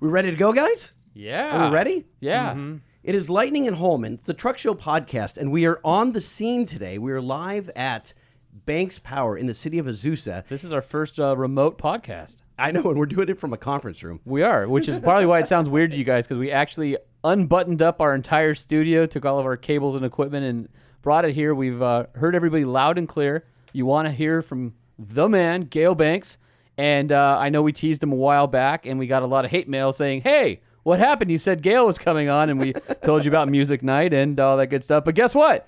We 0.00 0.08
ready 0.08 0.30
to 0.30 0.36
go, 0.36 0.52
guys? 0.52 0.92
Yeah. 1.12 1.58
Are 1.58 1.68
we 1.68 1.74
ready? 1.74 2.06
Yeah. 2.20 2.56
It 3.02 3.16
is 3.16 3.28
Lightning 3.28 3.66
and 3.66 3.76
Holman, 3.76 4.14
it's 4.14 4.26
the 4.28 4.34
Truck 4.34 4.56
Show 4.56 4.74
podcast, 4.74 5.36
and 5.38 5.50
we 5.50 5.66
are 5.66 5.80
on 5.82 6.12
the 6.12 6.20
scene 6.20 6.66
today. 6.66 6.98
We 6.98 7.10
are 7.10 7.20
live 7.20 7.68
at 7.74 8.12
Banks 8.52 9.00
Power 9.00 9.36
in 9.36 9.46
the 9.46 9.54
city 9.54 9.76
of 9.76 9.86
Azusa. 9.86 10.46
This 10.46 10.62
is 10.62 10.70
our 10.70 10.82
first 10.82 11.18
uh, 11.18 11.36
remote 11.36 11.78
podcast. 11.78 12.36
I 12.56 12.70
know, 12.70 12.82
and 12.90 12.96
we're 12.96 13.06
doing 13.06 13.28
it 13.28 13.40
from 13.40 13.52
a 13.52 13.56
conference 13.56 14.04
room. 14.04 14.20
We 14.24 14.42
are, 14.44 14.68
which 14.68 14.86
is 14.86 15.00
probably 15.00 15.26
why 15.26 15.40
it 15.40 15.48
sounds 15.48 15.68
weird 15.68 15.90
to 15.90 15.96
you 15.96 16.04
guys 16.04 16.28
because 16.28 16.38
we 16.38 16.52
actually 16.52 16.96
unbuttoned 17.24 17.82
up 17.82 18.00
our 18.00 18.14
entire 18.14 18.54
studio, 18.54 19.04
took 19.04 19.24
all 19.24 19.40
of 19.40 19.46
our 19.46 19.56
cables 19.56 19.96
and 19.96 20.04
equipment, 20.04 20.46
and 20.46 20.68
brought 21.02 21.24
it 21.24 21.34
here. 21.34 21.56
We've 21.56 21.82
uh, 21.82 22.06
heard 22.14 22.36
everybody 22.36 22.64
loud 22.64 22.98
and 22.98 23.08
clear. 23.08 23.44
You 23.72 23.84
want 23.84 24.06
to 24.06 24.12
hear 24.12 24.42
from 24.42 24.74
the 24.96 25.28
man, 25.28 25.62
Gale 25.62 25.96
Banks. 25.96 26.38
And 26.78 27.10
uh, 27.10 27.36
I 27.38 27.48
know 27.48 27.60
we 27.62 27.72
teased 27.72 28.02
him 28.02 28.12
a 28.12 28.16
while 28.16 28.46
back, 28.46 28.86
and 28.86 28.98
we 28.98 29.08
got 29.08 29.22
a 29.24 29.26
lot 29.26 29.44
of 29.44 29.50
hate 29.50 29.68
mail 29.68 29.92
saying, 29.92 30.22
hey, 30.22 30.60
what 30.84 31.00
happened? 31.00 31.30
You 31.30 31.36
said 31.38 31.60
Gale 31.60 31.84
was 31.86 31.98
coming 31.98 32.28
on, 32.30 32.48
and 32.48 32.58
we 32.60 32.72
told 33.02 33.24
you 33.24 33.30
about 33.30 33.48
music 33.48 33.82
night 33.82 34.14
and 34.14 34.38
all 34.38 34.56
that 34.56 34.68
good 34.68 34.84
stuff. 34.84 35.04
But 35.04 35.16
guess 35.16 35.34
what? 35.34 35.66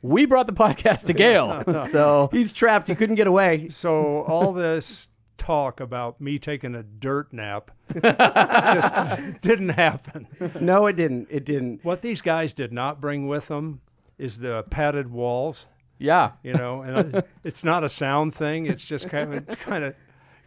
We 0.00 0.24
brought 0.24 0.46
the 0.46 0.54
podcast 0.54 1.04
to 1.06 1.12
Gale. 1.12 1.62
so 1.90 2.30
He's 2.32 2.52
trapped. 2.52 2.88
He 2.88 2.94
couldn't 2.94 3.16
get 3.16 3.26
away. 3.26 3.68
So 3.68 4.22
all 4.22 4.52
this 4.52 5.08
talk 5.36 5.78
about 5.78 6.20
me 6.20 6.38
taking 6.38 6.74
a 6.74 6.82
dirt 6.82 7.32
nap 7.32 7.70
just 8.02 9.40
didn't 9.42 9.70
happen. 9.70 10.26
No, 10.60 10.86
it 10.86 10.96
didn't. 10.96 11.28
It 11.30 11.44
didn't. 11.44 11.84
What 11.84 12.00
these 12.00 12.22
guys 12.22 12.52
did 12.52 12.72
not 12.72 13.00
bring 13.00 13.28
with 13.28 13.48
them 13.48 13.80
is 14.18 14.38
the 14.38 14.64
padded 14.70 15.10
walls, 15.10 15.66
yeah. 15.98 16.32
you 16.42 16.54
know, 16.54 16.80
and 16.82 17.16
I- 17.16 17.22
it's 17.44 17.62
not 17.62 17.84
a 17.84 17.88
sound 17.88 18.34
thing. 18.34 18.66
It's 18.66 18.84
just 18.84 19.08
kind 19.08 19.34
of 19.34 19.46
kind 19.60 19.84
of 19.84 19.94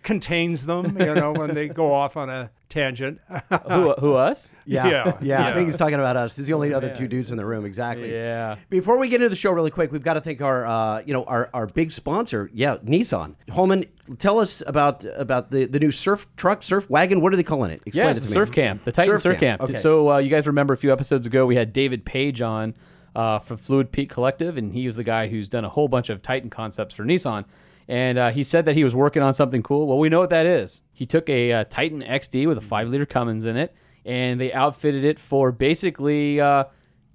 contains 0.04 0.66
them, 0.66 0.98
you 1.00 1.14
know, 1.16 1.32
when 1.34 1.54
they 1.54 1.68
go 1.68 1.94
off 1.94 2.18
on 2.18 2.30
a 2.30 2.50
tangent. 2.70 3.20
who, 3.68 3.94
who 3.94 4.14
us? 4.16 4.54
Yeah. 4.66 4.88
Yeah, 4.88 5.04
I 5.06 5.18
yeah. 5.22 5.54
think 5.54 5.68
he's 5.68 5.76
talking 5.76 5.96
about 5.96 6.16
us. 6.18 6.38
He's 6.38 6.48
the 6.48 6.54
only 6.54 6.74
other 6.74 6.94
two 6.96 7.08
dudes 7.08 7.32
in 7.32 7.38
the 7.38 7.46
room. 7.46 7.66
Exactly. 7.66 8.12
Yeah. 8.12 8.58
Before 8.70 8.98
we 8.98 9.10
get 9.10 9.16
into 9.22 9.30
the 9.30 9.36
show 9.36 9.52
really 9.52 9.72
quick, 9.72 9.92
we've 9.92 10.04
got 10.04 10.14
to 10.14 10.22
thank 10.22 10.42
our 10.42 10.66
uh, 10.66 11.02
you 11.06 11.14
know 11.14 11.24
our, 11.26 11.50
our 11.54 11.66
big 11.66 11.92
sponsor, 11.92 12.50
yeah, 12.54 12.78
Nissan. 12.78 13.36
Holman, 13.52 13.86
tell 14.18 14.40
us 14.40 14.62
about 14.66 15.04
about 15.16 15.52
the, 15.52 15.66
the 15.66 15.80
new 15.80 15.92
surf 15.92 16.28
truck, 16.38 16.64
surf 16.64 16.90
wagon. 16.90 17.22
What 17.22 17.34
are 17.34 17.38
they 17.38 17.44
calling 17.44 17.72
it? 17.72 17.82
Explain 17.86 18.06
Yeah, 18.06 18.12
it 18.12 18.18
it's 18.18 18.22
to 18.22 18.34
the 18.34 18.40
me. 18.40 18.46
Surf 18.46 18.52
Camp, 18.52 18.84
the 18.84 18.92
Titan 18.92 19.14
Surf 19.14 19.22
Surf, 19.22 19.40
Camp, 19.40 19.60
Camp. 19.62 19.70
okay. 19.72 19.80
So 19.82 20.12
uh, 20.14 20.18
you 20.20 20.30
guys 20.30 20.48
remember 20.48 20.74
a 20.74 20.78
few 20.78 20.92
episodes 20.94 21.26
ago 21.28 21.46
we 21.46 21.56
had 21.56 21.74
David 21.74 22.06
Page 22.06 22.42
on 22.42 22.76
uh, 23.16 23.40
from 23.40 23.58
Fluid 23.58 23.92
Peak 23.92 24.10
Collective, 24.10 24.58
and 24.58 24.74
he 24.74 24.86
was 24.88 24.96
the 24.96 25.04
guy 25.04 25.28
who's 25.28 25.48
done 25.48 25.66
a 25.66 25.70
whole 25.70 25.88
bunch 25.88 26.10
of 26.10 26.22
Titan 26.22 26.50
concepts 26.50 26.94
for 26.94 27.04
Nissan. 27.04 27.46
And 27.90 28.20
uh, 28.20 28.30
he 28.30 28.44
said 28.44 28.66
that 28.66 28.76
he 28.76 28.84
was 28.84 28.94
working 28.94 29.24
on 29.24 29.34
something 29.34 29.64
cool. 29.64 29.88
Well, 29.88 29.98
we 29.98 30.10
know 30.10 30.20
what 30.20 30.30
that 30.30 30.46
is. 30.46 30.84
He 30.94 31.08
took 31.08 31.28
a 31.28 31.52
uh, 31.52 31.64
Titan 31.66 32.04
XD 32.04 32.48
with 32.48 32.60
a 32.60 32.62
five 32.62 32.88
liter 32.88 33.08
Cummins 33.08 33.46
in 33.46 33.58
it, 33.58 33.74
and 34.06 34.40
they 34.40 34.54
outfitted 34.54 35.04
it 35.04 35.18
for 35.18 35.52
basically 35.52 36.40
uh, 36.40 36.66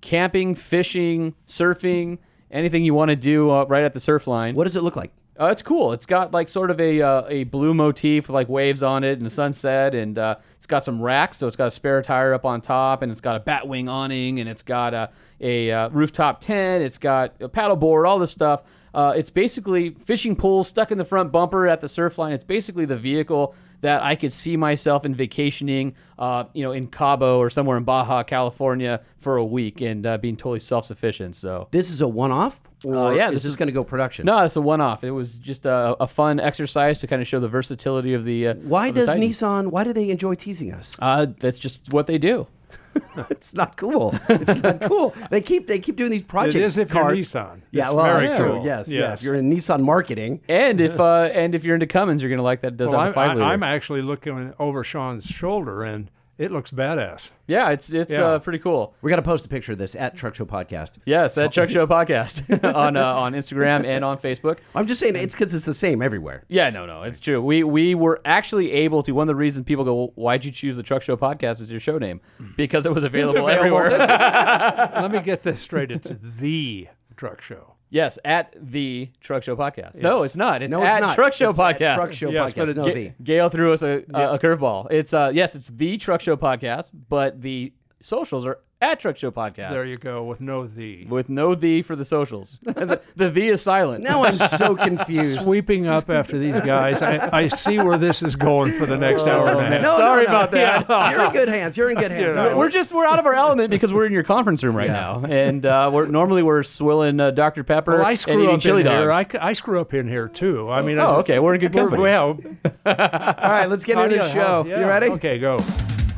camping, 0.01 0.57
fishing, 0.57 1.37
surfing, 1.47 2.19
anything 2.51 2.85
you 2.85 2.93
want 2.93 3.11
to 3.11 3.17
do 3.17 3.53
uh, 3.53 3.65
right 3.67 3.85
at 3.85 3.95
the 3.95 4.01
surf 4.01 4.27
line. 4.27 4.57
What 4.57 4.65
does 4.65 4.75
it 4.75 4.83
look 4.83 4.97
like? 4.97 5.13
Uh, 5.39 5.47
it's 5.47 5.63
cool. 5.63 5.93
It's 5.93 6.07
got 6.07 6.33
like 6.33 6.49
sort 6.49 6.73
of 6.73 6.81
a 6.81 7.01
uh, 7.01 7.23
a 7.29 7.45
blue 7.45 7.73
motif 7.73 8.27
with 8.27 8.35
like 8.35 8.49
waves 8.49 8.83
on 8.83 9.05
it 9.05 9.19
and 9.19 9.27
the 9.27 9.31
sunset, 9.31 9.95
and 9.95 10.19
uh, 10.19 10.37
it's 10.57 10.67
got 10.67 10.85
some 10.85 11.01
racks. 11.01 11.37
So 11.37 11.47
it's 11.47 11.57
got 11.57 11.69
a 11.69 11.73
spare 11.73 12.03
tire 12.03 12.35
up 12.35 12.45
on 12.45 12.61
top, 12.61 13.03
and 13.03 13.13
it's 13.13 13.21
got 13.21 13.37
a 13.37 13.41
batwing 13.41 13.89
awning, 13.89 14.41
and 14.41 14.49
it's 14.49 14.63
got 14.63 14.93
a 14.93 15.11
a 15.41 15.71
uh, 15.71 15.89
rooftop 15.91 16.41
tent. 16.41 16.83
It's 16.83 16.99
got 16.99 17.35
a 17.41 17.49
paddleboard, 17.49 18.09
all 18.09 18.19
this 18.19 18.33
stuff. 18.33 18.63
Uh, 18.95 19.13
it's 19.17 19.31
basically 19.31 19.91
fishing 20.07 20.37
pole 20.37 20.63
stuck 20.65 20.91
in 20.93 20.99
the 20.99 21.05
front 21.05 21.33
bumper 21.33 21.67
at 21.67 21.81
the 21.81 21.89
surf 21.89 22.17
line. 22.19 22.33
It's 22.33 22.45
basically 22.45 22.85
the 22.85 22.97
vehicle 22.97 23.55
that 23.81 24.03
I 24.03 24.15
could 24.17 24.33
see 24.33 24.57
myself 24.57 25.05
in 25.05 25.15
vacationing, 25.15 25.95
uh, 26.19 26.45
you 26.55 26.63
know, 26.63 26.73
in 26.73 26.87
Cabo 26.87 27.39
or 27.39 27.51
somewhere 27.51 27.77
in 27.77 27.85
Baja 27.85 28.23
California 28.23 29.01
for 29.21 29.37
a 29.37 29.45
week 29.45 29.81
and 29.83 30.07
uh, 30.07 30.17
being 30.17 30.37
totally 30.37 30.61
self 30.61 30.87
sufficient. 30.87 31.37
So 31.37 31.69
This 31.71 31.91
is 31.91 32.01
a 32.01 32.09
one 32.09 32.31
off, 32.33 32.61
or 32.85 32.97
Uh, 32.97 33.11
yeah, 33.11 33.27
is 33.29 33.43
this 33.43 33.45
is- 33.47 33.57
going 33.57 33.67
to 33.67 33.73
go 33.73 33.85
production? 33.85 34.25
no, 34.25 34.43
it's 34.45 34.57
a 34.57 34.61
one-off. 34.63 35.05
It 35.05 35.11
was 35.11 35.35
just 35.37 35.67
a, 35.67 35.97
a 36.01 36.07
fun 36.07 36.41
exercise 36.41 37.01
to 37.01 37.07
kind 37.07 37.21
of 37.21 37.29
show 37.29 37.41
the 37.41 37.49
versatility 37.49 38.15
of 38.15 38.25
the. 38.25 38.49
Uh, 38.49 38.55
Why 38.55 38.87
of 38.89 38.95
the 38.95 39.01
does 39.03 39.09
Titan. 39.11 39.29
Nissan? 39.29 39.67
Why 39.71 39.85
do 39.85 39.93
they 39.93 40.09
enjoy 40.09 40.35
teasing 40.37 40.73
us? 40.73 40.97
Uh, 41.03 41.27
that's 41.41 41.59
just 41.59 41.93
what 41.93 42.07
they 42.07 42.17
do. 42.17 42.47
It's 43.31 43.55
not 43.55 43.77
cool. 43.77 44.15
It's 44.29 44.63
not 44.63 44.81
cool. 44.89 45.15
They 45.31 45.41
keep 45.41 45.67
they 45.67 45.79
keep 45.79 45.97
doing 45.97 46.11
these 46.11 46.23
projects. 46.25 46.57
It 46.57 46.63
is 46.63 46.79
if 46.79 46.93
you're. 46.93 47.05
Nissan. 47.05 47.61
Yeah, 47.71 47.87
It's 47.87 47.95
well, 47.95 48.05
very 48.07 48.27
that's 48.27 48.39
true. 48.39 48.53
cool. 48.55 48.65
Yes, 48.65 48.89
yes. 48.89 48.93
Yes. 48.95 49.21
If 49.21 49.25
you're 49.27 49.35
in 49.37 49.51
Nissan 49.51 49.83
marketing, 49.83 50.41
And 50.49 50.81
if 50.81 50.99
uh, 51.11 51.31
and 51.33 51.55
if 51.55 51.65
you're 51.65 51.75
into 51.75 51.87
Cummins, 51.87 52.23
you're 52.23 52.31
gonna 52.31 52.43
like 52.43 52.61
that. 52.63 52.73
It 52.73 52.77
does 52.77 52.91
Well, 52.91 53.01
have 53.01 53.07
a 53.17 53.21
I'm, 53.21 53.29
five 53.29 53.37
liter. 53.37 53.47
I, 53.49 53.53
I'm 53.53 53.63
actually 53.63 54.03
looking 54.03 54.53
over 54.59 54.83
Sean's 54.83 55.27
shoulder, 55.27 55.83
and 55.85 56.11
it 56.39 56.51
looks 56.51 56.71
badass. 56.73 57.31
yeah, 57.47 57.71
it's 57.71 57.91
it's 57.91 58.11
Yeah. 58.13 58.25
Uh, 58.25 58.39
pretty 58.39 58.59
cool. 58.59 58.95
we're 59.03 59.11
gonna 59.11 59.23
post 59.23 59.45
a 59.45 59.49
picture 59.49 59.73
of 59.73 59.79
this 59.79 59.95
at 59.95 60.17
Truck 60.17 60.35
Show 60.35 60.45
Podcast. 60.45 60.99
Yes, 61.07 61.39
at 61.39 61.53
Truck 61.53 61.71
Show 61.71 61.87
Podcast 61.87 62.43
on 62.75 62.97
uh, 62.97 63.05
on 63.05 63.35
Instagram 63.35 63.85
and 63.85 64.05
on 64.05 64.19
Facebook. 64.19 64.59
I'm 64.75 64.87
just 64.87 65.01
saying 65.01 65.17
it's 65.17 65.35
because 65.35 65.55
it's 65.55 65.65
the 65.67 65.75
same 65.75 66.03
everywhere. 66.03 66.45
Yeah, 66.49 66.71
no, 66.71 66.87
no, 66.87 67.03
it's 67.05 67.21
true. 67.21 67.41
We 67.43 67.63
we 67.65 67.95
were 67.95 68.21
actually 68.25 68.73
able 68.73 69.03
to. 69.05 69.13
One 69.13 69.25
of 69.25 69.29
the 69.29 69.35
reasons 69.37 69.65
people 69.67 69.85
go, 69.85 69.95
well, 69.95 70.13
"Why'd 70.17 70.45
you 70.45 70.51
choose 70.51 70.77
the 70.77 70.83
Truck 70.83 71.03
Show 71.03 71.17
Podcast 71.17 71.61
as 71.61 71.71
your 71.71 71.81
show 71.81 71.99
name?" 71.99 72.21
Because 72.57 72.87
it 72.87 72.93
was 72.93 73.05
available, 73.05 73.47
available. 73.49 73.79
everywhere. 73.81 73.99
Let 73.99 75.13
me 75.13 75.21
get 75.21 75.43
this 75.43 75.61
straight. 75.61 75.91
It's 75.91 76.11
the 76.21 76.89
truck 77.17 77.41
show. 77.43 77.74
Yes, 77.95 78.19
at 78.25 78.53
the 78.61 79.09
Truck 79.21 79.45
Show 79.45 79.55
Podcast. 79.55 79.99
No, 80.03 80.25
it's 80.25 80.35
not. 80.35 80.63
It's 80.63 80.71
No, 80.73 80.83
at 80.83 81.01
not. 81.01 81.15
Truck 81.15 81.33
Show 81.33 81.51
It's 81.51 81.61
at 81.61 81.79
Podcast. 81.79 81.95
Truck 81.95 82.13
Show 82.13 82.31
Yes, 82.31 82.53
Podcast. 82.53 82.57
but 82.57 82.69
it's- 82.71 82.87
no, 82.87 82.93
Ga- 82.93 83.09
V. 83.11 83.13
Gale 83.23 83.49
threw 83.51 83.73
us 83.73 83.83
a, 83.83 84.03
a, 84.13 84.33
a 84.35 84.39
curveball. 84.41 84.91
It's 84.91 85.15
uh 85.15 85.31
yes, 85.33 85.55
it's 85.55 85.69
the 85.69 85.97
Truck 85.97 86.21
Show 86.21 86.37
podcast, 86.37 86.91
but 87.09 87.41
the 87.41 87.73
socials 88.03 88.45
are 88.45 88.59
at 88.81 89.01
Truck 89.01 89.17
Show 89.17 89.31
podcast 89.31 89.71
There 89.71 89.87
you 89.87 89.97
go, 89.97 90.25
with 90.25 90.41
no 90.41 90.67
the. 90.67 91.07
with 91.07 91.29
no 91.29 91.55
the 91.55 91.83
for 91.83 91.97
the 91.97 92.05
socials. 92.05 92.59
the, 92.63 93.01
the 93.17 93.31
the 93.31 93.49
is 93.49 93.63
silent. 93.63 94.03
Now 94.05 94.25
I'm 94.25 94.35
so 94.59 94.77
confused. 94.77 95.43
Sweeping 95.43 95.87
up 95.87 96.11
after 96.11 96.39
these 96.39 96.61
guys. 96.61 97.01
I, 97.01 97.29
I 97.33 97.49
see 97.49 97.79
where 97.79 97.97
this 97.97 98.23
is 98.23 98.37
going 98.37 98.73
for 98.73 98.85
the 98.87 98.97
next 98.97 99.27
hour 99.27 99.49
and 99.49 99.61
a 99.61 99.65
half. 99.65 99.83
No, 99.83 99.97
Sorry 99.97 100.25
no, 100.25 100.33
no. 100.33 100.37
about 100.39 100.51
that. 100.51 101.11
You're 101.13 101.25
in 101.27 101.33
good 101.33 101.49
hands. 101.49 101.77
You're 101.77 101.91
in 101.91 101.97
good 101.99 102.11
hands. 102.11 102.37
Yeah. 102.37 102.43
All 102.43 102.49
right, 102.49 102.57
We're 102.57 102.69
just 102.69 102.93
we're 102.93 103.07
out 103.07 103.19
of 103.19 103.27
our 103.27 103.35
element 103.35 103.71
because 103.71 103.93
we're 103.93 104.07
in 104.07 104.13
your 104.13 104.23
conference 104.25 104.63
room 104.63 104.77
right 104.77 104.91
now, 104.91 105.25
and 105.25 105.65
uh, 105.65 105.91
we're 105.93 106.07
normally 106.07 106.43
we're 106.43 106.63
swilling 106.63 107.21
uh, 107.21 107.31
Dr 107.31 107.65
Pepper 107.65 107.99
Well, 107.99 108.07
I 108.07 108.11
and 108.29 108.41
eating 108.43 108.55
up 108.55 108.61
chili 108.61 108.81
in 108.83 108.87
here. 108.87 109.09
dogs. 109.09 109.15
I, 109.15 109.33
c- 109.33 109.39
I 109.39 109.53
screw 109.55 109.81
up 109.81 109.95
in 109.95 110.09
here 110.09 110.29
too. 110.29 110.69
I 110.71 110.83
mean, 110.83 110.99
I 110.99 111.05
oh, 111.05 111.17
just- 111.17 111.31
okay, 111.31 111.39
we're 111.39 111.55
in 111.55 111.61
good 111.61 111.73
company. 111.75 112.03
Well, 112.03 112.39
All 112.87 112.95
right, 112.95 113.67
let's 113.67 113.85
get 113.85 113.99
into 113.99 114.17
the 114.17 114.29
show. 114.29 114.65
yeah. 114.67 114.81
You 114.81 114.87
ready? 114.87 115.07
Okay, 115.09 115.39
go. 115.39 115.59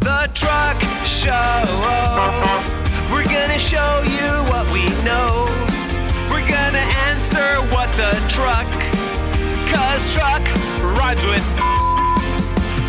The 0.01 0.31
Truck 0.35 0.81
Show. 1.05 1.63
We're 3.11 3.25
gonna 3.25 3.59
show 3.59 4.03
you 4.05 4.31
what 4.51 4.71
we 4.73 4.85
know. 5.05 5.47
We're 6.31 6.47
gonna 6.49 6.87
answer 7.09 7.61
what 7.75 7.91
the 7.97 8.13
truck. 8.29 8.67
Cause 9.71 10.15
truck 10.15 10.43
rides 10.99 11.25
with 11.25 11.45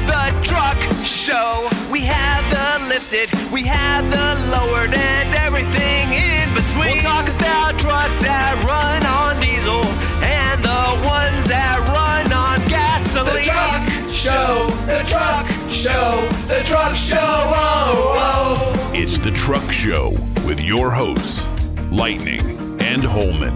the 0.08 0.34
truck 0.44 0.78
show. 1.04 1.68
We 1.92 2.02
have 2.02 2.44
the 2.50 2.88
lifted, 2.90 3.30
we 3.52 3.64
have 3.64 4.10
the 4.12 4.52
lowered, 4.52 4.94
and 4.94 5.36
everything 5.36 6.14
in 6.14 6.54
between. 6.54 6.94
We'll 6.94 7.02
talk 7.02 7.28
about 7.30 7.80
trucks 7.80 8.18
that 8.20 8.62
run 8.64 9.06
on 9.06 9.40
diesel 9.40 9.84
and 10.24 10.64
the 10.64 11.08
ones 11.08 11.48
that 11.48 11.84
run 11.88 12.32
on 12.34 12.60
gasoline. 12.68 13.36
The 13.36 13.50
truck 13.50 14.12
show, 14.12 14.68
the 14.86 15.04
truck 15.08 15.57
show, 15.78 16.28
the 16.48 16.64
truck 16.64 16.96
show. 16.96 17.18
Oh, 17.20 18.16
oh. 18.18 18.92
It's 18.96 19.20
the 19.20 19.30
Truck 19.30 19.72
Show 19.72 20.10
with 20.44 20.60
your 20.60 20.90
hosts, 20.90 21.46
Lightning 21.92 22.42
and 22.82 23.04
Holman. 23.04 23.54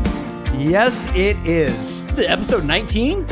Yes, 0.60 1.08
it 1.16 1.36
is. 1.48 2.04
Is 2.12 2.20
it 2.20 2.30
episode 2.30 2.64
19? 2.64 3.26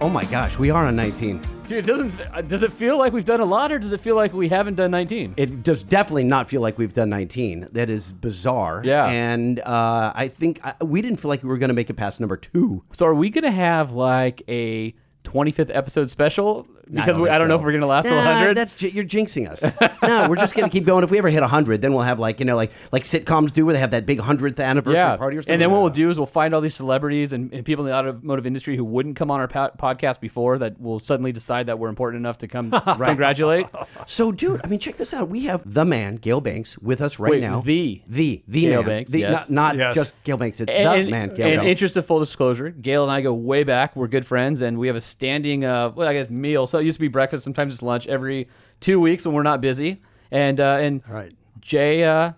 Oh 0.00 0.08
my 0.08 0.24
gosh, 0.24 0.58
we 0.58 0.70
are 0.70 0.86
on 0.86 0.96
19. 0.96 1.42
Dude, 1.66 1.84
it 1.84 1.86
doesn't 1.86 2.20
uh, 2.34 2.40
does 2.40 2.62
it 2.62 2.72
feel 2.72 2.96
like 2.96 3.12
we've 3.12 3.26
done 3.26 3.40
a 3.40 3.44
lot, 3.44 3.70
or 3.70 3.78
does 3.78 3.92
it 3.92 4.00
feel 4.00 4.16
like 4.16 4.32
we 4.32 4.48
haven't 4.48 4.76
done 4.76 4.90
19? 4.90 5.34
It 5.36 5.62
does 5.62 5.82
definitely 5.82 6.24
not 6.24 6.48
feel 6.48 6.62
like 6.62 6.78
we've 6.78 6.94
done 6.94 7.10
19. 7.10 7.68
That 7.72 7.90
is 7.90 8.12
bizarre. 8.12 8.80
Yeah. 8.82 9.08
And 9.08 9.60
uh, 9.60 10.12
I 10.14 10.28
think 10.28 10.58
I, 10.64 10.82
we 10.82 11.02
didn't 11.02 11.18
feel 11.20 11.28
like 11.28 11.42
we 11.42 11.50
were 11.50 11.58
going 11.58 11.68
to 11.68 11.74
make 11.74 11.90
it 11.90 11.94
past 11.94 12.18
number 12.18 12.38
two. 12.38 12.82
So 12.92 13.04
are 13.04 13.14
we 13.14 13.28
gonna 13.28 13.50
have 13.50 13.92
like 13.92 14.42
a 14.48 14.94
25th 15.24 15.70
episode 15.74 16.10
special? 16.10 16.66
Because 16.90 17.16
we, 17.16 17.28
I 17.30 17.38
don't 17.38 17.48
know 17.48 17.54
if 17.56 17.62
we're 17.62 17.72
gonna 17.72 17.86
last 17.86 18.04
till 18.06 18.16
Nah, 18.16 18.24
100. 18.24 18.54
That's 18.56 18.82
you're 18.82 19.04
jinxing 19.04 19.48
us. 19.48 19.62
no, 20.02 20.28
we're 20.28 20.36
just 20.36 20.54
gonna 20.54 20.68
keep 20.68 20.84
going. 20.84 21.04
If 21.04 21.10
we 21.10 21.16
ever 21.18 21.30
hit 21.30 21.40
100, 21.40 21.80
then 21.80 21.92
we'll 21.94 22.02
have 22.02 22.18
like 22.18 22.38
you 22.40 22.44
know 22.44 22.56
like 22.56 22.72
like 22.90 23.04
sitcoms 23.04 23.52
do, 23.52 23.64
where 23.64 23.72
they 23.72 23.78
have 23.78 23.92
that 23.92 24.04
big 24.04 24.18
100th 24.18 24.62
anniversary 24.62 24.98
yeah. 24.98 25.16
party 25.16 25.36
or 25.36 25.42
something. 25.42 25.54
And 25.54 25.62
then 25.62 25.70
what 25.70 25.80
we'll 25.80 25.90
do 25.90 26.10
is 26.10 26.18
we'll 26.18 26.26
find 26.26 26.52
all 26.54 26.60
these 26.60 26.74
celebrities 26.74 27.32
and, 27.32 27.50
and 27.54 27.64
people 27.64 27.86
in 27.86 27.90
the 27.92 27.96
automotive 27.96 28.46
industry 28.46 28.76
who 28.76 28.84
wouldn't 28.84 29.16
come 29.16 29.30
on 29.30 29.40
our 29.40 29.48
po- 29.48 29.70
podcast 29.78 30.20
before 30.20 30.58
that 30.58 30.78
will 30.80 30.98
suddenly 31.00 31.32
decide 31.32 31.66
that 31.66 31.78
we're 31.78 31.88
important 31.88 32.20
enough 32.20 32.36
to 32.38 32.48
come 32.48 32.70
congratulate. 32.84 33.66
So, 34.06 34.32
dude, 34.32 34.60
I 34.64 34.66
mean, 34.66 34.80
check 34.80 34.96
this 34.96 35.14
out. 35.14 35.28
We 35.28 35.44
have 35.44 35.62
the 35.64 35.84
man 35.84 36.16
Gale 36.16 36.40
Banks 36.40 36.76
with 36.78 37.00
us 37.00 37.18
right 37.18 37.30
Wait, 37.30 37.40
now. 37.42 37.60
the. 37.60 38.02
the 38.08 38.42
the 38.48 38.62
Gale 38.62 38.80
man. 38.82 38.88
Banks, 38.88 39.10
The- 39.12 39.20
yes. 39.20 39.48
not, 39.48 39.76
not 39.76 39.76
Yes. 39.76 39.94
just 39.94 40.22
Gale 40.24 40.36
Banks. 40.36 40.60
It's 40.60 40.72
And, 40.72 41.06
the 41.06 41.10
man 41.10 41.34
Gale 41.34 41.46
and 41.46 41.56
Banks. 41.60 41.70
interest 41.70 41.96
of 41.96 42.04
full 42.04 42.18
disclosure, 42.20 42.70
Gale 42.70 43.04
and 43.04 43.12
I 43.12 43.20
go 43.20 43.32
way 43.32 43.62
back. 43.62 43.94
We're 43.96 44.08
good 44.08 44.26
friends, 44.26 44.60
and 44.60 44.78
we 44.78 44.88
have 44.88 44.96
a 44.96 45.00
standing, 45.12 45.64
uh, 45.64 45.90
well, 45.94 46.08
I 46.08 46.12
guess 46.14 46.28
meal. 46.30 46.66
So 46.66 46.78
it 46.78 46.84
used 46.84 46.96
to 46.96 47.00
be 47.00 47.08
breakfast. 47.08 47.44
Sometimes 47.44 47.72
it's 47.74 47.82
lunch 47.82 48.06
every 48.08 48.48
two 48.80 49.00
weeks 49.00 49.24
when 49.24 49.34
we're 49.34 49.42
not 49.44 49.60
busy. 49.60 50.00
And 50.30 50.58
uh, 50.60 50.78
and 50.80 51.02
Right. 51.08 51.32
Jay 51.60 52.02
uh, 52.04 52.32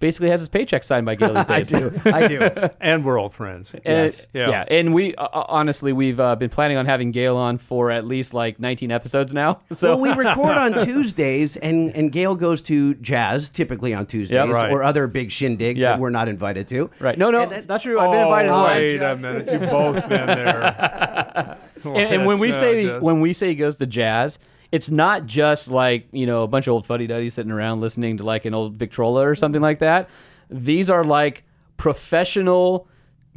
basically 0.00 0.30
has 0.30 0.38
his 0.38 0.48
paycheck 0.48 0.84
signed 0.84 1.04
by 1.06 1.16
Gale 1.16 1.34
these 1.34 1.48
I 1.50 1.58
days. 1.58 1.70
do. 1.70 2.00
I 2.04 2.28
do. 2.28 2.50
And 2.80 3.04
we're 3.04 3.18
old 3.18 3.34
friends. 3.34 3.72
And- 3.74 3.82
Yes. 3.84 4.28
yeah. 4.32 4.48
Yeah. 4.50 4.64
And 4.70 4.94
we 4.94 5.14
uh, 5.16 5.26
honestly, 5.48 5.92
we've 5.92 6.20
uh, 6.20 6.36
been 6.36 6.50
planning 6.50 6.76
on 6.76 6.86
having 6.86 7.10
Gale 7.10 7.36
on 7.36 7.58
for 7.58 7.90
at 7.90 8.06
least 8.06 8.32
like 8.34 8.60
19 8.60 8.92
episodes 8.92 9.32
now. 9.32 9.60
So 9.72 9.88
well, 9.96 10.00
we 10.00 10.10
record 10.10 10.56
on 10.58 10.84
Tuesdays, 10.84 11.56
and, 11.56 11.90
and 11.96 12.12
Gale 12.12 12.34
goes 12.36 12.62
to 12.62 12.94
jazz 12.96 13.48
typically 13.50 13.92
on 13.94 14.06
Tuesdays 14.06 14.48
right. 14.48 14.70
or 14.70 14.82
other 14.84 15.06
big 15.08 15.30
shindigs 15.30 15.78
Yeah. 15.78 15.90
that 15.92 15.98
we're 16.00 16.10
not 16.10 16.28
invited 16.28 16.66
to. 16.68 16.90
right. 17.00 17.16
No, 17.18 17.30
no, 17.30 17.42
And 17.42 17.52
that- 17.52 17.66
not 17.68 17.82
true. 17.82 17.98
I've 17.98 18.10
been 18.12 18.20
invited 18.20 18.50
oh, 18.50 18.62
once. 18.62 18.76
wait 18.76 19.02
a 19.02 19.16
minute. 19.16 19.52
You've 19.52 19.70
both 19.70 20.08
been 20.08 20.26
there. 20.26 21.58
and, 21.84 21.96
and 22.14 22.26
when 22.26 22.38
we 22.38 22.52
say 22.52 22.82
just- 22.84 23.02
when 23.02 23.20
we 23.20 23.32
say 23.32 23.48
he 23.48 23.54
goes 23.54 23.76
to 23.78 23.86
jazz, 23.86 24.38
it's 24.72 24.90
not 24.90 25.26
just 25.26 25.68
like 25.70 26.08
you 26.12 26.26
know 26.26 26.42
a 26.42 26.48
bunch 26.48 26.66
of 26.66 26.72
old 26.74 26.86
fuddy 26.86 27.06
duddies 27.06 27.34
sitting 27.34 27.52
around 27.52 27.80
listening 27.80 28.16
to 28.18 28.24
like 28.24 28.44
an 28.44 28.54
old 28.54 28.74
Victrola 28.74 29.26
or 29.26 29.34
something 29.34 29.62
like 29.62 29.78
that. 29.80 30.08
These 30.50 30.90
are 30.90 31.04
like 31.04 31.44
professional 31.76 32.88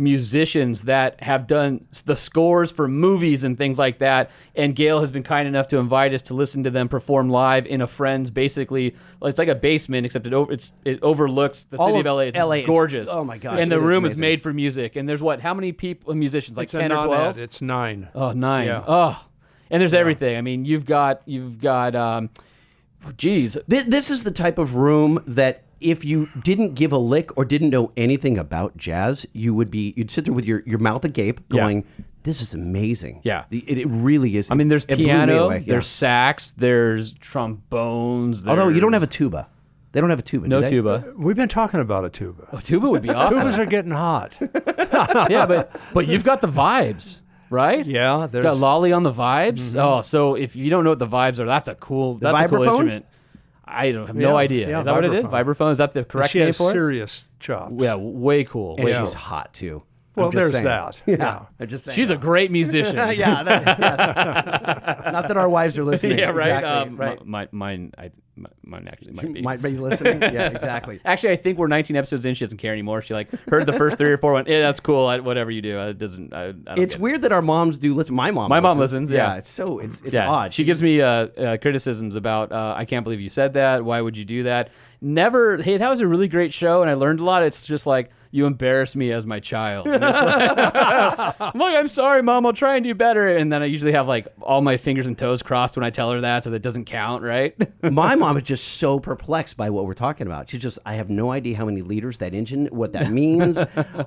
musicians 0.02 0.84
that 0.84 1.22
have 1.24 1.48
done 1.48 1.86
the 2.06 2.16
scores 2.16 2.72
for 2.72 2.88
movies 2.88 3.44
and 3.44 3.58
things 3.58 3.78
like 3.80 4.00
that. 4.00 4.30
And 4.56 4.76
Gale 4.76 5.00
has 5.02 5.12
been 5.12 5.24
kind 5.24 5.48
enough 5.48 5.68
to 5.68 5.78
invite 5.78 6.14
us 6.14 6.22
to 6.24 6.34
listen 6.34 6.64
to 6.64 6.70
them 6.72 6.90
perform 6.90 7.30
live 7.30 7.66
in 7.68 7.82
a 7.82 7.88
friend's 7.88 8.32
basically. 8.32 8.96
It's 9.22 9.40
like 9.40 9.48
a 9.48 9.56
basement, 9.56 10.06
except 10.06 10.26
it 10.28 10.34
over, 10.34 10.52
it's 10.52 10.72
it 10.84 11.00
overlooks 11.02 11.66
the 11.66 11.78
All 11.78 11.86
city 11.88 12.00
of 12.00 12.06
of 12.08 12.16
LA. 12.16 12.22
It's 12.24 12.38
LA 12.38 12.52
is- 12.56 12.66
gorgeous. 12.66 13.10
oh 13.10 13.24
my 13.24 13.38
gosh, 13.38 13.62
And 13.62 13.72
the 13.72 13.78
is 13.78 13.84
room 13.84 14.04
is 14.06 14.12
amazing. 14.14 14.22
made 14.22 14.42
for 14.42 14.52
music. 14.54 14.96
And 14.96 15.08
there's 15.08 15.22
what? 15.22 15.40
How 15.40 15.54
many 15.54 15.72
people? 15.72 16.14
Musicians 16.16 16.58
like 16.58 16.66
it's 16.66 16.74
ten 16.74 16.92
or 16.92 17.06
twelve. 17.06 17.38
It's 17.38 17.62
nine. 17.62 18.10
Oh, 18.16 18.32
nine. 18.32 18.68
Yeah. 18.68 18.84
Oh, 18.88 19.26
and 19.70 19.80
there's 19.80 19.94
everything. 19.94 20.36
I 20.38 20.42
mean, 20.42 20.66
you've 20.66 20.86
got 20.86 21.22
you've 21.26 21.62
got 21.62 21.96
um, 21.96 22.30
geez, 23.18 23.58
Th- 23.70 23.86
This 23.86 24.12
is 24.12 24.24
the 24.24 24.32
type 24.32 24.58
of 24.58 24.76
room 24.76 25.24
that 25.28 25.64
if 25.82 26.06
you 26.06 26.30
didn't 26.44 26.76
give 26.76 26.92
a 26.92 26.98
lick 26.98 27.36
or 27.38 27.44
didn't 27.46 27.70
know 27.72 27.92
anything 27.98 28.38
about 28.38 28.78
jazz, 28.78 29.26
you 29.34 29.54
would 29.54 29.70
be 29.72 29.94
you'd 29.98 30.12
sit 30.12 30.26
there 30.26 30.34
with 30.34 30.46
your, 30.46 30.64
your 30.66 30.80
mouth 30.80 31.04
agape, 31.04 31.40
Yeah. 31.50 31.62
going, 31.62 31.86
"This 32.24 32.42
is 32.42 32.54
amazing." 32.54 33.22
Yeah. 33.24 33.46
It, 33.52 33.78
it 33.80 33.86
really 33.88 34.38
is. 34.38 34.50
I 34.52 34.56
mean, 34.56 34.68
there's 34.70 34.86
It 34.86 34.98
piano, 34.98 35.46
away, 35.46 35.60
yeah. 35.60 35.74
there's 35.74 35.88
sax, 35.88 36.52
there's 36.52 37.14
trombones. 37.14 38.48
although 38.48 38.68
you 38.70 38.80
don't 38.80 38.94
have 38.94 39.04
a 39.04 39.08
tuba. 39.08 39.48
They 39.94 40.00
don't 40.00 40.10
have 40.10 40.20
a 40.20 40.24
tuba. 40.24 40.48
no 40.48 40.60
do 40.62 40.66
they? 40.66 40.72
tuba. 40.72 40.90
Uh, 41.10 41.12
we've 41.18 41.36
been 41.36 41.50
talking 41.50 41.80
about 41.82 42.06
a 42.06 42.10
tuba. 42.10 42.48
A 42.54 42.62
tuba 42.62 42.90
would 42.90 43.02
be 43.02 43.10
awesome. 43.14 43.40
Tubas 43.42 43.58
are 43.58 43.66
getting 43.66 43.92
hot. 43.92 44.38
yeah, 45.30 45.46
but 45.46 45.76
but 45.94 46.08
you've 46.08 46.24
got 46.24 46.40
the 46.40 46.48
vibes, 46.48 47.20
right? 47.50 47.86
Yeah, 47.86 48.22
You've 48.22 48.32
there's 48.32 48.46
got 48.46 48.58
Lolly 48.58 48.94
on 48.94 49.04
the 49.04 49.12
vibes. 49.12 49.72
Mm-hmm. 49.72 49.80
Oh, 49.80 50.02
so 50.02 50.36
if 50.36 50.56
you 50.56 50.70
don't 50.70 50.86
know 50.86 50.92
what 50.92 51.00
the 51.00 51.08
vibes 51.08 51.40
are, 51.40 51.46
that's 51.46 51.68
a 51.68 51.76
cool. 51.76 52.16
that's 52.20 52.40
a 52.40 52.48
cool 52.48 52.64
instrument. 52.64 53.06
I 53.72 53.92
don't 53.92 54.08
have 54.08 54.16
no 54.16 54.32
Yeah, 54.32 54.36
idea. 54.36 54.70
yeah, 54.70 54.80
is 54.80 54.86
that 54.86 54.92
what 54.94 55.06
it 55.06 55.14
is? 55.14 55.24
vibraphone. 55.26 55.46
Vibraphone? 55.46 55.72
Is 55.72 55.78
that 55.80 55.92
the 55.94 56.04
correct 56.04 56.32
she 56.32 56.40
name 56.40 56.48
has 56.48 56.58
for 56.58 56.70
it? 56.70 56.74
serious 56.74 57.24
chops. 57.40 57.74
Yeah, 57.78 57.96
way 57.96 58.44
cool. 58.44 58.76
And 58.76 58.86
way 58.86 58.92
she's 58.92 59.10
cool. 59.10 59.16
hot 59.20 59.54
too. 59.54 59.84
Well, 60.16 60.30
there's 60.32 60.52
saying. 60.52 60.66
that. 60.66 61.02
Yeah. 61.08 61.16
Yeah. 61.20 61.46
I'm 61.60 61.68
just 61.68 61.86
saying. 61.86 61.96
She's 61.96 62.10
a 62.10 62.18
great 62.18 62.52
musician. 62.52 62.96
yeah. 63.18 63.44
That, 63.44 63.64
yes. 63.80 65.04
Not 65.14 65.28
that 65.28 65.38
our 65.38 65.50
wives 65.50 65.78
are 65.78 65.84
listening. 65.86 66.20
yeah, 66.20 66.26
right. 66.30 66.48
Exactly, 66.50 66.70
Um, 66.70 66.98
right. 66.98 67.26
mi- 67.26 67.48
mine, 67.58 67.94
I, 67.98 68.12
mine 68.64 68.88
actually 68.92 69.14
might 69.14 69.34
be. 69.34 69.42
Might 69.42 69.62
be 69.62 69.70
listening. 69.78 70.22
Yeah, 70.22 70.48
exactly. 70.50 71.00
Actually, 71.06 71.32
I 71.32 71.36
think 71.38 71.58
we're 71.58 71.68
19 71.68 71.96
episodes 71.96 72.26
in. 72.26 72.34
She 72.34 72.44
doesn't 72.46 72.58
care 72.58 72.74
anymore. 72.74 73.02
She 73.02 73.14
like 73.14 73.30
heard 73.50 73.66
the 73.66 73.74
first 73.74 73.98
three 73.98 74.12
or 74.12 74.18
four. 74.18 74.34
Went, 74.34 74.48
yeah, 74.48 74.60
that's 74.62 74.80
cool. 74.80 75.08
I, 75.08 75.20
whatever 75.20 75.52
you 75.52 75.62
do, 75.62 75.80
it 75.80 75.98
doesn't. 75.98 76.34
I, 76.34 76.48
I 76.48 76.52
don't 76.52 76.68
It's 76.80 76.94
get 76.94 77.00
it." 77.00 77.00
weird 77.00 77.22
that 77.22 77.32
our 77.32 77.42
moms 77.42 77.80
do 77.80 77.94
listen. 77.94 78.16
My 78.16 78.32
mom. 78.32 78.50
My 78.50 78.60
mom 78.60 78.78
listens, 78.78 79.12
yeah. 79.12 79.36
it's 79.36 79.50
so 79.50 79.80
it's 79.80 80.02
it's 80.02 80.14
yeah. 80.14 80.30
odd. 80.30 80.54
She 80.54 80.64
gives 80.64 80.82
me 80.82 81.02
uh, 81.02 81.08
uh, 81.08 81.58
criticisms 81.58 82.16
about. 82.16 82.52
Uh, 82.52 82.74
I 82.76 82.86
can't 82.86 83.04
believe 83.04 83.22
you 83.22 83.30
said 83.30 83.54
that. 83.54 83.84
Why 83.86 84.02
would 84.02 84.18
you 84.18 84.26
do 84.26 84.44
that? 84.44 84.70
Never. 85.02 85.58
Hey, 85.58 85.78
that 85.78 85.90
was 85.90 86.00
a 86.00 86.08
really 86.08 86.28
great 86.28 86.54
show, 86.54 86.82
and 86.82 86.90
I 86.92 86.94
learned 86.94 87.20
a 87.20 87.24
lot. 87.24 87.42
It's 87.44 87.66
just 87.66 87.88
like 87.88 88.12
you 88.34 88.46
embarrass 88.46 88.96
me 88.96 89.12
as 89.12 89.26
my 89.26 89.40
child. 89.40 89.88
Like, 89.88 90.02
I'm 90.04 91.60
like, 91.60 91.76
I'm 91.76 91.88
sorry, 91.88 92.22
mom. 92.22 92.46
I'll 92.46 92.54
try 92.54 92.76
and 92.76 92.84
do 92.84 92.94
better. 92.94 93.28
And 93.36 93.52
then 93.52 93.62
I 93.62 93.66
usually 93.66 93.92
have 93.94 94.08
like 94.08 94.28
all 94.42 94.62
my 94.62 94.78
fingers 94.78 95.08
and 95.08 95.18
toes 95.18 95.42
crossed 95.42 95.76
when 95.76 95.84
I 95.84 95.90
tell 95.90 96.12
her 96.12 96.22
that, 96.22 96.44
so 96.44 96.52
that 96.52 96.62
doesn't 96.62 96.86
count, 96.86 97.24
right? 97.24 97.56
My 97.92 98.16
mom 98.16 98.38
is 98.38 98.44
just 98.44 98.64
so 98.78 99.00
perplexed 99.00 99.58
by 99.58 99.70
what 99.72 99.86
we're 99.86 99.96
talking 99.96 100.28
about. 100.28 100.50
She's 100.50 100.62
just, 100.62 100.78
I 100.86 100.94
have 100.94 101.10
no 101.10 101.32
idea 101.32 101.58
how 101.58 101.66
many 101.66 101.82
liters 101.82 102.20
that 102.20 102.34
engine, 102.34 102.68
what 102.68 102.94
that 102.94 103.12
means, 103.12 103.60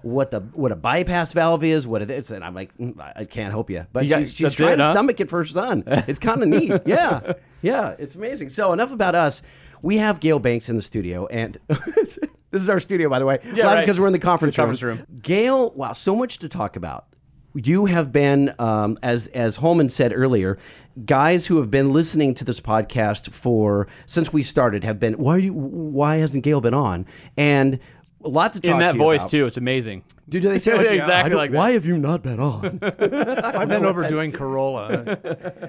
what 0.02 0.30
the 0.30 0.40
what 0.52 0.70
a 0.72 0.76
bypass 0.76 1.32
valve 1.32 1.64
is, 1.64 1.86
what 1.86 2.00
it 2.02 2.08
is, 2.08 2.30
and 2.30 2.44
I'm 2.44 2.54
like, 2.54 2.76
mm, 2.78 2.98
I 3.16 3.24
can't 3.24 3.50
help 3.50 3.68
you. 3.68 3.84
But 3.92 4.04
You 4.04 4.10
got- 4.10 4.20
she's, 4.20 4.32
she's 4.32 4.54
trying 4.54 4.74
it, 4.74 4.76
to 4.76 4.84
huh? 4.84 4.92
stomach 4.92 5.20
it 5.20 5.28
for 5.28 5.38
her 5.40 5.44
son. 5.44 5.82
It's 5.86 6.18
kind 6.20 6.42
of 6.42 6.48
neat. 6.48 6.72
Yeah, 6.86 7.32
yeah, 7.62 7.94
it's 7.98 8.14
amazing. 8.14 8.50
So 8.50 8.72
enough 8.72 8.92
about 8.92 9.14
us. 9.14 9.42
We 9.84 9.98
have 9.98 10.18
Gale 10.18 10.38
Banks 10.38 10.70
in 10.70 10.76
the 10.76 10.82
studio, 10.82 11.26
and 11.26 11.58
this 11.68 12.18
is 12.50 12.70
our 12.70 12.80
studio, 12.80 13.10
by 13.10 13.18
the 13.18 13.26
way. 13.26 13.38
Yeah, 13.52 13.66
right. 13.66 13.80
because 13.82 14.00
we're 14.00 14.06
in 14.06 14.14
the 14.14 14.18
conference, 14.18 14.56
The 14.56 14.62
conference 14.62 14.82
room. 14.82 15.06
Gale, 15.20 15.72
wow, 15.72 15.92
so 15.92 16.16
much 16.16 16.38
to 16.38 16.48
talk 16.48 16.76
about. 16.76 17.04
You 17.54 17.84
have 17.84 18.10
been, 18.10 18.54
um, 18.58 18.96
as 19.02 19.26
as 19.28 19.56
Holman 19.56 19.90
said 19.90 20.14
earlier, 20.14 20.58
guys 21.04 21.46
who 21.46 21.58
have 21.58 21.70
been 21.70 21.92
listening 21.92 22.34
to 22.36 22.44
this 22.44 22.60
podcast 22.60 23.30
for 23.30 23.86
since 24.06 24.32
we 24.32 24.42
started 24.42 24.84
have 24.84 24.98
been. 24.98 25.14
Why 25.14 25.34
are 25.34 25.38
you? 25.38 25.52
Why 25.52 26.16
hasn't 26.16 26.44
Gale 26.44 26.62
been 26.62 26.72
on? 26.72 27.04
And 27.36 27.78
a 28.24 28.28
lot 28.28 28.52
to 28.54 28.60
talk 28.60 28.70
In 28.72 28.78
to 28.78 28.84
that 28.84 28.94
you 28.94 28.98
voice 28.98 29.20
about. 29.20 29.30
too. 29.30 29.46
It's 29.46 29.56
amazing. 29.56 30.02
Dude. 30.28 30.42
Do 30.42 30.48
they 30.48 30.58
say 30.58 30.72
like, 30.76 30.86
Exactly 30.86 31.12
I 31.12 31.28
don't- 31.28 31.38
like 31.38 31.50
that. 31.50 31.56
Why 31.58 31.70
have 31.72 31.84
you 31.84 31.98
not 31.98 32.22
been 32.22 32.40
on? 32.40 32.78
I've 32.82 33.68
been 33.68 33.84
overdoing 33.84 34.32
Carolla. 34.32 34.88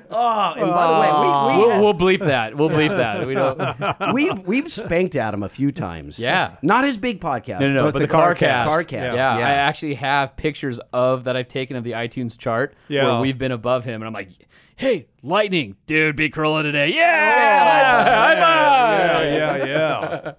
oh, 0.09 0.53
and 0.53 0.71
by 0.71 0.87
the 0.87 0.93
way, 0.93 1.07
we, 1.07 1.27
ah. 1.27 1.57
we 1.57 1.65
We'll, 1.65 1.81
we'll 1.83 1.93
bleep 1.93 2.19
that. 2.21 2.55
We'll 2.55 2.69
bleep 2.69 2.89
that. 2.95 3.27
We 3.27 3.33
don't. 3.33 4.13
we've 4.13 4.39
we've 4.47 4.71
spanked 4.71 5.15
Adam 5.15 5.43
a 5.43 5.49
few 5.49 5.71
times. 5.71 6.17
Yeah. 6.19 6.55
not 6.61 6.83
his 6.85 6.97
big 6.97 7.19
podcast. 7.19 7.59
No, 7.59 7.67
no, 7.67 7.73
no. 7.73 7.83
But 7.85 7.93
But, 7.93 7.99
the 7.99 8.07
the, 8.07 8.11
car 8.11 8.33
Carcast. 8.33 8.39
cast. 8.39 8.71
Carcast, 8.71 9.13
Yeah. 9.15 9.37
yeah. 9.39 9.47
I 9.47 9.51
actually 9.51 9.95
have 9.95 10.35
pictures 10.37 10.79
of 10.93 11.25
that 11.25 11.35
I've 11.35 11.47
taken 11.49 11.75
of 11.75 11.83
the 11.83 11.91
iTunes 11.91 12.37
chart 12.37 12.75
Yeah. 12.87 13.03
where 13.05 13.19
we've 13.21 13.37
been 13.37 13.51
above 13.51 13.83
him, 13.85 13.95
and 14.01 14.05
I'm 14.05 14.13
like, 14.13 14.29
"Hey, 14.75 15.07
lightning, 15.23 15.75
dude, 15.87 16.15
be 16.15 16.29
Carolla 16.29 16.63
today, 16.63 16.93
yeah, 16.93 18.03
high 18.03 18.35
five!" 18.35 19.25
yeah, 19.25 19.55
yeah, 19.57 19.65
yeah. 19.65 20.33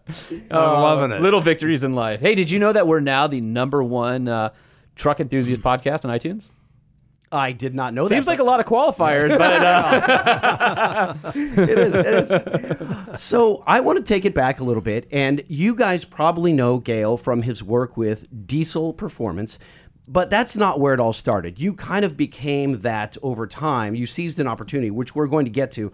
I'm 0.51 0.81
loving 0.83 1.13
it. 1.13 1.21
Little 1.23 1.41
victories 1.41 1.83
in 1.83 1.95
life. 1.95 2.21
Hey, 2.21 2.35
did 2.35 2.51
you 2.51 2.59
know 2.59 2.73
that 2.73 2.87
we're 2.87 3.01
now 3.01 3.27
the 3.27 3.41
number 3.41 3.83
one 3.83 4.29
uh, 4.29 4.51
truck 4.95 5.21
enthusiast 5.21 5.63
podcast 5.63 6.05
on 6.05 6.17
iTunes? 6.17 6.45
I 7.33 7.51
did 7.53 7.75
not 7.75 7.93
know 7.93 8.03
that. 8.03 8.09
Seems 8.09 8.25
but- 8.25 8.33
like 8.33 8.39
a 8.39 8.45
lot 8.45 8.61
of 8.61 8.67
qualifiers, 8.67 9.31
but 9.39 9.65
uh, 9.65 11.15
it 11.35 11.79
is. 11.79 11.95
It 11.95 13.11
is. 13.13 13.21
So 13.21 13.65
I 13.67 13.81
want 13.81 13.99
to 13.99 14.05
take 14.05 14.25
it 14.25 14.35
back 14.35 14.61
a 14.61 14.65
little 14.65 14.83
bit, 14.83 15.09
and 15.11 15.43
you 15.49 15.75
guys 15.75 16.05
probably 16.05 16.53
know 16.53 16.79
Gale 16.79 17.17
from 17.17 17.43
his 17.43 17.63
work 17.63 17.97
with 17.97 18.47
Diesel 18.47 18.93
Performance, 18.93 19.59
but 20.09 20.31
that's 20.31 20.57
not 20.57 20.79
where 20.81 20.95
it 20.95 21.01
all 21.01 21.13
started. 21.13 21.59
You 21.61 21.73
kind 21.75 22.05
of 22.05 22.17
became 22.17 22.81
that 22.81 23.17
over 23.23 23.47
time. 23.47 23.95
You 23.95 24.07
seized 24.07 24.39
an 24.41 24.47
opportunity, 24.47 24.91
which 24.91 25.15
we're 25.15 25.27
going 25.27 25.45
to 25.47 25.51
get 25.51 25.73
to. 25.73 25.93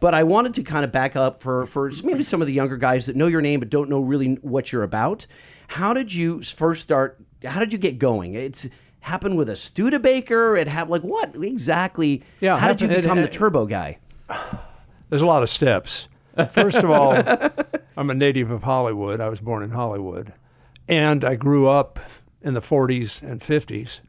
But 0.00 0.12
I 0.14 0.22
wanted 0.24 0.54
to 0.54 0.62
kind 0.62 0.84
of 0.84 0.92
back 0.92 1.16
up 1.16 1.40
for 1.40 1.66
for 1.66 1.90
maybe 2.02 2.24
some 2.24 2.40
of 2.42 2.46
the 2.46 2.52
younger 2.52 2.76
guys 2.76 3.06
that 3.06 3.16
know 3.16 3.26
your 3.26 3.40
name 3.40 3.60
but 3.60 3.70
don't 3.70 3.88
know 3.88 4.00
really 4.00 4.34
what 4.42 4.70
you're 4.72 4.82
about. 4.82 5.26
How 5.68 5.94
did 5.94 6.12
you 6.12 6.42
first 6.42 6.82
start? 6.82 7.18
How 7.44 7.58
did 7.60 7.72
you 7.72 7.78
get 7.78 7.98
going? 7.98 8.34
It's 8.34 8.68
happened 9.00 9.38
with 9.38 9.48
a 9.48 9.56
Studebaker. 9.56 10.56
It 10.56 10.68
happened 10.68 10.90
like 10.90 11.02
what 11.02 11.34
exactly? 11.42 12.22
Yeah, 12.40 12.58
How 12.58 12.68
did 12.68 12.82
you 12.82 12.88
happened- 12.88 12.98
it- 12.98 13.08
become 13.08 13.22
the 13.22 13.28
turbo 13.28 13.64
guy? 13.66 13.98
There's 15.08 15.22
a 15.22 15.26
lot 15.26 15.42
of 15.42 15.48
steps. 15.50 16.08
First 16.50 16.78
of 16.78 16.90
all, 16.90 17.12
I'm 17.96 18.10
a 18.10 18.14
native 18.14 18.50
of 18.50 18.64
Hollywood. 18.64 19.20
I 19.20 19.28
was 19.28 19.40
born 19.40 19.62
in 19.62 19.70
Hollywood. 19.70 20.32
And 20.88 21.24
I 21.24 21.36
grew 21.36 21.68
up 21.68 21.98
in 22.44 22.54
the 22.54 22.60
40s 22.60 23.22
and 23.22 23.40
50s. 23.40 24.00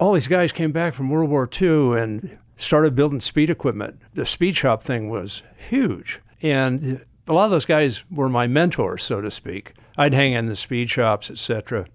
All 0.00 0.14
these 0.14 0.26
guys 0.26 0.50
came 0.50 0.72
back 0.72 0.94
from 0.94 1.10
World 1.10 1.30
War 1.30 1.48
II 1.60 2.00
and 2.00 2.38
started 2.56 2.94
building 2.94 3.20
speed 3.20 3.50
equipment. 3.50 4.00
The 4.14 4.24
speed 4.26 4.56
shop 4.56 4.82
thing 4.82 5.10
was 5.10 5.42
huge. 5.68 6.20
And 6.40 7.04
a 7.28 7.32
lot 7.32 7.44
of 7.44 7.50
those 7.50 7.66
guys 7.66 8.04
were 8.10 8.28
my 8.28 8.46
mentors, 8.46 9.02
so 9.02 9.20
to 9.20 9.30
speak. 9.30 9.74
I'd 9.96 10.14
hang 10.14 10.32
in 10.32 10.46
the 10.46 10.56
speed 10.56 10.90
shops, 10.90 11.30
etc. 11.30 11.86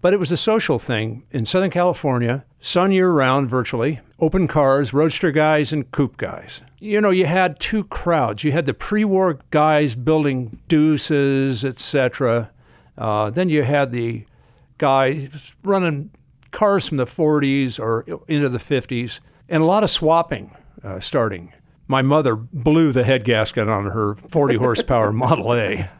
But 0.00 0.12
it 0.12 0.18
was 0.18 0.30
a 0.30 0.36
social 0.36 0.78
thing 0.78 1.24
in 1.30 1.46
Southern 1.46 1.70
California, 1.70 2.44
sun 2.60 2.92
year 2.92 3.10
round 3.10 3.48
virtually, 3.48 4.00
open 4.18 4.46
cars, 4.46 4.92
roadster 4.92 5.30
guys, 5.30 5.72
and 5.72 5.90
coupe 5.90 6.16
guys. 6.16 6.60
You 6.78 7.00
know, 7.00 7.10
you 7.10 7.26
had 7.26 7.58
two 7.58 7.84
crowds. 7.84 8.44
You 8.44 8.52
had 8.52 8.66
the 8.66 8.74
pre 8.74 9.04
war 9.04 9.38
guys 9.50 9.94
building 9.94 10.60
deuces, 10.68 11.64
etc. 11.64 12.50
Uh, 12.98 13.30
then 13.30 13.48
you 13.48 13.62
had 13.62 13.90
the 13.90 14.24
guys 14.78 15.54
running 15.64 16.10
cars 16.50 16.88
from 16.88 16.96
the 16.96 17.04
40s 17.06 17.78
or 17.78 18.04
into 18.28 18.48
the 18.48 18.58
50s, 18.58 19.20
and 19.48 19.62
a 19.62 19.66
lot 19.66 19.82
of 19.84 19.90
swapping 19.90 20.54
uh, 20.82 21.00
starting. 21.00 21.52
my 21.88 22.02
mother 22.02 22.34
blew 22.36 22.92
the 22.92 23.04
head 23.04 23.24
gasket 23.24 23.68
on 23.68 23.86
her 23.86 24.14
40 24.14 24.56
horsepower 24.56 25.12
Model 25.24 25.54
A. 25.54 25.90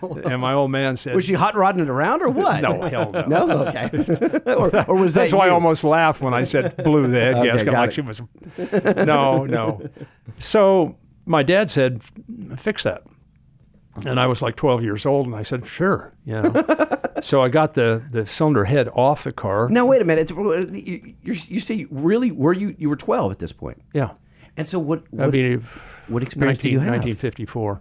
And 0.00 0.40
my 0.40 0.54
old 0.54 0.70
man 0.70 0.96
said, 0.96 1.14
Was 1.14 1.24
she 1.26 1.34
hot 1.34 1.56
rodding 1.56 1.82
it 1.82 1.88
around 1.90 2.22
or 2.22 2.28
what? 2.30 2.62
No, 2.62 2.80
hell 2.88 3.10
no. 3.12 3.26
No, 3.26 3.66
okay. 3.66 3.90
or, 4.54 4.70
or 4.88 4.96
was 4.96 5.12
that 5.14 5.22
That's 5.22 5.32
why 5.32 5.48
I 5.48 5.50
almost 5.50 5.82
laughed 5.84 6.22
when 6.22 6.32
I 6.32 6.44
said 6.44 6.76
blew 6.82 7.06
the 7.08 7.18
head 7.20 7.34
Okay, 7.34 7.46
gasket. 7.48 7.72
Like 7.72 7.88
it. 7.90 7.94
she 7.94 8.00
was. 8.00 8.22
No, 9.04 9.44
no. 9.44 9.86
So 10.38 10.96
my 11.26 11.42
dad 11.42 11.70
said, 11.72 12.02
fix 12.56 12.84
that. 12.84 13.02
And 14.06 14.18
I 14.18 14.26
was 14.26 14.42
like 14.42 14.56
12 14.56 14.82
years 14.82 15.06
old, 15.06 15.26
and 15.26 15.36
I 15.36 15.42
said, 15.42 15.66
sure. 15.66 16.14
You 16.24 16.42
know. 16.42 16.64
so 17.22 17.42
I 17.42 17.48
got 17.48 17.74
the, 17.74 18.02
the 18.10 18.26
cylinder 18.26 18.64
head 18.64 18.88
off 18.92 19.24
the 19.24 19.32
car. 19.32 19.68
Now 19.68 19.86
wait 19.86 20.02
a 20.02 20.04
minute. 20.04 20.30
It's, 20.30 20.32
you, 20.32 21.14
you, 21.22 21.34
you 21.48 21.60
say 21.60 21.86
really? 21.90 22.30
Were 22.32 22.52
you 22.52 22.74
you 22.78 22.88
were 22.88 22.96
twelve 22.96 23.30
at 23.30 23.38
this 23.38 23.52
point? 23.52 23.80
Yeah. 23.92 24.10
And 24.56 24.68
so 24.68 24.78
what? 24.78 25.04
I 25.18 25.24
What, 25.26 25.32
mean, 25.32 25.60
what 26.08 26.22
experience 26.22 26.58
19, 26.58 26.70
did 26.70 26.72
you 26.72 26.78
have? 26.80 27.04
1954. 27.04 27.80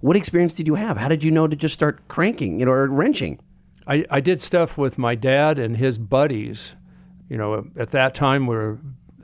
What 0.00 0.16
experience 0.16 0.54
did 0.54 0.66
you 0.66 0.74
have? 0.74 0.96
How 0.96 1.08
did 1.08 1.22
you 1.22 1.30
know 1.30 1.46
to 1.46 1.54
just 1.54 1.74
start 1.74 2.06
cranking, 2.08 2.58
you 2.58 2.66
know, 2.66 2.72
or 2.72 2.88
wrenching? 2.88 3.38
I, 3.86 4.04
I 4.10 4.20
did 4.20 4.40
stuff 4.40 4.76
with 4.76 4.98
my 4.98 5.14
dad 5.14 5.58
and 5.58 5.76
his 5.76 5.98
buddies. 5.98 6.74
You 7.28 7.36
know, 7.36 7.66
at 7.76 7.90
that 7.90 8.14
time 8.14 8.46
we 8.48 8.56
were 8.56 8.78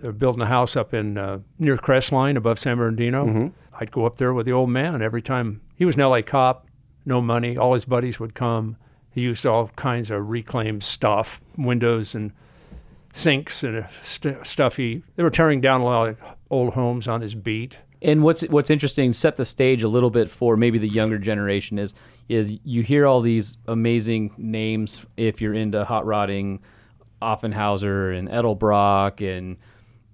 uh, 0.05 0.13
building 0.13 0.43
a 0.43 0.47
house 0.47 0.77
up 0.77 0.95
in 0.95 1.19
uh, 1.19 1.41
near 1.59 1.77
Crestline 1.77 2.37
above 2.37 2.59
San 2.61 2.77
Bernardino. 2.77 3.53
I'd 3.79 3.91
go 3.91 4.07
up 4.07 4.17
there 4.17 4.33
with 4.33 4.47
the 4.47 4.53
old 4.53 4.71
man 4.71 5.03
every 5.03 5.23
time. 5.23 5.63
He 5.77 5.85
was 5.85 5.95
an 5.95 6.03
LA 6.03 6.23
cop, 6.23 6.67
no 7.05 7.21
money. 7.21 7.57
All 7.57 7.75
his 7.75 7.85
buddies 7.85 8.19
would 8.19 8.35
come. 8.35 8.77
He 9.11 9.21
used 9.23 9.47
all 9.47 9.69
kinds 9.77 10.11
of 10.11 10.29
reclaimed 10.29 10.83
stuff, 10.83 11.41
windows 11.57 12.15
and 12.15 12.33
sinks 13.13 13.63
and 13.63 13.85
uh, 13.85 13.89
st- 14.03 14.47
stuff. 14.47 14.77
He 14.77 15.03
they 15.17 15.23
were 15.23 15.31
tearing 15.31 15.61
down 15.61 15.81
a 15.81 15.85
lot 15.85 16.09
of 16.09 16.21
old 16.51 16.75
homes 16.75 17.09
on 17.09 17.21
his 17.21 17.35
beat. 17.35 17.79
And 18.03 18.23
what's 18.23 18.43
what's 18.43 18.69
interesting, 18.71 19.13
set 19.13 19.37
the 19.37 19.45
stage 19.45 19.83
a 19.83 19.89
little 19.89 20.11
bit 20.11 20.29
for 20.29 20.57
maybe 20.57 20.79
the 20.79 20.89
younger 20.89 21.19
generation 21.19 21.79
is 21.79 21.95
is 22.29 22.59
you 22.65 22.83
hear 22.83 23.07
all 23.07 23.21
these 23.21 23.57
amazing 23.67 24.35
names 24.37 25.05
if 25.17 25.41
you're 25.41 25.55
into 25.55 25.85
hot 25.85 26.05
rodding, 26.05 26.61
Offenhauser 27.23 28.17
and 28.17 28.29
Edelbrock 28.29 29.27
and 29.27 29.57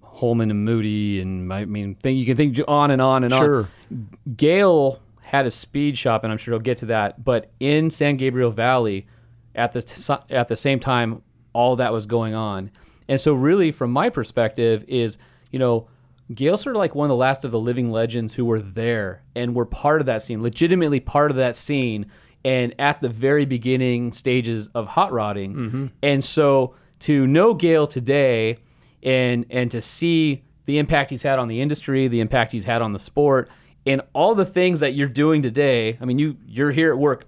Holman 0.03 0.51
and 0.51 0.65
Moody 0.65 1.21
and 1.21 1.53
I 1.53 1.65
mean 1.65 1.97
think 1.97 2.19
you 2.19 2.27
can 2.27 2.37
think 2.37 2.59
on 2.69 2.91
and 2.91 3.03
on 3.03 3.25
and 3.25 3.35
on. 3.35 3.41
Sure. 3.41 3.69
on. 3.91 4.09
Gale 4.37 5.01
had 5.33 5.47
a 5.47 5.51
speed 5.51 5.97
shop, 5.97 6.25
and 6.25 6.33
I'm 6.33 6.39
sure 6.39 6.53
he'll 6.53 6.61
get 6.61 6.79
to 6.79 6.87
that. 6.87 7.25
But 7.25 7.51
in 7.59 7.91
San 7.91 8.19
Gabriel 8.19 8.51
Valley, 8.51 9.07
at 9.55 9.73
the 9.73 9.81
t- 9.81 10.35
at 10.35 10.49
the 10.49 10.57
same 10.57 10.79
time, 10.79 11.23
all 11.55 11.77
that 11.77 11.91
was 11.93 12.05
going 12.05 12.35
on, 12.35 12.71
and 13.09 13.19
so 13.19 13.33
really, 13.33 13.73
from 13.73 13.91
my 13.91 14.11
perspective, 14.11 14.85
is 14.87 15.17
you 15.51 15.59
know, 15.59 15.89
Gale's 16.35 16.61
sort 16.61 16.77
of 16.77 16.81
like 16.81 16.95
one 16.95 17.07
of 17.07 17.09
the 17.09 17.17
last 17.17 17.45
of 17.45 17.51
the 17.51 17.59
living 17.59 17.91
legends 17.91 18.35
who 18.35 18.45
were 18.45 18.61
there 18.61 19.23
and 19.35 19.55
were 19.55 19.67
part 19.67 20.01
of 20.01 20.07
that 20.07 20.23
scene, 20.23 20.43
legitimately 20.43 21.01
part 21.01 21.31
of 21.31 21.39
that 21.39 21.57
scene, 21.57 22.07
and 22.45 22.75
at 22.79 23.01
the 23.01 23.09
very 23.09 23.47
beginning 23.47 24.13
stages 24.13 24.69
of 24.75 24.87
hot 24.87 25.13
rodding, 25.13 25.55
mm-hmm. 25.55 25.87
and 26.03 26.23
so 26.23 26.75
to 27.01 27.27
know 27.27 27.55
Gale 27.55 27.87
today, 27.87 28.59
and 29.03 29.47
and 29.49 29.71
to 29.71 29.81
see 29.81 30.45
the 30.67 30.79
impact 30.79 31.09
he's 31.09 31.23
had 31.23 31.39
on 31.39 31.49
the 31.49 31.63
industry, 31.63 32.07
the 32.07 32.21
impact 32.21 32.53
he's 32.53 32.67
had 32.67 32.83
on 32.83 32.93
the 32.93 32.99
sport, 32.99 33.49
and 33.87 34.03
all 34.13 34.35
the 34.35 34.47
things 34.47 34.81
that 34.81 34.95
you're 34.95 35.09
doing 35.09 35.43
today. 35.43 35.99
I 36.01 36.05
mean, 36.05 36.19
you 36.19 36.37
you're 36.47 36.71
here 36.71 36.91
at 36.91 36.99
work 36.99 37.27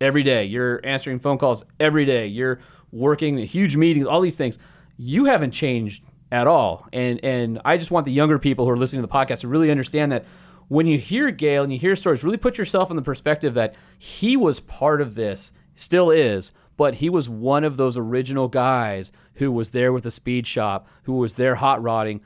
every 0.00 0.22
day. 0.22 0.44
You're 0.44 0.80
answering 0.84 1.18
phone 1.18 1.38
calls 1.38 1.64
every 1.78 2.04
day. 2.04 2.26
You're 2.26 2.60
working 2.92 3.38
huge 3.38 3.76
meetings, 3.76 4.06
all 4.06 4.20
these 4.20 4.36
things. 4.36 4.58
You 4.96 5.26
haven't 5.26 5.52
changed 5.52 6.02
at 6.32 6.46
all. 6.46 6.88
And 6.92 7.22
and 7.24 7.60
I 7.64 7.76
just 7.76 7.90
want 7.90 8.06
the 8.06 8.12
younger 8.12 8.38
people 8.38 8.64
who 8.64 8.70
are 8.70 8.76
listening 8.76 9.02
to 9.02 9.06
the 9.06 9.12
podcast 9.12 9.40
to 9.40 9.48
really 9.48 9.70
understand 9.70 10.12
that 10.12 10.24
when 10.68 10.86
you 10.86 10.98
hear 10.98 11.30
Gale 11.32 11.64
and 11.64 11.72
you 11.72 11.78
hear 11.78 11.96
stories, 11.96 12.22
really 12.22 12.36
put 12.36 12.56
yourself 12.56 12.90
in 12.90 12.96
the 12.96 13.02
perspective 13.02 13.54
that 13.54 13.74
he 13.98 14.36
was 14.36 14.60
part 14.60 15.00
of 15.00 15.16
this, 15.16 15.52
still 15.74 16.10
is, 16.10 16.52
but 16.76 16.96
he 16.96 17.10
was 17.10 17.28
one 17.28 17.64
of 17.64 17.76
those 17.76 17.96
original 17.96 18.46
guys 18.46 19.10
who 19.34 19.50
was 19.50 19.70
there 19.70 19.92
with 19.92 20.04
the 20.04 20.12
speed 20.12 20.46
shop, 20.46 20.86
who 21.02 21.14
was 21.14 21.34
there 21.34 21.56
hot 21.56 21.82
rodding 21.82 22.20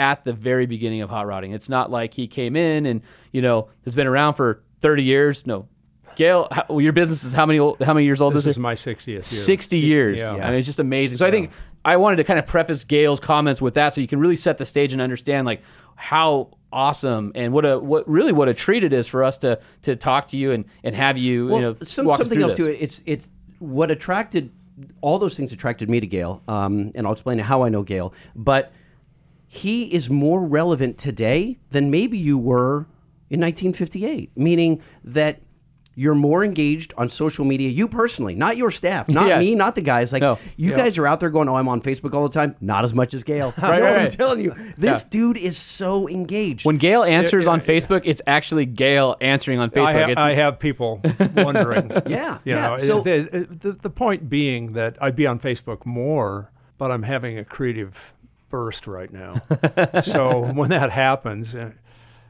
at 0.00 0.24
the 0.24 0.32
very 0.32 0.66
beginning 0.66 1.02
of 1.02 1.10
hot 1.10 1.26
rodding. 1.26 1.52
It's 1.52 1.68
not 1.68 1.90
like 1.90 2.14
he 2.14 2.26
came 2.26 2.56
in 2.56 2.86
and 2.86 3.02
you 3.30 3.42
know 3.42 3.68
has 3.84 3.94
been 3.94 4.06
around 4.06 4.34
for 4.34 4.62
30 4.80 5.02
years. 5.04 5.46
No, 5.46 5.68
Gale, 6.16 6.48
how, 6.50 6.78
your 6.78 6.92
business 6.92 7.22
is 7.22 7.32
how 7.34 7.46
many 7.46 7.58
old, 7.58 7.80
how 7.82 7.92
many 7.94 8.06
years 8.06 8.20
old 8.20 8.34
This 8.34 8.46
is 8.46 8.56
is 8.56 8.58
my 8.58 8.74
60th 8.74 9.06
year. 9.06 9.20
60, 9.20 9.78
years. 9.78 10.18
yeah. 10.18 10.32
I 10.32 10.50
mean, 10.50 10.58
it's 10.58 10.66
just 10.66 10.78
amazing. 10.78 11.18
So 11.18 11.26
I 11.26 11.30
think 11.30 11.50
I 11.84 11.98
wanted 11.98 12.16
to 12.16 12.24
kind 12.24 12.38
of 12.38 12.46
preface 12.46 12.82
Gale's 12.82 13.20
comments 13.20 13.60
with 13.60 13.74
that, 13.74 13.90
so 13.92 14.00
you 14.00 14.08
can 14.08 14.18
really 14.18 14.36
set 14.36 14.58
the 14.58 14.64
stage 14.66 14.92
and 14.94 15.02
understand 15.02 15.46
like 15.46 15.62
how 15.96 16.50
awesome 16.72 17.32
and 17.34 17.52
what 17.52 17.66
a 17.66 17.78
what 17.78 18.08
really 18.08 18.32
what 18.32 18.48
a 18.48 18.54
treat 18.54 18.82
it 18.84 18.92
is 18.92 19.06
for 19.06 19.22
us 19.22 19.36
to 19.38 19.60
to 19.82 19.96
talk 19.96 20.28
to 20.28 20.36
you 20.36 20.52
and 20.52 20.64
and 20.82 20.94
have 20.94 21.18
you 21.18 21.48
Well, 21.48 21.56
you 21.56 21.62
know 21.62 21.76
some, 21.82 22.06
walk 22.06 22.20
us 22.20 22.28
something 22.28 22.36
through 22.38 22.42
else 22.44 22.52
this. 22.56 22.66
to 22.66 22.72
it. 22.74 22.78
It's 22.80 23.02
it's 23.06 23.30
what 23.58 23.90
attracted 23.90 24.50
all 25.02 25.18
those 25.18 25.36
things 25.36 25.52
attracted 25.52 25.90
me 25.90 26.00
to 26.00 26.06
Gale, 26.06 26.42
um, 26.48 26.90
and 26.94 27.06
I'll 27.06 27.12
explain 27.12 27.38
how 27.38 27.62
I 27.64 27.68
know 27.68 27.82
Gale. 27.82 28.14
But 28.34 28.72
he 29.52 29.92
is 29.92 30.08
more 30.08 30.44
relevant 30.46 30.96
today 30.96 31.58
than 31.70 31.90
maybe 31.90 32.16
you 32.16 32.38
were 32.38 32.86
in 33.28 33.40
1958, 33.40 34.30
meaning 34.36 34.80
that. 35.04 35.40
You're 35.96 36.14
more 36.14 36.42
engaged 36.44 36.94
on 36.96 37.10
social 37.10 37.44
media, 37.44 37.68
you 37.68 37.86
personally, 37.86 38.34
not 38.34 38.56
your 38.56 38.70
staff, 38.70 39.06
not 39.08 39.26
Yeah. 39.26 39.38
me, 39.40 39.54
not 39.54 39.74
the 39.74 39.82
guys. 39.82 40.14
Like 40.14 40.22
No. 40.22 40.38
you 40.56 40.70
guys 40.72 40.96
are 40.96 41.06
out 41.06 41.20
there 41.20 41.28
going, 41.28 41.46
"Oh, 41.46 41.56
I'm 41.56 41.68
on 41.68 41.82
Facebook 41.82 42.14
all 42.14 42.26
the 42.26 42.32
time." 42.32 42.54
Not 42.60 42.84
as 42.84 42.94
much 42.94 43.12
as 43.12 43.22
Gale. 43.22 43.52
Right, 43.60 43.62
no, 43.80 43.84
right, 43.84 43.92
I'm 43.96 44.02
right. 44.04 44.10
telling 44.10 44.40
you, 44.40 44.54
this 44.78 45.02
Yeah. 45.02 45.08
dude 45.10 45.36
is 45.36 45.58
so 45.58 46.08
engaged. 46.08 46.64
When 46.64 46.78
Gale 46.78 47.02
answers 47.02 47.46
on 47.46 47.60
Facebook, 47.60 48.02
it's 48.04 48.22
actually 48.26 48.64
Gale 48.66 49.16
answering 49.20 49.58
on 49.58 49.68
Facebook. 49.70 49.86
I, 49.88 50.14
ha- 50.14 50.24
I 50.24 50.32
have 50.34 50.58
people 50.58 51.02
wondering. 51.36 51.90
Yeah, 52.06 52.38
You 52.44 52.54
yeah. 52.54 52.68
know, 52.68 52.78
So- 52.78 53.00
the, 53.02 53.46
the, 53.50 53.72
the 53.72 53.90
point 53.90 54.30
being 54.30 54.72
that 54.74 54.96
I'd 55.02 55.16
be 55.16 55.26
on 55.26 55.38
Facebook 55.38 55.84
more, 55.84 56.50
but 56.78 56.90
I'm 56.90 57.02
having 57.02 57.36
a 57.36 57.44
creative 57.44 58.14
burst 58.50 58.86
right 58.86 59.10
now. 59.12 59.40
so 60.02 60.40
when 60.52 60.70
that 60.70 60.90
happens, 60.90 61.54
uh, 61.54 61.70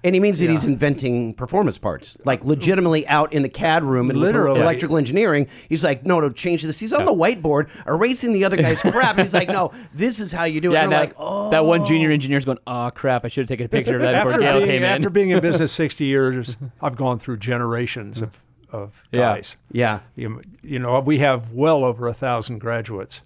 And 0.02 0.14
he 0.14 0.20
means 0.20 0.38
that 0.40 0.48
he's 0.48 0.64
inventing 0.64 1.34
performance 1.34 1.76
parts, 1.76 2.16
like 2.24 2.42
legitimately 2.44 3.06
out 3.08 3.32
in 3.34 3.42
the 3.42 3.48
CAD 3.48 3.84
room 3.84 4.08
and 4.08 4.18
Literally. 4.18 4.60
electrical 4.60 4.96
engineering. 4.96 5.46
He's 5.68 5.84
like, 5.84 6.06
no, 6.06 6.20
no, 6.20 6.30
change 6.30 6.62
this. 6.62 6.78
He's 6.80 6.92
on 6.94 7.04
the 7.04 7.12
whiteboard 7.12 7.68
erasing 7.86 8.32
the 8.32 8.44
other 8.44 8.56
guy's 8.56 8.80
crap. 8.80 9.16
And 9.18 9.20
he's 9.26 9.34
like, 9.34 9.48
no, 9.48 9.72
this 9.92 10.18
is 10.20 10.32
how 10.32 10.44
you 10.44 10.60
do 10.62 10.70
it. 10.70 10.74
yeah, 10.74 10.84
and 10.84 10.92
that, 10.92 10.96
they're 10.96 11.06
like, 11.08 11.14
oh, 11.18 11.50
that 11.50 11.64
one 11.66 11.84
junior 11.84 12.10
engineer's 12.10 12.44
going, 12.46 12.58
oh 12.66 12.90
crap, 12.94 13.24
I 13.24 13.28
should 13.28 13.42
have 13.42 13.48
taken 13.48 13.66
a 13.66 13.68
picture 13.68 13.96
of 13.96 14.02
that 14.02 14.12
before 14.24 14.32
after, 14.32 14.40
Gale 14.42 14.54
being, 14.54 14.66
came 14.66 14.82
in. 14.84 14.88
after 14.90 15.10
being 15.10 15.30
in 15.30 15.40
business 15.40 15.70
60 15.84 16.04
years, 16.06 16.56
I've 16.80 16.96
gone 16.96 17.18
through 17.18 17.36
generations 17.38 18.22
of, 18.22 18.40
of 18.70 19.02
Yeah. 19.12 19.20
guys. 19.34 19.56
yeah. 19.70 20.00
You, 20.16 20.40
you 20.62 20.78
know, 20.78 20.98
we 21.00 21.18
have 21.18 21.52
well 21.52 21.84
over 21.84 22.06
a 22.08 22.14
thousand 22.14 22.58
graduates. 22.60 23.20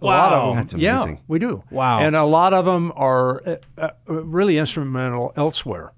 A 0.00 0.04
Wow. 0.06 0.16
lot 0.16 0.32
of 0.32 0.46
them. 0.48 0.56
That's 0.56 0.72
amazing. 0.74 1.14
Yeah, 1.16 1.22
we 1.26 1.38
do. 1.38 1.64
Wow. 1.70 1.98
And 2.00 2.14
a 2.14 2.24
lot 2.24 2.54
of 2.54 2.64
them 2.64 2.92
are 2.94 3.42
uh, 3.46 3.56
uh, 3.76 3.90
really 4.06 4.56
instrumental 4.58 5.32
elsewhere, 5.36 5.92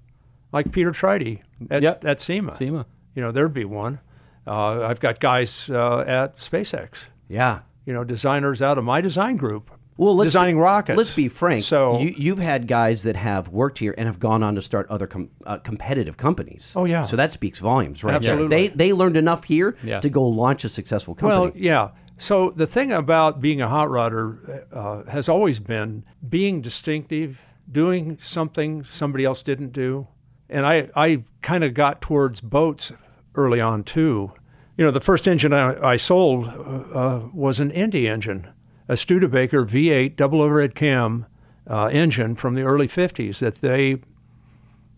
like 0.51 0.71
Peter 0.71 0.91
Tridy 0.91 1.41
at, 1.69 1.83
Yep. 1.83 2.05
at 2.05 2.19
SEMA. 2.19 2.51
SEMA. 2.53 2.85
You 3.15 3.21
know, 3.21 3.31
there'd 3.31 3.53
be 3.53 3.65
one. 3.65 3.99
Uh, 4.47 4.81
I've 4.81 4.99
got 4.99 5.19
guys 5.19 5.69
uh, 5.69 5.99
at 5.99 6.37
SpaceX. 6.37 7.05
Yeah. 7.27 7.59
You 7.85 7.93
know, 7.93 8.03
designers 8.03 8.61
out 8.61 8.77
of 8.77 8.83
my 8.83 9.01
design 9.01 9.37
group. 9.37 9.69
Well, 9.97 10.17
designing 10.17 10.55
be, 10.55 10.61
rockets. 10.61 10.97
Let's 10.97 11.15
be 11.15 11.27
frank. 11.27 11.63
So 11.63 11.99
you, 11.99 12.15
you've 12.17 12.39
had 12.39 12.65
guys 12.65 13.03
that 13.03 13.15
have 13.15 13.49
worked 13.49 13.77
here 13.77 13.93
and 13.97 14.07
have 14.07 14.19
gone 14.19 14.41
on 14.41 14.55
to 14.55 14.61
start 14.61 14.87
other 14.89 15.05
com- 15.05 15.29
uh, 15.45 15.57
competitive 15.57 16.17
companies. 16.17 16.73
Oh, 16.75 16.85
yeah. 16.85 17.03
So 17.03 17.15
that 17.17 17.31
speaks 17.31 17.59
volumes, 17.59 18.03
right? 18.03 18.15
Absolutely. 18.15 18.47
They 18.47 18.67
they 18.69 18.93
learned 18.93 19.15
enough 19.17 19.43
here 19.43 19.75
Yeah. 19.83 19.99
to 19.99 20.09
go 20.09 20.23
launch 20.23 20.63
a 20.63 20.69
successful 20.69 21.13
company. 21.13 21.39
Well, 21.39 21.51
yeah. 21.55 21.89
So 22.21 22.51
the 22.51 22.67
thing 22.67 22.91
about 22.91 23.41
being 23.41 23.61
a 23.61 23.67
hot 23.67 23.87
rodder 23.87 24.63
uh, 24.71 25.09
has 25.09 25.27
always 25.27 25.57
been 25.57 26.05
being 26.29 26.61
distinctive, 26.61 27.41
doing 27.69 28.19
something 28.19 28.83
somebody 28.83 29.25
else 29.25 29.41
didn't 29.41 29.71
do. 29.71 30.07
And 30.47 30.63
I, 30.63 30.91
I 30.95 31.23
kind 31.41 31.63
of 31.63 31.73
got 31.73 31.99
towards 31.99 32.39
boats 32.39 32.93
early 33.33 33.59
on 33.59 33.83
too. 33.83 34.33
You 34.77 34.85
know, 34.85 34.91
the 34.91 35.01
first 35.01 35.27
engine 35.27 35.51
I, 35.51 35.93
I 35.93 35.95
sold 35.95 36.47
uh, 36.47 36.51
uh, 36.51 37.29
was 37.33 37.59
an 37.59 37.71
Indy 37.71 38.07
engine, 38.07 38.47
a 38.87 38.95
Studebaker 38.95 39.65
V8 39.65 40.15
double 40.15 40.43
overhead 40.43 40.75
cam 40.75 41.25
uh, 41.67 41.87
engine 41.87 42.35
from 42.35 42.53
the 42.53 42.61
early 42.61 42.87
50s 42.87 43.39
that 43.39 43.55
they 43.55 43.97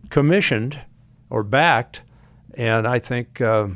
commissioned 0.09 0.81
or 1.29 1.41
backed, 1.41 2.01
and 2.55 2.85
I 2.85 2.99
think 2.99 3.39
uh, 3.39 3.67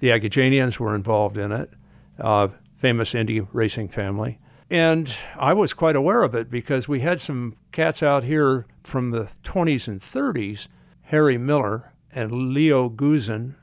the 0.00 0.08
Agajanians 0.08 0.80
were 0.80 0.96
involved 0.96 1.36
in 1.36 1.52
it, 1.52 1.70
uh, 2.18 2.48
famous 2.76 3.14
Indy 3.14 3.40
racing 3.40 3.88
family. 3.88 4.38
And 4.68 5.16
I 5.36 5.52
was 5.52 5.72
quite 5.72 5.96
aware 5.96 6.22
of 6.22 6.34
it 6.34 6.50
because 6.50 6.88
we 6.88 7.00
had 7.00 7.20
some 7.20 7.56
cats 7.72 8.02
out 8.02 8.24
here 8.24 8.66
from 8.82 9.10
the 9.10 9.24
20s 9.44 9.88
and 9.88 10.00
30s, 10.00 10.68
Harry 11.02 11.38
Miller 11.38 11.92
and 12.12 12.52
Leo 12.52 12.88
Goossen, 12.88 13.54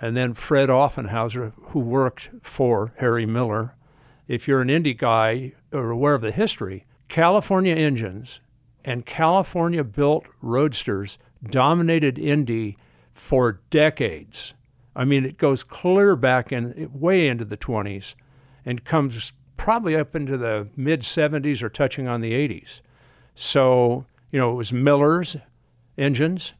and 0.00 0.16
then 0.16 0.32
Fred 0.32 0.68
Offenhauser, 0.68 1.52
who 1.68 1.80
worked 1.80 2.30
for 2.42 2.94
Harry 2.98 3.26
Miller. 3.26 3.74
If 4.26 4.48
you're 4.48 4.60
an 4.60 4.70
Indy 4.70 4.94
guy 4.94 5.52
or 5.72 5.90
aware 5.90 6.14
of 6.14 6.22
the 6.22 6.30
history, 6.30 6.86
California 7.08 7.74
engines 7.74 8.40
and 8.84 9.04
California 9.04 9.84
built 9.84 10.26
roadsters 10.40 11.18
dominated 11.44 12.18
Indy 12.18 12.78
for 13.12 13.60
decades. 13.70 14.54
I 14.94 15.04
mean, 15.04 15.24
it 15.24 15.36
goes 15.36 15.62
clear 15.62 16.16
back 16.16 16.52
in 16.52 16.90
way 16.92 17.28
into 17.28 17.44
the 17.44 17.56
20s 17.56 18.14
and 18.64 18.84
comes 18.84 19.32
probably 19.56 19.96
up 19.96 20.14
into 20.14 20.36
the 20.36 20.68
mid 20.76 21.02
70s 21.02 21.62
or 21.62 21.68
touching 21.68 22.06
on 22.08 22.20
the 22.20 22.32
80s. 22.32 22.80
So, 23.34 24.04
you 24.30 24.38
know, 24.38 24.50
it 24.52 24.56
was 24.56 24.72
Miller's 24.72 25.36
engines, 25.96 26.52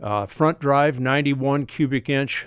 uh, 0.00 0.26
front 0.26 0.58
drive 0.60 0.98
91 1.00 1.66
cubic 1.66 2.08
inch 2.08 2.46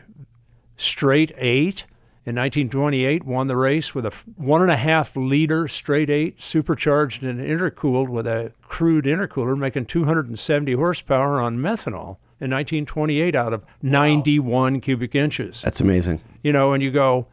straight 0.77 1.31
eight. 1.37 1.85
In 2.27 2.35
1928, 2.37 3.23
won 3.23 3.45
the 3.45 3.55
race 3.55 3.93
with 3.93 4.03
a 4.03 4.09
one 4.35 4.63
and 4.63 4.71
a 4.71 4.77
half 4.77 5.15
liter 5.15 5.67
straight 5.67 6.09
eight, 6.09 6.41
supercharged 6.41 7.21
and 7.21 7.39
intercooled 7.39 8.09
with 8.09 8.25
a 8.25 8.51
crude 8.63 9.05
intercooler, 9.05 9.55
making 9.55 9.85
270 9.85 10.73
horsepower 10.73 11.39
on 11.39 11.57
methanol. 11.59 12.17
In 12.41 12.49
1928, 12.51 13.35
out 13.35 13.53
of 13.53 13.63
91 13.83 14.81
cubic 14.81 15.13
inches, 15.13 15.61
That's 15.61 15.79
amazing. 15.79 16.19
you 16.41 16.51
know, 16.51 16.73
and 16.73 16.81
you 16.81 16.89
go, 16.89 17.27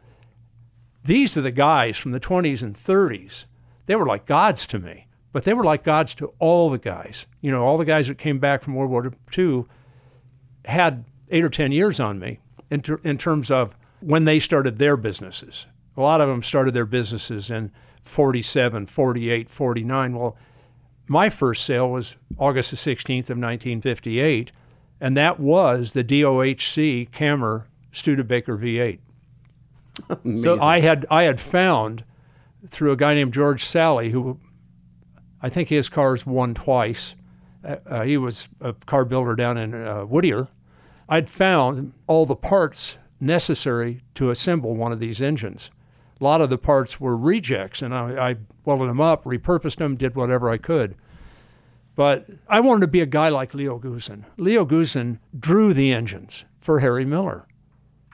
these 1.03 1.35
are 1.37 1.41
the 1.41 1.51
guys 1.51 1.97
from 1.97 2.11
the 2.11 2.19
20s 2.19 2.63
and 2.63 2.75
30s. 2.75 3.45
They 3.85 3.95
were 3.95 4.05
like 4.05 4.25
gods 4.25 4.65
to 4.67 4.79
me, 4.79 5.07
but 5.31 5.43
they 5.43 5.53
were 5.53 5.63
like 5.63 5.83
gods 5.83 6.15
to 6.15 6.33
all 6.39 6.69
the 6.69 6.77
guys. 6.77 7.27
You 7.41 7.51
know, 7.51 7.63
all 7.63 7.77
the 7.77 7.85
guys 7.85 8.07
that 8.07 8.17
came 8.17 8.39
back 8.39 8.63
from 8.63 8.75
World 8.75 8.91
War 8.91 9.11
II 9.37 9.65
had 10.65 11.05
eight 11.29 11.43
or 11.43 11.49
10 11.49 11.71
years 11.71 11.99
on 11.99 12.19
me 12.19 12.39
in, 12.69 12.81
ter- 12.81 13.01
in 13.03 13.17
terms 13.17 13.51
of 13.51 13.75
when 13.99 14.25
they 14.25 14.39
started 14.39 14.77
their 14.77 14.95
businesses. 14.95 15.65
A 15.97 16.01
lot 16.01 16.21
of 16.21 16.29
them 16.29 16.41
started 16.41 16.73
their 16.73 16.85
businesses 16.85 17.51
in 17.51 17.71
47, 18.01 18.87
48, 18.87 19.49
49. 19.49 20.15
Well, 20.15 20.37
my 21.07 21.29
first 21.29 21.65
sale 21.65 21.89
was 21.89 22.15
August 22.37 22.71
the 22.71 22.77
16th 22.77 23.29
of 23.29 23.37
1958, 23.37 24.51
and 25.01 25.17
that 25.17 25.39
was 25.39 25.93
the 25.93 26.03
DOHC 26.03 27.09
Cammer 27.11 27.65
Studebaker 27.91 28.57
V8. 28.57 28.99
So 30.37 30.59
I 30.59 30.79
had 30.79 31.05
I 31.09 31.23
had 31.23 31.39
found 31.39 32.03
through 32.67 32.91
a 32.91 32.95
guy 32.95 33.13
named 33.13 33.33
George 33.33 33.63
Salih, 33.63 34.09
who 34.09 34.39
I 35.41 35.49
think 35.49 35.69
his 35.69 35.89
cars 35.89 36.25
won 36.25 36.53
twice. 36.53 37.15
Uh, 37.63 37.75
uh, 37.85 38.01
he 38.03 38.17
was 38.17 38.49
a 38.61 38.73
car 38.73 39.05
builder 39.05 39.35
down 39.35 39.57
in 39.57 39.73
uh, 39.73 40.01
Whittier. 40.01 40.47
I'd 41.07 41.29
found 41.29 41.93
all 42.07 42.25
the 42.25 42.35
parts 42.35 42.97
necessary 43.19 44.01
to 44.15 44.29
assemble 44.29 44.75
one 44.75 44.91
of 44.91 44.99
these 44.99 45.21
engines. 45.21 45.69
A 46.19 46.23
lot 46.23 46.41
of 46.41 46.49
the 46.49 46.57
parts 46.57 46.99
were 46.99 47.17
rejects, 47.17 47.81
and 47.81 47.93
I, 47.93 48.29
I 48.29 48.35
welded 48.65 48.89
them 48.89 49.01
up, 49.01 49.25
repurposed 49.25 49.77
them, 49.77 49.95
did 49.95 50.15
whatever 50.15 50.49
I 50.49 50.57
could. 50.57 50.95
But 51.95 52.27
I 52.47 52.59
wanted 52.59 52.81
to 52.81 52.87
be 52.87 53.01
a 53.01 53.05
guy 53.05 53.29
like 53.29 53.53
Leo 53.53 53.77
Goossen. 53.77 54.23
Leo 54.37 54.65
Goossen 54.65 55.19
drew 55.37 55.73
the 55.73 55.91
engines 55.91 56.45
for 56.59 56.79
Harry 56.79 57.05
Miller. 57.05 57.45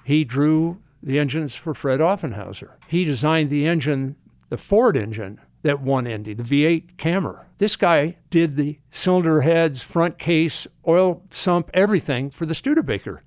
He 0.03 0.25
drew 0.25 0.79
the 1.01 1.17
engines 1.19 1.55
for 1.55 1.73
Fred 1.73 1.99
Offenhauser. 1.99 2.71
He 2.87 3.03
designed 3.05 3.49
the 3.49 3.65
engine, 3.67 4.15
the 4.49 4.57
Ford 4.57 4.97
engine 4.97 5.39
that 5.61 5.81
won 5.81 6.07
Indy, 6.07 6.33
the 6.33 6.43
V8 6.43 6.95
Cammer. 6.97 7.45
This 7.57 7.75
guy 7.75 8.15
did 8.29 8.53
the 8.53 8.79
cylinder 8.91 9.41
heads, 9.41 9.83
front 9.83 10.17
case, 10.17 10.67
oil 10.87 11.23
sump, 11.31 11.69
everything 11.73 12.29
for 12.29 12.45
the 12.45 12.55
Studebaker 12.55 13.23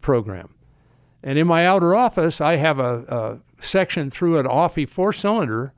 program. 0.00 0.54
And 1.22 1.38
in 1.38 1.46
my 1.46 1.66
outer 1.66 1.94
office, 1.94 2.40
I 2.40 2.56
have 2.56 2.78
a, 2.78 3.40
a 3.58 3.62
section 3.62 4.10
through 4.10 4.38
an 4.38 4.46
Offie 4.46 4.88
four 4.88 5.12
cylinder, 5.12 5.72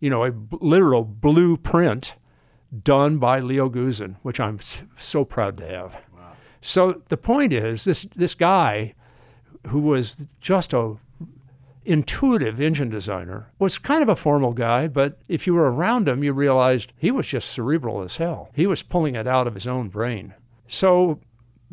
you 0.00 0.10
know, 0.10 0.24
a 0.24 0.32
b- 0.32 0.58
literal 0.60 1.04
blueprint 1.04 2.14
done 2.82 3.16
by 3.16 3.40
Leo 3.40 3.70
Goossen, 3.70 4.16
which 4.22 4.38
I'm 4.38 4.56
s- 4.58 4.82
so 4.98 5.24
proud 5.24 5.56
to 5.56 5.66
have. 5.66 5.98
So 6.60 7.02
the 7.08 7.16
point 7.16 7.54
is, 7.54 7.84
this 7.84 8.02
this 8.14 8.34
guy, 8.34 8.94
who 9.68 9.80
was 9.80 10.26
just 10.40 10.72
a 10.72 10.96
intuitive 11.84 12.60
engine 12.60 12.90
designer, 12.90 13.50
was 13.58 13.78
kind 13.78 14.02
of 14.02 14.10
a 14.10 14.16
formal 14.16 14.52
guy, 14.52 14.86
but 14.86 15.18
if 15.26 15.46
you 15.46 15.54
were 15.54 15.72
around 15.72 16.06
him, 16.06 16.22
you 16.22 16.32
realized 16.34 16.92
he 16.98 17.10
was 17.10 17.26
just 17.26 17.48
cerebral 17.48 18.02
as 18.02 18.18
hell. 18.18 18.50
He 18.54 18.66
was 18.66 18.82
pulling 18.82 19.14
it 19.14 19.26
out 19.26 19.46
of 19.46 19.54
his 19.54 19.66
own 19.66 19.88
brain. 19.88 20.34
So 20.66 21.18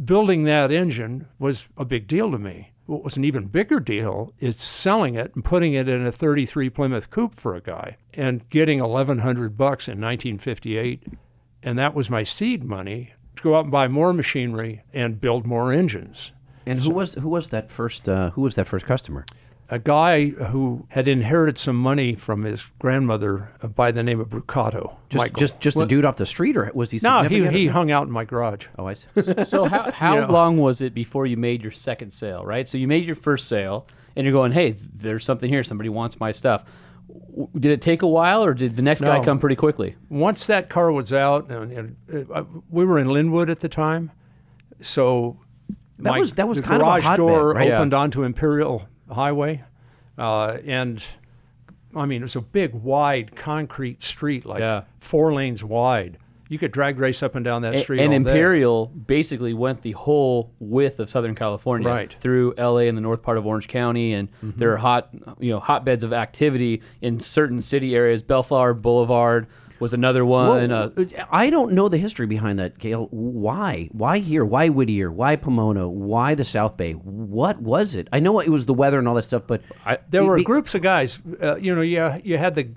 building 0.02 0.46
that 0.46 0.72
engine 0.72 1.28
was 1.38 1.68
a 1.78 1.84
big 1.84 2.08
deal 2.08 2.32
to 2.32 2.38
me. 2.38 2.72
What 2.86 3.04
was 3.04 3.18
an 3.18 3.26
even 3.26 3.48
bigger 3.48 3.82
deal 3.82 4.34
is 4.40 4.56
selling 4.56 5.16
it 5.16 5.36
and 5.36 5.44
putting 5.44 5.74
it 5.74 5.90
in 5.90 6.06
a 6.06 6.12
33 6.12 6.70
Plymouth 6.70 7.10
Coupe 7.10 7.36
for 7.36 7.56
a 7.56 7.62
guy 7.62 7.98
and 8.14 8.48
getting 8.50 8.80
1100 8.80 9.58
bucks 9.58 9.88
in 9.88 10.00
1958 10.00 11.04
and 11.66 11.80
that 11.80 11.96
was 11.96 12.12
my 12.12 12.24
seed 12.24 12.64
money 12.64 13.14
to 13.36 13.44
go 13.44 13.56
out 13.56 13.64
and 13.64 13.72
buy 13.72 13.88
more 13.88 14.14
machinery 14.14 14.84
and 14.94 15.20
build 15.20 15.48
more 15.48 15.74
engines. 15.74 16.32
And 16.66 16.82
who 16.82 16.92
was 16.92 17.14
who 17.16 17.30
was 17.30 17.50
that 17.50 17.72
first 17.72 18.10
uh, 18.10 18.32
who 18.32 18.42
was 18.42 18.56
that 18.56 18.68
first 18.68 18.86
customer? 18.86 19.26
A 19.68 19.80
guy 19.80 20.28
who 20.28 20.86
had 20.90 21.08
inherited 21.08 21.58
some 21.58 21.76
money 21.76 22.14
from 22.14 22.44
his 22.44 22.68
grandmother 22.78 23.52
uh, 23.64 23.68
by 23.68 23.92
the 23.92 24.04
name 24.04 24.20
of 24.20 24.30
Brucato. 24.30 24.96
Just 25.10 25.24
Michael. 25.24 25.40
just 25.40 25.60
just 25.60 25.80
a 25.80 25.86
dude 25.88 26.06
off 26.06 26.18
the 26.18 26.26
street, 26.26 26.56
or 26.56 26.72
was 26.76 26.92
he? 26.92 27.00
no, 27.02 27.20
he, 27.20 27.24
significant? 27.24 27.56
he 27.56 27.68
hung 27.68 27.90
out 27.90 28.06
in 28.06 28.12
my 28.12 28.26
garage. 28.26 28.68
Oh, 28.78 28.86
I 28.86 28.94
see. 28.94 29.08
So 29.46 29.66
how, 29.66 29.92
how 29.94 30.20
know. 30.22 30.32
long 30.32 30.58
was 30.58 30.82
it 30.82 30.94
before 30.94 31.26
you 31.26 31.38
made 31.38 31.64
your 31.64 31.72
second 31.72 32.12
sale, 32.12 32.46
right? 32.46 32.68
So 32.68 32.78
you 32.78 32.88
made 32.88 33.06
your 33.06 33.16
first 33.16 33.48
sale, 33.48 33.88
and 34.16 34.26
you're 34.26 34.34
going, 34.34 34.52
"Hey, 34.52 34.72
there's 34.72 35.26
something 35.26 35.50
here. 35.50 35.64
Somebody 35.64 35.90
wants 35.90 36.20
my 36.20 36.32
stuff." 36.32 36.64
Did 37.54 37.72
it 37.72 37.82
take 37.82 38.02
a 38.02 38.08
while, 38.08 38.44
or 38.44 38.54
did 38.54 38.76
the 38.76 38.82
next 38.82 39.02
guy 39.02 39.24
come 39.24 39.40
pretty 39.40 39.56
quickly? 39.56 39.96
once 40.10 40.48
that 40.48 40.70
car 40.70 40.92
was 40.92 41.14
out, 41.14 41.50
and, 41.50 41.72
and 41.72 42.28
uh, 42.34 42.44
we 42.70 42.86
were 42.86 42.98
in 42.98 43.08
Lynwood 43.08 43.50
at 43.50 43.60
the 43.60 43.70
time, 43.70 44.12
so 44.82 45.38
That 46.00 46.12
my- 46.12 46.20
was- 46.20 46.34
that 46.36 46.48
was 46.48 46.62
kind 46.62 46.82
of 46.82 46.88
a 46.88 47.02
garage 47.02 47.18
door 47.18 47.54
right? 47.54 47.72
opened 47.72 47.94
onto 47.94 48.24
Imperial 48.24 48.88
Highway, 49.12 49.64
uh, 50.18 50.58
and 50.66 51.04
I 51.96 52.06
mean 52.06 52.22
it 52.22 52.26
was 52.26 52.36
a 52.36 52.42
big, 52.42 52.74
wide 52.74 53.36
concrete 53.36 54.04
street, 54.04 54.46
like 54.46 54.60
Yeah. 54.60 54.82
four 55.00 55.34
lanes 55.34 55.64
wide. 55.64 56.18
You 56.48 56.60
could 56.60 56.72
drag 56.72 57.00
race 57.00 57.24
up 57.24 57.34
and 57.34 57.44
down 57.44 57.64
that 57.64 57.76
street. 57.78 58.02
and 58.02 58.14
all 58.14 58.20
day. 58.20 58.30
Imperial 58.30 58.86
basically 58.88 59.54
went 59.56 59.82
the 59.82 59.94
whole 59.94 60.52
width 60.60 61.00
of 61.00 61.10
Southern 61.10 61.34
California, 61.34 61.88
Right. 61.88 62.10
Mm-hmm. 62.10 62.20
through 62.20 62.54
LA 62.58 62.88
and 62.88 62.96
the 62.96 63.02
north 63.02 63.24
part 63.24 63.40
of 63.40 63.48
Orange 63.48 63.68
County, 63.68 64.14
and 64.14 64.30
there 64.44 64.72
are 64.74 64.78
hot, 64.78 65.10
you 65.40 65.52
know, 65.52 65.60
hotbeds 65.60 66.04
of 66.04 66.14
activity 66.14 66.82
in 67.02 67.20
certain 67.20 67.62
city 67.62 67.96
areas. 67.96 68.22
Bellflower 68.22 68.76
Boulevard 68.76 69.48
was 69.86 69.94
another 69.94 70.26
one. 70.26 70.70
Well, 70.70 70.90
uh, 70.98 71.26
I 71.32 71.50
don't 71.52 71.74
know 71.74 71.88
the 71.90 72.00
history 72.00 72.26
behind 72.26 72.58
that, 72.60 72.80
Gale. 72.80 73.08
Why? 73.12 73.88
Why 73.92 74.18
here? 74.18 74.44
Why 74.44 74.70
Whittier? 74.70 75.12
Why 75.12 75.36
Pomona? 75.36 75.88
Why 75.88 76.34
the 76.34 76.44
South 76.46 76.76
Bay? 76.76 76.94
What 76.94 77.62
was 77.62 77.94
it? 77.94 78.08
I 78.12 78.20
know 78.20 78.40
it 78.40 78.50
was 78.50 78.66
the 78.66 78.74
weather 78.74 78.98
and 78.98 79.08
all 79.08 79.14
that 79.16 79.24
stuff, 79.26 79.44
but 79.46 79.62
I- 79.86 80.00
There 80.10 80.24
were 80.26 80.38
Be- 80.38 80.44
groups 80.44 80.74
of 80.74 80.82
guys. 80.82 81.20
Uh, 81.42 81.58
you 81.58 81.76
know, 81.76 81.82
yeah, 81.82 82.18
you 82.24 82.38
had 82.40 82.56
the 82.56 82.70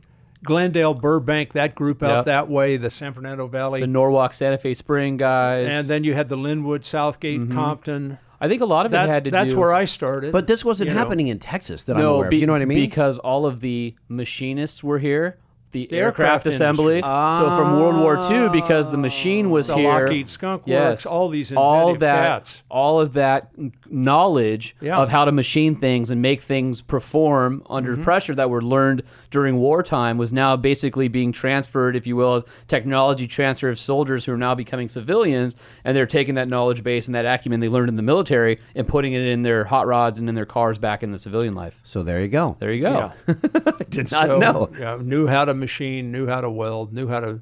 Glendale, 0.44 0.94
Burbank, 0.94 1.52
that 1.54 1.74
group 1.74 2.02
out 2.02 2.08
Yeah. 2.18 2.22
that 2.22 2.48
way, 2.50 2.76
the 2.76 2.90
San 2.90 3.12
Fernando 3.14 3.46
Valley, 3.48 3.80
the 3.80 3.86
Norwalk, 3.86 4.32
Santa 4.34 4.58
Fe 4.58 4.74
Spring 4.74 5.16
guys, 5.16 5.66
and 5.68 5.88
then 5.88 6.04
you 6.04 6.14
had 6.14 6.28
the 6.28 6.36
Lynwood, 6.36 6.84
Southgate, 6.84 7.50
Compton. 7.50 8.18
I 8.40 8.46
think 8.46 8.62
a 8.62 8.66
lot 8.66 8.86
of 8.86 8.92
That, 8.92 9.08
it 9.08 9.12
had 9.12 9.24
to 9.24 9.30
do 9.30 9.34
that's 9.36 9.52
do. 9.52 9.58
where 9.58 9.72
I 9.74 9.84
started. 9.84 10.30
but 10.30 10.46
this 10.46 10.64
wasn't 10.64 10.88
you 10.88 10.94
know. 10.94 11.00
happening 11.00 11.26
in 11.26 11.40
Texas 11.40 11.82
that 11.84 11.96
I'm 11.96 12.02
no, 12.02 12.14
aware 12.16 12.26
of. 12.26 12.30
be- 12.30 12.36
You 12.38 12.46
know 12.46 12.52
what 12.52 12.62
I 12.62 12.66
mean? 12.66 12.78
Because 12.78 13.18
all 13.18 13.46
of 13.46 13.58
the 13.58 13.96
machinists 14.08 14.84
were 14.84 15.00
here. 15.00 15.38
The, 15.70 15.86
The 15.86 15.96
aircraft, 15.98 16.46
aircraft 16.46 16.46
assembly. 16.46 16.94
industry. 16.96 17.10
So 17.48 17.56
from 17.56 17.78
World 17.80 17.96
War 17.96 18.16
II, 18.30 18.48
because 18.50 18.90
the 18.90 18.96
machine 18.98 19.50
was 19.50 19.66
The 19.68 19.76
here. 19.76 19.88
Lockheed 20.04 20.28
Skunk 20.28 20.66
Works, 20.66 21.06
all 21.06 21.28
these 21.28 21.52
all 21.52 21.94
that, 21.96 22.28
cats. 22.28 22.62
all 22.70 23.00
of 23.00 23.12
that 23.14 23.50
knowledge 23.90 24.76
Yeah. 24.80 24.98
of 24.98 25.08
how 25.08 25.24
to 25.24 25.32
machine 25.32 25.74
things 25.74 26.10
and 26.10 26.22
make 26.22 26.40
things 26.42 26.80
perform 26.80 27.62
under 27.68 27.92
Mm-hmm. 27.92 28.02
pressure 28.04 28.34
that 28.34 28.50
were 28.50 28.62
learned 28.62 29.02
during 29.30 29.56
wartime 29.58 30.16
was 30.18 30.32
now 30.32 30.56
basically 30.56 31.08
being 31.08 31.32
transferred, 31.32 31.94
if 31.96 32.06
you 32.06 32.16
will, 32.16 32.46
technology 32.66 33.26
transfer 33.26 33.68
of 33.68 33.78
soldiers 33.78 34.24
who 34.24 34.32
are 34.32 34.36
now 34.38 34.54
becoming 34.54 34.88
civilians, 34.88 35.54
and 35.84 35.96
they're 35.96 36.06
taking 36.06 36.34
that 36.36 36.48
knowledge 36.48 36.82
base 36.82 37.06
and 37.06 37.14
that 37.14 37.26
acumen 37.26 37.60
they 37.60 37.68
learned 37.68 37.88
in 37.90 37.96
the 37.96 38.02
military 38.02 38.58
and 38.74 38.86
putting 38.88 39.12
it 39.12 39.22
in 39.22 39.42
their 39.42 39.64
hot 39.64 39.86
rods 39.86 40.18
and 40.18 40.28
in 40.28 40.34
their 40.34 40.46
cars 40.46 40.78
back 40.78 41.02
in 41.02 41.12
the 41.12 41.18
civilian 41.18 41.54
life. 41.54 41.78
so 41.82 42.02
there 42.02 42.20
you 42.22 42.28
go. 42.28 42.56
There 42.58 42.72
you 42.72 42.82
go. 42.82 43.12
Yeah. 43.26 43.34
Did 43.90 44.10
not 44.10 44.26
So, 44.28 44.38
know. 44.38 44.70
yeah, 44.78 44.98
knew 45.00 45.26
how 45.26 45.44
to 45.44 45.54
machine, 45.58 46.10
knew 46.12 46.26
how 46.26 46.40
to 46.40 46.50
weld, 46.50 46.92
knew 46.92 47.08
how 47.08 47.20
to 47.20 47.40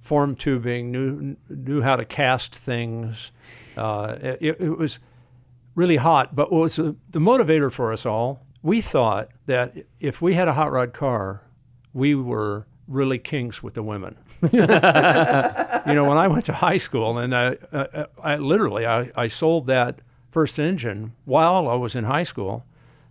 form 0.00 0.34
tubing, 0.34 0.90
knew 0.90 1.36
knew 1.48 1.82
how 1.82 1.96
to 1.96 2.04
cast 2.04 2.54
things. 2.54 3.30
Uh, 3.76 4.16
it, 4.20 4.56
it 4.60 4.76
was 4.76 4.98
really 5.74 5.96
hot. 5.96 6.34
But 6.34 6.52
what 6.52 6.62
was 6.62 6.76
the, 6.76 6.96
the 7.10 7.18
motivator 7.18 7.72
for 7.72 7.92
us 7.92 8.04
all? 8.04 8.44
We 8.62 8.80
thought 8.80 9.30
that 9.46 9.74
if 10.00 10.20
we 10.20 10.34
had 10.34 10.48
a 10.48 10.52
hot 10.54 10.70
rod 10.70 10.92
car, 10.92 11.42
we 11.92 12.14
were 12.14 12.66
really 12.86 13.18
kings 13.18 13.62
with 13.62 13.74
the 13.74 13.82
women. 13.82 14.16
you 14.52 14.66
know, 14.66 16.08
when 16.08 16.18
I 16.18 16.28
went 16.28 16.44
to 16.46 16.52
high 16.52 16.76
school, 16.76 17.18
and 17.18 17.34
I, 17.34 17.56
I, 17.72 18.06
I 18.22 18.36
literally 18.36 18.86
I, 18.86 19.10
I 19.14 19.28
sold 19.28 19.66
that 19.66 20.00
first 20.30 20.58
engine 20.58 21.12
while 21.24 21.68
I 21.68 21.74
was 21.74 21.94
in 21.94 22.04
high 22.04 22.24
school. 22.24 22.64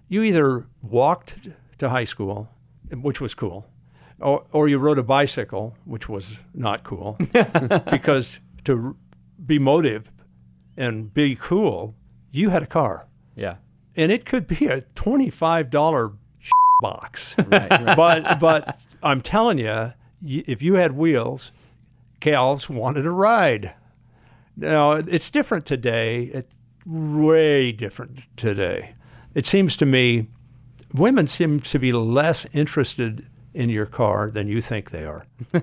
You 0.10 0.23
either 0.23 0.65
walked 0.82 1.49
to 1.80 1.89
high 1.89 2.04
school, 2.04 2.49
which 2.91 3.21
was 3.21 3.34
cool, 3.34 3.65
or, 4.21 4.45
or 4.51 4.67
you 4.67 4.77
rode 4.77 4.99
a 4.99 5.03
bicycle, 5.03 5.75
which 5.86 6.07
was 6.10 6.38
not 6.53 6.84
cool, 6.84 7.17
because 7.89 8.39
to 8.65 8.95
be 9.45 9.60
motive 9.60 10.12
and 10.77 11.13
be 11.13 11.36
cool, 11.36 11.95
you 12.31 12.49
had 12.49 12.63
a 12.63 12.67
car, 12.67 13.07
Yeah. 13.36 13.55
and 13.95 14.12
it 14.12 14.25
could 14.25 14.47
be 14.47 14.67
a 14.67 14.81
twenty-five 14.95 15.69
dollar 15.69 16.13
box. 16.81 17.36
but 17.49 18.39
but 18.39 18.79
I'm 19.03 19.21
telling 19.21 19.57
you, 19.57 19.93
if 20.23 20.62
you 20.62 20.75
had 20.75 20.93
wheels, 20.93 21.51
gals 22.19 22.69
wanted 22.69 23.05
a 23.05 23.12
ride. 23.12 23.73
Now 24.55 24.91
it's 24.93 25.29
different 25.29 25.65
today. 25.65 26.23
It's 26.34 26.55
way 26.86 27.71
different 27.71 28.19
today. 28.38 28.93
It 29.34 29.45
seems 29.45 29.75
to 29.77 29.86
me, 29.86 30.27
women 30.93 31.27
seem 31.27 31.60
to 31.62 31.79
be 31.79 31.93
less 31.93 32.45
interested 32.53 33.27
in 33.53 33.69
your 33.69 33.85
car 33.85 34.31
than 34.31 34.47
you 34.47 34.61
think 34.61 34.91
they 34.91 35.03
are. 35.05 35.25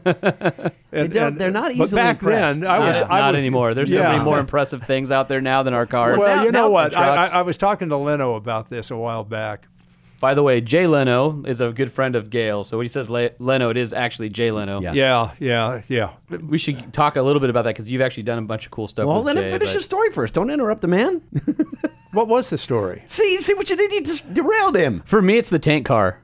And- 0.90 1.12
don't- 1.12 1.16
and- 1.28 1.38
they're 1.38 1.50
not 1.50 1.76
but 1.76 1.84
easily 1.84 2.00
back 2.00 2.16
impressed. 2.22 2.60
then, 2.60 2.70
I 2.70 2.78
was 2.86 3.00
not 3.00 3.10
I 3.10 3.20
not 3.20 3.34
was- 3.34 3.38
anymore. 3.38 3.74
There's 3.74 3.92
so 3.92 4.02
many 4.02 4.22
more 4.24 4.38
impressive 4.38 4.82
things 4.84 5.10
out 5.10 5.28
there 5.28 5.40
now 5.40 5.62
than 5.62 5.74
our 5.74 5.86
cars. 5.86 6.16
Well, 6.18 6.36
now- 6.36 6.44
you 6.44 6.50
know 6.52 6.70
what? 6.70 6.96
I. 6.96 7.24
I, 7.24 7.28
I 7.38 7.42
was 7.42 7.58
talking 7.58 7.88
to 7.90 7.96
Leno 7.96 8.34
about 8.34 8.68
this 8.70 8.90
a 8.90 8.96
while 8.96 9.24
back. 9.24 9.66
By 10.20 10.34
the 10.34 10.42
way, 10.42 10.60
Jay 10.60 10.86
Leno 10.88 11.44
is 11.46 11.60
a 11.60 11.70
good 11.70 11.92
friend 11.92 12.16
of 12.16 12.28
Gale. 12.28 12.64
So 12.64 12.76
when 12.78 12.84
he 12.84 12.88
says 12.88 13.08
Le- 13.08 13.30
Leno, 13.38 13.70
it 13.70 13.76
is 13.76 13.92
actually 13.92 14.30
Jay 14.30 14.50
Leno. 14.50 14.80
Yeah. 14.80 14.92
Yeah, 14.92 15.30
yeah, 15.38 15.82
yeah. 15.88 16.38
We 16.40 16.58
should 16.58 16.92
talk 16.92 17.14
a 17.16 17.22
little 17.22 17.38
bit 17.38 17.50
about 17.50 17.62
that 17.62 17.76
because 17.76 17.88
you've 17.88 18.02
actually 18.02 18.24
done 18.24 18.38
a 18.38 18.42
bunch 18.42 18.64
of 18.64 18.72
cool 18.72 18.88
stuff. 18.88 19.06
Well, 19.06 19.18
with 19.22 19.26
let 19.26 19.36
him 19.44 19.48
finish 19.48 19.68
but- 19.68 19.74
his 19.74 19.84
story 19.84 20.10
first. 20.10 20.34
Don't 20.34 20.50
interrupt 20.50 20.80
the 20.80 20.88
man. 20.88 21.22
What 22.12 22.26
was 22.26 22.48
the 22.48 22.56
story? 22.56 23.02
see, 23.04 23.36
see 23.42 23.52
what 23.52 23.68
you 23.68 23.76
did? 23.76 23.92
You 23.92 24.00
just 24.00 24.32
derailed 24.32 24.74
him. 24.76 25.02
For 25.04 25.20
me, 25.20 25.36
it's 25.36 25.50
the 25.50 25.58
tank 25.58 25.84
car. 25.86 26.18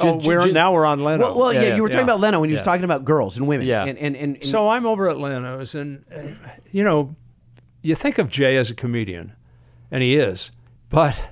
Oh, 0.00 0.16
we're 0.16 0.42
just- 0.42 0.54
now 0.54 0.72
we're 0.72 0.86
on 0.86 1.02
Leno. 1.02 1.24
Well, 1.24 1.38
well 1.38 1.52
yeah, 1.52 1.62
yeah, 1.62 1.76
you 1.76 1.82
were 1.82 1.88
talking 1.88 2.06
yeah. 2.06 2.14
about 2.14 2.20
Leno 2.20 2.40
when 2.40 2.48
he 2.48 2.54
was 2.54 2.62
talking 2.62 2.84
about 2.84 3.04
girls 3.04 3.36
and 3.36 3.46
women. 3.46 3.66
Yeah. 3.66 3.84
And, 3.84 3.98
and, 3.98 4.16
and, 4.16 4.36
and 4.36 4.44
So 4.44 4.68
I'm 4.68 4.86
over 4.86 5.08
at 5.08 5.18
Leno's, 5.18 5.74
and 5.74 6.04
uh, 6.14 6.48
you 6.70 6.84
know, 6.84 7.16
you 7.82 7.94
think 7.94 8.18
of 8.18 8.28
Jay 8.28 8.56
as 8.56 8.70
a 8.70 8.74
comedian, 8.74 9.32
and 9.90 10.02
he 10.02 10.16
is, 10.16 10.50
but 10.88 11.24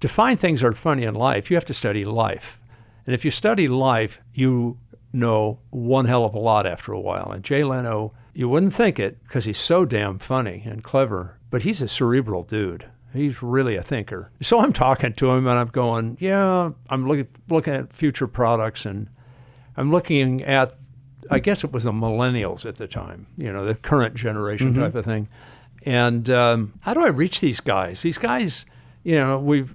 to 0.00 0.08
find 0.08 0.38
things 0.38 0.60
that 0.60 0.68
are 0.68 0.72
funny 0.72 1.04
in 1.04 1.14
life, 1.14 1.50
you 1.50 1.56
have 1.56 1.64
to 1.66 1.74
study 1.74 2.04
life, 2.04 2.60
and 3.06 3.14
if 3.14 3.24
you 3.24 3.30
study 3.30 3.68
life, 3.68 4.20
you 4.32 4.78
know 5.12 5.60
one 5.70 6.06
hell 6.06 6.24
of 6.24 6.34
a 6.34 6.38
lot 6.38 6.66
after 6.66 6.92
a 6.92 7.00
while. 7.00 7.30
And 7.30 7.44
Jay 7.44 7.62
Leno, 7.64 8.12
you 8.34 8.48
wouldn't 8.48 8.72
think 8.72 8.98
it 8.98 9.22
because 9.22 9.44
he's 9.44 9.58
so 9.58 9.84
damn 9.84 10.18
funny 10.18 10.62
and 10.66 10.82
clever, 10.82 11.38
but 11.50 11.62
he's 11.62 11.80
a 11.80 11.88
cerebral 11.88 12.42
dude. 12.42 12.86
He's 13.14 13.42
really 13.42 13.76
a 13.76 13.82
thinker. 13.82 14.30
So 14.42 14.58
I'm 14.58 14.74
talking 14.74 15.14
to 15.14 15.30
him, 15.30 15.46
and 15.46 15.58
I'm 15.58 15.68
going, 15.68 16.18
yeah, 16.20 16.72
I'm 16.90 17.08
looking 17.08 17.28
looking 17.48 17.74
at 17.74 17.92
future 17.92 18.26
products 18.26 18.84
and. 18.84 19.08
I'm 19.76 19.90
looking 19.90 20.40
at, 20.44 20.72
I 21.32 21.40
guess 21.40 21.64
it 21.64 21.72
was 21.72 21.82
the 21.82 21.90
millennials 21.90 22.64
at 22.64 22.76
the 22.76 22.86
time, 22.86 23.26
you 23.36 23.52
know, 23.52 23.64
the 23.64 23.74
current 23.74 24.14
generation 24.14 24.72
type 24.72 24.94
of 24.94 25.04
thing. 25.04 25.26
And 25.82 26.30
um, 26.30 26.74
how 26.82 26.94
do 26.94 27.04
I 27.04 27.08
reach 27.08 27.40
these 27.40 27.58
guys? 27.58 28.02
These 28.02 28.18
guys, 28.18 28.66
you 29.02 29.16
know, 29.16 29.40
we 29.40 29.66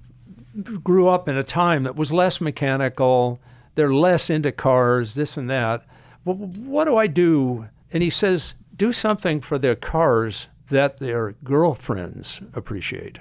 grew 0.82 1.10
up 1.10 1.28
in 1.28 1.36
a 1.36 1.44
time 1.44 1.84
that 1.84 1.98
was 1.98 2.14
less 2.14 2.40
mechanical. 2.40 3.42
They're 3.76 3.94
less 3.94 4.30
into 4.30 4.54
cars, 4.54 5.16
this 5.16 5.36
and 5.36 5.50
that. 5.50 5.86
Well, 6.24 6.38
what 6.38 6.86
do 6.86 6.96
I 6.96 7.08
do? 7.08 7.68
And 7.92 8.02
he 8.02 8.10
says, 8.10 8.54
do 8.74 8.94
something 8.94 9.42
for 9.42 9.58
their 9.58 9.76
cars 9.76 10.48
that 10.70 11.00
their 11.00 11.34
girlfriends 11.44 12.40
appreciate. 12.54 13.20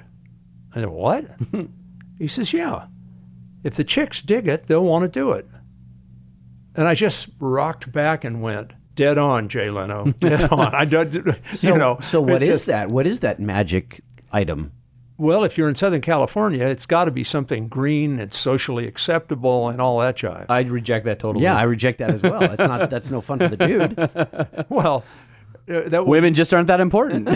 I 0.72 0.80
said, 0.80 0.88
what? 0.88 1.24
he 2.18 2.26
says, 2.26 2.52
yeah. 2.52 2.86
If 3.64 3.74
the 3.74 3.84
chicks 3.84 4.20
dig 4.22 4.46
it, 4.46 4.66
they'll 4.66 4.84
want 4.84 5.02
to 5.02 5.08
do 5.08 5.32
it. 5.32 5.46
And 6.74 6.86
I 6.86 6.94
just 6.94 7.30
rocked 7.40 7.90
back 7.90 8.24
and 8.24 8.40
went, 8.42 8.72
dead 8.94 9.18
on, 9.18 9.48
Jay 9.48 9.70
Leno, 9.70 10.12
dead 10.20 10.52
on. 10.52 10.74
I 10.74 10.84
don't, 10.84 11.12
so, 11.52 11.72
you 11.72 11.78
know. 11.78 11.98
so 12.00 12.20
what 12.20 12.42
is 12.42 12.48
just- 12.48 12.66
that? 12.66 12.88
What 12.90 13.06
is 13.06 13.20
that 13.20 13.40
magic 13.40 14.00
item? 14.32 14.72
Well, 15.20 15.42
if 15.42 15.58
you're 15.58 15.68
in 15.68 15.74
Southern 15.74 16.00
California, 16.00 16.64
it's 16.64 16.86
got 16.86 17.06
to 17.06 17.10
be 17.10 17.24
something 17.24 17.66
green 17.66 18.20
and 18.20 18.32
socially 18.32 18.86
acceptable 18.86 19.68
and 19.68 19.80
all 19.80 19.98
that 19.98 20.16
jive. 20.16 20.46
I 20.48 20.60
reject 20.60 21.06
that 21.06 21.18
totally. 21.18 21.42
Yeah, 21.42 21.56
I 21.56 21.62
reject 21.64 21.98
that 21.98 22.10
as 22.10 22.22
well. 22.22 22.38
That's 22.38 22.58
not 22.60 22.88
that's 22.88 23.10
no 23.10 23.20
fun 23.20 23.40
for 23.40 23.48
the 23.48 23.56
dude. 23.56 24.66
well, 24.68 25.02
uh, 25.68 25.88
that 25.88 26.06
Women 26.06 26.34
just 26.34 26.54
aren't 26.54 26.68
that 26.68 26.78
important. 26.78 27.28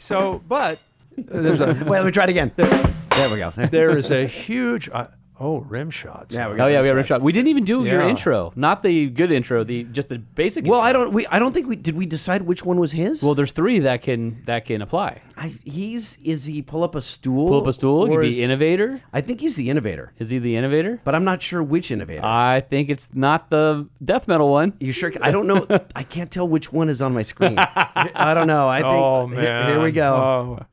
so, 0.00 0.42
but 0.48 0.80
there's 1.16 1.60
a 1.60 1.66
Wait, 1.66 1.86
let 1.88 2.04
me 2.06 2.10
try 2.10 2.24
it 2.24 2.30
again. 2.30 2.52
There 2.56 3.30
we 3.30 3.36
go. 3.38 3.50
there 3.70 3.96
is 3.96 4.10
a 4.10 4.26
huge 4.26 4.88
uh, 4.92 5.06
oh 5.38 5.58
rim 5.60 5.90
shots. 5.90 6.34
Yeah, 6.34 6.52
we 6.52 6.60
oh 6.60 6.66
yeah, 6.66 6.80
we 6.82 6.88
got 6.88 6.94
rim 6.96 7.04
shot. 7.06 7.22
We 7.22 7.32
didn't 7.32 7.48
even 7.48 7.64
do 7.64 7.84
your 7.84 8.02
Yeah. 8.02 8.08
intro, 8.08 8.52
not 8.56 8.82
the 8.82 9.06
good 9.10 9.30
intro, 9.30 9.62
the 9.64 9.84
just 9.84 10.08
the 10.08 10.18
basic. 10.18 10.64
Well, 10.66 10.80
intro. 10.84 10.88
I 10.88 10.92
don't. 10.92 11.12
We 11.12 11.26
I 11.28 11.38
don't 11.38 11.52
think 11.52 11.68
we 11.68 11.76
did. 11.76 11.94
We 11.96 12.06
decide 12.06 12.42
which 12.42 12.64
one 12.64 12.78
was 12.80 12.92
his. 12.92 13.22
Well, 13.22 13.34
there's 13.34 13.52
three 13.52 13.78
that 13.80 14.02
can 14.02 14.42
that 14.46 14.64
can 14.64 14.82
apply. 14.82 15.22
I, 15.36 15.54
he's 15.64 16.18
is 16.24 16.46
he 16.46 16.62
pull 16.62 16.82
up 16.84 16.94
a 16.94 17.00
stool? 17.00 17.48
Pull 17.48 17.60
up 17.60 17.66
a 17.66 17.72
stool. 17.72 18.06
You 18.08 18.14
or 18.14 18.20
could 18.20 18.28
is- 18.28 18.36
be 18.36 18.42
innovator. 18.42 19.00
I 19.12 19.20
think 19.20 19.40
he's 19.40 19.54
the 19.56 19.70
innovator, 19.70 20.12
Is 20.18 20.30
he 20.30 20.38
the 20.38 20.56
innovator? 20.56 21.00
but 21.04 21.14
I'm 21.14 21.24
not 21.24 21.42
sure 21.42 21.62
which 21.62 21.90
innovator. 21.90 22.24
I 22.24 22.60
think 22.60 22.88
it's 22.90 23.08
not 23.12 23.50
the 23.50 23.88
death 24.04 24.26
metal 24.28 24.48
one. 24.50 24.74
you 24.80 24.92
sure? 24.92 25.12
I 25.20 25.30
don't 25.30 25.46
know. 25.46 25.66
I 25.96 26.02
can't 26.02 26.30
tell 26.30 26.46
which 26.48 26.72
one 26.72 26.88
is 26.88 27.00
on 27.02 27.14
my 27.14 27.22
screen. 27.22 27.58
I 27.58 28.32
don't 28.34 28.46
know. 28.48 28.68
I 28.68 28.80
think. 28.80 28.92
Oh 28.92 29.26
here- 29.28 29.36
man. 29.42 29.68
Here, 29.68 29.80
we 29.82 29.92
go. 29.92 30.14
Oh. 30.60 30.66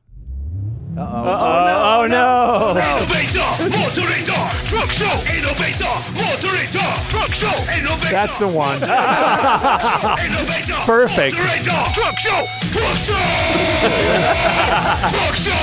Oh 0.94 2.06
no! 2.08 2.76
Innovator, 2.76 3.48
moderator, 3.70 4.42
truck 4.68 4.92
show. 4.92 5.08
Innovator, 5.32 5.88
moderator, 6.12 6.90
truck 7.08 7.34
show. 7.34 7.48
Innovator. 7.76 8.10
That's 8.10 8.38
the 8.38 8.48
one. 8.48 8.76
Innovator, 8.76 10.74
Perfect. 10.84 11.34
moderator, 11.34 11.82
truck 11.94 12.18
show. 12.18 12.44
Truck 12.70 12.96
show. 12.98 13.14
truck 15.08 15.34
show. 15.34 15.56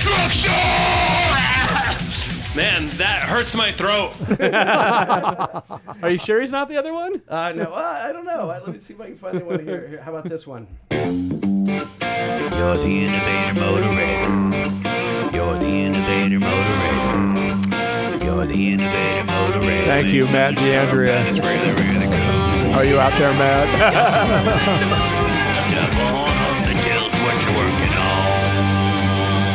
Truck 0.00 0.32
show. 0.32 1.05
Man, 2.56 2.88
that 2.96 3.24
hurts 3.24 3.54
my 3.54 3.70
throat. 3.70 4.14
Are 6.02 6.10
you 6.10 6.16
sure 6.16 6.40
he's 6.40 6.52
not 6.52 6.70
the 6.70 6.78
other 6.78 6.94
one? 6.94 7.20
Uh, 7.28 7.52
no, 7.52 7.64
uh, 7.74 8.02
I 8.02 8.12
don't 8.12 8.24
know. 8.24 8.48
Uh, 8.50 8.60
Let 8.64 8.74
me 8.74 8.80
see 8.80 8.94
if 8.94 9.00
I 9.00 9.08
can 9.08 9.18
find 9.18 9.38
the 9.38 9.44
one 9.44 9.62
here. 9.62 9.86
Here, 9.88 10.00
How 10.00 10.16
about 10.16 10.26
this 10.30 10.46
one? 10.46 10.66
You're 10.90 11.04
the 12.78 13.04
innovator 13.04 13.60
motivator. 13.60 15.34
You're 15.34 15.58
the 15.58 15.66
innovator 15.66 16.38
motivator. 16.40 18.24
You're 18.24 18.46
the 18.46 18.72
innovator 18.72 19.24
motivator. 19.30 19.84
Thank 19.84 20.14
you, 20.14 20.24
Matt 20.24 20.54
DeAndrea. 20.54 21.26
It's 21.28 21.40
really, 21.40 21.72
really 21.72 22.06
cool. 22.06 22.74
Are 22.74 22.84
you 22.86 22.98
out 22.98 23.12
there, 23.18 23.32
Matt? 23.34 23.68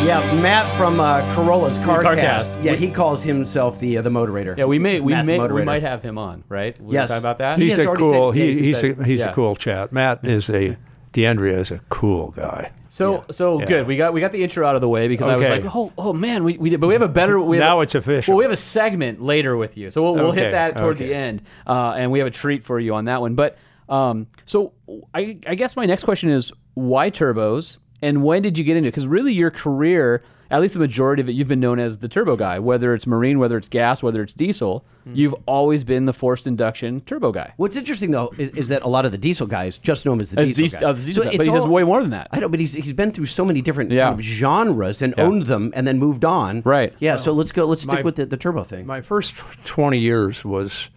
Yeah, 0.03 0.33
Matt 0.41 0.75
from 0.77 0.99
uh, 0.99 1.19
Carolla's 1.35 1.77
CarCast. 1.77 2.03
CarCast. 2.03 2.63
Yeah, 2.63 2.71
We- 2.71 2.77
he 2.79 2.89
calls 2.89 3.21
himself 3.23 3.79
the 3.79 3.99
uh, 3.99 4.01
the 4.01 4.09
moderator. 4.09 4.55
Yeah, 4.57 4.65
we 4.65 4.79
may 4.79 4.99
we 4.99 5.13
Matt 5.13 5.21
the 5.21 5.27
may 5.27 5.33
we 5.33 5.39
moderator. 5.39 5.65
might 5.65 5.83
have 5.83 6.01
him 6.01 6.17
on, 6.17 6.43
right? 6.49 6.77
We 6.79 6.87
were 6.87 6.93
Yes. 6.93 7.09
talking 7.09 7.21
about 7.21 7.37
that. 7.37 7.59
He 7.59 7.65
he's 7.65 7.77
has 7.77 7.85
a 7.85 7.87
already 7.87 8.03
cool. 8.03 8.33
said- 8.33 8.39
yeah, 8.39 8.45
he, 8.45 8.53
he 8.53 8.63
he's 8.65 8.79
said- 8.79 8.99
a 8.99 9.03
he's 9.05 9.19
yeah. 9.19 9.29
a 9.29 9.33
cool 9.33 9.55
chat. 9.55 9.91
Matt 9.93 10.25
is 10.25 10.49
a 10.49 10.75
DeAndrea 11.13 11.59
is 11.59 11.69
a 11.71 11.79
cool 11.89 12.31
guy. 12.31 12.71
So 12.89 13.25
so 13.29 13.59
Yeah. 13.59 13.65
good. 13.67 13.87
We 13.87 13.95
got 13.95 14.11
we 14.13 14.21
got 14.21 14.31
the 14.31 14.43
intro 14.43 14.65
out 14.67 14.73
of 14.75 14.81
the 14.81 14.89
way 14.89 15.07
because 15.07 15.29
I 15.29 15.35
was 15.35 15.47
Okay. 15.47 15.61
like, 15.61 15.75
oh 15.75 15.93
oh 15.99 16.13
man, 16.13 16.43
we, 16.43 16.57
we 16.57 16.71
did, 16.71 16.79
but 16.81 16.87
we 16.87 16.93
have 16.93 17.03
a 17.03 17.07
better. 17.07 17.39
We 17.39 17.57
have 17.57 17.65
Now 17.65 17.79
a- 17.79 17.83
it's 17.83 17.93
official. 17.95 18.33
Well, 18.33 18.39
we 18.39 18.43
have 18.43 18.51
a 18.51 18.57
segment 18.57 19.21
later 19.21 19.55
with 19.55 19.77
you, 19.77 19.91
so 19.91 20.01
we'll, 20.01 20.15
we'll 20.15 20.31
hit 20.31 20.45
Okay, 20.47 20.51
that 20.51 20.77
toward 20.77 20.97
the 20.97 21.05
okay. 21.05 21.13
end, 21.13 21.43
uh, 21.67 21.93
and 21.95 22.11
we 22.11 22.17
have 22.19 22.27
a 22.27 22.31
treat 22.31 22.63
for 22.63 22.79
you 22.79 22.95
on 22.95 23.05
that 23.05 23.21
one. 23.21 23.35
But 23.35 23.55
um, 23.87 24.27
so 24.45 24.73
I 25.13 25.37
I 25.45 25.53
guess 25.55 25.75
my 25.75 25.85
next 25.85 26.05
question 26.05 26.29
is 26.31 26.51
why 26.73 27.11
turbos 27.11 27.77
and 28.01 28.23
when 28.23 28.41
did 28.41 28.57
you 28.57 28.63
get 28.63 28.77
into? 28.77 28.87
it? 28.87 28.91
Because 28.91 29.07
really 29.07 29.33
your 29.33 29.51
career. 29.51 30.23
At 30.49 30.59
least 30.59 30.73
the 30.73 30.81
majority 30.81 31.21
of 31.21 31.29
it, 31.29 31.31
you've 31.31 31.47
been 31.47 31.61
known 31.61 31.79
as 31.79 31.99
the 31.99 32.09
turbo 32.09 32.35
guy. 32.35 32.59
Whether 32.59 32.93
it's 32.93 33.07
marine, 33.07 33.39
whether 33.39 33.55
it's 33.55 33.69
gas, 33.69 34.03
whether 34.03 34.21
it's 34.21 34.33
diesel, 34.33 34.83
Hmm. 35.05 35.11
you've 35.15 35.35
always 35.45 35.85
been 35.85 36.03
the 36.07 36.11
forced 36.11 36.45
induction 36.45 36.99
turbo 37.05 37.31
guy. 37.31 37.53
What's 37.55 37.77
interesting 37.77 38.11
though 38.11 38.33
is, 38.37 38.49
is 38.49 38.67
that 38.67 38.83
a 38.83 38.89
lot 38.89 39.05
of 39.05 39.13
the 39.13 39.17
diesel 39.17 39.47
guys 39.47 39.79
just 39.79 40.05
know 40.05 40.11
him 40.11 40.19
as 40.19 40.31
the 40.31 40.41
As 40.41 40.49
diesel 40.49 40.63
diesel- 40.63 40.79
guy. 40.81 40.85
uh, 40.89 40.91
the 40.91 41.05
diesel 41.05 41.23
guy, 41.23 41.37
but 41.37 41.45
he 41.45 41.51
does 41.53 41.65
way 41.65 41.85
more 41.85 42.01
than 42.01 42.09
that. 42.09 42.27
I 42.33 42.41
know, 42.41 42.49
but 42.49 42.59
he's 42.59 42.73
he's 42.73 42.91
been 42.91 43.13
through 43.13 43.27
so 43.27 43.45
many 43.45 43.61
different 43.61 43.91
Yeah. 43.91 44.07
kind 44.09 44.19
of 44.19 44.25
genres 44.25 45.01
and 45.01 45.17
owned 45.17 45.43
them 45.43 45.71
and 45.73 45.87
then 45.87 45.97
moved 45.99 46.25
on. 46.25 46.63
Right. 46.65 46.93
Yeah. 46.99 47.15
So 47.15 47.31
let's 47.31 47.53
go. 47.53 47.63
Let's 47.63 47.83
stick 47.83 47.99
my- 47.99 48.01
with 48.01 48.17
the, 48.17 48.25
the 48.25 48.35
turbo 48.35 48.65
thing. 48.65 48.85
My 48.85 48.99
first 48.99 49.35
20 49.63 49.99
years 49.99 50.43
was 50.43 50.89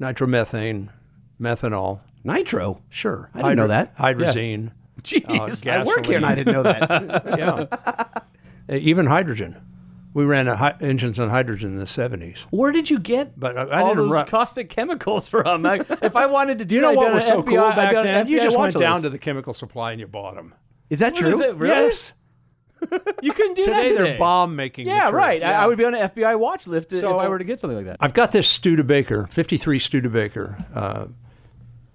nitromethane, 0.00 0.88
methanol. 1.40 2.02
Nitro. 2.24 2.82
Sure. 2.88 3.30
I 3.34 3.42
didn't 3.42 3.56
know 3.56 3.68
that. 3.68 3.96
Hydrazine. 3.98 4.70
Jeez, 5.02 5.66
I 5.70 5.84
work 5.84 6.06
here 6.06 6.16
and 6.16 6.26
I 6.26 6.34
didn't 6.34 6.52
know 6.54 6.62
that. 6.62 7.24
yeah. 8.68 8.76
Even 8.76 9.06
hydrogen. 9.06 9.56
We 10.14 10.24
ran 10.24 10.48
a 10.48 10.56
hy- 10.56 10.74
engines 10.80 11.20
on 11.20 11.28
hydrogen 11.28 11.72
in 11.72 11.76
the 11.76 11.84
70s. 11.84 12.40
Where 12.50 12.72
did 12.72 12.88
you 12.88 12.98
get 12.98 13.38
But 13.38 13.58
I- 13.58 13.62
I 13.64 13.80
all 13.82 13.88
didn't 13.90 14.04
those 14.04 14.12
run- 14.12 14.26
caustic 14.26 14.70
chemicals 14.70 15.28
from? 15.30 15.66
I, 15.66 15.74
if 16.02 16.16
I 16.16 16.24
wanted 16.26 16.58
to 16.60 16.64
do 16.64 16.76
You 16.76 16.80
know 16.80 16.88
that, 16.94 16.98
I'd 16.98 17.04
what 17.04 17.14
was 17.14 17.26
so 17.26 17.42
FBI 17.42 17.46
cool 17.46 17.56
back 17.56 17.78
I'd 17.78 17.92
done 17.92 18.06
an 18.06 18.14
then? 18.14 18.28
You 18.28 18.40
just 18.40 18.58
went 18.58 18.74
down 18.78 19.02
to 19.02 19.10
the 19.10 19.18
chemical 19.18 19.52
supply 19.52 19.90
and 19.92 20.00
you 20.00 20.06
bought 20.06 20.34
them. 20.36 20.54
Is 20.88 21.00
that 21.00 21.12
What 21.12 21.20
true? 21.20 21.32
is 21.34 21.40
it? 21.40 21.54
Really? 21.56 21.74
Yes. 21.74 22.12
You 23.22 23.32
couldn't 23.32 23.54
do 23.54 23.64
that 23.64 23.70
Today 23.82 23.88
today. 23.90 24.02
they're 24.10 24.18
bomb 24.18 24.54
making. 24.54 24.86
Yeah, 24.86 25.08
right. 25.10 25.42
I, 25.42 25.52
I 25.64 25.66
would 25.66 25.78
be 25.78 25.84
on 25.86 25.94
an 25.94 26.08
FBI 26.10 26.38
watch 26.38 26.66
list 26.66 26.92
if 26.92 27.02
I 27.04 27.26
were 27.26 27.38
to 27.38 27.44
get 27.44 27.58
something 27.58 27.76
like 27.76 27.86
that. 27.86 27.96
I've 28.00 28.12
got 28.14 28.32
this 28.32 28.46
Studebaker, 28.46 29.26
53 29.28 29.78
Studebaker, 29.78 30.58
uh, 30.74 31.06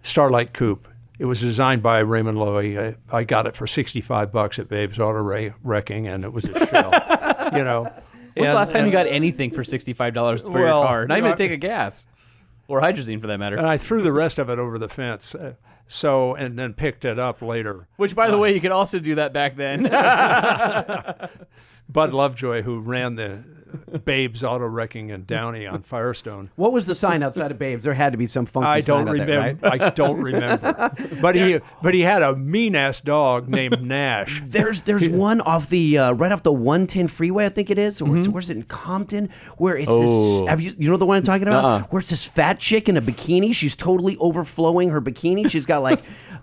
Starlight 0.02 0.54
Coupe. 0.54 0.88
It 1.22 1.26
was 1.26 1.40
designed 1.40 1.84
by 1.84 2.00
Raymond 2.00 2.40
Loewy. 2.40 2.98
I, 3.12 3.16
I 3.16 3.24
got 3.26 3.46
it 3.46 3.56
for 3.56 3.68
65 3.68 4.32
bucks 4.32 4.58
at 4.58 4.68
Babe's 4.68 4.98
Auto 4.98 5.20
Wrecking, 5.64 6.08
and 6.08 6.24
it 6.24 6.34
was 6.34 6.46
a 6.46 6.66
shell. 6.66 6.92
you 7.56 7.64
know. 7.64 7.84
When's 8.34 8.50
the 8.50 8.56
last 8.56 8.72
time 8.72 8.88
you 8.88 8.92
got 8.92 9.06
anything 9.06 9.52
for 9.52 9.64
sixty-five 9.64 10.16
dollars 10.16 10.42
for 10.42 10.58
your 10.58 10.64
Well, 10.64 10.84
car? 10.84 11.06
Not 11.06 11.20
even 11.20 11.30
know, 11.30 11.34
a 11.36 11.38
tank 11.38 11.52
of 11.52 11.60
gas 11.60 12.08
or 12.68 12.82
hydrazine, 12.82 13.22
for 13.22 13.28
that 13.28 13.38
matter. 13.38 13.56
And 13.56 13.68
I 13.68 13.78
threw 13.78 14.02
the 14.02 14.12
rest 14.12 14.40
of 14.40 14.50
it 14.50 14.58
over 14.58 14.80
the 14.80 14.90
fence. 14.90 15.36
Uh, 15.36 15.54
so, 15.88 16.34
and 16.34 16.58
then 16.58 16.74
picked 16.74 17.06
it 17.06 17.20
up 17.20 17.44
later. 17.44 17.88
Which, 17.98 18.16
by 18.16 18.32
the 18.32 18.40
way, 18.40 18.56
you 18.56 18.60
could 18.60 18.72
also 18.72 18.98
do 18.98 19.14
that 19.14 19.32
back 19.32 19.58
then. 19.58 19.84
Bud 21.90 22.14
Lovejoy, 22.14 22.64
who 22.64 22.80
ran 22.80 23.14
the 23.14 23.44
Babes 24.06 24.44
Auto 24.44 24.66
Wrecking 24.66 25.12
and 25.12 25.26
Downey 25.28 25.66
on 25.68 25.82
Firestone. 25.84 26.50
What 26.56 26.72
was 26.72 26.86
the 26.86 26.96
sign 26.96 27.24
outside 27.24 27.52
of 27.52 27.60
Babes? 27.60 27.84
There 27.84 27.94
had 27.94 28.12
to 28.14 28.18
be 28.18 28.26
some 28.28 28.46
funky 28.46 28.68
I 28.68 28.82
don't 28.82 29.08
out 29.10 29.18
there, 29.18 29.26
remember. 29.26 29.68
right? 29.70 29.82
I 29.82 29.90
don't 29.90 30.22
remember. 30.22 30.92
But 31.22 31.36
he, 31.36 31.60
but 31.84 31.94
he 31.94 32.02
had 32.02 32.22
a 32.24 32.36
mean 32.36 32.76
ass 32.76 33.02
dog 33.02 33.48
named 33.48 33.82
Nash. 33.84 34.42
There's 34.46 34.82
there's 34.84 35.10
one 35.10 35.42
off 35.42 35.70
the 35.70 35.98
uh, 35.98 36.12
right 36.14 36.32
off 36.32 36.42
the 36.44 36.52
110 36.52 37.08
freeway, 37.08 37.46
I 37.46 37.50
think 37.50 37.70
it 37.70 37.78
is. 37.78 38.02
Or 38.02 38.06
Mm-hmm. 38.08 38.32
where's 38.32 38.50
it 38.50 38.58
in 38.58 38.64
Compton? 38.64 39.30
Where 39.58 39.78
it's 39.78 39.88
Oh. 39.90 40.40
this. 40.42 40.50
Have 40.50 40.62
you 40.62 40.74
you 40.78 40.90
know 40.90 40.98
the 40.98 41.06
one 41.06 41.18
I'm 41.18 41.24
talking 41.24 41.48
about? 41.48 41.64
Uh-uh. 41.66 41.80
Where 41.90 42.00
it's 42.00 42.10
this 42.10 42.26
fat 42.26 42.60
chick 42.60 42.90
in 42.90 42.98
a 42.98 43.02
bikini. 43.02 43.54
She's 43.54 43.76
totally 43.76 44.18
overflowing 44.18 44.90
her 44.90 45.02
bikini. 45.02 45.50
She's 45.50 45.66
got 45.66 45.84
like, 45.84 46.02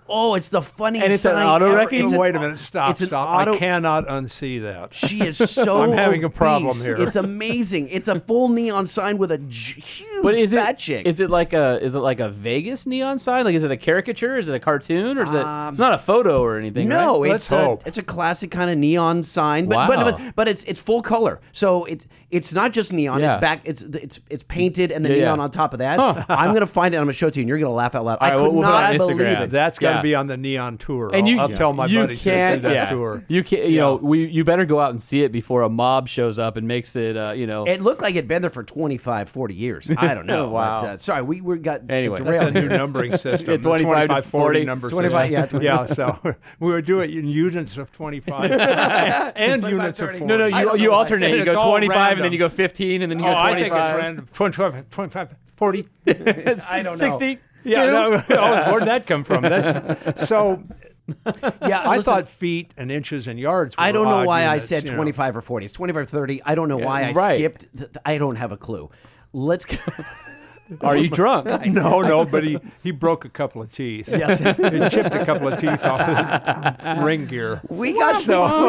oh, 0.09 0.35
it's 0.35 0.49
the 0.49 0.61
funniest. 0.61 1.03
And 1.05 1.13
it's 1.13 1.25
an 1.25 1.31
sign 1.33 1.45
auto 1.45 1.67
ever. 1.67 1.75
wrecking? 1.75 2.03
It's 2.03 2.11
an- 2.13 2.19
Wait 2.19 2.35
a 2.35 2.39
minute. 2.39 2.57
Stop. 2.59 2.91
it's 2.91 3.01
an 3.01 3.07
stop. 3.07 3.27
auto- 3.29 3.53
I 3.55 3.57
cannot 3.57 4.07
unsee 4.07 4.61
that. 4.63 4.93
She 4.93 5.21
is 5.25 5.37
so. 5.49 5.81
I'm 5.81 5.91
having 5.91 6.23
a 6.23 6.29
problem 6.29 6.71
obese. 6.71 6.85
here. 6.85 6.95
It's 6.97 7.15
amazing. 7.15 7.87
It's 7.89 8.07
a 8.07 8.19
full 8.19 8.49
neon 8.49 8.87
sign 8.87 9.17
with 9.17 9.31
a 9.31 9.37
j- 9.37 9.79
huge 9.81 10.23
but 10.23 10.35
is 10.35 10.53
fat 10.53 10.71
it 10.71 10.77
chick. 10.79 11.05
is 11.05 11.19
it 11.19 11.29
like 11.29 11.53
a 11.53 11.79
is 11.83 11.95
it 11.95 11.99
like 11.99 12.19
a 12.19 12.29
Vegas 12.29 12.85
neon 12.85 13.17
sign? 13.19 13.45
Like 13.45 13.55
is 13.55 13.63
it 13.63 13.71
a 13.71 13.77
caricature? 13.77 14.37
Is 14.37 14.47
it 14.49 14.55
a 14.55 14.59
cartoon? 14.59 15.17
Or 15.17 15.23
is 15.23 15.31
it? 15.33 15.43
Um, 15.45 15.69
It's 15.69 15.79
not 15.79 15.93
a 15.93 15.97
photo 15.99 16.41
or 16.41 16.57
anything. 16.57 16.87
No, 16.89 17.21
right? 17.23 17.31
it's 17.35 17.49
Let's 17.49 17.63
a, 17.63 17.65
hope. 17.65 17.83
it's 17.87 17.97
a 17.97 18.03
classic 18.03 18.51
kind 18.51 18.69
of 18.69 18.77
neon 18.77 19.23
sign, 19.23 19.67
but 19.67 19.87
but, 19.87 19.97
Wow. 19.99 20.11
but 20.11 20.35
but 20.35 20.47
it's 20.47 20.63
it's 20.65 20.79
full 20.81 21.01
color. 21.01 21.39
So 21.51 21.85
it's 21.85 22.05
it's 22.31 22.53
not 22.53 22.73
just 22.73 22.93
neon. 22.93 23.19
Yeah. 23.21 23.33
It's 23.33 23.41
back. 23.41 23.61
It's 23.65 23.81
it's 23.81 24.19
it's 24.29 24.43
painted 24.43 24.91
and 24.91 25.03
the 25.03 25.09
Yeah, 25.09 25.15
yeah. 25.15 25.21
neon 25.25 25.39
on 25.39 25.51
top 25.51 25.73
of 25.73 25.79
that. 25.79 25.99
I'm 26.29 26.53
gonna 26.53 26.65
find 26.67 26.93
it. 26.93 26.97
I'm 26.97 27.03
gonna 27.03 27.13
show 27.13 27.27
it 27.27 27.33
to 27.35 27.39
you, 27.39 27.43
and 27.43 27.49
you're 27.49 27.59
gonna 27.59 27.71
laugh 27.73 27.95
out 27.95 28.05
loud. 28.05 28.17
I 28.21 28.29
right, 28.31 28.35
could 28.37 28.43
we'll- 28.43 28.51
we'll 28.53 28.63
put 28.63 28.69
it 28.69 28.71
not 28.71 28.97
believe 28.97 29.17
Instagram. 29.17 29.41
it. 29.41 29.49
That's 29.51 29.79
got 29.79 29.89
to 29.89 29.95
Yeah. 29.97 30.01
be 30.01 30.15
on 30.15 30.27
the 30.27 30.37
neon 30.37 30.77
tour. 30.77 31.07
and 31.13 31.23
I'll, 31.25 31.29
you, 31.29 31.39
I'll 31.39 31.49
tell 31.49 31.73
my 31.73 31.85
you 31.87 31.99
buddies 32.01 32.23
can't, 32.23 32.61
do 32.61 32.67
that 32.69 32.73
yeah. 32.73 32.85
tour. 32.85 33.23
You 33.27 33.43
can't. 33.43 33.65
you 33.65 33.75
Yeah. 33.75 33.81
know, 33.81 33.95
we 33.95 34.25
you 34.25 34.43
better 34.43 34.65
go 34.65 34.79
out 34.79 34.91
and 34.91 35.01
see 35.01 35.23
it 35.23 35.31
before 35.31 35.61
a 35.63 35.69
mob 35.69 36.07
shows 36.07 36.37
up 36.39 36.55
and 36.57 36.67
makes 36.67 36.95
it, 36.95 37.17
uh, 37.17 37.31
you 37.31 37.47
know. 37.47 37.65
It 37.65 37.81
looked 37.81 38.01
like 38.01 38.15
it'd 38.15 38.27
been 38.27 38.41
there 38.41 38.49
for 38.49 38.63
25, 38.63 39.29
40 39.29 39.53
years. 39.55 39.91
I 39.97 40.13
don't 40.13 40.25
know. 40.25 40.49
Wow. 40.59 40.79
But, 40.79 40.87
uh, 40.87 40.97
sorry, 40.97 41.21
we, 41.21 41.41
we 41.41 41.57
got 41.57 41.89
Anyway. 41.89 42.21
That's 42.21 42.41
a 42.41 42.51
new 42.51 42.67
numbering 42.67 43.15
system. 43.17 43.51
Yeah, 43.51 43.57
25 43.57 44.07
to 44.09 44.13
40 44.15 44.27
40. 44.29 44.65
number 44.65 44.89
25, 44.89 45.29
system. 45.29 45.61
yeah, 45.61 45.79
yeah. 45.81 45.85
So 45.85 46.19
we 46.59 46.71
would 46.71 46.85
do 46.85 46.99
it 47.01 47.09
in 47.11 47.27
units 47.27 47.77
of 47.77 47.91
25 47.91 48.51
and 49.35 49.63
units 49.63 50.01
of 50.01 50.09
40. 50.11 50.25
no, 50.25 50.37
no, 50.37 50.45
you, 50.47 50.77
you 50.77 50.93
alternate. 50.93 51.37
You 51.37 51.45
go 51.45 51.53
25 51.69 52.18
and 52.19 52.25
then 52.25 52.31
you 52.33 52.39
go 52.39 52.49
15 52.49 53.01
and 53.01 53.11
then 53.11 53.19
you 53.19 53.25
Oh, 53.25 53.31
go 53.31 53.35
I 53.35 53.53
think 53.53 53.67
it's 53.67 53.73
random. 53.97 54.27
25, 54.33 54.89
25, 54.89 55.35
40. 55.55 55.87
I 56.07 56.13
don't 56.13 56.83
know. 56.83 56.95
60. 56.95 57.39
Yeah, 57.65 57.85
no, 57.85 58.23
oh, 58.29 58.71
where'd 58.71 58.85
that 58.87 59.05
come 59.05 59.23
from? 59.25 59.43
That's, 59.43 60.27
so 60.27 60.63
Yeah, 61.61 61.81
I 61.81 61.97
listen, 61.97 62.03
thought 62.03 62.27
feet 62.29 62.71
and 62.77 62.89
inches 62.91 63.27
and 63.27 63.37
yards. 63.39 63.75
Were 63.75 63.83
I 63.83 63.91
don't 63.91 64.05
know 64.07 64.23
why 64.25 64.43
units, 64.45 64.65
I 64.65 64.67
said 64.67 64.83
you 64.85 64.91
know. 64.91 64.95
25 64.95 65.37
or 65.37 65.41
40. 65.41 65.65
It's 65.65 65.75
25 65.75 66.01
or 66.01 66.05
30. 66.05 66.41
I 66.45 66.55
don't 66.55 66.69
know 66.69 66.77
why 66.77 67.03
I 67.03 67.11
right. 67.11 67.35
skipped. 67.37 67.61
th- 67.77 67.91
th- 67.91 67.97
I 68.05 68.17
don't 68.17 68.35
have 68.37 68.51
a 68.51 68.57
clue. 68.57 68.89
Let's. 69.33 69.65
Are 70.81 70.97
you 70.97 71.09
drunk? 71.09 71.47
No, 71.65 72.01
no, 72.01 72.25
but 72.25 72.43
he, 72.43 72.57
he 72.83 72.91
broke 72.91 73.25
a 73.25 73.29
couple 73.29 73.61
of 73.61 73.71
teeth. 73.71 74.07
yes. 74.09 74.39
he 74.39 74.89
chipped 74.89 75.15
a 75.15 75.25
couple 75.25 75.47
of 75.47 75.59
teeth 75.59 75.83
off 75.83 76.79
his 76.81 77.03
ring 77.03 77.25
gear. 77.25 77.61
We 77.69 77.93
got 77.93 78.17
we 78.19 78.25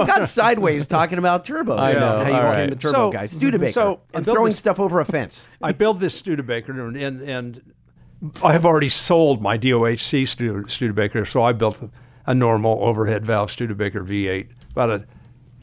got 0.06 0.28
sideways 0.28 0.86
talking 0.86 1.18
about 1.18 1.44
turbos. 1.44 1.78
I 1.78 1.90
and 1.90 2.00
know. 2.00 2.24
How 2.24 2.28
you 2.28 2.34
All 2.36 2.50
became 2.50 2.60
right. 2.60 2.70
the 2.70 2.76
turbo 2.76 2.92
So- 2.92 3.12
guy. 3.12 3.26
Studebaker. 3.26 3.72
so 3.72 4.00
I 4.14 4.18
and 4.18 4.24
built 4.24 4.34
throwing 4.36 4.50
this- 4.50 4.58
stuff 4.58 4.78
over 4.80 5.00
a 5.00 5.04
fence. 5.04 5.48
I 5.62 5.72
built 5.72 6.00
this 6.00 6.14
Studebaker, 6.16 6.72
and, 6.72 6.96
and, 6.96 7.22
and 7.22 7.74
I 8.42 8.52
have 8.52 8.64
already 8.66 8.88
sold 8.88 9.40
my 9.42 9.56
DOHC 9.58 10.26
Stu- 10.28 10.68
Studebaker, 10.68 11.24
so 11.24 11.42
I 11.42 11.52
built 11.52 11.82
a, 11.82 11.90
a 12.26 12.34
normal 12.34 12.78
overhead 12.82 13.24
valve 13.24 13.50
Studebaker 13.50 14.04
V8, 14.04 14.48
about 14.72 14.90
a 14.90 15.06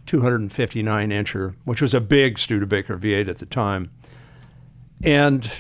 259 0.08 1.10
incher, 1.10 1.56
which 1.66 1.82
was 1.82 1.94
a 1.94 2.02
big 2.02 2.40
Studebaker 2.40 2.98
V8 2.98 3.28
at 3.28 3.38
the 3.38 3.46
time. 3.46 3.92
And 5.04 5.52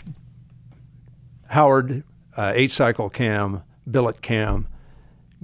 Howard, 1.49 2.03
uh, 2.35 2.51
eight 2.55 2.71
cycle 2.71 3.09
cam, 3.09 3.63
billet 3.89 4.21
cam, 4.21 4.67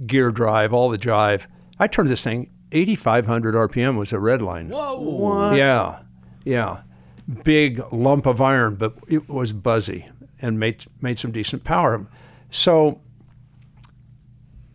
gear 0.06 0.30
drive, 0.30 0.72
all 0.72 0.88
the 0.88 0.98
drive. 0.98 1.48
I 1.78 1.86
turned 1.86 2.08
this 2.08 2.24
thing 2.24 2.50
8,500 2.72 3.54
RPM 3.54 3.96
was 3.96 4.12
a 4.12 4.18
red 4.18 4.42
line. 4.42 4.68
Whoa. 4.68 5.52
Yeah, 5.54 6.00
yeah. 6.44 6.82
Big 7.44 7.80
lump 7.92 8.26
of 8.26 8.40
iron, 8.40 8.74
but 8.74 8.94
it 9.08 9.28
was 9.28 9.52
buzzy 9.52 10.08
and 10.42 10.58
made 10.58 10.84
made 11.00 11.18
some 11.18 11.32
decent 11.32 11.64
power. 11.64 12.06
So 12.50 13.00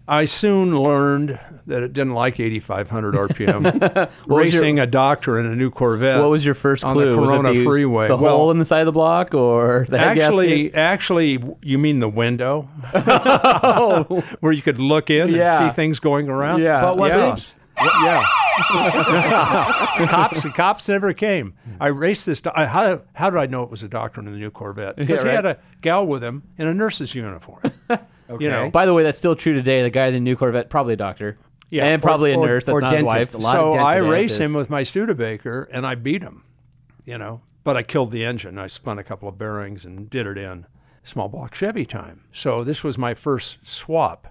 I 0.07 0.25
soon 0.25 0.79
learned 0.79 1.39
that 1.69 1.81
it 1.83 1.93
didn't 1.93 2.13
like 2.13 2.39
8,500 2.39 3.13
RPM. 3.15 4.09
Racing 4.27 4.79
a 4.79 4.85
doctor 4.85 5.39
in 5.39 5.45
a 5.45 5.55
new 5.55 5.71
Corvette. 5.71 6.19
What 6.19 6.29
was 6.29 6.43
your 6.45 6.53
first 6.53 6.83
clue? 6.83 6.89
on 6.91 6.95
clue? 6.95 7.15
the 7.15 7.21
Was 7.21 7.29
it 7.31 7.33
Corona 7.33 7.53
the, 7.53 7.63
Freeway? 7.63 8.07
The 8.09 8.17
Well, 8.17 8.35
hole 8.37 8.51
in 8.51 8.59
the 8.59 8.65
side 8.65 8.81
of 8.81 8.85
the 8.87 8.91
block 8.91 9.33
or 9.33 9.85
the 9.89 9.97
head 9.97 10.17
Actually, 10.19 10.63
gasket? 10.69 10.75
actually, 10.75 11.39
you 11.61 11.77
mean 11.77 11.99
the 11.99 12.09
window 12.09 12.69
Oh, 12.93 14.23
where 14.41 14.51
you 14.51 14.61
could 14.61 14.79
look 14.79 15.09
in 15.09 15.29
Yeah. 15.29 15.61
and 15.61 15.71
see 15.71 15.75
things 15.75 15.99
going 15.99 16.29
around? 16.29 16.61
yeah. 16.61 16.81
But 16.81 16.97
was 16.97 17.11
yeah. 17.11 17.33
it? 17.33 17.55
Yeah. 18.03 18.25
cops, 20.09 20.43
the 20.43 20.49
cops 20.49 20.89
never 20.89 21.13
came. 21.13 21.53
I 21.79 21.87
raced 21.87 22.25
this. 22.25 22.41
Do- 22.41 22.51
I, 22.53 22.65
how, 22.65 23.01
how 23.13 23.29
did 23.29 23.39
I 23.39 23.45
know 23.45 23.63
it 23.63 23.69
was 23.69 23.83
a 23.83 23.87
doctor 23.87 24.19
in 24.19 24.25
the 24.25 24.31
new 24.33 24.51
Corvette? 24.51 24.97
Because 24.97 25.23
Yeah, 25.23 25.29
he 25.29 25.35
had 25.35 25.45
a 25.45 25.57
gal 25.81 26.05
with 26.05 26.23
him 26.23 26.43
in 26.57 26.67
a 26.67 26.73
nurse's 26.73 27.15
uniform. 27.15 27.61
Okay. 27.89 28.43
You 28.43 28.51
know, 28.51 28.69
By 28.69 28.85
the 28.85 28.93
way, 28.93 29.03
that's 29.03 29.17
still 29.17 29.35
true 29.35 29.53
today. 29.53 29.81
The 29.81 29.89
guy 29.89 30.07
in 30.07 30.13
the 30.13 30.19
new 30.19 30.35
Corvette, 30.35 30.69
probably 30.69 30.93
a 30.93 30.97
doctor. 30.97 31.37
Yeah, 31.69 31.85
And 31.85 32.01
or- 32.01 32.07
probably 32.07 32.33
or- 32.33 32.43
a 32.43 32.47
nurse. 32.47 32.65
That's 32.65 32.73
or 32.73 32.81
not 32.81 32.91
his 32.93 33.01
dentist. 33.03 33.33
wife. 33.33 33.35
A 33.35 33.37
lot 33.45 33.51
so 33.51 33.73
I 33.73 33.95
race 33.97 34.37
him 34.39 34.53
with 34.53 34.69
my 34.69 34.83
Studebaker 34.83 35.69
and 35.71 35.85
I 35.85 35.95
beat 35.95 36.21
him. 36.23 36.43
You 37.05 37.17
know, 37.17 37.41
but 37.63 37.75
I 37.77 37.83
killed 37.83 38.11
the 38.11 38.23
engine. 38.23 38.57
I 38.59 38.67
spun 38.67 38.99
a 38.99 39.03
couple 39.03 39.27
of 39.29 39.37
bearings 39.37 39.83
and 39.85 40.09
did 40.09 40.27
it 40.27 40.37
in 40.37 40.65
small 41.03 41.27
block 41.27 41.55
Chevy 41.55 41.85
time. 41.85 42.21
So 42.31 42.63
this 42.63 42.83
was 42.83 42.97
my 42.99 43.13
first 43.15 43.57
swap, 43.63 44.27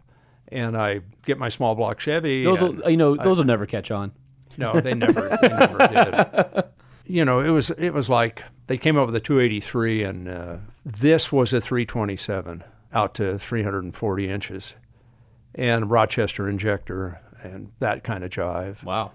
and 0.48 0.76
I 0.76 1.00
get 1.24 1.38
my 1.38 1.48
small 1.48 1.74
block 1.74 1.98
Chevy. 1.98 2.44
Those 2.44 2.60
will, 2.60 2.88
you 2.90 2.96
know, 2.96 3.16
those 3.16 3.38
will 3.38 3.44
never 3.44 3.66
catch 3.66 3.90
on. 3.90 4.12
No, 4.56 4.80
they 4.80 4.94
never, 4.94 5.36
they 5.40 5.48
never 5.48 5.78
did. 6.58 6.64
You 7.06 7.24
know, 7.24 7.40
it 7.40 7.50
was 7.50 7.70
it 7.70 7.90
was 7.94 8.08
like 8.08 8.44
they 8.68 8.76
came 8.78 8.96
up 8.96 9.06
with 9.06 9.16
a 9.16 9.20
283, 9.20 10.02
and 10.04 10.28
uh, 10.28 10.56
this 10.84 11.32
was 11.32 11.52
a 11.52 11.60
327 11.60 12.62
out 12.92 13.14
to 13.16 13.38
340 13.38 14.28
inches, 14.28 14.74
and 15.54 15.90
Rochester 15.90 16.48
injector 16.48 17.20
and 17.42 17.72
that 17.80 18.02
kind 18.04 18.24
of 18.24 18.30
jive, 18.30 18.82
Wow. 18.84 19.12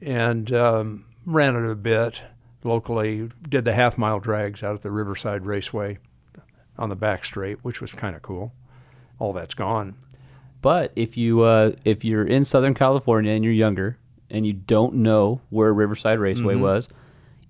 and 0.00 0.52
um, 0.52 1.06
ran 1.24 1.56
it 1.56 1.68
a 1.70 1.74
bit 1.74 2.22
locally. 2.62 3.30
Did 3.48 3.64
the 3.64 3.72
half 3.74 3.98
mile 3.98 4.20
drags 4.20 4.62
out 4.62 4.74
at 4.74 4.82
the 4.82 4.90
Riverside 4.90 5.46
Raceway 5.46 5.98
on 6.78 6.88
the 6.88 6.96
back 6.96 7.24
straight, 7.24 7.58
which 7.62 7.80
was 7.80 7.92
kind 7.92 8.16
of 8.16 8.22
cool. 8.22 8.52
All 9.18 9.32
that's 9.32 9.54
gone. 9.54 9.94
But 10.60 10.92
if 10.96 11.16
you 11.16 11.42
uh, 11.42 11.72
if 11.84 12.04
you're 12.04 12.26
in 12.26 12.44
Southern 12.44 12.74
California 12.74 13.32
and 13.32 13.44
you're 13.44 13.52
younger 13.52 13.98
and 14.30 14.46
you 14.46 14.52
don't 14.54 14.94
know 14.96 15.40
where 15.50 15.72
Riverside 15.72 16.18
Raceway 16.18 16.54
Mm-hmm. 16.54 16.62
was, 16.62 16.88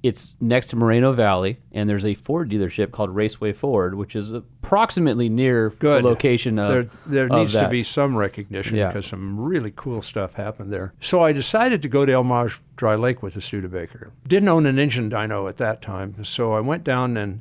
it's 0.05 0.35
next 0.39 0.67
to 0.67 0.77
Moreno 0.77 1.13
Valley, 1.15 1.59
and 1.73 1.89
there's 1.89 2.05
a 2.05 2.15
Ford 2.15 2.51
dealership 2.51 2.91
called 2.91 3.09
Raceway 3.15 3.55
Ford, 3.55 3.95
which 3.95 4.15
is 4.15 4.33
approximately 4.33 5.31
near 5.31 5.71
Good. 5.71 6.05
the 6.05 6.09
location 6.09 6.59
of. 6.59 6.69
there, 6.69 6.87
there 7.07 7.25
of 7.25 7.31
needs 7.39 7.55
to 7.55 7.69
be 7.71 7.83
some 7.83 8.15
recognition 8.15 8.77
Yeah. 8.77 8.89
because 8.89 9.07
some 9.07 9.41
really 9.41 9.73
cool 9.75 10.03
stuff 10.03 10.35
happened 10.35 10.71
there. 10.71 10.93
So 11.01 11.23
I 11.25 11.33
decided 11.33 11.81
to 11.81 11.89
go 11.89 12.05
to 12.05 12.13
El 12.13 12.23
Mirage 12.23 12.59
Dry 12.77 12.97
Lake 12.97 13.23
with 13.23 13.33
the 13.33 13.41
Studebaker. 13.41 14.13
Didn't 14.29 14.51
own 14.51 14.67
an 14.67 14.79
engine 14.79 15.09
dyno 15.09 15.49
at 15.49 15.57
that 15.57 15.81
time, 15.81 16.23
so 16.23 16.53
I 16.53 16.61
went 16.61 16.85
down 16.85 17.17
and 17.17 17.41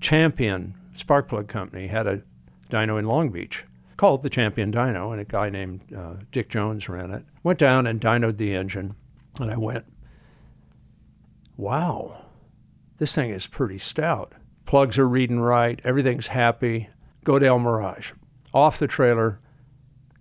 Champion 0.00 0.74
Sparkplug 0.94 1.48
Company 1.48 1.88
had 1.88 2.06
a 2.06 2.22
dyno 2.70 2.96
in 2.98 3.06
Long 3.06 3.30
Beach 3.30 3.64
called 3.96 4.22
the 4.22 4.30
Champion 4.30 4.70
Dyno, 4.70 5.10
and 5.10 5.20
a 5.20 5.24
guy 5.24 5.50
named 5.50 5.80
uh, 5.92 6.14
Dick 6.30 6.48
Jones 6.48 6.88
ran 6.88 7.10
it. 7.10 7.24
Went 7.42 7.58
down 7.58 7.88
and 7.88 8.00
dynoed 8.00 8.36
the 8.36 8.54
engine, 8.54 8.94
and 9.40 9.50
I 9.50 9.56
went, 9.56 9.84
wow, 11.58 12.24
this 12.96 13.14
thing 13.14 13.28
is 13.28 13.46
pretty 13.46 13.76
stout. 13.76 14.32
Plugs 14.64 14.98
are 14.98 15.08
reading 15.08 15.40
right, 15.40 15.78
everything's 15.84 16.28
happy. 16.28 16.88
Go 17.24 17.38
to 17.38 17.46
El 17.46 17.58
Mirage. 17.58 18.12
Off 18.54 18.78
the 18.78 18.86
trailer, 18.86 19.40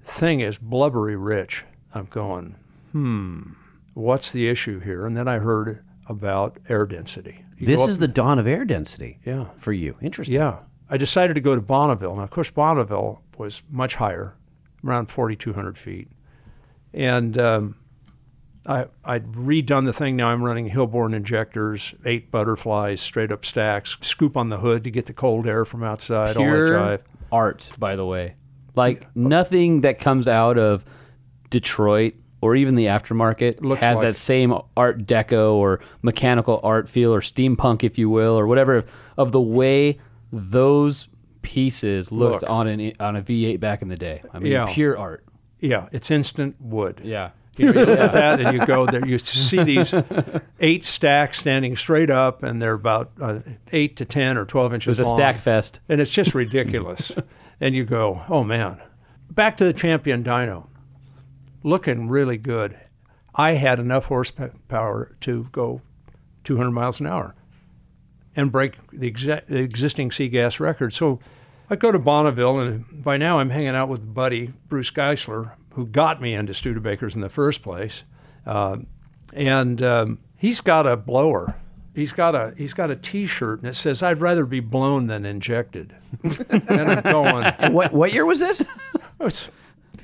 thing 0.04 0.41
is 0.41 0.58
blubbery 0.58 1.15
rich. 1.15 1.63
I'm 1.93 2.06
going, 2.06 2.56
hmm. 2.91 3.52
what's 3.93 4.32
the 4.32 4.50
issue 4.50 4.80
here? 4.80 5.06
And 5.06 5.15
then 5.15 5.28
I 5.28 5.39
heard 5.39 5.86
about 6.08 6.58
air 6.67 6.86
density. 6.86 7.45
You 7.58 7.67
This 7.67 7.88
is 7.88 8.00
the 8.00 8.08
dawn 8.08 8.39
of 8.39 8.47
air 8.47 8.65
density. 8.65 9.19
Yeah. 9.26 9.47
For 9.58 9.73
you. 9.73 9.95
Interesting. 10.02 10.36
yeah. 10.36 10.60
I 10.89 10.97
decided 10.97 11.34
to 11.34 11.41
go 11.41 11.56
to 11.56 11.62
Bonneville. 11.62 12.15
Now, 12.15 12.23
of 12.23 12.30
course, 12.30 12.50
Bonneville 12.50 13.21
was 13.38 13.62
much 13.69 13.95
higher, 13.95 14.36
around 14.86 15.08
4,200 15.08 15.78
feet. 15.78 16.10
And 16.93 17.38
um, 17.38 17.76
I, 18.67 18.86
I'd 19.06 19.32
redone 19.32 19.86
the 19.86 19.93
thing. 19.93 20.15
Now 20.17 20.27
I'm 20.27 20.43
running 20.43 20.69
Hilborn 20.69 21.15
injectors, 21.15 21.95
eight 22.06 22.32
butterflies, 22.32 22.99
straight 23.01 23.32
up 23.32 23.45
stacks, 23.45 23.95
scoop 24.01 24.36
on 24.36 24.49
the 24.49 24.58
hood 24.58 24.84
to 24.84 24.91
get 24.91 25.06
the 25.06 25.13
cold 25.13 25.47
air 25.47 25.63
from 25.65 25.84
outside, 25.84 26.36
all 26.36 26.43
that 26.43 26.49
Pure 26.49 26.67
drive. 26.77 27.03
art, 27.32 27.69
by 27.80 27.95
the 27.95 28.06
way. 28.06 28.36
Like 28.75 29.08
nothing 29.15 29.82
that 29.82 29.99
comes 29.99 30.27
out 30.27 30.58
of 30.58 30.84
Detroit 31.49 32.15
or 32.41 32.56
even 32.56 32.75
the 32.75 32.86
aftermarket 32.86 33.62
Looks 33.62 33.82
has 33.82 33.95
like- 33.95 34.03
that 34.08 34.15
same 34.15 34.53
art 34.75 35.06
deco 35.08 35.53
or 35.53 35.80
mechanical 36.01 36.60
art 36.63 36.89
feel 36.89 37.13
or 37.13 37.21
steampunk, 37.21 37.84
if 37.84 37.97
you 37.97 38.10
will, 38.10 38.38
or 38.38 38.45
whatever 38.47 38.84
of 39.17 39.32
the 39.32 39.41
way 39.41 39.97
those 40.32 41.08
pieces 41.41 42.12
looked 42.12 42.41
Look. 42.41 42.51
on 42.51 42.67
an 42.67 42.91
on 42.99 43.15
a 43.15 43.21
V8 43.21 43.60
back 43.60 43.82
in 43.82 43.88
the 43.88 43.95
day. 43.95 44.21
I 44.34 44.39
mean, 44.39 44.51
Yeah. 44.51 44.65
pure 44.67 44.97
art. 44.97 45.23
Yeah, 45.60 45.88
it's 45.91 46.12
instant 46.12 46.56
wood. 46.60 47.01
Yeah. 47.03 47.30
You, 47.58 47.74
know, 47.74 47.80
you 47.82 47.86
look 47.86 48.00
at 48.00 48.13
that 48.13 48.39
and 48.39 48.58
you 48.58 48.65
go 48.65 48.86
there. 48.86 49.06
You 49.06 49.17
see 49.17 49.63
these 49.63 49.93
eight 50.60 50.84
stacks 50.84 51.39
standing 51.39 51.76
straight 51.76 52.10
up, 52.10 52.43
and 52.43 52.62
they're 52.62 52.74
about 52.74 53.12
uh, 53.22 53.39
eight 53.72 53.96
to 53.98 54.06
ten 54.06 54.38
or 54.38 54.46
twelve 54.46 54.74
inches. 54.74 54.88
It 54.88 54.91
was 54.91 55.00
a 55.00 55.04
long. 55.06 55.17
stack 55.17 55.39
fest. 55.39 55.80
and 55.89 56.00
it's 56.02 56.12
just 56.12 56.34
ridiculous. 56.36 57.12
and 57.60 57.76
you 57.76 57.86
go, 57.86 58.24
oh 58.30 58.43
man. 58.43 58.82
Back 59.30 59.58
to 59.58 59.65
the 59.65 59.74
Champion 59.74 60.24
Dyno, 60.24 60.67
looking 61.63 62.08
really 62.08 62.38
good. 62.38 62.78
I 63.36 63.52
had 63.52 63.78
enough 63.80 64.06
horsepower 64.06 65.15
to 65.22 65.48
go 65.52 65.82
200 66.43 66.72
miles 66.72 67.00
an 67.00 67.08
hour 67.08 67.36
and 68.36 68.52
break 68.52 68.76
the, 68.91 69.12
exa- 69.12 69.46
the 69.48 69.58
existing 69.58 70.12
sea 70.12 70.30
gas 70.30 70.60
record. 70.60 70.93
So 70.93 71.20
I 71.70 71.76
go 71.76 71.91
to 71.91 72.00
Bonneville, 72.00 72.60
and 72.60 73.04
by 73.04 73.17
now 73.17 73.39
I'm 73.39 73.50
hanging 73.50 73.76
out 73.76 73.89
with 73.89 74.13
buddy 74.13 74.54
Bruce 74.70 74.89
Geisler, 74.91 75.52
who 75.78 75.86
got 75.86 76.20
me 76.20 76.34
into 76.34 76.54
Studebakers 76.54 77.13
in 77.13 77.22
the 77.22 77.30
first 77.30 77.62
place. 77.62 78.04
Uh, 78.48 78.78
and 79.34 79.80
um, 79.84 80.18
he's 80.36 80.60
got 80.60 80.88
a 80.88 80.98
blower. 80.98 81.56
He's 81.94 82.12
got 82.12 82.34
a 82.36 82.54
he's 82.58 82.74
got 82.74 82.90
a 82.92 82.96
T-shirt, 82.96 83.60
and 83.60 83.68
it 83.70 83.76
says, 83.76 84.02
"I'd 84.04 84.20
rather 84.20 84.46
be 84.46 84.60
blown 84.60 85.06
than 85.08 85.24
injected." 85.26 85.96
and 86.50 86.72
I'm 86.92 87.02
going, 87.02 87.74
What 87.74 87.94
what 87.94 88.12
year 88.13 88.26
was 88.26 88.40
this? 88.40 88.66
it's, 89.20 89.50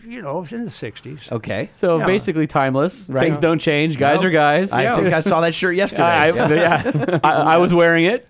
you 0.06 0.22
know, 0.22 0.38
it 0.38 0.42
was 0.42 0.54
in 0.54 0.64
the 0.64 0.70
'60s. 0.70 1.32
Okay. 1.32 1.68
So 1.72 1.98
Yeah. 2.00 2.06
basically 2.06 2.46
timeless. 2.46 3.10
Right. 3.10 3.24
Things 3.24 3.38
don't 3.40 3.60
change. 3.60 3.98
Guys 3.98 4.22
No. 4.22 4.28
are 4.28 4.32
guys. 4.32 4.72
I 4.72 4.84
Yeah. 4.84 4.96
think 4.96 5.14
I 5.14 5.20
saw 5.22 5.42
that 5.42 5.54
shirt 5.56 5.76
yesterday. 5.76 6.04
I, 6.04 6.28
Yeah. 6.30 6.50
yeah. 6.50 7.20
I, 7.24 7.32
I 7.32 7.58
was 7.58 7.74
wearing 7.74 8.06
it. 8.06 8.26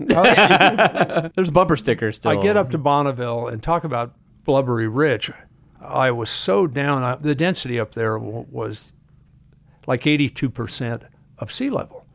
There's 1.35 1.51
bumper 1.51 1.75
stickers 1.75 2.17
still. 2.17 2.31
I 2.31 2.41
get 2.41 2.55
up 2.57 2.71
to 2.71 2.77
Bonneville 2.77 3.47
and 3.47 3.61
talk 3.63 3.83
about 3.85 4.13
blubbery 4.45 4.87
rich. 4.87 5.31
I 5.83 6.11
was 6.11 6.29
so 6.29 6.67
down. 6.67 7.03
I, 7.03 7.15
the 7.15 7.35
density 7.35 7.79
up 7.79 7.93
there 7.93 8.17
w- 8.17 8.45
was 8.49 8.93
like 9.85 10.03
82% 10.03 11.07
of 11.37 11.51
sea 11.51 11.69
level, 11.69 12.05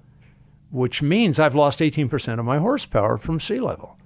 which 0.71 1.03
means 1.03 1.39
I've 1.39 1.55
lost 1.55 1.81
18% 1.81 2.39
of 2.39 2.45
my 2.45 2.59
horsepower 2.59 3.19
from 3.19 3.41
sea 3.41 3.61
level. 3.61 3.99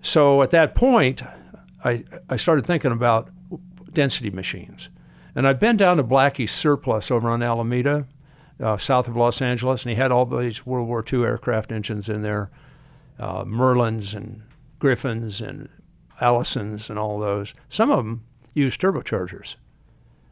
So 0.00 0.42
at 0.42 0.50
that 0.50 0.74
point, 0.74 1.22
I, 1.84 2.04
I 2.30 2.36
started 2.36 2.64
thinking 2.64 2.92
about 2.92 3.30
density 3.92 4.30
machines. 4.30 4.88
And 5.34 5.46
I've 5.46 5.60
been 5.60 5.76
down 5.76 5.96
to 5.96 6.02
Blackie's 6.02 6.52
Surplus 6.52 7.10
over 7.10 7.28
on 7.28 7.42
Alameda, 7.42 8.06
uh, 8.62 8.76
south 8.76 9.08
of 9.08 9.16
Los 9.16 9.42
Angeles, 9.42 9.82
and 9.82 9.90
he 9.90 9.96
had 9.96 10.12
all 10.12 10.24
these 10.24 10.64
World 10.64 10.88
War 10.88 11.04
II 11.10 11.24
aircraft 11.24 11.72
engines 11.72 12.08
in 12.08 12.22
there 12.22 12.50
uh, 13.18 13.44
Merlins 13.44 14.14
and 14.14 14.42
Griffins 14.78 15.40
and 15.40 15.68
Allisons 16.20 16.88
and 16.90 16.98
all 16.98 17.18
those. 17.18 17.54
Some 17.68 17.90
of 17.90 17.98
them 17.98 18.24
use 18.56 18.76
turbochargers. 18.76 19.56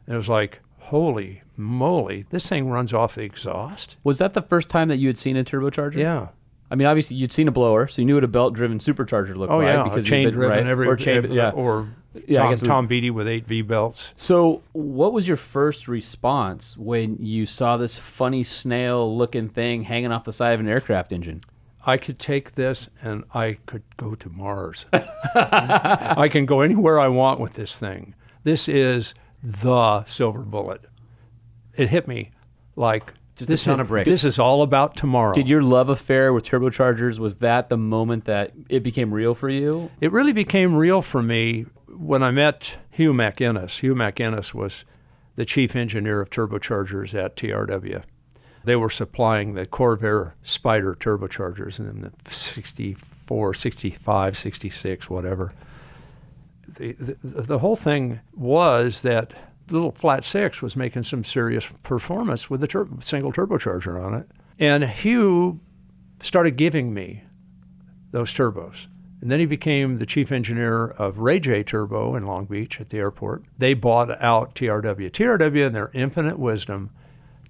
And 0.07 0.13
it 0.15 0.17
was 0.17 0.29
like, 0.29 0.59
holy 0.79 1.41
moly, 1.57 2.25
this 2.29 2.49
thing 2.49 2.69
runs 2.69 2.93
off 2.93 3.15
the 3.15 3.21
exhaust. 3.21 3.95
Was 4.03 4.17
that 4.17 4.33
the 4.33 4.41
first 4.41 4.67
time 4.69 4.87
that 4.89 4.97
you 4.97 5.07
had 5.07 5.17
seen 5.17 5.37
a 5.37 5.43
turbocharger? 5.43 5.95
Yeah. 5.95 6.27
I 6.69 6.75
mean, 6.75 6.87
obviously 6.87 7.15
you'd 7.17 7.31
seen 7.31 7.47
a 7.47 7.51
blower, 7.51 7.87
so 7.87 8.01
you 8.01 8.05
knew 8.07 8.15
what 8.15 8.23
a 8.23 8.27
belt-driven 8.27 8.79
supercharger 8.79 9.35
looked 9.35 9.53
Oh 9.53 9.57
like 9.59 9.67
yeah, 9.67 9.83
because 9.83 9.97
you'd 10.05 10.09
chain 10.09 10.25
been- 10.25 10.33
driven 10.33 10.57
right? 10.57 10.67
every 10.67 10.87
or 10.87 10.95
chain, 10.95 11.17
every- 11.17 11.35
yeah. 11.35 11.51
or 11.51 11.87
Yeah, 12.27 12.45
I 12.45 12.49
guess 12.49 12.61
we- 12.61 12.67
Tom 12.67 12.87
Beatty 12.87 13.11
with 13.11 13.27
eight 13.27 13.45
V 13.45 13.61
belts. 13.61 14.11
So, 14.15 14.63
what 14.71 15.13
was 15.13 15.27
your 15.27 15.37
first 15.37 15.87
response 15.87 16.75
when 16.75 17.17
you 17.19 17.45
saw 17.45 17.77
this 17.77 17.97
funny 17.97 18.43
snail-looking 18.43 19.49
thing 19.49 19.83
hanging 19.83 20.11
off 20.11 20.23
the 20.23 20.31
side 20.33 20.53
of 20.53 20.59
an 20.59 20.67
aircraft 20.67 21.11
engine? 21.11 21.41
I 21.85 21.97
could 21.97 22.19
take 22.19 22.53
this 22.53 22.89
and 23.01 23.23
I 23.33 23.57
could 23.65 23.83
go 23.97 24.15
to 24.15 24.29
Mars. 24.29 24.87
I 24.93 26.27
can 26.31 26.45
go 26.45 26.61
anywhere 26.61 26.99
I 26.99 27.07
want 27.07 27.39
with 27.39 27.53
this 27.53 27.77
thing. 27.77 28.15
This 28.43 28.67
is 28.67 29.13
the 29.43 30.03
silver 30.05 30.41
bullet. 30.41 30.81
It 31.75 31.89
hit 31.89 32.07
me 32.07 32.31
like 32.75 33.13
Just 33.35 33.49
a 33.49 33.53
this 33.53 33.65
ton 33.65 33.75
is, 33.75 33.81
of 33.81 33.87
bricks. 33.87 34.09
This 34.09 34.23
is 34.23 34.39
all 34.39 34.61
about 34.63 34.95
tomorrow. 34.95 35.35
Did 35.35 35.47
your 35.47 35.61
love 35.61 35.89
affair 35.89 36.33
with 36.33 36.45
turbochargers 36.45 37.19
was 37.19 37.37
that 37.37 37.69
the 37.69 37.77
moment 37.77 38.25
that 38.25 38.51
it 38.69 38.81
became 38.81 39.13
real 39.13 39.35
for 39.35 39.49
you? 39.49 39.91
It 40.01 40.11
really 40.11 40.33
became 40.33 40.75
real 40.75 41.01
for 41.01 41.21
me 41.21 41.65
when 41.87 42.23
I 42.23 42.31
met 42.31 42.77
Hugh 42.89 43.13
MacInnes. 43.13 43.79
Hugh 43.79 43.95
MacInnes 43.95 44.53
was 44.53 44.85
the 45.35 45.45
chief 45.45 45.75
engineer 45.75 46.21
of 46.21 46.29
turbochargers 46.29 47.13
at 47.13 47.35
TRW. 47.35 48.03
They 48.65 48.75
were 48.75 48.89
supplying 48.89 49.53
the 49.53 49.65
Corvair 49.65 50.33
Spider 50.43 50.95
turbochargers 50.95 51.79
in 51.79 52.01
the 52.01 52.11
64, 52.29 53.53
65, 53.53 54.37
66, 54.37 55.09
whatever. 55.09 55.53
The, 56.67 56.93
the, 57.23 57.41
the 57.43 57.59
whole 57.59 57.75
thing 57.75 58.19
was 58.33 59.01
that 59.01 59.33
little 59.69 59.91
flat 59.91 60.23
six 60.23 60.61
was 60.61 60.75
making 60.75 61.03
some 61.03 61.23
serious 61.23 61.67
performance 61.83 62.49
with 62.49 62.63
a 62.63 62.67
tur- 62.67 62.87
single 63.01 63.31
turbocharger 63.31 64.03
on 64.03 64.13
it. 64.13 64.27
And 64.59 64.83
Hugh 64.83 65.59
started 66.21 66.57
giving 66.57 66.93
me 66.93 67.23
those 68.11 68.33
turbos. 68.33 68.87
And 69.21 69.31
then 69.31 69.39
he 69.39 69.45
became 69.45 69.97
the 69.97 70.05
chief 70.05 70.31
engineer 70.31 70.87
of 70.87 71.19
Rajay 71.19 71.63
Turbo 71.63 72.15
in 72.15 72.25
Long 72.25 72.45
Beach 72.45 72.79
at 72.79 72.89
the 72.89 72.97
airport. 72.97 73.43
They 73.57 73.73
bought 73.73 74.21
out 74.21 74.55
TRW. 74.55 75.09
TRW, 75.09 75.67
in 75.67 75.73
their 75.73 75.89
infinite 75.93 76.37
wisdom, 76.37 76.91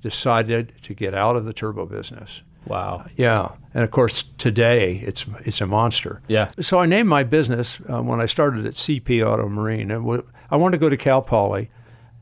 decided 0.09 0.71
to 0.83 0.93
get 0.93 1.15
out 1.15 1.35
of 1.35 1.45
the 1.45 1.51
turbo 1.53 1.87
business. 1.87 2.43
Wow. 2.67 3.05
Yeah, 3.17 3.53
and 3.73 3.83
of 3.83 3.89
course 3.89 4.23
today 4.37 4.97
it's 4.97 5.25
it's 5.43 5.61
a 5.61 5.65
monster. 5.65 6.21
Yeah. 6.27 6.51
So 6.59 6.79
I 6.79 6.85
named 6.85 7.09
my 7.09 7.23
business 7.23 7.79
uh, 7.91 8.03
when 8.03 8.21
I 8.21 8.27
started 8.27 8.67
at 8.67 8.73
CP 8.75 9.25
Auto 9.25 9.49
Marine. 9.49 9.89
And 9.89 10.03
w- 10.03 10.25
I 10.51 10.57
wanted 10.57 10.77
to 10.77 10.81
go 10.85 10.89
to 10.89 10.97
Cal 10.97 11.23
Poly. 11.23 11.71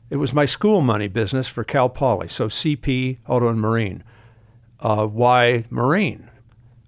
It 0.08 0.16
was 0.16 0.32
my 0.32 0.46
school 0.46 0.80
money 0.80 1.08
business 1.08 1.46
for 1.46 1.62
Cal 1.62 1.90
Poly. 1.90 2.28
So 2.28 2.48
CP 2.48 3.18
Auto 3.28 3.48
and 3.48 3.60
Marine. 3.60 4.02
Uh, 4.80 5.06
why 5.06 5.64
Marine? 5.68 6.30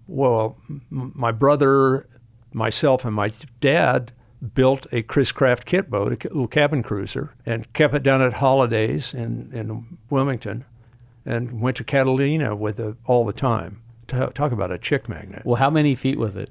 Well, 0.07 0.57
m- 0.71 1.13
my 1.15 1.31
brother, 1.33 2.07
myself, 2.55 3.05
and 3.05 3.15
my 3.15 3.31
dad 3.61 4.13
built 4.55 4.87
a 4.93 5.03
Chris 5.03 5.33
Craft 5.33 5.65
kit 5.67 5.91
boat, 5.91 6.09
a 6.25 6.29
little 6.29 6.47
cabin 6.47 6.83
cruiser, 6.83 7.35
and 7.47 7.71
kept 7.73 7.95
it 7.95 8.03
down 8.03 8.21
at 8.23 8.35
Holidays 8.35 9.15
in, 9.15 9.51
in 9.53 9.99
Wilmington, 10.11 10.65
and 11.27 11.61
went 11.61 11.77
to 11.77 11.85
Catalina 11.85 12.57
with 12.57 12.79
it 12.81 12.97
all 13.05 13.25
the 13.27 13.33
time. 13.35 13.83
Ta- 14.07 14.29
Talk 14.29 14.53
about 14.53 14.71
a 14.71 14.79
chick 14.79 15.09
magnet. 15.09 15.43
Well, 15.45 15.57
how 15.57 15.69
many 15.69 15.95
feet 15.95 16.19
was 16.19 16.37
it? 16.37 16.51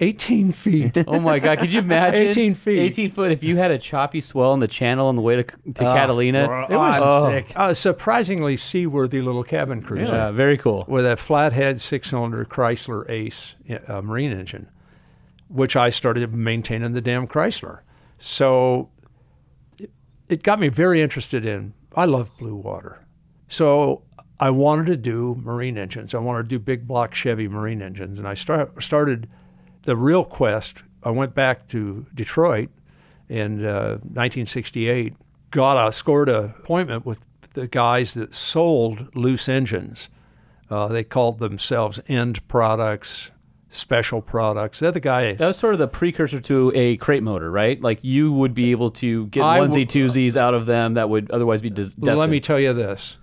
18 0.00 0.52
feet. 0.52 0.98
Oh 1.06 1.18
my 1.20 1.38
God! 1.38 1.58
Could 1.58 1.72
you 1.72 1.78
imagine? 1.78 2.20
18 2.24 2.52
feet. 2.54 2.78
18 2.80 3.10
foot. 3.12 3.32
If 3.32 3.42
you 3.42 3.56
had 3.56 3.70
a 3.70 3.78
choppy 3.78 4.20
swell 4.20 4.52
in 4.52 4.60
the 4.60 4.68
channel 4.68 5.06
on 5.06 5.16
the 5.16 5.22
way 5.22 5.36
to 5.36 5.42
to 5.44 5.72
Catalina, 5.72 6.66
It 6.68 6.76
was 6.76 7.00
Oh. 7.02 7.30
sick. 7.30 7.50
a 7.56 7.74
surprisingly 7.74 8.58
seaworthy 8.58 9.22
little 9.22 9.42
cabin 9.44 9.80
cruiser 9.80 10.14
yeah, 10.14 10.30
very 10.32 10.58
cool. 10.58 10.84
with 10.86 11.06
a 11.06 11.16
flathead 11.16 11.80
six-cylinder 11.80 12.44
Chrysler 12.44 13.08
Ace 13.08 13.54
uh, 13.88 14.02
marine 14.02 14.32
engine, 14.32 14.68
which 15.48 15.76
I 15.76 15.88
started 15.88 16.34
maintaining 16.34 16.92
the 16.92 17.00
damn 17.00 17.26
Chrysler. 17.26 17.78
So 18.18 18.90
it, 19.78 19.90
it 20.28 20.42
got 20.42 20.60
me 20.60 20.68
very 20.68 21.00
interested 21.00 21.46
in. 21.46 21.72
I 21.94 22.04
love 22.04 22.36
blue 22.36 22.56
water, 22.56 23.02
so 23.48 24.02
I 24.38 24.50
wanted 24.50 24.86
to 24.86 24.96
do 24.96 25.40
marine 25.42 25.78
engines. 25.78 26.14
I 26.14 26.18
wanted 26.18 26.44
to 26.44 26.48
do 26.48 26.58
big 26.58 26.86
block 26.86 27.14
Chevy 27.14 27.48
marine 27.48 27.80
engines, 27.80 28.18
and 28.18 28.28
I 28.28 28.34
start, 28.34 28.82
started 28.82 29.28
the 29.82 29.96
real 29.96 30.24
quest. 30.24 30.82
I 31.02 31.10
went 31.10 31.34
back 31.34 31.68
to 31.68 32.06
Detroit 32.14 32.70
in 33.28 33.64
uh, 33.64 33.98
1968. 34.02 35.14
Got 35.50 35.88
a 35.88 35.92
scored 35.92 36.28
a 36.28 36.54
appointment 36.58 37.06
with 37.06 37.18
the 37.54 37.66
guys 37.66 38.14
that 38.14 38.34
sold 38.34 39.14
loose 39.16 39.48
engines. 39.48 40.10
Uh, 40.68 40.88
they 40.88 41.04
called 41.04 41.38
themselves 41.38 42.00
End 42.08 42.46
Products, 42.48 43.30
Special 43.70 44.20
Products. 44.20 44.80
They're 44.80 44.90
the 44.90 45.00
guys. 45.00 45.38
That 45.38 45.48
was 45.48 45.56
sort 45.56 45.74
of 45.74 45.78
the 45.78 45.88
precursor 45.88 46.40
to 46.40 46.72
a 46.74 46.96
crate 46.96 47.22
motor, 47.22 47.50
right? 47.50 47.80
Like 47.80 48.02
you 48.02 48.32
would 48.32 48.52
be 48.52 48.72
able 48.72 48.90
to 48.92 49.26
get 49.28 49.44
I 49.44 49.60
onesie 49.60 49.86
w- 49.86 50.08
twosies 50.08 50.36
out 50.36 50.54
of 50.54 50.66
them 50.66 50.94
that 50.94 51.08
would 51.08 51.30
otherwise 51.30 51.62
be 51.62 51.70
destined. 51.70 52.04
Let 52.04 52.28
me 52.28 52.40
tell 52.40 52.58
you 52.58 52.72
this: 52.72 53.16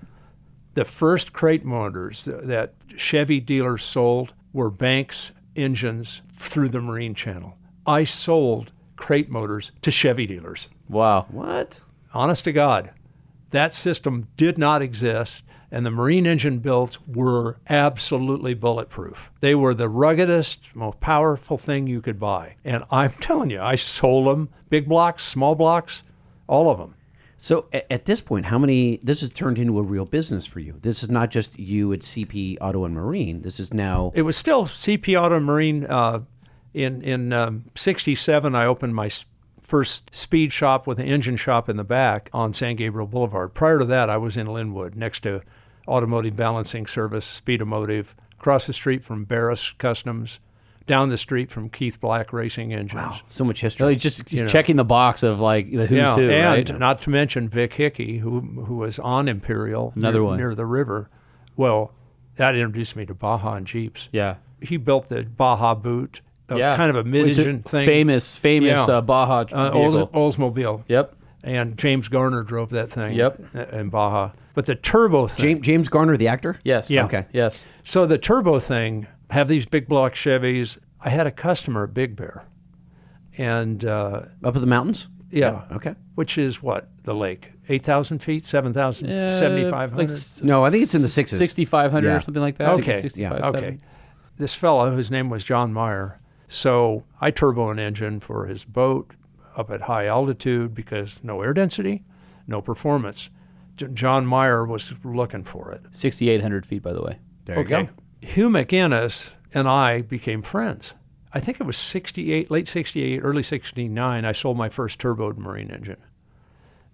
The 0.74 0.86
first 0.86 1.34
crate 1.34 1.64
motors 1.64 2.26
that 2.26 2.74
Chevy 2.98 3.40
dealers 3.40 3.84
sold 3.84 4.34
were 4.54 4.72
Banks 4.72 5.32
engines 5.56 6.22
through 6.32 6.70
the 6.70 6.82
Marine 6.82 7.14
Channel. 7.14 7.58
I 7.86 8.06
sold 8.06 8.72
crate 8.96 9.30
motors 9.30 9.72
to 9.84 9.92
Chevy 9.92 10.26
dealers. 10.26 10.70
Wow. 10.90 11.28
What? 11.30 11.82
Honest 12.14 12.46
to 12.46 12.52
God, 12.52 12.92
that 13.52 13.74
system 13.74 14.28
did 14.36 14.58
not 14.58 14.82
exist, 14.82 15.44
and 15.70 15.86
the 15.86 15.92
Marine 15.92 16.26
engine 16.26 16.60
builds 16.60 16.98
were 17.08 17.58
absolutely 17.70 18.56
bulletproof. 18.56 19.32
They 19.42 19.54
were 19.54 19.76
the 19.76 19.90
ruggedest, 19.90 20.76
most 20.76 21.00
powerful 21.00 21.58
thing 21.58 21.86
you 21.86 22.02
could 22.02 22.20
buy. 22.20 22.56
And 22.64 22.84
I'm 22.90 23.12
telling 23.22 23.52
you, 23.52 23.62
I 23.62 23.76
sold 23.76 24.28
them 24.28 24.50
big 24.70 24.90
blocks, 24.90 25.24
small 25.24 25.54
blocks, 25.54 26.02
all 26.48 26.72
of 26.72 26.80
them. 26.80 26.96
So 27.44 27.68
at 27.74 28.06
this 28.06 28.22
point, 28.22 28.46
how 28.46 28.58
many? 28.58 29.02
This 29.04 29.20
has 29.20 29.30
turned 29.30 29.60
into 29.60 29.78
a 29.78 29.82
real 29.82 30.06
business 30.06 30.46
for 30.46 30.62
you. 30.62 30.78
This 30.82 31.04
is 31.04 31.10
not 31.10 31.30
just 31.30 31.60
you 31.60 31.92
at 31.92 32.00
CP 32.00 32.58
Auto 32.62 32.86
and 32.86 32.96
Marine. 32.96 33.42
This 33.42 33.60
is 33.60 33.74
now. 33.74 34.14
It 34.16 34.22
was 34.22 34.38
still 34.38 34.64
CP 34.64 35.22
Auto 35.22 35.36
and 35.36 35.46
Marine. 35.46 35.86
Uh, 35.86 36.22
in 36.74 37.02
in 37.02 37.34
um, 37.34 37.66
'67, 37.76 38.56
I 38.56 38.66
opened 38.66 38.96
my 38.96 39.10
first 39.62 40.16
speed 40.16 40.54
shop 40.54 40.88
with 40.88 41.00
an 41.00 41.06
engine 41.06 41.36
shop 41.36 41.68
in 41.68 41.76
the 41.76 41.84
back 41.84 42.30
on 42.32 42.54
San 42.54 42.78
Gabriel 42.78 43.08
Boulevard. 43.08 43.54
Prior 43.54 43.78
to 43.78 43.86
that, 43.86 44.10
I 44.10 44.16
was 44.16 44.38
in 44.38 44.48
Lynwood, 44.48 44.96
next 44.96 45.20
to 45.24 45.42
Automotive 45.86 46.38
Balancing 46.38 46.88
Service, 46.88 47.42
Speedomotive, 47.46 48.16
across 48.40 48.68
the 48.68 48.74
street 48.74 49.04
from 49.04 49.26
Barris 49.26 49.74
Customs, 49.74 50.40
down 50.86 51.10
the 51.10 51.18
street 51.18 51.50
from 51.50 51.70
Keith 51.70 52.00
Black 52.02 52.34
Racing 52.34 52.74
Engines. 52.74 52.94
Wow, 53.02 53.20
so 53.30 53.44
much 53.44 53.62
history. 53.62 53.86
Really 53.86 53.96
just 53.96 54.32
You 54.32 54.42
know. 54.44 54.48
checking 54.48 54.76
the 54.76 54.84
box 54.84 55.24
of 55.24 55.40
like 55.40 55.72
the 55.72 55.86
who's 55.86 55.98
yeah, 55.98 56.16
who, 56.16 56.30
and 56.30 56.70
right? 56.70 56.80
not 56.80 57.02
to 57.04 57.10
mention 57.10 57.48
Vic 57.50 57.74
Hickey, 57.74 58.18
who 58.20 58.42
who 58.42 58.76
was 58.78 59.00
on 59.00 59.28
Imperial, 59.28 59.94
Another 59.96 60.20
near, 60.20 60.24
one. 60.24 60.38
near 60.38 60.56
the 60.56 60.66
river. 60.66 61.10
Well, 61.56 61.92
that 62.36 62.56
introduced 62.56 62.96
me 62.96 63.06
to 63.06 63.14
Baja 63.14 63.54
and 63.54 63.68
Jeeps. 63.68 64.10
yeah. 64.12 64.36
He 64.62 64.78
built 64.78 65.10
the 65.10 65.24
Baja 65.24 65.76
boot, 65.76 66.22
a 66.48 66.58
Yeah. 66.58 66.76
kind 66.78 66.90
of 66.90 66.96
a 66.96 67.04
mid-engine 67.04 67.62
thing. 67.64 67.86
Famous, 67.86 68.34
famous 68.34 68.88
Yeah. 68.88 68.96
uh, 68.96 69.02
Baja 69.02 69.46
uh. 69.52 69.72
Olds, 69.72 69.96
Oldsmobile. 70.38 70.84
Yep. 70.88 71.16
And 71.44 71.78
James 71.78 72.08
Garner 72.08 72.44
drove 72.44 72.70
that 72.70 72.90
thing. 72.90 73.16
Yep. 73.18 73.42
In 73.74 73.90
Baja. 73.90 74.32
But 74.54 74.66
the 74.66 74.76
turbo 74.76 75.28
thing. 75.28 75.44
James, 75.56 75.62
James 75.66 75.90
Garner, 75.90 76.16
the 76.16 76.30
actor. 76.30 76.58
Yes. 76.64 76.90
Yeah. 76.90 77.04
Okay. 77.06 77.26
Yes. 77.34 77.66
So 77.84 78.06
the 78.06 78.18
turbo 78.18 78.60
thing, 78.60 79.08
have 79.34 79.48
these 79.48 79.66
big 79.66 79.88
block 79.88 80.14
Chevys. 80.14 80.78
I 81.02 81.10
had 81.10 81.28
a 81.28 81.32
customer 81.32 81.84
at 81.84 81.94
Big 81.94 82.16
Bear. 82.16 82.46
And 83.38 83.84
uh, 83.84 84.24
Up 84.44 84.56
in 84.56 84.62
the 84.62 84.68
mountains. 84.68 85.08
yeah, 85.32 85.64
Okay. 85.72 85.96
which 86.16 86.38
is 86.38 86.62
what? 86.62 86.88
The 87.04 87.16
lake? 87.16 87.52
8,000 87.68 88.20
feet? 88.20 88.46
7,000? 88.46 89.10
Uh, 89.10 89.34
7,500? 89.34 89.98
Like 89.98 90.10
s- 90.10 90.42
No, 90.44 90.64
I 90.64 90.70
think 90.70 90.84
it's 90.84 90.94
in 90.96 91.02
the 91.02 91.10
sixes. 91.10 91.40
6,500 91.40 92.08
Yeah. 92.08 92.18
or 92.18 92.22
something 92.22 92.42
like 92.42 92.58
that. 92.58 92.70
Okay. 92.80 93.00
65, 93.00 93.18
Yeah. 93.40 93.48
Okay. 93.50 93.60
70. 93.60 93.80
This 94.38 94.54
fellow, 94.54 94.92
whose 94.92 95.10
name 95.12 95.30
was 95.30 95.44
John 95.44 95.74
Meyer, 95.74 96.20
so 96.48 97.04
I 97.22 97.32
turbo 97.32 97.70
an 97.72 97.80
engine 97.80 98.20
for 98.20 98.46
his 98.46 98.66
boat 98.66 99.16
up 99.56 99.70
at 99.72 99.82
high 99.82 100.06
altitude 100.08 100.74
because 100.74 101.20
no 101.24 101.42
air 101.42 101.54
density, 101.54 102.04
no 102.48 102.62
performance. 102.62 103.30
J- 103.78 103.88
John 103.94 104.26
Meyer 104.26 104.66
was 104.66 104.94
looking 105.04 105.44
for 105.44 105.72
it. 105.72 105.82
6,800 105.92 106.66
feet, 106.66 106.84
by 106.84 106.94
the 106.94 107.02
way. 107.02 107.20
There 107.46 107.58
you 107.60 107.64
go. 107.66 107.90
Hugh 108.24 108.50
MacInnes 108.50 109.32
and 109.54 109.68
I 109.68 110.02
became 110.02 110.42
friends. 110.42 110.94
I 111.34 111.40
think 111.40 111.60
it 111.60 111.66
was 111.66 111.78
68, 111.78 112.50
late 112.50 112.68
68, 112.68 113.20
early 113.20 113.44
69, 113.44 114.26
I 114.26 114.32
sold 114.32 114.58
my 114.58 114.70
first 114.70 115.00
turboed 115.00 115.38
marine 115.38 115.70
engine. 115.70 116.02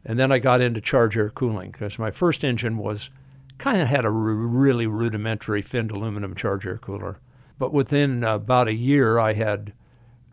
And 0.03 0.17
then 0.17 0.32
I 0.32 0.39
got 0.39 0.59
into 0.59 0.82
charge 0.82 1.15
air 1.15 1.30
cooling 1.30 1.71
because 1.71 1.99
my 1.99 2.09
first 2.09 2.43
engine 2.43 2.77
was 2.77 3.09
kind 3.57 3.82
of 3.82 3.89
had 3.89 4.05
a 4.05 4.09
really 4.09 4.88
rudimentary 4.88 5.61
finned 5.61 5.91
aluminum 5.91 6.36
charge 6.36 6.65
air 6.65 6.77
cooler. 6.77 7.19
But 7.57 7.73
within 7.73 8.23
about 8.23 8.67
a 8.67 8.73
year, 8.73 9.19
I 9.19 9.34
had 9.34 9.73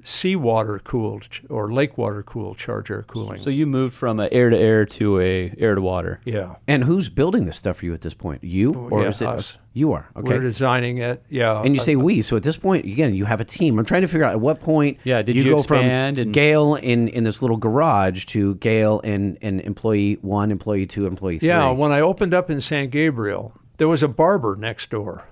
seawater 0.06 0.78
cooled 0.84 1.22
ch- 1.28 1.42
or 1.50 1.72
lake 1.72 1.98
water 1.98 2.22
cooled 2.22 2.56
charge 2.56 2.90
air 2.92 3.02
cooling. 3.02 3.40
So 3.40 3.50
you 3.50 3.66
moved 3.66 3.92
from 3.92 4.20
a 4.20 4.28
air 4.30 4.50
to 4.50 4.56
air 4.56 4.86
to 4.86 5.18
a 5.20 5.52
air 5.58 5.74
to 5.74 5.80
water. 5.80 6.20
yeah. 6.24 6.54
And 6.68 6.84
who's 6.84 7.08
building 7.08 7.44
this 7.46 7.56
stuff 7.56 7.78
for 7.78 7.86
you 7.86 7.92
at 7.94 8.02
this 8.02 8.14
point? 8.14 8.44
You 8.44 8.72
or 8.72 9.02
yeah, 9.02 9.08
is 9.08 9.20
it 9.20 9.26
us. 9.26 9.58
you 9.72 9.92
are? 9.92 10.06
okay. 10.14 10.34
We're 10.34 10.40
designing 10.42 10.98
it. 10.98 11.24
Yeah. 11.28 11.60
And 11.60 11.74
you 11.74 11.80
Uh, 11.80 11.84
say 11.84 11.96
we, 11.96 12.22
so 12.22 12.36
at 12.36 12.44
this 12.44 12.56
point, 12.56 12.84
again, 12.84 13.14
you 13.16 13.24
have 13.24 13.40
a 13.40 13.44
team. 13.44 13.78
I'm 13.80 13.84
trying 13.84 14.02
to 14.02 14.08
figure 14.08 14.24
out 14.24 14.32
at 14.32 14.40
what 14.40 14.60
point 14.60 14.98
Yeah, 15.02 15.22
did 15.22 15.34
you 15.34 15.42
go 15.42 15.58
expand 15.58 16.14
from 16.16 16.22
and- 16.22 16.32
Gale 16.32 16.76
in, 16.76 17.08
in 17.08 17.24
this 17.24 17.42
little 17.42 17.56
garage 17.56 18.26
to 18.26 18.54
Gale 18.56 19.00
and 19.02 19.36
in 19.40 19.58
employee 19.60 20.18
one, 20.22 20.52
employee 20.52 20.86
two, 20.86 21.06
employee 21.06 21.40
three. 21.40 21.48
Yeah, 21.48 21.70
when 21.72 21.90
I 21.90 22.00
opened 22.00 22.32
up 22.32 22.48
in 22.48 22.60
San 22.60 22.90
Gabriel, 22.90 23.54
there 23.78 23.88
was 23.88 24.04
a 24.04 24.08
barber 24.08 24.54
next 24.54 24.90
door, 24.90 25.24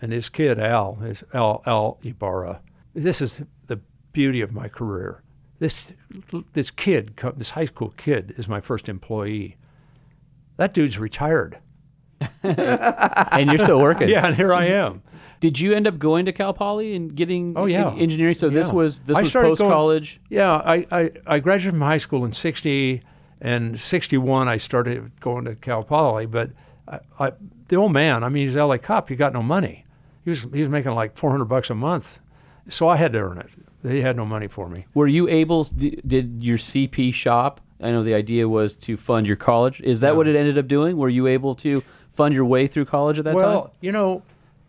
and 0.00 0.10
his 0.10 0.30
kid 0.30 0.58
Al 0.58 0.98
is 1.02 1.22
Al 1.34 1.62
Al 1.66 1.98
Ibarra. 2.02 2.60
This 2.94 3.20
is 3.20 3.42
the 3.66 3.80
beauty 4.12 4.40
of 4.40 4.52
my 4.52 4.68
career. 4.68 5.22
This 5.58 5.92
this 6.52 6.70
kid, 6.70 7.16
this 7.36 7.50
high 7.50 7.64
school 7.66 7.94
kid, 7.96 8.34
is 8.36 8.48
my 8.48 8.60
first 8.60 8.88
employee. 8.88 9.56
That 10.56 10.74
dude's 10.74 10.98
retired. 10.98 11.58
and 12.42 13.50
you're 13.50 13.58
still 13.58 13.80
working. 13.80 14.08
Yeah, 14.08 14.26
and 14.26 14.36
here 14.36 14.52
I 14.52 14.66
am. 14.66 15.02
Did 15.40 15.58
you 15.58 15.72
end 15.72 15.86
up 15.88 15.98
going 15.98 16.26
to 16.26 16.32
Cal 16.32 16.52
Poly 16.52 16.94
and 16.94 17.14
getting 17.14 17.54
Oh, 17.56 17.64
yeah. 17.66 17.92
engineering? 17.94 18.34
So 18.34 18.48
this 18.48 18.68
Yeah. 18.68 18.74
was 18.74 19.00
this 19.00 19.16
I 19.16 19.20
was 19.22 19.32
post 19.32 19.60
college. 19.60 20.20
Yeah, 20.28 20.52
I, 20.52 20.86
I, 20.92 21.10
I 21.26 21.38
graduated 21.40 21.72
from 21.74 21.80
high 21.80 21.96
school 21.98 22.24
in 22.24 22.32
60 22.32 23.02
and 23.40 23.80
61 23.80 24.46
I 24.48 24.56
started 24.56 25.18
going 25.20 25.44
to 25.46 25.56
Cal 25.56 25.82
Poly, 25.82 26.26
but 26.26 26.50
I, 26.86 27.00
I, 27.18 27.32
the 27.68 27.74
old 27.76 27.92
man, 27.92 28.22
I 28.22 28.28
mean, 28.28 28.46
he's 28.46 28.56
LA 28.56 28.78
cop, 28.78 29.08
he 29.08 29.16
got 29.16 29.32
no 29.32 29.42
money. 29.42 29.84
He 30.22 30.30
was, 30.30 30.42
he 30.52 30.60
was 30.60 30.68
making 30.68 30.92
like 30.92 31.16
400 31.16 31.46
bucks 31.46 31.70
a 31.70 31.74
month. 31.74 32.20
So 32.68 32.86
I 32.86 32.96
had 32.96 33.12
to 33.14 33.18
earn 33.18 33.38
it. 33.38 33.48
They 33.82 34.00
had 34.00 34.16
no 34.16 34.24
money 34.24 34.48
for 34.48 34.68
me. 34.68 34.86
Were 34.94 35.08
you 35.08 35.28
able? 35.28 35.64
Did 35.64 36.42
your 36.42 36.58
CP 36.58 37.12
shop? 37.12 37.60
I 37.80 37.90
know 37.90 38.04
the 38.04 38.14
idea 38.14 38.48
was 38.48 38.76
to 38.76 38.96
fund 38.96 39.26
your 39.26 39.36
college. 39.36 39.80
Is 39.80 40.00
that 40.00 40.14
what 40.14 40.28
it 40.28 40.36
ended 40.36 40.56
up 40.56 40.68
doing? 40.68 40.96
Were 40.96 41.08
you 41.08 41.26
able 41.26 41.56
to 41.56 41.82
fund 42.12 42.32
your 42.32 42.44
way 42.44 42.68
through 42.68 42.84
college 42.84 43.18
at 43.18 43.24
that 43.24 43.34
well, 43.34 43.62
time? 43.62 43.70
you 43.80 43.90
know, 43.90 44.22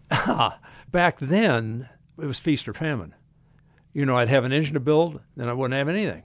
back 0.92 1.20
then 1.20 1.90
it 2.18 2.26
was 2.26 2.40
feast 2.40 2.68
or 2.68 2.74
famine. 2.74 3.14
You 3.94 4.06
know, 4.06 4.18
I'd 4.18 4.30
have 4.30 4.44
an 4.44 4.52
engine 4.52 4.74
to 4.74 4.80
build, 4.80 5.22
then 5.36 5.48
I 5.48 5.54
wouldn't 5.54 5.78
have 5.78 5.88
anything. 5.88 6.24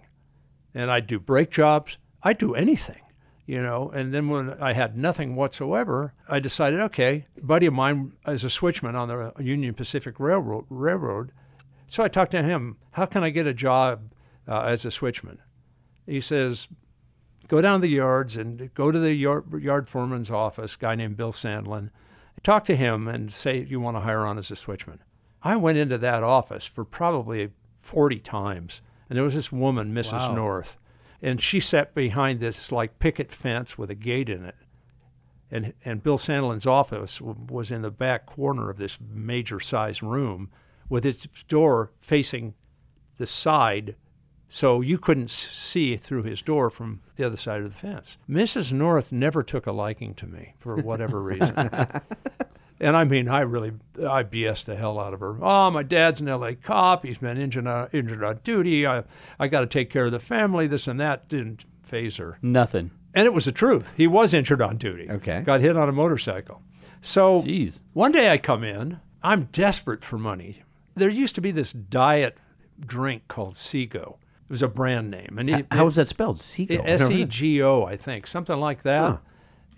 And 0.74 0.90
I'd 0.90 1.06
do 1.06 1.20
brake 1.20 1.50
jobs. 1.50 1.98
I'd 2.22 2.38
do 2.38 2.54
anything, 2.54 3.02
you 3.46 3.62
know. 3.62 3.90
And 3.90 4.14
then 4.14 4.28
when 4.28 4.50
I 4.62 4.72
had 4.72 4.96
nothing 4.96 5.36
whatsoever, 5.36 6.14
I 6.28 6.40
decided, 6.40 6.80
okay, 6.80 7.26
a 7.36 7.44
buddy 7.44 7.66
of 7.66 7.74
mine 7.74 8.12
is 8.26 8.44
a 8.44 8.48
switchman 8.48 8.94
on 8.94 9.08
the 9.08 9.42
Union 9.42 9.74
Pacific 9.74 10.18
Railroad. 10.18 10.64
Railroad. 10.70 11.32
So 11.88 12.04
I 12.04 12.08
talked 12.08 12.32
to 12.32 12.42
him, 12.42 12.76
how 12.92 13.06
can 13.06 13.24
I 13.24 13.30
get 13.30 13.46
a 13.46 13.54
job 13.54 14.12
uh, 14.46 14.60
as 14.60 14.84
a 14.84 14.88
switchman? 14.88 15.38
He 16.06 16.20
says, 16.20 16.68
go 17.48 17.62
down 17.62 17.80
the 17.80 17.88
yards 17.88 18.36
and 18.36 18.72
go 18.74 18.92
to 18.92 18.98
the 18.98 19.14
yard, 19.14 19.62
yard 19.62 19.88
foreman's 19.88 20.30
office, 20.30 20.76
guy 20.76 20.94
named 20.94 21.16
Bill 21.16 21.32
Sandlin. 21.32 21.90
Talk 22.42 22.66
to 22.66 22.76
him 22.76 23.08
and 23.08 23.32
say 23.32 23.64
you 23.64 23.80
want 23.80 23.96
to 23.96 24.02
hire 24.02 24.26
on 24.26 24.38
as 24.38 24.50
a 24.50 24.54
switchman. 24.54 24.98
I 25.42 25.56
went 25.56 25.78
into 25.78 25.98
that 25.98 26.22
office 26.22 26.66
for 26.66 26.84
probably 26.84 27.50
40 27.80 28.18
times, 28.20 28.82
and 29.08 29.16
there 29.16 29.24
was 29.24 29.34
this 29.34 29.50
woman, 29.50 29.94
Mrs. 29.94 30.12
Wow. 30.12 30.34
North, 30.34 30.76
and 31.22 31.40
she 31.40 31.58
sat 31.58 31.94
behind 31.94 32.38
this 32.38 32.70
like 32.70 32.98
picket 32.98 33.32
fence 33.32 33.78
with 33.78 33.90
a 33.90 33.94
gate 33.94 34.28
in 34.28 34.44
it. 34.44 34.56
And, 35.50 35.72
and 35.84 36.02
Bill 36.02 36.18
Sandlin's 36.18 36.66
office 36.66 37.18
w- 37.18 37.46
was 37.48 37.72
in 37.72 37.80
the 37.80 37.90
back 37.90 38.26
corner 38.26 38.68
of 38.68 38.76
this 38.76 38.98
major 39.00 39.58
sized 39.58 40.02
room 40.02 40.50
with 40.88 41.04
its 41.04 41.26
door 41.44 41.92
facing 42.00 42.54
the 43.16 43.26
side 43.26 43.96
so 44.48 44.80
you 44.80 44.98
couldn't 44.98 45.30
see 45.30 45.96
through 45.96 46.22
his 46.22 46.40
door 46.40 46.70
from 46.70 47.00
the 47.16 47.24
other 47.26 47.36
side 47.36 47.60
of 47.62 47.72
the 47.72 47.78
fence. 47.78 48.16
Mrs. 48.28 48.72
North 48.72 49.12
never 49.12 49.42
took 49.42 49.66
a 49.66 49.72
liking 49.72 50.14
to 50.14 50.26
me 50.26 50.54
for 50.58 50.76
whatever 50.76 51.22
reason. 51.22 51.54
and 52.80 52.96
I 52.96 53.04
mean, 53.04 53.28
I 53.28 53.40
really, 53.40 53.72
I 53.98 54.22
BS 54.22 54.64
the 54.64 54.76
hell 54.76 54.98
out 54.98 55.12
of 55.12 55.20
her. 55.20 55.36
Oh, 55.42 55.70
my 55.70 55.82
dad's 55.82 56.20
an 56.20 56.28
LA 56.28 56.52
cop. 56.60 57.04
He's 57.04 57.18
been 57.18 57.36
injured 57.36 57.66
on, 57.66 57.88
injured 57.92 58.24
on 58.24 58.40
duty. 58.42 58.86
I, 58.86 59.04
I 59.38 59.48
got 59.48 59.60
to 59.60 59.66
take 59.66 59.90
care 59.90 60.06
of 60.06 60.12
the 60.12 60.18
family. 60.18 60.66
This 60.66 60.88
and 60.88 60.98
that 60.98 61.28
didn't 61.28 61.66
phase 61.82 62.16
her. 62.16 62.38
Nothing. 62.40 62.90
And 63.14 63.26
it 63.26 63.34
was 63.34 63.44
the 63.44 63.52
truth. 63.52 63.92
He 63.96 64.06
was 64.06 64.32
injured 64.32 64.62
on 64.62 64.76
duty. 64.78 65.10
Okay. 65.10 65.40
Got 65.40 65.60
hit 65.60 65.76
on 65.76 65.88
a 65.88 65.92
motorcycle. 65.92 66.62
So 67.00 67.42
Jeez. 67.42 67.80
one 67.92 68.12
day 68.12 68.30
I 68.30 68.38
come 68.38 68.64
in. 68.64 69.00
I'm 69.22 69.48
desperate 69.52 70.04
for 70.04 70.16
money. 70.16 70.62
There 70.98 71.08
used 71.08 71.34
to 71.36 71.40
be 71.40 71.50
this 71.50 71.72
diet 71.72 72.36
drink 72.78 73.28
called 73.28 73.56
Sego. 73.56 74.18
It 74.48 74.50
was 74.50 74.62
a 74.62 74.68
brand 74.68 75.10
name, 75.10 75.36
and 75.38 75.50
it, 75.50 75.66
How 75.70 75.86
is 75.86 75.96
that 75.96 76.08
spelled? 76.08 76.40
Seagull. 76.40 76.82
S 76.84 77.10
E 77.10 77.24
G 77.24 77.62
O, 77.62 77.84
I 77.84 77.96
think, 77.96 78.26
something 78.26 78.58
like 78.58 78.82
that. 78.82 79.20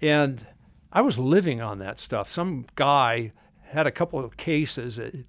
And 0.00 0.46
I 0.92 1.02
was 1.02 1.18
living 1.18 1.60
on 1.60 1.78
that 1.80 1.98
stuff. 1.98 2.28
Some 2.28 2.66
guy 2.74 3.32
had 3.62 3.86
a 3.86 3.90
couple 3.90 4.18
of 4.24 4.36
cases. 4.36 4.98
It 4.98 5.24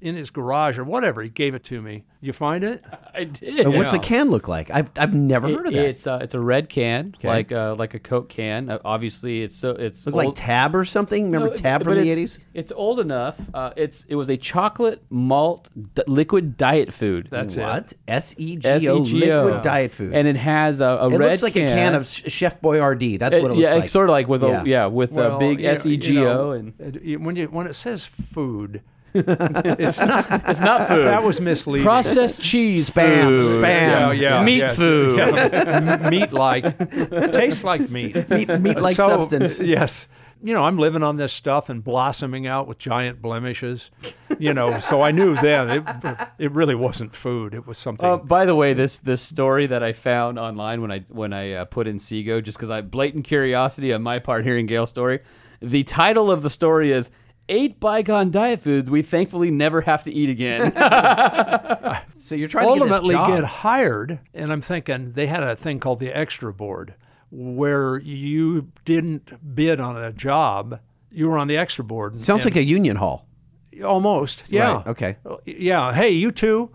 in 0.00 0.16
his 0.16 0.30
garage 0.30 0.78
or 0.78 0.84
whatever. 0.84 1.22
He 1.22 1.28
gave 1.28 1.54
it 1.54 1.64
to 1.64 1.80
me. 1.82 2.04
You 2.20 2.32
find 2.32 2.64
it? 2.64 2.82
I 3.14 3.24
did. 3.24 3.66
And 3.66 3.74
what's 3.74 3.92
the 3.92 3.98
can 3.98 4.30
look 4.30 4.48
like? 4.48 4.70
I've 4.70 4.90
I've 4.96 5.14
never 5.14 5.48
It- 5.48 5.54
heard 5.54 5.66
of 5.66 5.72
that. 5.74 5.84
It's 5.86 6.06
uh, 6.06 6.18
it's 6.22 6.32
a 6.34 6.40
red 6.40 6.68
can, 6.70 7.14
like 7.22 7.52
uh, 7.52 7.74
like 7.78 7.94
a 7.94 7.98
Coke 7.98 8.28
can. 8.30 8.70
Uh, 8.70 8.78
obviously, 8.84 9.42
it's 9.42 9.54
so 9.56 9.70
it's 9.70 10.06
look 10.06 10.14
like 10.14 10.26
old- 10.28 10.36
Tab 10.36 10.74
or 10.74 10.84
something. 10.84 11.24
Remember 11.26 11.50
No, 11.50 11.56
Tab 11.56 11.80
but 11.80 11.84
from 11.84 11.94
the 11.96 12.00
it's- 12.00 12.12
eighties? 12.16 12.38
It's 12.54 12.72
old 12.72 12.98
enough. 13.00 13.38
Uh, 13.52 13.72
it's 13.76 14.04
it 14.08 14.14
was 14.14 14.30
a 14.30 14.36
chocolate 14.36 15.02
malt 15.10 15.68
d- 15.94 16.02
liquid 16.06 16.56
diet 16.56 16.92
food. 16.92 17.28
That's 17.30 17.56
it. 17.56 17.62
What? 17.62 17.92
S 18.08 18.34
E 18.38 18.56
G 18.56 18.68
O 18.68 18.74
S-E-G-O. 18.76 19.44
liquid 19.44 19.62
diet 19.62 19.92
food. 19.92 20.14
and 20.14 20.26
it 20.26 20.36
has 20.36 20.80
a, 20.80 20.86
a 20.86 21.08
it 21.10 21.18
red 21.18 21.30
looks 21.30 21.42
like 21.42 21.56
a 21.56 21.60
can 21.66 21.94
of 21.94 22.06
Chef 22.06 22.60
Boyardee. 22.60 23.18
That's 23.18 23.36
what 23.36 23.50
it 23.50 23.54
looks 23.54 23.60
yeah, 23.60 23.74
like. 23.74 23.84
it's 23.84 23.92
sort 23.92 24.08
of 24.08 24.12
like 24.12 24.28
with 24.28 24.42
Yeah. 24.42 24.62
a 24.62 24.64
yeah 24.64 24.86
with 24.86 25.16
a 25.18 25.36
big 25.38 25.60
you 25.60 25.66
know- 25.66 25.72
S 25.72 25.84
E 25.84 25.96
G 25.98 26.14
you 26.14 26.26
O 26.28 26.32
know, 26.34 26.50
and 26.52 26.72
it- 26.80 27.02
it- 27.04 27.20
when 27.20 27.36
you 27.36 27.46
when 27.48 27.66
it 27.66 27.74
says 27.74 28.04
food, 28.06 28.80
it's 29.14 30.00
not. 30.00 30.26
it's 30.48 30.60
not 30.60 30.88
food. 30.88 31.06
That 31.06 31.22
was 31.22 31.40
misleading. 31.40 31.84
processed 31.84 32.40
cheese 32.40 32.90
Spam, 32.90 33.40
food. 33.42 33.62
spam. 33.62 33.62
Yeah, 33.62 34.12
yeah, 34.12 34.44
meat 34.44 34.58
yes, 34.58 34.76
food. 34.76 35.18
yeah. 35.18 36.08
meat 36.10 36.32
like 36.32 36.78
tastes 37.32 37.64
like 37.64 37.88
meat. 37.90 38.14
Meat- 38.30 38.48
meat-like 38.60 38.96
So, 38.96 39.08
substance. 39.08 39.60
Yes. 39.60 40.08
You 40.42 40.52
know, 40.52 40.64
I'm 40.64 40.76
living 40.76 41.02
on 41.02 41.16
this 41.16 41.32
stuff 41.32 41.70
and 41.70 41.82
blossoming 41.82 42.46
out 42.46 42.66
with 42.68 42.76
giant 42.78 43.22
blemishes. 43.22 43.90
You 44.38 44.52
know, 44.52 44.78
so 44.78 45.00
I 45.00 45.10
knew 45.10 45.34
then 45.36 45.70
it, 45.70 46.28
it 46.38 46.52
really 46.52 46.74
wasn't 46.74 47.14
food. 47.14 47.54
It 47.54 47.66
was 47.66 47.78
something. 47.78 48.06
Uh, 48.06 48.18
by 48.18 48.44
the 48.44 48.54
way, 48.54 48.74
this 48.74 48.98
this 48.98 49.22
story 49.22 49.66
that 49.68 49.82
I 49.82 49.92
found 49.94 50.38
online 50.38 50.82
when 50.82 50.90
I 50.92 50.98
when 51.08 51.32
I 51.32 51.52
uh, 51.52 51.64
put 51.64 51.86
in 51.86 51.98
Sego, 51.98 52.42
just 52.42 52.58
because 52.58 52.68
I 52.68 52.82
blatant 52.82 53.24
curiosity 53.24 53.90
on 53.94 54.02
my 54.02 54.18
part 54.18 54.44
hearing 54.44 54.66
Gale's 54.66 54.90
story, 54.90 55.20
the 55.62 55.82
title 55.84 56.30
of 56.30 56.42
the 56.42 56.50
story 56.50 56.92
is 56.92 57.08
eight 57.48 57.78
bygone 57.80 58.30
diet 58.30 58.60
foods 58.60 58.88
we 58.90 59.02
thankfully 59.02 59.50
never 59.50 59.82
have 59.82 60.02
to 60.04 60.12
eat 60.12 60.28
again. 60.30 60.72
So 62.16 62.34
you're 62.34 62.48
trying 62.48 62.68
ultimately 62.68 63.14
to 63.14 63.20
get, 63.26 63.34
get 63.40 63.44
hired 63.44 64.18
and 64.32 64.50
i'm 64.50 64.62
thinking 64.62 65.12
they 65.12 65.26
had 65.26 65.42
a 65.42 65.54
thing 65.54 65.78
called 65.78 66.00
the 66.00 66.10
extra 66.16 66.54
board 66.54 66.94
where 67.30 67.98
you 67.98 68.70
didn't 68.86 69.54
bid 69.54 69.78
on 69.80 69.96
a 69.96 70.10
job 70.12 70.80
you 71.10 71.28
were 71.28 71.36
on 71.36 71.48
the 71.48 71.56
extra 71.58 71.84
board 71.84 72.18
Sounds 72.18 72.44
like 72.46 72.56
a 72.56 72.62
union 72.62 72.96
hall. 72.96 73.26
almost 73.84 74.44
yeah 74.48 74.74
Right, 74.76 74.86
okay. 74.86 75.16
yeah 75.44 75.92
hey 75.92 76.10
you 76.10 76.32
two 76.32 76.70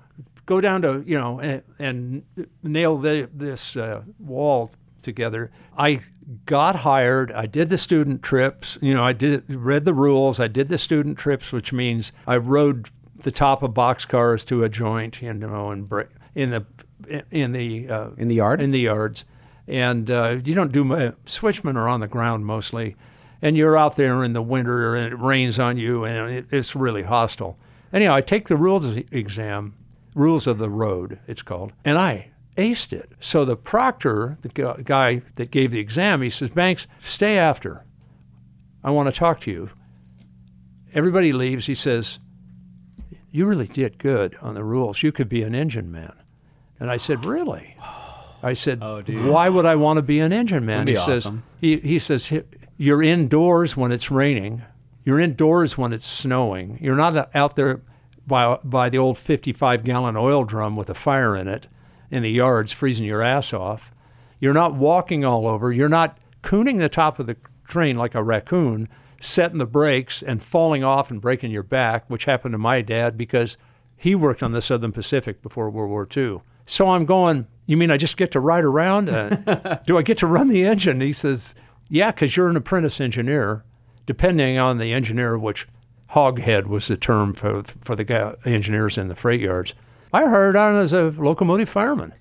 go 0.45 0.61
down 0.61 0.81
to 0.83 1.03
you 1.07 1.17
know 1.19 1.39
and, 1.39 1.63
and 1.79 2.23
nail 2.61 2.97
the, 2.97 3.27
this 3.33 3.75
uh, 3.75 4.03
wall 4.19 4.71
together. 5.01 5.51
I 5.77 6.01
got 6.45 6.77
hired. 6.77 7.31
I 7.31 7.45
did 7.45 7.69
the 7.69 7.77
student 7.77 8.21
trips. 8.21 8.77
You 8.81 8.93
know 8.93 9.03
i 9.03 9.13
did 9.13 9.43
read 9.49 9.85
the 9.85 9.93
rules. 9.93 10.39
I 10.39 10.47
did 10.47 10.67
the 10.67 10.77
student 10.77 11.17
trips 11.17 11.51
which 11.51 11.73
means 11.73 12.11
i 12.27 12.37
rode 12.37 12.89
the 13.17 13.31
top 13.31 13.63
of 13.63 13.71
boxcars 13.71 14.45
to 14.45 14.63
a 14.63 14.69
joint 14.69 15.21
you 15.21 15.33
know 15.33 15.71
and 15.71 15.89
break 15.89 16.07
in 16.35 16.51
the 16.51 16.65
in 17.31 17.51
the 17.53 17.89
uh, 17.89 18.09
In 18.17 18.27
the 18.27 18.35
yard? 18.35 18.61
in 18.61 18.71
the 18.71 18.79
yards. 18.81 19.25
And 19.67 20.09
uh, 20.09 20.37
you 20.43 20.55
don't 20.55 20.71
do 20.71 20.83
mu- 20.83 21.11
switchmen 21.25 21.77
are 21.77 21.87
on 21.87 21.99
the 21.99 22.07
ground 22.07 22.45
mostly. 22.45 22.95
And 23.41 23.55
you're 23.55 23.77
out 23.77 23.95
there 23.95 24.23
in 24.23 24.33
the 24.33 24.41
winter 24.41 24.95
and 24.95 25.13
it 25.13 25.17
rains 25.19 25.59
on 25.59 25.77
you 25.77 26.03
and 26.03 26.31
it, 26.31 26.45
it's 26.51 26.75
really 26.75 27.03
hostile. 27.03 27.57
Anyhow 27.91 28.13
i 28.15 28.21
take 28.21 28.47
the 28.47 28.55
rules 28.57 28.85
exam 29.11 29.73
rules 30.15 30.45
of 30.47 30.57
the 30.57 30.69
road 30.69 31.19
it's 31.27 31.41
called 31.41 31.71
and 31.85 31.97
i 31.97 32.29
aced 32.59 32.93
it. 32.93 33.11
So 33.19 33.45
the 33.45 33.55
proctor 33.55 34.37
the 34.41 34.49
guy 34.83 35.21
that 35.35 35.49
gave 35.49 35.71
the 35.71 35.79
exam 35.79 36.21
he 36.21 36.29
says 36.29 36.49
banks 36.49 36.87
stay 36.99 37.37
after. 37.37 37.85
I 38.83 38.91
want 38.91 39.13
to 39.13 39.17
talk 39.17 39.41
to 39.41 39.51
you. 39.51 39.69
Everybody 40.93 41.33
leaves. 41.33 41.65
He 41.65 41.75
says 41.75 42.19
you 43.31 43.45
really 43.45 43.67
did 43.67 43.97
good 43.97 44.35
on 44.41 44.55
the 44.55 44.63
rules. 44.63 45.03
You 45.03 45.11
could 45.11 45.29
be 45.29 45.43
an 45.43 45.55
engine 45.55 45.91
man. 45.91 46.13
And 46.79 46.89
i 46.89 46.97
said 46.97 47.25
really? 47.25 47.75
I 48.41 48.53
said, 48.53 48.79
Oh, 48.81 49.01
"Why 49.01 49.49
would 49.49 49.65
I 49.65 49.75
want 49.75 49.97
to 49.97 50.01
be 50.01 50.19
an 50.19 50.31
engine 50.31 50.65
man?" 50.65 50.87
He 50.87 50.95
says, 50.95 51.25
awesome. 51.25 51.43
he, 51.59 51.77
he 51.79 51.99
says, 51.99 52.31
"You're 52.77 53.03
indoors 53.03 53.75
when 53.75 53.91
it's 53.91 54.09
raining. 54.09 54.63
You're 55.03 55.19
indoors 55.19 55.77
when 55.77 55.91
it's 55.91 56.05
snowing. 56.05 56.77
You're 56.81 56.95
not 56.95 57.35
out 57.35 57.55
there 57.57 57.81
by 58.25 58.57
by 58.63 58.87
the 58.89 58.97
old 58.97 59.17
55 59.17 59.83
gallon 59.83 60.15
oil 60.15 60.45
drum 60.45 60.77
with 60.77 60.89
a 60.89 60.93
fire 60.93 61.35
in 61.35 61.49
it 61.49 61.67
in 62.11 62.23
the 62.23 62.31
yards, 62.31 62.71
freezing 62.71 63.05
your 63.05 63.21
ass 63.21 63.53
off. 63.53 63.91
You're 64.39 64.53
not 64.53 64.73
walking 64.73 65.25
all 65.25 65.47
over. 65.47 65.71
You're 65.71 65.89
not 65.89 66.17
cooning 66.41 66.77
the 66.77 66.89
top 66.89 67.19
of 67.19 67.27
the 67.27 67.37
train 67.67 67.97
like 67.97 68.15
a 68.15 68.23
raccoon, 68.23 68.87
setting 69.21 69.57
the 69.57 69.65
brakes 69.65 70.23
and 70.23 70.41
falling 70.41 70.83
off 70.83 71.11
and 71.11 71.21
breaking 71.21 71.51
your 71.51 71.63
back, 71.63 72.09
which 72.09 72.25
happened 72.25 72.53
to 72.53 72.57
my 72.57 72.81
dad 72.81 73.17
because 73.17 73.57
he 73.97 74.15
worked 74.15 74.41
on 74.41 74.53
the 74.53 74.61
Southern 74.61 74.91
Pacific 74.91 75.41
before 75.41 75.69
World 75.69 75.89
War 75.89 76.07
II. 76.15 76.39
So 76.65 76.89
I'm 76.89 77.05
going, 77.05 77.47
you 77.65 77.75
mean 77.75 77.91
I 77.91 77.97
just 77.97 78.17
get 78.17 78.31
to 78.31 78.39
ride 78.39 78.63
around? 78.63 79.09
Uh, 79.09 79.79
do 79.85 79.97
I 79.97 80.01
get 80.01 80.17
to 80.19 80.27
run 80.27 80.47
the 80.47 80.63
engine? 80.65 81.01
He 81.01 81.11
says, 81.11 81.53
yeah, 81.89 82.11
because 82.11 82.37
you're 82.37 82.49
an 82.49 82.55
apprentice 82.55 83.01
engineer, 83.01 83.63
depending 84.05 84.57
on 84.57 84.77
the 84.77 84.93
engineer, 84.93 85.37
which 85.37 85.67
hoghead 86.11 86.67
was 86.67 86.87
the 86.87 86.97
term 86.97 87.33
for, 87.33 87.63
for 87.81 87.95
the 87.95 88.03
guy, 88.03 88.35
engineers 88.45 88.97
in 88.97 89.07
the 89.07 89.15
freight 89.15 89.41
yards. 89.41 89.73
I 90.13 90.25
hired 90.25 90.55
on 90.55 90.75
as 90.75 90.93
a 90.93 91.13
locomotive 91.17 91.69
fireman. 91.69 92.13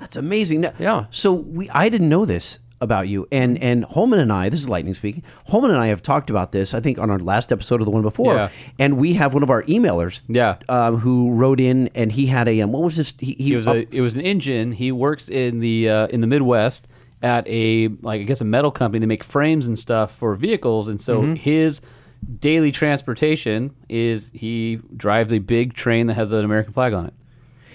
That's 0.00 0.16
amazing. 0.16 0.62
Now- 0.62 0.72
Yeah. 0.78 1.04
So 1.10 1.32
we 1.32 1.68
I 1.70 1.88
didn't 1.88 2.08
know 2.08 2.24
this 2.24 2.58
about 2.80 3.06
you, 3.06 3.28
and 3.30 3.56
and 3.62 3.84
Holman 3.84 4.18
and 4.18 4.32
I. 4.32 4.48
This 4.48 4.60
is 4.60 4.68
Lightning 4.68 4.94
speaking. 4.94 5.22
Holman 5.46 5.70
and 5.70 5.78
I 5.80 5.86
have 5.86 6.02
talked 6.02 6.30
about 6.30 6.50
this. 6.50 6.74
I 6.74 6.80
think 6.80 6.98
on 6.98 7.10
our 7.10 7.18
last 7.20 7.52
episode 7.52 7.80
of 7.80 7.84
the 7.84 7.92
one 7.92 8.02
before. 8.02 8.34
Yeah. 8.34 8.48
And 8.78 8.96
we 8.96 9.14
have 9.14 9.34
one 9.34 9.44
of 9.44 9.50
our 9.50 9.62
emailers. 9.64 10.24
Yeah. 10.28 10.56
Um, 10.68 10.96
who 10.98 11.32
wrote 11.32 11.60
in 11.60 11.88
and 11.94 12.10
he 12.10 12.26
had 12.26 12.48
a 12.48 12.60
um, 12.60 12.72
what 12.72 12.82
was 12.82 12.96
this? 12.96 13.14
He, 13.18 13.34
He 13.38 13.54
was 13.54 13.68
a 13.68 13.86
it 13.94 14.00
was 14.00 14.14
an 14.16 14.20
engine. 14.22 14.72
He 14.72 14.90
works 14.90 15.28
in 15.28 15.60
the 15.60 15.88
uh, 15.88 16.06
in 16.08 16.20
the 16.22 16.26
Midwest 16.26 16.88
at 17.22 17.46
a 17.46 17.86
like 18.02 18.20
I 18.20 18.24
guess 18.24 18.40
a 18.40 18.44
metal 18.44 18.72
company. 18.72 18.98
They 18.98 19.06
make 19.06 19.22
frames 19.22 19.68
and 19.68 19.78
stuff 19.78 20.12
for 20.16 20.34
vehicles, 20.34 20.88
and 20.88 21.00
so 21.00 21.22
Mm-hmm. 21.22 21.34
his 21.34 21.80
daily 22.40 22.72
transportation 22.72 23.74
is 23.88 24.30
he 24.34 24.80
drives 24.96 25.32
a 25.32 25.38
big 25.38 25.74
train 25.74 26.06
that 26.08 26.14
has 26.14 26.32
an 26.32 26.44
American 26.44 26.72
flag 26.72 26.92
on 26.92 27.06
it. 27.06 27.14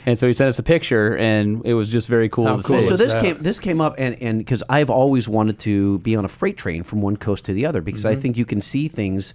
And 0.07 0.17
so 0.17 0.25
he 0.25 0.31
sent 0.33 0.47
us 0.47 0.57
a 0.57 0.63
picture, 0.63 1.17
and 1.17 1.63
it 1.65 1.73
was 1.73 1.89
just 1.89 2.07
very 2.07 2.29
cool 2.29 2.47
How 2.47 2.55
to 2.57 2.63
cool 2.63 2.81
see. 2.81 2.87
so 2.87 2.95
this 2.95 3.13
that? 3.13 3.21
came 3.21 3.37
this 3.43 3.59
came 3.59 3.81
up 3.81 3.95
and 3.97 4.15
and 4.21 4.37
because 4.39 4.63
I've 4.69 4.89
always 4.89 5.27
wanted 5.27 5.59
to 5.59 5.99
be 5.99 6.15
on 6.15 6.23
a 6.25 6.29
freight 6.29 6.55
train 6.57 6.83
from 6.83 7.01
one 7.01 7.17
coast 7.17 7.43
to 7.45 7.53
the 7.53 7.65
other 7.65 7.81
because 7.81 8.05
I 8.05 8.15
think 8.15 8.37
you 8.37 8.45
can 8.45 8.61
see 8.61 8.87
things 8.87 9.33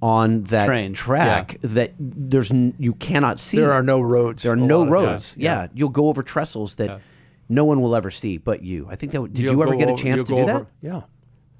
on 0.00 0.42
that 0.44 0.62
Mm-hmm. 0.62 0.66
Trains, 0.66 0.98
track 0.98 1.56
that 1.60 1.92
there's 1.98 2.50
n- 2.50 2.74
you 2.78 2.94
cannot 2.94 3.38
see. 3.38 3.58
There 3.58 3.72
are 3.72 3.82
no 3.82 4.00
roads. 4.00 4.42
There 4.42 4.52
are 4.52 4.56
no 4.56 4.86
roads. 4.86 5.34
times. 5.34 5.36
Yeah. 5.36 5.66
you'll 5.74 5.90
go 5.90 6.08
over 6.08 6.22
trestles 6.22 6.76
that 6.76 7.00
no 7.48 7.64
one 7.66 7.80
will 7.82 7.94
ever 7.94 8.10
see 8.10 8.38
but 8.38 8.62
you. 8.62 8.86
I 8.90 8.96
think 8.96 9.12
that 9.12 9.20
did 9.32 9.42
You'll 9.44 9.54
you 9.56 9.62
ever 9.62 9.76
get 9.76 9.90
a 9.90 9.94
chance 9.94 10.16
you'll 10.28 10.38
to 10.38 10.44
do 10.46 10.50
over- 10.50 10.58
that? 10.60 10.66
Yeah. 10.80 11.00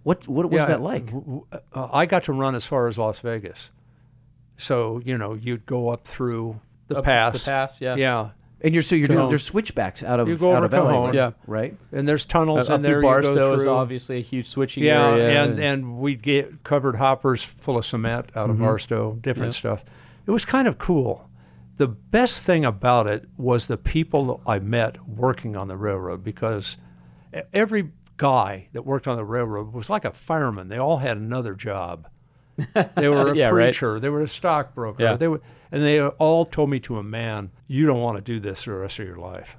What 0.05 0.27
what 0.27 0.51
was 0.51 0.61
Yeah, 0.61 0.67
that 0.69 0.81
like? 0.81 1.07
w- 1.07 1.23
w- 1.25 1.47
Uh, 1.75 1.89
I 1.93 2.07
got 2.07 2.25
to 2.25 2.33
run 2.33 2.55
as 2.55 2.65
far 2.65 2.89
as 2.89 2.97
Las 2.99 3.21
Vegas. 3.21 3.71
So, 4.57 5.01
you 5.05 5.19
know, 5.19 5.35
you'd 5.35 5.67
go 5.67 5.89
up 5.91 6.07
through 6.07 6.61
the 6.89 6.99
Up 6.99 7.05
pass. 7.05 7.45
the 7.45 7.51
pass, 7.51 7.81
yeah. 7.81 7.97
Yeah. 7.97 8.31
And 8.65 8.73
you're 8.75 8.83
so 8.83 8.95
you're 8.97 9.07
doing 9.09 9.19
Cajon. 9.19 9.29
there's 9.29 9.45
switchbacks 9.45 10.03
out 10.03 10.19
of 10.21 10.29
You 10.29 10.37
go 10.39 10.53
out 10.57 10.65
over 10.65 10.75
of 10.77 10.85
LA, 10.85 10.91
Cajon. 10.91 11.05
right? 11.05 11.15
Yeah. 11.15 11.31
right. 11.47 11.77
And 11.93 12.09
there's 12.09 12.25
tunnels 12.25 12.71
Uh, 12.71 12.75
in 12.75 12.81
up 12.81 12.83
there. 12.83 12.91
through 12.93 12.97
you 13.01 13.03
Barstow 13.03 13.35
go 13.35 13.55
is 13.55 13.63
through. 13.63 13.73
obviously 13.73 14.17
a 14.17 14.23
huge 14.23 14.49
switching 14.49 14.83
Yeah, 14.85 15.07
area. 15.11 15.43
and 15.45 15.59
and 15.59 15.99
we'd 15.99 16.23
get 16.23 16.65
covered 16.65 16.97
hoppers 16.97 17.43
full 17.45 17.77
of 17.79 17.85
cement 17.87 18.31
out 18.35 18.45
Mm-hmm. 18.49 18.51
of 18.53 18.59
Barstow, 18.67 19.19
different 19.21 19.53
stuff. 19.55 19.85
It 20.27 20.31
was 20.31 20.45
kind 20.47 20.67
of 20.67 20.79
cool. 20.79 21.29
The 21.77 21.89
best 21.89 22.45
thing 22.45 22.65
about 22.65 23.07
it 23.07 23.27
was 23.37 23.67
the 23.67 23.77
people 23.77 24.41
I 24.47 24.59
met 24.61 25.07
working 25.09 25.57
on 25.57 25.69
the 25.69 25.77
railroad 25.77 26.25
because 26.25 26.77
e- 27.37 27.41
every 27.53 27.91
guy 28.17 28.69
that 28.73 28.87
worked 28.87 29.07
on 29.09 29.17
the 29.17 29.25
railroad 29.25 29.73
was 29.75 29.91
like 29.91 30.05
a 30.05 30.13
fireman. 30.13 30.69
They 30.69 30.79
all 30.79 30.99
had 30.99 31.17
another 31.17 31.55
job. 31.55 32.07
They 32.97 33.09
were 33.09 33.29
a 33.33 33.37
Yeah, 33.37 33.47
right. 33.49 33.53
preacher. 33.75 33.99
They 34.01 34.09
were 34.09 34.23
a 34.23 34.29
stockbroker. 34.29 35.03
Yeah. 35.03 35.17
They 35.17 35.27
were, 35.29 35.41
and 35.75 35.83
they 35.83 36.01
all 36.01 36.45
told 36.45 36.71
me 36.71 36.79
to 36.81 36.99
a 36.99 37.03
man, 37.03 37.51
"You 37.67 37.87
don't 37.87 38.01
want 38.01 38.17
to 38.17 38.23
do 38.23 38.39
this 38.39 38.63
for 38.63 38.71
the 38.71 38.79
rest 38.79 38.99
of 39.01 39.07
your 39.07 39.17
life." 39.19 39.57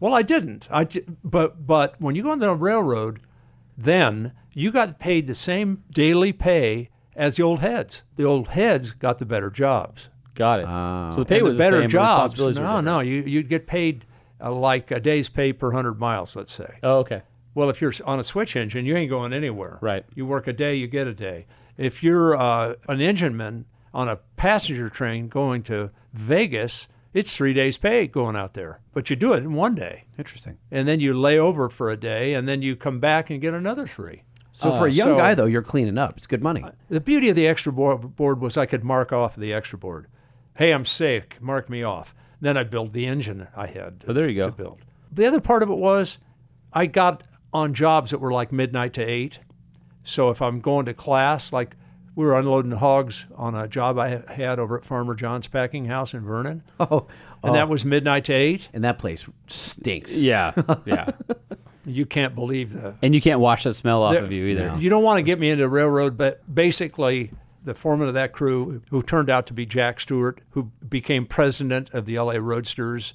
Well, 0.00 0.14
I 0.14 0.22
didn't. 0.22 0.66
I 0.70 0.84
j- 0.84 1.04
but 1.22 1.66
but 1.66 1.94
when 2.00 2.14
you 2.16 2.22
go 2.22 2.30
on 2.32 2.38
the 2.40 2.54
railroad, 2.54 3.20
then 3.78 4.32
you 4.52 4.70
got 4.72 4.98
paid 4.98 5.26
the 5.26 5.34
same 5.34 5.82
daily 5.92 6.32
pay 6.32 6.90
as 7.16 7.36
the 7.36 7.42
old 7.42 7.60
heads. 7.60 8.02
The 8.16 8.24
old 8.24 8.48
heads 8.48 8.92
got 8.92 9.18
the 9.18 9.26
better 9.26 9.50
jobs. 9.50 10.08
got 10.34 10.60
it. 10.60 10.66
so 11.14 11.20
the 11.20 11.26
pay 11.26 11.36
And 11.38 11.46
was 11.48 11.56
the 11.58 11.62
better 11.62 11.76
the 11.76 11.82
same, 11.82 11.88
but 11.88 11.92
jobs. 11.92 12.32
responsibilities 12.32 12.56
No, 12.58 12.62
different. 12.62 12.84
no, 12.86 13.00
you 13.00 13.22
you'd 13.22 13.48
get 13.48 13.66
paid 13.66 14.04
uh, 14.42 14.50
like 14.52 14.90
a 14.90 14.98
day's 15.00 15.28
pay 15.28 15.52
per 15.52 15.72
hundred 15.72 16.00
miles, 16.00 16.34
let's 16.36 16.52
say. 16.52 16.76
Oh, 16.82 16.98
okay. 17.00 17.22
Well, 17.54 17.68
if 17.68 17.80
you're 17.82 17.92
on 18.06 18.18
a 18.18 18.24
switch 18.24 18.56
engine, 18.56 18.86
you 18.86 18.96
ain't 18.96 19.10
going 19.10 19.32
anywhere. 19.34 19.78
Right. 19.82 20.04
You 20.14 20.24
work 20.24 20.46
a 20.48 20.52
day, 20.54 20.74
you 20.74 20.86
get 20.86 21.06
a 21.06 21.12
day. 21.14 21.46
If 21.76 22.02
you're 22.02 22.34
uh, 22.34 22.74
an 22.88 23.00
engineman 23.02 23.66
on 23.94 24.08
a 24.08 24.16
passenger 24.36 24.88
train 24.88 25.28
going 25.28 25.62
to 25.64 25.90
Vegas, 26.12 26.88
it's 27.12 27.36
three 27.36 27.52
days' 27.52 27.76
pay 27.76 28.06
going 28.06 28.36
out 28.36 28.54
there. 28.54 28.80
But 28.92 29.10
you 29.10 29.16
do 29.16 29.32
it 29.34 29.38
in 29.38 29.52
one 29.54 29.74
day. 29.74 30.04
Interesting. 30.18 30.58
And 30.70 30.88
then 30.88 31.00
you 31.00 31.12
lay 31.18 31.38
over 31.38 31.68
for 31.68 31.90
a 31.90 31.96
day, 31.96 32.34
and 32.34 32.48
then 32.48 32.62
you 32.62 32.74
come 32.76 33.00
back 33.00 33.30
and 33.30 33.40
get 33.40 33.54
another 33.54 33.86
three. 33.86 34.22
So 34.52 34.70
for 34.72 34.86
a 34.86 34.90
uh, 34.90 34.92
young 34.92 35.08
so- 35.10 35.16
guy 35.16 35.34
though, 35.34 35.46
you're 35.46 35.62
cleaning 35.62 35.98
up. 35.98 36.16
It's 36.16 36.26
good 36.26 36.42
money. 36.42 36.62
Uh, 36.62 36.70
the 36.88 37.00
beauty 37.00 37.28
of 37.28 37.36
the 37.36 37.46
extra 37.46 37.72
board, 37.72 38.16
board 38.16 38.40
was 38.40 38.56
I 38.56 38.66
could 38.66 38.84
mark 38.84 39.12
off 39.12 39.36
the 39.36 39.52
extra 39.52 39.78
board. 39.78 40.06
Hey, 40.58 40.72
I'm 40.72 40.84
sick. 40.84 41.38
Mark 41.40 41.70
me 41.70 41.82
off. 41.82 42.14
Then 42.40 42.56
I 42.56 42.64
build 42.64 42.92
the 42.92 43.06
engine 43.06 43.48
I 43.56 43.66
had. 43.66 44.00
To, 44.00 44.10
Oh, 44.10 44.12
there 44.12 44.28
you 44.28 44.42
go. 44.42 44.50
To 44.50 44.56
build. 44.56 44.80
The 45.10 45.26
other 45.26 45.40
part 45.40 45.62
of 45.62 45.70
it 45.70 45.76
was, 45.76 46.18
I 46.72 46.86
got 46.86 47.22
on 47.52 47.72
jobs 47.74 48.10
that 48.10 48.18
were 48.18 48.32
like 48.32 48.52
midnight 48.52 48.92
to 48.94 49.02
eight. 49.02 49.38
So 50.04 50.30
if 50.30 50.42
I'm 50.42 50.60
going 50.60 50.86
to 50.86 50.94
class, 50.94 51.52
like 51.52 51.76
we 52.14 52.24
were 52.24 52.38
unloading 52.38 52.72
hogs 52.72 53.26
on 53.36 53.54
a 53.54 53.66
job 53.66 53.98
I 53.98 54.22
had 54.32 54.58
over 54.58 54.76
at 54.76 54.84
Farmer 54.84 55.14
John's 55.14 55.48
Packing 55.48 55.86
House 55.86 56.12
in 56.14 56.20
Vernon, 56.24 56.62
Oh, 56.80 57.06
and 57.42 57.54
that 57.54 57.68
oh. 57.68 57.70
was 57.70 57.84
midnight 57.84 58.24
to 58.26 58.32
eight. 58.32 58.68
and 58.72 58.84
that 58.84 58.98
place 58.98 59.24
stinks. 59.46 60.16
Yeah, 60.20 60.52
yeah. 60.84 61.10
You 61.84 62.06
can't 62.06 62.36
believe 62.36 62.74
the 62.74 62.94
And 63.02 63.12
you 63.12 63.20
can't 63.20 63.40
wash 63.40 63.64
that 63.64 63.74
smell 63.74 64.04
off 64.04 64.12
There- 64.12 64.22
of 64.22 64.30
you 64.30 64.46
either. 64.46 64.76
You 64.78 64.88
don't 64.88 65.02
want 65.02 65.18
to 65.18 65.22
get 65.22 65.40
me 65.40 65.50
into 65.50 65.66
railroad, 65.68 66.16
but 66.16 66.40
basically, 66.54 67.32
the 67.64 67.74
foreman 67.74 68.06
of 68.06 68.14
that 68.14 68.32
crew, 68.32 68.82
who 68.90 69.02
turned 69.02 69.28
out 69.28 69.46
to 69.48 69.52
be 69.52 69.66
Jack 69.66 69.98
Stewart, 69.98 70.40
who 70.50 70.70
became 70.88 71.26
president 71.26 71.90
of 71.92 72.06
the 72.06 72.20
LA 72.20 72.34
Roadsters, 72.34 73.14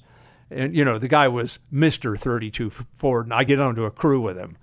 and 0.50 0.74
you 0.76 0.84
know 0.84 0.98
the 0.98 1.08
guy 1.08 1.28
was 1.28 1.60
Mister 1.70 2.14
Thirty 2.14 2.50
Two 2.50 2.68
Ford, 2.68 3.24
and 3.24 3.32
I 3.32 3.44
get 3.44 3.58
onto 3.58 3.84
a 3.84 3.90
crew 3.90 4.20
with 4.20 4.36
him, 4.36 4.58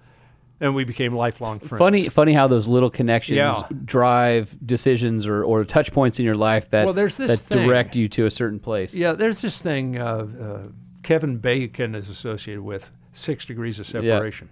and 0.62 0.74
we 0.74 0.84
became 0.84 1.14
lifelong 1.16 1.60
friends. 1.60 1.80
Funny, 1.80 2.10
funny 2.10 2.34
how 2.34 2.47
those 2.47 2.68
little 2.68 2.89
connections 2.89 3.38
Yeah. 3.38 3.64
drive 3.84 4.56
decisions 4.66 5.28
or, 5.28 5.43
or 5.43 5.66
touch 5.66 5.91
points 5.91 6.20
in 6.20 6.26
your 6.26 6.36
life 6.36 6.70
that 6.70 6.86
Well, 6.86 6.93
there's 6.93 7.18
this 7.18 7.41
that 7.41 7.56
thing. 7.56 7.68
direct 7.68 7.95
you 7.95 8.08
to 8.10 8.26
a 8.26 8.32
certain 8.32 8.60
place. 8.60 8.93
Yeah, 8.93 9.14
there's 9.14 9.41
this 9.41 9.62
thing 9.62 9.99
uh, 9.99 10.06
uh, 10.41 10.60
Kevin 11.03 11.38
Bacon 11.38 11.93
is 11.95 12.10
associated 12.10 12.62
with 12.64 12.91
six 13.14 13.45
degrees 13.45 13.80
of 13.80 13.86
separation. 13.88 14.49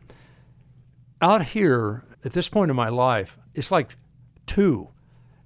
Out 1.21 1.43
here, 1.47 2.03
at 2.25 2.33
this 2.33 2.49
point 2.49 2.69
in 2.69 2.75
my 2.75 2.89
life, 2.89 3.37
it's 3.53 3.71
like 3.71 3.95
two. 4.45 4.89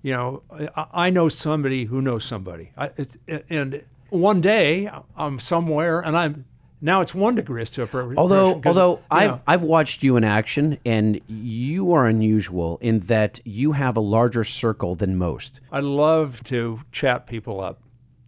You 0.01 0.13
know, 0.13 0.43
I, 0.75 0.85
I 1.05 1.09
know 1.09 1.29
somebody 1.29 1.85
who 1.85 2.01
knows 2.01 2.23
somebody. 2.25 2.71
I, 2.77 2.91
it's, 2.97 3.17
and 3.49 3.83
one 4.09 4.41
day 4.41 4.89
I'm 5.15 5.39
somewhere 5.39 5.99
and 5.99 6.17
I'm 6.17 6.45
now 6.81 7.01
it's 7.01 7.13
one 7.13 7.35
degree 7.35 7.65
to 7.65 7.71
separation. 7.71 8.17
Although, 8.17 8.61
although 8.65 9.01
I've 9.09 9.31
know, 9.31 9.41
I've 9.47 9.63
watched 9.63 10.03
you 10.03 10.15
in 10.17 10.23
action, 10.23 10.77
and 10.85 11.19
you 11.27 11.93
are 11.93 12.05
unusual 12.05 12.77
in 12.81 12.99
that 13.01 13.39
you 13.45 13.71
have 13.73 13.97
a 13.97 14.01
larger 14.01 14.43
circle 14.43 14.95
than 14.95 15.17
most. 15.17 15.61
I 15.71 15.79
love 15.79 16.43
to 16.45 16.81
chat 16.91 17.27
people 17.27 17.61
up. 17.61 17.81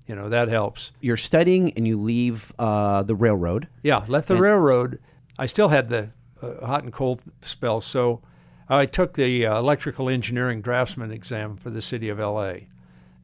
You 0.07 0.15
know, 0.15 0.29
that 0.29 0.47
helps. 0.47 0.91
You're 1.01 1.17
studying, 1.17 1.71
and 1.73 1.87
you 1.87 1.99
leave 1.99 2.51
uh, 2.57 3.03
the 3.03 3.13
railroad. 3.13 3.67
Yeah, 3.83 4.05
left 4.07 4.27
the 4.27 4.37
railroad. 4.37 4.99
I 5.37 5.45
still 5.45 5.69
had 5.69 5.89
the 5.89 6.09
uh, 6.41 6.65
hot 6.65 6.83
and 6.83 6.91
cold 6.91 7.21
spell, 7.41 7.81
so 7.81 8.21
I 8.67 8.87
took 8.87 9.13
the 9.13 9.45
uh, 9.45 9.59
electrical 9.59 10.09
engineering 10.09 10.61
draftsman 10.61 11.11
exam 11.11 11.57
for 11.57 11.69
the 11.69 11.81
city 11.81 12.09
of 12.09 12.17
LA, 12.17 12.53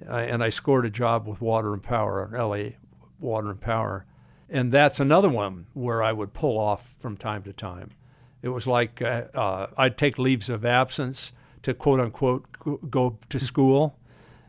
uh, 0.08 0.12
and 0.12 0.44
I 0.44 0.50
scored 0.50 0.86
a 0.86 0.90
job 0.92 1.28
with 1.28 1.42
Water 1.42 1.74
and 1.74 1.82
Power, 1.82 2.30
LA 2.32 2.78
Water 3.20 3.50
and 3.50 3.60
Power, 3.62 4.06
and 4.56 4.72
that's 4.72 5.00
another 5.00 5.30
one 5.30 5.68
where 5.74 6.02
I 6.02 6.12
would 6.14 6.34
pull 6.34 6.58
off 6.58 6.96
from 7.00 7.18
time 7.18 7.44
to 7.44 7.54
time. 7.54 7.92
It 8.42 8.50
was 8.50 8.66
like 8.68 9.02
uh, 9.02 9.24
uh, 9.34 9.68
I'd 9.78 9.98
take 9.98 10.18
leaves 10.18 10.50
of 10.50 10.64
absence 10.66 11.32
to 11.64 11.74
quote 11.74 12.00
unquote 12.00 12.46
go- 12.60 12.78
go 12.78 13.18
to 13.30 13.40
school, 13.40 13.98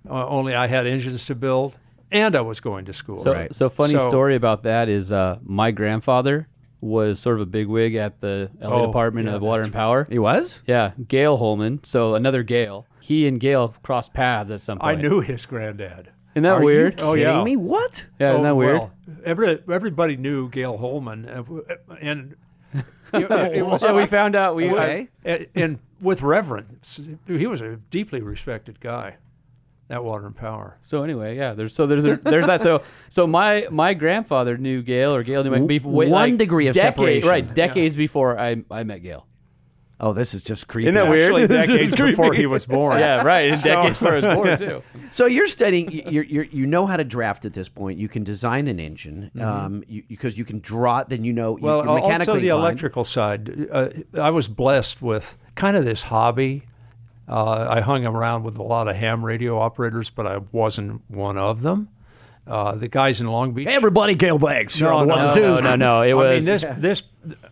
uh, 0.09 0.27
only 0.27 0.55
I 0.55 0.67
had 0.67 0.87
engines 0.87 1.25
to 1.27 1.35
build, 1.35 1.79
and 2.13 2.37
I 2.37 2.41
was 2.43 2.61
going 2.61 2.85
to 2.87 2.93
school. 2.93 3.19
So, 3.19 3.49
so 3.53 3.69
funny 3.69 3.93
So- 3.95 4.09
story 4.09 4.37
about 4.37 4.63
that 4.65 4.89
is 4.89 5.11
uh, 5.11 5.39
my 5.43 5.71
grandfather 5.71 6.49
was 6.83 7.19
sort 7.19 7.37
of 7.37 7.41
a 7.41 7.47
bigwig 7.47 7.95
at 7.95 8.21
the 8.21 8.51
LA 8.61 8.83
Oh, 8.83 8.87
Department 8.87 9.29
yeah, 9.29 9.35
of 9.37 9.43
Water 9.43 9.63
and 9.63 9.73
Power. 9.73 10.07
He 10.09 10.19
was. 10.19 10.63
Yeah, 10.67 10.93
Gail 11.09 11.39
Holman. 11.39 11.81
So 11.85 12.15
another 12.15 12.43
Gail. 12.43 12.87
He 13.01 13.27
and 13.27 13.41
Gale 13.41 13.75
crossed 13.83 14.13
paths 14.13 14.51
at 14.51 14.61
some 14.61 14.79
point. 14.79 14.99
I 14.99 15.01
knew 15.01 15.21
his 15.21 15.47
granddad. 15.47 16.13
Isn't 16.37 16.43
that 16.45 16.53
Are 16.61 16.63
weird? 16.63 17.01
You 17.01 17.05
Oh, 17.07 17.15
kidding 17.15 17.35
yeah. 17.35 17.43
me? 17.45 17.57
What? 17.57 18.07
Yeah, 18.21 18.29
isn't 18.31 18.41
Oh, 18.43 18.45
that 18.45 18.57
weird? 18.57 18.79
well, 18.79 18.91
every, 19.25 19.59
everybody 19.73 20.17
knew 20.17 20.49
Gail 20.51 20.77
Holman, 20.77 21.27
uh, 21.29 21.43
and 22.01 22.37
it, 23.15 23.31
it 23.57 23.67
was 23.67 23.81
so 23.81 23.97
we 23.97 24.07
found 24.07 24.37
out 24.37 24.55
we 24.55 24.71
Okay. 24.71 25.09
and, 25.25 25.47
and 25.55 25.79
with 26.01 26.21
reverence, 26.23 27.01
he 27.27 27.47
was 27.47 27.61
a 27.63 27.77
deeply 27.91 28.21
respected 28.21 28.81
guy. 28.81 29.17
That 29.89 30.03
Water 30.05 30.27
and 30.27 30.37
Power. 30.37 30.77
So 30.83 31.05
anyway, 31.05 31.37
yeah. 31.37 31.55
There's 31.55 31.73
so 31.73 31.87
there's 31.87 32.03
there, 32.03 32.17
there's 32.17 32.47
that. 32.49 32.61
So 32.61 32.83
so 33.09 33.25
my 33.29 33.69
my 33.71 33.95
grandfather 33.95 34.59
knew 34.59 34.83
Gale 34.83 35.15
or 35.15 35.23
Gale 35.23 35.45
knew 35.45 35.51
my 35.53 35.59
W- 35.61 35.81
one 35.81 36.09
like 36.11 36.37
degree 36.39 36.67
of 36.67 36.75
decade- 36.75 36.97
separation. 37.23 37.29
right? 37.29 37.55
Decades 37.55 37.95
before 37.95 38.37
I 38.37 38.65
I 38.69 38.83
met 38.83 39.05
Gale. 39.05 39.29
Oh, 39.99 40.13
this 40.13 40.35
is 40.35 40.43
just 40.43 40.69
creepy. 40.69 40.89
Isn't 40.89 40.95
that 40.95 41.09
weird? 41.09 41.25
Actually, 41.25 41.47
This 41.47 41.63
is 41.63 41.69
decades 41.71 41.97
before 41.97 42.35
he 42.35 42.45
was 42.47 42.67
born. 42.67 42.99
Yeah, 43.07 43.23
right. 43.23 43.51
It's 43.51 43.63
decades 43.63 43.97
before 43.99 44.17
I 44.17 44.21
was 44.21 44.35
born 44.35 44.59
too. 44.59 44.83
So 45.11 45.25
you're 45.27 45.47
studying. 45.47 45.91
You're, 45.91 46.25
you're, 46.25 46.45
you 46.45 46.67
know 46.67 46.87
how 46.87 46.97
to 46.99 47.05
draft 47.05 47.45
at 47.47 47.55
this 47.55 47.69
point. 47.69 47.99
You 47.99 48.09
can 48.09 48.23
design 48.23 48.69
an 48.69 48.79
engine 48.79 49.31
um, 49.41 49.85
you, 49.89 50.03
because 50.07 50.37
you 50.37 50.45
can 50.45 50.61
draw 50.61 50.99
it. 50.99 51.09
Then 51.09 51.25
you 51.25 51.33
know. 51.33 51.53
Well, 51.61 51.85
you're 51.85 51.95
mechanically 51.95 52.15
also 52.15 52.33
the 52.35 52.49
inclined. 52.49 52.63
electrical 52.63 53.05
side. 53.05 53.69
Uh, 53.71 53.89
I 54.21 54.31
was 54.31 54.49
blessed 54.49 55.01
with 55.01 55.39
kind 55.55 55.77
of 55.77 55.85
this 55.85 56.05
hobby. 56.05 56.65
Uh, 57.29 57.67
I 57.69 57.81
hung 57.81 58.05
around 58.07 58.45
with 58.45 58.59
a 58.59 58.63
lot 58.63 58.89
of 58.89 58.97
ham 58.97 59.25
radio 59.25 59.59
operators, 59.59 60.11
but 60.11 60.27
I 60.27 60.39
wasn't 60.53 61.03
one 61.09 61.39
of 61.39 61.63
them. 61.63 61.89
Uh, 62.47 62.75
the 62.77 62.87
guys 62.89 63.21
in 63.21 63.27
Long 63.27 63.53
Beach. 63.53 63.67
Everybody, 63.67 64.15
Gale 64.15 64.39
Bags. 64.39 64.81
No, 64.81 65.01
the 65.01 65.07
no, 65.07 65.17
No, 65.17 65.33
twos. 65.33 65.63
no, 65.63 65.75
no. 65.77 66.03
It 66.03 66.11
I 66.11 66.15
was 66.15 66.47
mean, 66.47 66.55
this, 66.55 66.65
this, 66.79 67.03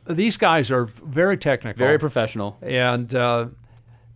these 0.06 0.36
guys 0.36 0.70
are 0.70 0.84
very 0.86 1.36
technical, 1.36 1.78
very 1.84 1.98
professional. 1.98 2.56
and 2.62 3.12
uh, 3.14 3.46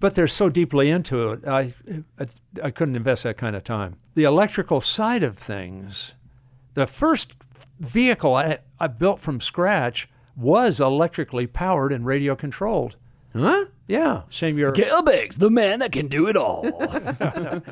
but 0.00 0.14
they're 0.14 0.28
so 0.28 0.48
deeply 0.48 0.88
into 0.90 1.30
it. 1.32 1.46
I, 1.48 1.74
I 2.20 2.26
I 2.62 2.70
couldn't 2.70 2.94
invest 2.94 3.24
that 3.24 3.36
kind 3.36 3.56
of 3.56 3.64
time. 3.64 3.96
The 4.14 4.22
electrical 4.24 4.80
side 4.80 5.24
of 5.24 5.36
things, 5.36 6.14
the 6.74 6.86
first 6.86 7.34
vehicle 7.80 8.36
I, 8.36 8.58
I 8.78 8.86
built 8.86 9.18
from 9.18 9.40
scratch 9.40 10.08
was 10.36 10.80
electrically 10.80 11.48
powered 11.48 11.92
and 11.92 12.06
radio 12.06 12.36
controlled. 12.36 12.94
Huh? 13.34 13.66
Yeah, 13.88 14.22
same 14.30 14.56
year. 14.58 14.70
Gail 14.70 15.02
Biggs, 15.02 15.38
the 15.38 15.50
man 15.50 15.80
that 15.80 15.90
can 15.90 16.06
do 16.06 16.28
it 16.28 16.36
all. 16.36 16.62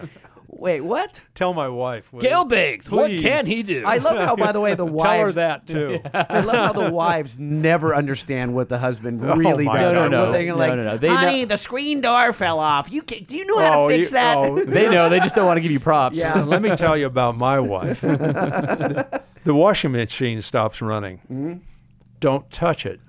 Wait, 0.58 0.80
what? 0.80 1.22
Tell 1.34 1.52
my 1.52 1.68
wife. 1.68 2.10
will 2.12 2.20
Gail 2.22 2.40
you? 2.40 2.48
Biggs, 2.48 2.90
what 2.90 3.08
Please. 3.10 3.20
can 3.22 3.44
he 3.44 3.62
do? 3.62 3.84
I 3.84 3.98
love 3.98 4.16
how, 4.16 4.36
by 4.36 4.52
the 4.52 4.60
way, 4.60 4.74
the 4.74 4.86
wives. 4.86 5.04
Tell 5.04 5.20
her 5.26 5.32
that 5.32 5.66
too. 5.66 6.00
I 6.14 6.40
love 6.40 6.56
how 6.56 6.72
the 6.72 6.90
wives 6.90 7.38
never 7.38 7.94
understand 7.94 8.54
what 8.54 8.70
the 8.70 8.78
husband 8.78 9.20
Oh 9.24 9.36
really 9.36 9.66
my 9.66 9.78
does. 9.80 9.94
God. 9.94 10.10
No, 10.10 10.24
no, 10.26 10.32
They're 10.32 10.46
no. 10.46 10.52
No, 10.54 10.58
like, 10.58 10.76
no, 10.76 10.82
no. 10.84 10.96
They 10.96 11.08
honey, 11.08 11.40
know- 11.40 11.46
the 11.48 11.58
screen 11.58 12.00
door 12.00 12.32
fell 12.32 12.58
off. 12.58 12.90
You 12.90 13.02
can, 13.02 13.24
do 13.24 13.36
you 13.36 13.44
know 13.44 13.58
how 13.58 13.80
Oh, 13.82 13.88
to 13.90 13.96
fix 13.96 14.08
you- 14.08 14.14
that? 14.14 14.36
oh, 14.38 14.64
they 14.64 14.88
know. 14.88 15.10
They 15.10 15.18
just 15.18 15.34
don't 15.34 15.44
want 15.46 15.58
to 15.58 15.60
give 15.60 15.72
you 15.72 15.80
props. 15.80 16.16
Yeah. 16.16 16.42
Let 16.42 16.62
me 16.62 16.74
tell 16.74 16.96
you 16.96 17.04
about 17.06 17.36
my 17.36 17.60
wife. 17.60 18.00
the 18.00 19.20
washing 19.54 19.92
machine 19.92 20.40
stops 20.40 20.80
running. 20.80 21.18
Mm-hmm. 21.30 21.54
Don't 22.20 22.50
touch 22.50 22.86
it. 22.86 23.00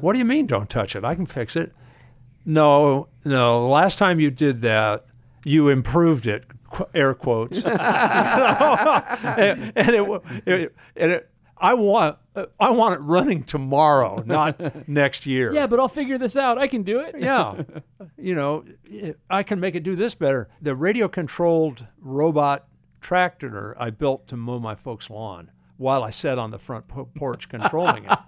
what 0.00 0.12
do 0.12 0.18
you 0.18 0.24
mean, 0.24 0.46
don't 0.46 0.68
touch 0.68 0.96
it? 0.96 1.04
I 1.04 1.14
can 1.14 1.26
fix 1.26 1.54
it. 1.54 1.72
No, 2.44 3.08
no. 3.24 3.68
Last 3.68 3.98
time 3.98 4.18
you 4.20 4.30
did 4.30 4.60
that, 4.62 5.06
you 5.44 5.68
improved 5.68 6.26
it. 6.26 6.44
Qu- 6.74 6.88
Air 6.94 7.14
quotes. 7.14 7.64
and, 7.64 7.78
and 9.76 9.90
it, 9.90 10.22
it, 10.46 10.74
and 10.96 11.12
it, 11.12 11.30
I 11.56 11.74
want, 11.74 12.18
I 12.58 12.70
want 12.70 12.94
it 12.94 12.98
running 12.98 13.44
tomorrow, 13.44 14.22
not 14.26 14.88
next 14.88 15.24
year. 15.24 15.52
Yeah, 15.52 15.66
but 15.66 15.78
I'll 15.80 15.88
figure 15.88 16.18
this 16.18 16.36
out. 16.36 16.58
I 16.58 16.66
can 16.66 16.82
do 16.82 17.00
it. 17.00 17.14
yeah. 17.18 17.62
You 18.16 18.34
know, 18.34 18.64
I 19.28 19.42
can 19.42 19.60
make 19.60 19.74
it 19.74 19.82
do 19.82 19.96
this 19.96 20.14
better. 20.14 20.48
The 20.62 20.74
radio 20.74 21.08
controlled 21.08 21.86
robot 22.00 22.66
tractor 23.02 23.74
I 23.78 23.90
built 23.90 24.28
to 24.28 24.36
mow 24.36 24.58
my 24.58 24.74
folks' 24.74 25.10
lawn 25.10 25.50
while 25.76 26.02
I 26.02 26.08
sat 26.10 26.38
on 26.38 26.50
the 26.50 26.58
front 26.58 26.86
porch 27.14 27.48
controlling 27.50 28.04
it. 28.06 28.18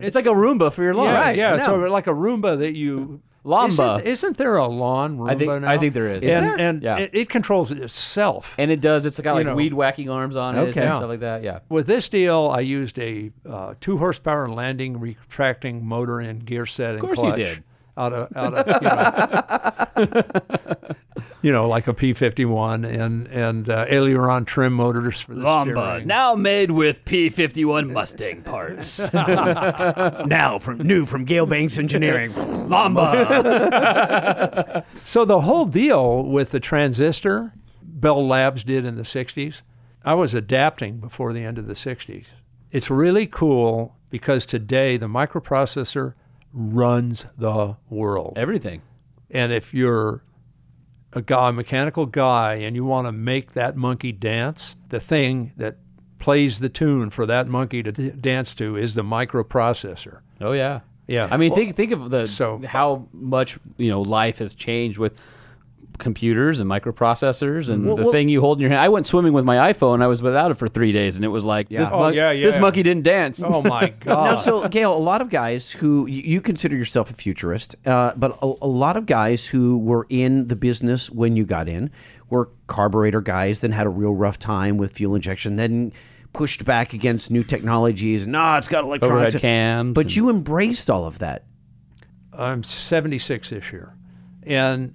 It's 0.00 0.16
like 0.16 0.26
a 0.26 0.30
Roomba 0.30 0.72
for 0.72 0.82
your 0.82 0.94
lawn. 0.94 1.06
yeah, 1.06 1.20
right, 1.20 1.36
yeah. 1.38 1.56
no. 1.56 1.62
So 1.62 1.76
like 1.76 2.08
a 2.08 2.12
Roomba 2.12 2.58
that 2.58 2.74
you. 2.74 3.20
Lamba. 3.46 3.98
Isn't, 4.00 4.06
isn't 4.06 4.36
there 4.38 4.56
a 4.56 4.66
lawn 4.66 5.18
Roomba 5.18 5.30
I 5.30 5.34
think- 5.36 5.62
now? 5.62 5.70
I 5.70 5.78
think 5.78 5.94
there 5.94 6.08
is. 6.08 6.22
Is 6.24 6.28
And, 6.34 6.44
there? 6.44 6.58
and 6.60 6.82
Yeah. 6.82 6.98
it, 6.98 7.10
it 7.12 7.28
controls 7.28 7.70
itself. 7.72 8.54
And 8.58 8.70
it 8.70 8.80
does. 8.80 9.06
It's 9.06 9.20
got 9.20 9.34
like 9.34 9.44
You 9.44 9.50
know. 9.50 9.56
weed 9.56 9.72
whacking 9.72 10.10
arms 10.10 10.34
on 10.36 10.56
it 10.56 10.60
Okay. 10.60 10.82
and 10.84 10.94
stuff 10.94 11.08
like 11.08 11.20
that. 11.20 11.42
Yeah. 11.44 11.60
With 11.68 11.86
this 11.86 12.08
deal, 12.08 12.50
I 12.52 12.60
used 12.60 12.98
a 12.98 13.30
uh, 13.48 13.74
two 13.80 13.98
horsepower 13.98 14.48
landing 14.48 14.98
retracting 14.98 15.86
motor 15.86 16.18
and 16.20 16.44
gear 16.44 16.66
set 16.66 16.92
and 16.92 17.00
course 17.00 17.18
you 17.18 17.24
clutch. 17.24 17.36
did. 17.36 17.62
Out 17.98 18.12
of, 18.12 18.36
out 18.36 18.52
of 18.52 18.66
you, 19.96 20.04
know, 20.10 20.94
you 21.42 21.50
know, 21.52 21.66
like 21.66 21.88
a 21.88 21.94
P51 21.94 22.86
and 22.86 23.26
and 23.28 23.70
uh, 23.70 23.86
aileron 23.88 24.44
trim 24.44 24.74
motors 24.74 25.22
for 25.22 25.34
the 25.34 25.62
steering. 25.62 26.06
now 26.06 26.34
made 26.34 26.72
with 26.72 27.02
P51 27.06 27.90
Mustang 27.90 28.42
parts. 28.42 29.10
now 29.14 30.58
from 30.58 30.78
new 30.78 31.06
from 31.06 31.24
Gale 31.24 31.46
Banks 31.46 31.78
Engineering. 31.78 32.32
Lamba. 32.32 33.14
So 35.04 35.24
the 35.24 35.40
whole 35.42 35.64
deal 35.64 36.22
with 36.22 36.50
the 36.50 36.60
transistor, 36.60 37.52
Bell 37.82 38.26
Labs 38.26 38.64
did 38.64 38.84
in 38.84 38.96
the 38.96 39.02
60s, 39.02 39.62
I 40.04 40.14
was 40.14 40.34
adapting 40.34 40.98
before 40.98 41.32
the 41.32 41.44
end 41.44 41.58
of 41.58 41.66
the 41.66 41.72
60s. 41.74 42.26
It's 42.70 42.90
really 42.90 43.26
cool 43.26 43.96
because 44.10 44.44
today 44.46 44.96
the 44.96 45.06
microprocessor 45.06 46.14
runs 46.56 47.26
the 47.36 47.76
world. 47.90 48.32
Everything. 48.36 48.80
And 49.30 49.52
if 49.52 49.74
you're 49.74 50.24
a 51.12 51.20
guy, 51.22 51.50
a 51.50 51.52
mechanical 51.52 52.06
guy, 52.06 52.54
and 52.54 52.74
you 52.74 52.84
want 52.84 53.06
to 53.06 53.12
make 53.12 53.52
that 53.52 53.76
monkey 53.76 54.10
dance, 54.12 54.74
the 54.88 54.98
thing 55.00 55.52
that 55.56 55.76
plays 56.18 56.58
the 56.60 56.68
tune 56.70 57.10
for 57.10 57.26
that 57.26 57.46
monkey 57.46 57.82
to 57.82 57.92
d- 57.92 58.10
dance 58.10 58.54
to 58.54 58.76
is 58.76 58.94
the 58.94 59.02
microprocessor. 59.02 60.20
Oh 60.40 60.52
yeah. 60.52 60.80
Yeah. 61.06 61.28
I 61.30 61.36
mean, 61.36 61.54
think 61.54 61.76
think 61.76 61.92
of 61.92 62.10
the 62.10 62.26
So- 62.26 62.62
how 62.66 63.06
much 63.12 63.58
you 63.76 63.90
know 63.90 64.00
life 64.02 64.38
has 64.38 64.54
changed 64.54 64.98
with 64.98 65.14
computers 65.98 66.60
and 66.60 66.68
microprocessors 66.70 67.68
and 67.68 67.86
Well, 67.86 67.96
the 67.96 68.02
well- 68.04 68.12
thing 68.12 68.28
you 68.28 68.40
hold 68.40 68.58
in 68.58 68.62
your 68.62 68.70
hand. 68.70 68.80
I 68.80 68.88
went 68.88 69.06
swimming 69.06 69.32
with 69.32 69.44
my 69.44 69.72
iPhone. 69.72 70.02
I 70.02 70.06
was 70.06 70.22
without 70.22 70.50
it 70.50 70.54
for 70.54 70.68
three 70.68 70.92
days, 70.92 71.16
and 71.16 71.24
it 71.24 71.28
was 71.28 71.44
like 71.44 71.68
this, 71.68 71.88
Oh, 71.92 71.98
mon- 71.98 72.14
yeah, 72.14 72.30
yeah. 72.30 72.46
this 72.46 72.58
monkey 72.58 72.82
didn't 72.82 73.04
dance. 73.04 73.42
Oh 73.44 73.62
my 73.62 73.88
God! 74.00 74.24
Now, 74.24 74.36
so 74.36 74.68
Gale, 74.68 74.94
a 74.94 74.98
lot 74.98 75.20
of 75.22 75.30
guys 75.30 75.70
who 75.72 76.06
you, 76.06 76.22
you 76.22 76.40
consider 76.40 76.76
yourself 76.76 77.10
a 77.10 77.14
futurist, 77.14 77.76
uh, 77.86 78.12
but 78.16 78.38
a, 78.42 78.52
a 78.62 78.66
lot 78.68 78.96
of 78.96 79.06
guys 79.06 79.46
who 79.46 79.78
were 79.78 80.06
in 80.08 80.48
the 80.48 80.56
business 80.56 81.10
when 81.10 81.36
you 81.36 81.44
got 81.44 81.68
in 81.68 81.90
were 82.28 82.48
carburetor 82.66 83.20
guys, 83.20 83.60
then 83.60 83.72
had 83.72 83.86
a 83.86 83.90
real 83.90 84.14
rough 84.14 84.38
time 84.38 84.76
with 84.76 84.92
fuel 84.92 85.14
injection, 85.14 85.56
then 85.56 85.92
pushed 86.32 86.64
back 86.64 86.92
against 86.92 87.30
new 87.30 87.42
technologies. 87.44 88.26
Nah, 88.26 88.58
it's 88.58 88.68
got 88.68 88.84
electronics. 88.84 89.34
Overhead 89.36 89.40
cams 89.40 89.94
But 89.94 90.06
and- 90.06 90.16
you 90.16 90.28
embraced 90.28 90.90
all 90.90 91.06
of 91.06 91.18
that. 91.20 91.44
I'm 92.32 92.62
76 92.62 93.48
this 93.48 93.72
year, 93.72 93.94
and 94.42 94.92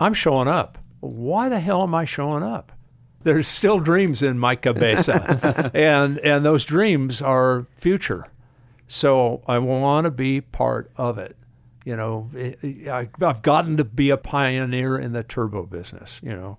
I'm 0.00 0.14
showing 0.14 0.48
up. 0.48 0.78
Why 1.00 1.48
the 1.48 1.60
hell 1.60 1.82
am 1.82 1.94
I 1.94 2.04
showing 2.04 2.42
up? 2.42 2.72
There's 3.22 3.46
still 3.46 3.78
dreams 3.78 4.22
in 4.22 4.38
my 4.38 4.56
cabeza, 4.56 5.70
and 5.74 6.18
and 6.18 6.44
those 6.44 6.64
dreams 6.64 7.20
are 7.20 7.66
future. 7.76 8.26
So 8.88 9.42
I 9.46 9.58
want 9.58 10.06
to 10.06 10.10
be 10.10 10.40
part 10.40 10.90
of 10.96 11.18
it. 11.18 11.36
You 11.84 11.96
know, 11.96 12.30
I, 12.90 13.08
I've 13.20 13.42
gotten 13.42 13.76
to 13.76 13.84
be 13.84 14.10
a 14.10 14.16
pioneer 14.16 14.98
in 14.98 15.12
the 15.12 15.22
turbo 15.22 15.66
business. 15.66 16.18
You 16.22 16.34
know, 16.34 16.58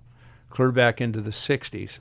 clear 0.50 0.70
back 0.70 1.00
into 1.00 1.20
the 1.20 1.30
60s. 1.30 1.98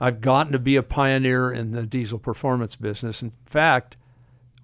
I've 0.00 0.20
gotten 0.20 0.52
to 0.52 0.58
be 0.58 0.76
a 0.76 0.82
pioneer 0.82 1.50
in 1.50 1.72
the 1.72 1.86
diesel 1.86 2.18
performance 2.18 2.76
business. 2.76 3.22
In 3.22 3.32
fact, 3.46 3.96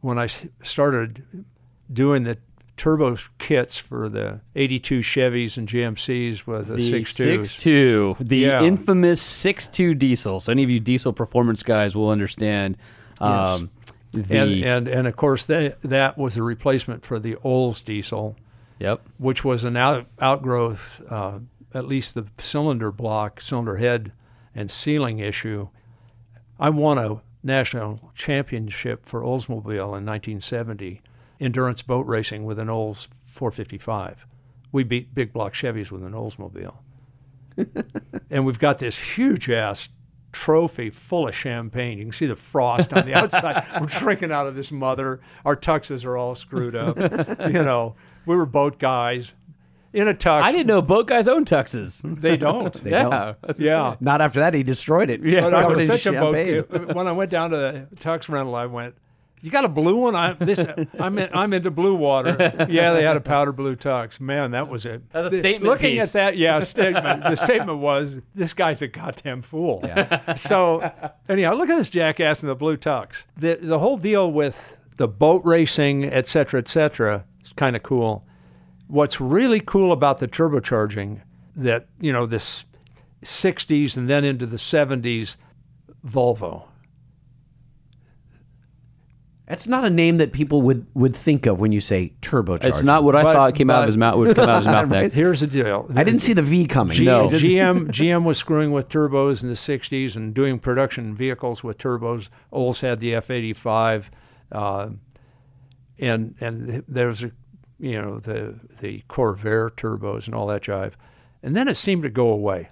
when 0.01 0.19
I 0.19 0.27
started 0.27 1.45
doing 1.93 2.25
the 2.25 2.39
turbo 2.79 3.17
kits 3.39 3.79
for 3.79 4.09
the 4.09 4.41
82 4.57 5.01
Chevys 5.01 5.59
and 5.59 5.69
GMCs 5.69 6.47
with 6.47 6.69
the, 6.69 6.75
the 6.75 6.93
6.2s. 6.93 7.41
6.2, 8.17 8.27
the 8.27 8.39
Yeah. 8.39 8.63
infamous 8.63 9.23
6.2 9.23 9.99
diesel. 9.99 10.41
So 10.41 10.53
any 10.53 10.63
of 10.65 10.71
you 10.71 10.81
diesel 10.81 11.13
performance 11.13 11.63
guys 11.63 11.95
will 11.95 12.09
understand. 12.09 12.79
Um, 13.21 13.71
the, 14.13 14.21
And, 14.35 14.65
and, 14.65 14.89
and 14.89 15.07
of 15.07 15.17
course, 15.17 15.45
that, 15.47 15.83
that 15.83 16.17
was 16.17 16.37
a 16.37 16.43
replacement 16.43 17.05
for 17.05 17.19
the 17.19 17.37
Olds 17.43 17.81
diesel, 17.83 18.37
yep. 18.79 19.03
which 19.19 19.45
was 19.45 19.65
an 19.65 19.77
out, 19.77 20.07
outgrowth, 20.21 21.03
uh, 21.11 21.41
at 21.75 21.87
least 21.87 22.15
the 22.15 22.27
cylinder 22.39 22.91
block, 22.91 23.41
cylinder 23.43 23.77
head, 23.77 24.13
and 24.55 24.71
sealing 24.71 25.19
issue. 25.19 25.69
I 26.59 26.71
won 26.71 26.97
a 26.99 27.21
national 27.43 28.13
championship 28.15 29.05
for 29.07 29.21
Oldsmobile 29.23 29.97
in 29.99 30.07
1970, 30.07 31.03
endurance 31.41 31.83
boat 31.83 32.07
racing 32.07 32.45
with 32.45 32.59
an 32.59 32.69
Olds 32.69 33.09
455. 33.25 34.27
We 34.73 34.85
beat 34.85 35.15
big 35.15 35.33
block 35.33 35.55
Chevys 35.55 35.91
with 35.91 36.05
an 36.05 36.13
Oldsmobile. 36.13 36.79
and 38.31 38.45
we've 38.45 38.59
got 38.59 38.79
this 38.79 39.17
huge 39.17 39.49
ass 39.51 39.89
trophy 40.33 40.91
full 40.91 41.29
of 41.29 41.35
champagne. 41.35 41.99
You 41.99 42.05
can 42.05 42.13
see 42.13 42.27
the 42.27 42.37
frost 42.37 42.93
on 42.93 43.07
the 43.07 43.15
outside. 43.15 43.65
We're 43.81 43.87
drinking 43.87 44.33
out 44.33 44.47
of 44.47 44.55
this 44.55 44.71
mother. 44.71 45.21
Our 45.45 45.57
tuxes 45.57 46.05
are 46.05 46.17
all 46.17 46.35
screwed 46.35 46.77
up. 46.77 46.97
you 47.51 47.65
know, 47.65 47.97
we 48.27 48.37
were 48.37 48.47
boat 48.47 48.79
guys 48.79 49.35
in 49.93 50.07
a 50.07 50.15
tux. 50.15 50.43
I 50.43 50.53
didn't 50.53 50.67
know 50.67 50.83
boat 50.83 51.07
guys 51.07 51.29
own 51.29 51.45
tuxes. 51.45 52.03
They 52.21 52.37
don't. 52.37 52.75
They 52.85 52.91
yeah. 52.91 53.35
don't. 53.43 53.59
yeah. 53.59 53.97
Not 54.01 54.21
after 54.21 54.41
that, 54.41 54.55
he 54.55 54.63
destroyed 54.63 55.11
it. 55.11 55.23
Yeah. 55.25 55.41
But 55.41 55.55
I 55.55 55.67
was 55.67 55.81
in 55.81 55.87
such 55.87 56.07
a 56.07 56.13
boat 56.13 56.35
champagne. 56.35 56.95
When 56.95 57.09
I 57.09 57.13
went 57.13 57.31
down 57.31 57.51
to 57.51 57.57
the 57.57 57.97
tux 57.97 58.29
rental, 58.29 58.55
I 58.55 58.67
went, 58.67 58.97
"You 59.41 59.51
got 59.51 59.65
a 59.65 59.69
blue 59.69 59.97
one? 59.97 60.15
I'm 60.17 60.37
this. 60.41 60.65
I'm 61.01 61.19
in, 61.19 61.29
I'm 61.33 61.53
into 61.53 61.71
blue 61.71 61.95
water. 61.95 62.37
Yeah, 62.69 62.93
they 62.93 63.03
had 63.03 63.17
a 63.17 63.21
powder 63.21 63.53
blue 63.53 63.77
tux. 63.77 64.21
Man, 64.21 64.51
that 64.53 64.69
was 64.69 64.85
it. 64.87 65.03
That's 65.13 65.27
a 65.33 65.37
The- 65.37 65.43
statement 65.43 65.65
Looking 65.71 65.93
piece. 65.99 66.03
at 66.03 66.13
that, 66.15 66.37
yeah, 66.37 66.61
statement. 66.75 67.23
the 67.25 67.37
statement 67.37 67.79
was, 67.79 68.21
"This 68.35 68.53
guy's 68.53 68.83
a 68.83 68.89
goddamn 68.89 69.43
fool." 69.43 69.81
Yeah. 69.85 70.35
So, 70.37 70.91
anyhow, 71.29 71.55
look 71.55 71.69
at 71.69 71.77
this 71.77 71.91
jackass 71.91 72.43
in 72.43 72.49
the 72.49 72.55
blue 72.55 72.77
tux. 72.77 73.25
The 73.37 73.59
the 73.61 73.79
whole 73.79 73.97
deal 73.99 74.31
with 74.33 74.77
the 74.97 75.09
boat 75.09 75.43
racing, 75.45 76.05
et 76.05 76.27
cetera, 76.27 76.59
et 76.59 76.69
cetera, 76.69 77.25
is 77.45 77.53
kind 77.53 77.77
of 77.77 77.83
cool. 77.83 78.25
What's 78.89 79.21
really 79.21 79.61
cool 79.61 79.93
about 79.93 80.19
the 80.19 80.27
turbocharging 80.29 81.21
that 81.57 81.87
you 82.01 82.13
know 82.13 82.25
this 82.27 82.65
60s 83.25 83.97
and 83.97 84.09
then 84.09 84.25
into 84.25 84.47
the 84.47 84.57
70s 84.57 85.37
Volvo. 86.07 86.65
That's 89.49 89.67
not 89.67 89.85
a 89.85 89.89
name 89.91 90.19
that 90.19 90.33
people 90.33 90.61
would, 90.63 90.87
would 90.93 91.17
think 91.17 91.47
of 91.47 91.59
when 91.59 91.73
you 91.73 91.81
say 91.81 92.13
turbocharger. 92.21 92.67
It's 92.67 92.83
not 92.83 93.03
what 93.03 93.17
I 93.17 93.23
But- 93.23 93.33
thought 93.33 93.55
came 93.55 93.71
out 93.71 93.81
of 93.81 93.87
his 93.87 93.97
mouth. 93.97 94.17
Would 94.19 94.37
come 94.37 94.49
out 94.49 94.59
of 94.59 94.65
his 94.65 94.67
mouth 94.73 94.89
next. 94.91 95.15
Here's 95.15 95.41
the 95.41 95.47
deal. 95.47 95.91
I 95.97 96.05
didn't 96.05 96.21
see 96.21 96.35
the 96.35 96.43
V 96.43 96.67
coming. 96.67 96.95
G- 96.95 97.05
No. 97.07 97.29
GM 97.29 97.87
GM 97.89 98.25
was 98.31 98.37
screwing 98.37 98.73
with 98.73 98.91
turbos 98.91 99.43
in 99.43 99.49
the 99.49 99.55
60s 99.55 100.17
and 100.17 100.35
doing 100.35 100.59
production 100.59 101.15
vehicles 101.15 101.65
with 101.65 101.79
turbos. 101.79 102.29
Olds 102.53 102.83
had 102.83 103.01
the 103.01 103.13
F85, 103.15 104.11
uh, 104.53 104.91
and 105.99 106.35
and 106.41 106.85
there 106.87 107.07
was 107.09 107.25
a, 107.25 107.31
you 107.79 108.01
know 108.01 108.19
the 108.19 108.55
the 108.81 109.03
Corvair 109.09 109.71
turbos 109.71 110.27
and 110.27 110.35
all 110.35 110.47
that 110.49 110.63
jive, 110.63 110.93
and 111.43 111.57
then 111.57 111.69
it 111.69 111.75
seemed 111.75 112.03
to 112.03 112.11
go 112.11 112.29
away, 112.29 112.69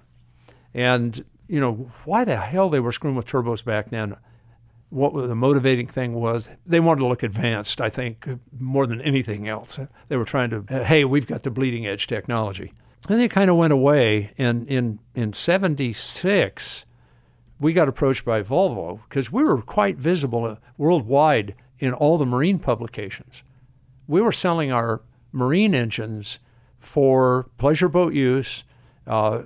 and 0.75 1.25
you 1.49 1.59
know 1.61 1.91
why 2.05 2.23
the 2.25 2.37
hell 2.37 2.69
they 2.69 2.81
were 2.81 2.93
screwing 2.93 3.17
with 3.17 3.27
turbos 3.27 3.65
back 3.65 3.89
then. 3.91 4.17
What 4.91 5.15
the 5.15 5.35
motivating 5.35 5.89
thing 5.89 6.13
was, 6.15 6.49
they 6.65 6.79
wanted 6.81 7.01
to 7.01 7.07
look 7.07 7.23
advanced. 7.23 7.81
I 7.81 7.91
think 7.91 8.29
more 8.59 8.87
than 8.87 9.01
anything 9.01 9.49
else, 9.49 9.81
they 10.09 10.17
were 10.17 10.25
trying 10.25 10.51
to, 10.51 10.85
hey, 10.85 11.05
we've 11.05 11.27
got 11.27 11.43
the 11.43 11.51
bleeding 11.51 11.87
edge 11.87 12.07
technology. 12.07 12.73
And 13.09 13.21
they 13.21 13.29
kind 13.29 13.51
of 13.51 13.57
went 13.57 13.73
away. 13.73 14.33
And 14.39 14.67
in 14.69 14.99
in 15.15 15.33
'76, 15.33 16.85
we 17.61 17.73
got 17.73 17.89
approached 17.89 18.25
by 18.25 18.43
Volvo 18.43 19.01
because 19.09 19.31
we 19.31 19.45
were 19.45 19.61
quite 19.63 19.97
visible 19.97 20.45
uh, 20.45 20.57
worldwide 20.77 21.55
in 21.79 21.93
all 21.93 22.19
the 22.19 22.27
marine 22.27 22.59
publications. 22.59 23.43
We 24.07 24.21
were 24.21 24.33
selling 24.33 24.73
our 24.73 25.03
marine 25.33 25.75
engines 25.75 26.39
for 26.79 27.49
pleasure 27.59 27.89
boat 27.89 28.13
use, 28.15 28.65
uh, 29.07 29.43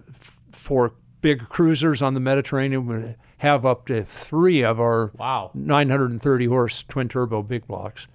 for 0.52 0.94
big 1.20 1.48
cruisers 1.48 2.02
on 2.02 2.14
the 2.14 2.20
Mediterranean. 2.20 3.16
Have 3.40 3.64
up 3.64 3.86
to 3.86 4.04
three 4.04 4.62
of 4.62 4.78
our 4.78 5.12
Wow. 5.18 5.50
930 5.54 6.46
horse 6.46 6.82
twin 6.82 7.08
turbo 7.08 7.42
big 7.42 7.66
blocks. 7.66 8.06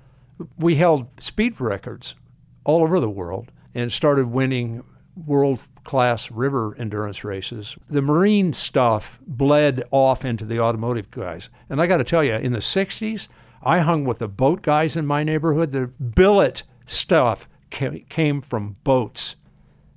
We 0.58 0.76
held 0.76 1.08
speed 1.20 1.60
records 1.60 2.14
all 2.64 2.84
over 2.84 3.00
the 3.00 3.10
world 3.10 3.52
and 3.74 3.92
started 3.92 4.28
winning 4.28 4.84
world 5.16 5.68
class 5.84 6.30
river 6.30 6.76
endurance 6.78 7.24
races. 7.24 7.76
The 7.88 8.02
marine 8.02 8.54
stuff 8.54 9.20
bled 9.26 9.84
off 9.90 10.24
into 10.26 10.46
the 10.46 10.60
automotive 10.60 11.10
guys. 11.10 11.50
And 11.70 11.82
I 11.82 11.88
got 11.88 11.98
to 11.98 12.04
tell 12.04 12.24
you, 12.24 12.36
in 12.36 12.52
the 12.52 12.60
60s, 12.60 13.28
I 13.64 13.80
hung 13.80 14.04
with 14.06 14.20
the 14.20 14.28
boat 14.28 14.62
guys 14.62 14.96
in 14.96 15.06
my 15.06 15.24
neighborhood. 15.24 15.72
The 15.72 15.88
billet 15.88 16.64
stuff 16.86 17.48
ca- 17.72 18.04
came 18.10 18.42
from 18.42 18.76
boats. 18.84 19.38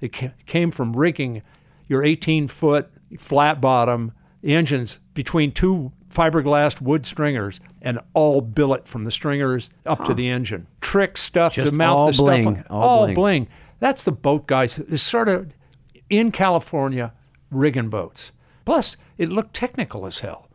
It 0.00 0.12
came 0.46 0.70
from 0.70 0.92
rigging 0.94 1.42
your 1.86 2.02
18 2.04 2.48
foot 2.48 2.90
flat 3.18 3.60
bottom 3.60 4.12
engines 4.54 4.98
between 5.14 5.52
two 5.52 5.92
fiberglass 6.12 6.80
wood 6.80 7.04
stringers 7.06 7.60
and 7.82 7.98
all 8.14 8.40
billet 8.40 8.88
from 8.88 9.04
the 9.04 9.10
stringers 9.10 9.70
up 9.84 10.04
to 10.04 10.14
the 10.14 10.28
engine. 10.28 10.66
Trick 10.80 11.18
stuff 11.18 11.54
Just 11.54 11.70
to 11.70 11.74
mount 11.76 11.98
all 11.98 12.06
the 12.08 12.12
stuff. 12.14 12.26
bling, 12.26 12.46
on- 12.46 12.64
all 12.70 12.82
all 12.82 13.04
bling. 13.06 13.14
bling. 13.14 13.48
That's 13.80 14.04
the 14.04 14.12
boat 14.12 14.46
guys. 14.46 14.78
It's 14.78 15.02
sort 15.02 15.28
of 15.28 15.52
in 16.08 16.32
California 16.32 17.12
rigging 17.50 17.90
boats. 17.90 18.32
Plus, 18.64 18.96
it 19.16 19.30
looked 19.30 19.54
technical 19.54 20.06
as 20.06 20.20
hell. 20.20 20.48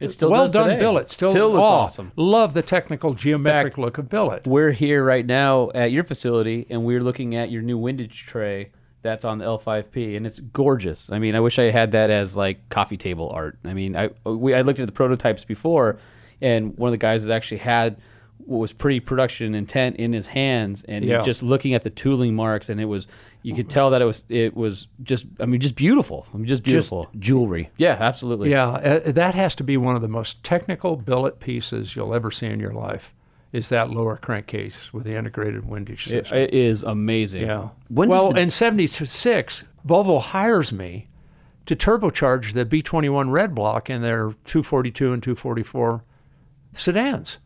It 0.00 0.08
still 0.10 0.30
well 0.30 0.44
does 0.44 0.52
done 0.52 0.68
today. 0.70 0.80
billet. 0.80 1.08
Still, 1.08 1.30
Still 1.30 1.52
looks 1.52 1.66
oh, 1.66 1.70
awesome. 1.70 2.12
Love 2.16 2.52
the 2.52 2.62
technical 2.62 3.14
geometric 3.14 3.74
fact, 3.74 3.78
look 3.78 3.96
of 3.96 4.08
billet. 4.08 4.46
We're 4.46 4.72
here 4.72 5.04
right 5.04 5.24
now 5.24 5.70
at 5.74 5.92
your 5.92 6.04
facility, 6.04 6.66
and 6.68 6.84
we're 6.84 7.00
looking 7.02 7.36
at 7.36 7.50
your 7.50 7.62
new 7.62 7.78
windage 7.78 8.26
tray 8.26 8.70
that's 9.04 9.24
on 9.24 9.38
the 9.38 9.44
L5P, 9.44 10.16
and 10.16 10.26
it's 10.26 10.40
gorgeous. 10.40 11.10
I 11.12 11.20
mean, 11.20 11.36
I 11.36 11.40
wish 11.40 11.60
I 11.60 11.70
had 11.70 11.92
that 11.92 12.10
as 12.10 12.36
like 12.36 12.68
coffee 12.70 12.96
table 12.96 13.30
art. 13.32 13.56
I 13.64 13.72
mean, 13.74 13.96
I 13.96 14.10
we 14.24 14.52
I 14.54 14.62
looked 14.62 14.80
at 14.80 14.86
the 14.86 14.92
prototypes 14.92 15.44
before, 15.44 15.98
and 16.40 16.76
one 16.76 16.88
of 16.88 16.92
the 16.92 16.98
guys 16.98 17.20
has 17.20 17.30
actually 17.30 17.58
had 17.58 17.98
what 18.46 18.58
was 18.58 18.72
pretty 18.72 18.98
production 19.00 19.54
intent 19.54 19.96
in 19.96 20.12
his 20.12 20.26
hands, 20.26 20.82
and 20.88 21.04
Yeah. 21.04 21.22
just 21.22 21.42
looking 21.42 21.72
at 21.74 21.84
the 21.84 21.90
tooling 21.90 22.34
marks, 22.34 22.68
and 22.68 22.80
it 22.80 22.86
was 22.86 23.06
you 23.42 23.54
could 23.54 23.68
tell 23.68 23.90
that 23.90 24.00
it 24.02 24.06
was 24.06 24.24
it 24.30 24.56
was 24.56 24.88
just 25.02 25.26
I 25.38 25.44
mean 25.46 25.60
just 25.60 25.76
beautiful. 25.76 26.26
I 26.32 26.38
mean, 26.38 26.46
just 26.46 26.62
Just 26.64 26.90
beautiful. 26.90 27.10
jewelry. 27.18 27.70
yeah, 27.76 27.96
absolutely. 28.00 28.50
Yeah, 28.50 28.68
uh, 28.70 29.12
that 29.12 29.34
has 29.34 29.54
to 29.56 29.64
be 29.64 29.76
one 29.76 29.94
of 29.96 30.02
the 30.02 30.08
most 30.08 30.42
technical 30.42 30.96
billet 30.96 31.40
pieces 31.40 31.94
you'll 31.94 32.14
ever 32.14 32.30
see 32.30 32.46
in 32.46 32.58
your 32.58 32.72
life. 32.72 33.12
Is 33.54 33.68
that 33.68 33.88
lower 33.88 34.16
crankcase 34.16 34.92
with 34.92 35.04
the 35.04 35.14
integrated 35.14 35.64
windage 35.64 36.06
system. 36.08 36.36
it 36.36 36.52
is 36.52 36.82
amazing. 36.82 37.42
yeah. 37.42 37.68
When 37.88 38.08
well, 38.08 38.32
the- 38.32 38.40
in 38.40 38.50
76, 38.50 39.62
Volvo 39.86 40.20
hires 40.20 40.72
me 40.72 41.08
to 41.66 41.76
turbocharge 41.76 42.52
the 42.52 42.66
B21 42.66 43.30
Red 43.30 43.54
Block 43.54 43.88
in 43.88 44.02
their 44.02 44.32
242 44.44 45.12
and 45.12 45.22
244 45.22 46.02
sedans. 46.72 47.38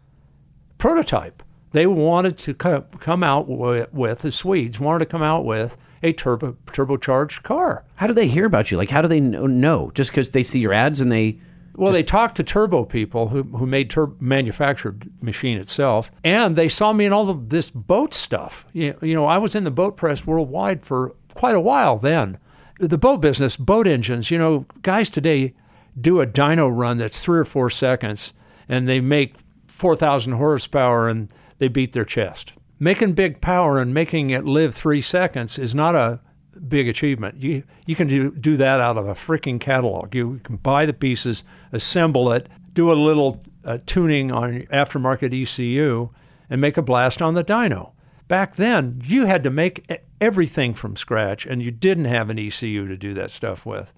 Prototype. 0.78 1.42
They 1.72 1.86
wanted 1.86 2.38
to 2.38 2.54
co- 2.54 2.86
come 3.00 3.22
out 3.22 3.46
with, 3.46 3.92
with, 3.92 4.20
the 4.20 4.32
Swedes 4.32 4.80
wanted 4.80 5.00
to 5.00 5.06
come 5.06 5.22
out 5.22 5.44
with 5.44 5.76
a 6.02 6.14
turbo 6.14 6.56
turbocharged 6.68 7.42
car. 7.42 7.84
How 7.96 8.06
do 8.06 8.14
they 8.14 8.28
hear 8.28 8.46
about 8.46 8.70
you? 8.70 8.78
Like, 8.78 8.88
how 8.88 9.02
do 9.02 9.08
they 9.08 9.20
know? 9.20 9.46
know? 9.46 9.90
Just 9.94 10.10
because 10.10 10.30
they 10.30 10.42
see 10.42 10.60
your 10.60 10.72
ads 10.72 11.02
and 11.02 11.12
they. 11.12 11.38
Well, 11.78 11.92
they 11.92 12.02
talked 12.02 12.36
to 12.36 12.42
turbo 12.42 12.84
people 12.84 13.28
who, 13.28 13.44
who 13.44 13.64
made 13.64 13.88
tur- 13.88 14.10
manufactured 14.18 15.10
machine 15.20 15.58
itself, 15.58 16.10
and 16.24 16.56
they 16.56 16.68
saw 16.68 16.92
me 16.92 17.04
in 17.04 17.12
all 17.12 17.30
of 17.30 17.50
this 17.50 17.70
boat 17.70 18.12
stuff. 18.12 18.66
You, 18.72 18.98
you 19.00 19.14
know, 19.14 19.26
I 19.26 19.38
was 19.38 19.54
in 19.54 19.62
the 19.62 19.70
boat 19.70 19.96
press 19.96 20.26
worldwide 20.26 20.84
for 20.84 21.14
quite 21.34 21.54
a 21.54 21.60
while 21.60 21.96
then. 21.96 22.38
The 22.80 22.98
boat 22.98 23.18
business, 23.18 23.56
boat 23.56 23.86
engines, 23.86 24.28
you 24.28 24.38
know, 24.38 24.66
guys 24.82 25.08
today 25.08 25.54
do 26.00 26.20
a 26.20 26.26
dyno 26.26 26.68
run 26.68 26.98
that's 26.98 27.22
three 27.22 27.38
or 27.38 27.44
four 27.44 27.70
seconds, 27.70 28.32
and 28.68 28.88
they 28.88 29.00
make 29.00 29.36
4,000 29.68 30.32
horsepower 30.32 31.08
and 31.08 31.32
they 31.58 31.68
beat 31.68 31.92
their 31.92 32.04
chest. 32.04 32.54
Making 32.80 33.12
big 33.12 33.40
power 33.40 33.78
and 33.78 33.94
making 33.94 34.30
it 34.30 34.44
live 34.44 34.74
three 34.74 35.00
seconds 35.00 35.58
is 35.58 35.76
not 35.76 35.94
a 35.94 36.18
big 36.66 36.88
achievement. 36.88 37.42
You 37.42 37.62
you 37.86 37.94
can 37.94 38.08
do 38.08 38.30
do 38.30 38.56
that 38.56 38.80
out 38.80 38.96
of 38.96 39.06
a 39.06 39.14
freaking 39.14 39.60
catalog. 39.60 40.14
You 40.14 40.40
can 40.42 40.56
buy 40.56 40.86
the 40.86 40.92
pieces, 40.92 41.44
assemble 41.72 42.32
it, 42.32 42.48
do 42.72 42.90
a 42.90 42.94
little 42.94 43.42
uh, 43.64 43.78
tuning 43.86 44.30
on 44.30 44.60
aftermarket 44.72 45.32
ECU, 45.42 46.10
and 46.48 46.60
make 46.60 46.76
a 46.76 46.82
blast 46.82 47.20
on 47.20 47.34
the 47.34 47.44
dyno. 47.44 47.92
Back 48.28 48.56
then, 48.56 49.00
you 49.04 49.26
had 49.26 49.42
to 49.44 49.50
make 49.50 50.02
everything 50.20 50.74
from 50.74 50.96
scratch, 50.96 51.46
and 51.46 51.62
you 51.62 51.70
didn't 51.70 52.04
have 52.04 52.28
an 52.28 52.38
ECU 52.38 52.86
to 52.86 52.96
do 52.96 53.14
that 53.14 53.30
stuff 53.30 53.64
with. 53.64 53.92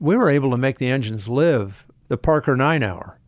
We 0.00 0.16
were 0.16 0.30
able 0.30 0.50
to 0.50 0.56
make 0.56 0.78
the 0.78 0.88
engines 0.88 1.28
live. 1.28 1.86
The 2.08 2.16
Parker 2.16 2.56
nine 2.56 2.82
hour 2.82 3.18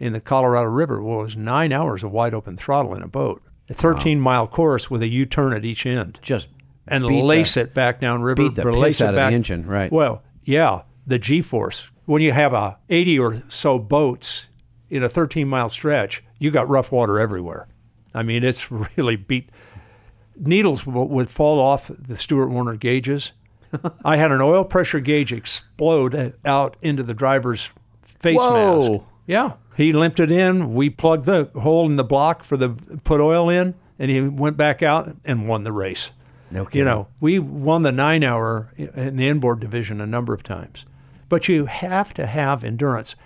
in 0.00 0.12
the 0.12 0.20
Colorado 0.20 0.68
River 0.68 0.96
It 0.96 1.04
was 1.04 1.36
nine 1.36 1.72
hours 1.72 2.02
of 2.02 2.10
wide 2.12 2.34
open 2.34 2.56
throttle 2.56 2.94
in 2.94 3.02
a 3.02 3.08
boat. 3.08 3.42
A 3.68 3.74
13 3.74 4.20
mile 4.20 4.46
course 4.46 4.90
with 4.90 5.02
a 5.02 5.08
U 5.08 5.24
turn 5.24 5.52
at 5.52 5.64
each 5.64 5.86
end 5.86 6.18
Just 6.20 6.48
and 6.88 7.06
beat 7.06 7.22
lace 7.22 7.54
the- 7.54 7.62
it 7.62 7.74
back 7.74 7.98
down 8.00 8.22
river. 8.22 8.42
beat 8.42 8.54
the 8.54 8.62
piss 8.72 9.00
it 9.00 9.04
out 9.04 9.08
of 9.10 9.14
the 9.14 9.20
back. 9.20 9.32
engine, 9.32 9.66
right. 9.66 9.90
Well, 9.92 10.22
yeah, 10.44 10.82
the 11.06 11.18
G-force. 11.18 11.90
When 12.06 12.20
you 12.22 12.32
have 12.32 12.52
a 12.52 12.78
80 12.90 13.18
or 13.18 13.42
so 13.48 13.78
boats 13.78 14.48
in 14.90 15.02
a 15.02 15.08
13 15.08 15.46
mile 15.48 15.68
stretch, 15.68 16.22
you 16.38 16.50
got 16.50 16.68
rough 16.68 16.90
water 16.92 17.18
everywhere. 17.20 17.68
I 18.14 18.22
mean, 18.22 18.42
it's 18.44 18.70
really 18.96 19.16
beat. 19.16 19.50
Needles 20.36 20.84
w- 20.84 21.06
would 21.06 21.30
fall 21.30 21.60
off 21.60 21.90
the 21.96 22.16
Stewart 22.16 22.50
Warner 22.50 22.76
gauges. 22.76 23.32
I 24.04 24.16
had 24.16 24.32
an 24.32 24.40
oil 24.40 24.64
pressure 24.64 25.00
gauge 25.00 25.32
explode 25.32 26.34
out 26.44 26.76
into 26.82 27.02
the 27.02 27.14
driver's 27.14 27.70
face 28.20 28.36
Whoa. 28.38 28.80
mask. 28.80 29.02
Yeah. 29.26 29.52
He 29.76 29.92
limped 29.92 30.20
it 30.20 30.30
in. 30.30 30.74
We 30.74 30.90
plugged 30.90 31.24
the 31.24 31.48
hole 31.54 31.86
in 31.86 31.96
the 31.96 32.04
block 32.04 32.42
for 32.42 32.56
the 32.58 32.70
put 33.04 33.20
oil 33.20 33.48
in, 33.48 33.74
and 33.98 34.10
he 34.10 34.20
went 34.20 34.56
back 34.58 34.82
out 34.82 35.16
and 35.24 35.48
won 35.48 35.64
the 35.64 35.72
race. 35.72 36.10
No 36.52 36.68
You 36.72 36.84
know, 36.84 37.08
we 37.20 37.38
won 37.38 37.82
the 37.82 37.92
nine 37.92 38.22
hour 38.22 38.72
in 38.76 39.16
the 39.16 39.28
inboard 39.28 39.60
division 39.60 40.00
a 40.00 40.06
number 40.06 40.34
of 40.34 40.42
times. 40.42 40.86
But 41.28 41.48
you 41.48 41.66
have 41.66 42.12
to 42.14 42.26
have 42.26 42.62
endurance. 42.62 43.16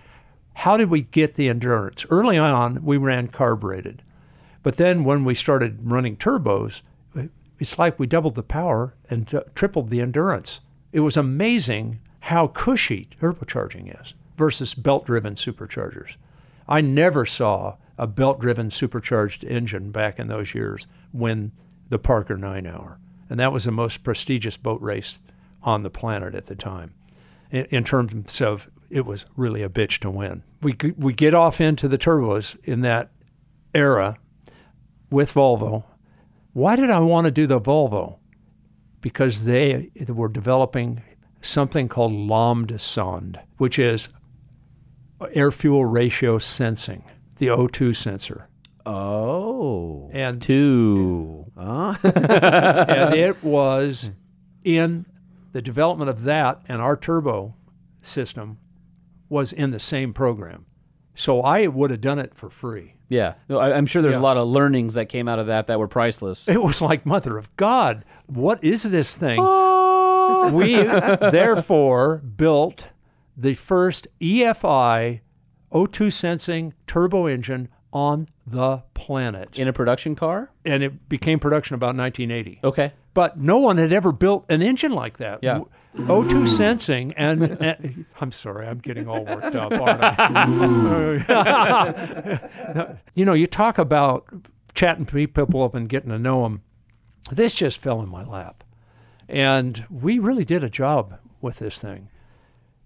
How 0.55 0.77
did 0.77 0.91
we 0.91 1.03
get 1.03 1.35
the 1.35 1.49
endurance? 1.49 2.07
Early 2.09 2.39
on, 2.39 2.85
we 2.85 2.97
ran 2.97 3.29
carbureted. 3.29 4.03
But 4.63 4.77
then 4.77 5.05
when 5.05 5.25
we 5.25 5.35
started 5.35 5.79
running 5.83 6.17
turbos, 6.17 6.83
it's 7.59 7.79
like 7.79 7.99
we 7.99 8.07
doubled 8.07 8.35
the 8.35 8.43
power 8.43 8.95
and 9.11 9.29
tripled 9.55 9.91
the 9.91 10.01
endurance. 10.01 10.61
It 10.93 11.01
was 11.01 11.17
amazing 11.17 12.01
how 12.21 12.49
cushy 12.49 13.09
turbocharging 13.21 14.01
is 14.01 14.15
versus 14.37 14.75
belt 14.75 15.07
driven 15.07 15.35
superchargers. 15.35 16.17
I 16.69 16.81
never 16.81 17.25
saw 17.25 17.77
a 17.99 18.07
belt 18.07 18.41
driven 18.41 18.71
supercharged 18.71 19.45
engine 19.45 19.91
back 19.91 20.19
in 20.19 20.29
those 20.29 20.55
years 20.55 20.87
win 21.13 21.53
the 21.89 21.99
Parker 21.99 22.37
9 22.37 22.67
hour. 22.67 22.99
And 23.29 23.41
that 23.41 23.53
was 23.53 23.65
the 23.65 23.73
most 23.73 24.03
prestigious 24.03 24.57
boat 24.57 24.81
race 24.81 25.19
on 25.63 25.83
the 25.83 25.91
planet 25.91 26.35
at 26.35 26.47
the 26.47 26.55
time. 26.55 26.95
In, 27.51 27.65
in 27.67 27.85
terms 27.85 28.41
of 28.41 28.69
it 28.91 29.05
was 29.05 29.27
really 29.37 29.63
a 29.63 29.69
bitch 29.69 29.99
to 29.99 30.11
win. 30.11 30.43
We, 30.63 30.77
we 30.97 31.13
get 31.13 31.35
off 31.35 31.61
into 31.61 31.89
the 31.89 31.99
turbos 31.99 32.57
in 32.65 32.83
that 32.83 33.11
era 33.75 34.17
with 35.11 35.35
Volvo. 35.35 35.85
Why 36.53 36.77
did 36.77 36.91
I 36.91 37.01
want 37.01 37.27
to 37.27 37.31
do 37.31 37.47
the 37.47 37.61
Volvo? 37.61 38.19
Because 39.01 39.45
they 39.45 39.91
were 40.09 40.29
developing 40.29 41.03
something 41.43 41.89
called 41.89 42.13
Lambda-Sond, 42.13 43.41
which 43.59 43.79
is 43.79 44.09
air 45.33 45.51
fuel 45.51 45.85
ratio 45.85 46.39
sensing, 46.39 47.05
the 47.37 47.47
O2 47.47 47.95
sensor. 47.95 48.49
Oh. 48.87 50.11
And 50.13 50.41
Two. 50.41 51.51
and 51.57 51.67
ah. 51.69 53.13
it 53.13 53.43
was 53.43 54.11
in 54.65 55.07
the 55.53 55.63
development 55.63 56.11
of 56.11 56.25
that 56.25 56.61
and 56.69 56.81
our 56.81 56.97
turbo 56.97 57.55
system 58.03 58.59
was 59.29 59.53
in 59.53 59.71
the 59.71 59.79
same 59.81 60.13
program. 60.13 60.67
So 61.15 61.41
I 61.43 61.67
would 61.67 61.91
have 61.91 62.01
done 62.01 62.19
it 62.19 62.35
for 62.35 62.51
free. 62.51 62.95
Yeah. 63.09 63.35
No, 63.49 63.59
I, 63.59 63.77
I'm 63.77 63.87
sure 63.87 64.03
there's 64.03 64.15
Yeah. 64.15 64.21
a 64.21 64.23
lot 64.23 64.37
of 64.37 64.49
learnings 64.49 64.95
that 64.95 65.07
came 65.09 65.29
out 65.29 65.39
of 65.39 65.47
that 65.47 65.67
that 65.69 65.79
were 65.79 65.89
priceless. 65.89 66.47
It 66.47 66.63
was 66.63 66.83
like, 66.83 67.07
Mother 67.07 67.39
of 67.39 67.55
God, 67.57 68.05
what 68.27 68.63
is 68.63 68.83
this 68.85 69.15
thing? 69.15 69.39
Ah. 69.41 70.51
we 70.53 70.75
therefore 70.77 72.19
built 72.19 72.91
the 73.37 73.55
first 73.55 74.07
EFI 74.21 75.21
O2 75.73 76.13
sensing 76.13 76.75
turbo 76.87 77.27
engine 77.27 77.69
on 77.97 78.29
the 78.47 78.83
planet. 78.93 79.59
In 79.59 79.67
a 79.69 79.73
production 79.73 80.15
car? 80.15 80.51
And 80.67 80.83
it 80.83 81.09
became 81.09 81.39
production 81.39 81.75
about 81.77 81.97
1980. 81.97 82.61
Okay. 82.63 82.93
But 83.15 83.39
no 83.39 83.57
one 83.57 83.79
had 83.79 83.91
ever 83.91 84.13
built 84.13 84.45
an 84.51 84.61
engine 84.61 84.93
like 84.93 85.17
that. 85.17 85.39
Yeah. 85.41 85.63
O2 85.97 86.47
sensing 86.47 87.15
and, 87.15 87.43
and- 87.43 88.05
I'm 88.21 88.33
sorry, 88.33 88.67
I'm 88.69 88.81
getting 88.81 89.09
all 89.09 89.25
worked 89.25 89.57
up, 89.57 89.73
aren't 89.73 90.03
I? 90.03 90.19
you 93.15 93.25
know, 93.25 93.33
you 93.33 93.47
talk 93.47 93.79
about 93.79 94.27
chatting 94.75 95.07
people 95.07 95.63
up 95.63 95.75
and 95.75 95.89
getting 95.89 96.11
to 96.11 96.19
know 96.19 96.43
them. 96.43 96.61
This 97.31 97.55
just 97.55 97.81
fell 97.81 98.03
in 98.03 98.11
my 98.11 98.25
lap. 98.25 98.63
And 99.27 99.87
we 99.89 100.19
really 100.19 100.45
did 100.45 100.63
a 100.63 100.69
job 100.69 101.19
with 101.41 101.61
this 101.61 101.81
thing. 101.81 102.11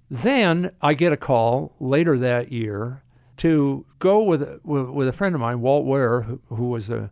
Then 0.08 0.70
I 0.80 0.94
get 0.94 1.12
a 1.12 1.16
call 1.16 1.74
later 1.80 2.16
that 2.16 2.52
year 2.52 3.02
to 3.40 3.86
go 3.98 4.22
with, 4.22 4.60
with, 4.64 5.08
a 5.08 5.12
friend 5.12 5.34
of 5.34 5.40
mine, 5.40 5.62
Walt 5.62 5.86
Ware, 5.86 6.20
who, 6.20 6.42
who 6.48 6.68
was 6.68 6.88
the 6.88 7.08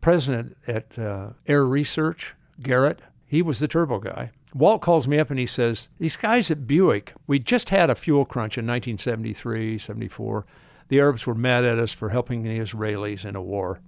president 0.00 0.56
at 0.66 0.98
uh, 0.98 1.30
AiResearch, 1.46 2.32
Garrett. 2.60 2.98
He 3.24 3.40
was 3.40 3.60
the 3.60 3.68
turbo 3.68 4.00
guy. 4.00 4.32
Walt 4.52 4.82
calls 4.82 5.06
me 5.06 5.20
up 5.20 5.30
and 5.30 5.38
he 5.38 5.46
says, 5.46 5.88
These 6.00 6.16
guys 6.16 6.50
at 6.50 6.66
Buick, 6.66 7.14
we 7.28 7.38
just 7.38 7.70
had 7.70 7.88
a 7.88 7.94
fuel 7.94 8.24
crunch 8.24 8.58
in 8.58 8.66
1973, 8.66 9.78
74. 9.78 10.44
The 10.88 10.98
Arabs 10.98 11.24
were 11.24 11.36
mad 11.36 11.64
at 11.64 11.78
us 11.78 11.92
for 11.92 12.08
helping 12.08 12.42
the 12.42 12.58
Israelis 12.58 13.24
in 13.24 13.36
a 13.36 13.42
war. 13.42 13.80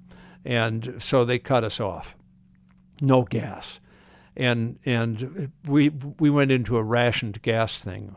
And 0.44 1.02
so 1.02 1.24
they 1.24 1.40
cut 1.40 1.64
us 1.64 1.80
off. 1.80 2.16
No 3.00 3.24
gas. 3.24 3.80
And, 4.36 4.78
and 4.84 5.50
we, 5.66 5.88
we 5.88 6.30
went 6.30 6.52
into 6.52 6.76
a 6.76 6.82
rationed 6.84 7.42
gas 7.42 7.80
thing 7.80 8.14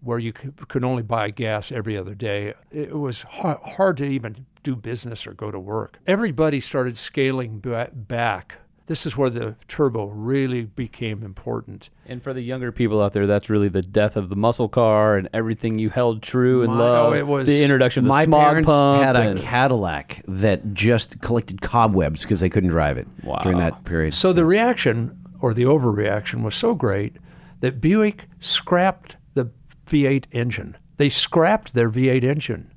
where 0.00 0.18
you 0.18 0.32
could, 0.32 0.68
could 0.68 0.84
only 0.84 1.02
buy 1.02 1.30
gas 1.30 1.72
every 1.72 1.96
other 1.96 2.14
day. 2.14 2.54
It 2.70 2.96
was 2.98 3.22
hard, 3.22 3.58
hard 3.64 3.96
to 3.98 4.04
even 4.04 4.46
do 4.62 4.76
business 4.76 5.26
or 5.26 5.32
go 5.32 5.50
to 5.50 5.58
work. 5.58 5.98
Everybody 6.06 6.60
started 6.60 6.96
scaling 6.96 7.60
back. 7.60 8.58
This 8.86 9.04
is 9.04 9.16
where 9.16 9.30
the 9.30 9.56
turbo 9.66 10.06
really 10.06 10.62
became 10.62 11.24
important. 11.24 11.90
And 12.06 12.22
for 12.22 12.32
the 12.32 12.40
younger 12.42 12.70
people 12.70 13.02
out 13.02 13.14
there, 13.14 13.26
that's 13.26 13.50
really 13.50 13.68
the 13.68 13.82
death 13.82 14.14
of 14.16 14.28
the 14.28 14.36
muscle 14.36 14.68
car 14.68 15.16
and 15.16 15.28
everything 15.32 15.80
you 15.80 15.90
held 15.90 16.22
true 16.22 16.62
and 16.62 16.72
My- 16.72 16.78
loved. 16.78 17.14
oh, 17.16 17.18
it 17.18 17.26
was- 17.26 17.46
the 17.48 17.64
introduction 17.64 18.02
of 18.02 18.04
the 18.04 18.08
My 18.10 18.24
smog 18.26 18.42
parents 18.44 18.66
pump. 18.68 19.02
had 19.02 19.16
a 19.16 19.20
and- 19.30 19.40
Cadillac 19.40 20.22
that 20.28 20.72
just 20.72 21.20
collected 21.20 21.62
cobwebs 21.62 22.22
because 22.22 22.38
they 22.38 22.48
couldn't 22.48 22.70
drive 22.70 22.96
it 22.96 23.08
Wow. 23.24 23.40
during 23.42 23.58
that 23.58 23.84
period. 23.84 24.14
So 24.14 24.32
the 24.32 24.44
reaction 24.44 25.18
or 25.40 25.52
the 25.52 25.64
overreaction 25.64 26.42
was 26.44 26.54
so 26.54 26.72
great 26.74 27.16
that 27.60 27.80
Buick 27.80 28.28
scrapped 28.38 29.10
the 29.12 29.16
V8 29.86 30.26
engine. 30.32 30.76
They 30.96 31.08
scrapped 31.08 31.74
their 31.74 31.90
V8 31.90 32.24
engine. 32.24 32.72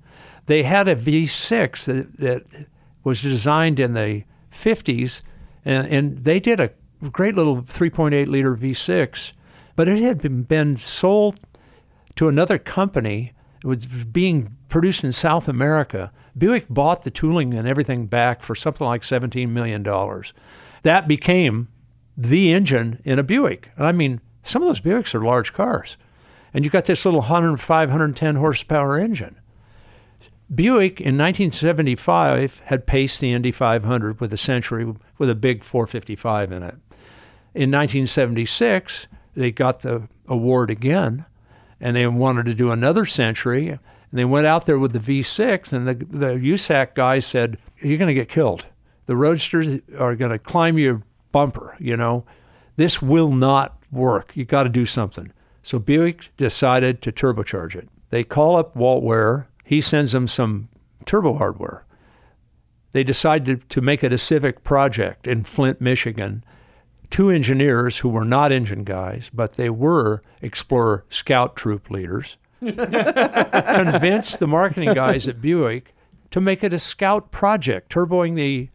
They 0.46 0.64
had 0.64 0.88
a 0.88 0.96
V6 0.96 1.86
that, 1.86 2.18
that 2.18 2.68
was 3.04 3.22
designed 3.22 3.80
in 3.80 3.94
the 3.94 4.24
50s, 4.52 5.22
and, 5.64 5.88
and 5.88 6.18
they 6.20 6.40
did 6.40 6.60
a 6.60 6.72
great 7.12 7.36
little 7.36 7.58
3.8 7.58 8.28
liter 8.28 8.56
V6, 8.56 9.32
but 9.76 9.88
it 9.88 10.02
had 10.02 10.22
been, 10.22 10.44
been 10.44 10.76
sold 10.76 11.40
to 12.16 12.28
another 12.28 12.58
company. 12.58 13.34
It 13.64 13.68
was 13.68 13.86
being 13.86 14.56
produced 14.68 15.04
in 15.04 15.12
South 15.12 15.48
America, 15.48 16.12
Buick 16.38 16.68
bought 16.70 17.04
the 17.04 17.12
tooling 17.12 17.54
and 17.54 17.68
everything 17.68 18.08
back 18.08 18.42
for 18.42 18.56
something 18.56 18.88
like 18.88 19.02
$17 19.02 19.50
million. 19.50 19.84
That 20.84 21.08
became 21.08 21.68
the 22.18 22.52
engine 22.52 23.02
in 23.04 23.20
a 23.20 23.24
Buick. 23.24 23.72
I 23.78 23.92
mean, 23.92 24.22
some 24.44 24.62
of 24.62 24.68
those 24.68 24.82
Buicks 24.82 25.14
are 25.14 25.24
large 25.24 25.54
cars. 25.54 25.98
And 26.54 26.66
you 26.66 26.72
got 26.72 26.86
this 26.86 27.06
little 27.06 27.22
105, 27.22 27.90
110 27.90 28.36
horsepower 28.36 28.98
engine. 28.98 29.36
Buick 30.54 31.00
in 31.00 31.16
1975 31.16 32.62
had 32.66 32.88
paced 32.88 33.20
the 33.20 33.32
Indy 33.34 33.52
500 33.52 34.20
with 34.20 34.34
a 34.34 34.38
Century 34.38 34.94
with 35.20 35.30
a 35.30 35.36
big 35.36 35.64
455 35.64 36.52
in 36.52 36.64
it. 36.64 36.76
In 37.54 37.70
1976, 37.72 39.08
they 39.36 39.52
got 39.52 39.82
the 39.82 40.08
award 40.28 40.72
again, 40.72 41.26
and 41.80 41.96
they 41.96 42.08
wanted 42.08 42.46
to 42.48 42.56
do 42.56 42.72
another 42.72 43.06
Century. 43.06 43.70
And 43.70 43.80
they 44.12 44.26
went 44.26 44.48
out 44.48 44.66
there 44.66 44.80
with 44.80 44.94
the 44.94 45.00
V6, 45.00 45.72
and 45.72 45.88
the, 45.88 45.94
the 45.94 46.34
USAC 46.34 46.96
guy 46.96 47.20
said, 47.20 47.60
"You're 47.80 48.00
going 48.00 48.08
to 48.08 48.14
get 48.16 48.28
killed. 48.28 48.68
The 49.06 49.16
Roadsters 49.16 49.82
are 50.00 50.16
going 50.16 50.32
to 50.32 50.40
climb 50.40 50.80
your 50.80 51.04
bumper. 51.32 51.76
You 51.80 51.96
know, 51.96 52.26
this 52.76 53.04
will 53.04 53.32
not 53.32 53.78
work. 53.92 54.32
You 54.36 54.46
got 54.46 54.64
to 54.64 54.70
do 54.70 54.86
something." 54.86 55.32
So 55.70 55.78
Buick 55.78 56.32
decided 56.36 57.00
to 57.04 57.12
turbocharge 57.12 57.76
it. 57.76 57.90
They 58.10 58.24
call 58.24 58.56
up 58.56 58.76
Walt 58.76 59.04
Ware. 59.04 59.50
He 59.64 59.82
sends 59.82 60.14
them 60.14 60.28
some 60.28 60.68
turbo 61.06 61.38
hardware. 61.38 61.86
They 62.92 63.04
decided 63.04 63.70
to 63.70 63.80
make 63.80 64.04
it 64.04 64.12
a 64.12 64.18
civic 64.18 64.64
project 64.64 65.28
in 65.28 65.44
Flint, 65.44 65.80
Michigan. 65.80 66.44
Two 67.12 67.30
engineers 67.30 68.00
who 68.00 68.10
were 68.10 68.26
not 68.26 68.52
engine 68.52 68.84
guys, 68.84 69.30
but 69.32 69.58
they 69.58 69.70
were 69.70 70.24
Explorer 70.42 71.06
Scout 71.08 71.56
troop 71.56 71.92
leaders, 71.92 72.38
convinced 72.60 74.40
the 74.40 74.48
marketing 74.48 74.96
guys 74.96 75.28
at 75.28 75.40
Buick 75.40 75.94
to 76.32 76.42
make 76.42 76.64
it 76.64 76.74
a 76.74 76.80
Scout 76.80 77.30
project, 77.30 77.92
turboing 77.92 78.36
the 78.36 78.70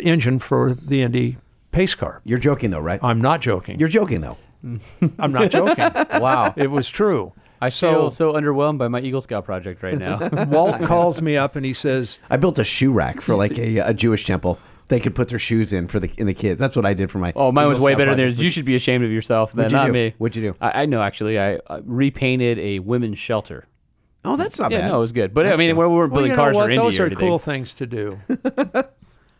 engine 0.00 0.38
for 0.38 0.72
the 0.72 1.02
Indy 1.02 1.36
pace 1.72 1.94
car. 1.94 2.22
You're 2.24 2.38
joking 2.38 2.70
though, 2.70 2.80
right? 2.80 3.00
I'm 3.04 3.20
not 3.20 3.42
joking. 3.42 3.78
You're 3.78 3.90
joking 3.90 4.22
though. 4.22 4.38
I'm 5.18 5.32
not 5.32 5.50
joking. 5.50 5.84
Wow. 6.20 6.54
It 6.56 6.70
was 6.70 6.88
true. 6.88 7.32
I 7.60 7.70
feel 7.70 8.10
so 8.12 8.34
underwhelmed 8.34 8.78
by 8.78 8.86
my 8.88 9.00
Eagle 9.00 9.20
Scout 9.20 9.44
project 9.44 9.82
right 9.82 9.98
now. 9.98 10.28
Walt 10.48 10.80
calls 10.82 11.20
me 11.20 11.36
up 11.36 11.56
and 11.56 11.64
he 11.66 11.72
says, 11.72 12.18
I 12.30 12.36
built 12.36 12.58
a 12.58 12.64
shoe 12.64 12.92
rack 12.92 13.20
for 13.20 13.34
like 13.34 13.58
a, 13.58 13.78
a 13.78 13.94
Jewish 13.94 14.26
temple. 14.26 14.58
They 14.86 15.00
could 15.00 15.14
put 15.14 15.28
their 15.28 15.38
shoes 15.40 15.72
in 15.72 15.86
for 15.88 16.00
the 16.00 16.10
in 16.16 16.26
the 16.26 16.34
kids. 16.34 16.58
That's 16.58 16.74
what 16.76 16.86
I 16.86 16.94
did 16.94 17.10
for 17.10 17.18
my. 17.18 17.32
oh, 17.36 17.52
mine 17.52 17.68
was 17.68 17.76
Eagle 17.78 17.86
way 17.86 17.92
better 17.94 18.10
than 18.12 18.18
project. 18.18 18.36
theirs. 18.36 18.44
You 18.44 18.50
should 18.50 18.64
be 18.64 18.74
ashamed 18.76 19.04
of 19.04 19.10
yourself. 19.10 19.52
Then 19.52 19.64
What'd 19.64 19.72
you 19.72 19.78
not 19.78 19.86
do? 19.88 19.92
me. 19.92 20.14
What'd 20.18 20.36
you 20.36 20.52
do? 20.52 20.56
I, 20.60 20.82
I 20.82 20.86
know 20.86 21.02
actually. 21.02 21.38
I 21.38 21.56
uh, 21.56 21.80
repainted 21.84 22.58
a 22.58 22.78
women's 22.78 23.18
shelter. 23.18 23.66
Oh, 24.24 24.36
that's 24.36 24.58
not 24.58 24.70
Yeah, 24.70 24.80
bad. 24.82 24.88
no, 24.88 24.96
it 24.96 25.00
was 25.00 25.12
good. 25.12 25.34
But 25.34 25.46
I 25.46 25.56
mean, 25.56 25.76
we 25.76 25.86
weren't 25.86 25.90
well, 25.90 26.08
building 26.08 26.30
you 26.30 26.36
know 26.36 26.42
cars 26.42 26.56
what? 26.56 26.64
for 26.66 26.70
Indy 26.70 26.82
Those 26.82 26.98
or 26.98 27.02
are 27.02 27.06
anything. 27.06 27.28
cool 27.28 27.38
things 27.38 27.72
to 27.74 27.86
do. 27.86 28.20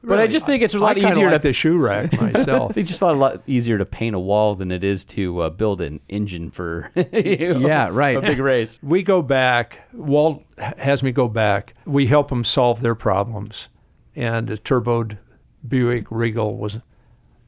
But 0.03 0.20
I 0.20 0.28
just 0.28 0.46
think 0.46 0.62
it's 0.62 0.74
a 0.74 0.78
lot 0.78 0.92
I 0.92 0.94
kinda 1.01 1.11
easier 1.11 1.30
like 1.30 1.40
to 1.42 1.49
the 1.49 1.53
shoe 1.53 1.76
rack 1.76 2.12
myself. 2.20 2.70
I 2.70 2.74
think 2.74 2.88
just 2.88 3.03
a 3.03 3.11
lot 3.12 3.42
easier 3.46 3.78
to 3.78 3.84
paint 3.84 4.14
a 4.14 4.18
wall 4.20 4.55
than 4.55 4.70
it 4.70 4.84
is 4.84 5.05
to 5.07 5.40
uh, 5.40 5.51
build 5.51 5.80
an 5.80 6.01
engine 6.09 6.51
for 6.51 6.90
you 7.12 7.55
know, 7.55 7.66
Yeah, 7.66 7.88
right. 7.90 8.16
a 8.16 8.20
big 8.20 8.38
race. 8.38 8.78
we 8.82 9.03
go 9.03 9.22
back. 9.22 9.88
Walt 9.92 10.44
has 10.57 11.03
me 11.03 11.11
go 11.11 11.26
back. 11.28 11.74
We 11.84 12.07
help 12.07 12.28
them 12.28 12.44
solve 12.44 12.80
their 12.80 12.94
problems. 12.94 13.68
And 14.14 14.49
a 14.51 14.57
turboed 14.57 15.18
Buick 15.66 16.07
Regal 16.11 16.57
was 16.57 16.80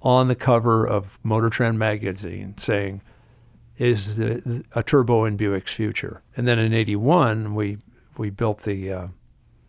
on 0.03 0.29
the 0.29 0.35
cover 0.35 0.87
of 0.87 1.19
Motor 1.23 1.51
Trend 1.51 1.79
magazine 1.79 2.55
saying, 2.59 3.03
"Is 3.79 4.17
the, 4.17 4.65
a 4.75 4.83
turbo 4.83 5.25
in 5.25 5.37
Buick's 5.37 5.73
future?" 5.75 6.23
And 6.37 6.47
then 6.49 6.59
in 6.59 6.73
'81, 6.73 7.55
we 7.55 7.79
we 8.17 8.31
built 8.31 8.63
the 8.63 8.93
uh, 8.93 9.09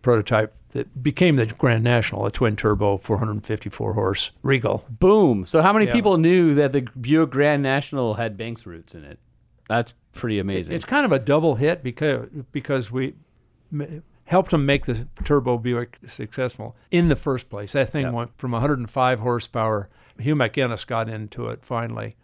prototype 0.01 0.53
that 0.69 1.03
became 1.03 1.35
the 1.35 1.45
Grand 1.45 1.83
National, 1.83 2.25
a 2.25 2.31
twin 2.31 2.55
turbo 2.55 2.97
454 2.97 3.93
horse 3.93 4.31
Regal. 4.41 4.85
Boom. 4.89 5.45
So 5.45 5.61
how 5.61 5.73
many 5.73 5.85
Yeah. 5.87 5.93
people 5.93 6.17
knew 6.17 6.53
that 6.55 6.71
the 6.73 6.81
Buick 6.99 7.29
Grand 7.31 7.61
National 7.61 8.13
had 8.15 8.37
Banks 8.37 8.65
roots 8.65 8.95
in 8.95 9.03
it? 9.03 9.19
That's 9.67 9.93
pretty 10.13 10.39
amazing. 10.39 10.75
It's 10.75 10.85
kind 10.85 11.05
of 11.05 11.11
a 11.11 11.19
double 11.19 11.55
hit 11.55 11.83
because 11.83 12.27
because 12.51 12.91
we 12.91 13.15
helped 14.25 14.51
them 14.51 14.65
make 14.65 14.85
the 14.85 15.07
turbo 15.23 15.57
Buick 15.57 15.97
successful 16.07 16.75
in 16.89 17.09
the 17.09 17.15
first 17.15 17.49
place. 17.49 17.73
That 17.73 17.89
thing 17.89 18.05
Yep. 18.05 18.13
went 18.13 18.37
from 18.37 18.53
105 18.53 19.19
horsepower. 19.19 19.89
Hugh 20.19 20.35
MacInnes 20.35 20.85
got 20.85 21.09
into 21.09 21.47
it 21.47 21.65
finally 21.65 22.15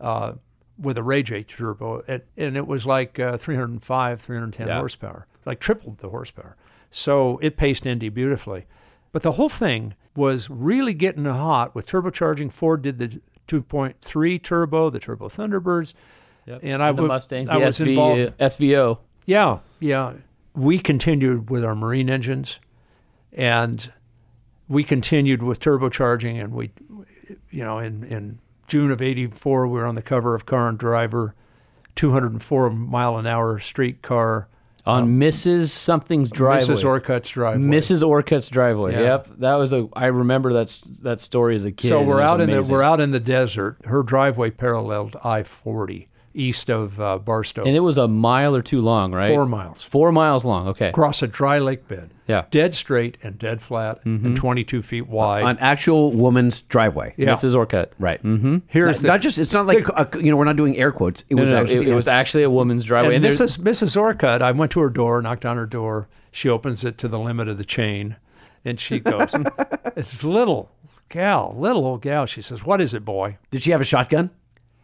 uh, 0.00 0.32
with 0.78 0.96
a 0.98 1.02
Rajay 1.02 1.44
turbo, 1.44 2.02
at, 2.08 2.24
and 2.36 2.56
it 2.56 2.66
was 2.66 2.86
like 2.86 3.18
uh, 3.20 3.36
305, 3.36 4.20
310 4.20 4.66
Yeah. 4.68 4.78
horsepower, 4.78 5.26
like 5.44 5.60
tripled 5.60 5.98
the 5.98 6.08
horsepower. 6.08 6.56
So 6.92 7.38
it 7.38 7.56
paced 7.56 7.86
Indy 7.86 8.10
beautifully. 8.10 8.66
But 9.10 9.22
the 9.22 9.32
whole 9.32 9.48
thing 9.48 9.94
was 10.14 10.48
really 10.48 10.94
getting 10.94 11.24
hot 11.24 11.74
with 11.74 11.86
turbocharging. 11.86 12.52
Ford 12.52 12.82
did 12.82 12.98
the 12.98 13.20
2.3 13.48 14.42
turbo, 14.42 14.90
the 14.90 15.00
Turbo 15.00 15.28
Thunderbirds. 15.28 15.94
Yep. 16.46 16.60
And 16.62 16.82
I 16.82 16.88
the 16.92 16.96
w- 16.96 17.08
Mustangs, 17.08 17.50
I 17.50 17.58
the 17.58 17.66
was 17.66 17.78
SV, 17.78 17.88
involved. 17.88 18.22
Uh, 18.22 18.44
SVO. 18.44 18.98
Yeah, 19.26 19.58
yeah. 19.80 20.14
We 20.54 20.78
continued 20.78 21.50
with 21.50 21.64
our 21.64 21.74
marine 21.74 22.10
engines, 22.10 22.58
and 23.32 23.92
we 24.68 24.82
continued 24.84 25.42
with 25.42 25.60
turbocharging. 25.60 26.42
And 26.42 26.52
we, 26.52 26.72
you 27.50 27.64
know, 27.64 27.78
in, 27.78 28.02
in 28.04 28.38
June 28.66 28.90
of 28.90 29.00
'84, 29.00 29.68
we 29.68 29.78
were 29.78 29.86
on 29.86 29.94
the 29.94 30.02
cover 30.02 30.34
of 30.34 30.44
Car 30.44 30.68
and 30.68 30.76
Driver, 30.78 31.34
204 31.94 32.70
mile 32.70 33.16
an 33.16 33.26
hour 33.26 33.58
street 33.60 34.02
car, 34.02 34.48
On 34.84 35.20
Mrs. 35.20 35.68
Something's 35.68 36.28
driveway. 36.28 36.74
Mrs. 36.74 36.84
Orcutt's 36.84 37.30
driveway. 37.30 37.64
Mrs. 37.64 38.06
Orcutt's 38.06 38.48
driveway. 38.48 38.92
Yeah. 38.92 39.00
Yep, 39.00 39.28
that 39.38 39.54
was 39.54 39.72
a. 39.72 39.88
I 39.92 40.06
remember 40.06 40.52
that 40.54 40.82
that 41.02 41.20
story 41.20 41.54
as 41.54 41.64
a 41.64 41.70
kid. 41.70 41.88
So 41.88 42.02
we're 42.02 42.20
out 42.20 42.40
in 42.40 42.50
the 42.50 42.62
we're 42.62 42.82
out 42.82 43.00
in 43.00 43.12
the 43.12 43.20
desert. 43.20 43.76
Her 43.84 44.02
driveway 44.02 44.50
paralleled 44.50 45.16
I-40 45.22 46.08
east 46.34 46.70
of 46.70 47.00
uh, 47.00 47.18
Barstow, 47.18 47.64
and 47.64 47.76
it 47.76 47.80
was 47.80 47.98
a 47.98 48.08
mile 48.08 48.54
or 48.56 48.62
two 48.62 48.80
long, 48.80 49.12
right? 49.12 49.28
four 49.30 49.46
miles 49.46 49.82
Four 49.82 50.12
miles 50.12 50.44
long. 50.44 50.68
Okay. 50.68 50.88
across 50.88 51.22
a 51.22 51.26
dry 51.26 51.58
lake 51.58 51.86
bed. 51.88 52.10
Yeah. 52.28 52.44
dead 52.50 52.72
straight 52.72 53.18
and 53.22 53.38
dead 53.38 53.60
flat 53.60 54.02
and 54.06 54.34
22 54.36 54.80
feet 54.82 55.06
wide. 55.06 55.42
An 55.44 55.58
actual 55.58 56.12
woman's 56.12 56.62
driveway. 56.62 57.12
Yeah. 57.18 57.32
Mrs. 57.32 57.54
Orcutt. 57.54 57.92
Right. 57.98 58.22
Mm-hmm. 58.22 58.58
Here's 58.68 59.02
not, 59.02 59.08
not 59.14 59.20
just. 59.20 59.38
It's 59.38 59.52
not 59.52 59.66
like 59.66 59.86
uh, 59.94 60.06
you 60.18 60.30
know. 60.30 60.36
We're 60.38 60.44
not 60.44 60.56
doing 60.56 60.76
air 60.78 60.92
quotes. 60.92 61.22
It 61.28 61.34
No, 61.34 61.42
was 61.42 61.52
no, 61.52 61.60
actually. 61.60 61.76
it, 61.78 61.88
it 61.88 61.94
was 61.94 62.08
actually 62.08 62.44
a 62.44 62.50
woman's 62.50 62.84
driveway. 62.84 63.16
And 63.16 63.24
there's- 63.24 63.38
Mrs. 63.38 63.58
Mrs. 63.58 63.96
Orcutt, 64.00 64.40
I 64.40 64.52
went 64.52 64.72
to 64.72 64.80
her 64.80 64.88
door, 64.88 65.20
knocked 65.20 65.44
on 65.44 65.56
her 65.58 65.66
door. 65.66 66.08
She 66.30 66.48
opens 66.48 66.84
it 66.86 66.96
to 66.98 67.08
the 67.08 67.18
limit 67.18 67.48
of 67.48 67.58
the 67.58 67.64
chain, 67.64 68.16
and 68.64 68.80
she 68.80 68.98
goes, 69.00 69.34
"It's 69.96 70.24
little 70.24 70.70
gal, 71.10 71.54
little 71.58 71.84
old 71.84 72.00
gal." 72.00 72.24
She 72.24 72.40
says, 72.40 72.64
"What 72.64 72.80
is 72.80 72.94
it, 72.94 73.04
boy?" 73.04 73.36
Did 73.50 73.62
she 73.62 73.72
have 73.72 73.82
a 73.82 73.84
shotgun? 73.84 74.30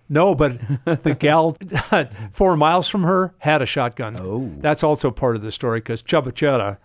No, 0.09 0.35
but 0.35 0.59
the 1.03 1.15
gal 1.19 1.57
four 2.33 2.57
miles 2.57 2.89
from 2.89 3.03
her 3.05 3.35
had 3.39 3.63
a 3.63 3.67
shotgun. 3.67 4.17
Oh. 4.21 4.51
that's 4.59 4.83
also 4.83 5.11
part 5.11 5.37
of 5.37 5.43
the 5.43 5.53
story 5.53 5.81
because 5.81 6.03
Csaba 6.03 6.33
Csere 6.33 6.79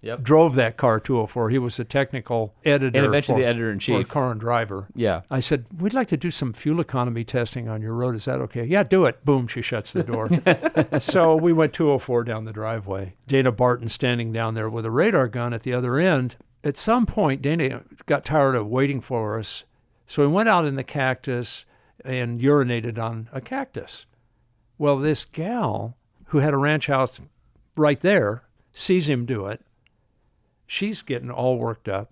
Yep. 0.00 0.22
drove 0.22 0.54
that 0.54 0.76
car 0.76 1.00
204. 1.00 1.50
He 1.50 1.58
was 1.58 1.76
the 1.76 1.84
technical 1.84 2.54
editor 2.64 2.96
And 2.96 3.04
eventually 3.04 3.38
for- 3.38 3.42
the 3.42 3.48
editor-in-chief. 3.48 4.08
Car 4.08 4.30
and 4.30 4.40
Driver. 4.40 4.86
Yeah. 4.94 5.22
I 5.28 5.40
said, 5.40 5.64
We'd 5.76 5.92
like 5.92 6.06
to 6.08 6.16
do 6.16 6.30
some 6.30 6.52
fuel 6.52 6.78
economy 6.78 7.24
testing 7.24 7.68
on 7.68 7.82
your 7.82 7.94
road. 7.94 8.14
Is 8.14 8.26
that 8.26 8.38
okay? 8.42 8.64
Yeah, 8.64 8.84
do 8.84 9.06
it. 9.06 9.24
Boom, 9.24 9.48
she 9.48 9.60
shuts 9.60 9.92
the 9.92 10.04
door. 10.04 10.28
so 11.00 11.34
we 11.34 11.52
went 11.52 11.72
204 11.72 12.22
down 12.22 12.44
the 12.44 12.52
driveway. 12.52 13.14
Dana 13.26 13.50
Barton 13.50 13.88
standing 13.88 14.32
down 14.32 14.54
there 14.54 14.70
with 14.70 14.84
a 14.84 14.90
radar 14.92 15.26
gun 15.26 15.52
at 15.52 15.62
the 15.62 15.72
other 15.74 15.98
end. 15.98 16.36
At 16.62 16.76
some 16.76 17.04
point, 17.04 17.42
Dana 17.42 17.82
got 18.06 18.24
tired 18.24 18.54
of 18.54 18.68
waiting 18.68 19.00
for 19.00 19.36
us. 19.36 19.64
So 20.06 20.22
he 20.22 20.28
went 20.32 20.48
out 20.48 20.64
in 20.64 20.76
the 20.76 20.84
cactus 20.84 21.66
and 22.04 22.40
urinated 22.40 22.98
on 22.98 23.28
a 23.32 23.40
cactus. 23.40 24.06
Well, 24.76 24.96
this 24.96 25.24
gal 25.24 25.96
who 26.26 26.38
had 26.38 26.54
a 26.54 26.58
ranch 26.58 26.86
house 26.86 27.20
right 27.76 28.00
there 28.00 28.44
sees 28.72 29.08
him 29.08 29.26
do 29.26 29.46
it. 29.46 29.60
She's 30.66 31.02
getting 31.02 31.30
all 31.30 31.58
worked 31.58 31.88
up. 31.88 32.10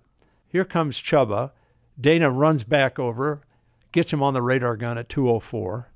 Here 0.48 0.64
comes 0.64 1.00
Csaba. 1.00 1.50
Dana 2.00 2.30
runs 2.30 2.64
back 2.64 2.98
over, 2.98 3.42
gets 3.92 4.12
him 4.12 4.22
on 4.22 4.34
the 4.34 4.42
radar 4.42 4.76
gun 4.76 4.98
at 4.98 5.08
204. 5.08 5.90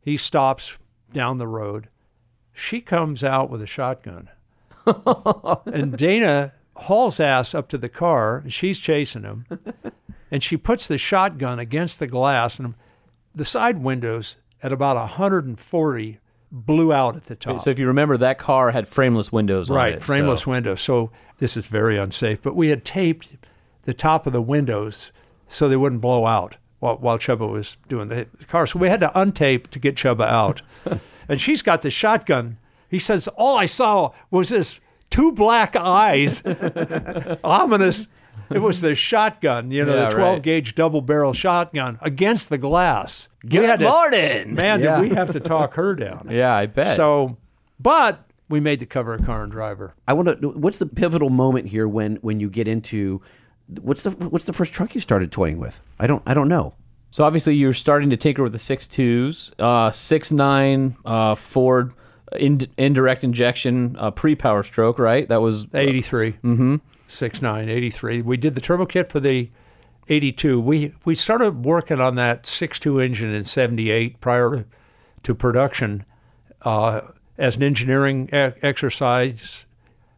He 0.00 0.16
stops 0.16 0.78
down 1.12 1.38
the 1.38 1.46
road. 1.46 1.88
She 2.52 2.80
comes 2.80 3.24
out 3.24 3.50
with 3.50 3.62
a 3.62 3.66
shotgun. 3.66 4.28
and 5.66 5.96
Dana 5.96 6.52
hauls 6.76 7.20
ass 7.20 7.54
up 7.54 7.68
to 7.68 7.78
the 7.78 7.88
car, 7.88 8.38
and 8.38 8.52
she's 8.52 8.78
chasing 8.78 9.22
him. 9.22 9.46
and 10.30 10.42
she 10.42 10.56
puts 10.56 10.86
the 10.86 10.98
shotgun 10.98 11.58
against 11.58 11.98
the 11.98 12.06
glass, 12.06 12.58
and 12.58 12.74
the 13.34 13.44
side 13.44 13.78
windows 13.78 14.36
at 14.62 14.72
about 14.72 14.96
140 14.96 16.18
blew 16.50 16.92
out 16.92 17.16
at 17.16 17.24
the 17.24 17.34
top. 17.36 17.60
So 17.60 17.70
if 17.70 17.78
you 17.78 17.86
remember, 17.86 18.16
that 18.16 18.38
car 18.38 18.70
had 18.70 18.86
frameless 18.88 19.32
windows 19.32 19.70
on 19.70 19.76
Right, 19.76 19.94
it. 19.94 20.02
frameless 20.02 20.42
so- 20.42 20.50
windows. 20.52 20.80
So 20.80 21.10
this 21.38 21.56
is 21.56 21.66
very 21.66 21.98
unsafe. 21.98 22.40
But 22.42 22.54
we 22.56 22.68
had 22.68 22.84
taped 22.84 23.36
the 23.82 23.94
top 23.94 24.26
of 24.26 24.32
the 24.32 24.40
windows 24.42 25.10
so 25.48 25.68
they 25.68 25.76
wouldn't 25.76 26.00
blow 26.00 26.26
out 26.26 26.56
while, 26.78 26.96
while 26.96 27.18
Csaba 27.18 27.50
was 27.50 27.76
doing 27.88 28.06
the, 28.08 28.26
the 28.38 28.44
car. 28.44 28.66
So 28.66 28.78
we 28.78 28.88
had 28.88 29.00
to 29.00 29.08
untape 29.14 29.66
to 29.68 29.78
get 29.78 29.96
Csaba 29.96 30.26
out. 30.26 30.62
and 31.28 31.40
she's 31.40 31.60
got 31.62 31.82
the 31.82 31.90
shotgun. 31.90 32.58
He 32.88 32.98
says, 33.00 33.26
All 33.36 33.56
I 33.58 33.66
saw 33.66 34.12
was 34.30 34.50
this 34.50 34.78
two 35.10 35.32
black 35.32 35.74
eyes, 35.76 36.42
ominous. 37.44 38.08
It 38.50 38.58
was 38.60 38.80
the 38.80 38.94
shotgun, 38.94 39.70
you 39.70 39.84
know, 39.84 39.94
Yeah, 39.94 40.08
the 40.10 40.14
12 40.16 40.32
right. 40.34 40.42
gauge 40.42 40.74
double 40.74 41.00
barrel 41.00 41.32
shotgun 41.32 41.98
against 42.02 42.48
the 42.50 42.58
glass. 42.58 43.28
We 43.42 43.50
Good 43.50 43.68
had 43.68 43.78
to- 43.80 43.86
morning. 43.88 44.54
Man, 44.54 44.80
Yeah. 44.82 45.00
did 45.00 45.10
we 45.10 45.16
have 45.16 45.30
to 45.32 45.40
talk 45.40 45.74
her 45.74 45.94
down. 45.94 46.28
Yeah, 46.30 46.54
I 46.54 46.66
bet. 46.66 46.94
So, 46.96 47.36
but 47.80 48.24
we 48.48 48.60
made 48.60 48.80
the 48.80 48.86
cover 48.86 49.14
of 49.14 49.24
Car 49.24 49.42
and 49.42 49.50
Driver. 49.52 49.94
I 50.06 50.12
want 50.12 50.40
to. 50.40 50.48
What's 50.50 50.78
the 50.78 50.86
pivotal 50.86 51.30
moment 51.30 51.68
here 51.68 51.88
when 51.88 52.16
when 52.16 52.38
you 52.40 52.50
get 52.50 52.68
into 52.68 53.22
what's 53.80 54.02
the 54.02 54.10
what's 54.10 54.44
the 54.44 54.52
first 54.52 54.72
truck 54.74 54.94
you 54.94 55.00
started 55.00 55.32
toying 55.32 55.58
with? 55.58 55.80
I 55.98 56.06
don't 56.06 56.22
I 56.26 56.34
don't 56.34 56.48
know. 56.48 56.74
So 57.10 57.24
obviously 57.24 57.54
you're 57.54 57.72
starting 57.72 58.10
to 58.10 58.16
tinker 58.16 58.42
with 58.42 58.52
the 58.52 58.58
six 58.58 58.86
twos, 58.86 59.52
uh, 59.58 59.90
six 59.92 60.30
nine 60.32 60.96
uh, 61.04 61.34
Ford 61.36 61.92
in, 62.38 62.60
indirect 62.76 63.22
injection 63.24 63.96
uh, 63.98 64.10
pre 64.10 64.34
Power 64.34 64.62
Stroke, 64.64 64.98
right? 64.98 65.26
That 65.28 65.40
was 65.40 65.66
83. 65.72 66.32
Mm-hmm. 66.32 66.76
69, 67.14 67.68
83. 67.68 68.22
We 68.22 68.36
did 68.36 68.54
the 68.54 68.60
turbo 68.60 68.86
kit 68.86 69.08
for 69.10 69.20
the 69.20 69.50
82. 70.08 70.60
We 70.60 70.94
we 71.04 71.14
started 71.14 71.64
working 71.64 72.00
on 72.00 72.14
that 72.16 72.44
6.2 72.44 73.04
engine 73.04 73.32
in 73.32 73.44
78 73.44 74.20
prior 74.20 74.66
to 75.22 75.34
production 75.34 76.04
uh, 76.62 77.00
as 77.38 77.56
an 77.56 77.62
engineering 77.62 78.28
e- 78.28 78.52
exercise, 78.62 79.66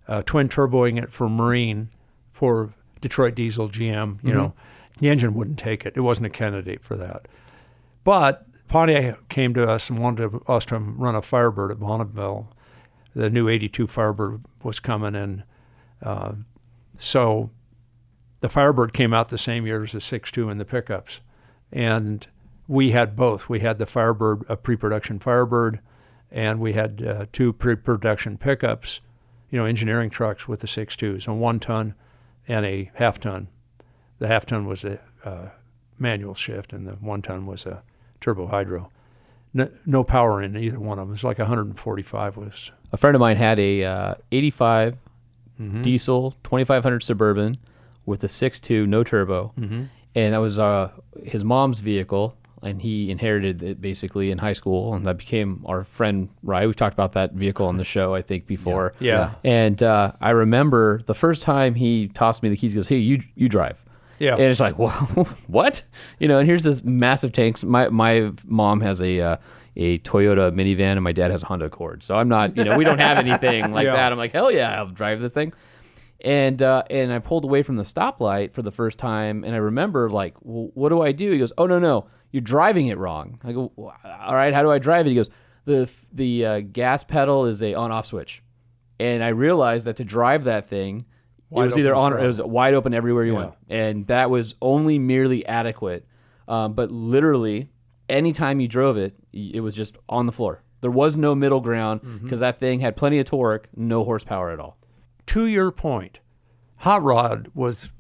uh, 0.09 0.23
twin 0.23 0.49
turboing 0.49 1.01
it 1.03 1.13
for 1.13 1.29
Marine 1.29 1.91
for 2.29 2.75
Detroit 3.01 3.35
Diesel 3.35 3.69
GM. 3.69 4.23
You 4.23 4.35
know, 4.35 4.55
the 4.99 5.09
engine 5.09 5.35
wouldn't 5.35 5.59
take 5.59 5.87
it. 5.87 5.93
It 5.97 6.01
wasn't 6.01 6.27
a 6.27 6.31
candidate 6.31 6.83
for 6.83 6.97
that. 6.97 7.29
But 8.05 8.47
Pontiac 8.69 9.29
came 9.29 9.55
to 9.55 9.69
us 9.69 9.89
and 9.89 9.99
wanted 9.99 10.31
us 10.49 10.65
to 10.67 10.79
run 10.79 11.15
a 11.15 11.23
Firebird 11.23 11.71
at 11.71 11.81
Bonneville. 11.81 12.53
The 13.15 13.31
new 13.31 13.49
82 13.49 13.87
Firebird 13.87 14.45
was 14.63 14.81
coming 14.81 15.15
in. 15.15 15.45
Uh, 16.03 16.33
so 16.99 17.51
the 18.41 18.49
Firebird 18.49 18.93
came 18.93 19.13
out 19.13 19.29
the 19.29 19.39
same 19.39 19.67
year 19.67 19.83
as 19.83 19.93
the 19.93 19.99
6.2 19.99 20.51
in 20.51 20.59
the 20.59 20.65
pickups. 20.65 21.21
And 21.73 22.27
we 22.69 22.93
had 22.93 23.17
both. 23.17 23.49
We 23.49 23.61
had 23.61 23.79
the 23.79 23.87
Firebird, 23.87 24.45
a 24.49 24.57
pre 24.57 24.77
production 24.77 25.19
Firebird, 25.19 25.81
and 26.31 26.61
we 26.61 26.73
had 26.73 27.05
uh, 27.05 27.27
two 27.33 27.53
pre 27.53 27.77
production 27.77 28.39
pickups, 28.39 29.01
you 29.51 29.59
know, 29.59 29.65
engineering 29.65 30.11
trucks 30.11 30.49
with 30.49 30.61
the 30.61 30.67
6.2s, 30.67 31.27
a 31.27 31.35
one 31.35 31.61
ton 31.61 31.95
and 32.49 32.67
a 32.67 32.91
half 32.95 33.19
ton. 33.19 33.49
The 34.19 34.29
half 34.29 34.47
ton 34.47 34.67
was 34.67 34.85
a 34.85 35.01
uh, 35.25 35.49
manual 35.99 36.35
shift, 36.35 36.73
and 36.73 36.87
the 36.87 36.93
one 36.93 37.23
ton 37.23 37.47
was 37.47 37.67
a 37.67 37.83
turbo 38.21 38.47
hydro. 38.47 38.91
No, 39.53 39.71
no 39.87 40.05
power 40.05 40.43
in 40.43 40.57
either 40.57 40.79
one 40.79 40.99
of 40.99 41.07
them. 41.07 41.11
It 41.11 41.13
was 41.13 41.25
like 41.25 41.39
145 41.39 42.37
was 42.37 42.73
a 42.93 42.97
friend 42.97 43.15
of 43.15 43.21
mine 43.21 43.37
had 43.37 43.59
a 43.59 43.85
uh, 43.85 44.15
85 44.33 44.97
Mm-hmm. 45.61 45.83
diesel 45.83 46.33
2500 46.45 47.03
suburban 47.03 47.57
with 48.05 48.23
a 48.25 48.27
6.2 48.29 48.87
no 48.87 49.03
turbo 49.05 49.53
Mm-hmm. 49.59 49.85
and 50.15 50.35
that 50.35 50.39
was 50.39 50.59
uh, 50.59 50.91
his 51.25 51.45
mom's 51.45 51.81
vehicle 51.81 52.37
and 52.63 52.83
he 52.83 53.11
inherited 53.11 53.63
it 53.63 53.81
basically 53.81 54.31
in 54.31 54.39
high 54.39 54.53
school 54.55 54.95
and 54.95 55.07
that 55.07 55.17
became 55.19 55.63
our 55.67 55.85
friend 55.85 56.29
right 56.43 56.67
we've 56.67 56.77
talked 56.77 56.95
about 56.95 57.13
that 57.13 57.33
vehicle 57.33 57.67
on 57.67 57.77
the 57.77 57.85
show 57.85 58.15
i 58.15 58.23
think 58.23 58.47
before 58.47 58.93
Yeah. 59.01 59.35
and 59.45 59.83
uh, 59.83 60.13
i 60.21 60.31
remember 60.31 61.01
the 61.07 61.15
first 61.15 61.43
time 61.43 61.75
he 61.75 62.09
tossed 62.09 62.43
me 62.43 62.49
the 62.49 62.57
keys 62.57 62.73
he 62.73 62.77
goes 62.77 62.89
hey 62.89 62.97
you 62.99 63.23
you 63.35 63.49
drive 63.49 63.79
Yeah. 64.19 64.33
and 64.35 64.43
it's 64.45 64.61
like, 64.61 64.79
well, 64.85 64.91
what? 65.47 65.83
You 66.19 66.29
know, 66.29 66.39
and 66.39 66.49
here's 66.49 66.65
this 66.65 66.83
massive 66.85 67.33
tanks. 67.33 67.63
My 67.65 67.89
my 67.91 68.33
mom 68.47 68.81
has 68.81 69.01
a 69.03 69.21
uh, 69.21 69.37
a 69.77 69.99
Toyota 69.99 70.51
minivan, 70.53 70.93
and 70.93 71.03
my 71.03 71.13
dad 71.13 71.31
has 71.31 71.43
a 71.43 71.47
Honda 71.47 71.67
Accord. 71.67 72.03
So 72.03 72.17
I'm 72.17 72.29
not, 72.29 72.57
you 72.57 72.65
know, 72.65 72.77
we 72.77 72.85
don't 72.85 72.99
have 72.99 73.19
anything 73.19 73.73
like 73.75 73.85
Yeah. 73.85 73.95
that. 73.95 74.11
I'm 74.13 74.19
like, 74.19 74.33
hell 74.33 74.51
yeah, 74.51 74.77
I'll 74.79 74.87
drive 74.87 75.21
this 75.21 75.35
thing. 75.35 75.53
And 76.25 76.63
uh, 76.63 76.83
and 76.89 77.13
I 77.13 77.19
pulled 77.19 77.45
away 77.45 77.63
from 77.63 77.77
the 77.77 77.83
stoplight 77.83 78.53
for 78.55 78.63
the 78.63 78.73
first 78.73 78.99
time, 78.99 79.45
and 79.45 79.55
I 79.55 79.59
remember 79.59 80.09
like, 80.09 80.35
well, 80.41 80.71
what 80.75 80.89
do 80.89 81.03
I 81.03 81.13
do? 81.13 81.31
He 81.31 81.39
goes, 81.39 81.53
oh 81.59 81.67
no 81.67 81.79
no, 81.79 82.07
you're 82.33 82.41
driving 82.41 82.87
it 82.89 82.97
wrong. 82.97 83.39
I 83.45 83.53
go, 83.53 83.71
"Wh- 83.77 84.05
all 84.27 84.35
right, 84.35 84.55
how 84.55 84.63
do 84.63 84.71
I 84.71 84.79
drive 84.79 85.07
it? 85.07 85.11
He 85.11 85.15
goes, 85.17 85.29
the 85.67 85.91
the 86.13 86.47
uh, 86.47 86.61
gas 86.61 87.05
pedal 87.05 87.45
is 87.45 87.63
a 87.63 87.75
on 87.75 87.93
off 87.93 88.07
switch, 88.07 88.43
and 88.99 89.23
I 89.23 89.29
realized 89.29 89.85
that 89.85 89.97
to 89.97 90.05
drive 90.05 90.45
that 90.45 90.69
thing. 90.69 91.05
Wide 91.51 91.65
it 91.65 91.67
was 91.67 91.79
either 91.79 91.95
on, 91.95 92.19
it 92.19 92.27
was 92.27 92.41
wide 92.41 92.73
open 92.75 92.95
everywhere 92.95 93.25
you 93.25 93.35
Yeah. 93.35 93.39
went, 93.39 93.55
and 93.69 94.07
that 94.07 94.31
was 94.31 94.55
only 94.63 94.99
merely 94.99 95.45
adequate. 95.47 96.07
Um, 96.49 96.73
but 96.73 96.91
literally, 96.91 97.69
anytime 98.09 98.61
you 98.61 98.69
drove 98.69 98.97
it, 98.97 99.15
it 99.33 99.61
was 99.61 99.75
just 99.75 99.97
on 100.09 100.27
the 100.27 100.33
floor. 100.33 100.63
There 100.81 100.91
was 100.91 101.17
no 101.17 101.35
middle 101.35 101.61
ground 101.61 102.03
Mm-hmm. 102.03 102.25
because 102.25 102.41
that 102.41 102.61
thing 102.61 102.81
had 102.81 102.97
plenty 102.97 103.19
of 103.19 103.27
torque, 103.27 103.69
no 103.75 104.05
horsepower 104.05 104.51
at 104.51 104.61
all. 104.61 104.77
to 105.27 105.47
your 105.47 105.71
point, 105.73 106.21
Hot 106.79 107.03
Rod 107.03 107.51
was 107.55 107.91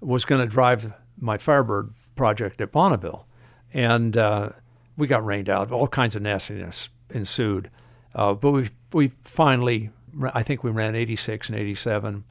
was 0.00 0.24
going 0.24 0.40
to 0.40 0.46
drive 0.46 0.92
my 1.18 1.36
Firebird 1.38 1.92
project 2.14 2.60
at 2.60 2.70
Bonneville, 2.70 3.26
and 3.74 4.16
uh, 4.16 4.50
we 4.96 5.06
got 5.06 5.24
rained 5.24 5.48
out. 5.48 5.72
All 5.72 5.88
kinds 5.88 6.14
of 6.14 6.22
nastiness 6.22 6.90
ensued, 7.10 7.70
uh, 8.14 8.34
but 8.34 8.50
we 8.52 8.68
we 8.92 9.08
finally, 9.24 9.90
I 10.34 10.42
think 10.42 10.62
we 10.62 10.70
ran 10.70 10.94
86 10.94 11.48
and 11.48 11.58
87, 11.58 12.24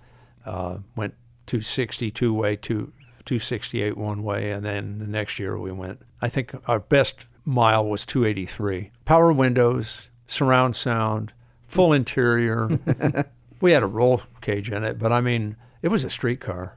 uh, 0.46 0.78
went 0.96 1.16
260 1.48 2.12
two 2.12 2.34
way, 2.34 2.56
two 2.56 2.94
268 3.28 3.96
one 3.98 4.24
way, 4.24 4.50
and 4.52 4.66
then 4.66 4.98
the 5.00 5.06
next 5.08 5.38
year 5.38 5.58
we 5.60 5.72
went. 5.72 6.02
I 6.22 6.30
think 6.30 6.56
our 6.68 6.80
best 6.80 7.28
mile 7.46 7.86
was 7.86 8.06
283. 8.06 8.92
Power 9.06 9.32
windows, 9.32 10.10
surround 10.26 10.76
sound, 10.76 11.34
full 11.68 11.94
interior. 11.94 12.80
we 13.62 13.74
had 13.74 13.84
a 13.84 13.88
roll 13.88 14.22
cage 14.42 14.72
in 14.72 14.84
it, 14.84 14.98
but 14.98 15.12
I 15.12 15.22
mean, 15.22 15.56
it 15.82 15.90
was 15.90 16.04
a 16.04 16.10
street 16.10 16.40
car. 16.40 16.76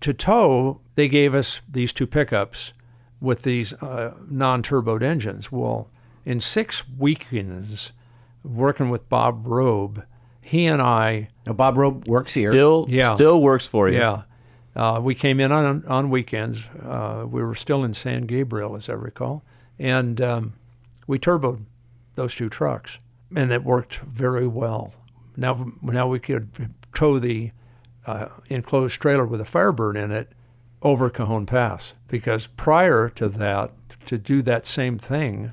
To 0.00 0.14
tow, 0.14 0.80
they 0.94 1.08
gave 1.08 1.34
us 1.34 1.60
these 1.68 1.92
two 1.92 2.06
pickups 2.06 2.72
with 3.20 3.42
these 3.42 3.72
uh, 3.74 4.14
non-turboed 4.30 5.02
engines. 5.02 5.50
Well, 5.50 5.90
in 6.24 6.38
six 6.40 6.84
weekends, 6.96 7.90
working 8.44 8.90
with 8.90 9.08
Bob 9.08 9.46
Robe, 9.48 10.04
he 10.40 10.66
and 10.66 10.80
I, 10.80 11.28
Now, 11.46 11.52
Bob 11.54 11.76
Robe 11.76 12.06
works 12.06 12.32
here. 12.34 12.50
Still, 12.50 12.86
Yeah. 12.88 13.16
still 13.16 13.42
works 13.42 13.66
for 13.66 13.88
you. 13.88 13.98
yeah, 13.98 14.22
uh, 14.76 15.00
we 15.02 15.14
came 15.14 15.40
in 15.40 15.52
on 15.52 15.84
on 15.86 16.10
weekends. 16.10 16.68
Uh, 16.82 17.24
we 17.28 17.42
were 17.42 17.54
still 17.54 17.84
in 17.84 17.94
San 17.94 18.26
Gabriel, 18.26 18.76
as 18.76 18.88
I 18.88 18.94
recall, 18.94 19.42
and 19.78 20.20
um, 20.20 20.52
we 21.06 21.18
turboed 21.18 21.64
those 22.14 22.34
two 22.34 22.48
trucks, 22.48 22.98
and 23.34 23.50
it 23.52 23.64
worked 23.64 23.96
very 24.00 24.46
well. 24.46 24.92
Now, 25.36 25.72
now 25.82 26.08
we 26.08 26.18
could 26.18 26.72
tow 26.94 27.18
the 27.18 27.52
uh, 28.06 28.28
enclosed 28.48 29.00
trailer 29.00 29.24
with 29.24 29.40
a 29.40 29.44
Firebird 29.44 29.96
in 29.96 30.10
it 30.10 30.32
over 30.82 31.10
Cajon 31.10 31.46
Pass 31.46 31.94
because 32.08 32.46
prior 32.46 33.08
to 33.10 33.28
that, 33.28 33.72
to 34.06 34.18
do 34.18 34.42
that 34.42 34.66
same 34.66 34.98
thing, 34.98 35.52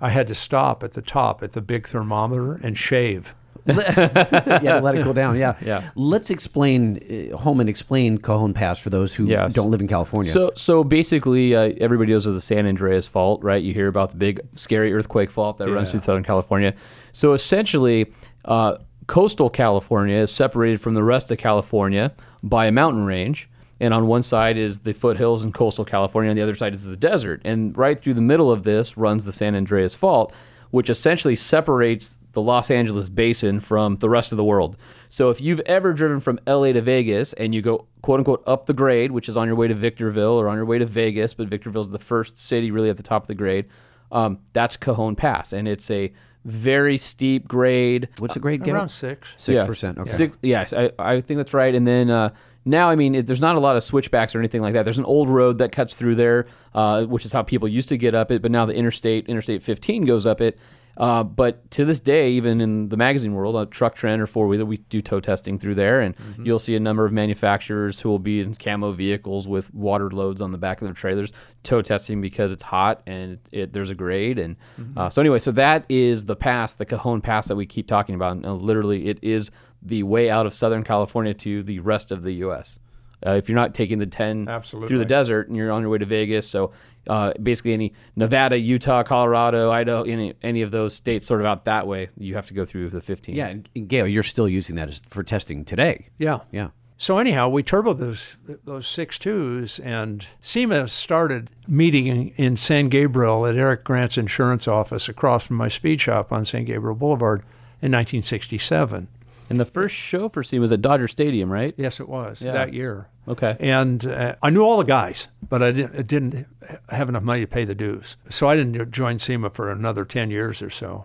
I 0.00 0.10
had 0.10 0.26
to 0.28 0.34
stop 0.34 0.82
at 0.82 0.92
the 0.92 1.02
top 1.02 1.42
at 1.42 1.52
the 1.52 1.60
big 1.60 1.86
thermometer 1.86 2.54
and 2.54 2.76
shave. 2.76 3.34
Yeah, 3.66 4.80
let 4.82 4.94
it 4.94 5.02
cool 5.04 5.12
down. 5.12 5.36
Yeah, 5.36 5.56
Yeah. 5.64 5.90
Let's 5.94 6.30
explain 6.30 7.30
uh, 7.32 7.36
home 7.36 7.60
and 7.60 7.68
explain 7.68 8.18
Cajon 8.18 8.54
Pass 8.54 8.80
for 8.80 8.90
those 8.90 9.14
who 9.14 9.26
Yes. 9.26 9.54
don't 9.54 9.70
live 9.70 9.80
in 9.80 9.88
California. 9.88 10.32
So, 10.32 10.52
so 10.54 10.84
basically, 10.84 11.54
uh, 11.54 11.72
everybody 11.80 12.12
knows 12.12 12.26
of 12.26 12.34
the 12.34 12.40
San 12.40 12.66
Andreas 12.66 13.06
Fault, 13.06 13.42
right? 13.42 13.62
You 13.62 13.72
hear 13.74 13.88
about 13.88 14.10
the 14.10 14.16
big, 14.16 14.40
scary 14.56 14.92
earthquake 14.92 15.30
fault 15.30 15.58
that 15.58 15.68
runs 15.70 15.90
through 15.90 16.00
Southern 16.00 16.24
California. 16.24 16.74
So, 17.12 17.32
essentially, 17.34 18.12
uh, 18.44 18.78
coastal 19.06 19.50
California 19.50 20.16
is 20.16 20.32
separated 20.32 20.80
from 20.80 20.94
the 20.94 21.02
rest 21.02 21.30
of 21.30 21.38
California 21.38 22.12
by 22.42 22.66
a 22.66 22.72
mountain 22.72 23.04
range. 23.04 23.48
And 23.80 23.92
on 23.92 24.06
one 24.06 24.22
side 24.22 24.56
is 24.56 24.80
the 24.80 24.92
foothills 24.94 25.44
in 25.44 25.52
coastal 25.52 25.84
California, 25.84 26.30
on 26.30 26.36
the 26.36 26.42
other 26.42 26.54
side 26.54 26.72
is 26.72 26.86
the 26.86 26.96
desert. 26.96 27.42
And 27.44 27.76
right 27.76 28.00
through 28.00 28.14
the 28.14 28.20
middle 28.20 28.50
of 28.52 28.62
this 28.62 28.96
runs 28.96 29.24
the 29.24 29.32
San 29.32 29.56
Andreas 29.56 29.96
Fault, 29.96 30.32
which 30.72 30.90
essentially 30.90 31.36
separates 31.36 32.18
the 32.32 32.40
Los 32.42 32.70
Angeles 32.70 33.08
basin 33.08 33.60
from 33.60 33.96
the 33.98 34.08
rest 34.08 34.32
of 34.32 34.38
the 34.38 34.44
world. 34.44 34.76
So 35.10 35.28
if 35.30 35.40
you've 35.40 35.60
ever 35.60 35.92
driven 35.92 36.18
from 36.18 36.40
LA 36.46 36.72
to 36.72 36.80
Vegas 36.80 37.34
and 37.34 37.54
you 37.54 37.60
go 37.62 37.86
quote 38.00 38.18
unquote 38.20 38.42
up 38.46 38.64
the 38.66 38.72
grade, 38.72 39.12
which 39.12 39.28
is 39.28 39.36
on 39.36 39.46
your 39.46 39.54
way 39.54 39.68
to 39.68 39.74
Victorville 39.74 40.32
or 40.40 40.48
on 40.48 40.56
your 40.56 40.64
way 40.64 40.78
to 40.78 40.86
Vegas, 40.86 41.34
but 41.34 41.46
Victorville's 41.48 41.90
the 41.90 41.98
first 41.98 42.38
city 42.38 42.70
really 42.70 42.88
at 42.90 42.96
the 42.96 43.02
top 43.02 43.22
of 43.22 43.28
the 43.28 43.34
grade, 43.34 43.66
um, 44.10 44.38
that's 44.54 44.76
Cajon 44.78 45.14
Pass. 45.14 45.52
And 45.52 45.68
it's 45.68 45.90
a 45.90 46.10
very 46.46 46.96
steep 46.96 47.46
grade. 47.46 48.08
What's 48.18 48.34
the 48.34 48.40
grade, 48.40 48.64
Gale? 48.64 48.74
Around 48.76 48.88
six. 48.88 49.34
Six 49.36 49.54
Yes. 49.54 49.66
percent. 49.66 49.98
Okay. 49.98 50.10
Six, 50.12 50.38
yes, 50.42 50.72
I, 50.72 50.90
I 50.98 51.20
think 51.20 51.36
that's 51.36 51.54
right. 51.54 51.74
And 51.74 51.86
then 51.86 52.10
uh, 52.10 52.30
now, 52.64 52.88
I 52.90 52.96
mean, 52.96 53.14
it, 53.14 53.26
there's 53.26 53.40
not 53.40 53.56
a 53.56 53.60
lot 53.60 53.76
of 53.76 53.84
switchbacks 53.84 54.34
or 54.34 54.38
anything 54.38 54.62
like 54.62 54.74
that. 54.74 54.84
There's 54.84 54.98
an 54.98 55.04
old 55.04 55.28
road 55.28 55.58
that 55.58 55.72
cuts 55.72 55.94
through 55.94 56.14
there, 56.16 56.46
uh, 56.74 57.04
which 57.04 57.24
is 57.24 57.32
how 57.32 57.42
people 57.42 57.68
used 57.68 57.88
to 57.88 57.96
get 57.96 58.14
up 58.14 58.30
it. 58.30 58.42
But 58.42 58.50
now 58.50 58.66
the 58.66 58.74
interstate, 58.74 59.26
Interstate 59.28 59.62
15, 59.62 60.04
goes 60.04 60.26
up 60.26 60.40
it. 60.40 60.58
Uh, 60.96 61.22
but 61.22 61.70
to 61.70 61.84
this 61.86 62.00
day, 62.00 62.32
even 62.32 62.60
in 62.60 62.90
the 62.90 62.96
magazine 62.96 63.32
world, 63.32 63.56
a 63.56 63.64
truck 63.64 63.94
trend 63.94 64.20
or 64.20 64.26
four 64.26 64.46
wheeler, 64.46 64.66
we 64.66 64.76
do 64.76 65.00
tow 65.00 65.20
testing 65.20 65.58
through 65.58 65.74
there, 65.74 66.00
and 66.02 66.14
you'll 66.44 66.58
see 66.58 66.76
a 66.76 66.80
number 66.80 67.06
of 67.06 67.12
manufacturers 67.12 68.00
who 68.00 68.10
will 68.10 68.18
be 68.18 68.40
in 68.40 68.54
camo 68.54 68.92
vehicles 68.92 69.48
with 69.48 69.72
water 69.72 70.10
loads 70.10 70.42
on 70.42 70.52
the 70.52 70.58
back 70.58 70.82
of 70.82 70.86
their 70.86 70.94
trailers, 70.94 71.32
tow 71.62 71.80
testing 71.80 72.20
because 72.20 72.52
it's 72.52 72.62
hot 72.62 73.02
and 73.06 73.38
it, 73.52 73.72
there's 73.72 73.88
a 73.88 73.94
grade. 73.94 74.38
And 74.38 74.56
uh, 74.96 75.08
so 75.08 75.22
anyway, 75.22 75.38
so 75.38 75.50
that 75.52 75.86
is 75.88 76.26
the 76.26 76.36
pass, 76.36 76.74
the 76.74 76.84
Cajon 76.84 77.22
Pass 77.22 77.48
that 77.48 77.56
we 77.56 77.64
keep 77.64 77.86
talking 77.86 78.14
about. 78.14 78.36
And 78.36 78.44
uh, 78.44 78.52
literally, 78.52 79.08
it 79.08 79.18
is 79.22 79.50
the 79.82 80.02
way 80.02 80.30
out 80.30 80.46
of 80.46 80.54
Southern 80.54 80.84
California 80.84 81.34
to 81.34 81.62
the 81.62 81.80
rest 81.80 82.10
of 82.10 82.22
the 82.22 82.32
U.S. 82.34 82.78
Uh, 83.24 83.32
if 83.32 83.48
you're 83.48 83.56
not 83.56 83.74
taking 83.74 83.98
the 83.98 84.06
10 84.06 84.46
through 84.62 84.98
the 84.98 85.04
desert 85.04 85.48
and 85.48 85.56
you're 85.56 85.70
on 85.70 85.82
your 85.82 85.90
way 85.90 85.98
to 85.98 86.06
Vegas, 86.06 86.48
so 86.48 86.72
uh, 87.08 87.32
basically 87.42 87.72
any 87.72 87.92
Nevada, 88.16 88.58
Utah, 88.58 89.02
Colorado, 89.02 89.70
Idaho, 89.70 90.02
any 90.02 90.34
any 90.42 90.62
of 90.62 90.70
those 90.70 90.94
states 90.94 91.26
sort 91.26 91.40
of 91.40 91.46
out 91.46 91.64
that 91.64 91.86
way, 91.86 92.10
you 92.16 92.34
have 92.34 92.46
to 92.46 92.54
go 92.54 92.64
through 92.64 92.90
the 92.90 93.00
15. 93.00 93.34
Yeah, 93.34 93.48
and 93.48 93.68
and 93.74 93.88
Gale, 93.88 94.06
you're 94.06 94.22
still 94.22 94.48
using 94.48 94.76
that 94.76 94.88
as, 94.88 95.00
for 95.08 95.22
testing 95.22 95.64
today. 95.64 96.08
Yeah. 96.18 96.40
Yeah. 96.50 96.68
So 97.02 97.18
anyhow, 97.18 97.48
we 97.48 97.64
turboed 97.64 97.98
those 97.98 98.36
those 98.64 98.86
six 98.86 99.18
twos, 99.18 99.80
and 99.80 100.24
SEMA 100.40 100.86
started 100.86 101.50
meeting 101.66 102.06
in, 102.06 102.28
in 102.36 102.56
San 102.56 102.88
Gabriel 102.88 103.44
at 103.46 103.56
Eric 103.56 103.82
Grant's 103.82 104.16
insurance 104.16 104.68
office 104.68 105.08
across 105.08 105.44
from 105.44 105.56
my 105.56 105.66
speed 105.66 106.00
shop 106.00 106.30
on 106.30 106.44
San 106.44 106.64
Gabriel 106.64 106.94
Boulevard 106.94 107.40
in 107.80 107.90
1967. 107.90 109.08
And 109.52 109.60
the 109.60 109.66
first 109.66 109.94
show 109.94 110.30
for 110.30 110.42
C 110.42 110.58
was 110.58 110.72
at 110.72 110.80
Dodger 110.80 111.06
Stadium, 111.06 111.52
right? 111.52 111.74
Yes, 111.76 112.00
it 112.00 112.08
was 112.08 112.40
Yeah. 112.40 112.52
that 112.52 112.72
year. 112.72 113.08
Okay. 113.28 113.54
And 113.60 114.06
uh, 114.06 114.36
I 114.42 114.48
knew 114.48 114.62
all 114.62 114.78
the 114.78 114.84
guys, 114.84 115.28
but 115.46 115.62
I 115.62 115.72
didn't, 115.72 115.94
I 115.98 116.00
didn't 116.02 116.46
have 116.88 117.10
enough 117.10 117.22
money 117.22 117.42
to 117.42 117.46
pay 117.46 117.66
the 117.66 117.74
dues. 117.74 118.16
So 118.30 118.48
I 118.48 118.56
didn't 118.56 118.90
join 118.92 119.18
SEMA 119.18 119.50
for 119.50 119.70
another 119.70 120.06
10 120.06 120.30
years 120.30 120.62
or 120.62 120.70
so. 120.70 121.04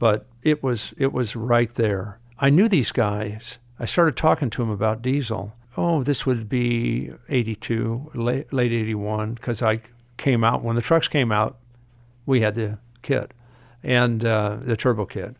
But 0.00 0.26
it 0.42 0.64
was, 0.64 0.92
it 0.98 1.12
was 1.12 1.36
right 1.36 1.72
there. 1.74 2.18
I 2.40 2.50
knew 2.50 2.66
these 2.68 2.90
guys. 2.90 3.58
I 3.78 3.84
started 3.84 4.16
talking 4.16 4.50
to 4.50 4.62
them 4.62 4.70
about 4.70 5.00
diesel. 5.00 5.52
Oh, 5.76 6.02
this 6.02 6.26
would 6.26 6.48
be 6.48 7.12
82, 7.28 8.10
late, 8.14 8.52
late 8.52 8.72
81, 8.72 9.34
because 9.34 9.62
I 9.62 9.82
came 10.16 10.42
out, 10.42 10.64
when 10.64 10.74
the 10.74 10.82
trucks 10.82 11.06
came 11.06 11.30
out, 11.30 11.56
we 12.26 12.40
had 12.40 12.56
the 12.56 12.78
kit 13.02 13.32
and 13.84 14.24
uh, 14.24 14.56
the 14.60 14.76
turbo 14.76 15.06
kit. 15.06 15.36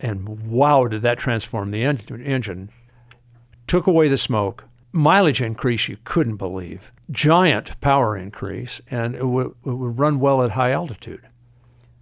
And 0.00 0.48
wow, 0.50 0.86
did 0.86 1.02
that 1.02 1.18
transform 1.18 1.70
the 1.70 1.82
en- 1.82 1.98
engine 2.24 2.70
took 3.66 3.86
away 3.86 4.08
the 4.08 4.16
smoke, 4.16 4.64
mileage 4.92 5.40
increase 5.40 5.88
you 5.88 5.96
couldn't 6.04 6.36
believe, 6.36 6.92
giant 7.10 7.80
power 7.80 8.16
increase, 8.16 8.80
and 8.90 9.14
it 9.14 9.26
would, 9.26 9.54
it 9.64 9.72
would 9.72 9.98
run 9.98 10.20
well 10.20 10.42
at 10.42 10.52
high 10.52 10.70
altitude, 10.70 11.26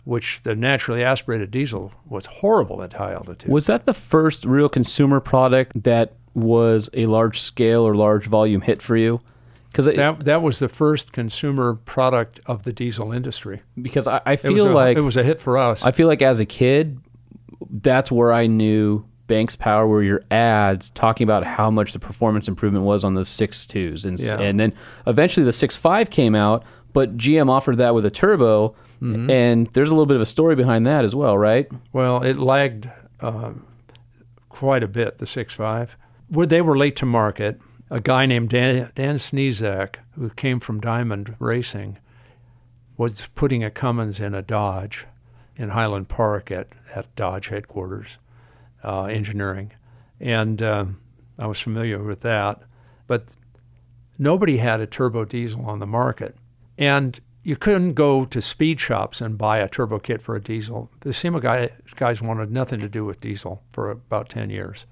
which 0.05 0.43
the 0.43 0.55
naturally 0.55 1.05
aspirated 1.05 1.51
diesel 1.51 1.93
was 2.09 2.27
horrible 2.27 2.83
at 2.83 2.95
high 2.95 3.13
altitude. 3.13 3.51
Was 3.51 3.67
that 3.67 3.87
the 3.87 3.95
first 3.95 4.45
real 4.45 4.69
consumer 4.69 5.21
product 5.21 5.83
that 5.85 6.15
was 6.35 6.89
a 6.95 7.07
large 7.07 7.41
scale 7.41 7.83
or 7.87 7.95
large 7.95 8.27
volume 8.27 8.63
hit 8.63 8.83
for 8.83 8.97
you? 8.97 9.21
Because 9.71 9.87
that, 9.87 10.27
that 10.27 10.43
was 10.43 10.59
the 10.59 10.69
first 10.69 11.13
consumer 11.13 11.75
product 11.75 12.41
of 12.45 12.65
the 12.65 12.75
diesel 12.75 13.11
industry. 13.11 13.63
because 13.81 14.07
I, 14.07 14.21
I 14.27 14.37
feel 14.37 14.53
was 14.53 14.65
a, 14.65 14.69
like 14.69 14.99
it 14.99 15.01
was 15.01 15.17
a 15.17 15.23
hit 15.23 15.41
for 15.41 15.57
us. 15.57 15.83
I 15.83 15.93
feel 15.93 16.09
like 16.09 16.21
as 16.21 16.41
a 16.41 16.45
kid, 16.45 17.01
that's 17.71 18.11
where 18.11 18.33
I 18.33 18.47
knew 18.47 19.05
Banks 19.27 19.57
Power 19.57 19.87
were 19.87 20.03
your 20.03 20.23
ads 20.31 20.91
talking 20.91 21.25
about 21.25 21.45
how 21.45 21.71
much 21.71 21.93
the 21.93 21.99
performance 21.99 22.49
improvement 22.49 22.85
was 22.85 23.05
on 23.05 23.15
those 23.15 23.29
six 23.29 23.67
twos, 23.67 24.05
and 24.05 24.19
Yeah. 24.19 24.39
and 24.41 24.59
then 24.61 24.73
eventually 25.07 25.45
the 25.45 25.53
six 25.53 25.77
five 25.77 26.11
came 26.11 26.35
out, 26.35 26.65
but 26.93 27.17
GM 27.17 27.49
offered 27.49 27.79
that 27.79 27.95
with 27.95 28.05
a 28.07 28.11
turbo, 28.11 28.75
Mm-hmm. 29.01 29.31
and 29.31 29.67
there's 29.73 29.89
a 29.91 29.93
little 29.95 30.07
bit 30.07 30.15
of 30.15 30.21
a 30.23 30.27
story 30.27 30.55
behind 30.55 30.87
that 30.87 31.05
as 31.05 31.13
well, 31.13 31.37
right? 31.37 31.67
Well, 31.93 32.23
it 32.23 32.39
lagged 32.39 32.89
uh, 33.21 33.51
quite 34.49 34.85
a 34.85 34.87
bit, 34.87 35.19
the 35.19 35.25
6.5. 35.27 35.97
Where 36.29 36.47
they 36.47 36.63
were 36.63 36.77
late 36.79 36.95
to 36.97 37.07
market, 37.07 37.61
a 37.91 37.99
guy 38.01 38.27
named 38.27 38.51
Dan, 38.51 38.93
Dan 38.95 39.17
Sneezak, 39.17 39.97
who 40.13 40.31
came 40.31 40.61
from 40.61 40.79
Diamond 40.81 41.35
Racing, 41.41 41.99
was 42.97 43.29
putting 43.35 43.65
a 43.65 43.71
Cummins 43.73 44.21
in 44.21 44.35
a 44.35 44.43
Dodge 44.43 45.07
in 45.57 45.71
Highland 45.71 46.09
Park 46.09 46.51
at, 46.51 46.69
at 46.95 47.15
Dodge 47.17 47.49
headquarters, 47.49 48.19
uh, 48.83 49.05
engineering. 49.05 49.73
And 50.21 50.63
um, 50.63 51.01
I 51.39 51.47
was 51.47 51.61
familiar 51.61 52.03
with 52.03 52.21
that. 52.23 52.63
But 53.07 53.35
nobody 54.19 54.59
had 54.59 54.81
a 54.81 54.87
turbo 54.87 55.25
diesel 55.25 55.67
on 55.67 55.79
the 55.79 55.87
market. 55.87 56.37
And 56.79 57.21
you 57.43 57.57
couldn't 57.57 57.95
go 57.95 58.25
to 58.25 58.41
speed 58.41 58.81
shops 58.81 59.21
and 59.21 59.37
buy 59.37 59.59
a 59.59 59.69
turbo 59.69 59.99
kit 59.99 60.23
for 60.23 60.37
a 60.37 60.41
diesel. 60.41 60.91
The 61.01 61.13
SEMA 61.13 61.41
guy, 61.41 61.71
guys 61.97 62.23
wanted 62.23 62.51
nothing 62.51 62.79
to 62.81 62.89
do 62.89 63.05
with 63.05 63.21
diesel 63.21 63.63
for 63.73 63.91
about 63.91 64.29
10 64.29 64.51
years. 64.51 64.87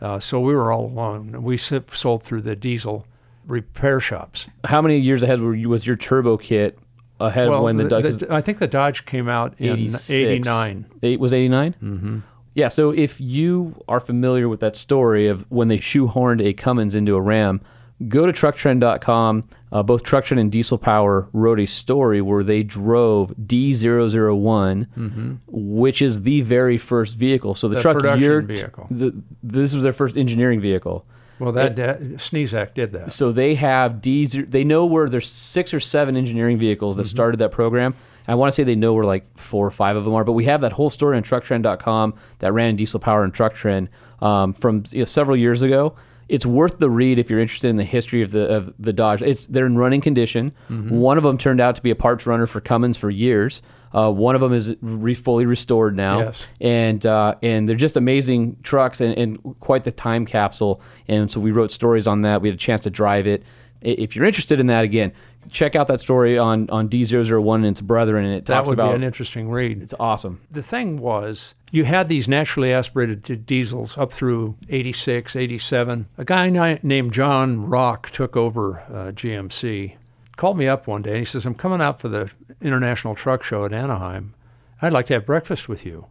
Uh, 0.00 0.18
so 0.18 0.40
we 0.40 0.54
were 0.54 0.72
all 0.72 0.86
alone. 0.86 1.42
We 1.42 1.56
sold 1.56 2.22
through 2.22 2.42
the 2.42 2.56
diesel 2.56 3.06
repair 3.46 4.00
shops. 4.00 4.46
How 4.64 4.80
many 4.80 4.98
years 4.98 5.22
ahead 5.22 5.40
were 5.40 5.54
you, 5.54 5.68
was 5.68 5.86
your 5.86 5.96
turbo 5.96 6.36
kit 6.36 6.78
ahead 7.26 7.48
of 7.48 7.62
when 7.62 7.76
the, 7.76 7.84
Dodge? 7.88 8.16
the- 8.18 8.32
I 8.34 8.40
think 8.40 8.58
the 8.58 8.66
Dodge 8.66 9.06
came 9.06 9.28
out 9.28 9.54
in 9.58 9.78
86. 9.78 10.10
89. 10.10 10.86
Eight, 11.02 11.20
was 11.20 11.32
89? 11.32 11.74
Mm-hmm. 11.82 12.18
Yeah, 12.54 12.68
so 12.68 12.90
if 12.90 13.20
you 13.20 13.82
are 13.88 14.00
familiar 14.00 14.48
with 14.48 14.60
that 14.60 14.76
story 14.76 15.26
of 15.28 15.50
when 15.50 15.68
they 15.68 15.78
shoehorned 15.78 16.44
a 16.44 16.52
Cummins 16.52 16.94
into 16.94 17.16
a 17.16 17.20
Ram, 17.20 17.60
go 18.08 18.26
to 18.26 18.32
trucktrend.com. 18.32 19.44
Uh, 19.72 19.82
both 19.82 20.02
Trucktrend 20.02 20.38
and 20.38 20.52
Diesel 20.52 20.76
Power 20.76 21.28
wrote 21.32 21.58
a 21.58 21.64
story 21.64 22.20
where 22.20 22.42
they 22.42 22.62
drove 22.62 23.32
D001, 23.36 25.38
which 25.46 26.02
is 26.02 26.22
the 26.22 26.40
very 26.42 26.76
first 26.76 27.16
vehicle. 27.16 27.54
So 27.54 27.68
the, 27.68 27.76
The 27.76 27.82
truck 27.82 27.96
production 27.96 28.22
you're- 28.22 28.44
vehicle. 28.44 28.86
The, 28.90 29.14
this 29.42 29.74
was 29.74 29.82
their 29.82 29.92
first 29.92 30.16
engineering 30.16 30.60
vehicle. 30.60 31.04
Well, 31.42 31.52
that, 31.52 31.76
that 31.76 32.00
Sneezak 32.00 32.74
did 32.74 32.92
that. 32.92 33.10
So 33.10 33.32
they 33.32 33.56
have 33.56 34.00
D. 34.00 34.26
They 34.26 34.64
know 34.64 34.86
where 34.86 35.08
there's 35.08 35.28
six 35.28 35.74
or 35.74 35.80
seven 35.80 36.16
engineering 36.16 36.58
vehicles 36.58 36.94
Mm-hmm. 36.96 37.02
that 37.02 37.08
started 37.08 37.38
that 37.40 37.50
program. 37.50 37.94
I 38.28 38.36
want 38.36 38.48
to 38.48 38.52
say 38.54 38.62
they 38.62 38.76
know 38.76 38.94
where 38.94 39.04
like 39.04 39.36
four 39.36 39.66
or 39.66 39.70
five 39.72 39.96
of 39.96 40.04
them 40.04 40.14
are, 40.14 40.22
but 40.24 40.32
we 40.32 40.44
have 40.44 40.60
that 40.60 40.72
whole 40.72 40.90
story 40.90 41.16
on 41.16 41.24
TruckTrend.com 41.24 42.14
that 42.38 42.52
ran 42.52 42.68
in 42.70 42.76
Diesel 42.76 43.00
Power 43.00 43.24
and 43.24 43.34
Truck 43.34 43.54
Trend 43.54 43.88
um, 44.20 44.52
from 44.52 44.84
you 44.92 45.00
know, 45.00 45.04
several 45.04 45.36
years 45.36 45.62
ago. 45.62 45.96
It's 46.28 46.46
worth 46.46 46.78
the 46.78 46.88
read 46.88 47.18
if 47.18 47.28
you're 47.28 47.40
interested 47.40 47.68
in 47.68 47.76
the 47.76 47.84
history 47.84 48.22
of 48.22 48.30
the 48.30 48.46
of 48.48 48.72
the 48.78 48.92
Dodge. 48.92 49.20
It's 49.22 49.46
they're 49.46 49.66
in 49.66 49.76
running 49.76 50.00
condition. 50.00 50.52
Mm-hmm. 50.70 50.96
One 50.96 51.18
of 51.18 51.24
them 51.24 51.36
turned 51.36 51.60
out 51.60 51.74
to 51.76 51.82
be 51.82 51.90
a 51.90 51.96
parts 51.96 52.24
runner 52.24 52.46
for 52.46 52.60
Cummins 52.60 52.96
for 52.96 53.10
years. 53.10 53.60
Uh, 53.94 54.10
one 54.10 54.34
of 54.34 54.40
them 54.40 54.52
is 54.52 54.74
re- 54.80 55.14
fully 55.14 55.44
restored 55.46 55.94
now 55.96 56.20
Yes. 56.20 56.42
and 56.60 57.04
uh, 57.04 57.34
and 57.42 57.68
they're 57.68 57.76
just 57.76 57.96
amazing 57.96 58.56
trucks 58.62 59.00
and, 59.00 59.16
and 59.18 59.56
quite 59.60 59.84
the 59.84 59.92
time 59.92 60.24
capsule. 60.26 60.80
And 61.08 61.30
so 61.30 61.40
we 61.40 61.50
wrote 61.50 61.70
stories 61.72 62.06
on 62.06 62.22
that. 62.22 62.40
We 62.42 62.48
had 62.48 62.54
a 62.54 62.58
chance 62.58 62.80
to 62.82 62.90
drive 62.90 63.26
it. 63.26 63.42
If 63.82 64.14
you're 64.14 64.24
interested 64.24 64.60
in 64.60 64.68
that, 64.68 64.84
again, 64.84 65.12
check 65.50 65.74
out 65.74 65.88
that 65.88 65.98
story 66.00 66.38
on 66.38 66.70
on 66.70 66.88
D001 66.88 67.54
and 67.56 67.66
its 67.66 67.80
brethren, 67.80 68.24
and 68.24 68.34
it 68.34 68.46
That 68.46 68.54
talks 68.54 68.68
would 68.68 68.74
about 68.78 68.90
be 68.90 68.94
an 68.96 69.02
interesting 69.02 69.50
read. 69.50 69.82
it's 69.82 69.94
awesome. 69.98 70.40
the 70.50 70.62
thing 70.62 70.96
was 70.98 71.54
you 71.72 71.84
had 71.84 72.06
these 72.08 72.28
naturally 72.28 72.72
aspirated 72.72 73.44
diesels 73.46 73.98
up 73.98 74.12
through 74.12 74.56
86 74.68 75.34
87 75.34 76.06
a 76.18 76.24
guy 76.24 76.78
named 76.82 77.12
john 77.12 77.66
rock 77.66 78.10
took 78.10 78.36
over 78.36 78.80
uh, 78.82 79.10
gmc 79.12 79.94
called 80.42 80.58
me 80.58 80.66
up 80.66 80.88
one 80.88 81.02
day 81.02 81.10
and 81.10 81.18
he 81.20 81.24
says 81.24 81.46
i'm 81.46 81.54
coming 81.54 81.80
out 81.80 82.00
for 82.00 82.08
the 82.08 82.28
international 82.60 83.14
truck 83.14 83.44
show 83.44 83.64
at 83.64 83.72
anaheim. 83.72 84.34
I'd 84.80 84.92
like 84.92 85.06
to 85.06 85.14
have 85.14 85.24
breakfast 85.24 85.68
with 85.68 85.86
you. 85.86 86.06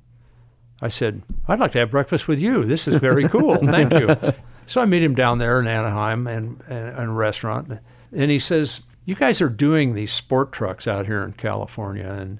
I 0.81 0.87
said 0.87 1.23
i'd 1.49 1.59
like 1.59 1.73
to 1.73 1.79
have 1.79 1.91
breakfast 1.91 2.29
with 2.29 2.39
you. 2.39 2.63
This 2.63 2.87
is 2.87 2.95
very 3.01 3.27
cool. 3.27 3.55
Thank 3.61 3.91
you. 3.91 4.15
So 4.67 4.79
i 4.79 4.85
meet 4.85 5.03
him 5.03 5.15
down 5.15 5.39
there 5.39 5.59
in 5.59 5.67
anaheim 5.67 6.27
and, 6.27 6.61
and, 6.69 6.87
and 6.97 7.09
a 7.09 7.11
restaurant. 7.11 7.73
And 8.13 8.31
he 8.31 8.39
says 8.39 8.83
you 9.03 9.15
guys 9.15 9.41
are 9.41 9.49
doing 9.49 9.95
these 9.95 10.13
sport 10.13 10.53
trucks 10.53 10.87
out 10.87 11.07
here 11.07 11.23
in 11.23 11.33
california 11.33 12.07
and 12.09 12.39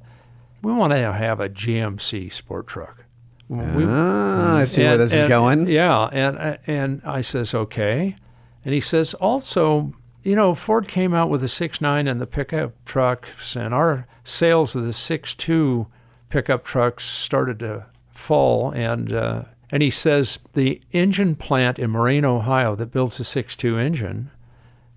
we 0.61 0.72
want 0.72 0.93
to 0.93 1.11
have 1.11 1.41
a 1.41 1.49
GMC 1.49 2.31
sport 2.31 2.68
truck. 2.68 3.03
We- 3.49 3.84
Ah, 3.85 4.59
I 4.59 4.63
see 4.63 4.84
where 4.84 4.93
and- 4.93 5.01
this 5.01 5.11
is 5.11 5.27
going. 5.27 5.68
Yeah, 5.68 6.03
and 6.13 6.57
and 6.68 7.01
I 7.03 7.19
says 7.19 7.53
okay, 7.53 8.15
and 8.63 8.73
he 8.73 8.80
says 8.80 9.13
also, 9.15 9.91
you 10.23 10.35
know, 10.35 10.53
Ford 10.53 10.88
came 10.88 11.14
out 11.14 11.30
with 11.30 11.41
the 11.41 11.48
six 11.48 11.81
nine 11.81 12.07
and 12.07 12.22
the 12.22 12.27
pickup 12.27 12.73
trucks, 12.85 13.56
and 13.56 13.73
our 13.73 14.07
sales 14.23 14.76
of 14.76 14.84
the 14.84 14.93
six 14.93 15.34
two 15.34 15.88
pickup 16.30 16.64
trucks 16.64 17.06
started 17.06 17.60
to 17.60 17.85
fall, 18.10 18.72
and 18.72 19.11
uh, 19.14 19.43
and 19.72 19.81
he 19.81 19.89
says 19.89 20.39
the 20.53 20.81
engine 20.91 21.35
plant 21.35 21.80
in 21.80 21.89
Moraine, 21.89 22.26
Ohio, 22.26 22.76
that 22.76 22.91
builds 22.91 23.18
the 23.18 23.23
six 23.23 23.56
two 23.56 23.77
engine. 23.77 24.31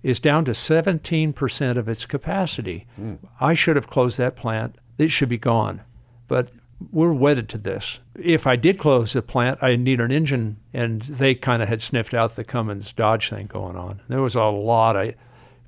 Is 0.03 0.19
down 0.19 0.45
to 0.45 0.51
17% 0.51 1.77
of 1.77 1.89
its 1.89 2.05
capacity. 2.05 2.85
I 3.39 3.55
should 3.55 3.75
have 3.75 3.87
closed 3.87 4.19
that 4.19 4.35
plant. 4.35 4.75
It 4.99 5.09
should 5.09 5.29
be 5.29 5.39
gone. 5.39 5.81
But 6.27 6.51
we're 6.91 7.13
wedded 7.13 7.49
to 7.49 7.57
this. 7.57 7.99
If 8.15 8.45
I 8.45 8.55
did 8.55 8.77
close 8.77 9.13
the 9.13 9.21
plant, 9.21 9.59
I'd 9.61 9.79
need 9.79 9.99
an 9.99 10.11
engine, 10.11 10.57
and 10.73 11.01
they 11.03 11.35
kind 11.35 11.61
of 11.61 11.69
had 11.69 11.81
sniffed 11.81 12.13
out 12.13 12.35
the 12.35 12.43
Cummins 12.43 12.91
Dodge 12.93 13.29
thing 13.29 13.47
going 13.47 13.75
on. 13.75 14.01
There 14.07 14.21
was 14.21 14.35
a 14.35 14.43
lot 14.43 14.95
of 14.95 15.15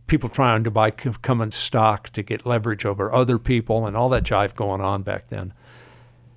people 0.07 0.29
trying 0.29 0.63
to 0.63 0.71
buy 0.71 0.91
Cummins 0.91 1.55
stock 1.55 2.09
to 2.09 2.23
get 2.23 2.45
leverage 2.45 2.85
over 2.85 3.13
other 3.13 3.37
people, 3.37 3.85
and 3.85 3.95
all 3.95 4.09
that 4.09 4.23
jive 4.23 4.55
going 4.55 4.81
on 4.81 5.03
back 5.03 5.29
then. 5.29 5.53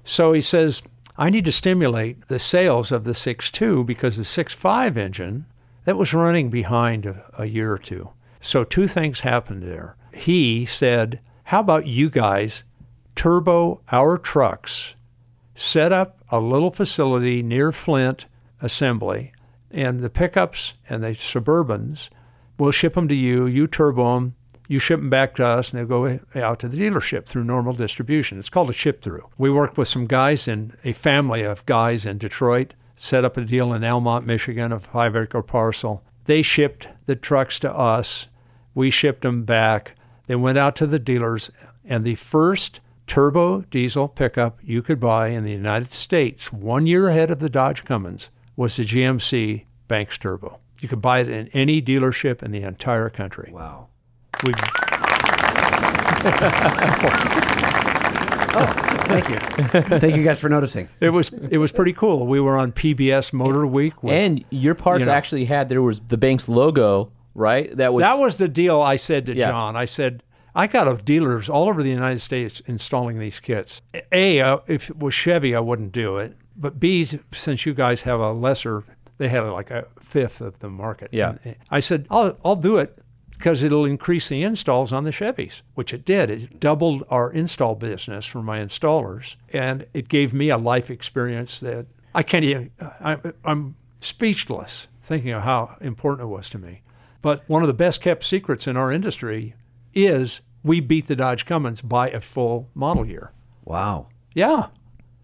So 0.05 0.33
he 0.33 0.41
says, 0.41 0.83
I 1.17 1.31
need 1.31 1.45
to 1.45 1.53
stimulate 1.53 2.29
the 2.29 2.39
sales 2.39 2.91
of 2.91 3.05
the 3.05 3.13
6.2 3.13 3.85
because 3.85 4.17
the 4.17 4.23
6.5 4.23 4.97
engine 4.97 5.47
that 5.85 5.97
was 5.97 6.15
running 6.15 6.51
behind 6.51 7.07
a, 7.07 7.25
a 7.39 7.47
year 7.47 7.73
or 7.73 7.79
two. 7.79 8.11
So 8.41 8.65
two 8.65 8.89
things 8.89 9.21
happened 9.21 9.63
there. 9.63 9.97
He 10.15 10.65
said, 10.65 11.21
How 11.45 11.61
about 11.61 11.87
you 11.87 12.11
guys 12.11 12.65
turbo 13.21 13.83
our 13.93 14.17
trucks, 14.17 14.95
set 15.55 15.93
up 15.93 16.25
a 16.31 16.41
little 16.41 16.71
facility 16.71 17.43
near 17.43 17.71
Flint, 17.71 18.25
assembly, 18.63 19.31
and 19.71 20.01
the 20.01 20.09
pickups 20.09 20.73
and 20.89 21.03
the 21.03 21.09
Suburbans, 21.09 22.09
we'll 22.57 22.71
ship 22.71 22.95
them 22.95 23.09
to 23.09 23.15
you. 23.15 23.45
You 23.45 23.67
turbo 23.67 24.15
them. 24.15 24.37
You 24.69 24.79
ship 24.79 25.01
them 25.01 25.11
back 25.11 25.35
to 25.35 25.45
us, 25.45 25.71
and 25.71 25.79
they'll 25.79 25.87
go 25.87 26.21
out 26.35 26.61
to 26.61 26.69
the 26.69 26.79
dealership 26.79 27.27
through 27.27 27.45
normal 27.45 27.75
distribution. 27.75 28.39
It's 28.39 28.49
called 28.49 28.71
a 28.71 28.73
ship 28.73 29.03
through. 29.03 29.29
We 29.37 29.51
worked 29.51 29.77
with 29.77 29.89
some 29.89 30.07
guys 30.07 30.49
in 30.49 30.73
a 30.83 30.95
family 30.95 31.43
of 31.43 31.67
guys 31.67 32.07
in 32.07 32.17
Detroit, 32.17 32.73
set 32.97 33.27
up 33.27 33.37
a 33.37 33.45
deal 33.45 33.75
in 33.75 33.85
Almont, 33.85 34.25
Michigan, 34.25 34.73
a 34.73 34.81
five 34.81 35.15
acre 35.15 35.43
parcel. 35.43 36.03
They 36.25 36.41
shipped 36.41 36.89
the 37.05 37.17
trucks 37.17 37.59
to 37.59 37.71
us. 37.71 38.29
We 38.75 38.89
shipped 38.89 39.21
them 39.23 39.45
back. 39.45 39.95
They 40.27 40.37
went 40.37 40.57
out 40.57 40.75
to 40.77 40.87
the 40.87 40.99
dealers, 40.99 41.51
and 41.85 42.03
the 42.03 42.15
first 42.15 42.81
turbo 43.11 43.63
diesel 43.63 44.07
pickup 44.07 44.61
you 44.63 44.83
could 44.83 45.01
buy 45.01 45.27
in 45.27 45.43
the 45.43 45.51
United 45.51 45.93
States, 45.93 46.53
one 46.53 46.87
year 46.87 47.09
ahead 47.09 47.29
of 47.29 47.41
the 47.41 47.51
Dodge 47.51 47.85
Cummins, 47.85 48.31
was 48.55 48.77
the 48.77 48.85
GMC 48.85 49.65
Banks 49.89 50.17
Turbo. 50.17 50.61
You 50.81 50.89
could 50.89 51.03
buy 51.03 51.19
it 51.19 51.29
in 51.29 51.49
any 51.49 51.83
dealership 51.83 52.41
in 52.41 52.53
the 52.53 52.63
entire 52.63 53.11
country. 53.11 53.51
Wow. 53.53 53.89
We, 54.45 54.53
oh, 58.55 58.87
Thank 59.09 59.29
you. 59.29 59.39
Thank 59.99 60.15
you 60.15 60.23
guys 60.23 60.41
for 60.41 60.49
noticing. 60.49 60.89
it 61.01 61.11
was 61.11 61.31
it 61.31 61.59
was 61.59 61.73
pretty 61.73 61.93
cool. 61.93 62.29
We 62.29 62.41
were 62.41 62.57
on 62.57 62.71
PBS 62.71 63.33
Motor 63.33 63.67
Week. 63.67 64.05
With, 64.05 64.15
and 64.15 64.45
your 64.51 64.77
parts 64.77 65.01
you 65.01 65.07
know. 65.07 65.13
actually 65.13 65.47
had 65.47 65.69
there 65.69 65.83
was 65.83 65.99
the 65.99 66.17
Banks 66.17 66.49
logo, 66.49 67.11
right? 67.35 67.77
That 67.77 67.93
was 67.93 68.03
that 68.03 68.21
was 68.21 68.37
the 68.37 68.47
deal 68.47 68.81
I 68.81 68.95
said 68.95 69.27
to 69.27 69.35
Yeah. 69.35 69.49
John. 69.49 69.75
I 69.75 69.87
said, 69.87 70.23
I 70.55 70.67
got 70.67 70.89
of 70.89 71.05
dealers 71.05 71.49
all 71.49 71.69
over 71.69 71.83
the 71.83 71.91
United 71.91 72.21
States 72.21 72.61
installing 72.67 73.19
these 73.19 73.41
kits. 73.41 73.83
A, 74.13 74.41
uh, 74.41 74.59
if 74.67 74.91
it 74.91 74.99
was 74.99 75.15
Chevy, 75.15 75.55
I 75.55 75.61
wouldn't 75.61 75.93
do 75.93 76.19
it. 76.19 76.37
But 76.57 76.79
B, 76.79 77.05
since 77.33 77.65
you 77.65 77.75
guys 77.75 78.03
have 78.03 78.21
a 78.21 78.33
lesser, 78.33 78.85
they 79.19 79.29
had 79.29 79.41
like 79.41 79.71
a 79.71 79.87
fifth 80.01 80.41
of 80.41 80.59
the 80.59 80.69
market. 80.69 81.11
Yeah. 81.13 81.37
And 81.45 81.57
I 81.71 81.81
said, 81.81 82.07
I'll, 82.11 82.37
I'll 82.45 82.57
do 82.57 82.79
it 82.79 82.99
because 83.31 83.63
it'll 83.63 83.87
increase 83.87 84.29
the 84.29 84.43
installs 84.43 84.93
on 84.93 85.05
the 85.05 85.11
Chevys, 85.11 85.63
which 85.75 85.95
it 85.95 86.05
did. 86.05 86.29
It 86.29 86.61
doubled 86.61 87.05
our 87.09 87.33
install 87.33 87.75
business 87.75 88.27
for 88.27 88.43
my 88.43 88.59
installers. 88.59 89.37
And 89.51 89.87
it 89.95 90.09
gave 90.09 90.35
me 90.35 90.51
a 90.51 90.59
life 90.59 90.91
experience 90.91 91.61
that 91.61 91.87
I 92.15 92.23
can't 92.23 92.45
even, 92.45 92.71
I, 92.81 93.19
I'm 93.45 93.77
speechless 94.01 94.89
thinking 95.03 95.31
of 95.31 95.43
how 95.45 95.77
important 95.81 96.29
it 96.29 96.31
was 96.31 96.51
to 96.51 96.59
me. 96.59 96.83
But 97.23 97.43
one 97.49 97.63
of 97.63 97.67
the 97.67 97.75
best 97.75 98.01
kept 98.01 98.25
secrets 98.25 98.67
in 98.67 98.77
our 98.77 98.93
industry 98.93 99.55
is 99.95 100.41
we 100.63 100.81
beat 100.81 101.07
the 101.07 101.17
Dodge 101.17 101.47
Cummins 101.47 101.81
by 101.83 102.11
a 102.11 102.21
full 102.21 102.69
model 102.75 103.07
year. 103.07 103.33
Wow. 103.65 104.09
Yeah. 104.35 104.67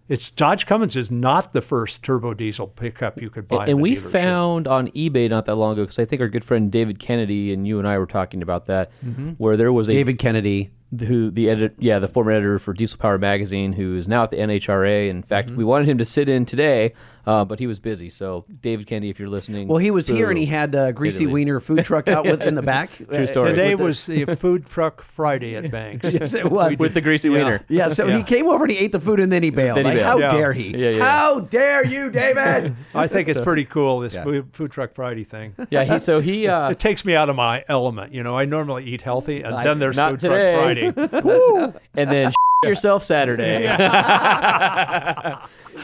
It's 0.09 0.31
Dodge 0.31 0.65
Cummins 0.65 0.95
is 0.95 1.11
not 1.11 1.51
the 1.51 1.61
first 1.61 2.01
turbo 2.01 2.33
diesel 2.33 2.67
pickup 2.67 3.21
you 3.21 3.29
could 3.29 3.47
buy. 3.47 3.63
and 3.63 3.71
in 3.71 3.77
a 3.77 3.81
we 3.81 3.95
dealership. 3.95 4.11
found 4.11 4.67
on 4.67 4.87
eBay 4.91 5.29
not 5.29 5.45
that 5.45 5.55
long 5.55 5.73
ago 5.73 5.83
because 5.83 5.99
I 5.99 6.05
think 6.05 6.21
our 6.21 6.29
good 6.29 6.45
friend 6.45 6.71
David 6.71 6.99
Kennedy 6.99 7.51
and 7.51 7.67
you 7.67 7.77
and 7.77 7.87
I 7.87 7.97
were 7.97 8.05
talking 8.05 8.41
about 8.41 8.67
that, 8.67 8.91
mm-hmm. 9.05 9.31
where 9.31 9.57
there 9.57 9.73
was 9.73 9.89
a 9.89 9.91
David 9.91 10.17
Kennedy. 10.17 10.71
Who 10.97 11.29
the 11.31 11.49
edit, 11.49 11.75
yeah, 11.79 11.99
the 11.99 12.07
former 12.07 12.31
editor 12.31 12.59
for 12.59 12.73
Diesel 12.73 12.97
Power 12.99 13.17
magazine, 13.17 13.73
who 13.73 13.95
is 13.97 14.07
now 14.07 14.23
at 14.23 14.31
the 14.31 14.37
NHRA. 14.37 15.09
In 15.09 15.21
fact, 15.23 15.49
Mm-hmm. 15.49 15.57
we 15.57 15.63
wanted 15.63 15.87
him 15.89 15.97
to 15.97 16.05
sit 16.05 16.29
in 16.29 16.45
today, 16.45 16.93
uh, 17.25 17.43
but 17.43 17.59
he 17.59 17.67
was 17.67 17.79
busy. 17.79 18.09
So, 18.09 18.45
David 18.61 18.87
Kennedy, 18.87 19.09
if 19.09 19.19
you're 19.19 19.27
listening, 19.27 19.67
Well, 19.67 19.79
he 19.79 19.91
was 19.91 20.07
here 20.07 20.29
and 20.29 20.37
he 20.39 20.45
had 20.45 20.73
a 20.75 20.93
greasy 20.93 21.25
Italy. 21.25 21.33
wiener 21.33 21.59
food 21.59 21.83
truck 21.83 22.07
out 22.07 22.25
with, 22.25 22.41
in 22.41 22.55
the 22.55 22.61
back. 22.75 22.91
True 22.95 23.27
story. 23.27 23.49
Today 23.49 23.73
the- 23.75 23.83
was 23.83 24.05
the 24.05 24.23
food 24.39 24.65
truck 24.65 25.01
Friday 25.03 25.55
at 25.57 25.69
Banks. 25.69 26.13
yes, 26.13 26.33
it 26.33 26.49
was. 26.49 26.77
with 26.77 26.93
the 26.93 27.01
greasy 27.01 27.27
wiener. 27.29 27.59
Yeah, 27.67 27.89
so 27.89 28.07
he 28.15 28.23
came 28.23 28.47
over 28.47 28.63
and 28.63 28.71
he 28.71 28.79
ate 28.79 28.93
the 28.93 28.99
food 29.01 29.19
and 29.19 29.29
then 29.29 29.43
he 29.43 29.49
bailed. 29.49 29.77
Then 29.77 29.85
he 29.87 29.91
like, 29.91 29.97
bailed. 29.99 30.21
how 30.21 30.27
Yeah. 30.27 30.29
dare 30.29 30.53
he? 30.53 30.69
Yeah, 30.77 30.89
yeah. 30.91 31.03
How 31.03 31.39
dare 31.41 31.85
you, 31.85 32.09
David? 32.09 32.75
I 32.95 33.07
think 33.07 33.27
it's 33.27 33.41
pretty 33.41 33.65
cool 33.65 33.99
this 33.99 34.15
food, 34.15 34.47
food 34.53 34.71
truck 34.71 34.93
Friday 34.95 35.25
thing. 35.25 35.53
Yeah, 35.69 35.83
he 35.83 35.99
so 35.99 36.21
he 36.21 36.47
uh, 36.47 36.69
It 36.69 36.79
takes 36.79 37.03
me 37.03 37.13
out 37.15 37.27
of 37.29 37.35
my 37.35 37.65
element. 37.67 38.13
You 38.13 38.23
know, 38.23 38.37
I 38.37 38.45
normally 38.45 38.85
eat 38.85 39.01
healthy, 39.01 39.41
and 39.43 39.53
then 39.65 39.79
there's 39.79 39.97
not 39.97 40.11
food 40.11 40.19
today. 40.21 40.53
truck 40.53 40.63
Friday. 40.63 40.76
and 41.95 42.09
then 42.11 42.31
yourself 42.63 43.03
Saturday. 43.03 43.67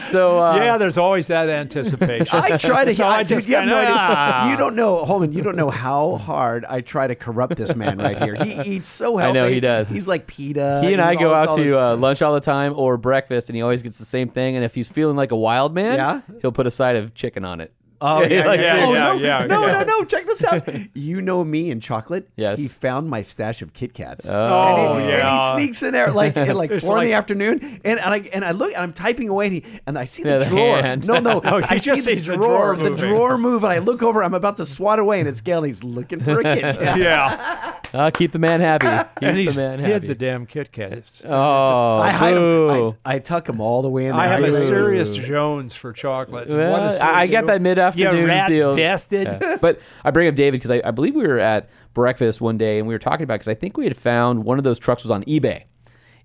so 0.00 0.42
uh, 0.42 0.56
yeah, 0.56 0.76
there's 0.76 0.98
always 0.98 1.28
that 1.28 1.48
anticipation. 1.48 2.26
I 2.32 2.56
try 2.56 2.84
to. 2.84 2.94
So 2.94 3.04
I, 3.04 3.18
I 3.18 3.22
just 3.22 3.46
you 3.46 3.54
have 3.54 3.64
no 3.66 3.76
idea. 3.76 3.94
ah. 3.96 4.50
You 4.50 4.56
don't 4.56 4.74
know, 4.74 5.04
Holman. 5.04 5.32
You 5.32 5.42
don't 5.42 5.56
know 5.56 5.70
how 5.70 6.16
hard 6.16 6.64
I 6.64 6.80
try 6.80 7.06
to 7.06 7.14
corrupt 7.14 7.56
this 7.56 7.74
man 7.76 7.98
right 7.98 8.20
here. 8.20 8.34
He 8.34 8.76
eats 8.76 8.88
so 8.88 9.16
healthy. 9.16 9.38
I 9.38 9.42
know 9.42 9.48
he 9.48 9.60
does. 9.60 9.88
He's 9.88 10.08
like 10.08 10.26
pita. 10.26 10.80
He 10.84 10.92
and 10.92 11.00
I 11.00 11.14
go 11.14 11.32
out 11.32 11.56
to 11.56 11.78
uh, 11.78 11.96
lunch 11.96 12.22
all 12.22 12.34
the 12.34 12.40
time 12.40 12.72
or 12.76 12.96
breakfast, 12.96 13.48
and 13.48 13.56
he 13.56 13.62
always 13.62 13.82
gets 13.82 13.98
the 13.98 14.04
same 14.04 14.28
thing. 14.28 14.56
And 14.56 14.64
if 14.64 14.74
he's 14.74 14.88
feeling 14.88 15.16
like 15.16 15.30
a 15.30 15.36
wild 15.36 15.74
man, 15.74 15.94
Yeah? 15.96 16.20
he'll 16.42 16.52
put 16.52 16.66
a 16.66 16.70
side 16.72 16.96
of 16.96 17.14
chicken 17.14 17.44
on 17.44 17.60
it. 17.60 17.72
Oh 18.06 18.22
yeah, 18.22 18.44
Like, 18.46 18.60
yeah, 18.60 18.76
yeah, 18.76 18.84
oh, 18.86 18.92
yeah, 18.92 18.98
no, 18.98 19.12
yeah, 19.14 19.46
no, 19.46 19.66
yeah. 19.66 19.82
no, 19.82 19.98
no! 20.00 20.04
Check 20.14 20.26
this 20.26 20.44
out. 20.44 20.68
You 20.94 21.22
know 21.22 21.42
me 21.42 21.70
and 21.70 21.82
chocolate. 21.82 22.28
Yes. 22.36 22.58
He 22.58 22.68
found 22.68 23.08
my 23.08 23.22
stash 23.22 23.62
of 23.62 23.72
Kit 23.72 23.94
Kats. 23.94 24.28
Oh, 24.30 24.94
and, 24.94 25.02
he, 25.04 25.08
yeah. 25.08 25.50
and 25.52 25.60
he 25.60 25.64
sneaks 25.66 25.82
in 25.82 25.92
there 25.92 26.12
like 26.12 26.36
at 26.36 26.54
like 26.54 26.70
It's 26.74 26.84
four 26.84 26.98
in 26.98 27.04
the 27.04 27.14
afternoon, 27.14 27.60
and, 27.84 27.98
and 27.98 28.00
I 28.00 28.18
and 28.32 28.44
I 28.44 28.50
look 28.50 28.72
and 28.72 28.82
I'm 28.82 28.92
typing 28.92 29.28
away, 29.30 29.46
and, 29.46 29.54
he, 29.54 29.64
and 29.86 29.98
I 29.98 30.04
see 30.04 30.22
the 30.22 30.28
Yeah, 30.30 30.38
the 30.40 30.44
drawer. 30.46 30.82
hand. 30.82 31.06
No, 31.06 31.18
no, 31.20 31.40
Oh, 31.44 31.62
I 31.62 31.74
he 31.74 31.80
just 31.80 32.04
see 32.04 32.14
the 32.14 32.20
sees 32.20 32.26
the 32.26 32.36
drawer, 32.36 32.74
drawer 32.74 32.76
the 32.76 32.90
moving. 32.90 33.08
drawer 33.08 33.38
move, 33.38 33.64
and 33.64 33.72
I 33.72 33.78
look 33.78 34.02
over. 34.02 34.22
I'm 34.22 34.34
about 34.34 34.58
to 34.58 34.66
swat 34.66 34.98
away, 34.98 35.20
and 35.20 35.28
it's 35.28 35.40
Gale. 35.40 35.58
And 35.58 35.66
he's 35.68 35.82
looking 35.82 36.20
for 36.20 36.40
a 36.40 36.42
Kit 36.44 36.76
Kat. 36.78 36.98
yeah, 36.98 37.74
Uh, 37.94 38.10
keep 38.10 38.32
the 38.32 38.38
man 38.38 38.60
happy. 38.60 38.86
Keep 38.86 39.22
and 39.28 39.36
the 39.38 39.42
he's 39.44 39.56
man 39.56 39.78
hid 39.78 39.88
happy. 39.92 40.06
the 40.08 40.14
damn 40.14 40.44
Kit 40.46 40.72
Kats. 40.72 41.22
oh, 41.24 41.96
I 41.98 42.10
hide 42.10 42.34
boo. 42.34 42.66
them. 42.90 42.98
I, 43.04 43.14
I 43.14 43.18
tuck 43.20 43.44
them 43.46 43.60
all 43.60 43.82
the 43.82 43.88
way 43.88 44.06
in 44.06 44.12
there. 44.16 44.20
I 44.24 44.26
have 44.28 44.42
a 44.42 44.48
Boo. 44.48 44.52
serious 44.52 45.10
Jones 45.10 45.74
for 45.74 45.92
chocolate. 45.92 46.48
Well, 46.48 46.72
What 46.72 46.92
is 46.92 46.98
I, 47.00 47.10
I 47.12 47.24
it, 47.24 47.28
got 47.28 47.40
you 47.42 47.46
that 47.48 47.62
mid 47.62 47.78
You 47.96 48.06
afternoon 48.06 48.26
rat 48.28 48.48
deal. 48.48 48.76
bastard. 48.76 49.26
Yeah. 49.40 49.56
But 49.60 49.80
I 50.04 50.10
bring 50.10 50.28
up 50.28 50.34
David 50.34 50.60
because 50.60 50.70
I, 50.70 50.82
I 50.84 50.90
believe 50.90 51.14
we 51.14 51.26
were 51.26 51.38
at 51.38 51.68
breakfast 51.94 52.40
one 52.40 52.58
day 52.58 52.78
and 52.78 52.86
we 52.88 52.94
were 52.94 52.98
talking 52.98 53.24
about 53.24 53.34
because 53.34 53.48
I 53.48 53.54
think 53.54 53.76
we 53.76 53.84
had 53.84 53.96
found 53.96 54.44
one 54.44 54.58
of 54.58 54.64
those 54.64 54.78
trucks 54.78 55.02
was 55.02 55.10
on 55.10 55.22
eBay. 55.24 55.64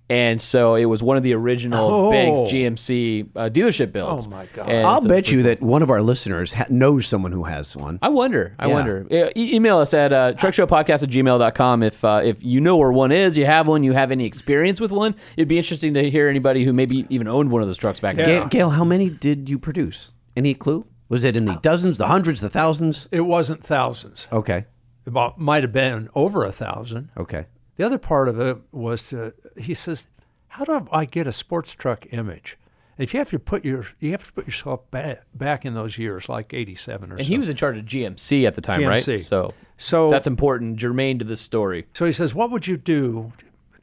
And 0.08 0.42
so 0.42 0.74
it 0.74 0.86
was 0.86 1.04
one 1.04 1.16
of 1.16 1.22
the 1.22 1.34
original 1.34 1.88
Oh. 1.88 2.10
Banks 2.10 2.40
GMC 2.40 3.28
uh, 3.36 3.48
dealership 3.48 3.92
builds. 3.92 4.26
Oh, 4.26 4.30
my 4.30 4.46
God. 4.52 4.68
And 4.68 4.84
I'll 4.84 5.02
so- 5.02 5.06
bet 5.08 5.30
you 5.30 5.44
that 5.44 5.60
one 5.62 5.82
of 5.82 5.90
our 5.90 6.02
listeners 6.02 6.52
ha- 6.52 6.66
knows 6.68 7.06
someone 7.06 7.30
who 7.30 7.44
has 7.44 7.76
one. 7.76 8.00
I 8.02 8.08
wonder. 8.08 8.56
I 8.58 8.66
Yeah. 8.66 8.72
wonder. 8.74 9.06
E- 9.08 9.54
email 9.54 9.78
us 9.78 9.94
at 9.94 10.12
uh, 10.12 10.32
truckshowpodcast 10.32 11.04
at 11.04 11.10
gmail.com 11.10 11.84
if, 11.84 12.04
uh, 12.04 12.22
if 12.24 12.42
you 12.42 12.60
know 12.60 12.76
where 12.76 12.90
one 12.90 13.12
is, 13.12 13.36
you 13.36 13.46
have 13.46 13.68
one, 13.68 13.84
you 13.84 13.92
have 13.92 14.10
any 14.10 14.26
experience 14.26 14.80
with 14.80 14.90
one. 14.90 15.14
It'd 15.36 15.46
be 15.46 15.58
interesting 15.58 15.94
to 15.94 16.10
hear 16.10 16.26
anybody 16.28 16.64
who 16.64 16.72
maybe 16.72 17.06
even 17.08 17.28
owned 17.28 17.52
one 17.52 17.62
of 17.62 17.68
those 17.68 17.78
trucks 17.78 18.00
back 18.00 18.18
in 18.18 18.24
Gale. 18.24 18.46
Gale, 18.46 18.70
how 18.70 18.84
many 18.84 19.10
did 19.10 19.48
you 19.48 19.60
produce? 19.60 20.10
Any 20.36 20.54
clue? 20.54 20.86
Was 21.10 21.24
it 21.24 21.36
in 21.36 21.44
the 21.44 21.56
oh. 21.56 21.60
dozens, 21.60 21.98
the 21.98 22.06
hundreds, 22.06 22.40
the 22.40 22.48
thousands? 22.48 23.06
It 23.10 23.22
wasn't 23.22 23.62
thousands. 23.62 24.26
Okay. 24.32 24.58
It 25.04 25.08
about- 25.08 25.38
might 25.38 25.62
have 25.62 25.72
been 25.72 26.08
over 26.14 26.44
a 26.44 26.52
thousand. 26.52 27.10
Okay. 27.18 27.44
The 27.76 27.84
other 27.84 27.98
part 27.98 28.28
of 28.28 28.40
it 28.40 28.56
was 28.72 29.02
to, 29.08 29.34
he 29.58 29.74
says, 29.74 30.08
how 30.48 30.64
do 30.64 30.88
I 30.90 31.04
get 31.04 31.26
a 31.26 31.32
sports 31.32 31.74
truck 31.74 32.06
image? 32.10 32.56
If 32.96 33.14
you 33.14 33.18
have 33.18 33.30
to 33.30 33.38
put 33.38 33.64
your, 33.64 33.86
you 33.98 34.10
have 34.12 34.26
to 34.26 34.32
put 34.32 34.46
yourself 34.46 34.90
back, 34.90 35.22
back 35.34 35.64
in 35.64 35.74
those 35.74 35.96
years, 35.96 36.28
like 36.28 36.52
'87 36.52 36.94
or 36.94 36.98
something. 37.00 37.18
And 37.18 37.26
so. 37.26 37.30
he 37.30 37.38
was 37.38 37.48
in 37.48 37.56
charge 37.56 37.78
of 37.78 37.86
GMC 37.86 38.46
at 38.46 38.54
the 38.56 38.60
time, 38.60 38.84
right? 38.84 39.00
GMC. 39.00 39.24
So 39.24 39.54
so 39.80 40.10
that's 40.10 40.26
important, 40.26 40.76
germane 40.76 41.18
to 41.18 41.24
this 41.24 41.40
story. 41.40 41.86
So 41.94 42.04
he 42.04 42.12
says, 42.12 42.34
What 42.34 42.50
would 42.50 42.66
you 42.66 42.76
do 42.76 43.32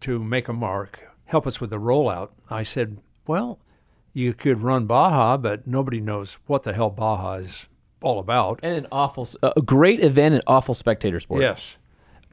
to 0.01 0.23
make 0.23 0.47
a 0.47 0.53
mark? 0.53 1.01
Help 1.25 1.47
us 1.47 1.59
with 1.59 1.71
the 1.71 1.79
rollout. 1.79 2.29
I 2.51 2.61
said, 2.61 2.99
Well, 3.25 3.57
you 4.17 4.33
could 4.33 4.63
run 4.63 4.87
Baja, 4.87 5.37
but 5.37 5.67
nobody 5.67 6.01
knows 6.01 6.39
what 6.47 6.63
the 6.63 6.73
hell 6.73 6.89
Baja 6.89 7.35
is 7.35 7.67
all 8.01 8.17
about. 8.17 8.59
And 8.63 8.75
an 8.75 8.87
awful, 8.91 9.27
a 9.43 9.61
great 9.61 9.99
event 9.99 10.33
and 10.33 10.43
awful 10.47 10.73
spectator 10.73 11.19
sport. 11.19 11.43
Yes. 11.43 11.77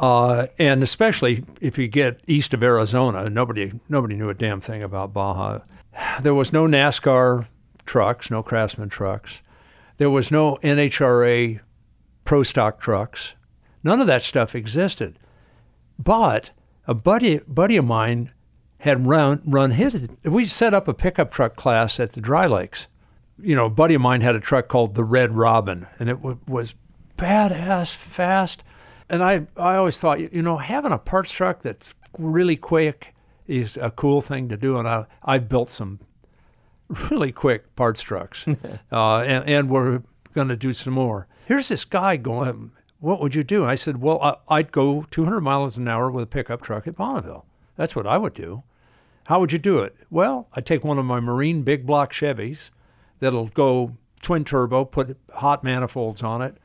Uh, 0.00 0.46
and 0.58 0.82
especially 0.82 1.44
if 1.60 1.76
you 1.76 1.86
get 1.86 2.20
east 2.26 2.54
of 2.54 2.62
Arizona, 2.62 3.28
nobody 3.28 3.72
nobody 3.88 4.16
knew 4.16 4.30
a 4.30 4.34
damn 4.34 4.62
thing 4.62 4.82
about 4.82 5.12
Baja. 5.12 5.60
There 6.22 6.34
was 6.34 6.54
no 6.54 6.66
NASCAR 6.66 7.48
trucks, 7.84 8.30
no 8.30 8.42
Craftsman 8.42 8.88
trucks. 8.88 9.42
There 9.98 10.10
was 10.10 10.32
no 10.32 10.56
NHRA 10.62 11.60
pro 12.24 12.42
stock 12.42 12.80
trucks. 12.80 13.34
None 13.84 14.00
of 14.00 14.06
that 14.06 14.22
stuff 14.22 14.54
existed. 14.54 15.18
But 15.98 16.50
a 16.88 16.94
buddy 16.94 17.40
buddy 17.46 17.76
of 17.76 17.84
mine 17.84 18.32
had 18.84 19.06
run 19.06 19.40
run 19.46 19.70
his. 19.70 20.08
We 20.24 20.44
set 20.44 20.74
up 20.74 20.88
a 20.88 20.92
pickup 20.92 21.32
truck 21.32 21.56
class 21.56 21.98
at 21.98 22.12
the 22.12 22.20
Dry 22.20 22.46
Lakes. 22.46 22.86
You 23.40 23.56
know, 23.56 23.64
a 23.64 23.70
buddy 23.70 23.94
of 23.94 24.02
mine 24.02 24.20
had 24.20 24.36
a 24.36 24.40
truck 24.40 24.68
called 24.68 24.94
the 24.94 25.04
Red 25.04 25.34
Robin, 25.34 25.86
and 25.98 26.10
it 26.10 26.16
w- 26.16 26.38
was 26.46 26.74
badass 27.16 27.96
fast. 27.96 28.62
And 29.08 29.24
I 29.24 29.46
I 29.56 29.76
always 29.76 29.98
thought, 29.98 30.20
you 30.20 30.42
know, 30.42 30.58
having 30.58 30.92
a 30.92 30.98
parts 30.98 31.32
truck 31.32 31.62
that's 31.62 31.94
really 32.18 32.56
quick 32.56 33.14
is 33.46 33.78
a 33.78 33.90
cool 33.90 34.20
thing 34.20 34.50
to 34.50 34.56
do. 34.58 34.76
And 34.76 34.86
I 34.86 35.06
I 35.22 35.38
built 35.38 35.70
some 35.70 36.00
really 37.10 37.32
quick 37.32 37.74
parts 37.76 38.02
trucks, 38.02 38.46
uh, 38.92 39.16
and, 39.20 39.48
and 39.48 39.70
we're 39.70 40.02
going 40.34 40.48
to 40.48 40.56
do 40.56 40.74
some 40.74 40.92
more. 40.92 41.26
Here's 41.46 41.68
this 41.68 41.86
guy 41.86 42.16
going, 42.18 42.72
What 43.00 43.18
would 43.22 43.34
you 43.34 43.44
do? 43.44 43.64
I 43.64 43.76
said, 43.76 44.02
Well, 44.02 44.20
I, 44.20 44.56
I'd 44.56 44.72
go 44.72 45.06
200 45.10 45.40
miles 45.40 45.78
an 45.78 45.88
hour 45.88 46.10
with 46.10 46.24
a 46.24 46.26
pickup 46.26 46.60
truck 46.60 46.86
at 46.86 46.96
Bonneville. 46.96 47.46
That's 47.76 47.96
what 47.96 48.06
I 48.06 48.18
would 48.18 48.34
do. 48.34 48.62
How 49.24 49.40
would 49.40 49.52
you 49.52 49.58
do 49.58 49.78
it? 49.80 49.94
Well, 50.10 50.48
I'd 50.52 50.66
take 50.66 50.84
one 50.84 50.98
of 50.98 51.04
my 51.04 51.20
Marine 51.20 51.62
big 51.62 51.86
block 51.86 52.12
Chevys 52.12 52.70
that'll 53.20 53.48
go 53.48 53.96
twin 54.22 54.44
turbo, 54.44 54.84
put 54.84 55.16
hot 55.34 55.64
manifolds 55.64 56.22
on 56.22 56.42
it, 56.42 56.56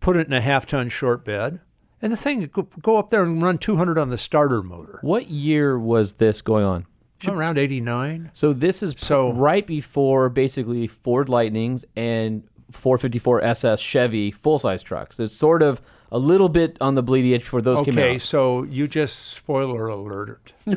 put 0.00 0.16
it 0.16 0.26
in 0.26 0.32
a 0.32 0.40
half 0.40 0.66
ton 0.66 0.88
short 0.88 1.24
bed, 1.24 1.60
and 2.00 2.12
the 2.12 2.16
thing 2.16 2.46
go, 2.52 2.62
go 2.80 2.96
up 2.98 3.10
there 3.10 3.22
and 3.24 3.42
run 3.42 3.58
200 3.58 3.98
on 3.98 4.10
the 4.10 4.16
starter 4.18 4.62
motor. 4.62 4.98
What 5.02 5.28
year 5.28 5.78
was 5.78 6.14
this 6.14 6.40
going 6.42 6.64
on? 6.64 6.86
Around 7.26 7.58
89. 7.58 8.30
So 8.32 8.52
this 8.52 8.80
is 8.82 8.94
So- 8.96 9.32
right 9.32 9.66
before 9.66 10.28
basically 10.28 10.86
Ford 10.86 11.28
Lightnings 11.28 11.84
and 11.96 12.44
454 12.70 13.42
SS 13.42 13.80
Chevy 13.80 14.30
full 14.30 14.60
size 14.60 14.82
trucks. 14.82 15.18
It's 15.18 15.34
sort 15.34 15.62
of 15.62 15.80
a 16.10 16.18
little 16.18 16.48
bit 16.48 16.76
on 16.80 16.94
the 16.94 17.02
bleeding 17.02 17.34
edge 17.34 17.42
before 17.44 17.62
those 17.62 17.80
came 17.82 17.98
out. 17.98 18.04
Okay, 18.04 18.18
so 18.18 18.62
you 18.64 18.88
just 18.88 19.28
spoiler 19.28 19.88
alert 19.88 20.52
the 20.64 20.76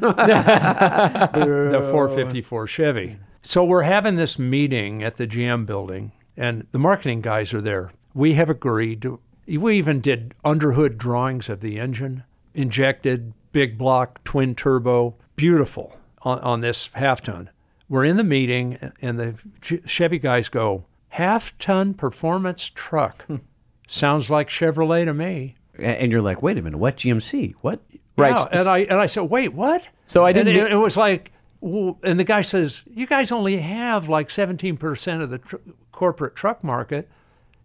454 1.92 2.68
Chevy. 2.68 3.18
So 3.42 3.64
we're 3.64 3.84
having 3.84 4.18
this 4.18 4.38
meeting 4.38 5.04
at 5.04 5.16
the 5.16 5.26
GM 5.26 5.66
building, 5.66 6.12
and 6.38 6.68
the 6.72 6.80
marketing 6.80 7.22
guys 7.22 7.54
are 7.54 7.62
there. 7.62 7.92
We 8.14 8.34
have 8.34 8.50
agreed 8.50 9.02
to. 9.04 9.20
We 9.48 9.78
even 9.78 10.02
did 10.02 10.34
underhood 10.46 10.98
drawings 10.98 11.50
of 11.50 11.62
the 11.62 11.80
engine, 11.80 12.24
injected 12.54 13.34
big 13.52 13.78
block 13.78 14.24
twin 14.24 14.56
turbo, 14.56 15.16
beautiful 15.36 15.98
on, 16.22 16.40
on 16.40 16.62
this 16.62 16.90
half 16.94 17.22
ton. 17.22 17.50
We're 17.90 18.06
in 18.06 18.16
the 18.16 18.24
meeting, 18.24 18.78
and 19.02 19.20
the 19.20 19.36
Chevy 19.86 20.20
guys 20.20 20.48
go, 20.48 20.86
half 21.10 21.58
ton 21.58 21.94
performance 21.94 22.70
truck. 22.74 23.26
Sounds 23.92 24.30
like 24.30 24.48
Chevrolet 24.48 25.04
to 25.04 25.14
me. 25.14 25.56
And 25.78 26.14
you're 26.14 26.22
like, 26.22 26.42
wait 26.42 26.58
a 26.58 26.62
minute, 26.62 26.78
what 26.78 26.96
GMC? 26.96 27.56
What? 27.60 27.82
Right. 28.18 28.32
Yeah, 28.36 28.60
and 28.60 28.70
I 28.70 28.78
and 28.80 29.00
I 29.02 29.06
said, 29.06 29.24
wait, 29.24 29.54
what? 29.54 29.90
So 30.06 30.26
I 30.26 30.32
didn't- 30.32 30.56
It, 30.56 30.72
it 30.72 30.76
was 30.78 30.96
like, 30.96 31.32
and 31.62 32.18
the 32.20 32.24
guy 32.24 32.42
says, 32.42 32.84
you 32.94 33.06
guys 33.06 33.32
only 33.34 33.58
have 33.58 34.08
like 34.08 34.30
17% 34.30 35.22
of 35.22 35.30
the 35.30 35.38
tr- 35.40 35.58
corporate 35.92 36.36
truck 36.38 36.64
market. 36.64 37.10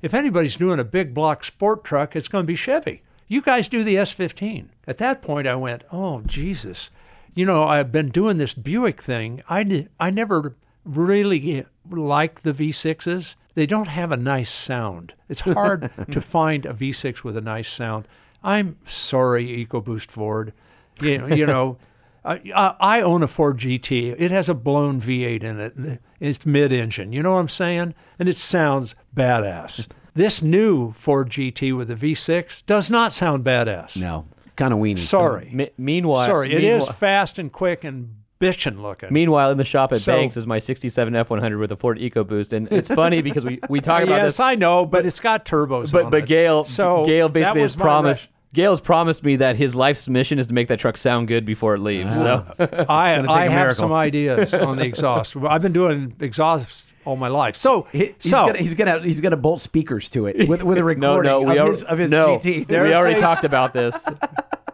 If 0.03 0.15
anybody's 0.15 0.57
doing 0.57 0.81
a 0.81 0.85
big 0.85 1.15
block 1.15 1.45
sport 1.45 1.85
truck, 1.85 2.17
it's 2.17 2.29
going 2.29 2.43
to 2.43 2.47
be 2.47 2.57
Chevy. 2.57 3.03
You 3.29 3.41
guys 3.41 3.69
do 3.69 3.85
the 3.85 3.95
S15. 3.95 4.67
At 4.87 4.99
that 4.99 5.23
point, 5.23 5.47
I 5.47 5.55
went, 5.55 5.85
oh 5.93 6.23
Jesus, 6.27 6.91
you 7.35 7.47
know, 7.47 7.65
I've 7.65 7.93
been 7.93 8.09
doing 8.09 8.37
this 8.39 8.53
Buick 8.53 9.01
thing. 9.01 9.43
I 9.49 9.87
I 10.01 10.11
never 10.11 10.57
really 10.85 11.59
eh, 11.59 11.63
liked 11.89 12.43
the 12.43 12.53
V6s. 12.53 13.35
They 13.57 13.65
don't 13.67 13.89
have 13.89 14.13
a 14.13 14.17
nice 14.19 14.51
sound. 14.51 15.15
It's 15.31 15.41
hard 15.41 15.91
to 16.13 16.21
find 16.21 16.67
a 16.67 16.75
V6 16.75 17.25
with 17.25 17.37
a 17.39 17.41
nice 17.41 17.71
sound. 17.71 18.07
I'm 18.45 18.77
sorry, 18.85 19.67
EcoBoost 19.67 20.11
Ford. 20.11 20.53
You 21.01 21.19
know, 21.19 21.27
you 21.35 21.47
know 21.53 21.79
I, 22.23 22.35
I 22.55 22.75
I 22.99 23.01
own 23.01 23.23
a 23.23 23.29
Ford 23.29 23.57
GT. 23.59 24.15
It 24.19 24.31
has 24.31 24.51
a 24.51 24.55
blown 24.55 25.01
V8 25.01 25.43
in 25.43 25.59
it. 25.59 26.01
It's 26.21 26.45
mid-engine. 26.45 27.13
You 27.13 27.23
know 27.23 27.33
what 27.33 27.39
I'm 27.41 27.49
saying? 27.49 27.95
And 28.19 28.29
it 28.29 28.37
sounds 28.37 28.95
badass. 29.17 29.89
This 30.13 30.43
new 30.43 30.93
Ford 30.93 31.31
GT 31.31 31.75
with 31.75 31.91
a 31.91 31.95
V6 31.97 32.65
does 32.67 32.91
not 32.91 33.13
sound 33.15 33.43
badass. 33.43 33.99
No, 33.99 34.27
kind 34.55 34.75
of 34.75 34.81
weenie. 34.81 34.99
Sorry. 34.99 35.51
Me- 35.51 35.71
meanwhile, 35.79 36.27
Sorry. 36.27 36.53
It 36.53 36.63
is 36.63 36.81
meanwhile- 36.83 36.93
fast 36.93 37.39
and 37.39 37.51
quick 37.51 37.85
and 37.85 38.17
bitchin' 38.41 38.81
looking. 38.83 39.13
Meanwhile, 39.13 39.51
in 39.51 39.59
the 39.59 39.65
shop 39.65 39.93
at 39.93 40.01
So- 40.01 40.13
Banks 40.17 40.37
is 40.37 40.47
my 40.47 40.59
67 40.59 41.15
F100 41.15 41.59
with 41.59 41.73
a 41.73 41.77
Ford 41.77 41.99
EcoBoost, 41.99 42.53
and 42.53 42.69
it's 42.73 42.89
funny 42.95 43.23
because 43.23 43.45
we, 43.45 43.59
we 43.69 43.81
talk 43.81 44.03
about 44.03 44.17
yes, 44.17 44.25
this. 44.35 44.41
I 44.41 44.55
know, 44.55 44.85
but 44.87 45.07
it's 45.07 45.21
got 45.21 45.45
turbos 45.45 45.91
but 45.93 46.07
on 46.07 46.11
but 46.11 46.25
it. 46.25 46.27
Gale 46.27 46.65
so 46.65 47.07
Gale 47.07 47.29
that 47.29 47.33
basically 47.35 47.63
was 47.63 47.73
has 47.75 47.79
my 47.79 47.83
promised 47.85 48.25
rush. 48.27 48.31
Gale's 48.55 48.81
promised 48.81 49.23
me 49.23 49.37
that 49.37 49.57
his 49.57 49.75
life's 49.75 50.09
mission 50.09 50.39
is 50.39 50.47
to 50.47 50.55
make 50.55 50.69
that 50.69 50.79
truck 50.79 50.97
sound 50.97 51.29
good 51.29 51.45
before 51.45 51.75
it 51.75 51.81
leaves. 51.81 52.19
So 52.19 52.47
uh, 52.59 52.67
I, 52.89 53.17
take 53.17 53.29
I 53.29 53.45
a 53.47 53.51
have 53.51 53.59
miracle. 53.61 53.75
some 53.75 53.93
ideas 53.93 54.55
on 54.55 54.77
the 54.79 54.85
exhaust. 54.85 55.37
I've 55.49 55.61
been 55.61 55.75
doing 55.75 56.15
exhausts 56.21 56.87
all 57.05 57.17
my 57.17 57.29
life. 57.29 57.55
So, 57.55 57.87
He- 57.93 58.15
He's, 58.19 58.31
so 58.31 58.47
gonna, 58.47 58.59
he's 58.59 58.75
gonna 58.75 59.01
he's 59.03 59.21
gonna 59.21 59.37
bolt 59.37 59.61
speakers 59.61 60.09
to 60.11 60.27
it 60.27 60.49
with 60.49 60.63
with 60.63 60.79
a 60.79 60.81
no, 60.81 60.87
recording 60.87 61.31
no, 61.31 61.41
we 61.43 61.59
of, 61.59 61.67
are, 61.67 61.71
his, 61.71 61.83
of 61.83 61.99
his 61.99 62.11
no, 62.11 62.39
GT. 62.39 62.45
we 62.59 62.65
There's 62.65 62.95
already 62.97 63.19
a- 63.19 63.21
talked 63.21 63.45
about 63.45 63.73
this. 63.75 63.95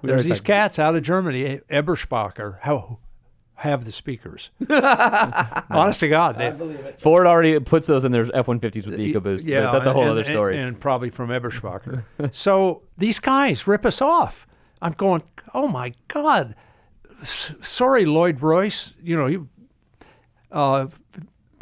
We 0.00 0.08
there's 0.08 0.24
these 0.24 0.38
talked- 0.38 0.46
cats 0.46 0.78
out 0.78 0.94
of 0.94 1.02
Germany, 1.02 1.60
Eberspacher, 1.68 2.58
how 2.60 2.98
have 3.62 3.84
the 3.84 3.92
speakers. 3.92 4.50
Honest 4.68 6.00
to 6.00 6.08
God, 6.08 6.36
they, 6.36 6.94
Ford 6.98 7.28
already 7.28 7.60
puts 7.60 7.86
those 7.86 8.02
in 8.02 8.10
their 8.10 8.24
F150s 8.24 8.86
with 8.86 8.96
the 8.96 9.14
EcoBoost. 9.14 9.46
Yeah, 9.46 9.70
that's 9.70 9.86
a 9.86 9.92
whole 9.92 10.02
and- 10.02 10.10
other 10.10 10.20
and- 10.22 10.28
story. 10.28 10.58
And, 10.58 10.80
probably 10.80 11.10
from 11.10 11.30
Eberspacher. 11.30 12.02
so 12.32 12.82
these 12.98 13.20
guys 13.20 13.68
rip 13.68 13.86
us 13.86 14.02
off. 14.02 14.48
I'm 14.80 14.92
going, 14.94 15.22
oh 15.54 15.68
my 15.68 15.94
God. 16.08 16.56
S- 17.20 17.54
sorry, 17.60 18.04
Lloyd 18.04 18.40
Reuss. 18.40 18.94
You 19.00 19.16
know, 19.16 19.26
he 19.28 19.38
uh, 20.50 20.88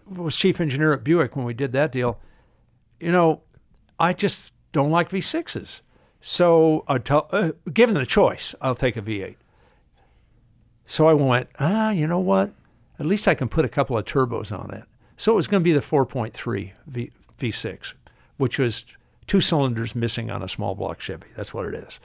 was 0.07 0.37
chief 0.37 0.59
engineer 0.59 0.95
at 0.95 1.05
Buick 1.05 1.37
when 1.37 1.45
we 1.45 1.53
did 1.53 1.73
that 1.73 1.93
deal. 1.93 2.19
You 2.99 3.13
know, 3.13 3.43
I 3.99 4.15
just 4.15 4.55
don't 4.73 4.91
like 4.91 5.11
V6s. 5.11 5.83
So, 6.23 6.85
I 6.89 6.97
tell, 6.97 7.29
uh, 7.31 7.53
given 7.71 7.95
the 7.95 8.07
choice, 8.07 8.55
I'll 8.63 8.75
take 8.75 8.97
a 8.97 9.03
V8. 9.03 9.37
So 10.91 11.07
I 11.07 11.13
went, 11.13 11.49
ah, 11.61 11.91
you 11.91 12.09
know 12.09 12.19
what? 12.19 12.51
At 12.99 13.07
least 13.07 13.29
I 13.29 13.37
can 13.37 13.49
put 13.49 13.65
a 13.65 13.69
couple 13.69 13.97
of 13.97 14.05
turbos 14.07 14.51
on 14.51 14.75
it. 14.75 14.83
So 15.17 15.31
it 15.31 15.37
was 15.37 15.47
going 15.47 15.61
to 15.61 15.65
be 15.65 15.73
the 15.73 15.79
4.3 15.79 16.73
v, 16.89 17.13
V6, 17.39 17.95
which 18.39 18.59
was 18.59 18.85
two 19.29 19.39
cylinders 19.39 19.95
missing 19.95 20.33
on 20.33 20.43
a 20.43 20.49
small 20.49 20.75
block 20.75 21.01
Chevy. 21.01 21.29
That's 21.37 21.55
what 21.55 21.67
it 21.67 21.75
is. 21.75 22.01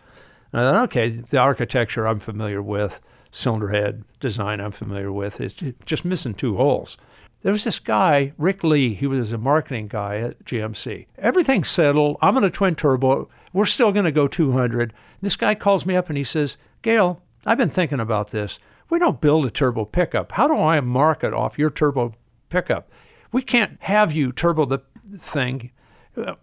And 0.53 0.61
I 0.61 0.71
thought, 0.71 0.83
okay, 0.83 1.09
the 1.09 1.39
architecture 1.39 2.07
I'm 2.07 2.19
familiar 2.19 2.61
with, 2.61 3.01
cylinder 3.31 3.69
head 3.69 4.03
design 4.19 4.61
I'm 4.61 4.69
familiar 4.69 5.11
with. 5.11 5.39
Ju- 5.39 5.73
just 5.87 6.05
missing 6.05 6.35
two 6.35 6.55
holes. 6.55 6.95
There 7.41 7.53
was 7.53 7.63
this 7.63 7.79
guy, 7.79 8.33
Rick 8.37 8.63
Lee, 8.63 8.93
he 8.93 9.07
was 9.07 9.31
a 9.31 9.39
marketing 9.39 9.87
guy 9.87 10.17
at 10.17 10.45
GMC. 10.45 11.07
Everything's 11.17 11.69
settled. 11.69 12.17
I'm 12.21 12.37
in 12.37 12.43
a 12.43 12.51
twin 12.51 12.75
turbo. 12.75 13.29
We're 13.51 13.65
still 13.65 13.91
going 13.91 14.05
to 14.05 14.11
go 14.11 14.27
200. 14.27 14.93
This 15.21 15.35
guy 15.35 15.55
calls 15.55 15.87
me 15.87 15.95
up 15.95 16.07
and 16.07 16.19
he 16.19 16.23
says, 16.23 16.57
Gale, 16.83 17.23
I've 17.47 17.57
been 17.57 17.69
thinking 17.71 17.99
about 17.99 18.29
this. 18.29 18.59
We 18.89 18.99
don't 18.99 19.21
build 19.21 19.45
a 19.45 19.51
turbo 19.51 19.85
pickup. 19.85 20.33
How 20.33 20.47
do 20.47 20.57
I 20.57 20.79
market 20.79 21.33
off 21.33 21.57
your 21.57 21.69
turbo 21.69 22.13
pickup? 22.49 22.91
We 23.31 23.41
can't 23.41 23.77
have 23.81 24.11
you 24.11 24.31
turbo 24.31 24.65
the 24.65 24.81
thing. 25.17 25.71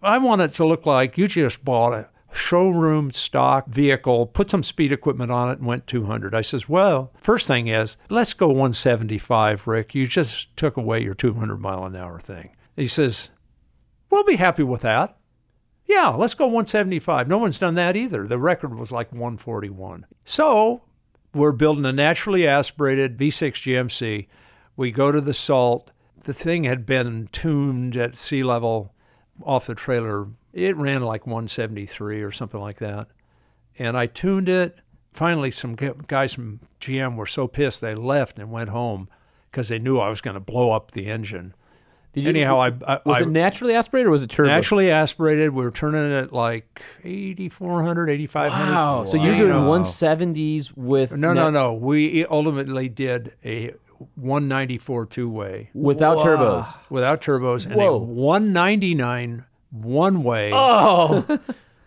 I 0.03 0.19
want 0.19 0.43
it 0.43 0.53
to 0.55 0.67
look 0.67 0.85
like 0.85 1.17
you 1.17 1.29
just 1.29 1.65
bought 1.65 1.95
a 1.95 2.11
showroom 2.35 3.13
stock 3.13 3.69
vehicle, 3.69 4.27
put 4.27 4.51
some 4.51 4.63
speed 4.63 4.93
equipment 4.93 5.31
on 5.31 5.51
it, 5.51 5.59
and 5.59 5.67
went 5.67 5.87
200. 5.87 6.35
I 6.35 6.41
says, 6.41 6.69
well, 6.69 7.13
first 7.21 7.47
thing 7.47 7.69
is, 7.69 7.97
let's 8.09 8.35
go 8.35 8.49
175, 8.49 9.67
Rick. 9.67 9.95
You 9.95 10.07
just 10.07 10.57
took 10.57 10.77
away 10.77 11.03
your 11.03 11.15
200 11.15 11.59
mile 11.59 11.85
an 11.85 11.97
hour 11.97 12.19
thing. 12.19 12.57
He 12.77 12.87
says, 12.87 13.31
we'll 14.11 14.25
be 14.25 14.37
happy 14.37 14.63
with 14.63 14.83
that. 14.83 15.17
Yeah, 15.87 16.09
let's 16.09 16.35
go 16.35 16.47
175. 16.47 17.29
No 17.29 17.39
one's 17.39 17.59
done 17.59 17.75
that 17.75 17.97
either. 17.97 18.27
The 18.27 18.39
record 18.39 18.75
was 18.75 18.93
like 18.93 19.13
141. 19.13 20.07
So 20.25 20.83
we're 21.35 21.53
building 21.53 21.85
a 21.85 21.93
naturally 21.93 22.47
aspirated 22.47 23.17
V6 23.17 23.53
GMC. 23.53 24.29
We 24.77 24.91
go 24.91 25.13
to 25.13 25.21
the 25.21 25.35
salt. 25.35 25.91
The 26.21 26.33
thing 26.33 26.65
had 26.65 26.87
been 26.87 27.29
tuned 27.33 27.97
at 27.97 28.17
sea 28.17 28.43
level 28.43 28.95
off 29.43 29.67
the 29.67 29.75
trailer. 29.75 30.29
It 30.53 30.77
ran 30.77 31.03
like 31.03 31.27
173 31.27 32.23
or 32.23 32.31
something 32.31 32.61
like 32.61 32.79
that. 32.79 33.09
And 33.79 33.97
I 33.97 34.07
tuned 34.07 34.49
it. 34.49 34.81
Finally, 35.11 35.51
some 35.51 35.75
guys 35.75 36.35
from 36.35 36.61
GM 36.81 37.17
were 37.17 37.27
so 37.27 37.47
pissed 37.47 37.81
they 37.81 37.95
left 37.95 38.39
and 38.39 38.51
went 38.51 38.71
home 38.71 39.09
because 39.51 39.69
they 39.69 39.79
knew 39.79 39.99
I 39.99 40.09
was 40.09 40.21
going 40.21 40.35
to 40.35 40.41
blow 40.41 40.71
up 40.71 40.93
the 40.93 41.07
engine. 41.07 41.55
Did 42.13 42.25
you- 42.25 42.31
Anyhow, 42.31 42.59
I, 42.61 42.67
I, 42.87 43.01
was 43.07 43.17
I 43.17 43.21
it 43.23 43.29
naturally 43.29 43.75
aspirated 43.75 44.07
or 44.09 44.11
was 44.11 44.23
it 44.23 44.29
turbo? 44.31 44.49
naturally 44.51 44.91
aspirated. 44.91 45.51
We 45.51 45.65
were 45.65 45.71
turning 45.71 46.11
it 46.13 46.33
like 46.33 46.83
8,400, 47.05 48.11
8,500. 48.11 48.73
Wow. 48.75 49.05
So 49.07 49.17
you're 49.17 49.37
doing 49.37 49.53
170s 49.55 50.77
with 50.77 51.13
No, 51.13 51.33
no, 51.33 51.45
nat- 51.45 51.51
no. 51.51 51.73
We 51.73 52.25
ultimately 52.27 52.89
did 52.91 53.35
a 53.45 53.73
194 54.17 55.07
two 55.07 55.29
way 55.31 55.71
without 55.75 56.19
turbos. 56.19 56.67
without 56.91 57.21
turbos 57.23 57.67
and 57.67 57.77
Whoa. 57.77 57.95
a 57.95 57.99
199 57.99 59.45
one 59.71 60.23
way 60.23 60.51
Oh, 60.53 61.25
with 61.29 61.41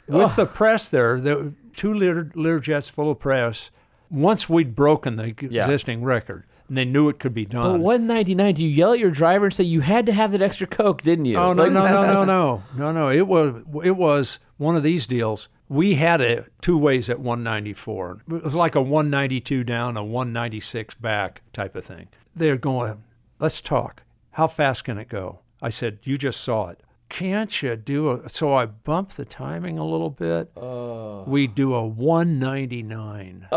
oh. 0.10 0.34
the 0.35 0.45
press 0.45 0.89
there. 0.89 1.19
The 1.19 1.53
two 1.76 1.93
liter, 1.93 2.31
liter 2.35 2.60
jets 2.60 2.89
full 2.89 3.11
of 3.11 3.19
press. 3.19 3.69
Once 4.10 4.47
we'd 4.49 4.76
broken 4.76 5.18
the 5.18 5.35
Yeah. 5.49 5.65
existing 5.65 6.03
record, 6.03 6.45
and 6.67 6.77
they 6.77 6.85
knew 6.85 7.09
it 7.09 7.19
could 7.19 7.33
be 7.33 7.45
done. 7.45 7.73
but 7.73 7.79
199. 7.81 8.53
Do 8.55 8.63
you 8.63 8.69
yell 8.69 8.93
at 8.93 8.99
your 8.99 9.11
driver 9.11 9.45
and 9.45 9.53
say 9.53 9.63
you 9.63 9.81
had 9.81 10.05
to 10.07 10.13
have 10.13 10.31
that 10.31 10.41
extra 10.41 10.67
coke, 10.67 11.01
didn't 11.01 11.25
you? 11.25 11.37
Oh 11.37 11.53
no 11.53 11.65
no 11.67 11.85
no 11.85 12.03
no 12.03 12.25
no 12.25 12.63
no 12.77 12.91
no! 12.91 13.09
It 13.09 13.27
was 13.27 13.61
it 13.83 13.95
was 13.97 14.39
one 14.57 14.75
of 14.75 14.83
these 14.83 15.05
deals. 15.05 15.49
We 15.67 15.95
had 15.95 16.21
it 16.21 16.51
two 16.61 16.77
ways 16.77 17.09
at 17.09 17.19
194. 17.19 18.21
It 18.29 18.43
was 18.43 18.55
like 18.55 18.75
a 18.75 18.81
192 18.81 19.63
down, 19.63 19.97
a 19.97 20.03
196 20.03 20.95
back 20.95 21.41
type 21.53 21.75
of 21.75 21.83
thing. 21.83 22.07
They're 22.35 22.57
going. 22.57 23.03
Let's 23.39 23.61
talk. 23.61 24.03
How 24.31 24.47
fast 24.47 24.83
can 24.83 24.97
it 24.97 25.09
go? 25.09 25.39
I 25.61 25.69
said, 25.69 25.99
you 26.03 26.17
just 26.17 26.41
saw 26.41 26.67
it. 26.69 26.81
Can't 27.15 27.61
you 27.63 27.77
do 27.77 28.11
a? 28.11 28.29
So 28.29 28.53
I 28.53 28.65
bumped 28.65 29.15
the 29.15 29.23
timing 29.23 29.79
a 29.79 29.85
little 29.85 30.09
bit. 30.09 30.51
Oh. 30.57 31.23
We 31.25 31.47
do 31.47 31.73
a 31.73 31.87
199. 31.87 33.47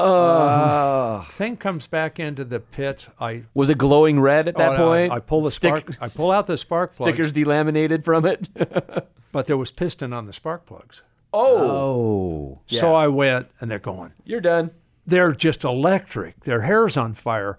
Thing 1.33 1.57
comes 1.57 1.89
back 1.89 2.21
into 2.21 2.45
the 2.45 2.61
pits. 2.61 3.09
I 3.21 3.47
Was 3.55 3.69
it 3.69 3.77
glowing 3.77 4.21
red 4.21 4.47
at 4.47 4.57
that 4.59 4.75
oh, 4.75 4.77
point? 4.77 5.11
I, 5.13 5.19
pull 5.19 5.43
the 5.43 5.51
Stick- 5.51 5.91
spark. 5.91 5.97
I 6.01 6.07
pull 6.07 6.31
out 6.31 6.47
the 6.47 6.57
spark 6.57 6.95
plugs. 6.95 7.09
stickers 7.09 7.33
delaminated 7.33 8.05
from 8.05 8.25
it. 8.27 8.49
but 9.33 9.47
there 9.47 9.57
was 9.57 9.73
piston 9.73 10.13
on 10.13 10.27
the 10.27 10.33
spark 10.33 10.65
plugs. 10.65 11.03
oh, 11.33 11.59
Oh. 11.69 12.61
So 12.69 12.95
I 12.95 13.09
went, 13.09 13.49
and 13.59 13.69
they're 13.69 13.81
going. 13.81 14.13
you're 14.25 14.41
done. 14.41 14.71
They're 15.05 15.33
just 15.33 15.65
electric. 15.65 16.45
Their 16.45 16.61
hair's 16.61 16.97
on 16.97 17.15
fire. 17.15 17.59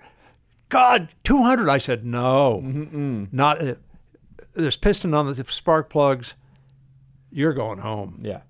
God, 0.70 1.10
200. 1.24 1.68
I 1.68 1.78
said, 1.78 2.06
no, 2.06 2.62
mm-hmm. 2.64 3.26
not. 3.34 3.60
There's 4.62 4.78
piston 4.78 5.14
on 5.14 5.26
the 5.28 5.44
spark 5.46 5.90
plugs. 5.90 6.36
You're 7.32 7.54
going 7.54 7.80
home. 7.80 8.20
Yeah. 8.24 8.42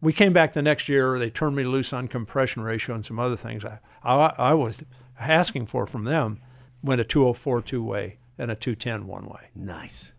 We 0.00 0.12
came 0.12 0.32
back 0.32 0.52
the 0.52 0.62
next 0.62 0.88
year. 0.88 1.18
They 1.18 1.30
turned 1.30 1.56
me 1.56 1.64
loose 1.64 1.92
on 1.92 2.08
compression 2.08 2.62
ratio 2.62 2.94
and 2.94 3.04
some 3.04 3.18
other 3.18 3.36
things 3.36 3.64
I, 3.64 3.78
I, 4.02 4.34
I 4.38 4.54
was 4.54 4.82
asking 5.18 5.66
for 5.66 5.86
from 5.86 6.04
them. 6.04 6.40
Went 6.82 7.00
a 7.00 7.04
204 7.04 7.62
two 7.62 7.82
oh 7.82 7.86
way 7.86 8.18
and 8.38 8.50
a 8.50 8.54
210 8.54 9.06
one 9.06 9.26
way. 9.26 9.48
Nice. 9.54 10.12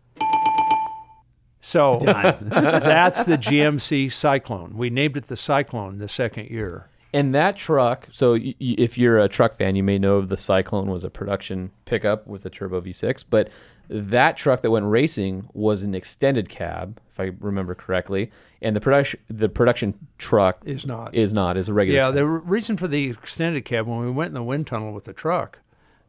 So 1.61 1.97
that's 2.03 3.23
the 3.23 3.37
GMC 3.37 4.11
Cyclone. 4.11 4.75
We 4.77 4.89
named 4.89 5.17
it 5.17 5.25
the 5.25 5.35
Cyclone 5.35 5.97
the 5.97 6.07
second 6.07 6.49
year. 6.49 6.89
And 7.13 7.35
that 7.35 7.57
truck, 7.57 8.07
so 8.11 8.33
y- 8.33 8.55
y- 8.61 8.75
if 8.77 8.97
you're 8.97 9.19
a 9.19 9.27
truck 9.27 9.57
fan, 9.57 9.75
you 9.75 9.83
may 9.83 9.99
know 9.99 10.21
the 10.21 10.37
Cyclone 10.37 10.89
was 10.89 11.03
a 11.03 11.09
production 11.09 11.71
pickup 11.85 12.25
with 12.25 12.45
a 12.45 12.49
turbo 12.49 12.79
V6, 12.81 13.25
but 13.29 13.49
that 13.93 14.37
truck 14.37 14.61
that 14.61 14.71
went 14.71 14.85
racing 14.85 15.49
was 15.53 15.83
an 15.83 15.93
extended 15.93 16.47
cab, 16.47 16.99
if 17.11 17.19
I 17.19 17.31
remember 17.39 17.75
correctly, 17.75 18.31
and 18.61 18.73
the 18.75 18.79
production 18.79 19.19
the 19.29 19.49
production 19.49 19.93
truck 20.17 20.61
Is 20.65 20.85
not. 20.85 21.13
is 21.13 21.33
not 21.33 21.57
is 21.57 21.67
a 21.67 21.73
regular. 21.73 21.99
Yeah, 21.99 22.05
cab. 22.07 22.15
the 22.15 22.25
reason 22.27 22.77
for 22.77 22.87
the 22.87 23.09
extended 23.09 23.65
cab 23.65 23.87
when 23.87 23.99
we 23.99 24.09
went 24.11 24.29
in 24.29 24.33
the 24.33 24.43
wind 24.43 24.67
tunnel 24.67 24.93
with 24.93 25.03
the 25.03 25.13
truck, 25.13 25.59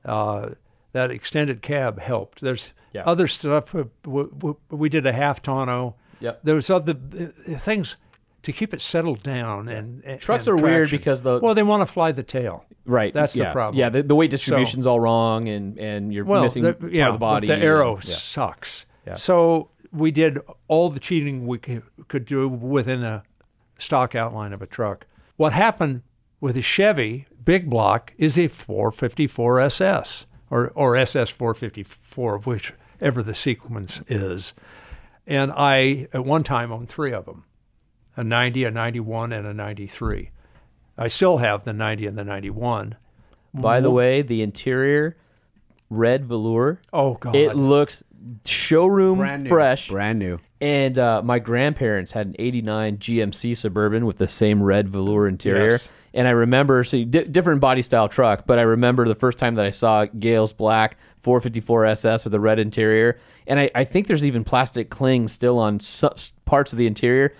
uh, 0.04 0.50
that 0.92 1.10
extended 1.10 1.60
cab 1.62 1.98
helped. 2.00 2.40
There's 2.40 2.72
Yeah. 2.92 3.02
other 3.04 3.26
stuff. 3.26 3.74
uh, 3.74 3.84
w- 4.04 4.30
w- 4.30 4.56
We 4.70 4.88
did 4.88 5.06
a 5.06 5.12
half 5.12 5.42
tonneau. 5.42 5.94
Yep. 6.20 6.40
There 6.44 6.54
was 6.54 6.70
other 6.70 6.94
uh, 6.94 7.58
things 7.58 7.96
to 8.42 8.52
keep 8.52 8.74
it 8.74 8.80
settled 8.80 9.22
down. 9.22 9.68
And, 9.68 10.02
and 10.04 10.20
Trucks 10.20 10.46
and 10.46 10.58
are 10.58 10.62
weird 10.62 10.90
because 10.90 11.22
the- 11.22 11.38
well, 11.40 11.54
they 11.54 11.62
want 11.62 11.86
to 11.86 11.92
fly 11.92 12.12
the 12.12 12.22
tail. 12.22 12.64
right. 12.84 13.12
That's 13.12 13.34
the 13.34 13.46
problem. 13.52 13.78
Yeah, 13.78 13.88
the, 13.88 14.02
the 14.02 14.14
weight 14.14 14.30
distribution's 14.30 14.86
all 14.86 14.98
wrong, 15.00 15.48
and 15.48 15.78
and 15.78 16.12
you're 16.12 16.24
Well, 16.24 16.42
missing 16.42 16.62
the, 16.64 16.74
part 16.74 16.92
yeah, 16.92 17.08
of 17.08 17.14
the 17.14 17.18
body. 17.18 17.46
the 17.46 17.56
arrow 17.56 17.96
and- 17.96 18.04
yeah. 18.04 18.14
sucks. 18.14 18.86
Yeah. 19.06 19.14
So 19.16 19.70
we 19.92 20.10
did 20.10 20.38
all 20.68 20.88
the 20.88 21.00
cheating 21.00 21.46
we 21.46 21.58
could, 21.58 21.82
could 22.08 22.24
do 22.24 22.48
within 22.48 23.02
a 23.04 23.22
stock 23.78 24.14
outline 24.14 24.52
of 24.52 24.62
a 24.62 24.66
truck. 24.66 25.06
What 25.36 25.52
happened 25.52 26.02
with 26.40 26.54
the 26.54 26.62
Chevy 26.62 27.26
big 27.44 27.68
block 27.68 28.12
is 28.16 28.38
a 28.38 28.48
454 28.48 29.60
SS 29.60 30.26
or, 30.50 30.68
or 30.74 30.96
SS 30.96 31.30
454, 31.30 32.36
of 32.36 32.46
whichever 32.46 33.22
the 33.22 33.34
sequence 33.34 34.00
is. 34.08 34.54
And 35.26 35.52
I, 35.54 36.08
at 36.12 36.24
one 36.24 36.42
time, 36.44 36.72
owned 36.72 36.88
three 36.88 37.12
of 37.12 37.24
them 37.26 37.44
a 38.16 38.24
90, 38.24 38.64
a 38.64 38.70
91, 38.70 39.32
and 39.32 39.46
a 39.46 39.54
93. 39.54 40.30
I 40.98 41.08
still 41.08 41.38
have 41.38 41.64
the 41.64 41.72
90 41.72 42.06
and 42.06 42.18
the 42.18 42.24
91. 42.24 42.96
By 43.54 43.80
the 43.80 43.90
way, 43.90 44.22
the 44.22 44.40
interior 44.42 45.16
red 45.90 46.24
velour. 46.24 46.80
Oh, 46.92 47.14
God. 47.14 47.36
It 47.36 47.54
looks 47.54 48.02
showroom 48.46 49.18
Brand 49.18 49.44
new. 49.44 49.48
fresh. 49.50 49.88
Brand 49.88 50.18
new. 50.18 50.38
And 50.60 50.98
uh, 50.98 51.22
my 51.22 51.38
grandparents 51.38 52.12
had 52.12 52.28
an 52.28 52.36
89 52.38 52.98
GMC 52.98 53.56
Suburban 53.56 54.06
with 54.06 54.18
the 54.18 54.28
same 54.28 54.62
red 54.62 54.88
velour 54.88 55.26
interior. 55.26 55.72
Yes. 55.72 55.90
And 56.14 56.28
I 56.28 56.32
remember, 56.32 56.84
see, 56.84 57.04
di- 57.04 57.24
different 57.24 57.60
body 57.60 57.82
style 57.82 58.08
truck, 58.08 58.46
but 58.46 58.58
I 58.58 58.62
remember 58.62 59.08
the 59.08 59.14
first 59.14 59.38
time 59.38 59.54
that 59.56 59.64
I 59.66 59.70
saw 59.70 60.04
Gale's 60.04 60.52
black 60.52 60.96
454 61.20 61.86
SS 61.86 62.24
with 62.24 62.34
a 62.34 62.40
red 62.40 62.58
interior. 62.58 63.18
And 63.46 63.58
I, 63.58 63.70
I 63.74 63.84
think 63.84 64.06
there's 64.06 64.24
even 64.24 64.44
plastic 64.44 64.88
cling 64.88 65.28
still 65.28 65.58
on 65.58 65.80
su- 65.80 66.10
parts 66.44 66.72
of 66.72 66.78
the 66.78 66.86
interior. 66.86 67.34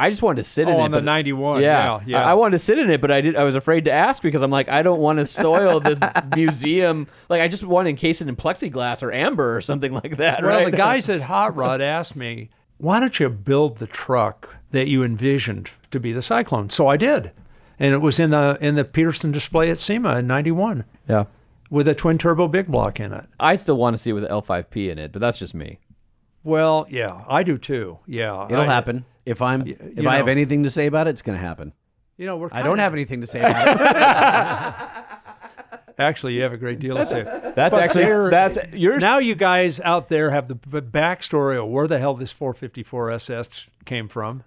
I 0.00 0.10
just 0.10 0.22
wanted 0.22 0.38
to 0.42 0.44
sit 0.48 0.68
in 0.68 0.74
Oh, 0.74 0.78
it. 0.78 0.82
on 0.82 0.90
the 0.92 0.96
but- 0.98 1.04
91. 1.04 1.60
Yeah, 1.62 1.68
Yeah, 1.98 2.00
yeah. 2.06 2.24
I, 2.26 2.30
I 2.30 2.34
wanted 2.34 2.52
to 2.52 2.58
sit 2.58 2.78
in 2.78 2.90
it, 2.90 3.00
but 3.00 3.10
I 3.10 3.20
did. 3.20 3.36
I 3.36 3.44
was 3.44 3.54
afraid 3.54 3.84
to 3.84 3.92
ask 3.92 4.22
because 4.22 4.40
I'm 4.42 4.50
like, 4.50 4.68
I 4.68 4.82
don't 4.82 5.00
want 5.00 5.18
to 5.18 5.26
soil 5.26 5.78
this 5.80 5.98
museum. 6.34 7.06
Like, 7.28 7.42
I 7.42 7.48
just 7.48 7.62
want 7.64 7.86
to 7.86 7.90
encase 7.90 8.20
it 8.20 8.28
in 8.28 8.36
plexiglass 8.36 9.02
or 9.02 9.12
amber 9.12 9.56
or 9.56 9.60
something 9.60 9.92
like 9.92 10.16
that. 10.16 10.42
Well, 10.42 10.56
right? 10.56 10.70
the 10.70 10.76
guys 10.76 11.08
at 11.10 11.20
Hot 11.30 11.54
Rod 11.56 11.80
asked 11.80 12.16
me, 12.16 12.50
why 12.78 12.98
don't 13.00 13.18
you 13.20 13.28
build 13.28 13.76
the 13.78 13.86
truck 13.86 14.48
that 14.70 14.88
you 14.88 15.02
envisioned 15.04 15.70
to 15.90 16.00
be 16.00 16.12
the 16.12 16.22
Cyclone? 16.22 16.70
So 16.70 16.86
I 16.86 16.96
did. 16.96 17.32
And 17.78 17.92
it 17.94 17.98
was 17.98 18.18
in 18.18 18.30
the 18.30 18.58
in 18.60 18.74
the 18.74 18.84
Peterson 18.84 19.32
display 19.32 19.70
at 19.70 19.78
SEMA 19.78 20.16
in 20.16 20.26
91 20.26 20.84
yeah. 21.08 21.24
with 21.70 21.88
a 21.88 21.94
twin 21.94 22.18
turbo 22.18 22.48
big 22.48 22.66
block 22.68 23.00
in 23.00 23.12
it. 23.12 23.26
I 23.38 23.56
still 23.56 23.76
want 23.76 23.94
to 23.94 23.98
see 23.98 24.10
it 24.10 24.12
with 24.14 24.22
the 24.22 24.28
L5P 24.30 24.90
in 24.90 24.98
it, 24.98 25.12
but 25.12 25.20
that's 25.20 25.38
just 25.38 25.54
me. 25.54 25.78
Well, 26.42 26.86
yeah, 26.88 27.22
I 27.28 27.42
do 27.42 27.58
too. 27.58 27.98
Yeah. 28.06 28.46
It'll 28.46 28.62
I- 28.62 28.66
happen. 28.66 29.04
If 29.26 29.42
I'm 29.42 29.66
if 29.66 29.98
you 29.98 30.08
I 30.08 30.16
have 30.16 30.28
anything 30.28 30.62
to 30.64 30.70
say 30.70 30.86
about 30.86 31.06
it, 31.06 31.10
it's 31.10 31.22
going 31.22 31.38
to 31.38 31.44
happen. 31.44 31.72
You 32.16 32.26
know, 32.26 32.36
we're 32.36 32.48
I 32.52 32.58
don't 32.62 32.72
kinda- 32.72 32.82
have 32.82 32.92
anything 32.94 33.20
to 33.22 33.26
say 33.26 33.40
about 33.40 33.68
it. 33.68 35.06
Actually, 35.98 36.32
you 36.34 36.42
have 36.42 36.52
a 36.54 36.56
great 36.56 36.78
deal 36.78 36.96
to 36.96 37.04
say. 37.04 37.22
That's 37.54 37.76
actually 37.76 38.30
that's 38.30 38.56
yours. 38.72 39.02
Now 39.02 39.18
you 39.18 39.34
guys 39.34 39.80
out 39.80 40.08
there 40.08 40.30
have 40.30 40.48
the 40.48 40.54
b- 40.54 40.80
backstory 40.80 41.62
of 41.62 41.68
where 41.68 41.86
the 41.86 41.98
hell 41.98 42.14
this 42.14 42.32
454 42.32 43.10
SS 43.10 43.66
came 43.84 44.08
from 44.08 44.44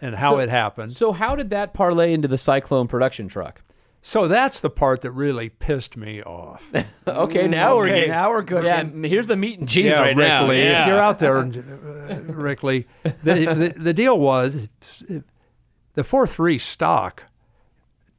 and 0.00 0.14
how 0.14 0.38
it 0.38 0.48
happened. 0.48 0.92
so 0.92 1.10
how 1.10 1.34
did 1.34 1.50
that 1.50 1.74
parlay 1.74 2.12
into 2.12 2.28
the 2.28 2.38
Cyclone 2.38 2.86
production 2.86 3.26
truck? 3.26 3.62
So 4.02 4.28
that's 4.28 4.60
the 4.60 4.70
part 4.70 5.02
that 5.02 5.10
really 5.10 5.50
pissed 5.50 5.96
me 5.96 6.22
off. 6.22 6.72
Okay, 7.06 7.48
now 7.48 7.76
we're 7.76 7.88
getting 7.88 8.10
now 8.10 8.30
we're 8.30 8.42
good. 8.42 8.64
Yeah, 8.64 8.84
here's 8.84 9.26
the 9.26 9.34
meat 9.34 9.58
and 9.58 9.68
cheese 9.68 9.86
yeah, 9.86 10.00
right 10.00 10.16
Rick 10.16 10.28
now. 10.28 10.46
Lee. 10.46 10.62
Yeah. 10.62 10.82
If 10.82 10.88
you're 10.88 11.00
out 11.00 11.18
there, 11.18 11.38
uh, 11.38 12.20
Rick 12.32 12.62
Lee, 12.62 12.86
the, 13.02 13.12
the, 13.24 13.74
the 13.76 13.92
deal 13.92 14.16
was 14.16 14.68
the 15.94 16.04
4 16.04 16.26
3 16.28 16.58
stock 16.58 17.24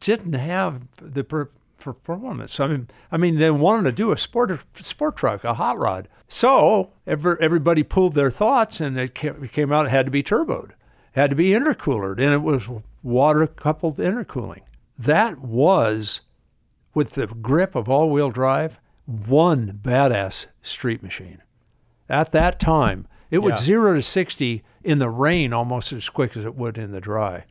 didn't 0.02 0.34
have 0.34 0.82
the 0.98 1.24
per, 1.24 1.50
performance. 1.78 2.60
I 2.60 2.68
mean, 2.68 2.88
I 3.12 3.18
mean, 3.18 3.38
they 3.38 3.52
wanted 3.52 3.84
to 3.84 3.92
do 3.92 4.12
a 4.12 4.18
sport 4.18 4.52
sport 4.76 5.16
truck, 5.16 5.44
a 5.44 5.54
hot 5.54 5.78
rod. 5.78 6.10
So 6.28 6.92
every, 7.08 7.38
everybody 7.40 7.84
pulled 7.84 8.14
their 8.14 8.32
thoughts, 8.32 8.82
and 8.82 8.98
it 8.98 9.16
came, 9.16 9.44
it 9.44 9.54
came 9.54 9.72
out. 9.72 9.86
It 9.86 9.90
had 9.90 10.06
to 10.06 10.12
be 10.12 10.24
turboed, 10.24 10.72
had 11.14 11.30
to 11.30 11.36
be 11.36 11.50
intercoolered, 11.50 12.20
and 12.20 12.34
it 12.34 12.42
was 12.42 12.68
water 13.04 13.48
coupled 13.48 13.98
intercooling. 13.98 14.62
That 15.06 15.40
was, 15.40 16.22
with 16.94 17.12
the 17.12 17.28
grip 17.28 17.76
of 17.76 17.90
all 17.90 18.10
wheel 18.10 18.30
drive, 18.30 18.80
one 19.06 19.80
badass 19.82 20.48
street 20.62 21.02
machine. 21.02 21.42
At 22.10 22.32
that 22.34 22.60
time, 22.60 23.08
it 23.30 23.40
would 23.40 23.58
zero 23.58 23.94
to 23.96 24.02
sixty 24.02 24.62
in 24.84 25.00
the 25.00 25.10
rain 25.10 25.54
almost 25.54 25.94
as 25.94 26.10
quick 26.10 26.36
as 26.36 26.44
it 26.46 26.56
would 26.56 26.78
in 26.78 26.92
the 26.92 27.02
dry. 27.02 27.46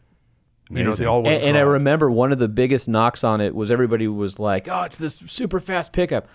You 0.69 0.85
know, 0.85 0.93
the 0.93 1.07
all 1.07 1.23
wheel 1.23 1.33
And, 1.33 1.43
and 1.43 1.57
I 1.57 1.63
remember 1.63 2.11
one 2.11 2.31
of 2.31 2.39
the 2.39 2.49
biggest 2.49 2.89
knocks 2.89 3.25
on 3.25 3.41
it 3.41 3.55
was 3.55 3.71
everybody 3.71 4.07
was 4.07 4.39
like, 4.39 4.69
"Oh, 4.69 4.83
it's 4.83 4.99
this 4.99 5.17
super 5.17 5.59
fast 5.59 5.93
pickup." 5.93 6.29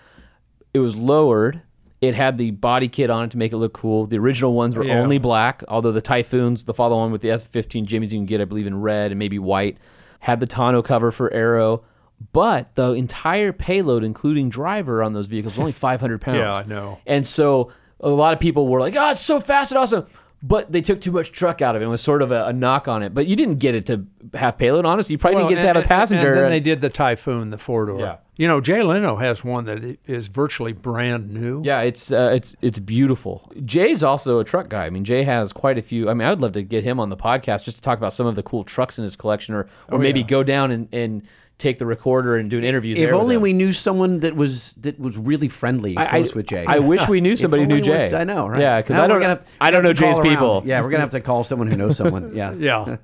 It 0.74 0.80
was 0.80 0.94
lowered. 0.96 1.62
It 2.02 2.14
had 2.14 2.36
the 2.36 2.50
body 2.50 2.88
kit 2.88 3.08
on 3.08 3.24
it 3.24 3.30
to 3.30 3.38
make 3.38 3.52
it 3.52 3.56
look 3.56 3.72
cool. 3.72 4.04
The 4.04 4.18
original 4.18 4.52
ones 4.52 4.76
were 4.76 4.84
Yeah. 4.84 5.00
only 5.00 5.16
black, 5.16 5.62
although 5.68 5.92
the 5.92 6.02
Typhoons, 6.02 6.66
the 6.66 6.74
follow 6.74 6.96
on 6.98 7.10
with 7.12 7.22
the 7.22 7.28
S15 7.30 7.86
Jimmys, 7.86 8.10
you 8.12 8.18
can 8.18 8.26
get, 8.26 8.42
I 8.42 8.44
believe, 8.44 8.66
in 8.66 8.78
red 8.82 9.12
and 9.12 9.18
maybe 9.18 9.38
white, 9.38 9.78
had 10.26 10.40
the 10.40 10.46
tonneau 10.46 10.82
cover 10.82 11.12
for 11.12 11.32
aero. 11.32 11.84
But 12.32 12.74
the 12.74 12.92
entire 12.92 13.52
payload, 13.52 14.02
including 14.02 14.48
driver, 14.48 15.00
on 15.00 15.12
those 15.12 15.26
vehicles 15.26 15.52
was 15.54 15.60
only 15.60 15.72
500 15.88 16.20
pounds. 16.20 16.38
Yeah, 16.38 16.52
I 16.52 16.64
know. 16.64 16.98
And 17.06 17.24
so 17.24 17.70
a 18.00 18.08
lot 18.08 18.32
of 18.32 18.40
people 18.40 18.66
were 18.66 18.80
like, 18.80 18.96
"Oh, 18.96 19.10
it's 19.12 19.20
so 19.20 19.38
fast 19.38 19.70
and 19.70 19.78
awesome," 19.78 20.04
but 20.48 20.70
they 20.70 20.80
took 20.80 21.00
too 21.00 21.10
much 21.12 21.32
truck 21.32 21.60
out 21.62 21.74
of 21.74 21.82
it. 21.82 21.86
It 21.86 21.88
was 21.88 22.00
sort 22.00 22.22
of 22.22 22.30
a, 22.30 22.46
a 22.46 22.52
knock 22.52 22.86
on 22.88 23.02
it. 23.02 23.14
But 23.14 23.26
you 23.26 23.34
didn't 23.36 23.56
get 23.56 23.74
it 23.74 23.86
to 23.86 24.06
have 24.34 24.56
payload 24.58 24.84
on 24.86 25.00
it. 25.00 25.08
You 25.10 25.18
probably 25.18 25.36
Well, 25.42 25.48
didn't 25.48 25.62
get 25.62 25.72
to 25.72 25.74
have 25.78 25.84
a 25.84 25.88
passenger. 25.88 26.32
And 26.34 26.42
then 26.44 26.50
they 26.50 26.60
did 26.60 26.80
the 26.80 26.88
Typhoon, 26.90 27.50
the 27.50 27.58
four 27.58 27.86
door. 27.86 27.98
Yeah. 28.00 28.16
You 28.36 28.46
know, 28.46 28.60
Jay 28.60 28.82
Leno 28.82 29.16
has 29.16 29.42
one 29.42 29.64
that 29.64 29.98
is 30.06 30.26
virtually 30.28 30.72
brand 30.74 31.32
new. 31.32 31.62
yeah, 31.64 31.80
it's 31.80 32.12
uh, 32.12 32.32
it's 32.34 32.54
it's 32.60 32.78
beautiful. 32.78 33.50
Jay's 33.64 34.02
also 34.02 34.38
a 34.40 34.44
truck 34.44 34.68
guy. 34.68 34.84
I 34.84 34.90
mean, 34.90 35.04
Jay 35.04 35.22
has 35.22 35.54
quite 35.54 35.78
a 35.78 35.82
few. 35.82 36.10
I 36.10 36.14
mean, 36.14 36.26
I 36.26 36.30
would 36.30 36.42
love 36.42 36.52
to 36.52 36.62
get 36.62 36.84
him 36.84 37.00
on 37.00 37.08
the 37.08 37.16
podcast 37.16 37.64
just 37.64 37.78
to 37.78 37.82
talk 37.82 37.96
about 37.96 38.12
some 38.12 38.26
of 38.26 38.34
the 38.34 38.42
cool 38.42 38.62
trucks 38.62 38.98
in 38.98 39.04
his 39.04 39.16
collection, 39.16 39.54
or 39.54 39.66
or 39.90 39.98
maybe 39.98 40.20
Oh, 40.20 40.24
yeah. 40.24 40.28
go 40.28 40.42
down 40.42 40.70
and, 40.70 40.88
and 40.92 41.22
take 41.58 41.78
the 41.78 41.86
recorder 41.86 42.36
and 42.36 42.50
do 42.50 42.58
an 42.58 42.64
interview. 42.64 42.94
If 42.94 42.98
there 43.00 43.14
with 43.14 43.22
only 43.22 43.36
we 43.38 43.52
knew 43.54 43.72
someone 43.72 44.20
that 44.20 44.36
was 44.36 44.72
that 44.74 44.98
was 45.00 45.16
really 45.16 45.48
friendly 45.48 45.90
and 45.96 46.00
I- 46.00 46.10
close 46.10 46.32
I, 46.32 46.36
with 46.36 46.46
Jay. 46.46 46.64
I 46.66 46.78
wish 46.80 47.08
we 47.08 47.20
knew 47.20 47.34
somebody 47.36 47.62
who 47.62 47.68
knew 47.68 47.76
only 47.76 47.88
was- 47.90 48.10
Jay. 48.10 48.16
I 48.18 48.24
know, 48.24 48.46
right? 48.46 48.60
Yeah, 48.60 48.80
because 48.82 48.96
I 48.96 49.06
don't. 49.06 49.20
gonna 49.20 49.34
have- 49.36 49.46
I 49.60 49.70
don't 49.70 49.84
have 49.84 49.90
know 49.90 49.92
to 49.94 50.00
call 50.02 50.10
Jay's 50.12 50.18
around. 50.18 50.30
people. 50.30 50.62
Yeah, 50.66 50.80
we're 50.82 50.90
gonna 50.90 51.00
have 51.02 51.10
to 51.10 51.20
call 51.20 51.44
someone 51.44 51.68
who 51.68 51.76
knows 51.76 51.96
someone. 51.96 52.32
Yeah. 52.34 52.52
Yeah. 52.54 52.96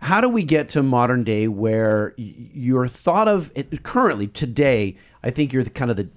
How 0.00 0.20
do 0.20 0.28
we 0.28 0.42
get 0.42 0.68
to 0.70 0.82
modern 0.82 1.22
day 1.22 1.46
where 1.46 2.14
y- 2.18 2.34
you're 2.54 2.88
thought 2.88 3.28
of 3.28 3.52
it, 3.54 3.82
currently 3.84 4.26
today? 4.26 4.96
I 5.22 5.30
think 5.30 5.52
you're 5.52 5.62
the 5.62 5.70
kind 5.70 5.90
of 5.90 5.96
the 5.96 6.08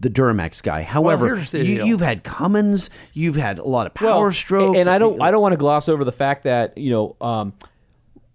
the 0.00 0.08
Duramax 0.08 0.62
guy. 0.62 0.82
However, 0.82 1.26
here's 1.36 1.50
the 1.50 1.64
you, 1.64 1.84
you've 1.84 2.00
had 2.00 2.24
Cummins, 2.24 2.88
you've 3.12 3.36
had 3.36 3.58
a 3.58 3.64
lot 3.64 3.86
of 3.86 3.92
Power 3.94 4.32
Stroke, 4.32 4.76
and 4.76 4.88
I 4.88 4.96
don't 4.98 5.20
I 5.20 5.30
don't 5.30 5.42
want 5.42 5.52
to 5.52 5.56
gloss 5.58 5.88
over 5.90 6.04
the 6.04 6.12
fact 6.12 6.44
that 6.44 6.78
you 6.78 6.90
know 6.90 7.16
um, 7.20 7.52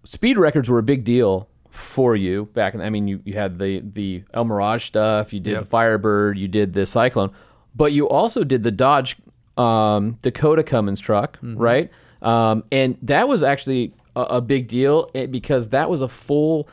speed 0.04 0.38
records 0.38 0.68
were 0.68 0.78
a 0.78 0.82
big 0.84 1.02
deal 1.02 1.48
for 1.70 2.16
you 2.16 2.46
back 2.54 2.74
in. 2.74 2.80
I 2.80 2.90
mean, 2.90 3.08
you, 3.08 3.20
you 3.24 3.34
had 3.34 3.58
the 3.58 3.80
the 3.80 4.22
El 4.34 4.44
Mirage 4.44 4.84
stuff, 4.84 5.32
you 5.32 5.40
did 5.40 5.52
Yep. 5.52 5.60
the 5.60 5.66
Firebird, 5.66 6.38
you 6.38 6.48
did 6.48 6.72
the 6.74 6.84
Cyclone, 6.86 7.30
but 7.74 7.92
you 7.92 8.08
also 8.08 8.44
did 8.44 8.62
the 8.62 8.70
Dodge 8.70 9.16
um, 9.56 10.18
Dakota 10.22 10.62
Cummins 10.62 11.00
truck, 11.00 11.38
Mm-hmm. 11.40 11.56
right? 11.58 11.90
Um, 12.22 12.64
and 12.70 12.98
that 13.02 13.28
was 13.28 13.42
actually 13.42 13.94
a, 14.14 14.20
a 14.22 14.40
big 14.42 14.68
deal 14.68 15.10
eh, 15.14 15.26
because 15.26 15.68
that 15.70 15.88
was 15.88 16.02
a 16.02 16.08
full 16.08 16.68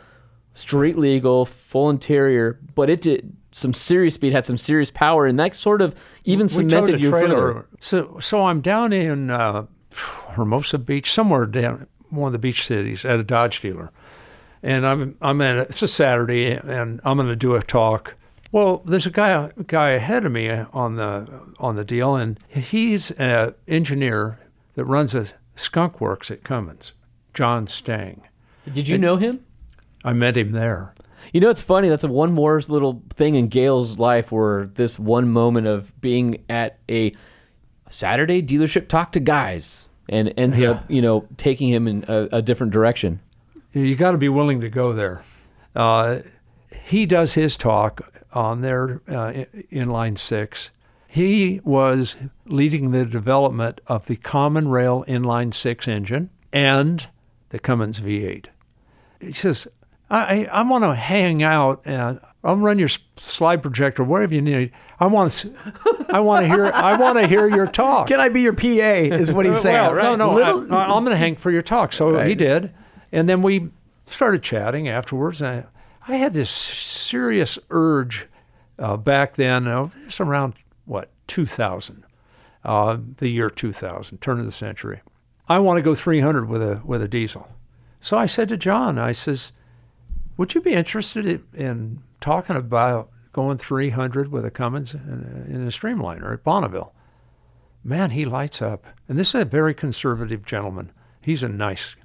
street 0.54 0.98
legal, 0.98 1.46
full 1.46 1.90
interior, 1.90 2.60
but 2.76 2.90
it 2.90 3.00
did 3.02 3.34
some 3.52 3.74
serious 3.74 4.16
speed, 4.16 4.34
had 4.34 4.44
some 4.46 4.58
serious 4.58 4.92
power, 4.92 5.26
and 5.26 5.40
that 5.40 5.56
sort 5.56 5.82
of 5.82 5.96
even 6.26 6.46
We 6.46 6.50
cemented 6.50 7.00
your 7.00 7.12
further. 7.12 7.66
So, 7.80 8.20
so 8.20 8.46
I'm 8.46 8.60
down 8.62 8.92
in 8.92 9.30
uh, 9.32 9.68
Hermosa 10.32 10.78
Beach, 10.80 11.12
somewhere 11.12 11.46
down 11.46 11.88
one 12.10 12.28
of 12.28 12.34
the 12.34 12.40
beach 12.40 12.66
cities 12.66 13.06
at 13.06 13.20
a 13.20 13.24
Dodge 13.24 13.62
dealer, 13.62 13.92
and 14.64 14.86
I'm 14.86 15.18
I'm 15.22 15.42
it's 15.42 15.82
a 15.82 15.88
Saturday, 15.88 16.52
and 16.52 17.00
I'm 17.04 17.18
going 17.18 17.30
to 17.30 17.36
do 17.36 17.56
a 17.56 17.62
talk. 17.62 18.16
Well, 18.52 18.78
there's 18.86 19.06
a 19.06 19.12
guy 19.12 19.30
a 19.30 19.64
guy 19.64 19.90
ahead 19.90 20.26
of 20.26 20.32
me 20.32 20.50
on 20.50 20.96
the 20.96 21.28
on 21.60 21.76
the 21.76 21.86
deal, 21.86 22.16
and 22.16 22.40
he's 22.50 23.12
an 23.12 23.54
engineer 23.68 24.40
that 24.76 24.86
runs 24.86 25.16
a 25.16 25.28
skunk 25.56 26.00
works 26.00 26.32
at 26.32 26.44
Cummins, 26.44 26.94
John 27.34 27.68
Stang. 27.68 28.22
Did 28.72 28.88
you 28.88 28.98
know 28.98 29.18
him? 29.18 29.44
I 30.04 30.14
met 30.14 30.38
him 30.38 30.52
there. 30.52 30.94
You 31.34 31.42
know, 31.42 31.50
it's 31.50 31.62
funny. 31.62 31.90
That's 31.90 32.04
a 32.04 32.08
one 32.08 32.32
more 32.32 32.62
little 32.68 33.04
thing 33.14 33.36
in 33.36 33.48
Gale's 33.48 33.98
life 34.00 34.32
where 34.32 34.68
this 34.68 34.98
one 34.98 35.30
moment 35.30 35.68
of 35.68 36.00
being 36.00 36.44
at 36.48 36.80
a 36.90 37.14
Saturday 37.90 38.42
dealership 38.42 38.88
talk 38.88 39.12
to 39.14 39.20
guys 39.20 39.86
and 40.10 40.34
ends 40.38 40.62
up, 40.62 40.90
you 40.90 41.02
know, 41.02 41.28
taking 41.36 41.70
him 41.70 41.88
in 41.88 42.06
a, 42.08 42.30
a 42.34 42.42
different 42.42 42.72
direction. 42.72 43.20
You 43.80 43.96
got 43.96 44.12
to 44.12 44.18
be 44.18 44.30
willing 44.30 44.62
to 44.62 44.70
go 44.70 44.94
there. 44.94 45.24
Uh, 45.76 46.20
he 46.84 47.06
does 47.06 47.34
his 47.34 47.56
talk 47.58 48.24
on 48.34 48.62
their 48.62 49.02
uh, 49.10 49.28
i- 49.28 49.48
inline 49.72 50.18
six. 50.18 50.72
He 51.08 51.62
was 51.64 52.18
leading 52.46 52.92
the 52.92 53.06
development 53.06 53.82
of 53.88 54.08
the 54.08 54.16
Common 54.18 54.68
Rail 54.68 55.04
inline 55.08 55.54
six 55.54 55.88
engine 55.88 56.30
and 56.52 57.08
the 57.50 57.60
Cummins 57.60 58.00
V8. 58.00 58.48
He 59.22 59.32
says, 59.32 59.68
"I 60.10 60.46
I, 60.46 60.62
want 60.64 60.84
to 60.84 60.94
hang 60.96 61.42
out 61.42 61.82
and 61.86 62.20
I'll 62.44 62.58
run 62.58 62.78
your 62.78 62.90
slide 63.16 63.62
projector 63.62 64.04
wherever 64.04 64.34
you 64.34 64.42
need. 64.42 64.72
I 65.00 65.08
want 65.08 65.32
to 65.32 65.54
I 66.10 66.20
want 66.20 66.46
to 66.46 66.50
hear 66.54 66.66
I 66.74 66.98
want 66.98 67.18
to 67.20 67.28
hear 67.28 67.48
your 67.48 67.68
talk." 67.68 68.08
Can 68.08 68.20
I 68.20 68.30
be 68.30 68.42
your 68.42 68.54
PA? 68.54 68.66
Is 69.16 69.32
what 69.32 69.46
he's 69.46 69.60
saying. 69.62 69.96
Well, 69.96 70.18
no, 70.18 70.30
no, 70.30 70.34
Little- 70.36 70.74
I, 70.74 70.84
am 70.96 71.04
going 71.04 71.16
to 71.16 71.16
hang 71.16 71.36
for 71.36 71.52
your 71.52 71.62
talk. 71.64 71.94
So 71.94 72.20
he 72.20 72.36
did, 72.36 72.74
and 73.12 73.28
then 73.28 73.42
we 73.42 73.70
started 74.06 74.44
chatting 74.44 74.88
afterwards. 74.88 75.42
And 75.42 75.66
I, 76.08 76.14
I 76.14 76.18
had 76.18 76.34
this 76.34 76.52
serious 76.52 77.60
urge 77.70 78.28
uh, 78.80 78.98
back 78.98 79.36
then. 79.36 79.68
Uh, 79.68 79.90
it's 80.06 80.20
around 80.20 80.54
what 80.86 81.10
2000, 81.28 82.04
uh, 82.64 82.98
the 83.18 83.30
year 83.30 83.50
2000, 83.50 84.20
turn 84.20 84.40
of 84.40 84.46
the 84.46 84.52
century. 84.52 85.02
I 85.50 85.60
want 85.60 85.78
to 85.78 85.82
go 85.82 85.96
300 85.96 86.50
with 86.50 86.62
a 86.62 86.82
with 86.84 87.02
a 87.02 87.08
diesel. 87.08 87.48
So 88.02 88.18
I 88.18 88.26
said 88.26 88.50
to 88.50 88.58
John, 88.58 88.98
I 88.98 89.12
says, 89.12 89.52
"Would 90.36 90.54
you 90.54 90.62
be 90.62 90.74
interested 90.74 91.26
in, 91.26 91.44
in 91.54 92.04
talking 92.20 92.56
about 92.56 93.10
going 93.32 93.58
300 93.58 94.32
with 94.32 94.46
a 94.46 94.52
Cummins 94.52 94.94
in 94.94 95.46
a, 95.50 95.54
in 95.54 95.64
a 95.64 95.72
Streamliner 95.72 96.34
at 96.34 96.44
Bonneville?" 96.44 96.94
Man, 97.84 98.12
he 98.12 98.26
lights 98.26 98.62
up. 98.62 98.86
And 99.08 99.18
this 99.18 99.34
is 99.34 99.42
a 99.42 99.46
very 99.46 99.74
conservative 99.74 100.46
gentleman. 100.46 100.92
He's 101.22 101.44
a 101.44 101.48
nice, 101.48 101.96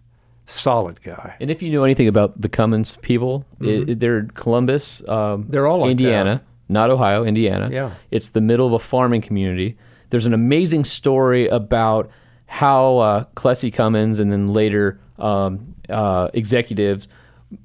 solid 0.47 1.03
guy. 1.03 1.37
And 1.41 1.51
if 1.51 1.63
you 1.63 1.71
know 1.71 1.85
anything 1.85 2.09
about 2.09 2.41
the 2.41 2.49
Cummins 2.49 2.97
people, 3.03 3.45
it, 3.61 3.91
it- 3.91 4.01
they're 4.01 4.25
Columbus, 4.35 5.01
um, 5.09 5.43
Mm-hmm. 5.45 5.51
They're 5.51 5.67
all 5.67 5.79
like 5.81 5.91
Indiana, 5.93 6.43
not 6.69 6.91
Ohio, 6.91 7.25
Indiana. 7.25 7.69
Yeah. 7.73 7.91
It's 8.11 8.31
the 8.31 8.41
middle 8.41 8.67
of 8.67 8.73
a 8.73 8.79
farming 8.79 9.23
community. 9.23 9.77
There's 10.11 10.27
an 10.27 10.35
amazing 10.35 10.85
story 10.85 11.49
about 11.49 12.11
how 12.47 12.99
uh, 12.99 13.25
Cummins 13.73 14.19
and 14.19 14.31
then 14.31 14.47
later 14.47 15.01
um, 15.19 15.75
uh, 15.89 16.29
executives 16.35 17.09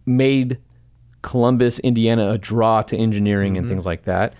made 0.06 0.58
Columbus, 1.22 1.80
Indiana, 1.80 2.30
a 2.32 2.38
draw 2.38 2.82
to 2.84 2.96
engineering 2.98 3.54
Mm-hmm. 3.54 3.60
and 3.64 3.70
things 3.70 3.86
like 3.86 4.04
that. 4.04 4.34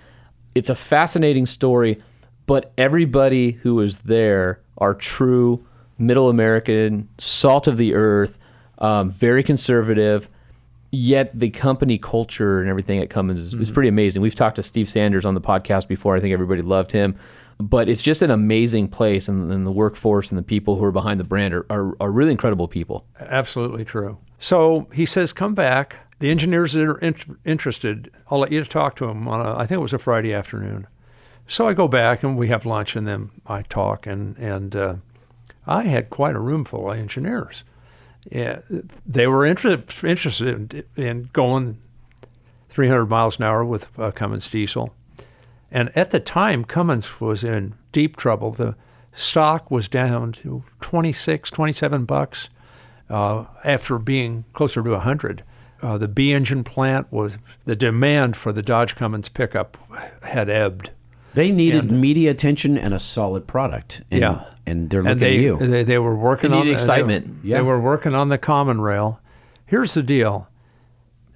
It's 0.56 0.70
a 0.70 0.76
fascinating 0.76 1.46
story, 1.46 2.02
but 2.46 2.72
everybody 2.78 3.52
who 3.52 3.80
is 3.82 4.00
there 4.00 4.62
are 4.78 4.94
true 4.94 5.66
middle 5.98 6.30
American, 6.30 7.10
salt 7.18 7.68
of 7.68 7.78
the 7.78 7.94
earth, 7.94 8.38
um, 8.78 9.10
very 9.12 9.44
conservative. 9.44 10.30
Yet 10.90 11.38
the 11.38 11.50
company 11.50 11.98
culture 11.98 12.62
and 12.62 12.70
everything 12.70 13.00
at 13.00 13.10
Cummins 13.10 13.40
is, 13.40 13.54
is 13.54 13.70
pretty 13.70 13.90
amazing. 13.90 14.22
We've 14.22 14.34
talked 14.36 14.56
to 14.56 14.64
Steve 14.64 14.90
Sanders 14.90 15.26
on 15.26 15.34
the 15.34 15.42
podcast 15.42 15.88
before. 15.90 16.16
I 16.16 16.22
think 16.22 16.32
everybody 16.32 16.62
loved 16.62 16.94
him. 16.94 17.18
But 17.60 17.90
it's 17.90 18.04
just 18.04 18.22
an 18.22 18.30
amazing 18.30 18.88
place, 18.90 19.28
and, 19.28 19.52
and 19.52 19.66
the 19.66 19.72
workforce 19.72 20.32
and 20.32 20.38
the 20.38 20.44
people 20.44 20.76
who 20.76 20.84
are 20.86 20.92
behind 20.92 21.20
the 21.20 21.24
brand 21.24 21.56
are, 21.56 21.66
are, 21.72 21.98
are 22.00 22.12
really 22.12 22.32
incredible 22.32 22.68
people. 22.68 23.06
Absolutely 23.20 23.84
true. 23.84 24.20
So 24.40 24.88
he 24.94 25.06
says, 25.06 25.34
come 25.34 25.56
back. 25.56 25.98
The 26.20 26.30
engineers 26.30 26.74
that 26.74 26.88
are 26.88 27.00
in- 27.00 27.38
interested, 27.44 28.12
I'll 28.30 28.40
let 28.40 28.52
you 28.52 28.64
talk 28.64 28.96
to 28.98 29.08
them 29.08 29.28
on 29.28 29.42
a, 29.42 29.56
I 29.56 29.66
think 29.66 29.80
it 29.80 29.82
was 29.82 29.94
a 29.94 30.00
Friday 30.00 30.34
afternoon. 30.34 30.88
So 31.48 31.68
I 31.68 31.74
go 31.74 31.88
back 31.88 32.24
and 32.24 32.38
we 32.38 32.50
have 32.50 32.66
lunch 32.66 32.96
and 32.96 33.08
then 33.08 33.32
I 33.46 33.64
talk 33.64 34.06
and, 34.06 34.38
and 34.38 34.76
uh, 34.76 34.96
I 35.68 35.84
had 35.84 36.10
quite 36.10 36.36
a 36.36 36.40
room 36.40 36.66
full 36.66 36.90
of 36.92 36.98
engineers. 36.98 37.64
Yeah, 38.32 38.60
they 39.06 39.28
were 39.28 39.46
inter- 39.46 39.84
interested 40.04 40.74
in, 40.98 41.04
in 41.04 41.30
going 41.34 41.80
300 42.70 43.06
miles 43.06 43.38
an 43.38 43.44
hour 43.46 43.64
with 43.64 43.88
uh, 43.98 44.12
Cummins 44.12 44.50
diesel. 44.50 44.94
And 45.72 45.96
at 45.98 46.12
the 46.12 46.20
time, 46.20 46.64
Cummins 46.64 47.20
was 47.20 47.44
in 47.44 47.76
deep 47.92 48.16
trouble. 48.16 48.52
The 48.52 48.76
stock 49.14 49.70
was 49.72 49.88
down 49.88 50.32
to 50.34 50.64
26, 50.82 51.50
27 51.52 52.06
bucks 52.06 52.50
uh, 53.10 53.46
after 53.64 53.98
being 53.98 54.46
closer 54.54 54.82
to 54.84 54.92
100. 54.92 55.44
Uh, 55.82 55.98
the 55.98 56.08
B 56.08 56.34
engine 56.34 56.64
plant 56.64 57.12
was, 57.12 57.38
the 57.66 57.76
demand 57.76 58.36
for 58.36 58.52
the 58.52 58.62
Dodge 58.64 58.96
Cummins 58.96 59.30
pickup 59.30 59.78
had 60.24 60.50
ebbed. 60.50 60.92
They 61.34 61.52
needed 61.52 61.92
media 61.92 62.32
attention 62.32 62.78
and 62.78 62.94
a 62.94 63.00
solid 63.00 63.46
product. 63.48 64.02
And, 64.10 64.22
Yeah. 64.22 64.46
And 64.68 64.90
they're 64.90 65.02
looking 65.02 65.12
and 65.14 65.20
they, 65.22 65.38
at 65.38 65.42
you. 65.42 65.58
They, 65.58 65.84
they 65.84 65.98
were 65.98 66.16
working 66.16 66.52
They 66.52 66.58
on 66.60 66.66
the- 66.68 66.72
excitement. 66.74 67.26
They, 67.26 67.32
were- 67.32 67.48
Yeah. 67.48 67.58
they 67.58 67.64
were 67.64 67.80
working 67.80 68.14
on 68.14 68.30
the 68.30 68.38
common 68.38 68.82
rail. 68.82 69.20
Here's 69.66 69.94
the 69.96 70.04
deal. 70.04 70.48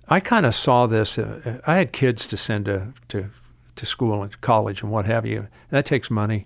I 0.08 0.20
kind 0.20 0.45
of 0.45 0.53
saw 0.53 0.88
this. 0.88 1.18
Uh, 1.18 1.60
I 1.66 1.76
had 1.76 1.91
kids 1.94 2.28
to 2.28 2.38
send 2.38 2.66
to, 2.66 2.94
to 3.10 3.30
to 3.78 3.86
school 3.86 4.22
and 4.22 4.40
college 4.41 4.82
and 4.84 4.91
what 4.91 5.06
have 5.06 5.26
you. 5.26 5.48
That 5.70 5.86
takes 5.86 6.12
money. 6.12 6.45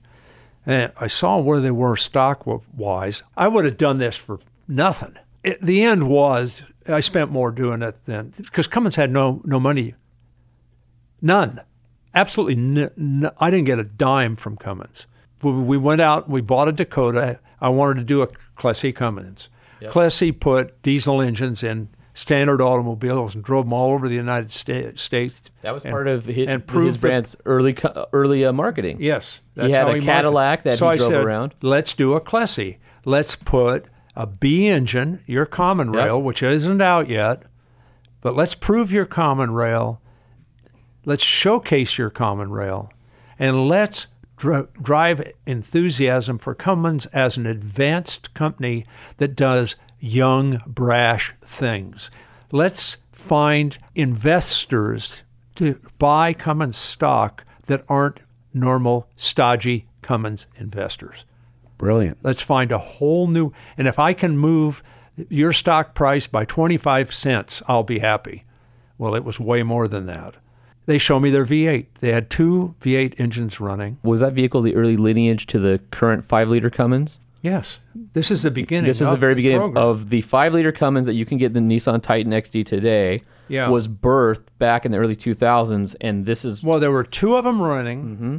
And 0.65 0.91
I 0.99 1.07
saw 1.07 1.39
where 1.39 1.59
they 1.59 1.71
were 1.71 1.95
stock 1.95 2.43
wise. 2.75 3.23
I 3.35 3.47
would 3.47 3.65
have 3.65 3.77
done 3.77 3.97
this 3.97 4.15
for 4.15 4.39
nothing. 4.67 5.15
It, 5.43 5.61
the 5.61 5.81
end 5.83 6.07
was 6.07 6.63
I 6.87 6.99
spent 7.01 7.31
more 7.31 7.51
doing 7.51 7.81
it 7.81 8.03
than 8.05 8.33
because 8.37 8.67
Cummins 8.67 8.95
had 8.95 9.11
no 9.11 9.41
no 9.45 9.59
money. 9.59 9.95
None, 11.21 11.61
absolutely. 12.13 12.55
N- 12.55 12.89
n- 12.97 13.31
I 13.39 13.49
didn't 13.49 13.65
get 13.65 13.79
a 13.79 13.83
dime 13.83 14.35
from 14.35 14.57
Cummins. 14.57 15.07
We, 15.45 15.51
we 15.63 15.77
went 15.77 16.01
out. 16.01 16.27
We 16.29 16.41
bought 16.41 16.67
a 16.67 16.71
Dakota. 16.71 17.39
I 17.61 17.69
wanted 17.69 17.95
to 17.95 18.03
do 18.03 18.21
a 18.21 18.27
Clessie 18.57 18.93
Cummins. 18.93 19.49
Clessie 19.81 20.31
put 20.31 20.81
diesel 20.81 21.21
engines 21.21 21.63
in 21.63 21.89
standard 22.15 22.59
automobiles 22.59 23.35
and 23.35 23.43
drove 23.43 23.65
them 23.65 23.73
all 23.73 23.91
over 23.91 24.09
the 24.09 24.15
United 24.15 24.49
States. 24.49 25.51
That 25.61 25.73
was 25.73 25.83
and- 25.85 25.91
part 25.91 26.07
of 26.07 26.25
his, 26.25 26.47
and 26.47 26.61
his 26.61 26.65
proved 26.65 26.99
that- 27.01 27.35
early 27.45 27.77
early 28.11 28.43
uh, 28.45 28.51
marketing. 28.53 28.97
Yes, 28.99 29.41
He 29.53 29.61
had 29.61 29.71
how 29.73 29.81
a 29.81 29.85
marketed. 29.85 30.03
Cadillac 30.05 30.63
that 30.63 30.77
so 30.77 30.87
he 30.87 30.93
I 30.93 30.97
drove 30.97 31.09
said, 31.09 31.23
around. 31.23 31.53
Let's 31.61 31.93
do 31.93 32.13
a 32.13 32.21
Clessie. 32.21 32.77
Let's 33.03 33.35
put 33.35 33.85
a 34.15 34.25
B 34.25 34.65
engine, 34.67 35.21
your 35.27 35.45
common 35.45 35.93
Yep. 35.93 36.03
rail, 36.03 36.21
which 36.21 36.41
isn't 36.41 36.81
out 36.81 37.07
yet, 37.09 37.43
but 38.21 38.35
let's 38.35 38.55
prove 38.55 38.91
your 38.91 39.05
common 39.05 39.51
rail. 39.51 40.01
Let's 41.05 41.23
showcase 41.23 41.97
your 41.99 42.09
common 42.09 42.49
rail, 42.49 42.91
and 43.37 43.67
let's 43.67 44.07
dr- 44.37 44.73
drive 44.81 45.31
enthusiasm 45.45 46.37
for 46.37 46.55
Cummins 46.55 47.05
as 47.07 47.37
an 47.37 47.45
advanced 47.45 48.33
company 48.33 48.85
that 49.17 49.35
does 49.35 49.75
young, 49.99 50.61
brash 50.65 51.33
things. 51.41 52.11
Let's 52.51 52.97
find 53.11 53.77
investors 53.95 55.23
to 55.55 55.79
buy 55.97 56.33
Cummins 56.33 56.77
stock 56.77 57.45
that 57.65 57.83
aren't 57.87 58.21
normal, 58.53 59.09
stodgy 59.15 59.87
Cummins 60.01 60.47
investors. 60.57 61.25
Brilliant. 61.77 62.19
Let's 62.23 62.41
find 62.41 62.71
a 62.71 62.77
whole 62.77 63.27
new. 63.27 63.51
And 63.77 63.87
if 63.87 63.99
I 63.99 64.13
can 64.13 64.37
move 64.37 64.83
your 65.29 65.53
stock 65.53 65.93
price 65.93 66.27
by 66.27 66.45
25 66.45 67.13
cents, 67.13 67.61
I'll 67.67 67.83
be 67.83 67.99
happy. 67.99 68.45
Well, 68.97 69.15
it 69.15 69.23
was 69.23 69.39
way 69.39 69.63
more 69.63 69.87
than 69.87 70.05
that. 70.05 70.35
They 70.85 70.97
show 70.97 71.19
me 71.19 71.29
their 71.31 71.45
V8. 71.45 71.85
They 71.99 72.11
had 72.11 72.29
two 72.29 72.75
V8 72.81 73.15
engines 73.19 73.59
running. 73.59 73.97
Was 74.03 74.19
that 74.19 74.33
vehicle 74.33 74.61
the 74.61 74.75
early 74.75 74.97
lineage 74.97 75.47
to 75.47 75.59
the 75.59 75.79
current 75.91 76.23
five 76.23 76.47
liter 76.47 76.69
Cummins? 76.69 77.19
Yes, 77.41 77.77
this 78.13 78.31
is 78.31 78.41
the 78.43 78.49
beginning. 78.51 78.85
This 78.87 79.01
is 79.01 79.07
the 79.07 79.13
of 79.13 79.19
very 79.19 79.35
beginning 79.35 79.59
program. 79.59 79.83
of 79.83 80.09
the 80.09 80.21
five 80.21 80.53
liter 80.53 80.71
Cummins 80.71 81.05
that 81.05 81.13
you 81.13 81.25
can 81.25 81.37
get 81.37 81.55
in 81.55 81.67
the 81.67 81.75
Nissan 81.75 82.01
Titan 82.01 82.31
XD 82.31 82.65
today. 82.65 83.21
Yeah. 83.47 83.69
Was 83.69 83.87
birthed 83.87 84.47
back 84.57 84.85
in 84.85 84.91
the 84.91 84.97
early 84.97 85.15
2000s, 85.15 85.95
and 86.01 86.25
this 86.25 86.43
is 86.43 86.63
Well, 86.63 86.79
there 86.79 86.89
were 86.91 87.03
two 87.03 87.35
of 87.35 87.43
them 87.43 87.61
running. 87.61 88.03
Mm-hmm. 88.03 88.37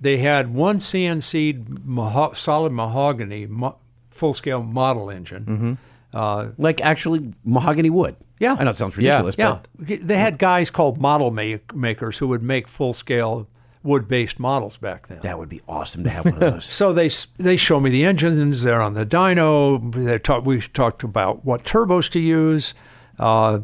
They 0.00 0.18
had 0.18 0.52
one 0.52 0.78
CNC 0.78 1.84
maho- 1.86 2.34
solid 2.36 2.72
mahogany 2.72 3.46
mo- 3.46 3.78
full 4.10 4.34
scale 4.34 4.62
model 4.64 5.10
engine. 5.10 5.44
Mm-hmm. 5.44 6.16
Uh, 6.16 6.48
Like 6.58 6.80
actually 6.80 7.32
mahogany 7.44 7.90
wood. 7.90 8.16
Yeah. 8.42 8.56
I 8.58 8.64
know 8.64 8.70
it 8.70 8.76
sounds 8.76 8.96
ridiculous, 8.96 9.36
yeah, 9.38 9.60
but 9.78 9.86
they 10.06 10.18
had 10.18 10.36
guys 10.38 10.68
called 10.70 11.00
model 11.00 11.30
make- 11.30 11.74
makers 11.74 12.18
who 12.18 12.26
would 12.28 12.42
make 12.42 12.66
full 12.68 12.92
scale 12.92 13.46
wood 13.84 14.06
based 14.08 14.38
models 14.38 14.76
back 14.78 15.06
then. 15.08 15.18
that 15.22 15.38
would 15.38 15.48
be 15.48 15.60
awesome 15.68 16.04
to 16.04 16.10
have 16.10 16.24
one 16.24 16.34
of 16.34 16.40
those. 16.52 16.64
So 16.64 16.92
they 16.92 17.08
they 17.38 17.56
show 17.56 17.78
me 17.80 17.90
the 17.90 18.04
engines. 18.04 18.62
They're 18.64 18.82
on 18.82 18.94
the 18.94 19.06
dyno. 19.06 19.94
They 19.94 20.18
talk, 20.18 20.44
we 20.44 20.60
talked 20.60 21.02
about 21.04 21.44
what 21.44 21.64
turbos 21.64 22.10
to 22.10 22.20
use, 22.20 22.74
uh, 23.18 23.60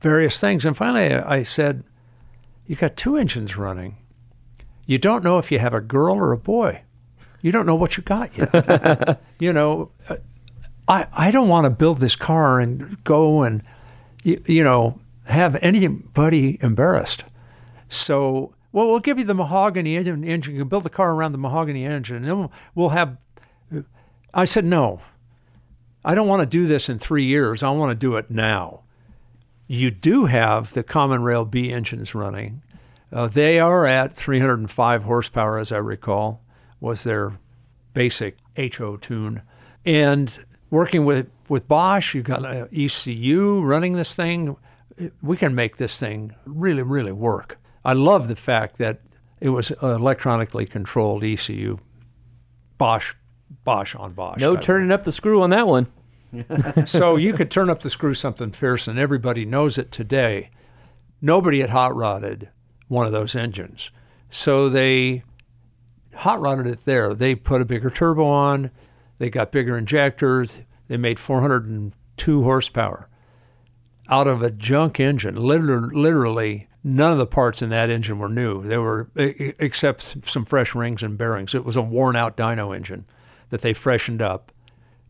various 0.00 0.38
things, 0.40 0.64
and 0.66 0.76
finally 0.76 1.12
I 1.14 1.36
I 1.38 1.42
said, 1.42 1.82
"You 2.66 2.76
got 2.76 2.96
two 2.96 3.16
engines 3.16 3.56
running. 3.56 3.96
You 4.86 4.98
don't 4.98 5.22
know 5.24 5.38
if 5.38 5.50
you 5.52 5.58
have 5.58 5.74
a 5.74 5.80
girl 5.82 6.16
or 6.16 6.32
a 6.32 6.38
boy. 6.38 6.82
You 7.42 7.52
don't 7.52 7.66
know 7.66 7.76
what 7.76 7.96
you 7.96 8.02
got 8.02 8.36
yet. 8.36 9.20
you 9.38 9.52
know, 9.52 9.90
uh, 10.08 10.16
I 10.88 11.06
I 11.12 11.30
don't 11.30 11.48
want 11.48 11.64
to 11.64 11.70
build 11.70 11.98
this 11.98 12.16
car 12.16 12.58
and 12.60 13.02
go 13.04 13.42
and 13.42 13.62
you, 14.28 14.42
you 14.46 14.64
know 14.64 14.98
have 15.28 15.56
anybody 15.56 16.58
embarrassed. 16.62 17.24
So, 17.88 18.54
well, 18.72 18.88
we'll 18.88 19.00
give 19.00 19.18
you 19.18 19.24
the 19.24 19.34
mahogany 19.34 19.96
engine. 19.96 20.22
You 20.22 20.38
can 20.40 20.68
build 20.68 20.84
the 20.84 20.90
car 20.90 21.12
around 21.12 21.32
the 21.32 21.38
mahogany 21.38 21.84
engine, 21.84 22.16
and 22.16 22.26
then 22.26 22.38
we'll, 22.38 22.52
we'll 22.74 22.88
have. 22.90 23.16
I 24.34 24.44
said 24.44 24.64
no. 24.64 25.00
I 26.04 26.14
don't 26.14 26.28
want 26.28 26.40
to 26.40 26.46
do 26.46 26.66
this 26.66 26.88
in 26.88 26.98
three 26.98 27.24
years. 27.24 27.62
I 27.62 27.70
want 27.70 27.90
to 27.90 27.94
do 27.94 28.16
it 28.16 28.30
now. 28.30 28.82
You 29.66 29.90
do 29.90 30.26
have 30.26 30.72
the 30.72 30.82
Common 30.82 31.22
Rail 31.22 31.44
B 31.44 31.72
engines 31.72 32.14
running. 32.14 32.62
Uh, 33.12 33.26
they 33.26 33.58
are 33.58 33.86
at 33.86 34.14
305 34.14 35.02
horsepower, 35.02 35.58
as 35.58 35.72
I 35.72 35.78
recall, 35.78 36.42
was 36.80 37.04
their 37.04 37.38
basic 37.94 38.36
HO 38.56 38.96
tune. 38.96 39.42
And 39.84 40.38
working 40.70 41.04
with, 41.04 41.28
with 41.48 41.68
Bosch, 41.68 42.14
you've 42.14 42.24
got 42.24 42.44
an 42.44 42.68
ECU 42.74 43.60
running 43.62 43.94
this 43.94 44.14
thing. 44.14 44.56
We 45.22 45.36
can 45.36 45.54
make 45.54 45.76
this 45.76 45.98
thing 45.98 46.34
really, 46.44 46.82
really 46.82 47.12
work. 47.12 47.56
I 47.84 47.92
love 47.92 48.28
the 48.28 48.36
fact 48.36 48.78
that 48.78 49.00
it 49.40 49.50
was 49.50 49.70
electronically 49.82 50.66
controlled 50.66 51.24
ECU, 51.24 51.78
Bosch, 52.76 53.14
Bosch 53.64 53.94
on 53.94 54.12
Bosch. 54.12 54.40
no 54.40 54.56
turning 54.56 54.90
up 54.90 55.04
the 55.04 55.12
screw 55.12 55.42
on 55.42 55.50
that 55.50 55.66
one. 55.66 55.86
so 56.86 57.16
you 57.16 57.32
could 57.32 57.50
turn 57.50 57.70
up 57.70 57.80
the 57.80 57.90
screw 57.90 58.14
something 58.14 58.50
fierce, 58.50 58.88
and 58.88 58.98
everybody 58.98 59.44
knows 59.44 59.78
it 59.78 59.90
today. 59.90 60.50
Nobody 61.20 61.60
had 61.60 61.70
hot 61.70 61.94
rodded 61.94 62.50
one 62.88 63.06
of 63.06 63.12
those 63.12 63.34
engines, 63.34 63.90
so 64.30 64.68
they 64.68 65.22
hot 66.14 66.40
rodded 66.40 66.66
it 66.66 66.84
there. 66.84 67.14
They 67.14 67.34
put 67.34 67.62
a 67.62 67.64
bigger 67.64 67.90
turbo 67.90 68.26
on, 68.26 68.70
they 69.18 69.30
got 69.30 69.52
bigger 69.52 69.76
injectors, 69.76 70.58
they 70.88 70.96
made 70.96 71.18
402 71.18 72.42
horsepower 72.42 73.08
out 74.08 74.26
of 74.26 74.42
a 74.42 74.50
junk 74.50 74.98
engine. 74.98 75.36
Literally, 75.36 75.94
literally, 75.94 76.68
none 76.82 77.12
of 77.12 77.18
the 77.18 77.26
parts 77.26 77.60
in 77.60 77.70
that 77.70 77.90
engine 77.90 78.18
were 78.18 78.28
new. 78.28 78.62
They 78.62 78.78
were 78.78 79.10
except 79.16 80.24
some 80.24 80.44
fresh 80.44 80.74
rings 80.74 81.02
and 81.02 81.18
bearings. 81.18 81.54
It 81.54 81.64
was 81.64 81.76
a 81.76 81.82
worn-out 81.82 82.36
dyno 82.36 82.74
engine 82.74 83.04
that 83.50 83.60
they 83.60 83.72
freshened 83.72 84.22
up. 84.22 84.52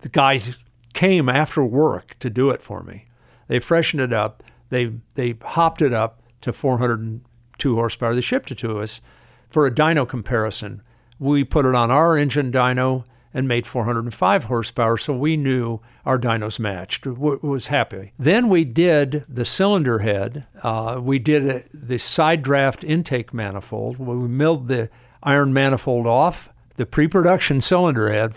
The 0.01 0.09
guys 0.09 0.59
came 0.94 1.28
after 1.28 1.62
work 1.62 2.18
to 2.20 2.30
do 2.30 2.51
it 2.51 2.62
for 2.62 2.82
me. 2.82 3.06
They 3.47 3.60
freshened 3.60 4.01
it 4.01 4.12
up. 4.12 4.43
They 4.70 4.93
they 5.14 5.35
hopped 5.43 5.80
it 5.82 5.93
up 5.93 6.22
to 6.43 6.52
402 6.52 7.74
horsepower. 7.74 8.14
They 8.14 8.20
shipped 8.20 8.51
it 8.51 8.59
to 8.59 8.80
us 8.80 9.01
for 9.48 9.66
a 9.66 9.70
dyno 9.70 10.09
comparison. 10.09 10.82
We 11.18 11.44
put 11.44 11.66
it 11.66 11.74
on 11.74 11.90
our 11.90 12.16
engine 12.16 12.52
dyno 12.52 13.05
and 13.34 13.46
made 13.46 13.66
405 13.66 14.44
horsepower, 14.44 14.96
so 14.96 15.12
we 15.12 15.36
knew 15.36 15.80
our 16.06 16.18
dynos 16.18 16.59
matched. 16.59 17.05
W- 17.05 17.38
was 17.42 17.66
happy. 17.68 18.12
Then 18.18 18.48
we 18.48 18.64
did 18.64 19.24
the 19.28 19.44
cylinder 19.44 19.98
head. 20.00 20.46
Uh, 20.62 21.00
we 21.02 21.18
did 21.18 21.46
a, 21.46 21.62
the 21.72 21.98
side 21.98 22.42
draft 22.42 22.82
intake 22.84 23.34
manifold. 23.34 23.98
We 23.98 24.28
milled 24.28 24.68
the 24.68 24.88
iron 25.22 25.52
manifold 25.52 26.06
off 26.06 26.48
the 26.76 26.86
pre-production 26.86 27.60
cylinder 27.60 28.10
head. 28.10 28.34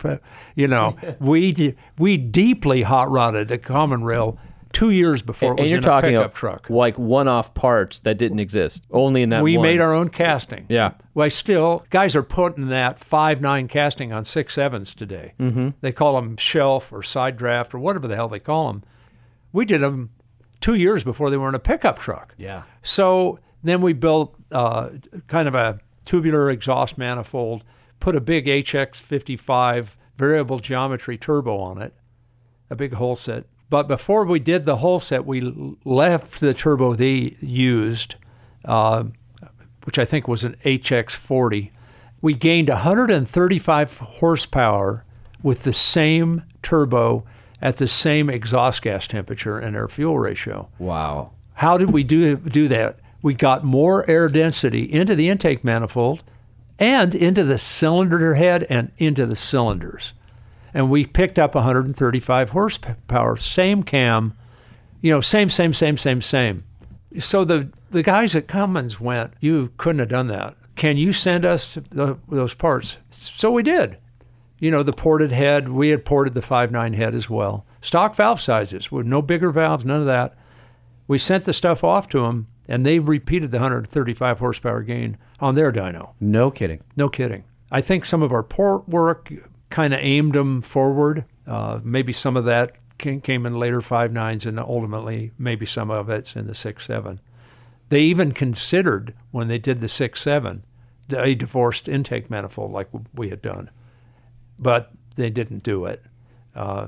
You 0.56 0.68
know, 0.68 0.98
we 1.20 1.76
we 1.98 2.18
deeply 2.18 2.82
hot 2.82 3.10
rodded 3.10 3.52
a 3.52 3.58
common 3.58 4.04
rail 4.04 4.38
two 4.74 4.90
years 4.92 5.22
before 5.22 5.54
it 5.54 5.60
and 5.60 5.70
you're 5.70 5.78
in 5.78 5.84
talking 5.84 6.16
a 6.16 6.20
pickup 6.20 6.34
truck. 6.34 6.70
like 6.70 6.98
one-off 6.98 7.54
parts 7.54 8.00
that 8.02 8.18
didn't 8.18 8.40
exist, 8.40 8.86
only 8.92 9.22
in 9.22 9.30
that. 9.30 9.44
we 9.44 9.58
one. 9.58 9.64
made 9.68 9.82
our 9.82 9.94
own 9.94 10.10
casting. 10.10 10.66
Yeah. 10.70 10.94
Well, 11.14 11.30
still, 11.30 11.86
guys 11.90 12.16
are 12.16 12.24
putting 12.24 12.68
that 12.70 13.00
five 13.00 13.42
nine 13.42 13.68
casting 13.68 14.12
on 14.14 14.24
six 14.26 14.54
sevens 14.54 14.96
today. 14.96 15.34
Mm-hmm. 15.40 15.70
They 15.82 15.92
call 15.92 16.16
them 16.16 16.38
shelf 16.38 16.92
or 16.94 17.04
side 17.04 17.38
draft 17.38 17.74
or 17.74 17.80
whatever 17.80 18.08
the 18.08 18.16
hell 18.16 18.28
they 18.28 18.40
call 18.40 18.68
them. 18.68 18.84
We 19.52 19.66
did 19.66 19.82
them 19.82 20.12
two 20.62 20.76
years 20.76 21.04
before 21.04 21.30
they 21.30 21.38
were 21.38 21.50
in 21.50 21.56
a 21.56 21.60
pickup 21.60 22.00
truck. 22.00 22.34
yeah. 22.38 22.64
So 22.82 23.40
then 23.64 23.82
we 23.82 23.94
built 23.94 24.36
uh, 24.52 24.90
kind 25.28 25.48
of 25.48 25.56
a 25.56 25.80
tubular 26.06 26.50
exhaust 26.50 26.98
manifold, 26.98 27.64
put 28.00 28.16
a 28.16 28.22
big 28.22 28.46
HX55 28.48 29.98
variable 30.18 30.60
geometry 30.60 31.18
turbo 31.18 31.58
on 31.60 31.82
it, 31.82 31.94
a 32.70 32.76
big 32.76 32.92
Holset. 32.94 33.46
But 33.72 33.88
before 33.88 34.26
we 34.26 34.40
did 34.40 34.66
the 34.66 34.76
Holset, 34.76 35.24
we 35.24 35.40
left 35.86 36.42
the 36.42 36.54
turbo 36.54 36.94
they 36.94 37.38
used, 37.40 38.16
uh, 38.66 39.06
which 39.86 39.98
I 39.98 40.04
think 40.04 40.28
was 40.28 40.44
an 40.44 40.58
HX40. 40.66 41.72
We 42.22 42.34
gained 42.34 42.68
135 42.68 43.98
horsepower 43.98 45.06
with 45.42 45.64
the 45.64 45.72
same 45.72 46.44
turbo 46.62 47.24
at 47.62 47.78
the 47.78 47.88
same 47.88 48.30
exhaust 48.30 48.82
gas 48.82 49.08
temperature 49.08 49.58
and 49.58 49.74
air 49.78 49.88
fuel 49.88 50.20
ratio. 50.20 50.68
Wow. 50.78 51.32
How 51.54 51.78
did 51.78 51.92
we 51.92 52.04
do 52.04 52.36
do 52.36 52.68
that? 52.68 53.00
We 53.22 53.34
got 53.36 53.64
more 53.64 54.08
air 54.10 54.28
density 54.28 54.84
into 54.84 55.16
the 55.16 55.30
intake 55.30 55.64
manifold 55.64 56.24
and 56.78 57.16
into 57.16 57.46
the 57.46 57.58
cylinder 57.58 58.34
head 58.34 58.66
and 58.70 58.92
into 58.98 59.26
the 59.26 59.36
cylinders. 59.38 60.12
And 60.74 60.90
we 60.90 61.06
picked 61.06 61.38
up 61.38 61.56
135 61.56 62.50
horsepower, 62.52 63.38
same 63.38 63.84
cam, 63.84 64.34
you 65.02 65.12
know, 65.12 65.22
same, 65.22 65.50
same, 65.50 65.74
same, 65.74 65.98
same, 65.98 66.22
same. 66.22 66.64
So 67.20 67.44
the, 67.44 67.70
the 67.90 68.04
guys 68.04 68.36
at 68.36 68.48
Cummins 68.48 69.00
went, 69.00 69.34
You 69.40 69.72
couldn't 69.78 70.00
have 70.00 70.10
done 70.10 70.28
that. 70.28 70.56
Can 70.76 70.98
you 70.98 71.12
send 71.12 71.46
us 71.46 71.76
the, 71.76 72.18
those 72.30 72.54
parts? 72.54 72.98
So 73.10 73.52
we 73.52 73.64
did. 73.64 73.98
You 74.60 74.72
know, 74.72 74.84
the 74.84 74.94
ported 74.94 75.32
head, 75.32 75.70
we 75.70 75.90
had 75.90 76.06
ported 76.06 76.34
the 76.34 76.40
5.9 76.42 76.96
head 76.96 77.16
as 77.16 77.30
well. 77.30 77.66
Stock 77.82 78.16
valve 78.16 78.40
sizes 78.40 78.92
with 78.92 79.08
no 79.08 79.22
bigger 79.22 79.52
valves, 79.52 79.84
none 79.84 80.02
of 80.02 80.06
that. 80.06 80.36
We 81.08 81.18
sent 81.18 81.46
the 81.46 81.54
stuff 81.54 81.84
off 81.84 82.08
to 82.10 82.22
them, 82.22 82.48
and 82.68 82.86
they 82.86 83.00
repeated 83.00 83.52
the 83.52 83.58
135 83.58 84.40
horsepower 84.40 84.84
gain 84.84 85.18
on 85.40 85.56
their 85.56 85.72
dyno. 85.72 86.14
No 86.20 86.52
kidding. 86.52 86.82
No 86.96 87.10
kidding. 87.10 87.44
I 87.72 87.82
think 87.82 88.06
some 88.06 88.22
of 88.22 88.32
our 88.32 88.44
port 88.44 88.88
work 88.88 89.32
kind 89.72 89.94
of 89.94 90.00
aimed 90.02 90.34
them 90.34 90.62
forward. 90.62 91.26
Uh, 91.48 91.80
maybe 91.84 92.12
some 92.14 92.38
of 92.38 92.46
that 92.46 92.76
came, 92.98 93.22
came 93.22 93.46
in 93.46 93.58
later 93.58 93.82
five 93.82 94.12
nines, 94.14 94.46
and 94.46 94.60
ultimately 94.60 95.32
maybe 95.38 95.66
some 95.66 95.90
of 95.90 96.10
it's 96.10 96.36
in 96.36 96.48
the 96.48 96.56
six 96.56 96.86
seven. 96.86 97.20
They 97.90 98.02
even 98.02 98.32
considered 98.32 99.14
when 99.32 99.48
they 99.48 99.58
did 99.58 99.82
the 99.82 99.90
six 99.90 100.22
seven 100.22 100.64
a 101.18 101.36
divorced 101.36 101.90
intake 101.90 102.30
manifold 102.30 102.72
like 102.72 102.88
we 103.14 103.30
had 103.30 103.42
done, 103.42 103.70
but 104.58 104.92
they 105.16 105.30
didn't 105.30 105.64
do 105.64 105.86
it. 105.86 106.02
Uh, 106.56 106.88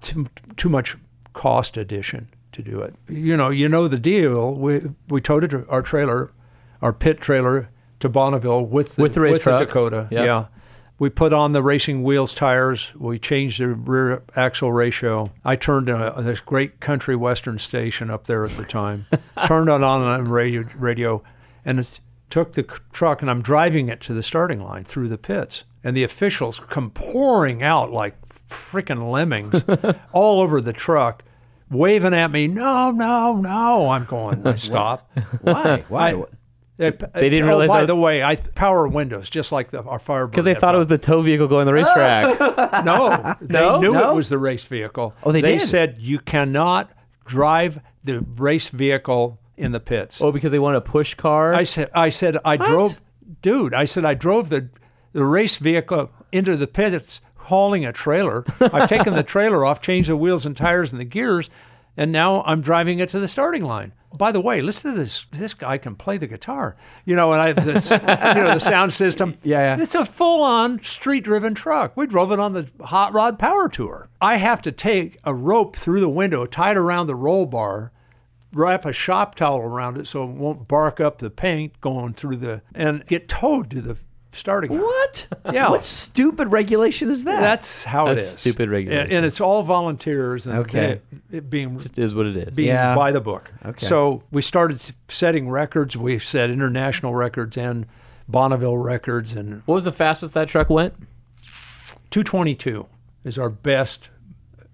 too, 0.00 0.26
too 0.56 0.68
much 0.68 0.96
cost 1.32 1.76
addition 1.76 2.28
to 2.52 2.62
do 2.62 2.80
it. 2.80 2.94
You 3.08 3.36
know, 3.36 3.48
you 3.50 3.68
know 3.68 3.88
the 3.88 3.98
deal. 3.98 4.54
We 4.54 4.82
we 5.08 5.20
towed 5.20 5.66
our 5.68 5.82
trailer, 5.82 6.30
our 6.82 6.92
pit 6.92 7.20
trailer 7.20 7.70
to 8.00 8.08
Bonneville 8.08 8.62
with 8.66 8.96
the, 8.96 9.02
With 9.02 9.14
the 9.14 9.20
race 9.20 9.32
with 9.34 9.42
truck. 9.42 9.60
Dakota. 9.60 10.08
Yep. 10.10 10.24
Yeah. 10.24 10.46
We 11.00 11.08
put 11.08 11.32
on 11.32 11.52
the 11.52 11.62
racing 11.62 12.02
wheels 12.02 12.34
tires. 12.34 12.92
We 12.94 13.18
changed 13.18 13.58
the 13.58 13.68
rear 13.68 14.22
axle 14.36 14.70
ratio. 14.70 15.32
I 15.42 15.56
turned 15.56 15.88
a, 15.88 16.14
this 16.18 16.40
great 16.40 16.78
country 16.78 17.16
western 17.16 17.58
station 17.58 18.10
up 18.10 18.26
there 18.26 18.44
at 18.44 18.50
the 18.50 18.66
time. 18.66 19.06
turned 19.46 19.70
it 19.70 19.72
on 19.72 19.82
on 19.82 20.28
radio, 20.28 20.66
radio, 20.76 21.22
and 21.64 21.80
it 21.80 22.00
took 22.28 22.52
the 22.52 22.64
truck 22.92 23.22
and 23.22 23.30
I'm 23.30 23.40
driving 23.40 23.88
it 23.88 24.02
to 24.02 24.12
the 24.12 24.22
starting 24.22 24.62
line 24.62 24.84
through 24.84 25.08
the 25.08 25.16
pits. 25.16 25.64
And 25.82 25.96
the 25.96 26.04
officials 26.04 26.60
come 26.68 26.90
pouring 26.90 27.62
out 27.62 27.90
like 27.90 28.20
freaking 28.50 29.10
lemmings 29.10 29.64
all 30.12 30.42
over 30.42 30.60
the 30.60 30.74
truck, 30.74 31.24
waving 31.70 32.12
at 32.12 32.30
me. 32.30 32.46
No, 32.46 32.90
no, 32.90 33.36
no. 33.36 33.88
I'm 33.88 34.04
going. 34.04 34.46
I 34.46 34.54
stop. 34.56 35.10
Why? 35.40 35.82
Why? 35.88 36.10
I, 36.10 36.24
They, 36.80 36.88
uh, 36.88 37.20
didn't 37.20 37.44
oh, 37.44 37.46
realize 37.48 37.68
By 37.68 37.80
that- 37.82 37.86
the 37.88 37.94
way, 37.96 38.22
I 38.22 38.36
power 38.36 38.88
windows 38.88 39.28
just 39.28 39.52
like 39.52 39.68
the, 39.68 39.82
our 39.82 39.98
Firebird. 39.98 40.30
Because 40.30 40.46
they 40.46 40.52
had 40.54 40.60
thought 40.60 40.74
it 40.74 40.78
was 40.78 40.88
the 40.88 40.96
tow 40.98 41.20
vehicle 41.22 41.46
going 41.46 41.66
the 41.66 41.74
racetrack. 41.74 42.38
power- 42.38 42.82
no. 42.84 43.34
They 43.40 43.60
No? 43.60 43.80
knew 43.80 43.92
No? 43.92 44.10
it 44.12 44.14
was 44.14 44.30
the 44.30 44.38
race 44.38 44.64
vehicle. 44.64 45.14
Oh, 45.22 45.30
they 45.30 45.42
They 45.42 45.58
did? 45.58 45.62
said 45.62 45.96
you 45.98 46.18
cannot 46.18 46.90
drive 47.26 47.80
the 48.02 48.20
race 48.38 48.70
vehicle 48.70 49.38
in 49.56 49.72
the 49.72 49.80
pits. 49.80 50.22
oh, 50.22 50.32
because 50.32 50.50
they 50.52 50.58
want 50.58 50.76
a 50.76 50.80
push 50.80 51.14
car. 51.14 51.52
I 51.54 51.64
said, 51.64 51.90
I 51.94 52.08
said, 52.08 52.38
I 52.46 52.56
drove, 52.56 53.00
dude. 53.42 53.74
I 53.74 53.84
said, 53.84 54.04
I 54.06 54.14
drove 54.14 54.48
the 54.48 54.70
the 55.12 55.24
race 55.24 55.58
vehicle 55.58 56.10
into 56.32 56.56
the 56.56 56.66
pits, 56.66 57.20
hauling 57.34 57.84
a 57.84 57.92
trailer. 57.92 58.44
I've 58.60 58.88
taken 58.88 59.14
the 59.14 59.22
trailer 59.24 59.64
off, 59.66 59.80
changed 59.82 60.08
the 60.08 60.16
wheels 60.16 60.46
and 60.46 60.56
tires 60.56 60.92
and 60.92 61.00
the 61.00 61.04
gears, 61.04 61.50
and 62.00 62.10
now 62.12 62.42
I'm 62.44 62.62
driving 62.62 62.98
it 62.98 63.10
to 63.10 63.20
the 63.20 63.28
starting 63.28 63.62
line. 63.62 63.92
By 64.14 64.32
the 64.32 64.40
way, 64.40 64.62
listen 64.62 64.90
to 64.90 64.98
this. 64.98 65.26
This 65.32 65.52
guy 65.52 65.76
can 65.76 65.96
play 65.96 66.16
the 66.16 66.26
guitar, 66.26 66.74
you 67.04 67.14
know, 67.14 67.32
and 67.32 67.42
I 67.42 67.48
have 67.48 67.62
this, 67.62 67.90
you 67.90 67.98
know, 67.98 68.54
the 68.54 68.58
sound 68.58 68.94
system. 68.94 69.36
Yeah, 69.42 69.76
yeah. 69.76 69.82
It's 69.82 69.94
a 69.94 70.06
full-on 70.06 70.78
street-driven 70.78 71.54
truck. 71.54 71.98
We 71.98 72.06
drove 72.06 72.32
it 72.32 72.40
on 72.40 72.54
the 72.54 72.70
Hot 72.80 73.12
Rod 73.12 73.38
Power 73.38 73.68
Tour. 73.68 74.08
I 74.18 74.36
have 74.36 74.62
to 74.62 74.72
take 74.72 75.18
a 75.24 75.34
rope 75.34 75.76
through 75.76 76.00
the 76.00 76.08
window, 76.08 76.46
tie 76.46 76.70
it 76.70 76.78
around 76.78 77.06
the 77.06 77.14
roll 77.14 77.44
bar, 77.44 77.92
wrap 78.50 78.86
a 78.86 78.94
shop 78.94 79.34
towel 79.34 79.58
around 79.58 79.98
it 79.98 80.06
so 80.06 80.24
it 80.24 80.30
won't 80.30 80.66
bark 80.66 81.00
up 81.00 81.18
the 81.18 81.28
paint 81.28 81.78
going 81.82 82.14
through 82.14 82.36
the 82.36 82.62
and 82.74 83.06
get 83.08 83.28
towed 83.28 83.70
to 83.70 83.82
the 83.82 83.98
starting. 84.32 84.70
What? 84.72 85.26
Yeah. 85.52 85.68
What 85.70 85.82
stupid 85.84 86.48
regulation 86.48 87.10
is 87.10 87.24
that? 87.24 87.40
That's 87.40 87.84
how 87.84 88.06
it 88.06 88.14
That's 88.16 88.34
is. 88.34 88.40
stupid 88.40 88.68
regulation. 88.70 89.10
and 89.12 89.26
it's 89.26 89.40
all 89.40 89.62
volunteers 89.62 90.46
and 90.46 90.58
Okay. 90.60 90.92
it, 90.92 91.04
it 91.30 91.50
being 91.50 91.80
is 91.96 92.14
what 92.14 92.26
it 92.26 92.36
is. 92.36 92.54
being 92.56 92.68
Yeah. 92.68 92.94
by 92.94 93.10
the 93.12 93.20
book. 93.20 93.52
Okay. 93.64 93.84
So 93.86 94.22
we 94.30 94.42
started 94.42 94.80
setting 95.08 95.48
records. 95.50 95.96
We 95.96 96.18
set 96.18 96.50
international 96.50 97.14
records 97.14 97.56
and 97.56 97.86
Bonneville 98.28 98.78
records 98.78 99.34
and 99.34 99.62
What 99.66 99.74
was 99.76 99.84
the 99.84 99.92
fastest 99.92 100.34
that 100.34 100.48
truck 100.48 100.70
went? 100.70 100.94
222 102.10 102.86
is 103.24 103.38
our 103.38 103.50
best 103.50 104.08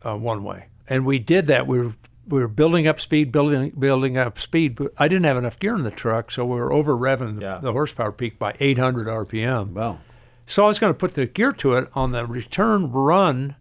uh, 0.02 0.16
one 0.16 0.44
way. 0.44 0.66
And 0.88 1.04
we 1.04 1.18
did 1.18 1.46
that. 1.46 1.66
We 1.66 1.80
were, 1.80 1.94
we 2.28 2.40
were 2.40 2.48
building 2.48 2.86
up 2.88 3.00
speed, 3.00 3.30
building 3.32 3.70
building 3.78 4.16
up 4.18 4.38
speed. 4.38 4.74
But 4.76 4.92
I 4.98 5.08
didn't 5.08 5.24
have 5.24 5.36
enough 5.36 5.58
gear 5.58 5.74
in 5.76 5.82
the 5.84 5.90
truck, 5.90 6.30
so 6.30 6.44
we 6.44 6.56
were 6.56 6.72
over 6.72 6.96
revving 6.96 7.40
Yeah. 7.40 7.58
the 7.58 7.72
horsepower 7.72 8.12
peak 8.12 8.38
by 8.38 8.54
800 8.60 9.06
RPM. 9.06 9.72
well. 9.72 10.00
So 10.48 10.64
I 10.64 10.66
was 10.68 10.78
going 10.78 10.92
to 10.92 10.98
put 10.98 11.14
the 11.14 11.26
gear 11.26 11.52
to 11.52 11.74
it 11.74 11.88
on 11.94 12.12
the 12.12 12.24
return 12.26 12.92
run. 12.92 13.56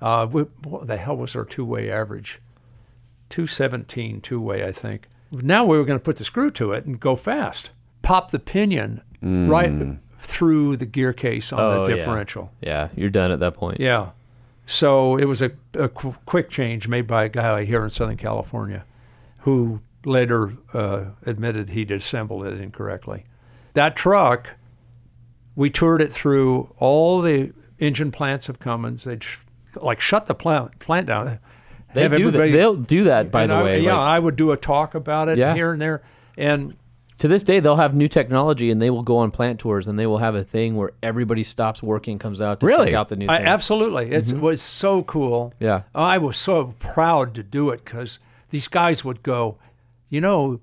Uh, 0.00 0.26
we, 0.30 0.42
what 0.64 0.86
the 0.86 0.96
hell 0.96 1.16
was 1.16 1.34
our 1.34 1.44
two 1.44 1.64
way 1.64 1.90
average? 1.90 2.40
217 3.30 4.20
two 4.20 4.40
way, 4.40 4.64
I 4.64 4.72
think. 4.72 5.08
Now 5.32 5.64
we 5.64 5.78
were 5.78 5.84
going 5.84 5.98
to 5.98 6.02
put 6.04 6.16
the 6.18 6.24
screw 6.24 6.50
to 6.52 6.72
it 6.72 6.84
and 6.84 7.00
go 7.00 7.16
fast. 7.16 7.70
Pop 8.02 8.30
the 8.30 8.38
pinion 8.38 9.02
right 9.22 9.96
through 10.18 10.76
the 10.76 10.86
gear 10.86 11.12
case 11.12 11.52
on 11.52 11.60
Oh, 11.60 11.84
the 11.84 11.90
yeah. 11.90 11.96
differential. 11.96 12.52
Yeah, 12.60 12.88
you're 12.94 13.10
done 13.10 13.32
at 13.32 13.40
that 13.40 13.54
point. 13.54 13.80
Yeah. 13.80 14.10
So 14.66 15.16
it 15.16 15.24
was 15.26 15.42
a, 15.42 15.50
a 15.74 15.88
qu- 15.88 16.14
quick 16.24 16.48
change 16.50 16.88
made 16.88 17.06
by 17.06 17.24
a 17.24 17.28
guy 17.28 17.64
here 17.64 17.82
in 17.84 17.90
Southern 17.90 18.16
California 18.16 18.84
who 19.38 19.80
later 20.04 20.52
uh, 20.72 21.06
admitted 21.26 21.70
he'd 21.70 21.90
assembled 21.90 22.46
it 22.46 22.60
incorrectly. 22.60 23.24
That 23.74 23.96
truck, 23.96 24.54
we 25.56 25.68
toured 25.70 26.00
it 26.00 26.12
through 26.12 26.74
all 26.78 27.20
the 27.20 27.52
engine 27.78 28.12
plants 28.12 28.48
of 28.48 28.58
Cummins. 28.60 29.04
They'd 29.04 29.24
sh- 29.24 29.38
like 29.76 30.00
shut 30.00 30.26
the 30.26 30.34
plant, 30.34 30.78
plant 30.78 31.06
down. 31.08 31.38
They 31.94 32.08
do 32.08 32.30
that. 32.30 32.38
They'll 32.52 32.76
do 32.76 33.04
that, 33.04 33.30
by 33.30 33.46
the 33.46 33.54
I- 33.54 33.62
way. 33.62 33.80
Yeah, 33.80 33.96
Like, 33.96 34.00
I 34.14 34.18
would 34.18 34.36
do 34.36 34.52
a 34.52 34.56
talk 34.56 34.94
about 34.94 35.28
it 35.28 35.38
Yeah. 35.38 35.54
here 35.54 35.72
and 35.72 35.82
there. 35.82 36.02
And 36.38 36.74
to 37.22 37.28
this 37.28 37.42
day, 37.44 37.60
they'll 37.60 37.76
have 37.76 37.94
new 37.94 38.08
technology 38.08 38.70
and 38.70 38.82
they 38.82 38.90
will 38.90 39.04
go 39.04 39.16
on 39.18 39.30
plant 39.30 39.60
tours 39.60 39.86
and 39.86 39.96
they 39.98 40.06
will 40.06 40.18
have 40.18 40.34
a 40.34 40.42
thing 40.42 40.74
where 40.76 40.90
everybody 41.04 41.44
stops 41.44 41.80
working, 41.82 42.18
comes 42.18 42.40
out 42.40 42.58
to 42.60 42.66
Really? 42.66 42.86
check 42.86 42.94
out 42.94 43.08
the 43.08 43.16
new 43.16 43.28
I, 43.28 43.38
thing. 43.38 43.46
absolutely. 43.46 44.10
It 44.10 44.32
was 44.32 44.60
so 44.60 45.04
cool. 45.04 45.52
Yeah. 45.60 45.82
I 45.94 46.18
was 46.18 46.36
so 46.36 46.74
proud 46.80 47.34
to 47.36 47.42
do 47.44 47.70
it 47.70 47.84
because 47.84 48.18
these 48.50 48.66
guys 48.66 49.04
would 49.04 49.22
go, 49.22 49.56
you 50.10 50.20
know, 50.20 50.60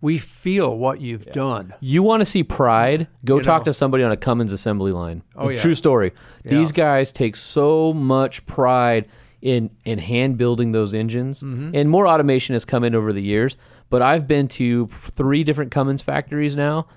we 0.00 0.18
feel 0.18 0.76
what 0.76 1.00
you've 1.00 1.26
done. 1.26 1.72
You 1.80 2.02
want 2.02 2.20
to 2.20 2.24
see 2.26 2.42
pride? 2.42 3.06
Go 3.24 3.36
You 3.38 3.42
talk 3.42 3.60
know. 3.62 3.66
to 3.66 3.72
somebody 3.72 4.04
on 4.04 4.12
a 4.12 4.16
Cummins 4.16 4.52
assembly 4.52 4.92
line. 4.92 5.22
Oh, 5.36 5.48
yeah. 5.48 5.58
True 5.60 5.74
story. 5.74 6.12
These 6.44 6.72
guys 6.72 7.10
take 7.12 7.36
so 7.36 7.94
much 7.94 8.44
pride 8.46 9.06
in 9.40 9.70
in 9.84 9.98
hand 9.98 10.38
building 10.38 10.72
those 10.72 10.94
engines, 10.94 11.42
Mm-hmm. 11.42 11.70
and 11.74 11.88
more 11.90 12.08
automation 12.08 12.54
has 12.54 12.64
come 12.64 12.82
in 12.82 12.94
over 12.94 13.12
the 13.12 13.20
years. 13.22 13.56
But 13.94 14.02
I've 14.02 14.26
been 14.26 14.48
to 14.48 14.88
three 15.12 15.44
different 15.44 15.70
Cummins 15.70 16.02
factories 16.02 16.56
now, 16.56 16.88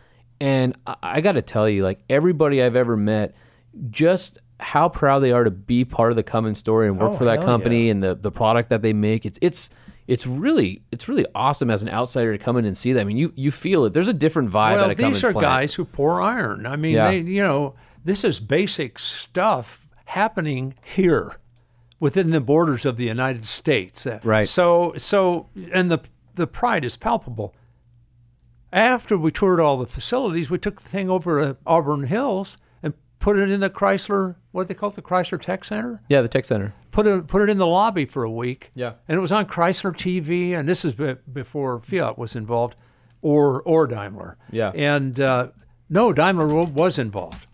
and 0.41 0.75
I, 0.87 0.95
I 1.03 1.21
got 1.21 1.33
to 1.33 1.43
tell 1.43 1.69
you, 1.69 1.83
like 1.83 1.99
everybody 2.09 2.63
I've 2.63 2.75
ever 2.75 2.97
met, 2.97 3.35
just 3.91 4.39
how 4.59 4.89
proud 4.89 5.19
they 5.19 5.31
are 5.31 5.43
to 5.43 5.51
be 5.51 5.85
part 5.85 6.11
of 6.11 6.15
the 6.15 6.23
Cummins 6.23 6.57
story 6.57 6.87
and 6.87 6.97
work 6.99 7.11
Oh, 7.11 7.17
for 7.17 7.25
that 7.25 7.41
company 7.41 7.91
and 7.91 8.01
the 8.01 8.15
the 8.15 8.31
product 8.31 8.69
that 8.69 8.81
they 8.81 8.93
make. 8.93 9.27
It's 9.27 9.37
it's 9.43 9.69
it's 10.07 10.25
really 10.25 10.81
it's 10.91 11.07
really 11.07 11.27
awesome 11.35 11.69
as 11.69 11.83
an 11.83 11.89
outsider 11.89 12.35
to 12.35 12.43
come 12.43 12.57
in 12.57 12.65
and 12.65 12.75
see 12.75 12.93
that. 12.93 13.01
I 13.01 13.03
mean, 13.03 13.17
you 13.17 13.31
you 13.35 13.51
feel 13.51 13.85
it. 13.85 13.93
There's 13.93 14.07
a 14.07 14.11
different 14.13 14.49
vibe 14.49 14.77
well, 14.77 14.85
at 14.85 14.89
a 14.89 14.95
Cummins 14.95 15.17
these 15.17 15.23
are 15.23 15.33
plant. 15.33 15.45
guys 15.45 15.73
who 15.75 15.85
pour 15.85 16.19
iron. 16.19 16.65
I 16.65 16.77
mean, 16.77 16.95
Yeah. 16.95 17.11
they, 17.11 17.19
you 17.19 17.43
know, 17.43 17.75
this 18.03 18.23
is 18.23 18.39
basic 18.39 18.97
stuff 18.97 19.85
happening 20.05 20.73
here 20.83 21.35
within 21.99 22.31
the 22.31 22.41
borders 22.41 22.85
of 22.85 22.97
the 22.97 23.05
United 23.05 23.45
States. 23.45 24.07
Right. 24.23 24.47
So, 24.47 24.93
so, 24.97 25.49
and 25.71 25.91
the 25.91 25.99
the 26.37 26.47
pride 26.47 26.85
is 26.85 26.95
palpable. 26.97 27.53
After 28.71 29.17
we 29.17 29.31
toured 29.31 29.59
all 29.59 29.77
the 29.77 29.87
facilities, 29.87 30.49
we 30.49 30.57
took 30.57 30.81
the 30.81 30.87
thing 30.87 31.09
over 31.09 31.39
to 31.41 31.57
Auburn 31.65 32.03
Hills 32.07 32.57
and 32.83 32.93
put 33.19 33.37
it 33.37 33.49
in 33.49 33.59
the 33.61 33.69
Chrysler. 33.69 34.35
What 34.51 34.63
do 34.63 34.67
they 34.67 34.73
call 34.73 34.89
it? 34.89 34.95
The 34.95 35.01
Chrysler 35.01 35.41
Tech 35.41 35.63
Center. 35.63 36.01
Yeah, 36.09 36.21
the 36.21 36.27
tech 36.27 36.43
center. 36.45 36.73
put 36.91 37.07
it 37.07 37.27
put 37.27 37.41
it 37.41 37.49
in 37.49 37.57
the 37.57 37.67
lobby 37.67 38.05
for 38.05 38.23
a 38.23 38.31
week. 38.31 38.71
Yeah. 38.75 38.93
and 39.07 39.17
it 39.17 39.21
was 39.21 39.31
on 39.31 39.45
Chrysler 39.45 39.93
TV, 39.93 40.51
and 40.57 40.67
this 40.67 40.83
is 40.83 40.95
before 40.95 41.79
Fiat 41.81 42.17
was 42.17 42.35
involved, 42.35 42.75
or 43.21 43.61
or 43.61 43.87
Daimler. 43.87 44.37
Yeah. 44.51 44.71
and 44.75 45.19
uh, 45.19 45.49
no, 45.89 46.11
Daimler 46.11 46.47
was 46.65 46.99
involved. 46.99 47.47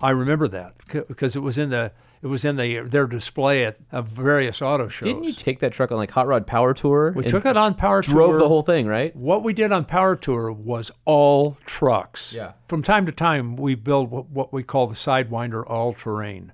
I 0.00 0.10
remember 0.10 0.48
that 0.48 0.74
because 1.08 1.36
it 1.36 1.40
was 1.40 1.58
in 1.58 1.68
the 1.70 1.92
it 2.22 2.26
was 2.26 2.44
in 2.44 2.56
the 2.56 2.80
their 2.80 3.06
display 3.06 3.64
at 3.64 3.78
various 3.92 4.62
auto 4.62 4.88
shows. 4.88 5.06
Didn't 5.06 5.24
you 5.24 5.32
take 5.32 5.60
that 5.60 5.72
truck 5.72 5.90
on 5.92 5.98
like 5.98 6.10
Hot 6.12 6.26
Rod 6.26 6.46
Power 6.46 6.74
Tour? 6.74 7.12
we 7.12 7.24
took 7.24 7.46
it 7.46 7.56
on 7.56 7.74
Power 7.74 8.02
drove 8.02 8.14
Tour. 8.14 8.28
Drove 8.28 8.40
the 8.40 8.48
whole 8.48 8.62
thing, 8.62 8.86
right? 8.86 9.14
What 9.14 9.42
we 9.42 9.52
did 9.52 9.72
on 9.72 9.84
Power 9.84 10.16
Tour 10.16 10.50
was 10.52 10.90
all 11.04 11.58
trucks. 11.64 12.32
Yeah. 12.32 12.52
From 12.68 12.82
time 12.82 13.06
to 13.06 13.12
time, 13.12 13.56
we 13.56 13.74
build 13.74 14.10
what, 14.10 14.30
what 14.30 14.52
we 14.52 14.62
call 14.62 14.86
the 14.86 14.94
Sidewinder 14.94 15.62
All 15.68 15.92
Terrain. 15.92 16.52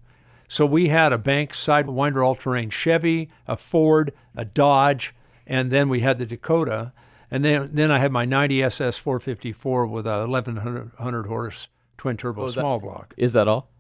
So 0.49 0.67
we 0.67 0.89
had 0.89 1.15
a 1.15 1.19
Bank 1.19 1.53
Sidewinder 1.53 2.25
All 2.25 2.35
Terrain 2.35 2.69
Chevy, 2.69 3.31
a 3.49 3.57
Ford, 3.57 4.13
a 4.37 4.45
Dodge, 4.45 5.15
and 5.47 5.71
then 5.71 5.89
we 5.89 6.01
had 6.01 6.19
the 6.19 6.27
Dakota. 6.27 6.93
And 7.31 7.43
then, 7.43 7.71
then 7.73 7.91
I 7.91 7.99
had 7.99 8.13
my 8.13 8.27
90 8.27 8.63
SS 8.65 8.99
454 8.99 9.87
with 9.87 10.05
a 10.05 10.27
1100 10.27 11.27
horse 11.27 11.69
twin 11.97 12.19
turbo 12.19 12.47
that? 12.47 12.53
small 12.53 12.79
block. 12.79 13.15
Is 13.17 13.33
that 13.33 13.49
all? 13.49 13.71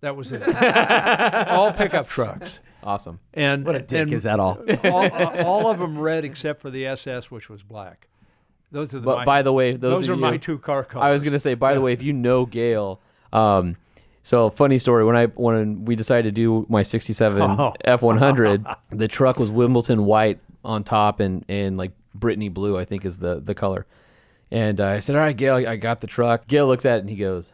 That 0.00 0.16
was 0.16 0.32
it. 0.32 0.42
all 1.48 1.72
pickup 1.72 2.08
trucks. 2.08 2.58
Awesome. 2.82 3.20
And 3.34 3.66
What 3.66 3.76
a 3.76 3.80
dick 3.80 4.00
and 4.04 4.12
is 4.14 4.22
that 4.22 4.40
all? 4.40 4.58
all, 4.84 5.04
uh, 5.04 5.42
all 5.44 5.70
of 5.70 5.78
them 5.78 5.98
red 5.98 6.24
except 6.24 6.62
for 6.62 6.70
the 6.70 6.86
SS, 6.86 7.30
which 7.30 7.50
was 7.50 7.62
black. 7.62 8.08
Those 8.72 8.94
are 8.94 9.00
the 9.00 9.04
But 9.04 9.18
my- 9.18 9.24
by 9.24 9.42
the 9.42 9.52
way, 9.52 9.72
those, 9.72 9.98
those 9.98 10.08
of 10.08 10.14
are 10.14 10.20
my 10.20 10.36
two 10.38 10.58
car 10.58 10.84
colors. 10.84 11.04
I 11.04 11.10
was 11.10 11.22
gonna 11.22 11.38
say, 11.38 11.54
by 11.54 11.74
the 11.74 11.80
way, 11.80 11.92
if 11.92 12.02
you 12.02 12.12
know 12.14 12.46
Gale, 12.46 13.00
um, 13.32 13.76
so 14.22 14.48
funny 14.48 14.78
story. 14.78 15.04
When 15.04 15.16
I 15.16 15.26
when 15.26 15.84
we 15.84 15.96
decided 15.96 16.34
to 16.34 16.40
do 16.40 16.66
my 16.70 16.82
'67 16.82 17.42
Oh. 17.42 17.74
F100, 17.86 18.76
the 18.90 19.08
truck 19.08 19.38
was 19.38 19.50
Wimbledon 19.50 20.04
white 20.04 20.38
on 20.64 20.84
top 20.84 21.20
and 21.20 21.44
and 21.48 21.76
like 21.76 21.92
Brittany 22.14 22.48
blue, 22.48 22.78
I 22.78 22.84
think 22.84 23.04
is 23.04 23.18
the 23.18 23.40
the 23.40 23.54
color. 23.54 23.86
And 24.50 24.80
uh, 24.80 24.86
I 24.86 24.98
said, 25.00 25.16
"All 25.16 25.22
right, 25.22 25.36
Gale, 25.36 25.56
I 25.68 25.76
got 25.76 26.00
the 26.00 26.06
truck." 26.06 26.46
Gale 26.46 26.66
looks 26.66 26.84
at 26.86 26.98
it 26.98 27.00
and 27.00 27.10
he 27.10 27.16
goes, 27.16 27.52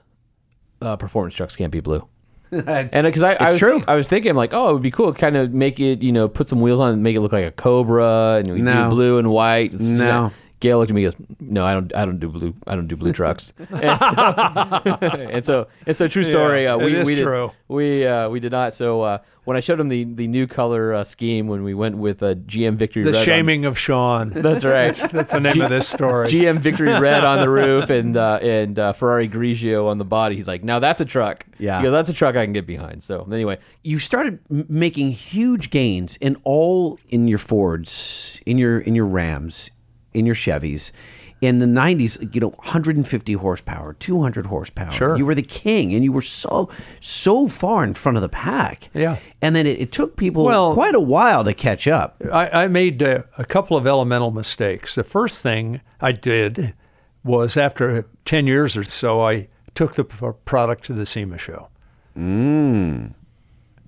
uh, 0.82 0.96
"Performance 0.96 1.34
trucks 1.34 1.56
can't 1.56 1.72
be 1.72 1.80
blue." 1.80 2.06
And 2.52 2.94
uh, 2.94 3.02
because 3.02 3.22
I, 3.22 3.34
I 3.34 3.52
was 3.52 3.58
true. 3.60 3.82
I 3.88 3.94
was 3.96 4.08
thinking 4.08 4.34
like, 4.34 4.52
oh, 4.52 4.70
it 4.70 4.72
would 4.74 4.82
be 4.82 4.90
cool, 4.90 5.12
kind 5.12 5.36
of 5.36 5.52
make 5.52 5.80
it, 5.80 6.02
you 6.02 6.12
know, 6.12 6.28
put 6.28 6.48
some 6.48 6.60
wheels 6.60 6.80
on, 6.80 6.92
and 6.92 7.02
make 7.02 7.16
it 7.16 7.20
look 7.20 7.32
like 7.32 7.44
a 7.44 7.50
Cobra, 7.50 8.36
and 8.44 8.52
we 8.52 8.60
No. 8.60 8.84
do 8.84 8.90
blue 8.90 9.18
and 9.18 9.30
white. 9.30 9.74
It's- 9.74 9.88
No. 9.88 10.30
Gale 10.66 10.78
looked 10.78 10.90
at 10.90 10.94
me 10.94 11.04
and 11.04 11.14
goes, 11.14 11.26
"No, 11.38 11.64
I 11.64 11.74
don't. 11.74 11.94
I 11.94 12.04
don't 12.04 12.18
do 12.18 12.28
blue. 12.28 12.52
I 12.66 12.74
don't 12.74 12.88
do 12.88 12.96
blue 12.96 13.12
trucks." 13.12 13.52
and, 13.70 14.00
so, 14.00 15.28
and 15.30 15.44
so, 15.44 15.68
and 15.86 15.96
so, 15.96 16.08
true 16.08 16.24
story. 16.24 16.64
Yeah, 16.64 16.74
uh, 16.74 16.78
we 16.78 16.86
it 16.86 16.92
is 16.94 17.06
we 17.06 17.14
did, 17.14 17.22
true. 17.22 17.52
we 17.68 18.04
uh, 18.04 18.28
we 18.28 18.40
did 18.40 18.50
not. 18.50 18.74
So 18.74 19.02
uh, 19.02 19.18
when 19.44 19.56
I 19.56 19.60
showed 19.60 19.78
him 19.78 19.88
the 19.88 20.02
the 20.02 20.26
new 20.26 20.48
color 20.48 20.92
uh, 20.92 21.04
scheme 21.04 21.46
when 21.46 21.62
we 21.62 21.72
went 21.72 21.98
with 21.98 22.20
uh, 22.20 22.34
GM 22.34 22.74
Victory 22.74 23.04
the 23.04 23.12
Red 23.12 23.18
on- 23.18 23.24
shaming 23.24 23.64
of 23.64 23.78
Sean. 23.78 24.30
that's 24.34 24.64
right. 24.64 24.92
That's 25.12 25.32
the 25.32 25.38
name 25.38 25.60
of 25.60 25.70
this 25.70 25.88
story. 25.88 26.26
GM 26.26 26.58
Victory 26.58 26.98
Red 26.98 27.22
on 27.22 27.38
the 27.38 27.48
roof 27.48 27.88
and 27.88 28.16
uh, 28.16 28.40
and 28.42 28.76
uh, 28.76 28.92
Ferrari 28.92 29.28
Grigio 29.28 29.86
on 29.86 29.98
the 29.98 30.04
body. 30.04 30.34
He's 30.34 30.48
like, 30.48 30.64
now 30.64 30.80
that's 30.80 31.00
a 31.00 31.04
truck. 31.04 31.46
Yeah. 31.58 31.80
Goes, 31.80 31.92
that's 31.92 32.10
a 32.10 32.12
truck 32.12 32.34
I 32.34 32.44
can 32.44 32.52
get 32.52 32.66
behind. 32.66 33.04
So 33.04 33.26
anyway, 33.30 33.58
you 33.84 34.00
started 34.00 34.40
m- 34.50 34.66
making 34.68 35.12
huge 35.12 35.70
gains 35.70 36.16
in 36.16 36.36
all 36.42 36.98
in 37.08 37.28
your 37.28 37.38
Fords, 37.38 38.42
in 38.46 38.58
your 38.58 38.80
in 38.80 38.96
your 38.96 39.06
Rams, 39.06 39.70
in 40.16 40.26
your 40.26 40.34
Chevys, 40.34 40.92
in 41.40 41.58
the 41.58 41.66
90s, 41.66 42.34
you 42.34 42.40
know, 42.40 42.48
150 42.48 43.32
horsepower, 43.34 43.92
200 43.94 44.46
horsepower. 44.46 44.90
Sure. 44.90 45.16
You 45.18 45.26
were 45.26 45.34
the 45.34 45.42
king 45.42 45.92
and 45.92 46.02
you 46.02 46.10
were 46.10 46.22
so, 46.22 46.70
so 47.00 47.46
far 47.46 47.84
in 47.84 47.92
front 47.92 48.16
of 48.16 48.22
the 48.22 48.28
pack. 48.28 48.88
Yeah. 48.94 49.18
And 49.42 49.54
then 49.54 49.66
it, 49.66 49.78
it 49.80 49.92
took 49.92 50.16
people 50.16 50.44
Well- 50.44 50.72
quite 50.72 50.94
a 50.94 51.00
while 51.00 51.44
to 51.44 51.52
catch 51.52 51.86
up. 51.86 52.16
I, 52.32 52.64
I 52.64 52.68
made 52.68 53.02
uh, 53.02 53.24
a 53.36 53.44
couple 53.44 53.76
of 53.76 53.86
elemental 53.86 54.30
mistakes. 54.30 54.94
The 54.94 55.04
first 55.04 55.42
thing 55.42 55.82
I 56.00 56.12
did 56.12 56.74
was 57.22 57.56
after 57.56 58.06
10 58.24 58.46
years 58.46 58.76
or 58.76 58.84
so, 58.84 59.20
I 59.20 59.48
took 59.74 59.94
the 59.94 60.04
product 60.04 60.84
to 60.86 60.94
the 60.94 61.04
SEMA 61.04 61.36
show. 61.36 61.68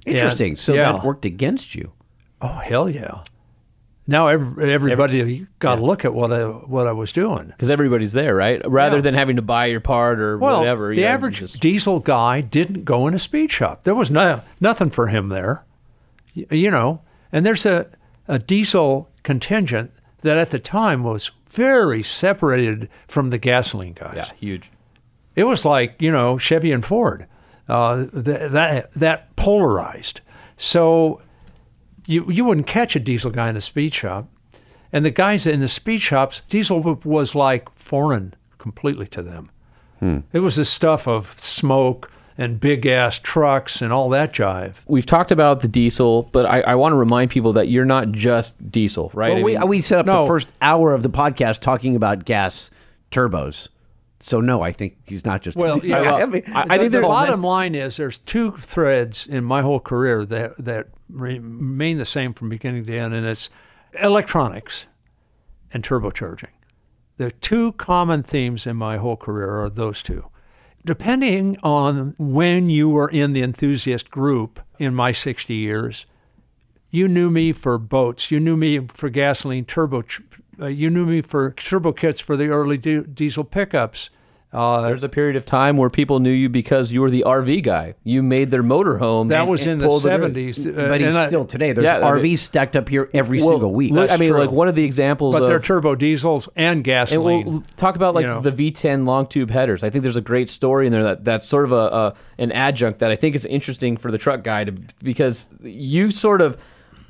Interesting. 0.04 0.56
so 0.56 0.74
yeah. 0.74 0.92
that 0.92 1.04
worked 1.04 1.24
against 1.24 1.74
you. 1.74 1.92
Oh, 2.42 2.48
hell 2.58 2.90
yeah. 2.90 3.22
Now 4.10 4.28
every, 4.28 4.72
everybody 4.72 5.46
got 5.58 5.74
to 5.76 5.82
look 5.84 6.04
at 6.06 6.14
what 6.14 6.32
I, 6.32 6.44
what 6.44 6.86
I 6.86 6.92
was 6.92 7.12
doing. 7.12 7.48
Because 7.48 7.68
everybody's 7.68 8.12
there, 8.12 8.34
right? 8.34 8.60
Rather 8.66 8.96
Yeah. 8.96 9.02
than 9.02 9.14
having 9.14 9.36
to 9.36 9.42
buy 9.42 9.66
your 9.66 9.80
part 9.80 10.18
or 10.18 10.38
Well, 10.38 10.60
whatever. 10.60 10.88
the 10.88 10.96
you 10.96 11.02
know, 11.02 11.08
average 11.12 11.38
just- 11.40 11.60
diesel 11.60 12.00
guy 12.00 12.40
didn't 12.40 12.84
go 12.84 13.06
in 13.06 13.12
a 13.14 13.18
speed 13.18 13.52
shop. 13.52 13.82
There 13.82 13.94
was 13.94 14.10
no, 14.10 14.40
nothing 14.60 14.88
for 14.90 15.08
him 15.08 15.28
there, 15.28 15.64
Y- 16.34 16.46
you 16.50 16.70
know. 16.70 17.02
And 17.32 17.44
there's 17.44 17.66
a, 17.66 17.86
a 18.26 18.38
diesel 18.38 19.10
contingent 19.24 19.92
that 20.22 20.38
at 20.38 20.50
the 20.50 20.58
time 20.58 21.04
was 21.04 21.30
very 21.50 22.02
separated 22.02 22.88
from 23.08 23.28
the 23.28 23.38
gasoline 23.38 23.92
guys. 23.92 24.14
yeah, 24.16 24.30
huge. 24.40 24.70
It 25.36 25.44
was 25.44 25.64
like 25.66 25.96
you 26.00 26.10
know 26.10 26.36
Chevy 26.38 26.72
and 26.72 26.84
Ford, 26.84 27.26
uh, 27.68 28.06
th- 28.06 28.50
that 28.52 28.92
that 28.94 29.36
polarized. 29.36 30.20
So 30.56 31.20
you 32.08 32.30
you 32.30 32.44
wouldn't 32.44 32.66
catch 32.66 32.96
a 32.96 33.00
diesel 33.00 33.30
guy 33.30 33.48
in 33.50 33.56
a 33.56 33.60
speed 33.60 33.94
shop, 33.94 34.28
and 34.92 35.04
the 35.04 35.10
guys 35.10 35.46
in 35.46 35.60
the 35.60 35.68
speed 35.68 36.00
shops, 36.00 36.42
diesel 36.48 36.80
was 37.04 37.34
like 37.34 37.70
foreign 37.74 38.34
completely 38.56 39.06
to 39.08 39.22
them. 39.22 39.50
Hmm. 40.00 40.18
It 40.32 40.40
was 40.40 40.56
the 40.56 40.64
stuff 40.64 41.06
of 41.06 41.38
smoke 41.38 42.10
and 42.38 42.60
big 42.60 42.86
ass 42.86 43.18
trucks 43.18 43.82
and 43.82 43.92
all 43.92 44.08
that 44.10 44.32
jive. 44.32 44.76
We've 44.86 45.04
talked 45.04 45.30
about 45.32 45.60
the 45.60 45.68
diesel, 45.68 46.22
but 46.32 46.46
I, 46.46 46.60
I 46.60 46.74
want 46.76 46.92
to 46.92 46.96
remind 46.96 47.30
people 47.30 47.52
that 47.54 47.68
you're 47.68 47.84
not 47.84 48.12
just 48.12 48.70
diesel, 48.70 49.10
right? 49.12 49.30
Well, 49.30 49.38
I 49.38 49.42
we, 49.42 49.58
mean- 49.58 49.68
we 49.68 49.80
set 49.80 49.98
up 49.98 50.06
the 50.06 50.26
first 50.26 50.52
hour 50.62 50.94
of 50.94 51.02
the 51.02 51.10
podcast 51.10 51.60
talking 51.60 51.94
about 51.96 52.24
gas 52.24 52.70
turbos. 53.10 53.68
So, 54.20 54.40
no, 54.40 54.62
I 54.62 54.72
think 54.72 54.96
he's 55.06 55.24
not 55.24 55.42
just. 55.42 55.56
Well, 55.56 55.78
yeah. 55.84 56.14
I 56.14 56.26
mean, 56.26 56.42
I- 56.48 56.62
I 56.74 56.78
think 56.78 56.90
the 56.92 56.98
there- 56.98 57.02
bottom 57.02 57.42
line 57.42 57.74
is 57.74 57.96
there's 57.96 58.18
two 58.18 58.52
threads 58.52 59.26
in 59.26 59.44
my 59.44 59.62
whole 59.62 59.80
career 59.80 60.24
that 60.24 60.56
that 60.64 60.88
remain 61.08 61.98
the 61.98 62.04
same 62.04 62.34
from 62.34 62.48
beginning 62.48 62.84
to 62.86 62.96
end, 62.98 63.14
and 63.14 63.24
it's 63.26 63.48
electronics 64.00 64.86
and 65.72 65.82
turbocharging. 65.82 66.50
The 67.16 67.30
two 67.32 67.72
common 67.72 68.22
themes 68.22 68.66
in 68.66 68.76
my 68.76 68.96
whole 68.96 69.16
career 69.16 69.50
are 69.62 69.70
those 69.70 70.02
two. 70.02 70.30
Depending 70.84 71.56
on 71.62 72.14
when 72.18 72.70
you 72.70 72.88
were 72.88 73.08
in 73.08 73.32
the 73.32 73.42
enthusiast 73.42 74.10
group 74.10 74.60
in 74.78 74.94
my 74.94 75.10
60 75.12 75.52
years, 75.54 76.06
you 76.90 77.08
knew 77.08 77.28
me 77.30 77.52
for 77.52 77.76
boats. 77.76 78.30
You 78.30 78.38
knew 78.40 78.56
me 78.56 78.86
for 78.94 79.10
gasoline 79.10 79.64
turbo. 79.64 80.02
Uh, 80.60 80.66
you 80.66 80.90
knew 80.90 81.06
me 81.06 81.20
for 81.20 81.50
turbo 81.52 81.92
kits 81.92 82.20
for 82.20 82.36
the 82.36 82.48
early 82.48 82.76
di- 82.76 83.00
diesel 83.02 83.44
pickups. 83.44 84.10
Uh, 84.50 84.80
There's 84.80 85.02
a 85.02 85.10
period 85.10 85.36
of 85.36 85.44
time 85.44 85.76
where 85.76 85.90
people 85.90 86.20
knew 86.20 86.30
you 86.32 86.48
because 86.48 86.90
you 86.90 87.02
were 87.02 87.10
the 87.10 87.22
RV 87.26 87.62
guy. 87.62 87.92
You 88.02 88.22
made 88.22 88.50
their 88.50 88.62
motorhome. 88.62 89.28
That 89.28 89.40
and- 89.42 89.50
was 89.50 89.66
in 89.66 89.78
the 89.78 89.86
pulled 89.86 90.06
it 90.06 90.08
in. 90.08 90.12
seventies, 90.14 90.66
uh, 90.66 90.70
but 90.88 91.02
he's 91.02 91.18
still 91.26 91.44
today. 91.44 91.72
There's 91.72 91.84
Yeah, 91.84 91.98
I 91.98 92.14
mean- 92.14 92.22
RVs 92.34 92.38
stacked 92.38 92.74
up 92.74 92.88
here 92.88 93.10
every 93.12 93.40
Well, 93.40 93.50
single 93.50 93.74
week. 93.74 93.92
look, 93.92 94.10
I 94.10 94.16
mean, 94.16 94.30
true. 94.30 94.38
like 94.40 94.50
one 94.50 94.66
of 94.66 94.74
the 94.74 94.84
examples 94.84 95.34
but 95.34 95.42
of 95.42 95.48
they're 95.48 95.60
turbo 95.60 95.94
diesels 95.94 96.48
and 96.56 96.76
And 96.76 96.84
gasoline. 96.84 97.44
we'll 97.46 97.64
talk 97.76 97.94
about 97.94 98.14
like 98.14 98.22
you 98.24 98.30
know. 98.32 98.40
the 98.40 98.50
V10 98.50 99.04
long 99.04 99.26
tube 99.26 99.50
headers. 99.50 99.82
I 99.84 99.90
think 99.90 100.02
there's 100.02 100.16
a 100.16 100.22
great 100.22 100.48
story 100.48 100.86
in 100.86 100.92
there 100.92 101.04
that 101.04 101.24
that's 101.26 101.44
sort 101.46 101.66
of 101.66 101.72
a, 101.72 101.74
a 101.76 102.14
an 102.38 102.50
adjunct 102.52 103.00
that 103.00 103.10
I 103.12 103.16
think 103.16 103.34
is 103.36 103.44
interesting 103.44 103.98
for 103.98 104.10
the 104.10 104.16
truck 104.18 104.42
guy 104.44 104.64
to 104.64 104.72
because 105.02 105.50
you 105.62 106.10
sort 106.10 106.40
of 106.40 106.56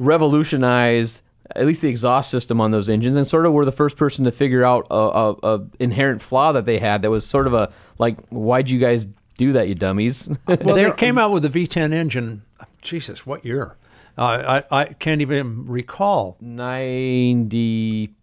revolutionized 0.01 1.23
at 1.57 1.67
least 1.67 1.83
the 1.83 1.89
exhaust 1.89 2.31
system 2.31 2.61
on 2.61 2.71
those 2.71 2.89
engines 2.89 3.17
and 3.17 3.27
sort 3.27 3.47
of 3.47 3.53
were 3.53 3.65
the 3.65 3.73
first 3.73 3.97
person 3.97 4.25
to 4.25 4.33
figure 4.33 4.65
out 4.65 4.87
a, 4.91 4.95
a, 4.95 5.33
a 5.57 5.67
inherent 5.79 6.23
flaw 6.23 6.53
that 6.53 6.65
they 6.67 6.79
had 6.79 7.03
that 7.03 7.11
was 7.11 7.27
sort 7.27 7.47
of 7.47 7.55
a 7.55 7.73
like 7.99 8.21
why'd 8.29 8.69
you 8.69 8.79
guys 8.79 9.07
do 9.37 9.53
that 9.53 9.69
you 9.69 9.75
dummies 9.75 10.29
well, 10.47 10.57
they 10.75 10.91
came 10.93 11.17
out 11.19 11.31
with 11.33 11.43
the 11.45 11.49
V10 11.49 11.93
engine. 11.95 12.43
Jesus, 12.83 13.25
what 13.25 13.45
year? 13.45 13.77
Uh, 14.17 14.63
I 14.71 14.81
I 14.81 14.85
can't 14.95 15.21
even 15.21 15.65
recall. 15.67 16.37
98 16.41 18.15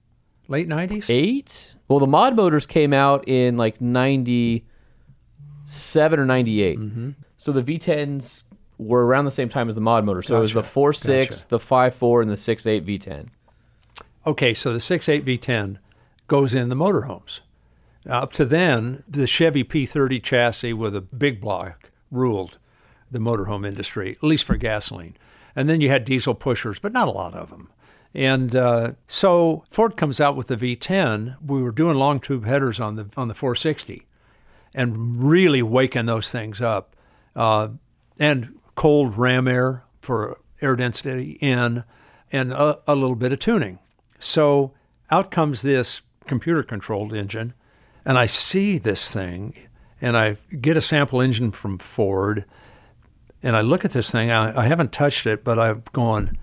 Late 0.47 0.67
nineties. 0.67 1.09
Eight. 1.09 1.75
well 1.87 1.99
the 1.99 2.07
mod 2.07 2.35
motors 2.35 2.65
came 2.67 2.93
out 2.93 3.27
in 3.27 3.57
like 3.57 3.81
97 3.81 4.63
or 6.19 6.25
98 6.25 6.79
Mm-hmm. 6.79 7.09
so 7.37 7.51
the 7.51 7.63
v10s 7.63 8.43
were 8.77 9.05
around 9.05 9.25
the 9.25 9.31
same 9.31 9.49
time 9.49 9.69
as 9.69 9.75
the 9.75 9.81
mod 9.81 10.03
motor 10.03 10.21
so 10.21 10.37
it 10.37 10.41
was 10.41 10.53
the 10.53 10.61
Gotcha. 10.61 10.79
4.6 10.79 11.29
Gotcha. 11.29 11.47
the 11.49 11.59
5.4 11.59 12.21
and 12.21 12.31
the 12.31 12.35
6.8 12.35 12.99
v10 12.99 13.27
Okay, 14.27 14.55
so 14.55 14.73
the 14.73 14.79
6.8 14.79 15.23
V10 15.23 15.77
goes 16.27 16.55
in 16.55 16.69
the 16.69 16.75
motorhomes. 16.75 17.41
Up 18.09 18.33
to 18.33 18.45
then, 18.45 19.03
the 19.07 19.27
Chevy 19.27 19.63
P30 19.63 20.21
chassis 20.21 20.73
with 20.73 20.95
a 20.95 21.01
big 21.01 21.39
block 21.39 21.91
ruled 22.09 22.57
the 23.11 23.19
motorhome 23.19 23.67
industry, 23.67 24.13
at 24.13 24.23
least 24.23 24.45
for 24.45 24.57
gasoline. 24.57 25.15
And 25.55 25.69
then 25.69 25.79
you 25.79 25.89
had 25.89 26.05
diesel 26.05 26.33
pushers, 26.33 26.79
but 26.79 26.91
not 26.91 27.07
a 27.07 27.11
lot 27.11 27.35
of 27.35 27.51
them. 27.51 27.69
And 28.15 28.55
uh, 28.55 28.93
so 29.07 29.63
Ford 29.69 29.95
comes 29.95 30.19
out 30.19 30.35
with 30.35 30.47
the 30.47 30.55
V10. 30.55 31.35
We 31.45 31.61
were 31.61 31.71
doing 31.71 31.95
long 31.97 32.19
tube 32.19 32.45
headers 32.45 32.79
on 32.79 32.95
the 32.95 33.07
on 33.15 33.27
the 33.27 33.35
460, 33.35 34.07
and 34.73 35.19
really 35.21 35.61
waking 35.61 36.07
those 36.07 36.31
things 36.31 36.61
up. 36.61 36.95
Uh, 37.35 37.69
and 38.17 38.55
cold 38.75 39.17
ram 39.17 39.47
air 39.47 39.83
for 40.01 40.39
air 40.61 40.75
density 40.75 41.37
in, 41.41 41.83
and 42.31 42.53
a, 42.53 42.79
a 42.87 42.95
little 42.95 43.15
bit 43.15 43.33
of 43.33 43.39
tuning. 43.39 43.79
So 44.19 44.73
out 45.09 45.31
comes 45.31 45.61
this 45.61 46.01
computer 46.25 46.63
controlled 46.63 47.13
engine, 47.13 47.53
and 48.03 48.17
I 48.17 48.25
see 48.25 48.77
this 48.77 49.11
thing, 49.11 49.55
and 50.01 50.17
I 50.17 50.37
get 50.61 50.77
a 50.77 50.81
sample 50.81 51.21
engine 51.21 51.51
from 51.51 51.77
Ford, 51.77 52.45
and 53.41 53.55
I 53.55 53.61
look 53.61 53.85
at 53.85 53.91
this 53.91 54.11
thing. 54.11 54.31
I, 54.31 54.63
I 54.63 54.67
haven't 54.67 54.91
touched 54.91 55.25
it, 55.25 55.43
but 55.43 55.59
I've 55.59 55.91
gone, 55.91 56.37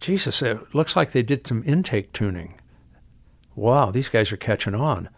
Jesus, 0.00 0.42
it 0.42 0.74
looks 0.74 0.96
like 0.96 1.12
they 1.12 1.22
did 1.22 1.46
some 1.46 1.62
intake 1.66 2.12
tuning. 2.12 2.60
Wow, 3.54 3.90
these 3.90 4.08
guys 4.08 4.30
are 4.32 4.36
catching 4.36 4.74
on. 4.74 5.08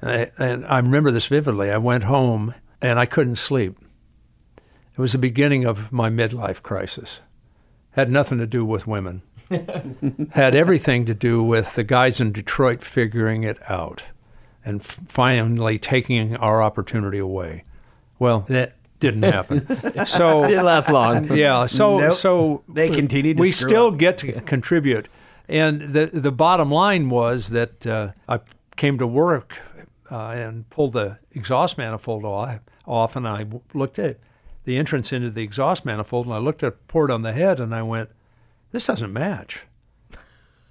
And 0.00 0.10
I, 0.10 0.30
and 0.38 0.66
I 0.66 0.78
remember 0.78 1.10
this 1.10 1.26
vividly. 1.26 1.70
I 1.70 1.78
went 1.78 2.04
home 2.04 2.54
and 2.82 2.98
I 2.98 3.06
couldn't 3.06 3.36
sleep. 3.36 3.78
It 4.96 5.00
was 5.00 5.12
the 5.12 5.18
beginning 5.18 5.64
of 5.64 5.92
my 5.92 6.08
midlife 6.08 6.62
crisis. 6.62 7.20
Had 7.92 8.10
nothing 8.10 8.38
to 8.38 8.46
do 8.46 8.64
with 8.64 8.86
women. 8.86 9.22
Had 10.32 10.54
everything 10.54 11.04
to 11.06 11.14
do 11.14 11.42
with 11.42 11.74
the 11.74 11.84
guys 11.84 12.20
in 12.20 12.32
Detroit 12.32 12.82
figuring 12.82 13.42
it 13.44 13.58
out 13.70 14.04
and 14.64 14.80
f- 14.80 15.00
finally 15.06 15.78
taking 15.78 16.36
our 16.36 16.62
opportunity 16.62 17.18
away. 17.18 17.64
Well, 18.18 18.40
that 18.48 18.74
didn't 18.98 19.22
happen. 19.22 19.66
so 20.06 20.46
didn't 20.46 20.64
last 20.64 20.88
long 20.90 21.32
yeah. 21.36 21.66
So 21.66 21.98
Nope. 21.98 22.12
so 22.14 22.62
They 22.68 22.88
continued 22.90 23.36
to 23.36 23.40
We 23.42 23.52
still 23.52 23.88
up. 23.88 23.98
get 23.98 24.18
to 24.18 24.40
contribute, 24.40 25.08
and 25.48 25.80
the 25.94 26.06
the 26.06 26.32
bottom 26.32 26.70
line 26.70 27.08
was 27.10 27.50
that 27.50 27.86
uh, 27.86 28.12
I 28.28 28.40
came 28.76 28.98
to 28.98 29.06
work 29.06 29.58
uh, 30.10 30.28
and 30.30 30.68
pulled 30.70 30.94
the 30.94 31.18
exhaust 31.32 31.78
manifold 31.78 32.24
off, 32.24 32.58
off, 32.86 33.14
and 33.16 33.28
I 33.28 33.46
looked 33.74 33.98
at 33.98 34.18
the 34.66 34.76
entrance 34.76 35.12
into 35.12 35.30
the 35.30 35.42
exhaust 35.42 35.84
manifold, 35.86 36.26
and 36.26 36.34
I 36.34 36.38
looked 36.38 36.62
at 36.62 36.72
the 36.74 36.78
port 36.88 37.10
on 37.10 37.22
the 37.22 37.32
head, 37.32 37.58
and 37.58 37.74
I 37.74 37.82
went, 37.82 38.10
"This 38.72 38.86
doesn't 38.86 39.12
match." 39.12 39.62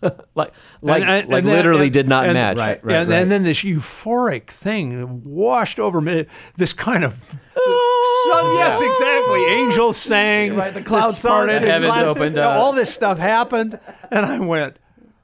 like 0.02 0.52
like, 0.82 1.02
And- 1.02 1.10
and- 1.10 1.30
like 1.30 1.40
and 1.40 1.48
then- 1.48 1.56
literally 1.56 1.86
and- 1.86 1.94
did 1.94 2.08
not 2.08 2.26
and- 2.26 2.34
match 2.36 2.58
Right, 2.58 2.84
right. 2.86 2.96
and, 2.98 3.12
and 3.12 3.32
then 3.32 3.42
this 3.44 3.64
euphoric 3.64 4.48
thing 4.48 5.24
washed 5.24 5.80
over 5.80 6.00
me. 6.02 6.26
This 6.58 6.74
kind 6.74 7.04
of 7.04 7.14
sun, 7.16 8.56
yes, 8.58 8.82
exactly. 8.82 9.46
Angels 9.46 9.98
sang, 9.98 10.56
Right, 10.56 10.74
the 10.74 10.82
clouds 10.84 11.18
sun- 11.18 11.32
parted, 11.32 11.64
the 11.64 11.68
heavens 11.72 11.92
clouds- 11.94 12.18
opened 12.18 12.38
up. 12.38 12.60
All 12.60 12.74
this 12.74 12.94
stuff 12.94 13.18
happened, 13.18 13.80
and 14.12 14.26
I 14.26 14.40
went, 14.40 14.78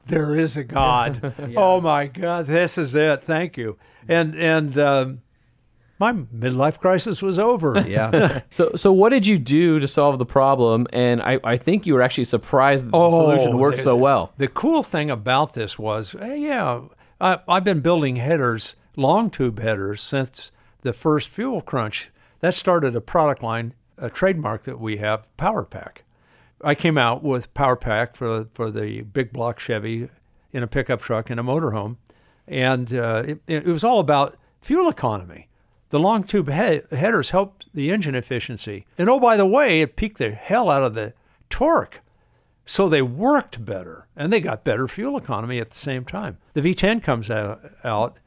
"There 0.08 0.36
is 0.36 0.58
a 0.58 0.64
God. 0.64 1.34
Oh 1.56 1.82
my 1.82 2.08
God, 2.08 2.46
this 2.46 2.78
is 2.78 2.96
it. 2.96 3.22
Thank 3.24 3.58
you." 3.58 3.78
And 4.08 4.34
and 4.36 4.80
um, 4.80 5.22
my 6.02 6.12
midlife 6.12 6.78
crisis 6.80 7.22
was 7.22 7.38
over. 7.40 7.70
yeah. 7.88 8.42
so 8.50 8.72
so 8.76 8.92
what 8.92 9.10
did 9.10 9.26
you 9.26 9.38
do 9.38 9.80
to 9.80 9.88
solve 9.88 10.18
the 10.20 10.26
problem 10.26 10.88
and 10.92 11.22
i, 11.22 11.40
I 11.54 11.56
think 11.58 11.86
you 11.86 11.94
were 11.94 12.02
actually 12.02 12.26
surprised 12.26 12.86
that 12.86 12.92
the 12.92 13.10
solution 13.10 13.58
worked 13.58 13.78
the- 13.78 13.84
so 13.84 13.96
well 13.96 14.24
The 14.38 14.48
cool 14.48 14.84
thing 14.84 15.10
about 15.12 15.54
this 15.54 15.78
was, 15.80 16.16
eh, 16.20 16.36
yeah, 16.36 16.82
I, 17.20 17.40
I've 17.48 17.64
been 17.64 17.82
building 17.82 18.16
headers, 18.18 18.76
long 18.98 19.30
tube 19.30 19.60
headers, 19.60 20.02
since 20.02 20.52
the 20.82 20.92
first 20.94 21.30
Fuel 21.30 21.62
Crunch. 21.62 22.10
That 22.40 22.54
started 22.56 22.96
a 22.96 23.02
product 23.02 23.44
line, 23.44 23.74
a 23.98 24.10
trademark 24.10 24.64
that 24.64 24.80
we 24.80 24.98
have, 24.98 25.20
Power 25.38 25.64
Pack. 25.64 26.04
I 26.64 26.74
came 26.76 26.98
out 26.98 27.22
with 27.24 27.54
Power 27.54 27.76
Pack 27.76 28.16
for 28.16 28.48
for 28.54 28.72
the 28.72 29.02
big 29.18 29.32
block 29.32 29.60
Chevy 29.60 30.10
in 30.52 30.64
a 30.64 30.68
pickup 30.68 31.00
truck 31.02 31.30
in 31.32 31.38
a 31.40 31.44
motorhome, 31.44 31.98
and 32.48 32.92
uh, 32.94 33.24
it, 33.28 33.40
it 33.48 33.66
was 33.66 33.84
all 33.84 34.00
about 34.00 34.36
fuel 34.60 34.90
economy. 34.90 35.48
The 35.92 36.00
long 36.00 36.24
tube 36.24 36.50
he- 36.50 36.96
headers 36.96 37.30
helped 37.30 37.68
the 37.74 37.92
engine 37.92 38.16
efficiency, 38.16 38.86
and 38.98 39.10
oh 39.10 39.20
by 39.20 39.38
the 39.38 39.46
way, 39.46 39.82
it 39.82 39.96
peaked 39.96 40.18
the 40.18 40.32
hell 40.32 40.70
out 40.70 40.84
of 40.84 40.94
the 40.94 41.14
torque. 41.50 42.02
So 42.66 42.88
they 42.88 43.02
worked 43.02 43.64
better, 43.64 44.08
and 44.16 44.32
they 44.32 44.40
got 44.40 44.64
better 44.64 44.88
fuel 44.88 45.18
economy 45.18 45.60
at 45.60 45.70
the 45.70 45.76
same 45.76 46.06
time. 46.06 46.38
The 46.54 46.62
V10 46.62 47.04
comes 47.04 47.30
out, 47.30 47.62
out 47.84 48.18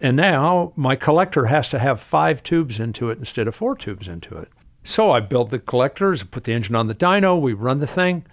and 0.00 0.16
now 0.16 0.72
my 0.74 0.96
collector 0.96 1.46
has 1.46 1.68
to 1.68 1.78
have 1.78 2.00
five 2.00 2.42
tubes 2.42 2.80
into 2.80 3.08
it 3.10 3.18
instead 3.18 3.46
of 3.46 3.54
four 3.54 3.76
tubes 3.76 4.08
into 4.08 4.36
it. 4.36 4.48
So 4.82 5.12
I 5.12 5.20
build 5.20 5.52
the 5.52 5.60
collectors, 5.60 6.24
put 6.24 6.42
the 6.42 6.52
engine 6.52 6.74
on 6.74 6.88
the 6.88 6.94
dyno, 6.94 7.40
we 7.40 7.52
run 7.52 7.78
the 7.78 7.86
thing. 7.86 8.26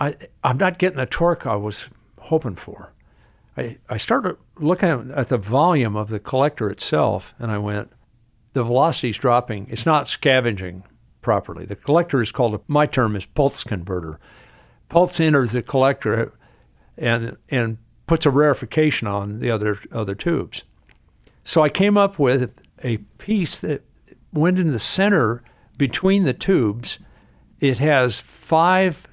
I, 0.00 0.16
I'm 0.42 0.58
not 0.58 0.78
getting 0.78 0.98
the 0.98 1.06
torque 1.06 1.46
I 1.46 1.54
was 1.54 1.90
hoping 2.18 2.56
for. 2.56 2.92
I, 3.56 3.78
I 3.88 3.98
started 3.98 4.36
looking 4.62 5.12
at 5.14 5.28
the 5.28 5.38
volume 5.38 5.96
of 5.96 6.08
the 6.08 6.20
collector 6.20 6.70
itself, 6.70 7.34
and 7.38 7.50
I 7.50 7.58
went, 7.58 7.90
the 8.52 8.64
velocity's 8.64 9.18
dropping. 9.18 9.66
It's 9.68 9.86
not 9.86 10.08
scavenging 10.08 10.84
properly. 11.20 11.64
The 11.64 11.76
collector 11.76 12.20
is 12.20 12.32
called, 12.32 12.54
a, 12.54 12.60
my 12.68 12.86
term 12.86 13.16
is 13.16 13.26
pulse 13.26 13.64
converter. 13.64 14.20
Pulse 14.88 15.20
enters 15.20 15.52
the 15.52 15.62
collector 15.62 16.32
and, 16.96 17.36
and 17.48 17.78
puts 18.06 18.26
a 18.26 18.30
rarefication 18.30 19.08
on 19.08 19.38
the 19.38 19.50
other, 19.50 19.78
other 19.90 20.14
tubes. 20.14 20.64
So 21.44 21.62
I 21.62 21.68
came 21.68 21.96
up 21.96 22.18
with 22.18 22.52
a 22.84 22.98
piece 23.18 23.58
that 23.60 23.82
went 24.32 24.58
in 24.58 24.72
the 24.72 24.78
center 24.78 25.42
between 25.78 26.24
the 26.24 26.34
tubes. 26.34 26.98
It 27.60 27.78
has 27.78 28.20
five 28.20 29.06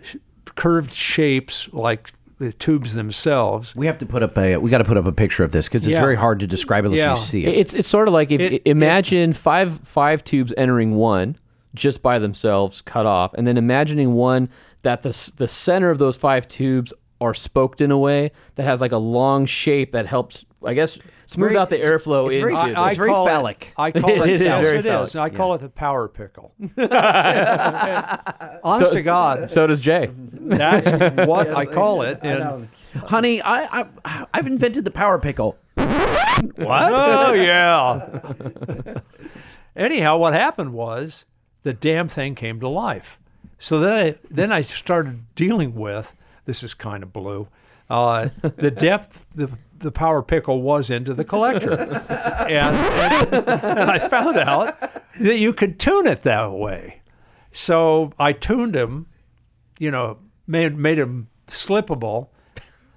curved 0.56 0.92
shapes 0.92 1.70
like 1.72 2.12
the 2.40 2.54
tubes 2.54 2.94
themselves. 2.94 3.76
We 3.76 3.86
have 3.86 3.98
to 4.00 4.06
put 4.06 4.24
up 4.24 4.38
a. 4.38 4.58
We 4.58 4.70
got 4.70 4.80
to 4.80 4.84
put 4.86 4.98
up 4.98 5.06
a 5.06 5.12
picture 5.12 5.44
of 5.44 5.52
this 5.52 5.68
because 5.68 5.86
it's 5.86 5.94
Yeah. 5.94 6.00
very 6.00 6.16
hard 6.16 6.40
to 6.40 6.48
describe 6.48 6.86
unless 6.86 6.98
Yeah. 7.00 7.12
you 7.12 7.18
see 7.18 7.46
it. 7.46 7.56
It's 7.60 7.74
it's 7.74 7.88
sort 7.88 8.08
of 8.08 8.14
like 8.14 8.32
if 8.32 8.40
It- 8.42 8.62
imagine 8.66 9.34
five 9.34 9.80
five 9.80 10.24
tubes 10.24 10.54
entering 10.58 10.96
one 10.96 11.36
just 11.76 12.02
by 12.02 12.18
themselves, 12.18 12.82
cut 12.82 13.06
off, 13.06 13.34
and 13.36 13.46
then 13.46 13.58
imagining 13.58 14.14
one 14.14 14.50
that 14.84 15.02
the 15.04 15.32
the 15.38 15.48
center 15.48 15.90
of 15.92 15.98
those 15.98 16.16
five 16.18 16.48
tubes 16.48 16.94
are 17.22 17.34
spoked 17.34 17.82
in 17.82 17.92
a 17.92 17.98
way 17.98 18.32
that 18.56 18.64
has 18.64 18.80
like 18.82 18.92
a 18.94 18.98
long 18.98 19.46
shape 19.46 19.92
that 19.92 20.06
helps, 20.06 20.46
I 20.64 20.74
guess, 20.74 20.98
smooth 21.26 21.50
very- 21.50 21.58
out 21.60 21.70
the 21.70 21.78
airflow. 21.80 22.30
it's 22.30 22.38
very- 22.38 22.54
into 22.56 22.80
I- 22.80 22.90
I- 22.90 22.94
very 22.94 23.10
call 23.10 23.26
phallic. 23.26 23.68
It, 23.68 23.74
I 23.82 23.92
call 24.00 24.10
it, 24.24 24.30
It 24.30 24.36
is 24.36 24.42
yes, 24.42 24.64
very 24.64 24.78
it 24.80 24.86
is. 24.86 25.12
phallic, 25.14 25.34
I 25.34 25.36
call 25.36 25.54
it 25.56 25.58
the 25.60 25.70
power 25.70 26.08
pickle. 26.08 26.54
Honest 28.64 28.94
to 28.94 29.02
God, 29.04 29.50
so 29.50 29.68
does 29.68 29.82
Jay. 29.82 30.10
that's 30.14 30.90
what 31.28 31.50
I 31.50 31.66
call 31.66 32.02
it. 32.04 32.20
And 32.22 32.70
Honey, 33.08 33.42
I, 33.42 33.82
I 34.06 34.26
I've 34.34 34.48
invented 34.48 34.86
the 34.86 34.92
power 34.92 35.20
pickle. 35.20 35.58
What? 35.76 36.92
Oh 36.94 37.34
yeah. 37.34 39.00
Anyhow, 39.76 40.18
what 40.18 40.34
happened 40.34 40.74
was 40.74 41.26
the 41.64 41.74
damn 41.74 42.08
thing 42.08 42.36
came 42.36 42.60
to 42.60 42.68
life. 42.68 43.20
So 43.58 43.80
then, 43.80 43.98
I, 44.08 44.16
then 44.30 44.52
I 44.54 44.62
started 44.62 45.26
dealing 45.36 45.76
with 45.76 46.14
this 46.50 46.64
is 46.64 46.74
kind 46.74 47.04
of 47.04 47.14
blue. 47.14 47.48
Uh, 47.92 48.30
the 48.42 48.72
depth 48.72 49.24
the 49.36 49.52
the 49.78 49.92
power 49.92 50.24
pickle 50.24 50.64
was 50.64 50.90
into 50.90 51.14
the 51.14 51.24
collector, 51.24 51.74
and, 52.50 52.76
and, 52.76 53.34
and 53.36 53.92
I 53.92 54.00
found 54.00 54.36
out 54.36 54.80
that 55.20 55.38
you 55.38 55.54
could 55.54 55.80
tune 55.80 56.08
it 56.08 56.24
that 56.24 56.52
way. 56.52 57.04
So 57.54 58.12
I 58.18 58.34
tuned 58.34 58.76
him, 58.76 59.06
you 59.78 59.92
know, 59.92 60.18
made 60.48 60.76
made 60.76 60.98
him 60.98 61.30
slippable 61.48 62.30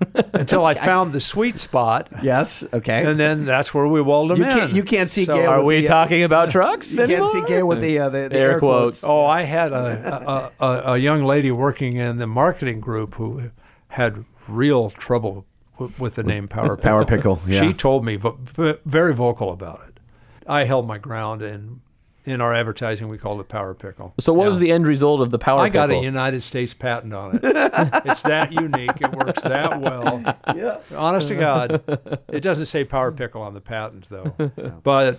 until 0.32 0.64
I 0.64 0.74
found 0.74 1.12
the 1.12 1.20
sweet 1.20 1.58
spot. 1.58 2.08
Yes. 2.22 2.64
Okay. 2.72 3.04
And 3.04 3.18
then 3.18 3.44
that's 3.44 3.72
where 3.74 3.86
we 3.86 4.00
walled 4.02 4.30
them 4.30 4.38
you 4.38 4.44
in. 4.44 4.50
can't 4.50 4.72
you 4.72 4.82
can't 4.82 5.10
see 5.10 5.24
So 5.24 5.36
Gale. 5.36 5.50
Are 5.50 5.56
with 5.58 5.66
we 5.66 5.80
the, 5.82 5.88
uh, 5.88 5.90
talking 6.02 6.22
about 6.22 6.50
trucks 6.50 6.92
You 6.96 7.06
can't 7.06 7.28
see 7.30 7.42
Gale 7.46 7.66
with 7.66 7.80
the 7.80 7.98
uh, 7.98 8.08
the, 8.08 8.28
the 8.28 8.36
Air 8.36 8.52
air, 8.52 8.58
quotes. 8.58 9.00
quotes. 9.00 9.04
Oh, 9.04 9.26
I 9.26 9.42
had 9.42 9.72
a, 9.72 10.52
a, 10.60 10.64
a, 10.66 10.92
a 10.94 10.98
young 10.98 11.24
lady 11.24 11.50
working 11.50 11.96
in 11.96 12.18
the 12.18 12.26
marketing 12.26 12.80
group 12.80 13.14
who 13.16 13.50
had 13.88 14.24
real 14.48 14.90
trouble 14.90 15.46
w- 15.78 15.92
with 15.98 16.14
the 16.16 16.22
name 16.22 16.48
Power 16.48 16.76
Pickle. 16.76 16.82
Power 16.90 17.04
Pickle, 17.04 17.40
yeah. 17.46 17.60
She 17.60 17.72
told 17.72 18.04
me 18.04 18.16
vo- 18.16 18.38
v- 18.40 18.78
very 18.84 19.14
vocal 19.14 19.52
about 19.52 19.82
it. 19.88 20.00
I 20.46 20.64
held 20.64 20.86
my 20.88 20.98
ground, 20.98 21.42
and 21.42 21.80
in 22.24 22.40
our 22.40 22.54
advertising, 22.54 23.08
we 23.08 23.18
called 23.18 23.40
it 23.40 23.48
Power 23.48 23.74
Pickle. 23.74 24.14
So 24.20 24.32
what 24.32 24.48
was 24.48 24.60
the 24.60 24.70
end 24.70 24.86
result 24.86 25.20
of 25.20 25.30
the 25.30 25.38
power? 25.38 25.64
Pickle? 25.64 25.80
I 25.80 25.86
got 25.86 25.90
a? 25.90 26.02
United 26.02 26.42
States 26.42 26.72
patent 26.72 27.12
on 27.12 27.36
it. 27.36 27.40
it's 28.04 28.22
that 28.22 28.52
unique. 28.52 29.00
It 29.00 29.12
works 29.12 29.42
that 29.42 29.80
well. 29.80 30.22
Yeah. 30.54 30.78
Honest 30.96 31.28
to 31.28 31.34
God, 31.34 31.82
it 32.28 32.40
doesn't 32.40 32.66
say 32.66 32.84
Power 32.84 33.10
Pickle 33.10 33.42
on 33.42 33.54
the 33.54 33.60
patent 33.60 34.08
though. 34.08 34.34
But 34.82 35.18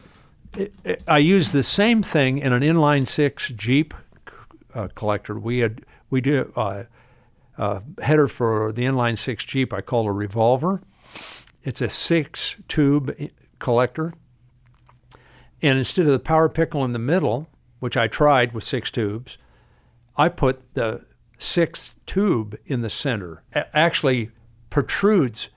it, 0.56 0.74
it, 0.84 1.04
I 1.08 1.18
used 1.18 1.54
the 1.54 1.64
same 1.64 2.04
thing 2.04 2.38
in 2.38 2.54
an 2.54 2.62
inline 2.62 3.08
six 3.08 3.50
Jeep 3.50 3.94
uh, 4.76 4.90
collector. 4.94 5.40
We 5.40 5.60
had 5.60 5.82
we 6.10 6.22
do 6.22 6.52
uh, 6.56 6.84
uh, 7.58 7.80
header 8.02 8.28
for 8.28 8.72
the 8.72 8.84
inline 8.84 9.18
six 9.18 9.44
Jeep. 9.44 9.74
I 9.74 9.82
call 9.82 10.08
a 10.08 10.12
revolver. 10.12 10.82
It's 11.64 11.82
a 11.82 11.90
six 11.90 12.56
tube 12.68 13.16
collector. 13.60 14.14
And 15.64 15.78
instead 15.80 16.06
of 16.06 16.12
the 16.12 16.20
power 16.20 16.50
pickle 16.50 16.84
in 16.86 16.94
the 16.94 17.00
middle, 17.00 17.48
which 17.80 17.98
I 17.98 18.08
tried 18.08 18.52
with 18.54 18.64
six 18.64 18.92
tubes, 18.92 19.38
I 20.18 20.30
put 20.30 20.74
the 20.76 21.06
sixth 21.40 21.96
tube 22.06 22.58
in 22.66 22.82
the 22.82 22.90
center. 22.90 23.42
A- 23.54 23.76
actually 23.76 24.30
protrudes 24.70 25.50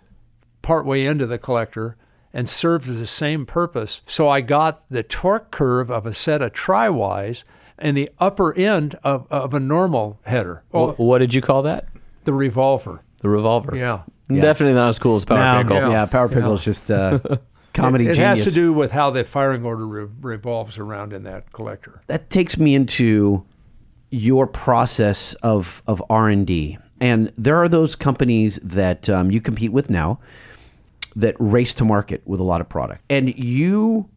partway 0.62 1.04
into 1.04 1.26
the 1.26 1.38
collector 1.38 1.96
and 2.32 2.48
serves 2.48 2.86
the 2.98 3.06
same 3.06 3.46
purpose. 3.46 4.02
So 4.06 4.28
I 4.28 4.40
got 4.42 4.88
the 4.88 5.02
torque 5.02 5.50
curve 5.50 5.90
of 5.90 6.06
a 6.06 6.12
set 6.12 6.42
of 6.42 6.52
tri-Ys 6.52 7.44
and 7.78 7.96
the 7.96 8.10
upper 8.18 8.54
end 8.54 8.94
of, 9.04 9.26
of 9.30 9.54
a 9.54 9.60
normal 9.60 10.18
header. 10.24 10.62
Well, 10.72 10.92
what 10.98 11.18
did 11.18 11.34
you 11.34 11.40
call 11.42 11.62
that? 11.62 11.86
the 12.24 12.32
revolver. 12.32 13.02
The 13.22 13.28
revolver. 13.28 13.76
Yeah. 13.76 14.02
Definitely 14.28 14.74
not 14.74 14.88
as 14.88 14.98
cool 14.98 15.14
as 15.14 15.24
power 15.24 15.38
No, 15.38 15.62
pickle. 15.62 15.76
yeah. 15.76 15.90
Yeah. 15.90 16.06
Power 16.06 16.28
pickle 16.28 16.48
Yeah. 16.50 16.54
is 16.54 16.64
just 16.64 16.90
uh, 16.90 17.18
comedy 17.77 18.07
it 18.07 18.15
genius. 18.15 18.44
has 18.44 18.44
to 18.44 18.51
do 18.61 18.73
with 18.73 18.93
how 18.93 19.11
the 19.11 19.24
firing 19.24 19.65
order 19.65 19.86
re- 19.86 20.09
revolves 20.20 20.78
around 20.78 21.12
in 21.12 21.23
that 21.24 21.53
collector. 21.53 22.01
that 22.07 22.31
takes 22.31 22.59
me 22.59 22.74
into 22.74 23.44
your 24.11 24.47
process 24.47 25.35
of 25.43 25.82
of 25.86 26.03
R 26.09 26.28
and 26.28 26.47
D, 26.47 26.78
and 27.01 27.32
there 27.36 27.57
are 27.57 27.69
those 27.69 27.94
companies 27.97 28.59
that 28.62 29.09
um, 29.09 29.31
you 29.31 29.40
compete 29.40 29.73
with 29.73 29.90
now 29.90 30.19
that 31.15 31.35
race 31.39 31.73
to 31.74 31.85
market 31.85 32.23
with 32.27 32.40
a 32.40 32.44
lot 32.44 32.61
of 32.61 32.69
product, 32.69 33.03
and 33.11 33.36
you 33.39 34.09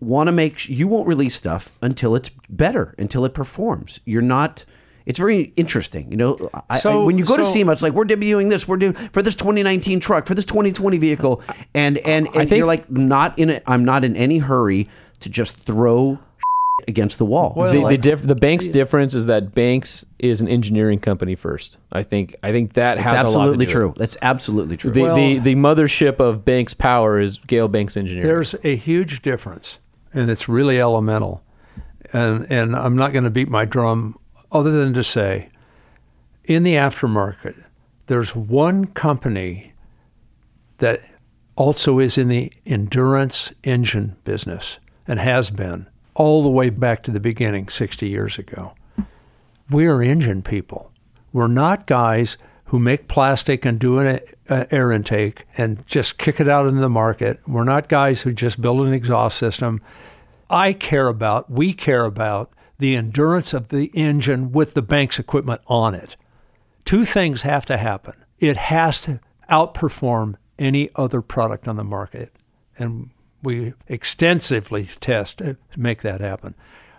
want 0.00 0.28
to 0.28 0.32
make 0.32 0.68
you 0.68 0.88
won't 0.88 1.06
release 1.06 1.34
stuff 1.34 1.72
until 1.82 2.14
it's 2.16 2.30
better, 2.48 2.94
until 2.98 3.24
it 3.24 3.34
performs. 3.34 4.00
You're 4.04 4.22
not. 4.22 4.64
It's 5.10 5.18
very 5.18 5.52
interesting, 5.56 6.08
you 6.12 6.16
know. 6.16 6.48
I, 6.70 6.80
I- 6.84 6.96
when 7.04 7.18
you 7.18 7.24
go 7.24 7.36
to 7.36 7.44
so- 7.44 7.52
SEMA, 7.52 7.72
it's 7.72 7.82
like 7.82 7.92
we're 7.94 8.04
debuting 8.04 8.48
this, 8.48 8.68
we're 8.68 8.76
doing 8.76 8.92
for 8.94 9.22
this 9.22 9.34
2019 9.34 9.98
truck, 9.98 10.24
for 10.26 10.34
this 10.36 10.44
2020 10.44 10.98
vehicle, 10.98 11.42
and 11.74 11.98
and, 11.98 12.26
and 12.28 12.34
think- 12.48 12.50
you're 12.58 12.66
like 12.66 12.88
not 12.88 13.36
in 13.38 13.50
it. 13.50 13.64
I'm 13.66 13.84
not 13.84 14.04
in 14.04 14.14
any 14.14 14.38
hurry 14.38 14.88
to 15.18 15.28
just 15.28 15.56
throw 15.56 16.20
against 16.88 17.18
the 17.18 17.24
wall. 17.26 17.52
Well, 17.56 17.72
The, 17.72 17.80
like- 17.80 18.00
the, 18.00 18.10
diff- 18.10 18.22
the 18.22 18.36
Banks 18.36 18.68
difference 18.68 19.14
is 19.16 19.26
that 19.26 19.52
Banks 19.52 20.06
is 20.20 20.40
an 20.40 20.46
engineering 20.48 21.00
company 21.00 21.34
first. 21.34 21.76
I 21.90 22.04
think 22.04 22.36
I 22.44 22.52
think 22.52 22.74
that 22.74 22.94
That's 22.98 23.10
has 23.10 23.12
a 23.12 23.14
lot 23.16 23.22
to 23.22 23.28
absolutely 23.40 23.66
do. 23.66 23.72
true. 23.72 23.94
That's 23.96 24.16
absolutely 24.22 24.76
true. 24.76 24.92
The, 24.92 25.02
Well- 25.02 25.16
the 25.16 25.38
the 25.40 25.54
mothership 25.56 26.20
of 26.20 26.44
Banks 26.44 26.72
Power 26.72 27.18
is 27.18 27.38
Gale 27.38 27.66
Banks 27.68 27.96
Engineering. 27.96 28.24
There's 28.28 28.54
a 28.62 28.76
huge 28.76 29.22
difference, 29.22 29.78
and 30.14 30.30
it's 30.30 30.48
really 30.48 30.80
elemental. 30.80 31.42
And 32.12 32.46
and 32.50 32.76
I'm 32.76 32.96
not 32.96 33.12
going 33.12 33.24
to 33.24 33.30
beat 33.30 33.48
my 33.48 33.64
drum, 33.64 34.18
other 34.52 34.70
than 34.70 34.92
to 34.94 35.04
say, 35.04 35.50
in 36.44 36.62
the 36.62 36.74
aftermarket, 36.74 37.66
there's 38.06 38.34
one 38.34 38.86
company 38.86 39.72
that 40.78 41.00
also 41.56 41.98
is 41.98 42.18
in 42.18 42.28
the 42.28 42.52
endurance 42.66 43.52
engine 43.62 44.16
business 44.24 44.78
and 45.06 45.20
has 45.20 45.50
been 45.50 45.86
all 46.14 46.42
the 46.42 46.50
way 46.50 46.70
back 46.70 47.02
to 47.02 47.10
the 47.10 47.20
beginning 47.20 47.68
60 47.68 48.08
years 48.08 48.38
ago. 48.38 48.74
We 49.70 49.86
are 49.86 50.02
engine 50.02 50.42
people. 50.42 50.90
We're 51.32 51.46
not 51.46 51.86
guys 51.86 52.36
who 52.66 52.78
make 52.78 53.08
plastic 53.08 53.64
and 53.64 53.78
do 53.78 53.98
an 53.98 54.20
uh, 54.48 54.64
air 54.70 54.92
intake 54.92 55.44
and 55.56 55.84
just 55.86 56.18
kick 56.18 56.40
it 56.40 56.48
out 56.48 56.66
into 56.66 56.80
the 56.80 56.88
market. 56.88 57.40
We're 57.46 57.64
not 57.64 57.88
guys 57.88 58.22
who 58.22 58.32
just 58.32 58.60
build 58.60 58.86
an 58.86 58.92
exhaust 58.92 59.38
system. 59.38 59.80
I 60.48 60.72
care 60.72 61.08
about, 61.08 61.50
we 61.50 61.72
care 61.72 62.04
about 62.04 62.52
the 62.80 62.96
endurance 62.96 63.54
of 63.54 63.68
the 63.68 63.86
engine 63.94 64.52
with 64.52 64.74
the 64.74 64.82
Banks 64.82 65.18
equipment 65.18 65.60
on 65.66 65.94
it. 65.94 66.16
Two 66.84 67.04
things 67.04 67.42
have 67.42 67.64
to 67.66 67.76
happen. 67.76 68.14
It 68.38 68.56
has 68.56 69.00
to 69.02 69.20
outperform 69.50 70.34
any 70.58 70.90
other 70.96 71.22
product 71.22 71.68
on 71.68 71.76
the 71.76 71.84
market. 71.84 72.32
And 72.78 73.10
we 73.42 73.74
extensively 73.86 74.86
test 75.00 75.38
to 75.38 75.56
make 75.76 76.02
that 76.02 76.20
happen. 76.20 76.54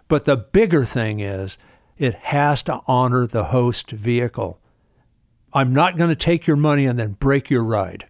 But 0.08 0.26
the 0.26 0.38
bigger 0.38 0.86
thing 0.86 1.20
is 1.20 1.58
it 1.98 2.16
has 2.16 2.64
to 2.64 2.80
honor 2.88 3.26
the 3.26 3.46
host 3.46 3.92
vehicle. 3.92 4.60
I'm 5.54 5.74
not 5.74 5.98
going 5.98 6.10
to 6.10 6.16
take 6.16 6.48
your 6.48 6.58
money 6.58 6.86
and 6.86 7.00
then 7.00 7.14
break 7.14 7.50
your 7.50 7.64
ride. 7.64 8.08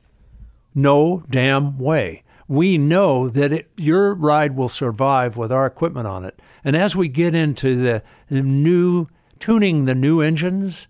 No 0.75 1.23
damn 1.29 1.77
way. 1.77 2.23
We 2.47 2.77
know 2.77 3.29
that 3.29 3.51
it, 3.51 3.71
your 3.77 4.13
ride 4.13 4.55
will 4.55 4.69
survive 4.69 5.37
with 5.37 5.51
our 5.51 5.65
equipment 5.65 6.07
on 6.07 6.25
it. 6.25 6.39
And 6.63 6.75
as 6.75 6.95
we 6.95 7.07
get 7.07 7.33
into 7.33 7.75
the, 7.75 8.03
the 8.29 8.41
new 8.41 9.07
tuning 9.39 9.85
the 9.85 9.95
new 9.95 10.21
engines, 10.21 10.87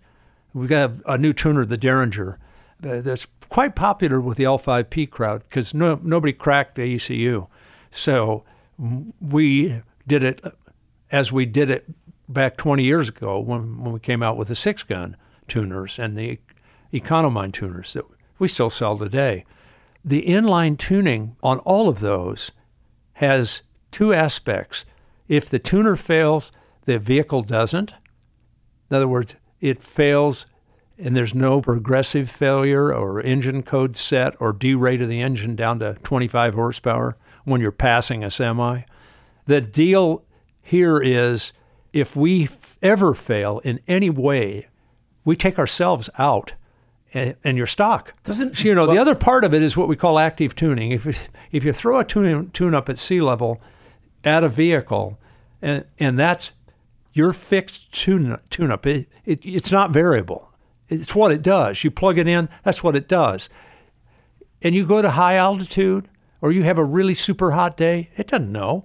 we've 0.52 0.68
got 0.68 0.92
a, 1.06 1.16
new 1.16 1.32
tuner, 1.32 1.64
the 1.64 1.76
Derringer, 1.76 2.38
uh, 2.84 3.00
that's 3.00 3.26
quite 3.48 3.74
popular 3.74 4.20
with 4.20 4.36
the 4.36 4.44
L5P 4.44 5.08
crowd 5.10 5.44
because 5.48 5.72
no, 5.72 5.98
nobody 6.02 6.32
cracked 6.32 6.74
the 6.74 6.94
ECU. 6.94 7.46
So 7.90 8.44
we 9.20 9.82
did 10.06 10.22
it 10.22 10.42
as 11.10 11.30
we 11.30 11.46
did 11.46 11.70
it 11.70 11.86
back 12.28 12.56
20 12.56 12.82
years 12.82 13.08
ago 13.08 13.38
when, 13.38 13.78
when 13.82 13.92
we 13.92 14.00
came 14.00 14.22
out 14.22 14.36
with 14.36 14.48
the 14.48 14.56
six 14.56 14.82
gun 14.82 15.16
tuners 15.46 15.98
and 15.98 16.16
the 16.16 16.38
Economind 16.94 17.54
tuners 17.54 17.92
that 17.94 18.04
we 18.38 18.48
still 18.48 18.70
sell 18.70 18.98
today. 18.98 19.44
The 20.04 20.22
inline 20.26 20.76
tuning 20.76 21.36
on 21.42 21.58
all 21.60 21.88
of 21.88 22.00
those 22.00 22.50
has 23.14 23.62
two 23.90 24.12
aspects. 24.12 24.84
If 25.28 25.48
the 25.48 25.58
tuner 25.58 25.96
fails, 25.96 26.52
the 26.84 26.98
vehicle 26.98 27.42
doesn't. 27.42 27.92
In 28.90 28.96
other 28.96 29.08
words, 29.08 29.34
it 29.60 29.82
fails 29.82 30.46
and 30.98 31.16
there's 31.16 31.34
no 31.34 31.60
progressive 31.60 32.30
failure 32.30 32.92
or 32.94 33.20
engine 33.20 33.62
code 33.62 33.96
set 33.96 34.34
or 34.40 34.52
derate 34.52 35.02
of 35.02 35.08
the 35.08 35.20
engine 35.22 35.56
down 35.56 35.78
to 35.80 35.94
25 36.04 36.54
horsepower 36.54 37.16
when 37.44 37.60
you're 37.60 37.72
passing 37.72 38.22
a 38.22 38.30
semi. 38.30 38.82
The 39.46 39.60
deal 39.60 40.22
here 40.60 40.98
is 40.98 41.52
if 41.92 42.14
we 42.14 42.48
ever 42.82 43.14
fail 43.14 43.58
in 43.60 43.80
any 43.88 44.10
way, 44.10 44.68
we 45.24 45.34
take 45.34 45.58
ourselves 45.58 46.08
out 46.18 46.52
and, 47.14 47.34
and 47.42 47.56
your 47.56 47.66
stock. 47.66 48.14
Doesn't- 48.22 48.62
you 48.62 48.74
know 48.74 48.86
the 48.86 48.98
other 48.98 49.14
part 49.14 49.44
of 49.44 49.54
it 49.54 49.62
is 49.62 49.76
what 49.76 49.88
we 49.88 49.96
call 49.96 50.18
active 50.18 50.54
tuning. 50.54 50.92
If 50.92 51.28
if 51.50 51.64
you 51.64 51.72
throw 51.72 51.98
a 51.98 52.04
tune, 52.04 52.50
tune 52.50 52.74
up 52.74 52.88
at 52.88 52.98
sea 52.98 53.20
level 53.20 53.60
at 54.24 54.44
a 54.44 54.48
vehicle, 54.48 55.18
and 55.60 55.84
and 55.98 56.18
that's 56.18 56.52
your 57.12 57.32
fixed 57.32 57.92
tune 57.92 58.32
up. 58.32 58.86
It, 58.86 59.08
it 59.24 59.44
it's 59.44 59.70
not 59.70 59.90
variable. 59.90 60.52
It's 60.88 61.14
what 61.14 61.32
it 61.32 61.42
does. 61.42 61.84
You 61.84 61.90
plug 61.90 62.18
it 62.18 62.28
in. 62.28 62.48
That's 62.64 62.84
what 62.84 62.96
it 62.96 63.08
does. 63.08 63.48
And 64.60 64.74
you 64.74 64.86
go 64.86 65.02
to 65.02 65.10
high 65.10 65.36
altitude, 65.36 66.08
or 66.40 66.52
you 66.52 66.64
have 66.64 66.78
a 66.78 66.84
really 66.84 67.14
super 67.14 67.52
hot 67.52 67.76
day. 67.76 68.10
It 68.16 68.28
doesn't 68.28 68.52
know. 68.52 68.84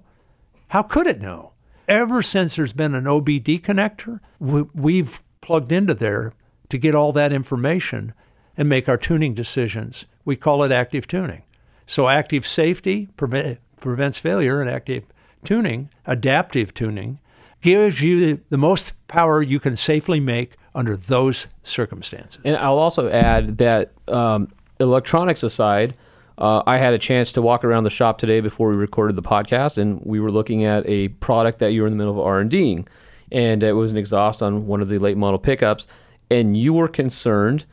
How 0.70 0.84
could 0.84 1.08
it 1.08 1.22
know? 1.22 1.54
Ever 1.88 2.22
since 2.22 2.56
there's 2.56 2.74
been 2.74 2.96
an 2.96 3.06
OBD 3.06 3.62
connector, 3.62 4.20
we, 4.40 4.64
we've 4.74 5.22
plugged 5.42 5.72
into 5.72 5.94
there 5.94 6.34
to 6.70 6.78
get 6.78 6.96
all 6.96 7.12
that 7.14 7.32
information 7.32 8.14
and 8.58 8.68
make 8.68 8.90
our 8.90 8.98
tuning 8.98 9.34
decisions. 9.34 10.06
We 10.26 10.36
call 10.36 10.64
it 10.64 10.72
active 10.72 11.08
tuning. 11.08 11.44
So, 11.86 12.10
active 12.10 12.46
safety 12.46 13.08
prevents 13.16 14.20
failure, 14.20 14.60
and 14.60 14.70
active 14.70 15.06
tuning, 15.48 15.90
adaptive 16.06 16.74
tuning, 16.74 17.20
gives 17.62 18.04
you 18.04 18.42
the 18.50 18.58
most 18.58 18.94
power 19.08 19.42
you 19.42 19.62
can 19.62 19.78
safely 19.78 20.20
make 20.20 20.58
under 20.76 20.98
those 20.98 21.48
circumstances. 21.64 22.42
And 22.44 22.58
I'll 22.58 22.78
also 22.78 23.10
add 23.10 23.58
that 23.60 23.94
um, 24.10 24.50
electronics 24.78 25.44
aside, 25.44 25.96
uh, 26.38 26.64
I 26.68 26.80
had 26.80 26.94
a 26.94 27.00
chance 27.00 27.32
to 27.32 27.42
walk 27.42 27.64
around 27.64 27.86
the 27.86 27.90
shop 27.90 28.18
today 28.18 28.42
before 28.42 28.70
we 28.70 28.76
recorded 28.76 29.16
the 29.16 29.22
podcast, 29.22 29.78
and 29.78 30.02
we 30.04 30.20
were 30.20 30.32
looking 30.32 30.66
at 30.66 30.84
a 30.86 31.08
product 31.08 31.60
that 31.60 31.72
you 31.72 31.82
were 31.82 31.88
in 31.88 31.94
the 31.94 31.98
middle 31.98 32.12
of 32.12 32.20
R 32.20 32.42
and 32.42 32.52
Ding, 32.52 32.86
and 33.32 33.64
it 33.64 33.72
was 33.72 33.90
an 33.90 33.96
exhaust 33.96 34.44
on 34.44 34.68
one 34.68 34.82
of 34.82 34.90
the 34.90 35.00
late 35.00 35.16
model 35.16 35.40
pickups, 35.40 35.88
and 36.30 36.58
you 36.58 36.74
were 36.74 36.90
concerned 36.90 37.64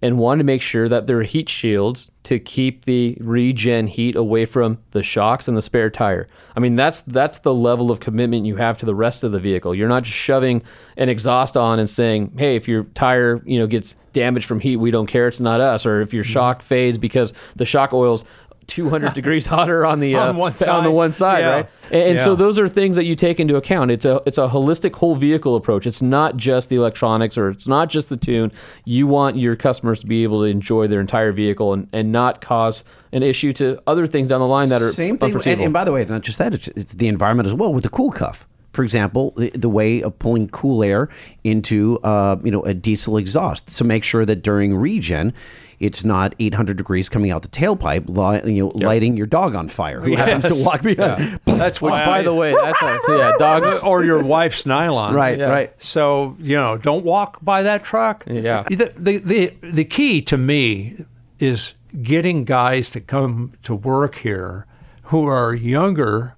and 0.00 0.18
wanted 0.18 0.38
to 0.38 0.44
make 0.44 0.62
sure 0.62 0.88
that 0.88 1.06
there 1.06 1.18
are 1.18 1.24
heat 1.24 1.48
shields 1.48 2.10
to 2.22 2.38
keep 2.38 2.84
the 2.84 3.16
regen 3.20 3.86
heat 3.86 4.14
away 4.14 4.44
from 4.44 4.78
the 4.92 5.02
shocks 5.02 5.48
and 5.48 5.56
the 5.56 5.62
spare 5.62 5.90
tire. 5.90 6.28
I 6.54 6.60
mean, 6.60 6.76
that's 6.76 7.00
that's 7.00 7.38
the 7.38 7.54
level 7.54 7.90
of 7.90 7.98
commitment 7.98 8.46
you 8.46 8.56
have 8.56 8.78
to 8.78 8.86
the 8.86 8.94
rest 8.94 9.24
of 9.24 9.32
the 9.32 9.40
vehicle. 9.40 9.74
You're 9.74 9.88
not 9.88 10.04
just 10.04 10.16
shoving 10.16 10.62
an 10.96 11.08
exhaust 11.08 11.56
on 11.56 11.78
and 11.78 11.88
saying, 11.88 12.32
"Hey, 12.36 12.54
if 12.54 12.68
your 12.68 12.84
tire, 12.94 13.42
you 13.44 13.58
know, 13.58 13.66
gets 13.66 13.96
damaged 14.12 14.46
from 14.46 14.60
heat, 14.60 14.76
we 14.76 14.90
don't 14.90 15.06
care. 15.06 15.26
It's 15.26 15.40
not 15.40 15.60
us." 15.60 15.84
Or 15.84 16.00
if 16.00 16.12
your 16.12 16.22
mm-hmm. 16.22 16.32
shock 16.32 16.62
fades 16.62 16.98
because 16.98 17.32
the 17.56 17.66
shock 17.66 17.92
oil's 17.92 18.24
200 18.68 19.14
degrees 19.20 19.46
hotter 19.46 19.84
on 19.84 19.98
the 20.00 20.14
uh, 20.14 20.28
On 20.28 20.36
one 20.36 20.52
on 20.52 20.52
the 20.52 20.56
side. 20.58 20.86
one 20.88 21.12
side, 21.12 21.38
Yeah. 21.40 21.48
right? 21.50 21.68
And, 21.90 22.02
and 22.10 22.20
so 22.20 22.36
those 22.36 22.58
are 22.58 22.68
things 22.68 22.94
that 22.96 23.04
you 23.04 23.14
take 23.16 23.40
into 23.40 23.56
account. 23.56 23.90
It's 23.90 24.04
a 24.04 24.22
it's 24.26 24.38
a 24.38 24.48
holistic 24.48 24.94
whole 24.94 25.16
vehicle 25.16 25.56
approach. 25.56 25.86
It's 25.86 26.00
not 26.02 26.36
just 26.36 26.68
the 26.68 26.76
electronics 26.76 27.36
or 27.36 27.50
it's 27.50 27.66
not 27.66 27.88
just 27.88 28.08
the 28.08 28.16
tune. 28.16 28.52
You 28.84 29.06
want 29.06 29.36
your 29.36 29.56
customers 29.56 29.98
to 30.00 30.06
be 30.06 30.22
able 30.22 30.40
to 30.42 30.44
enjoy 30.46 30.86
their 30.86 31.00
entire 31.00 31.32
vehicle 31.32 31.72
and, 31.72 31.88
and 31.92 32.12
not 32.12 32.40
cause 32.40 32.84
an 33.12 33.22
issue 33.22 33.52
to 33.54 33.80
other 33.86 34.06
things 34.06 34.28
down 34.28 34.40
the 34.40 34.46
line 34.46 34.68
that 34.68 34.82
are 34.82 34.90
Same 34.92 35.16
thing. 35.18 35.34
And, 35.46 35.60
and 35.62 35.72
by 35.72 35.84
the 35.84 35.92
way, 35.92 36.04
not 36.04 36.20
just 36.22 36.36
that, 36.38 36.52
it's, 36.52 36.68
it's 36.68 36.92
the 36.92 37.08
environment 37.08 37.46
as 37.46 37.54
well 37.54 37.72
with 37.72 37.84
the 37.84 37.88
cool 37.90 38.10
cuff. 38.12 38.46
For 38.74 38.82
example, 38.82 39.32
the, 39.36 39.48
the 39.50 39.68
way 39.68 40.02
of 40.02 40.18
pulling 40.18 40.50
cool 40.50 40.84
air 40.84 41.08
into 41.42 41.98
uh, 42.04 42.36
you 42.44 42.50
know 42.50 42.62
a 42.64 42.74
diesel 42.74 43.16
exhaust. 43.16 43.70
So 43.70 43.84
make 43.84 44.04
sure 44.04 44.26
that 44.26 44.42
during 44.42 44.76
regen, 44.76 45.32
it's 45.80 46.04
not 46.04 46.34
800 46.38 46.76
degrees 46.76 47.08
coming 47.08 47.30
out 47.30 47.42
the 47.42 47.48
tailpipe, 47.48 48.08
li- 48.08 48.52
you 48.52 48.64
know, 48.64 48.72
lighting 48.74 49.16
your 49.16 49.26
dog 49.26 49.54
on 49.54 49.68
fire. 49.68 50.00
Who 50.00 50.16
happens 50.16 50.44
to 50.46 50.64
walk 50.64 50.82
behind? 50.82 51.38
That's 51.44 51.80
Which, 51.80 51.92
by 51.92 52.18
I- 52.18 52.22
the 52.22 52.34
way, 52.34 52.52
that's 52.52 52.82
a, 52.82 52.98
yeah, 53.08 53.32
dogs. 53.38 53.82
or 53.82 54.04
your 54.04 54.22
wife's 54.22 54.64
nylons. 54.64 55.12
Right, 55.14 55.38
Yeah. 55.38 55.46
right. 55.46 55.72
So 55.82 56.36
you 56.40 56.56
know, 56.56 56.76
don't 56.78 57.04
walk 57.04 57.38
by 57.42 57.62
that 57.62 57.84
truck. 57.84 58.24
Yeah. 58.26 58.64
The, 58.68 58.92
the 58.96 59.18
the 59.18 59.54
the 59.62 59.84
key 59.84 60.20
to 60.22 60.36
me 60.36 60.96
is 61.38 61.74
getting 62.02 62.44
guys 62.44 62.90
to 62.90 63.00
come 63.00 63.52
to 63.62 63.74
work 63.74 64.16
here 64.16 64.66
who 65.04 65.26
are 65.26 65.54
younger. 65.54 66.34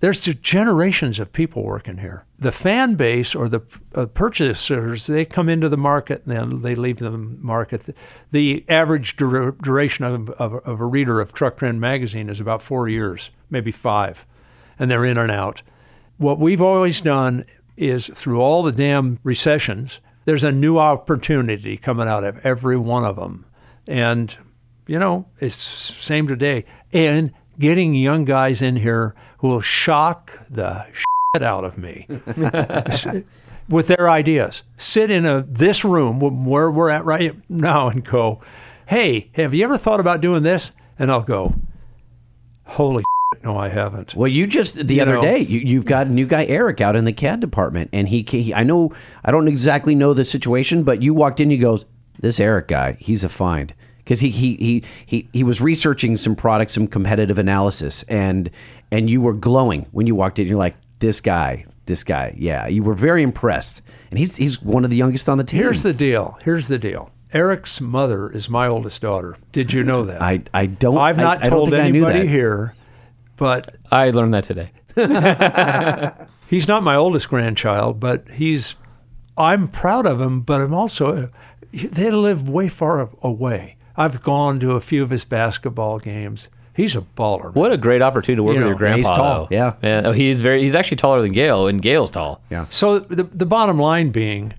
There's 0.00 0.20
just 0.20 0.42
generations 0.42 1.18
of 1.18 1.32
people 1.32 1.62
working 1.62 1.98
here. 1.98 2.24
The 2.44 2.52
fan 2.52 2.96
base 2.96 3.34
or 3.34 3.48
the 3.48 3.62
uh, 3.94 4.04
purchasers, 4.04 5.06
they 5.06 5.24
come 5.24 5.48
into 5.48 5.70
the 5.70 5.78
market 5.78 6.26
and 6.26 6.36
then 6.36 6.60
they 6.60 6.74
leave 6.74 6.98
the 6.98 7.10
market. 7.10 7.88
The, 8.32 8.66
average 8.68 9.16
dura- 9.16 9.54
duration 9.62 10.04
of, 10.04 10.28
of, 10.28 10.52
of 10.56 10.78
a 10.78 10.84
reader 10.84 11.22
of 11.22 11.32
Truck 11.32 11.56
Trend 11.56 11.80
magazine 11.80 12.28
is 12.28 12.40
about 12.40 12.60
four 12.60 12.86
years, 12.86 13.30
maybe 13.48 13.70
five, 13.70 14.26
and 14.78 14.90
they're 14.90 15.06
in 15.06 15.16
and 15.16 15.30
out. 15.30 15.62
What 16.18 16.38
we've 16.38 16.60
always 16.60 17.00
done 17.00 17.46
is 17.78 18.08
through 18.08 18.42
all 18.42 18.62
the 18.62 18.72
damn 18.72 19.20
recessions, 19.22 20.00
there's 20.26 20.44
a 20.44 20.52
new 20.52 20.78
opportunity 20.78 21.78
coming 21.78 22.08
out 22.08 22.24
of 22.24 22.44
every 22.44 22.76
one 22.76 23.06
of 23.06 23.16
them. 23.16 23.46
And, 23.88 24.36
you 24.86 24.98
know, 24.98 25.28
it's 25.40 25.56
same 25.56 26.28
today. 26.28 26.66
And 26.92 27.32
getting 27.58 27.94
young 27.94 28.26
guys 28.26 28.60
in 28.60 28.76
here 28.76 29.14
who 29.38 29.48
will 29.48 29.62
shock 29.62 30.46
the 30.50 30.84
out 31.42 31.64
of 31.64 31.76
me 31.78 32.06
with 33.68 33.88
their 33.88 34.08
ideas. 34.08 34.62
Sit 34.76 35.10
in 35.10 35.24
a 35.26 35.42
this 35.42 35.84
room 35.84 36.20
where 36.20 36.70
we're 36.70 36.90
at 36.90 37.04
right 37.04 37.34
now 37.48 37.88
and 37.88 38.04
go, 38.04 38.40
"Hey, 38.86 39.30
have 39.32 39.54
you 39.54 39.64
ever 39.64 39.78
thought 39.78 40.00
about 40.00 40.20
doing 40.20 40.42
this?" 40.42 40.72
And 40.98 41.10
I'll 41.10 41.22
go, 41.22 41.54
"Holy 42.64 43.04
no, 43.42 43.56
I 43.56 43.68
haven't." 43.68 44.14
Well, 44.14 44.28
you 44.28 44.46
just 44.46 44.86
the 44.86 44.94
You 44.94 45.02
other 45.02 45.14
know. 45.14 45.22
day 45.22 45.38
you, 45.40 45.60
you've 45.60 45.86
got 45.86 46.06
a 46.06 46.10
new 46.10 46.26
guy 46.26 46.44
Eric 46.46 46.80
out 46.80 46.96
in 46.96 47.04
the 47.04 47.12
CAD 47.12 47.40
department, 47.40 47.90
and 47.92 48.08
he, 48.08 48.24
he 48.28 48.54
I 48.54 48.62
know 48.62 48.92
I 49.24 49.30
don't 49.30 49.48
exactly 49.48 49.94
know 49.94 50.14
the 50.14 50.24
situation, 50.24 50.82
but 50.84 51.02
you 51.02 51.14
walked 51.14 51.40
in, 51.40 51.50
he 51.50 51.58
goes, 51.58 51.84
"This 52.20 52.38
Eric 52.40 52.68
guy, 52.68 52.96
he's 53.00 53.24
a 53.24 53.28
find." 53.28 53.74
Because 53.98 54.20
he, 54.20 54.28
he 54.28 54.56
he 54.56 54.84
he 55.06 55.28
he 55.32 55.42
was 55.42 55.62
researching 55.62 56.18
some 56.18 56.36
products, 56.36 56.74
some 56.74 56.86
competitive 56.86 57.38
analysis, 57.38 58.02
and 58.02 58.50
and 58.92 59.08
you 59.08 59.22
were 59.22 59.32
glowing 59.32 59.86
when 59.92 60.06
you 60.06 60.14
walked 60.14 60.38
in. 60.38 60.46
You're 60.46 60.58
like, 60.58 60.76
"This 61.04 61.20
guy, 61.20 61.66
this 61.86 62.02
guy, 62.04 62.34
yeah." 62.38 62.66
You 62.66 62.82
were 62.82 62.94
very 62.94 63.22
impressed, 63.22 63.82
and 64.10 64.18
he's 64.18 64.36
he's 64.36 64.62
one 64.62 64.84
of 64.84 64.90
the 64.90 64.96
youngest 64.96 65.28
on 65.28 65.38
the 65.38 65.44
team. 65.44 65.60
Here's 65.62 65.82
the 65.82 65.92
deal. 65.92 66.38
Here's 66.44 66.68
the 66.68 66.78
deal. 66.78 67.10
Eric's 67.32 67.80
mother 67.80 68.30
is 68.30 68.48
my 68.48 68.66
oldest 68.68 69.00
daughter. 69.02 69.36
Did 69.52 69.72
you 69.72 69.82
know 69.82 70.04
that? 70.04 70.22
I 70.32 70.42
I 70.54 70.66
don't 70.66 70.96
I've 70.98 71.18
I- 71.18 71.22
not 71.22 71.38
I 71.38 71.48
don't 71.48 71.50
told 71.50 71.74
I 71.74 71.80
anybody 71.80 72.26
here, 72.26 72.74
but 73.36 73.74
I 73.90 74.10
learned 74.10 74.34
that 74.34 74.44
today. 74.44 74.70
he's 76.48 76.68
not 76.68 76.82
my 76.82 76.94
oldest 76.96 77.28
grandchild, 77.28 78.00
but 78.00 78.28
he's. 78.30 78.76
I'm 79.36 79.66
proud 79.68 80.06
of 80.06 80.20
him, 80.20 80.40
but 80.42 80.60
I'm 80.60 80.72
also. 80.74 81.28
They 81.72 82.10
live 82.12 82.48
way 82.48 82.68
far 82.68 83.10
away. 83.20 83.76
I've 83.96 84.22
gone 84.22 84.60
to 84.60 84.72
a 84.72 84.80
few 84.80 85.02
of 85.02 85.10
his 85.10 85.24
basketball 85.24 85.98
games. 85.98 86.48
He's 86.74 86.96
a 86.96 87.02
baller. 87.16 87.44
man. 87.44 87.52
What 87.54 87.72
a 87.72 87.76
great 87.76 88.02
opportunity 88.02 88.36
to 88.36 88.42
work 88.42 88.54
You 88.54 88.58
with 88.58 88.64
know, 88.64 88.68
your 88.70 88.76
grandpa. 88.78 88.96
he's 88.98 89.06
tall, 89.08 89.46
though. 89.46 89.48
yeah. 89.54 89.74
yeah. 89.82 90.02
Oh, 90.06 90.12
he's 90.12 90.40
very. 90.40 90.62
He's 90.62 90.74
actually 90.74 90.96
taller 90.96 91.22
than 91.22 91.32
Gale, 91.32 91.66
and 91.68 91.80
Gale's 91.80 92.10
tall. 92.10 92.40
Yeah. 92.50 92.66
So 92.70 92.98
the 92.98 93.22
the 93.24 93.46
bottom 93.46 93.78
line 93.78 94.10
being, 94.10 94.54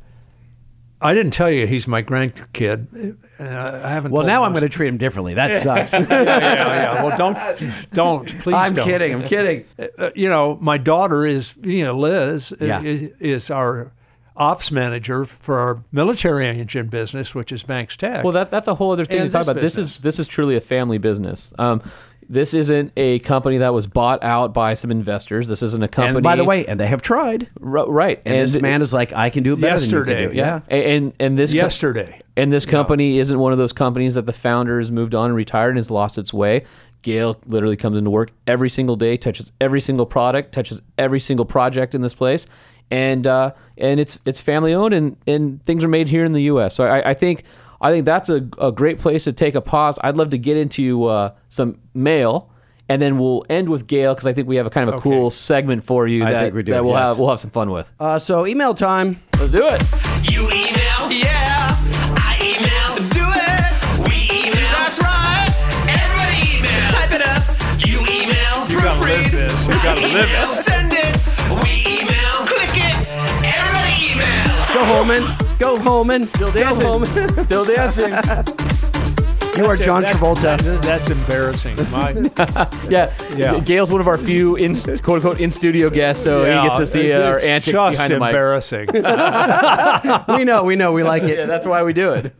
I 1.01 1.13
didn't 1.13 1.31
tell 1.33 1.51
you 1.51 1.67
he's 1.67 1.87
my 1.87 2.01
grandkid. 2.01 3.17
Uh, 3.37 3.43
I 3.83 3.89
haven't. 3.89 4.11
Well, 4.11 4.21
told 4.21 4.27
now 4.27 4.43
I'm 4.45 4.53
going 4.53 4.61
to 4.63 4.69
treat 4.69 4.87
him 4.87 4.97
differently. 4.97 5.33
That 5.33 5.51
sucks. 5.61 5.91
yeah, 5.93 6.05
yeah. 6.09 7.03
Well, 7.03 7.17
don't, 7.17 7.37
don't, 7.91 8.27
please. 8.39 8.55
I'm 8.55 8.73
don't. 8.73 8.85
kidding. 8.87 9.13
I'm 9.13 9.27
kidding. 9.27 9.65
uh, 9.97 10.11
you 10.15 10.29
know, 10.29 10.57
my 10.61 10.77
daughter 10.77 11.25
is, 11.25 11.53
you 11.63 11.83
know, 11.83 11.97
Liz 11.97 12.53
Yeah. 12.61 12.81
is, 12.81 13.11
is 13.19 13.51
our 13.51 13.91
ops 14.37 14.71
manager 14.71 15.25
for 15.25 15.59
our 15.59 15.83
military 15.91 16.47
engine 16.47 16.87
business, 16.87 17.33
which 17.33 17.51
is 17.51 17.63
Banks 17.63 17.95
Tech. 17.97 18.23
Well, 18.23 18.33
that 18.33 18.51
that's 18.51 18.67
a 18.67 18.75
whole 18.75 18.91
other 18.91 19.05
thing 19.05 19.19
And 19.21 19.29
to 19.29 19.37
talk 19.37 19.47
about. 19.47 19.61
This 19.61 19.77
is 19.77 19.97
this 19.99 20.19
is 20.19 20.27
truly 20.27 20.55
a 20.55 20.61
family 20.61 20.97
business. 20.97 21.53
Um, 21.57 21.81
this 22.27 22.55
isn't 22.55 22.91
a 22.97 23.19
company 23.19 23.59
that 23.59 23.71
was 23.71 23.85
bought 23.85 24.23
out 24.23 24.51
by 24.51 24.73
some 24.73 24.89
investors. 24.89 25.47
This 25.47 25.61
isn't 25.61 25.83
a 25.83 25.87
company. 25.87 26.17
And 26.17 26.23
by 26.23 26.35
the 26.35 26.43
way, 26.43 26.65
and 26.65 26.79
they 26.79 26.87
have 26.87 27.03
tried. 27.03 27.49
Ri- 27.59 27.85
right? 27.87 28.19
And, 28.25 28.41
this 28.41 28.59
man 28.59 28.81
is 28.81 28.91
like, 28.91 29.13
I 29.13 29.29
can 29.29 29.43
do 29.43 29.53
it 29.53 29.57
better 29.61 29.73
Yesterday, 29.73 30.13
than 30.13 30.21
you 30.23 30.27
can 30.29 30.35
do. 30.35 30.41
it. 30.41 30.43
yeah, 30.43 30.59
and 30.67 30.83
and, 30.83 31.13
and 31.19 31.37
this 31.37 31.51
co- 31.51 31.57
yesterday. 31.57 32.21
and 32.35 32.51
this 32.51 32.65
company 32.65 33.19
isn't 33.19 33.37
one 33.37 33.51
of 33.51 33.59
those 33.59 33.73
companies 33.73 34.15
that 34.15 34.25
the 34.25 34.33
founder 34.33 34.79
has 34.79 34.91
moved 34.91 35.13
on 35.13 35.27
and 35.27 35.35
retired 35.35 35.69
and 35.69 35.77
has 35.77 35.91
lost 35.91 36.17
its 36.17 36.33
way. 36.33 36.65
Gale 37.03 37.39
literally 37.45 37.77
comes 37.77 37.95
into 37.95 38.09
work 38.09 38.31
every 38.47 38.69
single 38.69 38.95
day, 38.95 39.15
touches 39.17 39.51
every 39.61 39.79
single 39.79 40.07
product, 40.07 40.51
touches 40.51 40.81
every 40.97 41.19
single 41.19 41.45
project 41.45 41.93
in 41.93 42.01
this 42.01 42.15
place, 42.15 42.47
and 42.91 43.25
uh, 43.27 43.51
and 43.77 43.99
it's 43.99 44.19
it's 44.25 44.39
family 44.39 44.73
owned 44.73 44.93
and, 44.93 45.17
and 45.27 45.63
things 45.63 45.83
are 45.83 45.87
made 45.87 46.07
here 46.07 46.23
in 46.25 46.33
the 46.33 46.43
U.S. 46.43 46.75
So 46.75 46.85
I, 46.85 47.11
I 47.11 47.13
think 47.13 47.43
I 47.81 47.91
think 47.91 48.05
that's 48.05 48.29
a, 48.29 48.47
a 48.59 48.71
great 48.71 48.99
place 48.99 49.25
to 49.25 49.33
take 49.33 49.55
a 49.55 49.61
pause. 49.61 49.97
I'd 50.03 50.17
love 50.17 50.29
to 50.31 50.37
get 50.37 50.57
into 50.57 51.05
uh, 51.05 51.31
some 51.49 51.79
mail. 51.93 52.49
And 52.87 53.01
then 53.01 53.17
we'll 53.17 53.43
end 53.49 53.67
with 53.69 53.87
Gale 53.87 54.13
because 54.13 54.27
I 54.27 54.33
think 54.33 54.47
we 54.47 54.57
have 54.57 54.67
a 54.67 54.69
kind 54.69 54.87
of 54.87 54.97
a 54.97 54.99
cool 55.01 55.31
segment 55.31 55.83
for 55.83 56.07
you 56.07 56.23
I 56.23 56.31
that, 56.33 56.39
think 56.39 56.53
we 56.53 56.61
do, 56.61 56.71
that 56.73 56.85
we'll 56.85 56.93
yes. 56.93 57.09
have 57.09 57.17
we'll 57.19 57.29
have 57.31 57.39
some 57.39 57.49
fun 57.49 57.71
with. 57.71 57.91
Uh, 57.99 58.19
so 58.19 58.45
email 58.45 58.75
time. 58.75 59.23
Let's 59.39 59.51
do 59.51 59.65
it. 59.65 59.81
You 60.31 60.43
email, 60.45 61.09
yeah. 61.11 61.73
I 62.13 62.37
email, 62.45 63.09
do 63.09 63.25
it. 63.25 64.07
We 64.07 64.29
email, 64.37 64.69
that's 64.77 64.99
right. 65.01 65.49
Everybody 65.89 66.59
email, 66.59 66.89
type 66.91 67.11
it 67.11 67.25
up. 67.25 67.41
You 67.87 67.97
email, 68.05 68.69
You 68.69 68.77
gotta 68.79 69.01
live 69.01 69.25
proofread. 69.25 69.31
this. 69.31 69.63
You 69.65 69.73
gotta 69.73 70.01
I 70.01 70.13
live 70.13 70.29
email, 70.29 70.51
it. 70.51 70.55
Go 74.75 74.83
Holman. 74.83 75.23
Go 75.57 75.79
Holman. 75.79 76.27
Still 76.27 76.51
dancing. 76.51 76.81
Go 76.81 76.85
Holman. 76.87 77.43
Still 77.45 77.63
dancing. 77.65 78.09
you 79.57 79.65
are 79.65 79.77
John 79.77 80.01
That's- 80.01 80.17
Travolta. 80.17 80.57
that- 80.61 80.81
that's 80.83 81.09
embarrassing. 81.09 81.77
My, 81.91 82.11
Yeah. 82.89 83.13
Yeah. 83.37 83.59
Gale's 83.61 83.89
one 83.89 84.01
of 84.01 84.07
our 84.09 84.17
few 84.17 84.57
in 84.57 84.75
quote 84.75 85.15
unquote 85.17 85.39
in 85.39 85.49
studio 85.49 85.89
guests, 85.89 86.21
so 86.25 86.45
Yeah, 86.45 86.61
he 86.63 86.67
gets 86.67 86.77
to 86.79 86.85
see 86.87 87.13
uh, 87.13 87.21
our 87.21 87.35
it's 87.37 87.45
antics 87.45 87.71
just 87.71 87.93
behind 87.93 88.11
the 88.11 88.17
mics. 88.17 88.27
embarrassing. 88.73 88.87
we 90.37 90.43
know. 90.43 90.63
We 90.65 90.75
know. 90.75 90.91
We 90.91 91.03
like 91.03 91.23
Yeah, 91.23 91.29
it. 91.29 91.47
that's 91.47 91.65
why 91.65 91.81
we 91.83 91.93
do 91.93 92.11
it. 92.11 92.33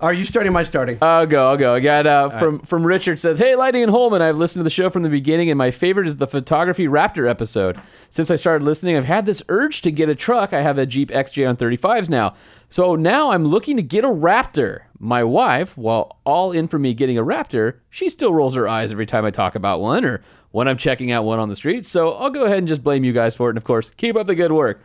Are 0.00 0.12
you 0.12 0.24
starting? 0.24 0.48
Am 0.48 0.56
I 0.56 0.62
starting? 0.62 0.98
I'll 1.00 1.26
go. 1.26 1.48
I'll 1.50 1.56
go. 1.56 1.74
I 1.74 1.80
got 1.80 2.06
uh, 2.06 2.28
from 2.38 2.58
from 2.60 2.86
Richard 2.86 3.18
says, 3.18 3.38
"Hey, 3.38 3.56
Lighting 3.56 3.82
and 3.82 3.90
Holman, 3.90 4.20
I've 4.20 4.36
listened 4.36 4.60
to 4.60 4.64
the 4.64 4.70
show 4.70 4.90
from 4.90 5.02
the 5.02 5.08
beginning, 5.08 5.48
and 5.50 5.56
my 5.56 5.70
favorite 5.70 6.06
is 6.06 6.16
the 6.16 6.26
photography 6.26 6.86
Raptor 6.86 7.28
episode. 7.28 7.80
Since 8.10 8.30
I 8.30 8.36
started 8.36 8.64
listening, 8.64 8.96
I've 8.96 9.06
had 9.06 9.24
this 9.26 9.42
urge 9.48 9.80
to 9.82 9.90
get 9.90 10.08
a 10.08 10.14
truck. 10.14 10.52
I 10.52 10.60
have 10.62 10.76
a 10.76 10.84
Jeep 10.86 11.10
XJ 11.10 11.48
on 11.48 11.56
35s 11.56 12.08
now, 12.10 12.34
so 12.68 12.94
now 12.94 13.30
I'm 13.32 13.44
looking 13.46 13.76
to 13.76 13.82
get 13.82 14.04
a 14.04 14.08
Raptor. 14.08 14.80
My 14.98 15.24
wife, 15.24 15.76
while 15.76 16.18
all 16.24 16.52
in 16.52 16.68
for 16.68 16.78
me 16.78 16.94
getting 16.94 17.18
a 17.18 17.22
Raptor, 17.24 17.74
she 17.90 18.08
still 18.10 18.32
rolls 18.32 18.54
her 18.54 18.68
eyes 18.68 18.92
every 18.92 19.06
time 19.06 19.24
I 19.24 19.30
talk 19.30 19.54
about 19.54 19.80
one 19.80 20.04
or 20.04 20.22
when 20.52 20.68
I'm 20.68 20.78
checking 20.78 21.10
out 21.10 21.24
one 21.24 21.38
on 21.38 21.48
the 21.50 21.56
street. 21.56 21.84
So 21.84 22.12
I'll 22.14 22.30
go 22.30 22.44
ahead 22.44 22.58
and 22.58 22.68
just 22.68 22.82
blame 22.82 23.04
you 23.04 23.12
guys 23.12 23.34
for 23.36 23.48
it. 23.48 23.52
And 23.52 23.58
of 23.58 23.64
course, 23.64 23.90
keep 23.98 24.16
up 24.16 24.26
the 24.26 24.34
good 24.34 24.52
work. 24.52 24.82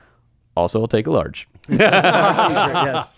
Also, 0.55 0.81
I'll 0.81 0.88
take 0.88 1.07
a 1.07 1.11
large. 1.11 1.47
Yes. 1.69 3.15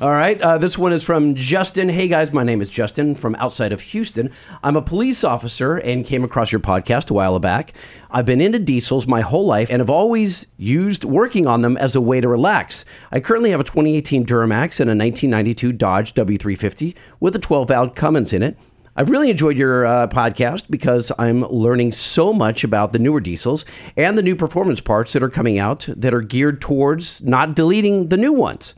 All 0.00 0.10
right. 0.10 0.40
Uh, 0.42 0.58
this 0.58 0.76
one 0.76 0.92
is 0.92 1.04
from 1.04 1.36
Justin. 1.36 1.88
Hey 1.88 2.08
guys, 2.08 2.32
my 2.32 2.42
name 2.42 2.60
is 2.60 2.68
Justin 2.68 3.14
from 3.14 3.36
outside 3.36 3.70
of 3.70 3.80
Houston. 3.80 4.32
I'm 4.60 4.74
a 4.74 4.82
police 4.82 5.22
officer 5.22 5.76
and 5.76 6.04
came 6.04 6.24
across 6.24 6.50
your 6.50 6.60
podcast 6.60 7.12
a 7.12 7.14
while 7.14 7.38
back. 7.38 7.72
I've 8.10 8.26
been 8.26 8.40
into 8.40 8.58
diesels 8.58 9.06
my 9.06 9.20
whole 9.20 9.46
life 9.46 9.70
and 9.70 9.78
have 9.78 9.88
always 9.88 10.48
used 10.56 11.04
working 11.04 11.46
on 11.46 11.62
them 11.62 11.76
as 11.76 11.94
a 11.94 12.00
way 12.00 12.20
to 12.20 12.26
relax. 12.26 12.84
I 13.12 13.20
currently 13.20 13.50
have 13.50 13.60
a 13.60 13.64
2018 13.64 14.26
Duramax 14.26 14.80
and 14.80 14.90
a 14.90 14.98
1992 14.98 15.72
Dodge 15.72 16.12
W350 16.14 16.96
with 17.20 17.36
a 17.36 17.38
12 17.38 17.68
valve 17.68 17.94
Cummins 17.94 18.32
in 18.32 18.42
it. 18.42 18.58
I've 18.96 19.10
really 19.10 19.30
enjoyed 19.30 19.56
your 19.56 19.86
uh, 19.86 20.08
podcast 20.08 20.70
because 20.70 21.12
I'm 21.20 21.42
learning 21.42 21.92
so 21.92 22.32
much 22.32 22.64
about 22.64 22.92
the 22.92 22.98
newer 22.98 23.20
diesels 23.20 23.64
and 23.96 24.18
the 24.18 24.22
new 24.22 24.34
performance 24.34 24.80
parts 24.80 25.12
that 25.12 25.22
are 25.22 25.30
coming 25.30 25.56
out 25.56 25.86
that 25.88 26.12
are 26.12 26.20
geared 26.20 26.60
towards 26.60 27.22
not 27.22 27.54
deleting 27.54 28.08
the 28.08 28.16
new 28.16 28.32
ones. 28.32 28.74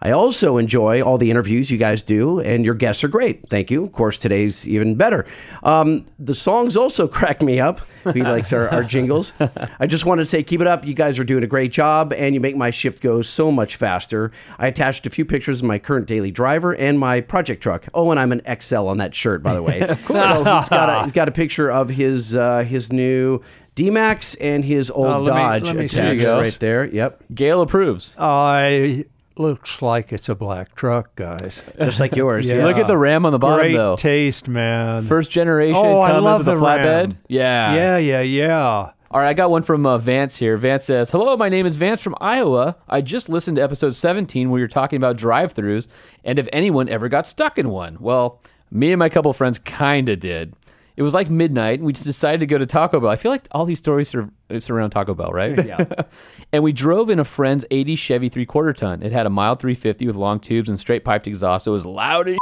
I 0.00 0.12
also 0.12 0.58
enjoy 0.58 1.02
all 1.02 1.18
the 1.18 1.28
interviews 1.28 1.72
you 1.72 1.76
guys 1.78 2.04
do, 2.04 2.38
and 2.38 2.64
your 2.64 2.74
guests 2.74 3.02
are 3.02 3.08
great. 3.08 3.48
Thank 3.50 3.68
you. 3.68 3.82
Of 3.84 3.90
course, 3.90 4.16
today's 4.16 4.66
even 4.68 4.94
better. 4.94 5.26
Um, 5.64 6.06
the 6.20 6.36
songs 6.36 6.76
also 6.76 7.08
crack 7.18 7.42
me 7.42 7.58
up. 7.58 7.80
He 8.14 8.22
likes 8.22 8.52
our, 8.52 8.68
our 8.68 8.84
jingles. 8.84 9.32
I 9.80 9.88
just 9.88 10.04
wanted 10.06 10.22
to 10.22 10.26
say, 10.26 10.44
keep 10.44 10.60
it 10.60 10.68
up. 10.68 10.86
You 10.86 10.94
guys 10.94 11.18
are 11.18 11.24
doing 11.24 11.42
a 11.42 11.48
great 11.48 11.72
job, 11.72 12.12
and 12.12 12.32
you 12.32 12.40
make 12.40 12.56
my 12.56 12.70
shift 12.70 13.02
go 13.02 13.22
so 13.22 13.50
much 13.50 13.74
faster. 13.74 14.30
I 14.56 14.68
attached 14.68 15.04
a 15.06 15.10
few 15.10 15.24
pictures 15.24 15.62
of 15.62 15.66
my 15.66 15.80
current 15.80 16.06
daily 16.06 16.30
driver 16.30 16.72
and 16.76 16.96
my 17.00 17.20
project 17.20 17.60
truck. 17.60 17.88
Oh, 17.92 18.12
and 18.12 18.20
I'm 18.20 18.30
an 18.30 18.40
XL 18.60 18.86
on 18.86 18.98
that 18.98 19.16
shirt, 19.16 19.42
by 19.42 19.52
the 19.54 19.62
way. 19.64 19.80
of 19.88 20.04
course. 20.04 20.22
So 20.22 20.58
he's 20.60 20.68
got 20.68 20.88
a, 20.88 21.02
he's 21.02 21.12
got 21.12 21.28
a 21.28 21.32
picture 21.32 21.72
of 21.72 21.88
his 21.88 22.36
uh, 22.36 22.60
his 22.62 22.92
new 22.92 23.42
D-Max 23.74 24.36
and 24.36 24.64
his 24.64 24.90
old 24.92 25.06
Uh, 25.08 25.18
let 25.18 25.34
me- 25.34 25.40
Dodge 25.40 25.64
let 25.64 25.76
me 25.76 25.88
see 25.88 25.98
attached 25.98 26.24
those. 26.24 26.44
right 26.44 26.60
there. 26.60 26.84
Yep, 26.86 27.24
Gale 27.34 27.60
approves. 27.62 28.14
I 28.16 29.04
looks 29.38 29.80
like 29.82 30.12
it's 30.12 30.28
a 30.28 30.34
black 30.34 30.74
truck, 30.74 31.14
guys. 31.16 31.62
just 31.78 32.00
like 32.00 32.14
yours. 32.16 32.46
Yeah. 32.48 32.56
yeah. 32.58 32.64
Look 32.66 32.76
at 32.76 32.86
the 32.86 32.96
ram 32.98 33.24
on 33.26 33.32
the 33.32 33.38
bottom, 33.38 33.58
Great 33.58 33.76
though. 33.76 33.96
taste, 33.96 34.48
man. 34.48 35.04
First 35.04 35.30
generation. 35.30 35.76
Oh, 35.76 36.00
I 36.00 36.18
love 36.18 36.38
with 36.38 36.46
the 36.46 36.54
flatbed. 36.54 36.84
Ram. 36.84 37.18
Yeah. 37.28 37.74
yeah, 37.74 37.96
yeah, 37.98 38.20
yeah. 38.20 38.90
All 39.10 39.20
right, 39.20 39.28
I 39.28 39.34
got 39.34 39.50
one 39.50 39.62
from 39.62 39.86
uh, 39.86 39.96
Vance 39.96 40.36
here. 40.36 40.58
Vance 40.58 40.84
says, 40.84 41.10
"Hello, 41.10 41.34
my 41.36 41.48
name 41.48 41.64
is 41.64 41.76
Vance 41.76 42.02
from 42.02 42.14
Iowa. 42.20 42.76
I 42.88 43.00
just 43.00 43.30
listened 43.30 43.56
to 43.56 43.62
episode 43.62 43.94
17 43.94 44.50
where 44.50 44.58
you're 44.58 44.68
talking 44.68 44.98
about 44.98 45.16
drive-throughs 45.16 45.88
and 46.24 46.38
if 46.38 46.46
anyone 46.52 46.90
ever 46.90 47.08
got 47.08 47.26
stuck 47.26 47.56
in 47.58 47.70
one. 47.70 47.96
Well, 48.00 48.42
me 48.70 48.92
and 48.92 48.98
my 48.98 49.08
couple 49.08 49.32
friends 49.32 49.58
kind 49.58 50.10
of 50.10 50.20
did. 50.20 50.52
It 50.98 51.02
was 51.02 51.14
like 51.14 51.30
midnight, 51.30 51.78
and 51.78 51.86
we 51.86 51.92
just 51.92 52.06
decided 52.06 52.40
to 52.40 52.46
go 52.46 52.58
to 52.58 52.66
Taco 52.66 52.98
Bell. 52.98 53.08
I 53.08 53.14
feel 53.14 53.30
like 53.30 53.46
all 53.52 53.64
these 53.64 53.78
stories 53.78 54.12
are 54.16 54.28
surround 54.58 54.90
Taco 54.90 55.14
Bell, 55.14 55.30
right? 55.30 55.64
Yeah. 55.64 55.84
and 56.52 56.64
we 56.64 56.72
drove 56.72 57.08
in 57.08 57.20
a 57.20 57.24
friend's 57.24 57.64
80 57.70 57.94
Chevy 57.94 58.28
three-quarter 58.28 58.72
ton. 58.72 59.04
It 59.04 59.12
had 59.12 59.24
a 59.24 59.30
mild 59.30 59.60
350 59.60 60.08
with 60.08 60.16
long 60.16 60.40
tubes 60.40 60.68
and 60.68 60.76
straight 60.76 61.04
piped 61.04 61.28
exhaust. 61.28 61.66
So 61.66 61.70
it 61.70 61.74
was 61.74 61.86
loud 61.86 62.26
as 62.26 62.38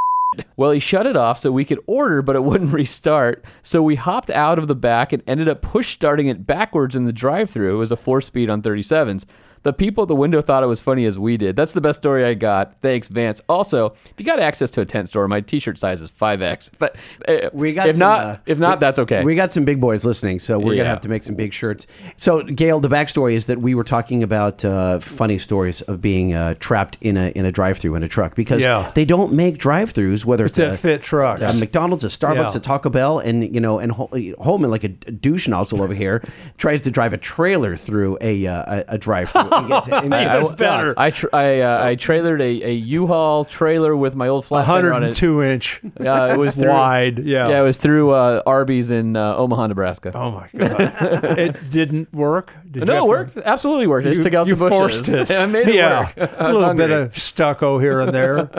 well, 0.57 0.71
he 0.71 0.81
shut 0.81 1.07
it 1.07 1.17
off 1.17 1.39
so 1.39 1.53
we 1.53 1.67
could 1.67 1.81
order, 1.87 2.23
but 2.23 2.35
it 2.35 2.45
wouldn't 2.45 2.73
restart. 2.73 3.45
So 3.63 3.83
we 3.83 3.97
hopped 3.97 4.31
out 4.31 4.59
of 4.59 4.69
the 4.69 4.75
back 4.75 5.13
and 5.13 5.23
ended 5.27 5.51
up 5.51 5.61
push 5.61 5.93
starting 5.93 6.29
it 6.29 6.47
backwards 6.47 6.97
in 6.97 7.05
the 7.05 7.13
drive 7.13 7.51
through. 7.51 7.75
It 7.75 7.79
was 7.79 7.93
a 7.93 7.97
four 7.97 8.23
speed 8.23 8.49
on 8.49 8.63
37s. 8.63 9.27
The 9.67 9.73
people 9.73 10.03
at 10.03 10.09
the 10.09 10.15
window 10.15 10.41
thought 10.43 10.63
it 10.63 10.67
was 10.69 10.79
funny 10.81 11.07
as 11.07 11.19
we 11.19 11.37
did. 11.37 11.57
That's 11.57 11.73
the 11.73 11.81
best 11.81 11.99
story 11.99 12.25
I 12.25 12.35
got. 12.35 12.77
Thanks, 12.83 13.09
Vance. 13.09 13.41
Also, 13.49 13.87
if 13.87 14.13
you 14.17 14.25
got 14.25 14.39
access 14.39 14.71
to 14.71 14.81
a 14.81 14.85
tent 14.87 15.09
store, 15.09 15.27
my 15.27 15.41
t 15.41 15.59
shirt 15.59 15.77
size 15.77 16.01
is 16.01 16.09
5X. 16.09 16.71
But 16.79 16.95
uh, 17.27 17.51
We 17.53 17.73
got 17.73 17.89
if 17.89 17.97
some, 17.97 18.07
not, 18.09 18.21
uh, 18.21 18.37
if 18.47 18.61
not, 18.61 18.79
we- 18.79 18.81
that's 18.81 19.01
okay. 19.01 19.25
We 19.25 19.35
got 19.35 19.51
some 19.51 19.65
big 19.65 19.81
boys 19.81 20.05
listening, 20.05 20.39
so 20.39 20.57
we're 20.61 20.75
Yeah. 20.75 20.83
gonna 20.85 20.91
have 20.91 21.01
to 21.01 21.09
make 21.09 21.25
some 21.25 21.35
big 21.35 21.53
shirts. 21.53 21.89
So, 22.17 22.45
Gale, 22.45 22.79
the 22.79 22.89
backstory 22.89 23.35
is 23.35 23.47
that 23.47 23.61
we 23.61 23.75
were 23.75 23.83
talking 23.83 24.23
about 24.23 24.65
uh, 24.65 25.01
funny 25.01 25.37
stories 25.37 25.83
of 25.83 26.01
being 26.01 26.33
uh, 26.33 26.55
trapped 26.61 26.97
in 27.01 27.17
a 27.17 27.31
in 27.31 27.45
a 27.45 27.51
drive-through 27.51 27.97
in 27.97 28.05
a 28.05 28.09
truck 28.09 28.37
because 28.37 28.63
Yeah. 28.63 28.93
they 28.95 29.05
don't 29.05 29.33
make 29.33 29.59
drive-throughs, 29.59 30.25
whether 30.25 30.45
it's, 30.47 30.59
It's 30.59 30.71
a 30.71 30.75
a, 30.75 30.77
fit 30.77 31.03
truck. 31.03 31.41
a 31.41 31.53
McDonald's, 31.55 32.05
a 32.05 32.09
Starbucks, 32.09 32.53
Yeah. 32.55 32.59
a 32.59 32.61
Taco 32.61 32.89
Bell, 32.89 33.19
and 33.19 33.53
you 33.53 33.61
know, 33.61 33.81
and 33.81 33.91
Holman, 34.39 34.71
like 34.71 34.85
a 34.85 34.89
douche 34.91 35.49
nozzle 35.49 35.83
over 35.83 35.93
here, 35.95 36.23
tries 36.57 36.83
to 36.83 36.91
drive 36.93 37.13
a 37.13 37.19
trailer 37.19 37.75
through 37.75 38.17
a 38.21 38.47
uh, 38.47 38.77
a, 38.89 38.95
a 38.95 38.99
drive-through. 38.99 39.56
And 39.59 39.69
gets, 39.69 39.89
and 39.89 40.15
I, 40.15 40.39
gets 40.39 40.51
stuck. 40.51 40.95
I, 40.97 41.11
tr- 41.11 41.27
I, 41.33 41.61
uh, 41.61 41.85
I 41.87 41.97
trailered 41.97 42.41
a, 42.41 42.69
a 42.69 42.73
U-Haul 42.73 43.45
trailer 43.45 43.97
with 43.97 44.15
my 44.15 44.29
old 44.29 44.45
flatbed 44.45 44.93
on 44.93 45.03
it. 45.03 45.21
102 45.21 45.43
inch 45.43 45.81
Yeah, 46.01 46.33
it 46.33 46.39
was 46.39 46.57
through, 46.57 46.69
wide. 46.71 47.19
Yeah. 47.19 47.49
Yeah, 47.49 47.61
it 47.61 47.65
was 47.65 47.77
through 47.77 48.11
uh, 48.11 48.43
Arby's 48.47 48.91
in 48.91 49.17
uh, 49.17 49.37
Omaha, 49.37 49.69
Nebraska. 49.69 50.13
Oh 50.15 50.31
my 50.31 50.49
god! 50.57 50.93
it 51.39 51.71
didn't 51.71 52.13
work. 52.13 52.53
Did 52.81 52.89
no, 52.89 52.95
have 52.95 53.03
it 53.03 53.05
to- 53.05 53.07
worked. 53.09 53.37
Absolutely 53.49 53.87
worked. 53.87 54.07
I 54.07 54.11
just 54.11 54.19
You, 54.19 54.25
took 54.25 54.35
out 54.35 54.47
you 54.47 54.57
some 54.57 54.69
bushes. 54.69 55.07
forced 55.07 55.09
it. 55.09 55.31
I 55.37 55.47
made 55.47 55.69
it 55.69 55.75
yeah, 55.75 56.13
work. 56.17 56.31
I 56.41 56.45
a 56.45 56.49
was 56.49 56.57
little 56.59 56.75
bit 56.75 56.91
of 56.91 57.17
stucco 57.19 57.79
here 57.79 58.01
and 58.01 58.15
there. 58.15 58.51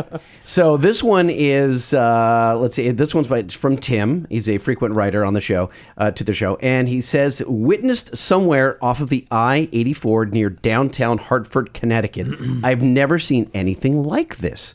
So 0.45 0.77
this 0.77 1.03
one 1.03 1.29
is 1.29 1.93
uh, 1.93 2.57
let's 2.59 2.75
see. 2.75 2.89
This 2.91 3.13
one's 3.13 3.27
by, 3.27 3.39
it's 3.39 3.53
from 3.53 3.77
Tim. 3.77 4.25
He's 4.29 4.47
a 4.49 4.57
frequent 4.57 4.95
writer 4.95 5.23
on 5.25 5.33
the 5.33 5.41
show 5.41 5.69
uh, 5.97 6.11
to 6.11 6.23
the 6.23 6.33
show, 6.33 6.55
and 6.57 6.87
he 6.89 7.01
says 7.01 7.41
witnessed 7.47 8.15
somewhere 8.17 8.77
off 8.83 9.01
of 9.01 9.09
the 9.09 9.25
I 9.31 9.69
eighty 9.71 9.93
four 9.93 10.25
near 10.25 10.49
downtown 10.49 11.17
Hartford, 11.17 11.73
Connecticut. 11.73 12.27
I've 12.63 12.81
never 12.81 13.19
seen 13.19 13.49
anything 13.53 14.03
like 14.03 14.37
this. 14.37 14.73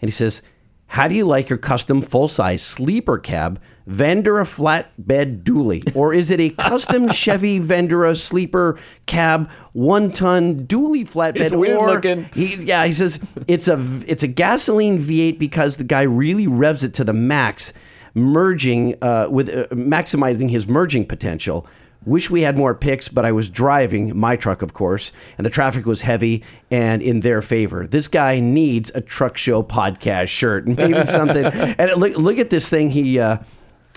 And 0.00 0.08
he 0.08 0.12
says, 0.12 0.42
"How 0.88 1.08
do 1.08 1.14
you 1.14 1.24
like 1.24 1.48
your 1.48 1.58
custom 1.58 2.02
full 2.02 2.28
size 2.28 2.60
sleeper 2.62 3.18
cab?" 3.18 3.60
Vandura 3.88 4.44
flatbed 4.46 5.42
dually, 5.42 5.94
or 5.94 6.14
is 6.14 6.30
it 6.30 6.40
a 6.40 6.48
custom 6.58 7.10
Chevy 7.10 7.60
Vandura 7.60 8.16
sleeper 8.18 8.78
cab, 9.06 9.50
one 9.72 10.10
ton 10.10 10.66
dually 10.66 11.06
flatbed? 11.06 11.36
It's 11.40 11.52
weird 11.54 11.76
or 11.76 11.90
looking. 11.90 12.24
he, 12.34 12.54
yeah, 12.56 12.86
he 12.86 12.92
says 12.94 13.20
it's 13.46 13.68
a 13.68 13.78
it's 14.06 14.22
a 14.22 14.26
gasoline 14.28 14.98
V8 14.98 15.38
because 15.38 15.76
the 15.76 15.84
guy 15.84 16.02
really 16.02 16.46
revs 16.46 16.82
it 16.82 16.94
to 16.94 17.04
the 17.04 17.12
max, 17.12 17.74
merging 18.14 18.96
uh, 19.02 19.26
with 19.30 19.48
uh, 19.50 19.66
maximizing 19.74 20.50
his 20.50 20.66
merging 20.66 21.04
potential. 21.06 21.66
Wish 22.06 22.28
we 22.28 22.42
had 22.42 22.56
more 22.58 22.74
pics, 22.74 23.08
but 23.08 23.24
I 23.24 23.32
was 23.32 23.48
driving 23.48 24.14
my 24.14 24.36
truck, 24.36 24.60
of 24.60 24.74
course, 24.74 25.10
and 25.38 25.44
the 25.46 25.50
traffic 25.50 25.86
was 25.86 26.02
heavy 26.02 26.42
and 26.70 27.00
in 27.00 27.20
their 27.20 27.40
favor. 27.40 27.86
This 27.86 28.08
guy 28.08 28.40
needs 28.40 28.90
a 28.94 29.00
truck 29.00 29.38
show 29.38 29.62
podcast 29.62 30.28
shirt, 30.28 30.66
and 30.66 30.76
maybe 30.78 31.04
something. 31.06 31.46
and 31.46 31.90
it- 31.90 31.96
look, 31.98 32.14
look 32.18 32.38
at 32.38 32.50
this 32.50 32.68
thing. 32.68 32.90
He 32.90 33.18
uh, 33.18 33.38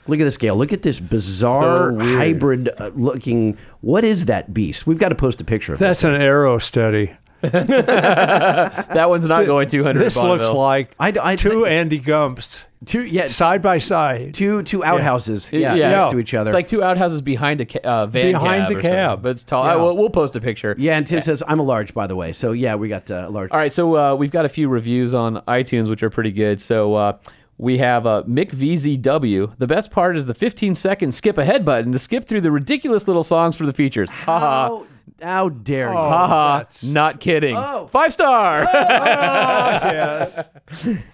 look 0.07 0.19
at 0.19 0.23
this 0.23 0.37
Gale. 0.37 0.55
Look 0.55 0.73
at 0.73 0.81
this 0.81 0.99
bizarre 0.99 1.91
So 1.91 1.99
hybrid 1.99 2.69
uh, 2.77 2.91
looking. 2.95 3.57
What 3.81 4.03
is 4.03 4.25
that 4.25 4.53
beast? 4.53 4.85
We've 4.87 4.99
got 4.99 5.09
to 5.09 5.15
post 5.15 5.39
a 5.41 5.43
picture 5.43 5.73
of 5.73 5.79
That's 5.79 6.03
an 6.03 6.15
aero 6.15 6.57
study. 6.59 7.13
That 7.43 9.09
one's 9.09 9.25
not 9.27 9.45
going 9.45 9.67
200. 9.67 9.99
This 9.99 10.17
looks 10.17 10.49
like 10.49 10.95
I, 10.99 11.13
I 11.21 11.35
two 11.35 11.65
Andy 11.65 11.99
Gumps 11.99 12.63
two 12.85 13.03
yeah 13.05 13.25
side 13.27 13.61
by 13.61 13.77
side. 13.79 14.33
two 14.33 14.61
two 14.63 14.83
outhouses 14.83 15.51
yeah, 15.51 15.73
Yeah. 15.75 15.89
next 15.89 16.05
Yeah. 16.05 16.09
to 16.11 16.19
each 16.19 16.33
other. 16.33 16.49
It's 16.49 16.55
like 16.55 16.67
two 16.67 16.83
outhouses 16.83 17.21
behind 17.21 17.61
a 17.61 17.65
ca- 17.65 17.79
uh, 17.83 18.05
van 18.07 18.31
Behind 18.31 18.63
cab 18.63 18.69
the 18.69 18.75
or 18.75 18.81
something. 18.81 18.91
cab. 18.91 19.21
but 19.23 19.29
it's 19.29 19.43
tall. 19.43 19.65
Yeah. 19.65 19.73
I, 19.73 19.75
we'll, 19.75 19.95
we'll 19.97 20.09
post 20.09 20.35
a 20.35 20.41
picture. 20.41 20.75
yeah, 20.77 20.97
and 20.97 21.05
Tim 21.05 21.21
says 21.21 21.41
I'm 21.47 21.59
a 21.59 21.63
large, 21.63 21.93
by 21.93 22.07
the 22.07 22.15
way. 22.15 22.33
So 22.33 22.51
yeah, 22.53 22.75
we 22.75 22.87
got 22.89 23.09
uh, 23.11 23.29
large. 23.29 23.51
All 23.51 23.57
right, 23.59 23.73
so 23.73 23.95
uh, 23.95 24.15
we've 24.15 24.31
got 24.31 24.45
a 24.45 24.49
few 24.49 24.67
reviews 24.69 25.13
on 25.13 25.37
iTunes, 25.47 25.89
which 25.89 26.01
are 26.03 26.09
pretty 26.09 26.31
good. 26.31 26.59
So 26.61 26.95
uh, 26.95 27.17
we 27.57 27.79
have 27.79 28.05
uh, 28.05 28.23
Mick 28.27 28.51
VZW. 28.51 29.57
The 29.57 29.67
best 29.67 29.91
part 29.91 30.15
is 30.17 30.25
the 30.25 30.33
15 30.33 30.75
second 30.75 31.13
skip 31.13 31.37
ahead 31.37 31.65
button 31.65 31.91
to 31.91 31.99
skip 31.99 32.25
through 32.25 32.41
the 32.41 32.51
ridiculous 32.51 33.07
little 33.07 33.23
songs 33.23 33.55
for 33.55 33.65
the 33.65 33.73
features. 33.73 34.09
Ha 34.09 34.39
ha. 34.39 34.67
How, 34.67 34.87
how 35.21 35.49
dare 35.49 35.89
you? 35.89 35.95
Ha 35.95 36.27
ha. 36.27 36.65
Not 36.83 37.19
kidding. 37.19 37.55
Oh. 37.57 37.87
Five 37.87 38.13
star. 38.13 38.61
Oh, 38.61 38.65
yes. 38.71 40.49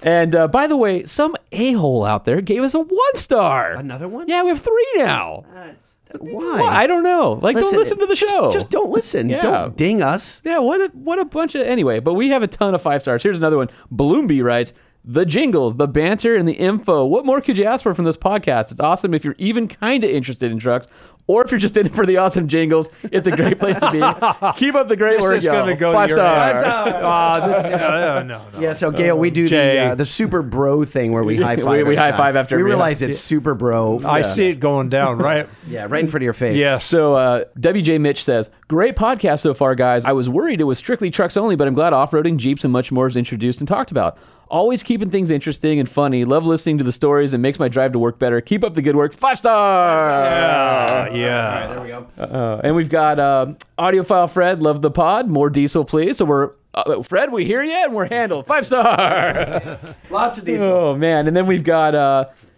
and 0.03 0.35
uh, 0.35 0.47
by 0.49 0.67
the 0.67 0.75
way, 0.75 1.05
some 1.05 1.35
a 1.51 1.73
hole 1.73 2.03
out 2.03 2.25
there 2.25 2.41
gave 2.41 2.63
us 2.63 2.73
a 2.73 2.79
one 2.79 3.15
star. 3.15 3.73
Another 3.73 4.09
one? 4.09 4.27
Yeah, 4.27 4.43
we 4.43 4.49
have 4.49 4.61
three 4.61 4.91
now. 4.97 5.45
Why? 6.19 6.31
Well, 6.59 6.65
I 6.65 6.85
don't 6.85 7.01
know. 7.03 7.39
Like, 7.41 7.55
don't 7.55 7.75
listen 7.75 7.97
to 7.99 8.05
the 8.05 8.15
just- 8.15 8.31
show. 8.31 8.51
Just, 8.51 8.69
don't 8.69 8.91
listen. 8.91 9.29
Yeah. 9.29 9.41
Don't 9.41 9.75
ding 9.75 10.03
us. 10.03 10.41
Yeah, 10.43 10.59
what 10.59 10.79
a, 10.81 10.87
what 10.93 11.17
a 11.17 11.25
bunch 11.25 11.55
of 11.55 11.65
anyway. 11.65 11.99
But 11.99 12.13
we 12.13 12.29
have 12.29 12.43
a 12.43 12.47
ton 12.47 12.75
of 12.75 12.81
five 12.81 13.01
stars. 13.01 13.23
Here's 13.23 13.37
another 13.37 13.57
one. 13.57 13.69
Bloomby 13.89 14.41
writes 14.43 14.73
the 15.05 15.25
jingles, 15.25 15.75
the 15.75 15.87
banter, 15.87 16.35
and 16.35 16.47
the 16.47 16.53
info. 16.53 17.05
What 17.05 17.25
more 17.25 17.41
could 17.41 17.57
you 17.57 17.65
ask 17.65 17.83
for 17.83 17.93
from 17.93 18.05
this 18.05 18.17
podcast? 18.17 18.71
It's 18.71 18.79
awesome 18.79 19.13
if 19.13 19.25
you're 19.25 19.35
even 19.37 19.67
kind 19.67 20.03
of 20.03 20.09
interested 20.09 20.49
in 20.51 20.59
trucks, 20.59 20.87
or 21.27 21.43
if 21.43 21.51
you're 21.51 21.59
just 21.59 21.75
in 21.77 21.85
it 21.87 21.93
for 21.93 22.05
the 22.05 22.17
awesome 22.17 22.47
jingles. 22.47 22.87
It's 23.03 23.27
a 23.27 23.35
great 23.35 23.59
place 23.59 23.79
to 23.79 23.91
be. 23.91 23.99
Keep 24.59 24.75
up 24.75 24.87
the 24.87 24.95
great 24.95 25.17
This 25.17 25.23
work, 25.23 25.37
is 25.37 25.45
y'all. 25.45 25.55
going 25.55 25.73
to 25.75 25.79
go 25.79 25.91
five 25.93 26.09
to 26.09 26.15
your 26.15 26.23
stars. 26.23 26.57
head. 26.57 26.63
Ah, 27.03 27.47
this- 27.47 27.65
uh, 27.73 28.23
no, 28.23 28.49
no. 28.53 28.59
Yeah, 28.59 28.73
so 28.73 28.91
Gale, 28.91 29.17
we 29.17 29.29
do 29.29 29.47
the 29.49 29.77
uh, 29.79 29.95
the 29.95 30.05
super 30.05 30.41
bro 30.41 30.83
thing 30.85 31.11
where 31.11 31.23
we 31.23 31.35
high 31.37 31.55
five. 31.57 31.65
We- 31.67 31.83
we 31.83 31.95
high 31.97 32.09
time. 32.11 32.17
five 32.17 32.35
after 32.37 32.55
we 32.55 32.61
every- 32.61 32.71
realize 32.71 33.01
it's 33.01 33.19
super 33.19 33.53
bro. 33.55 33.99
I 34.05 34.21
see 34.21 34.47
it 34.49 34.59
going 34.61 34.87
down, 34.89 35.17
right? 35.17 35.49
Yeah, 35.67 35.87
right 35.89 36.01
in 36.01 36.07
front 36.07 36.21
of 36.21 36.25
your 36.25 36.33
face. 36.33 36.59
Yeah. 36.59 36.77
So 36.79 37.15
uh, 37.15 37.43
WJ 37.59 37.99
Mitch 37.99 38.23
says, 38.23 38.49
"Great 38.69 38.95
podcast 38.95 39.41
so 39.41 39.53
far, 39.53 39.75
guys. 39.75 40.05
I 40.05 40.13
was 40.13 40.29
worried 40.29 40.61
it 40.61 40.65
was 40.65 40.77
strictly 40.77 41.09
trucks 41.11 41.35
only, 41.35 41.55
but 41.57 41.67
I'm 41.67 41.73
glad 41.73 41.91
off-roading, 41.93 42.37
jeeps, 42.37 42.63
and 42.63 42.71
much 42.71 42.89
more 42.91 43.07
is 43.07 43.17
introduced 43.17 43.59
and 43.59 43.67
talked 43.67 43.91
about. 43.91 44.17
Always 44.53 44.83
keeping 44.83 45.09
things 45.09 45.31
interesting 45.31 45.79
and 45.79 45.89
funny. 45.89 46.25
Love 46.25 46.45
listening 46.45 46.77
to 46.77 46.83
the 46.83 46.91
stories 46.91 47.33
and 47.33 47.41
makes 47.41 47.57
my 47.57 47.67
drive 47.67 47.91
to 47.93 47.97
work 47.97 48.19
better. 48.19 48.39
Keep 48.39 48.63
up 48.63 48.75
the 48.75 48.83
good 48.83 48.95
work. 48.95 49.11
Five 49.15 49.39
star. 49.39 51.07
Uh, 51.07 51.11
yeah. 51.11 51.67
There 51.73 51.81
we 51.81 51.87
go. 51.87 52.05
Uh, 52.19 52.61
and 52.63 52.75
we've 52.75 52.87
got 52.87 53.19
uh, 53.19 53.53
audiophile 53.79 54.29
Fred. 54.29 54.61
Love 54.61 54.83
the 54.83 54.91
pod. 54.91 55.27
More 55.27 55.49
diesel, 55.49 55.83
please. 55.83 56.17
So 56.17 56.25
we're 56.25 56.51
uh, 56.75 57.01
Fred. 57.01 57.31
We 57.31 57.45
hear 57.45 57.63
you 57.63 57.71
and 57.71 57.95
we're 57.95 58.07
handled. 58.07 58.45
Five 58.45 58.67
star. 58.67 59.79
Lots 60.11 60.37
of 60.37 60.45
diesel. 60.45 60.69
Oh 60.69 60.95
man! 60.95 61.27
And 61.27 61.35
then 61.35 61.47
we've 61.47 61.63
got 61.63 61.95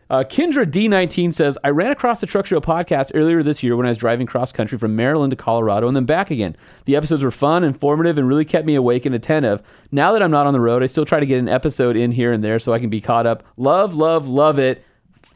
uh, 0.09 0.23
Kendra 0.23 0.69
D19 0.69 1.33
says 1.33 1.57
I 1.63 1.69
ran 1.69 1.91
across 1.91 2.21
the 2.21 2.27
Truck 2.27 2.45
Show 2.45 2.59
podcast 2.59 3.11
earlier 3.13 3.41
this 3.41 3.63
year 3.63 3.75
when 3.75 3.85
I 3.85 3.89
was 3.89 3.97
driving 3.97 4.27
cross 4.27 4.51
country 4.51 4.77
from 4.77 4.95
Maryland 4.95 5.31
to 5.31 5.37
Colorado 5.37 5.87
and 5.87 5.95
then 5.95 6.05
back 6.05 6.29
again. 6.29 6.55
The 6.85 6.95
episodes 6.95 7.23
were 7.23 7.31
fun, 7.31 7.63
informative, 7.63 8.17
and 8.17 8.27
really 8.27 8.45
kept 8.45 8.65
me 8.65 8.75
awake 8.75 9.05
and 9.05 9.15
attentive. 9.15 9.61
Now 9.91 10.13
that 10.13 10.21
I'm 10.21 10.31
not 10.31 10.45
on 10.47 10.53
the 10.53 10.61
road, 10.61 10.83
I 10.83 10.85
still 10.87 11.05
try 11.05 11.19
to 11.19 11.25
get 11.25 11.39
an 11.39 11.49
episode 11.49 11.95
in 11.97 12.11
here 12.11 12.31
and 12.31 12.43
there 12.43 12.59
so 12.59 12.73
I 12.73 12.79
can 12.79 12.89
be 12.89 13.01
caught 13.01 13.25
up. 13.25 13.43
Love, 13.57 13.95
love, 13.95 14.27
love 14.27 14.59
it. 14.59 14.83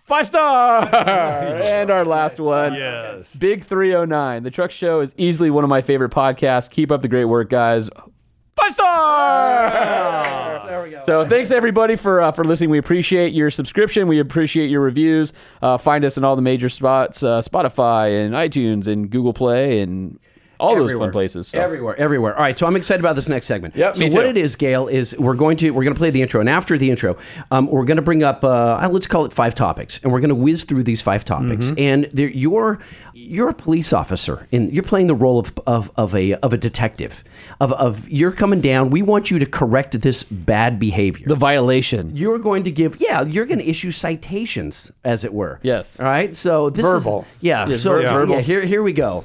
Five 0.06 0.26
star. 0.26 0.88
and 1.68 1.92
our 1.92 2.04
last 2.04 2.40
one. 2.40 2.74
Yes. 2.74 3.36
Big 3.36 3.64
309. 3.64 4.42
The 4.42 4.50
Truck 4.50 4.72
Show 4.72 5.02
is 5.02 5.14
easily 5.18 5.52
one 5.52 5.64
of 5.64 5.70
my 5.70 5.82
favorite 5.82 6.12
podcasts. 6.12 6.68
Keep 6.70 6.92
up 6.92 7.02
the 7.02 7.08
great 7.08 7.26
work, 7.26 7.50
guys. 7.50 7.90
Five 8.70 10.60
stars. 10.60 10.66
There 10.66 10.84
we 10.84 10.92
go. 10.92 11.00
So 11.06 11.28
thanks 11.28 11.52
everybody 11.52 11.96
for 11.96 12.22
uh, 12.22 12.32
for 12.32 12.44
listening. 12.44 12.70
We 12.70 12.78
appreciate 12.78 13.34
your 13.34 13.50
subscription. 13.50 14.08
We 14.08 14.20
appreciate 14.20 14.70
your 14.70 14.82
reviews. 14.82 15.34
Uh, 15.62 15.78
find 15.78 16.06
us 16.06 16.18
in 16.18 16.24
all 16.24 16.36
the 16.36 16.42
major 16.42 16.70
spots: 16.70 17.24
uh, 17.24 17.42
Spotify 17.42 18.26
and 18.26 18.34
iTunes 18.34 18.88
and 18.88 19.10
Google 19.10 19.34
Play 19.34 19.82
and 19.82 20.20
all 20.60 20.76
those 20.76 20.92
fun 20.98 21.12
places. 21.12 21.48
So. 21.48 21.60
Everywhere, 21.60 21.96
everywhere. 21.98 22.36
All 22.36 22.42
right, 22.42 22.56
so 22.58 22.68
I'm 22.68 22.76
excited 22.76 23.00
about 23.00 23.16
this 23.16 23.28
next 23.30 23.48
segment. 23.48 23.76
Yep, 23.76 23.98
so 23.98 24.08
what 24.08 24.26
it 24.26 24.38
is, 24.38 24.56
Gale, 24.56 24.88
is 24.88 25.16
we're 25.18 25.34
going 25.36 25.58
to 25.58 25.72
we're 25.72 25.84
going 25.84 25.94
to 25.94 25.98
play 26.00 26.10
the 26.10 26.22
intro, 26.22 26.40
and 26.40 26.50
after 26.50 26.78
the 26.78 26.90
intro, 26.92 27.18
um, 27.52 27.68
we're 27.68 27.86
going 27.86 27.98
to 27.98 28.02
bring 28.04 28.24
up 28.24 28.44
uh, 28.44 28.88
let's 28.92 29.08
call 29.08 29.26
it 29.26 29.34
five 29.34 29.56
topics, 29.56 30.00
and 30.04 30.12
we're 30.12 30.20
going 30.20 30.30
to 30.30 30.36
whiz 30.36 30.64
through 30.66 30.84
these 30.84 31.02
five 31.02 31.24
topics. 31.26 31.68
Mm-hmm. 31.68 31.80
And 31.80 32.20
you're 32.36 32.80
you're 33.14 33.50
a 33.50 33.54
police 33.54 33.94
officer, 33.94 34.48
and 34.52 34.72
you're 34.74 34.84
playing 34.84 35.08
the 35.08 35.16
role 35.16 35.40
of 35.40 35.54
of, 35.68 35.92
of 35.96 36.14
a 36.16 36.34
of 36.36 36.54
a 36.54 36.58
detective. 36.58 37.24
Of 37.60 37.72
of 37.74 38.10
you're 38.10 38.32
coming 38.32 38.62
down. 38.62 38.90
We 38.90 39.02
want 39.02 39.32
you 39.32 39.40
to 39.40 39.46
correct 39.46 40.00
this 40.02 40.24
bad 40.24 40.80
behavior. 40.80 41.26
the 41.28 41.36
violation. 41.36 42.16
you're 42.16 42.40
going 42.40 42.64
to 42.64 42.72
give 42.72 42.98
yeah 43.00 43.22
you're 43.24 43.46
going 43.46 43.60
to 43.60 43.68
issue 43.70 43.92
citations 43.92 44.92
as 45.04 45.24
it 45.24 45.34
were 45.34 45.60
Yes. 45.64 45.96
all 46.00 46.06
right 46.06 46.36
so 46.36 46.70
this 46.70 46.82
Verbal. 46.84 47.22
is, 47.22 47.28
yeah 47.42 47.68
Yes, 47.68 47.82
so 47.82 47.92
ver- 47.92 48.02
yeah, 48.04 48.14
verbal. 48.14 48.38
here 48.40 48.62
here 48.66 48.84
we 48.84 48.94
go 48.94 49.24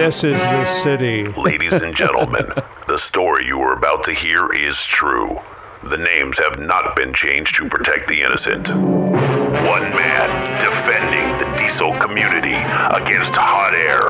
This 0.00 0.24
is 0.24 0.38
the 0.38 0.64
city. 0.64 1.28
Ladies 1.28 1.72
and 1.72 1.94
gentlemen, 1.94 2.52
the 2.88 2.98
story 2.98 3.46
you 3.46 3.60
are 3.60 3.74
about 3.74 4.04
to 4.04 4.12
hear 4.12 4.52
is 4.52 4.76
true. 4.84 5.38
The 5.84 5.96
names 5.96 6.38
have 6.38 6.58
not 6.58 6.94
been 6.94 7.14
changed 7.14 7.56
to 7.56 7.68
protect 7.68 8.08
the 8.08 8.20
innocent. 8.22 8.68
One 8.68 9.90
man 9.96 10.60
defending 10.62 11.38
the 11.38 11.56
diesel 11.58 11.98
community 11.98 12.54
against 12.54 13.34
hot 13.34 13.74
air, 13.74 14.00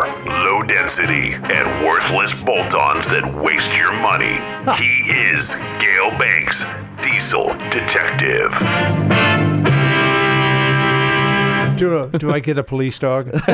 low 0.45 0.62
density, 0.62 1.35
and 1.35 1.87
worthless 1.87 2.33
bolt 2.45 2.75
ons 2.75 3.07
that 3.07 3.25
waste 3.41 3.73
your 3.73 3.93
money. 3.93 4.39
He 4.77 5.11
is 5.11 5.55
Gale 5.81 6.19
Banks, 6.19 6.65
Diesel 7.03 7.55
Detective. 7.71 8.53
Do, 11.81 12.11
do 12.19 12.31
I 12.32 12.39
get 12.40 12.59
a 12.59 12.62
police 12.62 12.98
dog? 12.98 13.31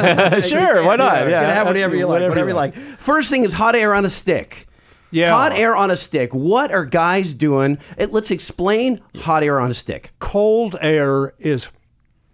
sure, 0.43 0.83
why 0.85 0.97
not? 0.97 1.25
you 1.25 1.31
can 1.31 1.49
have 1.49 1.67
whatever 1.67 1.97
you 1.97 2.07
like 2.07 2.29
whatever, 2.29 2.49
you 2.51 2.55
like 2.55 2.75
first 2.77 3.31
thing 3.31 3.45
is 3.45 3.55
hot 3.55 3.75
air 3.75 3.95
on 3.95 4.05
a 4.05 4.11
stick 4.11 4.67
Yeah. 5.11 5.31
hot 5.33 5.53
air 5.53 5.75
on 5.75 5.91
a 5.91 5.97
stick 5.97 6.35
what 6.35 6.71
are 6.73 6.85
guys 6.85 7.35
doing 7.35 7.79
Eh, 7.97 8.07
let's 8.11 8.31
explain 8.31 9.01
hot 9.17 9.43
air 9.43 9.59
on 9.61 9.71
a 9.71 9.75
stick 9.75 10.13
Cold 10.19 10.77
air 10.81 11.33
is 11.39 11.69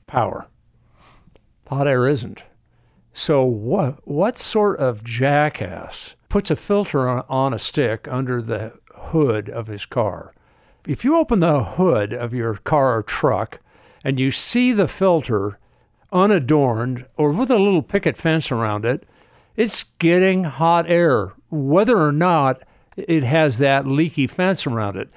power. 0.06 0.46
Hot 1.68 1.86
air 1.86 2.06
isn't. 2.08 2.42
So 3.14 3.44
what 3.44 4.06
what 4.08 4.38
sort 4.38 4.78
of 4.78 5.04
jackass 5.04 6.16
puts 6.28 6.50
a 6.50 6.56
filter 6.56 7.08
on, 7.08 7.24
on 7.28 7.54
a 7.54 7.58
stick 7.58 8.08
under 8.10 8.40
the 8.42 8.72
hood 8.94 9.48
of 9.50 9.66
his 9.68 9.84
car? 9.86 10.32
If 10.86 11.04
you 11.04 11.16
open 11.16 11.40
the 11.40 11.62
hood 11.62 12.12
of 12.12 12.34
your 12.34 12.54
car 12.56 12.96
or 12.98 13.02
truck 13.02 13.60
and 14.04 14.18
you 14.18 14.30
see 14.30 14.72
the 14.72 14.88
filter 14.88 15.58
unadorned 16.12 17.06
or 17.16 17.30
with 17.32 17.50
a 17.50 17.58
little 17.58 17.82
picket 17.82 18.16
fence 18.16 18.50
around 18.52 18.84
it, 18.84 19.04
it's 19.56 19.84
getting 19.98 20.44
hot 20.44 20.88
air, 20.88 21.32
whether 21.50 21.98
or 21.98 22.12
not 22.12 22.62
it 22.96 23.22
has 23.22 23.58
that 23.58 23.86
leaky 23.86 24.26
fence 24.26 24.66
around 24.66 24.96
it. 24.96 25.08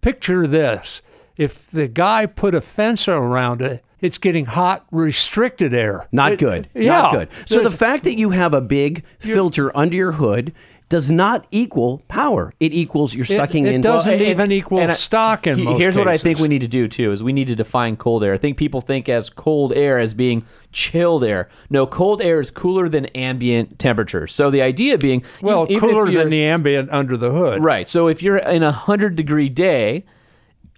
Picture 0.00 0.46
this 0.46 1.02
if 1.36 1.70
the 1.70 1.88
guy 1.88 2.26
put 2.26 2.54
a 2.54 2.60
fence 2.60 3.08
around 3.08 3.62
it, 3.62 3.82
it's 4.00 4.18
getting 4.18 4.44
hot, 4.46 4.84
restricted 4.90 5.72
air. 5.72 6.08
not 6.12 6.32
It- 6.32 6.38
good 6.38 6.68
yeah. 6.74 7.02
not 7.02 7.12
good 7.12 7.28
so 7.46 7.60
the 7.62 7.70
fact 7.70 8.04
that 8.04 8.18
you 8.18 8.30
have 8.30 8.52
a 8.52 8.60
big 8.60 9.04
filter 9.18 9.74
under 9.76 9.96
your 9.96 10.12
hood 10.12 10.52
does 10.92 11.10
not 11.10 11.46
equal 11.50 12.02
power 12.06 12.52
it 12.60 12.72
equals 12.74 13.14
you're 13.14 13.24
sucking 13.24 13.66
it 13.66 13.70
in 13.72 13.80
It 13.80 13.82
doesn't 13.82 14.12
and- 14.12 14.20
even 14.22 14.52
equal 14.52 14.78
and 14.78 14.90
I- 14.90 14.94
stock 14.94 15.46
in 15.46 15.56
he- 15.58 15.64
most 15.64 15.80
Here's 15.80 15.96
what 15.96 16.06
I 16.06 16.18
think 16.18 16.38
we 16.38 16.48
need 16.48 16.60
to 16.60 16.68
do 16.68 16.86
too: 16.86 17.12
is 17.12 17.22
we 17.22 17.32
need 17.32 17.48
to 17.48 17.54
define 17.54 17.96
cold 17.96 18.22
air. 18.22 18.34
I 18.34 18.36
think 18.36 18.58
people 18.58 18.82
think 18.82 19.08
as 19.08 19.30
cold 19.30 19.72
air 19.72 19.98
as 19.98 20.12
being 20.12 20.44
chilled 20.70 21.24
air. 21.24 21.48
No, 21.70 21.86
cold 21.86 22.20
air 22.20 22.40
is 22.40 22.50
cooler 22.50 22.88
than 22.90 23.06
ambient 23.06 23.78
temperature. 23.78 24.26
So 24.26 24.50
the 24.50 24.60
idea 24.60 24.98
being, 24.98 25.22
Well, 25.40 25.66
cooler 25.66 26.10
than 26.10 26.28
the 26.30 26.44
ambient 26.44 26.90
under 26.92 27.16
the 27.16 27.30
hood. 27.30 27.62
Right. 27.64 27.88
So 27.88 28.08
if 28.08 28.22
you're 28.22 28.36
in 28.36 28.62
a 28.62 28.72
hundred 28.72 29.16
degree 29.16 29.48
day, 29.48 30.04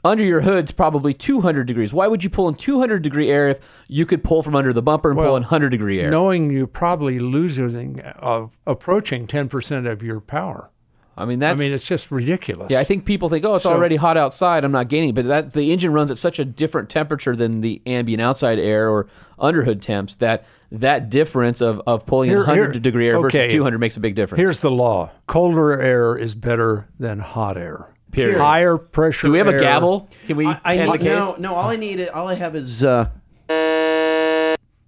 under 0.04 0.22
your 0.22 0.42
hood's 0.42 0.70
probably 0.70 1.14
200 1.14 1.66
degrees. 1.66 1.92
Why 1.92 2.06
would 2.06 2.22
you 2.22 2.30
pull 2.30 2.48
in 2.48 2.54
200 2.54 3.02
degree 3.02 3.30
air 3.30 3.48
if 3.48 3.58
you 3.88 4.04
could 4.04 4.22
pull 4.22 4.42
from 4.42 4.54
under 4.54 4.72
the 4.72 4.82
bumper 4.82 5.10
and 5.10 5.18
pull 5.18 5.36
in 5.36 5.42
100 5.42 5.70
degree 5.70 6.00
air? 6.00 6.10
Knowing 6.10 6.50
you're 6.50 6.66
probably 6.66 7.18
losing, 7.18 8.00
uh, 8.02 8.48
approaching 8.66 9.26
10% 9.26 9.90
of 9.90 10.02
your 10.02 10.20
power. 10.20 10.70
I 11.16 11.24
mean 11.26 11.40
I 11.44 11.50
that's. 11.50 11.60
mean, 11.62 11.72
it's 11.72 11.84
just 11.84 12.10
ridiculous. 12.10 12.72
yeah, 12.72 12.80
I 12.80 12.84
think 12.84 13.04
people 13.04 13.28
think, 13.28 13.44
oh, 13.44 13.54
it's 13.54 13.62
So- 13.62 13.70
already 13.72 13.94
hot 13.96 14.16
outside. 14.16 14.64
I'm 14.64 14.72
not 14.72 14.88
gaining, 14.88 15.14
but 15.14 15.26
that 15.26 15.52
the 15.52 15.70
engine 15.72 15.92
runs 15.92 16.10
at 16.10 16.18
such 16.18 16.40
a 16.40 16.44
different 16.44 16.88
temperature 16.90 17.36
than 17.36 17.60
the 17.60 17.80
ambient 17.86 18.20
outside 18.20 18.58
air 18.58 18.90
or 18.90 19.06
underhood 19.38 19.80
temps 19.80 20.16
that 20.16 20.44
that 20.72 21.10
difference 21.10 21.60
of, 21.60 21.80
of 21.86 22.04
pulling 22.04 22.30
in 22.30 22.36
Here- 22.36 22.44
100 22.44 22.72
here- 22.74 22.80
degree 22.80 23.06
air 23.08 23.16
okay. 23.18 23.38
versus 23.38 23.52
200 23.52 23.78
makes 23.78 23.96
a 23.96 24.00
big 24.00 24.16
difference. 24.16 24.40
Here's 24.40 24.60
the 24.60 24.72
law: 24.72 25.12
colder 25.28 25.80
air 25.80 26.16
is 26.16 26.34
better 26.34 26.88
than 26.98 27.20
hot 27.20 27.56
air. 27.56 27.93
Period. 28.14 28.38
Higher 28.40 28.76
pressure. 28.78 29.26
Do 29.26 29.32
we 29.32 29.38
have 29.38 29.48
a 29.48 29.52
air- 29.52 29.60
gavel? 29.60 30.08
Can 30.26 30.36
we 30.36 30.46
I, 30.46 30.60
I 30.64 30.76
end 30.76 30.90
need, 30.92 31.00
the 31.00 31.04
case? 31.04 31.18
no, 31.18 31.36
no. 31.38 31.54
All 31.54 31.68
I 31.70 31.76
need, 31.76 32.08
all 32.08 32.28
I 32.28 32.34
have 32.34 32.54
is. 32.56 32.82
Uh, 32.84 33.08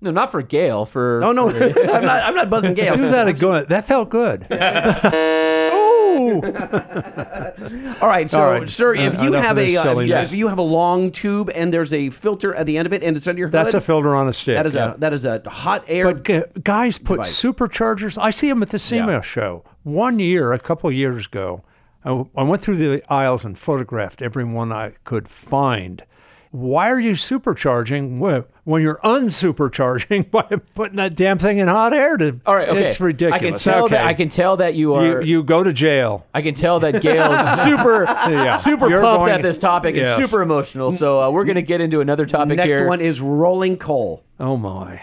No, 0.00 0.10
not 0.10 0.30
for 0.30 0.42
Gale. 0.42 0.84
For 0.86 1.22
oh 1.24 1.32
no, 1.32 1.48
I'm 1.50 2.04
not. 2.04 2.22
I'm 2.22 2.34
not 2.34 2.50
buzzing 2.50 2.74
Gale. 2.80 2.94
Do 2.94 3.08
that 3.10 3.26
again. 3.28 3.66
That 3.68 3.84
felt 3.86 4.08
good. 4.10 4.46
All 6.16 8.08
right, 8.08 8.28
so 8.30 8.42
All 8.42 8.50
right. 8.52 8.68
sir, 8.68 8.94
if 8.94 9.18
Uh, 9.18 9.22
you 9.22 9.32
have 9.34 9.58
a 9.58 9.76
uh, 9.76 10.00
if, 10.00 10.08
you, 10.08 10.14
if 10.14 10.34
you 10.34 10.48
have 10.48 10.58
a 10.58 10.62
long 10.62 11.10
tube 11.10 11.50
and 11.54 11.72
there's 11.72 11.92
a 11.92 12.10
filter 12.10 12.54
at 12.54 12.66
the 12.66 12.78
end 12.78 12.86
of 12.86 12.92
it 12.92 13.02
and 13.02 13.16
it's 13.16 13.26
under 13.26 13.38
your 13.40 13.48
hood, 13.48 13.52
That's 13.52 13.74
a 13.74 13.80
filter 13.80 14.14
on 14.14 14.26
a 14.28 14.32
stick. 14.32 14.56
that 14.56 14.66
is 14.66 14.74
yeah. 14.74 14.94
a 14.94 14.98
that 14.98 15.12
is 15.12 15.24
a 15.24 15.42
hot 15.46 15.84
air. 15.88 16.06
But 16.12 16.24
gu- 16.24 16.44
guys 16.62 16.98
put 16.98 17.16
device. 17.18 17.42
superchargers. 17.42 18.18
I 18.20 18.30
see 18.30 18.48
them 18.48 18.62
at 18.62 18.68
the 18.68 18.78
SEMA 18.78 19.12
Yeah. 19.12 19.20
show. 19.20 19.64
One 19.82 20.18
year, 20.18 20.52
a 20.52 20.58
couple 20.58 20.90
years 20.90 21.26
ago, 21.26 21.62
I, 22.06 22.10
w- 22.10 22.30
I 22.36 22.44
went 22.44 22.62
through 22.62 22.76
the 22.76 23.02
aisles 23.12 23.44
and 23.44 23.58
photographed 23.58 24.22
every 24.22 24.44
one 24.44 24.70
I 24.72 24.92
could 25.04 25.26
find. 25.28 26.04
Why 26.52 26.88
are 26.88 27.00
you 27.00 27.12
supercharging 27.12 28.18
when 28.64 28.80
you're 28.80 29.00
unsupercharging 29.04 30.30
by 30.30 30.44
putting 30.74 30.96
that 30.96 31.16
damn 31.16 31.36
thing 31.38 31.58
in 31.58 31.68
hot 31.68 31.92
air? 31.92 32.16
To, 32.16 32.40
all 32.46 32.54
right, 32.54 32.68
okay. 32.68 32.84
It's 32.84 33.00
ridiculous. 33.00 33.42
I 33.42 33.44
can 33.50 33.58
tell 33.58 33.84
okay. 33.86 33.94
that 33.96 34.06
I 34.06 34.14
can 34.14 34.28
tell 34.28 34.56
that 34.58 34.74
you 34.74 34.92
You, 34.92 34.94
are. 35.16 35.22
you 35.22 35.42
go 35.42 35.62
to 35.64 35.72
jail. 35.72 36.24
I 36.32 36.40
can 36.42 36.54
tell 36.54 36.80
that 36.80 37.02
Gale 37.02 37.32
is 37.34 37.60
super, 37.64 38.04
Yeah. 38.30 38.56
super 38.56 38.88
You're 38.88 39.02
pumped 39.02 39.26
going- 39.26 39.32
at 39.32 39.42
this 39.42 39.58
topic 39.58 39.96
Yes. 39.96 40.16
and 40.16 40.24
super 40.26 40.40
emotional. 40.42 40.92
So 40.92 41.20
uh, 41.24 41.30
we're 41.30 41.44
going 41.44 41.56
to 41.56 41.62
get 41.62 41.80
into 41.80 42.00
another 42.00 42.24
topic 42.24 42.56
Next 42.56 42.72
here. 42.72 42.86
one 42.86 43.00
is 43.00 43.20
rolling 43.20 43.76
coal. 43.76 44.22
Oh 44.40 44.56
my! 44.56 45.02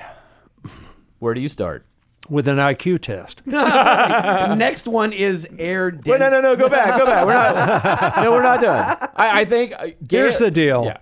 Where 1.20 1.34
do 1.34 1.42
you 1.42 1.50
start? 1.50 1.86
With 2.30 2.48
an 2.48 2.58
IQ 2.58 3.02
test. 3.02 3.42
Next 3.46 4.88
one 4.88 5.12
is 5.12 5.48
air 5.60 5.92
dense. 5.92 6.06
Wait, 6.06 6.20
no, 6.20 6.30
no, 6.30 6.40
no. 6.42 6.56
Go 6.56 6.70
back. 6.70 6.98
Go 6.98 7.06
back. 7.06 7.26
We're 7.26 7.34
not. 7.34 8.16
no, 8.24 8.32
we're 8.32 8.42
not 8.44 8.62
done. 8.62 9.10
I, 9.16 9.42
I 9.42 9.46
think. 9.46 9.74
uh, 9.74 9.88
Gale, 10.08 10.22
Here's 10.22 10.40
the 10.40 10.50
deal. 10.52 10.86
Yeah. 10.86 10.98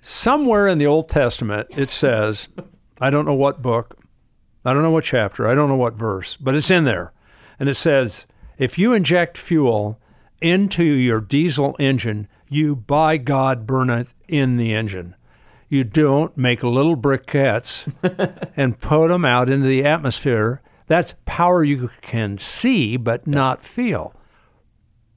somewhere 0.00 0.66
in 0.66 0.78
the 0.78 0.86
Old 0.86 1.08
Testament 1.08 1.68
it 1.76 1.90
says, 1.90 2.48
I 3.00 3.10
don't 3.10 3.24
know 3.24 3.34
what 3.34 3.62
book, 3.62 3.98
I 4.64 4.72
don't 4.72 4.82
know 4.82 4.90
what 4.90 5.04
chapter, 5.04 5.48
I 5.48 5.54
don't 5.54 5.68
know 5.68 5.76
what 5.76 5.94
verse, 5.94 6.36
but 6.36 6.54
it's 6.54 6.70
in 6.70 6.84
there. 6.84 7.12
And 7.58 7.68
it 7.68 7.74
says, 7.74 8.26
if 8.58 8.78
you 8.78 8.92
inject 8.92 9.38
fuel 9.38 10.00
into 10.40 10.82
your 10.82 11.20
diesel 11.20 11.76
engine, 11.78 12.28
you 12.48 12.74
by 12.74 13.16
God 13.16 13.66
burn 13.66 13.90
it 13.90 14.08
in 14.28 14.56
the 14.56 14.74
engine. 14.74 15.14
You 15.70 15.84
don't 15.84 16.36
make 16.36 16.64
little 16.64 16.96
briquettes 16.96 17.86
and 18.56 18.78
put 18.78 19.08
them 19.08 19.24
out 19.24 19.48
into 19.48 19.68
the 19.68 19.84
atmosphere. 19.84 20.60
That's 20.88 21.14
power 21.24 21.62
you 21.62 21.88
can 22.02 22.38
see 22.38 22.96
but 22.96 23.28
not 23.28 23.64
feel. 23.64 24.12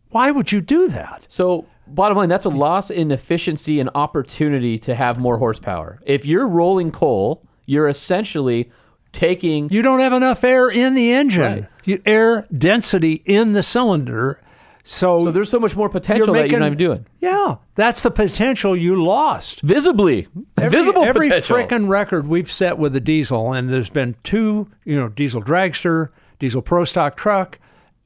Why 0.10 0.30
would 0.30 0.52
you 0.52 0.62
do 0.62 0.88
that? 0.90 1.26
So, 1.28 1.66
bottom 1.88 2.20
line, 2.20 2.30
that's 2.30 2.46
a 2.46 2.50
loss 2.50 2.92
in 2.92 3.12
efficiency 3.12 3.80
and 3.80 3.90
opportunity 3.96 4.78
to 4.78 4.94
have 4.94 5.18
more 5.18 5.40
horsepower. 5.40 6.00
If 6.06 6.24
you're 6.24 6.48
rolling 6.48 6.92
coal, 6.92 7.44
you're 7.66 7.88
essentially 7.88 8.72
taking. 9.12 9.70
You 9.72 9.82
don't 9.82 10.02
have 10.02 10.14
enough 10.14 10.44
air 10.44 10.70
in 10.70 10.94
the 10.94 11.12
engine. 11.12 11.42
Right. 11.42 11.70
You, 11.84 12.00
air 12.06 12.48
density 12.56 13.24
in 13.26 13.54
the 13.54 13.64
cylinder. 13.64 14.40
So, 14.86 15.24
so 15.26 15.32
there's 15.32 15.50
so 15.50 15.60
much 15.60 15.78
more 15.78 15.88
potential 15.88 16.28
you're 16.28 16.44
that 16.44 16.52
you're 16.52 16.60
not 16.60 16.68
even 16.68 16.78
doing. 16.78 17.06
Yeah, 17.22 17.56
that's 17.76 18.04
the 18.04 18.12
potential 18.12 18.76
you 18.76 19.02
lost. 19.02 19.62
Visibly, 19.62 20.28
Every, 20.58 20.78
visible 20.78 21.04
every 21.04 21.30
frickin' 21.30 21.88
record 21.88 22.28
we've 22.28 22.52
set 22.52 22.78
with 22.78 22.92
the 22.92 23.00
diesel, 23.00 23.54
and 23.54 23.70
there's 23.70 23.90
been 23.90 24.18
two, 24.24 24.70
you 24.84 25.00
know, 25.00 25.08
diesel 25.08 25.42
dragster, 25.42 26.10
diesel 26.38 26.62
pro 26.62 26.84
stock 26.84 27.16
truck, 27.16 27.60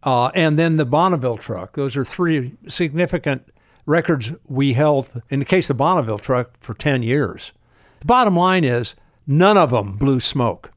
uh, 0.04 0.28
and 0.36 0.60
then 0.60 0.78
the 0.78 0.86
Bonneville 0.86 1.38
truck. 1.38 1.76
Those 1.76 1.98
are 1.98 2.06
three 2.06 2.54
significant 2.68 3.52
records 3.88 4.34
we 4.48 4.74
held 4.74 5.22
in 5.32 5.40
the 5.40 5.46
case 5.46 5.72
of 5.72 5.78
Bonneville 5.78 6.20
truck 6.20 6.52
for 6.60 6.76
10 6.76 7.02
years. 7.02 7.54
The 8.02 8.06
bottom 8.06 8.36
line 8.36 8.64
is 8.64 8.96
none 9.26 9.58
of 9.58 9.72
them 9.72 9.94
blew 9.98 10.20
smoke. 10.20 10.72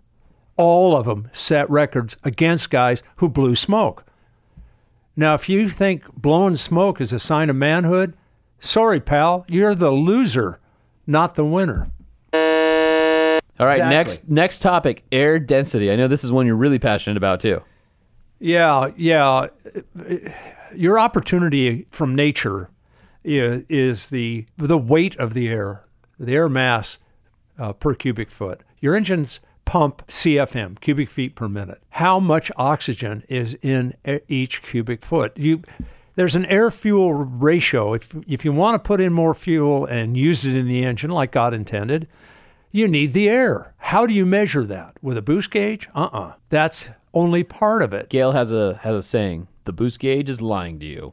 All 0.56 0.96
of 0.96 1.04
them 1.04 1.28
set 1.34 1.68
records 1.68 2.16
against 2.24 2.70
guys 2.70 3.02
who 3.16 3.28
blew 3.28 3.54
smoke. 3.54 4.04
Now, 5.20 5.34
if 5.34 5.50
you 5.50 5.68
think 5.68 6.10
blowing 6.14 6.56
smoke 6.56 6.98
is 6.98 7.12
a 7.12 7.18
sign 7.18 7.50
of 7.50 7.56
manhood, 7.56 8.14
sorry, 8.58 9.00
pal, 9.00 9.44
you're 9.48 9.74
the 9.74 9.90
loser, 9.90 10.60
not 11.06 11.34
the 11.34 11.44
winner. 11.44 11.90
All 12.32 13.66
right, 13.66 13.74
Exactly. 13.74 13.90
next 13.94 14.28
next 14.30 14.62
topic, 14.62 15.04
air 15.12 15.38
density. 15.38 15.90
I 15.92 15.96
know 15.96 16.08
this 16.08 16.24
is 16.24 16.32
one 16.32 16.46
you're 16.46 16.56
really 16.56 16.78
passionate 16.78 17.18
about 17.18 17.40
too. 17.40 17.60
Yeah, 18.38 18.92
yeah. 18.96 19.48
Your 20.74 20.98
opportunity 20.98 21.86
from 21.90 22.14
nature 22.14 22.70
is, 23.22 23.64
is 23.68 24.08
the 24.08 24.46
the 24.56 24.78
weight 24.78 25.16
of 25.16 25.34
the 25.34 25.48
air, 25.48 25.84
the 26.18 26.34
air 26.34 26.48
mass 26.48 26.96
uh, 27.58 27.74
per 27.74 27.92
cubic 27.92 28.30
foot. 28.30 28.62
Your 28.80 28.96
engines 28.96 29.40
pump 29.70 30.04
CFM, 30.08 30.80
cubic 30.80 31.08
feet 31.10 31.36
per 31.36 31.48
minute. 31.48 31.80
How 31.90 32.18
much 32.18 32.50
oxygen 32.56 33.22
is 33.28 33.54
in 33.62 33.94
each 34.28 34.62
cubic 34.62 35.00
foot? 35.00 35.32
You 35.38 35.62
there's 36.16 36.34
an 36.34 36.44
air 36.46 36.72
fuel 36.72 37.14
ratio. 37.14 37.94
If 37.94 38.16
if 38.26 38.44
you 38.44 38.52
want 38.52 38.74
to 38.82 38.86
put 38.86 39.00
in 39.00 39.12
more 39.12 39.32
fuel 39.32 39.86
and 39.86 40.16
use 40.16 40.44
it 40.44 40.56
in 40.56 40.66
the 40.66 40.84
engine 40.84 41.10
like 41.12 41.30
God 41.30 41.54
intended, 41.54 42.08
you 42.72 42.88
need 42.88 43.12
the 43.12 43.28
air. 43.28 43.72
How 43.78 44.06
do 44.06 44.12
you 44.12 44.26
measure 44.26 44.64
that? 44.64 44.96
With 45.02 45.16
a 45.16 45.22
boost 45.22 45.52
gauge? 45.52 45.88
Uh-uh. 45.94 46.32
That's 46.48 46.90
only 47.14 47.44
part 47.44 47.82
of 47.82 47.92
it. 47.92 48.08
Gale 48.08 48.32
has 48.32 48.50
a 48.50 48.80
has 48.82 48.96
a 48.96 49.02
saying: 49.02 49.46
the 49.66 49.72
boost 49.72 50.00
gauge 50.00 50.28
is 50.28 50.42
lying 50.42 50.80
to 50.80 50.86
you. 50.86 51.12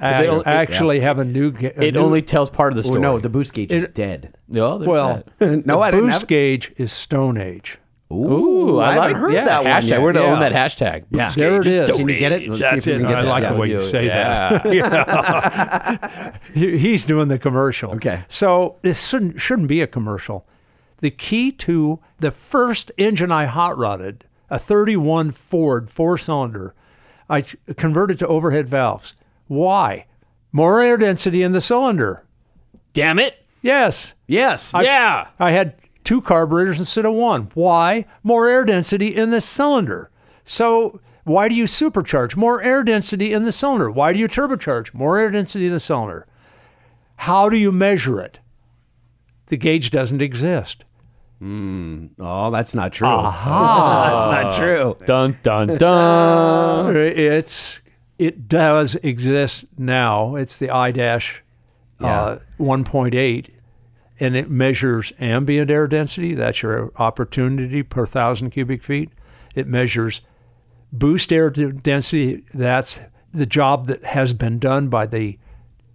I 0.00 0.20
they 0.22 0.26
don't- 0.26 0.40
it- 0.40 0.46
actually 0.46 1.00
have 1.00 1.18
a 1.18 1.24
new. 1.26 1.52
a 1.60 1.84
It 1.88 1.92
new- 1.94 2.00
only 2.00 2.22
tells 2.22 2.48
part 2.48 2.72
of 2.72 2.76
the 2.76 2.88
Oh, 2.88 2.92
story. 2.92 3.00
no, 3.02 3.18
the 3.18 3.28
boost 3.28 3.52
gauge 3.52 3.70
is 3.70 3.86
dead. 3.88 4.34
no, 4.48 4.78
well. 4.78 5.22
that. 5.40 5.66
No, 5.66 5.82
I 5.82 5.90
didn't 5.90 6.06
boost 6.06 6.20
have- 6.22 6.28
gauge 6.28 6.72
is 6.78 6.90
Stone 6.90 7.36
Age. 7.36 7.76
Ooh, 8.10 8.78
I 8.78 8.86
I, 8.88 8.92
haven't 8.94 9.12
like 9.12 9.16
heard 9.20 9.32
yeah, 9.34 9.44
that 9.44 9.64
one 9.64 9.72
hashtag. 9.72 9.88
yet. 9.90 10.00
We're 10.02 10.12
gonna 10.14 10.26
own 10.26 10.40
that 10.40 10.52
hashtag. 10.52 11.04
Yeah. 11.10 11.26
Boost 11.26 11.36
There 11.36 11.60
it 11.60 11.64
gauge 11.64 11.90
Can 11.96 12.08
you 12.08 12.16
get 12.16 12.32
it? 12.32 12.48
Let's 12.48 12.62
see 12.62 12.70
That's 12.70 12.86
if 12.86 12.94
we 12.96 13.00
can 13.00 13.08
get 13.08 13.18
I 13.18 13.22
that. 13.22 13.28
like 13.28 13.42
Yeah. 13.42 13.52
the 13.52 13.58
way 13.58 13.68
you 13.68 13.82
say 13.82 14.06
Yeah. 14.06 14.58
that. 14.62 14.74
Yeah. 14.74 16.38
He's 16.54 17.04
doing 17.04 17.28
the 17.28 17.38
commercial. 17.38 17.90
Okay. 17.92 18.24
So 18.28 18.76
this 18.82 19.06
shouldn't, 19.08 19.40
shouldn't 19.40 19.68
be 19.68 19.82
a 19.82 19.86
commercial. 19.86 20.46
The 21.00 21.10
key 21.10 21.52
to 21.52 22.00
the 22.18 22.30
first 22.30 22.90
engine 22.96 23.30
I 23.30 23.44
hot 23.44 23.76
rodded, 23.76 24.24
a 24.50 24.58
31 24.58 25.32
Ford 25.32 25.90
four 25.90 26.16
cylinder, 26.16 26.74
I 27.28 27.42
converted 27.42 28.18
to 28.20 28.26
overhead 28.26 28.68
valves. 28.70 29.16
Why? 29.48 30.06
More 30.50 30.80
air 30.80 30.96
density 30.96 31.42
in 31.42 31.52
the 31.52 31.60
cylinder. 31.60 32.24
Damn 32.94 33.18
it! 33.18 33.44
Yes. 33.60 34.14
Yes. 34.26 34.72
yeah. 34.80 35.28
I 35.38 35.50
had 35.50 35.74
two 36.08 36.22
carburetors 36.22 36.78
instead 36.78 37.04
of 37.04 37.12
one. 37.12 37.50
Why? 37.52 38.06
More 38.22 38.48
air 38.48 38.64
density 38.64 39.14
in 39.14 39.28
the 39.28 39.42
cylinder. 39.42 40.10
So 40.42 41.02
why 41.24 41.48
do 41.48 41.54
you 41.54 41.64
supercharge? 41.64 42.34
More 42.34 42.62
air 42.62 42.82
density 42.82 43.34
in 43.34 43.44
the 43.44 43.52
cylinder. 43.52 43.90
Why 43.90 44.14
do 44.14 44.18
you 44.18 44.26
turbocharge? 44.26 44.94
More 44.94 45.18
air 45.18 45.30
density 45.30 45.66
in 45.66 45.72
the 45.74 45.78
cylinder. 45.78 46.26
How 47.16 47.50
do 47.50 47.58
you 47.58 47.70
measure 47.70 48.22
it? 48.22 48.38
The 49.48 49.58
gauge 49.58 49.90
doesn't 49.90 50.22
exist. 50.22 50.86
oh, 52.18 52.50
that's 52.52 52.74
not 52.74 52.94
true. 52.94 53.08
that's 53.44 53.44
not 53.44 54.56
true. 54.56 54.96
Dun 55.04 55.36
dun 55.42 55.76
dun. 55.76 56.96
It's 56.96 57.80
it 58.18 58.48
does 58.48 58.94
exist 59.02 59.66
now. 59.76 60.36
It's 60.36 60.56
the 60.56 60.68
iDash 60.68 61.40
uh, 62.00 62.38
1.8, 62.58 63.50
and 64.20 64.36
it 64.36 64.50
measures 64.50 65.12
ambient 65.20 65.70
air 65.70 65.86
density. 65.86 66.34
That's 66.34 66.62
your 66.62 66.92
opportunity 66.96 67.82
per 67.82 68.06
thousand 68.06 68.50
cubic 68.50 68.82
feet. 68.82 69.10
It 69.54 69.66
measures 69.66 70.20
boost 70.92 71.32
air 71.32 71.50
density. 71.50 72.44
That's 72.52 73.00
the 73.32 73.46
job 73.46 73.86
that 73.86 74.04
has 74.04 74.32
been 74.34 74.58
done 74.58 74.88
by 74.88 75.06
the 75.06 75.38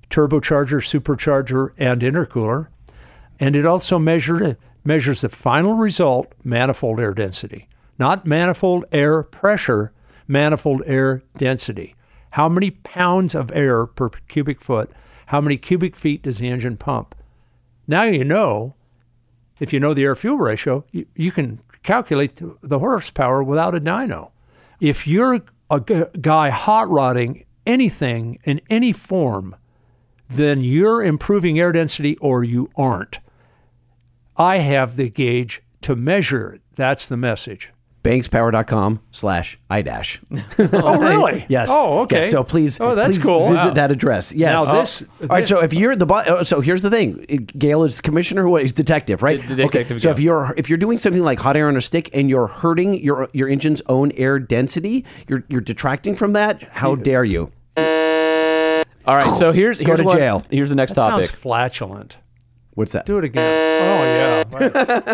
turbocharger, 0.10 0.82
supercharger, 0.82 1.72
and 1.78 2.02
intercooler. 2.02 2.68
And 3.40 3.56
it 3.56 3.66
also 3.66 3.98
measure, 4.00 4.58
measures 4.84 5.22
the 5.22 5.30
final 5.30 5.74
result, 5.74 6.32
manifold 6.44 7.00
air 7.00 7.14
density. 7.14 7.68
Not 7.98 8.26
manifold 8.26 8.86
air 8.92 9.24
pressure, 9.24 9.92
manifold 10.28 10.82
air 10.86 11.24
density. 11.38 11.96
How 12.32 12.50
many 12.50 12.72
pounds 12.72 13.36
of 13.36 13.52
air 13.54 13.86
per 13.86 14.10
cubic 14.28 14.62
foot? 14.62 14.92
How 15.28 15.42
many 15.42 15.58
cubic 15.58 15.96
feet 15.96 16.24
does 16.24 16.38
the 16.38 16.50
engine 16.50 16.78
pump? 16.78 17.16
Now 17.88 18.04
you 18.04 18.24
know, 18.24 18.76
if 19.60 19.74
you 19.74 19.80
know 19.80 19.94
the 19.94 20.04
air 20.04 20.16
fuel 20.16 20.38
ratio, 20.38 20.86
you, 20.92 21.06
you 21.16 21.32
can 21.32 21.60
calculate 21.84 22.42
the- 22.62 22.80
horsepower 22.80 23.44
without 23.44 23.76
a 23.76 23.80
dyno. 23.82 24.32
If 24.80 25.06
you're 25.08 25.42
a 25.70 25.80
g- 25.80 26.04
guy 26.20 26.50
hot 26.50 26.90
rodding 26.90 27.46
anything 27.66 28.40
in 28.44 28.62
any 28.70 28.92
form, 28.94 29.56
then 30.30 30.62
you're 30.62 31.04
improving 31.04 31.60
air 31.60 31.72
density 31.72 32.18
or 32.18 32.44
you 32.44 32.70
aren't. 32.76 33.20
I 34.36 34.58
have 34.58 34.96
the 34.96 35.10
gauge 35.10 35.62
to 35.82 35.96
measure 35.96 36.54
it. 36.54 36.62
That's 36.76 37.08
the 37.08 37.18
message. 37.18 37.70
bankspower.com 38.04 39.00
slash 39.12 39.58
idash. 39.72 40.20
Oh, 40.74 41.00
really? 41.00 41.46
Yes. 41.50 41.70
Oh, 41.72 42.02
okay. 42.02 42.22
Yes, 42.22 42.32
so 42.32 42.44
please, 42.44 42.80
Oh, 42.80 42.96
that's 42.96 43.18
please 43.18 43.24
cool. 43.26 43.50
visit 43.50 43.68
Wow. 43.70 43.74
that 43.74 43.92
address. 43.92 44.34
Yes. 44.34 44.66
Now 44.68 44.72
oh. 44.76 44.80
this- 44.82 45.04
All 45.22 45.28
right. 45.30 45.48
So 45.48 45.62
if 45.64 45.74
you're 45.74 45.96
the 45.96 46.06
bo- 46.06 46.24
oh, 46.28 46.44
so 46.44 46.62
here's 46.62 46.82
the 46.82 46.90
thing. 46.90 47.50
Gale 47.58 47.84
is 47.84 48.02
commissioner. 48.02 48.48
What? 48.48 48.62
He's 48.62 48.74
detective, 48.74 49.24
right? 49.24 49.46
De- 49.48 49.56
detective 49.56 50.02
So 50.02 50.12
if 50.12 50.20
you're 50.20 50.54
if 50.58 50.70
you're 50.70 50.78
doing 50.78 50.98
something 50.98 51.24
like 51.24 51.40
hot 51.40 51.56
air 51.58 51.68
on 51.68 51.78
a 51.78 51.82
stick 51.82 52.10
and 52.14 52.30
you're 52.30 52.48
hurting 52.48 53.02
your 53.04 53.30
your 53.34 53.50
engine's 53.50 53.82
own 53.88 54.12
air 54.14 54.38
density, 54.40 55.06
you're 55.28 55.44
you're 55.48 55.62
detracting 55.62 56.16
from 56.16 56.34
that. 56.34 56.62
How 56.64 56.96
dare 56.96 57.24
you? 57.24 57.52
All 59.06 59.16
right, 59.16 59.36
so 59.38 59.52
here's 59.52 59.80
here's 59.80 59.88
Go 59.88 59.98
to 59.98 60.04
what- 60.04 60.18
jail. 60.18 60.46
Here's 60.50 60.70
the 60.70 60.76
next 60.76 60.94
That 60.94 61.10
topic. 61.10 61.26
sounds 61.26 61.40
flatulent. 61.40 62.18
What's 62.76 62.92
that? 62.94 63.06
Do 63.06 63.20
it 63.20 63.24
again. 63.24 63.44
Oh 63.84 64.04
yeah. 64.04 64.44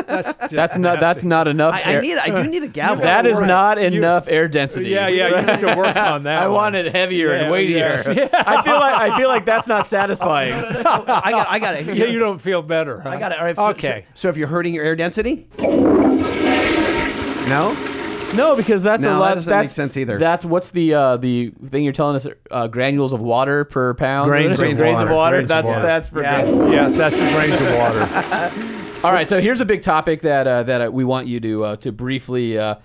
That's 0.02 0.28
just 0.38 0.50
That's 0.52 0.78
not 0.78 1.00
that's 1.02 1.24
not 1.26 1.48
enough. 1.50 1.74
I, 1.76 1.80
I 1.82 1.94
air- 1.96 2.02
need. 2.02 2.18
I 2.18 2.44
do 2.44 2.50
need 2.50 2.64
a 2.64 2.68
gavel. 2.80 3.04
that 3.04 3.26
is 3.26 3.40
Right. 3.40 3.48
not 3.48 3.78
You- 3.80 3.86
enough 4.00 4.28
air 4.30 4.48
density. 4.48 4.90
Yeah, 4.90 5.08
yeah. 5.10 5.42
You 5.42 5.46
need 5.46 5.60
to 5.68 5.76
work 5.76 5.96
on 5.96 6.24
that. 6.30 6.40
I 6.42 6.48
one. 6.48 6.54
want 6.56 6.76
it 6.76 6.94
heavier 6.96 7.34
Yeah, 7.36 7.42
and 7.42 7.52
weightier. 7.52 7.78
yes. 7.78 8.08
I 8.08 8.62
feel 8.64 8.76
like 8.80 8.94
I 8.96 9.18
feel 9.18 9.28
like 9.28 9.46
that's 9.46 9.68
not 9.68 9.82
oh, 9.86 9.88
satisfying. 9.88 10.54
I 10.54 10.84
got. 10.84 11.50
I 11.50 11.60
got 11.60 11.76
it. 11.76 11.86
Yeah, 11.96 12.06
you 12.06 12.20
don't 12.20 12.40
feel 12.40 12.62
better. 12.62 13.02
Huh? 13.02 13.10
I 13.10 13.20
got 13.20 13.34
it. 13.34 13.40
All 13.40 13.46
right. 13.46 13.56
so- 13.56 13.68
okay. 13.72 14.06
So, 14.14 14.22
so 14.22 14.30
if 14.30 14.38
you're 14.38 14.48
hurting 14.48 14.74
your 14.74 14.86
air 14.86 14.96
density, 14.96 15.48
no. 17.48 17.76
No, 18.34 18.56
because 18.56 18.84
that's 18.84 19.04
No, 19.04 19.10
a 19.10 19.14
that 19.14 19.20
lot. 19.20 19.34
doesn't 19.36 19.52
that's, 19.52 19.64
make 19.66 19.70
sense 19.72 19.98
either. 19.98 20.18
That's 20.20 20.46
what's 20.46 20.70
the 20.70 20.94
uh, 20.94 21.18
the 21.18 21.52
thing 21.68 21.84
you're 21.84 21.94
telling 21.94 22.16
us? 22.16 22.28
Uh, 22.52 22.68
granules 22.68 23.12
of 23.14 23.22
water 23.22 23.66
per 23.66 23.94
pound. 23.96 24.30
Grains 24.30 24.62
of 24.62 24.78
grains 24.78 24.82
of 24.82 24.88
water. 25.10 25.14
water. 25.16 25.36
Grains 25.38 25.44
of 25.52 25.56
that's 25.56 25.68
water. 25.68 25.82
that's 25.82 26.08
for. 26.10 26.22
Yeah. 26.22 26.42
grains. 26.46 26.72
Yes, 26.74 26.98
that's 26.98 27.16
for 27.16 27.30
grains 27.32 27.60
of 27.60 27.68
water. 27.76 28.76
All 29.04 29.14
right, 29.14 29.28
so 29.28 29.40
here's 29.40 29.62
a 29.62 29.66
big 29.66 29.82
topic 29.82 30.22
that 30.22 30.46
uh, 30.48 30.64
that 30.64 30.82
uh, 30.88 30.92
we 30.92 31.06
want 31.06 31.28
you 31.28 31.40
to 31.40 31.64
uh, 31.64 31.76
to 31.78 31.92
briefly 31.92 32.58
uh, 32.60 32.76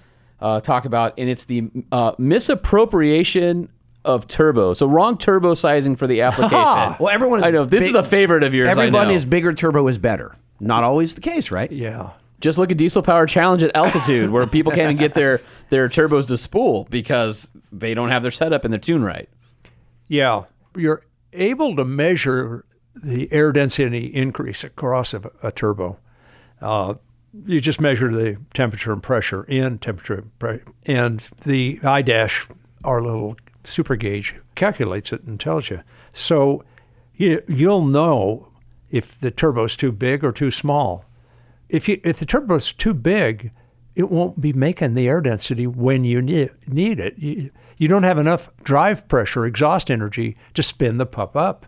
uh, 0.40 0.60
talk 0.60 0.84
about, 0.84 1.14
and 1.18 1.28
it's 1.28 1.44
the 1.44 1.70
uh, 1.92 2.12
misappropriation 2.18 3.68
of 4.04 4.26
turbo. 4.26 4.74
So 4.74 4.86
wrong 4.86 5.18
turbo 5.18 5.54
sizing 5.54 5.96
for 5.96 6.06
the 6.06 6.20
application. 6.22 6.96
Well, 7.00 7.08
everyone. 7.08 7.40
Is 7.40 7.44
I 7.46 7.50
know 7.50 7.64
this 7.64 7.84
big- 7.84 7.90
is 7.90 7.94
a 7.96 8.02
favorite 8.02 8.44
of 8.44 8.54
yours. 8.54 8.68
I 8.68 8.70
Everyone 8.72 9.08
know. 9.08 9.14
is 9.14 9.24
bigger 9.24 9.52
turbo 9.52 9.88
is 9.88 9.98
better. 9.98 10.36
Not 10.60 10.84
always 10.84 11.14
the 11.14 11.20
case, 11.20 11.50
right? 11.50 11.70
Yeah. 11.70 12.10
Just 12.44 12.58
look 12.58 12.70
at 12.70 12.76
Diesel 12.76 13.00
Power 13.00 13.24
Challenge 13.24 13.62
at 13.62 13.74
altitude, 13.74 14.28
where 14.28 14.46
people 14.46 14.70
can't 14.70 14.92
even 14.92 14.98
get 14.98 15.14
their 15.14 15.40
their 15.70 15.88
turbos 15.88 16.26
to 16.26 16.36
spool 16.36 16.86
because 16.90 17.48
they 17.72 17.94
don't 17.94 18.10
have 18.10 18.20
their 18.20 18.30
setup 18.30 18.64
and 18.64 18.72
their 18.72 18.78
tune 18.78 19.02
right. 19.02 19.30
Yeah. 20.08 20.42
You're 20.76 21.06
able 21.32 21.74
to 21.74 21.86
measure 21.86 22.66
the 22.94 23.32
air 23.32 23.50
density 23.50 24.08
increase 24.08 24.62
across 24.62 25.14
a, 25.14 25.30
a 25.42 25.52
turbo. 25.52 25.98
Uh, 26.60 26.96
you 27.46 27.62
just 27.62 27.80
measure 27.80 28.12
the 28.12 28.36
temperature 28.52 28.92
and 28.92 29.02
pressure 29.02 29.44
in 29.44 29.78
temperature 29.78 30.22
and 30.84 31.26
the 31.46 31.78
iDash, 31.78 32.54
our 32.84 33.00
little 33.00 33.38
super 33.64 33.96
gauge, 33.96 34.34
calculates 34.54 35.14
it 35.14 35.22
and 35.22 35.40
tells 35.40 35.70
you. 35.70 35.80
So 36.12 36.62
you, 37.16 37.42
you'll 37.48 37.86
know 37.86 38.52
if 38.90 39.18
the 39.18 39.30
turbo's 39.30 39.76
too 39.76 39.92
big 39.92 40.22
or 40.22 40.30
too 40.30 40.50
small. 40.50 41.06
If 41.68 41.88
you 41.88 42.00
if 42.04 42.18
the 42.18 42.26
turbo's 42.26 42.72
too 42.72 42.94
big, 42.94 43.52
it 43.94 44.10
won't 44.10 44.40
be 44.40 44.52
making 44.52 44.94
the 44.94 45.08
air 45.08 45.20
density 45.20 45.66
when 45.66 46.04
you 46.04 46.20
need, 46.20 46.50
need 46.66 46.98
it. 47.00 47.18
You, 47.18 47.50
you 47.76 47.88
don't 47.88 48.02
have 48.02 48.18
enough 48.18 48.50
drive 48.62 49.08
pressure, 49.08 49.46
exhaust 49.46 49.90
energy 49.90 50.36
to 50.54 50.62
spin 50.62 50.96
the 50.98 51.06
pup 51.06 51.36
up. 51.36 51.66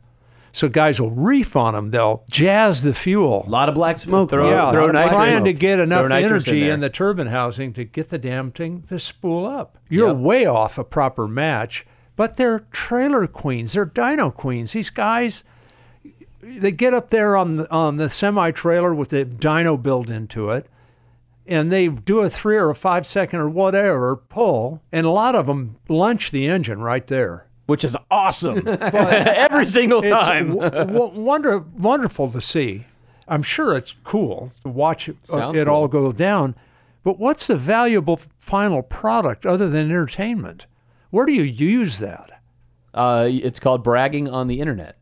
So 0.53 0.69
guys 0.71 1.01
will 1.01 1.11
reef 1.11 1.55
on 1.55 1.75
them. 1.75 1.91
They'll 1.91 2.25
jazz 2.31 2.81
the 2.83 2.95
fuel. 2.95 3.45
A 3.47 3.51
lot 3.51 3.69
of 3.69 3.75
black 3.75 3.99
smoke. 3.99 4.31
Throw- 4.31 4.49
yeah, 4.49 4.71
throw 4.71 4.91
they're 4.91 5.09
trying 5.09 5.45
to 5.45 5.53
get 5.53 5.79
enough 5.79 6.07
Throw 6.07 6.17
nitrous 6.17 6.47
in 6.47 6.55
energy 6.55 6.71
in, 6.71 6.81
the 6.81 6.89
turbine 6.89 7.27
housing 7.27 7.75
to 7.75 7.85
get 7.85 8.09
the 8.09 8.17
damn 8.19 8.51
thing 8.53 8.85
to 8.89 8.99
spool 8.99 9.45
up. 9.45 9.77
You're 9.91 10.09
Yep. 10.09 10.17
way 10.17 10.47
off 10.47 10.79
a 10.79 10.85
proper 10.85 11.29
match, 11.29 11.85
but 12.17 12.39
they're 12.39 12.61
trailer 12.71 13.27
queens. 13.27 13.75
They're 13.75 13.85
dyno 13.85 14.33
queens. 14.33 14.73
These 14.73 14.89
guys, 14.89 15.45
they 16.59 16.71
get 16.73 16.95
up 16.95 17.09
there 17.11 17.37
on 17.37 17.57
the, 17.57 17.71
on 17.71 17.97
the 17.97 18.09
semi 18.09 18.51
trailer 18.51 18.95
with 18.95 19.11
the 19.11 19.25
dyno 19.25 19.81
built 19.83 20.09
into 20.11 20.51
it, 20.51 20.67
and 21.47 21.71
they 21.73 21.89
do 21.89 22.21
a 22.21 22.31
three 22.31 22.57
or 22.57 22.71
a 22.71 22.75
five 22.75 23.07
second 23.07 23.41
or 23.41 23.49
whatever 23.49 24.17
pull, 24.17 24.83
and 24.93 25.07
a 25.07 25.11
lot 25.11 25.35
of 25.35 25.47
them 25.47 25.77
lunch 25.89 26.31
the 26.31 26.47
engine 26.49 26.81
right 26.81 27.07
there. 27.07 27.47
which 27.67 27.85
is 27.85 27.97
awesome 28.11 28.63
every 28.67 29.67
single 29.67 30.03
time. 30.03 30.49
w- 30.57 30.71
w- 30.71 31.21
wonder, 31.21 31.59
wonderful 31.59 32.31
to 32.31 32.41
see. 32.41 32.87
I'm 33.29 33.43
sure 33.43 33.77
it's 33.77 33.95
cool 34.05 34.51
to 34.63 34.69
watch 34.69 35.09
it, 35.09 35.17
uh, 35.33 35.53
it 35.53 35.67
all 35.67 35.89
cool. 35.89 36.11
go 36.11 36.13
down. 36.13 36.55
But 37.03 37.19
what's 37.19 37.47
the 37.47 37.57
valuable 37.57 38.21
final 38.39 38.83
product 38.83 39.45
other 39.47 39.69
than 39.69 39.87
entertainment? 39.87 40.67
Where 41.11 41.27
do 41.27 41.33
you 41.33 41.43
use 41.43 41.99
that? 41.99 42.41
Uh, 42.95 43.29
it's 43.31 43.59
called 43.61 43.83
bragging 43.85 44.29
on 44.29 44.47
the 44.49 44.61
internet. 44.61 44.96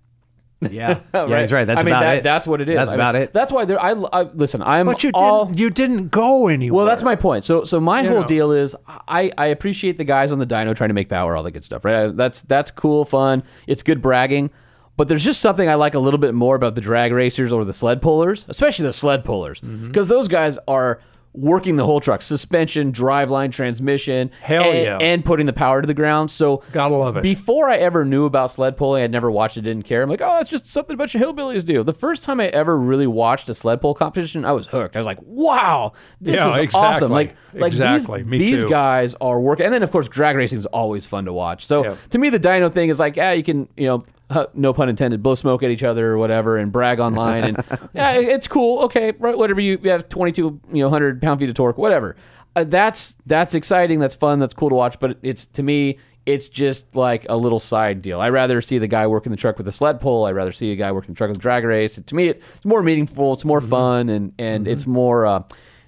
Yeah, 0.70 1.00
yeah, 1.14 1.40
he's 1.40 1.52
right. 1.52 1.64
That's 1.64 1.80
I 1.80 1.82
mean, 1.84 1.92
about 1.94 2.00
that, 2.00 2.16
it. 2.18 2.22
That's 2.24 2.46
what 2.46 2.60
it 2.60 2.68
is. 2.68 2.76
That's 2.76 2.88
I 2.88 2.92
mean, 2.92 3.00
about 3.00 3.14
it. 3.16 3.32
That's 3.32 3.52
why 3.52 3.64
there. 3.64 3.80
I, 3.80 3.90
I 3.92 4.22
listen. 4.22 4.62
I'm 4.62 4.86
But 4.86 5.02
you 5.04 5.10
all. 5.14 5.46
didn't. 5.46 5.58
You 5.58 5.70
didn't 5.70 6.08
go 6.08 6.48
anywhere. 6.48 6.76
Well, 6.78 6.86
that's 6.86 7.02
my 7.02 7.16
point. 7.16 7.44
So, 7.44 7.64
so 7.64 7.80
my 7.80 8.02
You 8.02 8.08
whole 8.10 8.20
know. 8.20 8.26
deal 8.26 8.52
is 8.52 8.74
I, 9.08 9.32
I 9.38 9.46
appreciate 9.46 9.98
the 9.98 10.04
guys 10.04 10.32
on 10.32 10.38
the 10.38 10.46
dyno 10.46 10.74
trying 10.74 10.88
to 10.90 10.94
make 10.94 11.08
power, 11.08 11.36
all 11.36 11.42
that 11.42 11.50
good 11.52 11.64
stuff, 11.64 11.84
right? 11.84 12.16
That's 12.16 12.42
that's 12.42 12.70
cool, 12.70 13.04
fun. 13.04 13.42
It's 13.66 13.82
good 13.82 14.00
bragging. 14.02 14.50
But 14.96 15.08
there's 15.08 15.24
just 15.24 15.40
something 15.40 15.68
I 15.68 15.74
like 15.74 15.94
a 15.94 15.98
little 15.98 16.18
bit 16.18 16.34
more 16.34 16.54
about 16.54 16.76
the 16.76 16.80
drag 16.80 17.10
racers 17.12 17.50
or 17.50 17.64
the 17.64 17.72
sled 17.72 18.00
pullers, 18.00 18.46
especially 18.48 18.84
the 18.86 18.92
sled 18.92 19.24
pullers, 19.24 19.60
Mm-hmm. 19.60 19.88
because 19.88 20.06
those 20.06 20.28
guys 20.28 20.56
are 20.68 21.00
working 21.34 21.74
the 21.74 21.84
whole 21.84 21.98
truck, 22.00 22.22
suspension, 22.22 22.92
driveline, 22.92 23.50
transmission, 23.50 24.30
Hell 24.40 24.62
and, 24.70 24.78
yeah. 24.78 24.98
and 24.98 25.24
putting 25.24 25.46
the 25.46 25.52
power 25.52 25.80
to 25.82 25.86
the 25.86 25.92
ground. 25.94 26.30
So 26.30 26.62
Gotta 26.70 26.94
love 26.94 27.16
it. 27.16 27.22
Before 27.24 27.68
I 27.68 27.76
ever 27.76 28.04
knew 28.04 28.24
about 28.24 28.52
sled 28.52 28.76
pulling, 28.76 29.02
I'd 29.02 29.10
never 29.10 29.30
watched 29.30 29.56
it, 29.56 29.62
didn't 29.62 29.84
care. 29.84 30.02
I'm 30.02 30.08
like, 30.08 30.20
oh, 30.22 30.38
it's 30.38 30.48
just 30.48 30.64
something 30.66 30.94
a 30.94 30.96
bunch 30.96 31.14
of 31.16 31.20
hillbillies 31.20 31.64
do. 31.64 31.82
The 31.82 31.92
first 31.92 32.22
time 32.22 32.38
I 32.38 32.46
ever 32.46 32.78
really 32.78 33.08
watched 33.08 33.48
a 33.48 33.54
sled 33.54 33.80
pull 33.80 33.94
competition, 33.94 34.44
I 34.44 34.52
was 34.52 34.68
hooked. 34.68 34.94
I 34.94 35.00
was 35.00 35.06
like, 35.06 35.18
wow, 35.22 35.92
this 36.20 36.36
Yeah, 36.38 36.52
is 36.52 36.58
exactly. 36.58 36.80
awesome. 36.80 37.10
Like, 37.12 37.34
like 37.52 37.72
Exactly. 37.72 38.22
these, 38.22 38.50
these 38.62 38.64
guys 38.64 39.14
are 39.20 39.40
working. 39.40 39.64
And 39.66 39.74
then, 39.74 39.82
of 39.82 39.90
course, 39.90 40.08
drag 40.08 40.36
racing 40.36 40.60
is 40.60 40.66
always 40.66 41.06
fun 41.06 41.24
to 41.24 41.32
watch. 41.32 41.66
So 41.66 41.84
Yeah. 41.84 41.96
to 42.10 42.18
me, 42.18 42.30
the 42.30 42.38
dyno 42.40 42.72
thing 42.72 42.90
is 42.90 43.00
like, 43.00 43.16
yeah, 43.16 43.32
you 43.32 43.42
can, 43.42 43.68
you 43.76 43.86
know, 43.88 44.04
uh, 44.30 44.46
no 44.54 44.72
pun 44.72 44.88
intended, 44.88 45.22
blow 45.22 45.34
smoke 45.34 45.62
at 45.62 45.70
each 45.70 45.82
other 45.82 46.12
or 46.12 46.18
whatever 46.18 46.56
and 46.56 46.72
brag 46.72 47.00
online. 47.00 47.44
And 47.44 47.64
yeah, 47.94 48.12
it's 48.12 48.48
cool. 48.48 48.84
Okay, 48.84 49.12
right, 49.18 49.36
whatever. 49.36 49.60
You, 49.60 49.78
you 49.82 49.90
have 49.90 50.08
22, 50.08 50.42
you 50.42 50.60
know, 50.74 50.86
100 50.86 51.20
pound 51.20 51.40
feet 51.40 51.48
of 51.48 51.54
torque, 51.54 51.78
whatever. 51.78 52.16
Uh, 52.56 52.64
that's 52.64 53.16
that's 53.26 53.54
exciting. 53.54 53.98
That's 53.98 54.14
fun. 54.14 54.38
That's 54.38 54.54
cool 54.54 54.68
to 54.68 54.74
watch. 54.74 54.98
But 55.00 55.18
it's 55.22 55.44
to 55.46 55.62
me, 55.62 55.98
it's 56.24 56.48
just 56.48 56.94
like 56.94 57.26
a 57.28 57.36
little 57.36 57.58
side 57.58 58.00
deal. 58.00 58.20
I 58.20 58.30
rather 58.30 58.62
see 58.62 58.78
the 58.78 58.86
guy 58.86 59.06
working 59.06 59.30
the 59.30 59.36
truck 59.36 59.58
with 59.58 59.68
a 59.68 59.72
sled 59.72 60.00
pull. 60.00 60.24
I 60.24 60.32
rather 60.32 60.52
see 60.52 60.72
a 60.72 60.76
guy 60.76 60.92
working 60.92 61.14
the 61.14 61.18
truck 61.18 61.28
with 61.28 61.38
a 61.38 61.40
drag 61.40 61.64
race. 61.64 61.96
To 61.96 62.14
me, 62.14 62.28
it's 62.28 62.64
more 62.64 62.82
meaningful. 62.82 63.32
It's 63.32 63.44
more 63.44 63.60
fun, 63.60 64.08
and 64.08 64.32
and 64.38 64.68
it's 64.68 64.86
more. 64.86 65.26
Uh, 65.26 65.42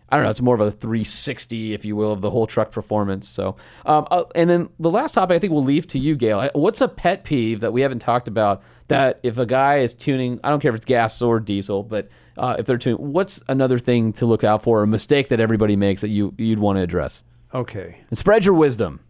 I 0.08 0.16
don't 0.16 0.24
know. 0.24 0.30
It's 0.30 0.40
more 0.40 0.54
of 0.54 0.60
a 0.60 0.70
360, 0.70 1.74
if 1.74 1.84
you 1.84 1.96
will, 1.96 2.12
of 2.12 2.20
the 2.20 2.30
whole 2.30 2.46
truck 2.46 2.70
performance. 2.70 3.28
So, 3.28 3.56
um, 3.84 4.06
uh, 4.10 4.24
and 4.36 4.48
then 4.48 4.68
the 4.78 4.90
last 4.90 5.14
topic 5.14 5.34
I 5.34 5.38
think 5.40 5.52
we'll 5.52 5.64
leave 5.64 5.86
to 5.88 5.98
you, 5.98 6.14
Gale. 6.14 6.48
What's 6.54 6.80
a 6.80 6.86
pet 6.86 7.24
peeve 7.24 7.58
that 7.60 7.72
we 7.72 7.80
haven't 7.80 7.98
talked 7.98 8.28
about 8.28 8.62
that 8.88 9.18
if 9.24 9.36
a 9.36 9.44
guy 9.46 9.78
is 9.78 9.94
tuning, 9.94 10.38
I 10.44 10.50
don't 10.50 10.60
care 10.60 10.68
if 10.70 10.76
it's 10.76 10.84
gas 10.86 11.20
or 11.20 11.40
diesel, 11.40 11.82
but 11.82 12.08
uh, 12.36 12.54
if 12.58 12.66
they're 12.66 12.78
tuning, 12.78 13.12
what's 13.12 13.42
another 13.48 13.80
thing 13.80 14.12
to 14.14 14.26
look 14.26 14.44
out 14.44 14.62
for, 14.62 14.82
a 14.82 14.86
mistake 14.86 15.28
that 15.30 15.40
everybody 15.40 15.74
makes 15.74 16.02
that 16.02 16.08
you 16.10 16.32
you'd 16.38 16.60
want 16.60 16.76
to 16.78 16.82
address? 16.82 17.24
okay. 17.52 18.02
And 18.08 18.16
spread 18.18 18.44
your 18.44 18.54
wisdom. 18.54 19.00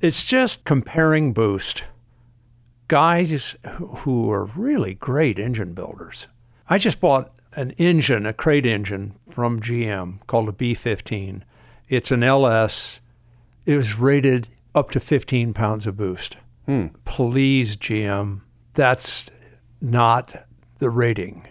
It's 0.00 0.22
just 0.24 0.64
comparing 0.64 1.34
boost. 1.34 1.84
Guys 2.88 3.56
who- 3.64 3.86
who 3.88 4.30
are 4.30 4.46
really 4.56 4.94
great 4.94 5.38
engine 5.38 5.74
builders. 5.74 6.26
I 6.68 6.78
just 6.78 7.00
bought 7.00 7.32
an 7.56 7.70
engine, 7.72 8.26
a 8.26 8.32
crate 8.32 8.66
engine 8.66 9.14
from 9.28 9.60
GM 9.60 10.24
called 10.26 10.48
a 10.48 10.52
B15. 10.52 11.42
It's 11.88 12.10
an 12.10 12.22
LS. 12.22 13.00
It 13.66 13.76
was 13.76 13.98
rated 13.98 14.48
up 14.74 14.90
to 14.92 15.00
15 15.00 15.52
pounds 15.52 15.86
of 15.86 15.96
boost. 15.96 16.36
Hmm. 16.66 16.88
Please, 17.04 17.76
GM, 17.76 18.42
that's 18.74 19.30
not 19.80 20.46
the 20.78 20.90
rating. 20.90 21.46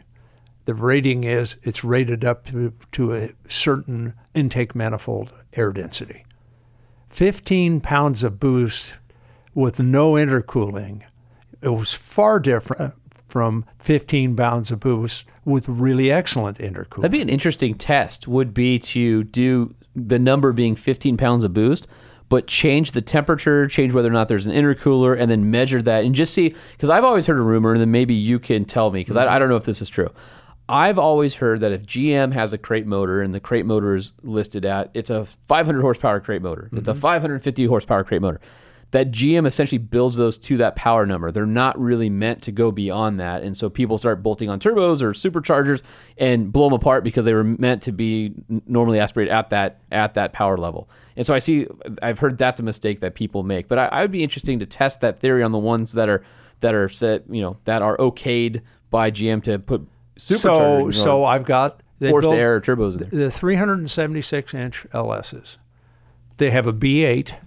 The 0.65 0.73
rating 0.73 1.23
is 1.23 1.57
it's 1.63 1.83
rated 1.83 2.23
up 2.23 2.45
to, 2.45 2.73
to 2.93 3.15
a 3.15 3.31
certain 3.47 4.13
intake 4.33 4.75
manifold 4.75 5.33
air 5.53 5.71
density. 5.71 6.25
15 7.09 7.81
pounds 7.81 8.23
of 8.23 8.39
boost 8.39 8.95
with 9.53 9.79
no 9.79 10.13
intercooling. 10.13 11.01
It 11.61 11.69
was 11.69 11.93
far 11.93 12.39
different 12.39 12.93
from 13.29 13.65
15 13.79 14.35
pounds 14.35 14.71
of 14.71 14.79
boost 14.79 15.25
with 15.45 15.67
really 15.69 16.11
excellent 16.11 16.57
intercooling. 16.57 17.01
That'd 17.01 17.11
be 17.11 17.21
an 17.21 17.29
interesting 17.29 17.75
test. 17.75 18.27
Would 18.27 18.53
be 18.53 18.79
to 18.79 19.23
do 19.23 19.75
the 19.95 20.19
number 20.19 20.51
being 20.51 20.75
15 20.75 21.17
pounds 21.17 21.43
of 21.43 21.53
boost, 21.53 21.87
but 22.29 22.47
change 22.47 22.91
the 22.91 23.01
temperature, 23.01 23.67
change 23.67 23.93
whether 23.93 24.09
or 24.09 24.13
not 24.13 24.27
there's 24.27 24.45
an 24.45 24.53
intercooler, 24.53 25.19
and 25.19 25.29
then 25.29 25.49
measure 25.49 25.81
that 25.81 26.03
and 26.03 26.13
just 26.13 26.33
see. 26.33 26.53
Because 26.73 26.89
I've 26.89 27.03
always 27.03 27.25
heard 27.25 27.37
a 27.37 27.41
rumor, 27.41 27.73
and 27.73 27.81
then 27.81 27.91
maybe 27.91 28.13
you 28.13 28.39
can 28.39 28.65
tell 28.65 28.91
me 28.91 29.01
because 29.01 29.15
I, 29.15 29.25
mm-hmm. 29.25 29.33
I 29.33 29.39
don't 29.39 29.49
know 29.49 29.57
if 29.57 29.65
this 29.65 29.81
is 29.81 29.89
true. 29.89 30.09
I've 30.69 30.99
always 30.99 31.35
heard 31.35 31.61
that 31.61 31.71
if 31.71 31.81
GM 31.81 32.31
has 32.33 32.53
a 32.53 32.57
crate 32.59 32.85
motor 32.85 33.23
and 33.23 33.33
the 33.33 33.39
crate 33.39 33.65
motor 33.65 33.95
is 33.95 34.11
listed 34.21 34.65
at 34.65 34.91
it's 34.93 35.09
a 35.09 35.25
500 35.47 35.81
horsepower 35.81 36.19
crate 36.19 36.43
motor, 36.43 36.69
it's 36.71 36.87
a 36.87 36.91
mm-hmm. 36.91 37.01
550 37.01 37.65
horsepower 37.65 38.03
crate 38.03 38.21
motor, 38.21 38.39
that 38.91 39.11
GM 39.11 39.45
essentially 39.45 39.77
builds 39.77 40.17
those 40.17 40.37
to 40.37 40.57
that 40.57 40.75
power 40.75 41.05
number. 41.05 41.31
They're 41.31 41.45
not 41.45 41.79
really 41.79 42.09
meant 42.09 42.41
to 42.43 42.51
go 42.51 42.71
beyond 42.71 43.19
that, 43.19 43.43
and 43.43 43.55
so 43.55 43.69
people 43.69 43.97
start 43.97 44.23
bolting 44.23 44.49
on 44.49 44.59
turbos 44.59 45.01
or 45.01 45.11
superchargers 45.11 45.81
and 46.17 46.51
blow 46.51 46.65
them 46.65 46.73
apart 46.73 47.03
because 47.03 47.25
they 47.25 47.33
were 47.33 47.43
meant 47.43 47.83
to 47.83 47.91
be 47.91 48.33
normally 48.65 48.99
aspirated 48.99 49.31
at 49.31 49.51
that 49.51 49.79
at 49.91 50.15
that 50.15 50.33
power 50.33 50.57
level. 50.57 50.89
And 51.15 51.25
so 51.25 51.33
I 51.33 51.39
see, 51.39 51.67
I've 52.01 52.19
heard 52.19 52.37
that's 52.37 52.59
a 52.59 52.63
mistake 52.63 53.01
that 53.01 53.13
people 53.13 53.43
make. 53.43 53.67
But 53.67 53.77
I, 53.77 53.85
I 53.87 54.01
would 54.01 54.11
be 54.11 54.23
interesting 54.23 54.59
to 54.59 54.65
test 54.65 55.01
that 55.01 55.19
theory 55.19 55.43
on 55.43 55.51
the 55.51 55.59
ones 55.59 55.91
that 55.93 56.09
are 56.09 56.23
that 56.61 56.73
are 56.73 56.89
set, 56.89 57.23
you 57.29 57.41
know, 57.41 57.57
that 57.65 57.81
are 57.81 57.95
okayed 57.97 58.61
by 58.89 59.11
GM 59.11 59.43
to 59.43 59.59
put 59.59 59.87
So, 60.17 60.35
superchargers 60.35 60.95
so 60.95 61.21
or 61.21 61.27
I've 61.27 61.45
got 61.45 61.81
forced 61.99 62.29
air 62.29 62.59
turbos 62.59 62.93
in 62.93 62.97
there. 63.09 63.25
the 63.25 63.31
376 63.31 64.53
inch 64.53 64.85
LSs. 64.93 65.57
They 66.37 66.51
have 66.51 66.65
a 66.67 66.73
B8 66.73 67.37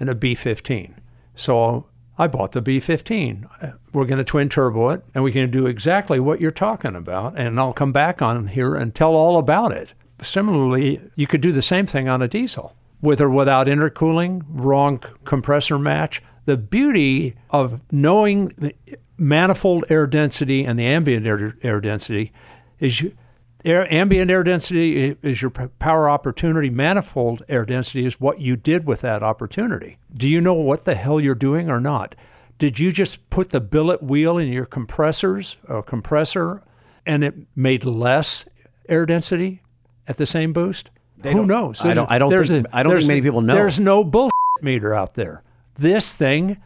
and 0.00 0.08
a 0.08 0.14
B15. 0.14 0.94
So 1.36 1.86
I 2.18 2.26
bought 2.26 2.52
the 2.52 2.60
B15. 2.62 3.48
Uh, 3.62 3.72
We're 3.92 4.04
going 4.04 4.18
to 4.18 4.24
twin 4.24 4.48
turbo 4.48 4.90
it, 4.90 5.04
and 5.14 5.22
we 5.22 5.32
can 5.32 5.50
do 5.50 5.66
exactly 5.66 6.18
what 6.18 6.40
you're 6.40 6.50
talking 6.50 6.96
about. 6.96 7.38
And 7.38 7.60
I'll 7.60 7.72
come 7.72 7.92
back 7.92 8.20
on 8.20 8.48
here 8.48 8.74
and 8.74 8.94
tell 8.94 9.14
all 9.14 9.38
about 9.38 9.72
it. 9.72 9.94
Similarly, 10.20 11.00
you 11.14 11.26
could 11.26 11.40
do 11.40 11.52
the 11.52 11.62
same 11.62 11.86
thing 11.86 12.08
on 12.08 12.20
a 12.20 12.28
diesel, 12.28 12.74
with 13.00 13.20
or 13.20 13.30
without 13.30 13.68
intercooling, 13.68 14.42
wrong 14.48 15.02
compressor 15.24 15.78
match. 15.78 16.22
The 16.44 16.56
beauty 16.56 17.36
of 17.50 17.80
knowing 17.92 18.48
the 18.58 18.74
manifold 19.16 19.84
air 19.88 20.06
density 20.06 20.64
and 20.64 20.78
the 20.78 20.86
ambient 20.86 21.26
air, 21.26 21.56
air 21.62 21.80
density 21.80 22.32
is 22.80 23.00
you, 23.00 23.16
air, 23.64 23.92
ambient 23.92 24.30
air 24.30 24.42
density 24.42 25.16
is 25.22 25.42
your 25.42 25.50
power 25.50 26.08
opportunity. 26.08 26.70
Manifold 26.70 27.42
air 27.48 27.64
density 27.64 28.04
is 28.06 28.20
what 28.20 28.40
you 28.40 28.56
did 28.56 28.86
with 28.86 29.00
that 29.02 29.22
opportunity. 29.22 29.98
Do 30.14 30.28
you 30.28 30.40
know 30.40 30.54
what 30.54 30.84
the 30.84 30.94
hell 30.94 31.20
you're 31.20 31.34
doing 31.34 31.70
or 31.70 31.80
not? 31.80 32.14
Did 32.58 32.78
you 32.78 32.92
just 32.92 33.28
put 33.30 33.50
the 33.50 33.60
billet 33.60 34.02
wheel 34.02 34.36
in 34.38 34.48
your 34.48 34.66
compressors 34.66 35.56
or 35.68 35.82
compressor 35.82 36.62
and 37.06 37.24
it 37.24 37.34
made 37.56 37.84
less 37.84 38.44
air 38.88 39.06
density 39.06 39.62
at 40.06 40.16
the 40.16 40.26
same 40.26 40.52
boost? 40.52 40.90
Who 41.22 41.32
don't- 41.34 41.46
knows? 41.46 41.84
I 41.84 41.94
don't- 41.94 42.10
I 42.10 42.18
don't 42.18 42.30
There's 42.30 42.48
think- 42.48 42.66
a- 42.68 42.76
I 42.76 42.82
don't 42.82 42.90
think 42.90 42.94
there's- 43.00 43.08
many 43.08 43.22
people 43.22 43.40
know. 43.40 43.54
There's 43.54 43.80
no 43.80 44.04
bullshit 44.04 44.30
meter 44.62 44.94
out 44.94 45.14
there. 45.14 45.42
This 45.76 46.14
thing 46.14 46.58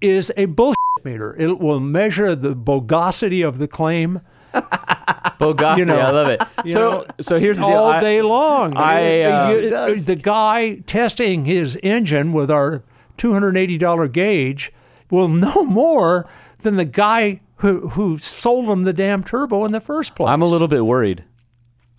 is 0.00 0.32
a 0.36 0.46
bullshit 0.46 0.76
meter. 1.04 1.34
It 1.38 1.58
will 1.60 1.80
measure 1.80 2.34
the 2.34 2.54
bogosity 2.54 3.46
of 3.46 3.58
the 3.58 3.68
claim 3.68 4.20
Bogossi, 5.42 5.78
you 5.78 5.84
know, 5.84 5.98
I 5.98 6.10
love 6.10 6.28
it. 6.28 6.42
So, 6.68 6.78
know, 6.90 7.06
so 7.20 7.38
here's 7.38 7.58
the 7.58 7.66
deal. 7.66 7.76
all 7.76 7.90
I- 7.92 8.00
day 8.00 8.22
long. 8.22 8.76
I, 8.76 9.22
uh, 9.22 9.50
You- 9.88 9.94
the 10.00 10.16
guy 10.16 10.76
testing 10.86 11.44
his 11.44 11.78
engine 11.82 12.32
with 12.32 12.50
our 12.50 12.82
$280 13.18 14.12
gauge 14.12 14.72
will 15.10 15.28
know 15.28 15.64
more 15.66 16.28
than 16.58 16.76
the 16.76 16.84
guy 16.84 17.40
who, 17.56 17.88
who 17.90 18.18
sold 18.18 18.66
him 18.66 18.84
the 18.84 18.92
damn 18.92 19.22
turbo 19.22 19.64
in 19.64 19.72
the 19.72 19.80
first 19.80 20.14
place. 20.14 20.28
I'm 20.28 20.42
a 20.42 20.46
little 20.46 20.68
bit 20.68 20.84
worried. 20.84 21.24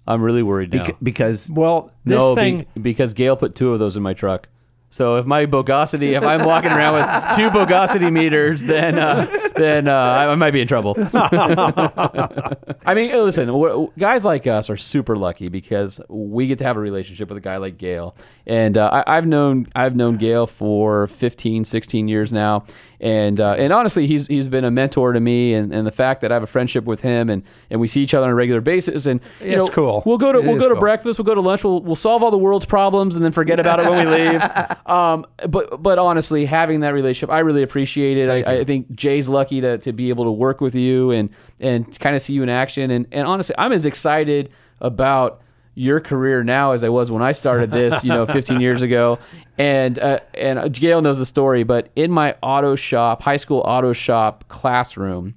I'm 0.06 0.22
really 0.22 0.44
worried 0.44 0.74
now. 0.74 0.86
Bec- 0.88 0.98
because 1.02 1.50
well. 1.50 1.92
This 2.04 2.20
no, 2.20 2.36
be- 2.36 2.42
thing. 2.42 2.66
because 2.82 3.14
Gale 3.14 3.38
put 3.38 3.56
two 3.56 3.72
of 3.72 3.80
those 3.80 3.96
in 3.96 4.04
my 4.04 4.14
truck. 4.14 4.48
So 4.94 5.16
if 5.16 5.26
my 5.26 5.48
bogosity, 5.48 6.16
if 6.16 6.22
I'm 6.22 6.46
walking 6.46 6.72
around 6.72 6.94
with 6.94 7.06
two 7.36 7.50
bogosity 7.50 8.14
meters, 8.14 8.62
then 8.62 9.00
uh, 9.00 9.26
then 9.56 9.88
uh, 9.88 10.28
I, 10.30 10.36
might 10.36 10.52
be 10.52 10.62
in 10.62 10.68
trouble. 10.68 10.94
I 11.16 12.94
mean, 12.94 13.12
listen, 13.12 13.90
guys 13.98 14.24
like 14.24 14.46
us 14.46 14.70
are 14.70 14.78
super 14.78 15.16
lucky 15.16 15.48
because 15.48 16.00
we 16.10 16.46
get 16.46 16.60
to 16.60 16.64
have 16.66 16.78
a 16.78 16.80
relationship 16.80 17.30
with 17.30 17.40
a 17.40 17.42
guy 17.42 17.58
like 17.58 17.80
Gale, 17.80 18.16
and 18.46 18.78
uh, 18.78 19.04
I, 19.08 19.18
I've 19.18 19.26
known 19.26 19.68
I've 19.74 19.96
known 19.96 20.18
Gale 20.18 20.46
for 20.46 21.08
15, 21.08 21.66
16 21.66 22.08
years 22.08 22.32
now, 22.32 22.64
and 23.04 23.42
uh, 23.42 23.56
and 23.58 23.74
honestly, 23.74 24.08
he's 24.08 24.28
he's 24.28 24.48
been 24.48 24.64
a 24.64 24.72
mentor 24.72 25.12
to 25.12 25.20
me, 25.20 25.54
and, 25.54 25.74
and 25.74 25.86
the 25.86 25.92
fact 25.92 26.22
that 26.22 26.32
I 26.32 26.36
have 26.36 26.44
a 26.44 26.48
friendship 26.48 26.86
with 26.86 27.02
him, 27.02 27.30
and, 27.30 27.44
and 27.70 27.82
we 27.82 27.88
see 27.90 28.02
each 28.02 28.14
other 28.14 28.24
on 28.24 28.32
a 28.32 28.36
regular 28.36 28.62
basis, 28.62 29.06
and 29.06 29.20
you 29.42 29.48
It's 29.48 29.58
know, 29.58 29.68
cool. 29.68 30.04
We'll 30.06 30.18
go 30.18 30.32
to 30.32 30.40
It 30.40 30.46
we'll 30.46 30.56
go 30.58 30.70
to 30.70 30.76
cool. 30.76 30.80
breakfast, 30.80 31.20
we'll 31.20 31.26
go 31.26 31.36
to 31.36 31.42
lunch, 31.42 31.66
we'll, 31.66 31.82
we'll 31.82 31.98
solve 31.98 32.24
all 32.24 32.32
the 32.32 32.38
world's 32.38 32.66
problems, 32.66 33.18
and 33.18 33.26
then 33.26 33.34
forget 33.34 33.60
about 33.60 33.82
it 33.82 33.90
when 33.90 34.08
we 34.08 34.16
leave. 34.16 34.42
Um, 34.86 35.26
but 35.50 35.82
but 35.82 35.98
honestly, 35.98 36.46
having 36.46 36.82
that 36.82 36.94
relationship, 36.94 37.30
I 37.30 37.40
really 37.40 37.64
appreciate 37.64 38.18
it. 38.18 38.30
I, 38.30 38.60
I 38.60 38.64
think 38.64 38.94
Jay's 38.94 39.28
lucky 39.28 39.60
to, 39.62 39.78
to 39.80 39.92
be 39.92 40.10
able 40.10 40.26
to 40.26 40.32
work 40.32 40.62
with 40.62 40.76
you 40.76 41.12
and 41.12 41.30
and 41.60 42.00
kind 42.00 42.16
of 42.16 42.22
see 42.22 42.34
you 42.34 42.44
in 42.44 42.50
action. 42.50 42.92
And 42.92 43.08
and 43.12 43.28
honestly, 43.28 43.56
I'm 43.58 43.72
as 43.72 43.86
excited 43.86 44.50
about 44.80 45.42
your 45.76 46.00
career 46.00 46.44
now 46.44 46.72
as 46.72 46.84
I 46.84 46.90
was 46.90 47.10
when 47.10 47.22
I 47.22 47.32
started 47.32 47.72
this, 47.72 48.04
you 48.04 48.10
know, 48.10 48.26
15 48.28 48.62
years 48.62 48.82
ago. 48.82 49.20
And 49.58 50.00
uh, 50.00 50.20
and 50.34 50.74
Gale 50.74 51.02
knows 51.02 51.20
the 51.20 51.26
story, 51.26 51.64
but 51.64 51.90
in 51.96 52.12
my 52.12 52.36
auto 52.42 52.76
shop, 52.76 53.22
high 53.22 53.38
school 53.38 53.60
auto 53.66 53.94
shop 53.94 54.46
classroom. 54.48 55.36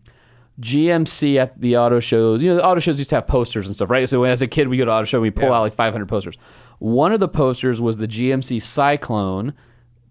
GMC 0.59 1.37
at 1.37 1.61
the 1.61 1.77
auto 1.77 2.01
shows, 2.01 2.43
you 2.43 2.49
know, 2.49 2.57
the 2.57 2.65
auto 2.65 2.81
shows 2.81 2.97
used 2.97 3.11
to 3.11 3.17
have 3.17 3.27
posters 3.27 3.67
and 3.67 3.75
stuff, 3.75 3.91
right? 3.91 4.09
So 4.09 4.25
as 4.25 4.41
a 4.41 4.47
kid, 4.47 4.69
we 4.69 4.79
go 4.79 4.87
to 4.87 4.91
auto 4.91 5.05
show, 5.05 5.21
we 5.21 5.31
pull 5.31 5.53
out 5.53 5.61
like 5.61 5.75
500 5.75 6.09
posters. 6.09 6.37
One 6.79 7.13
of 7.13 7.21
the 7.21 7.29
posters 7.29 7.79
was 7.79 7.99
the 7.99 8.09
GMC 8.09 8.63
Cyclone 8.63 9.53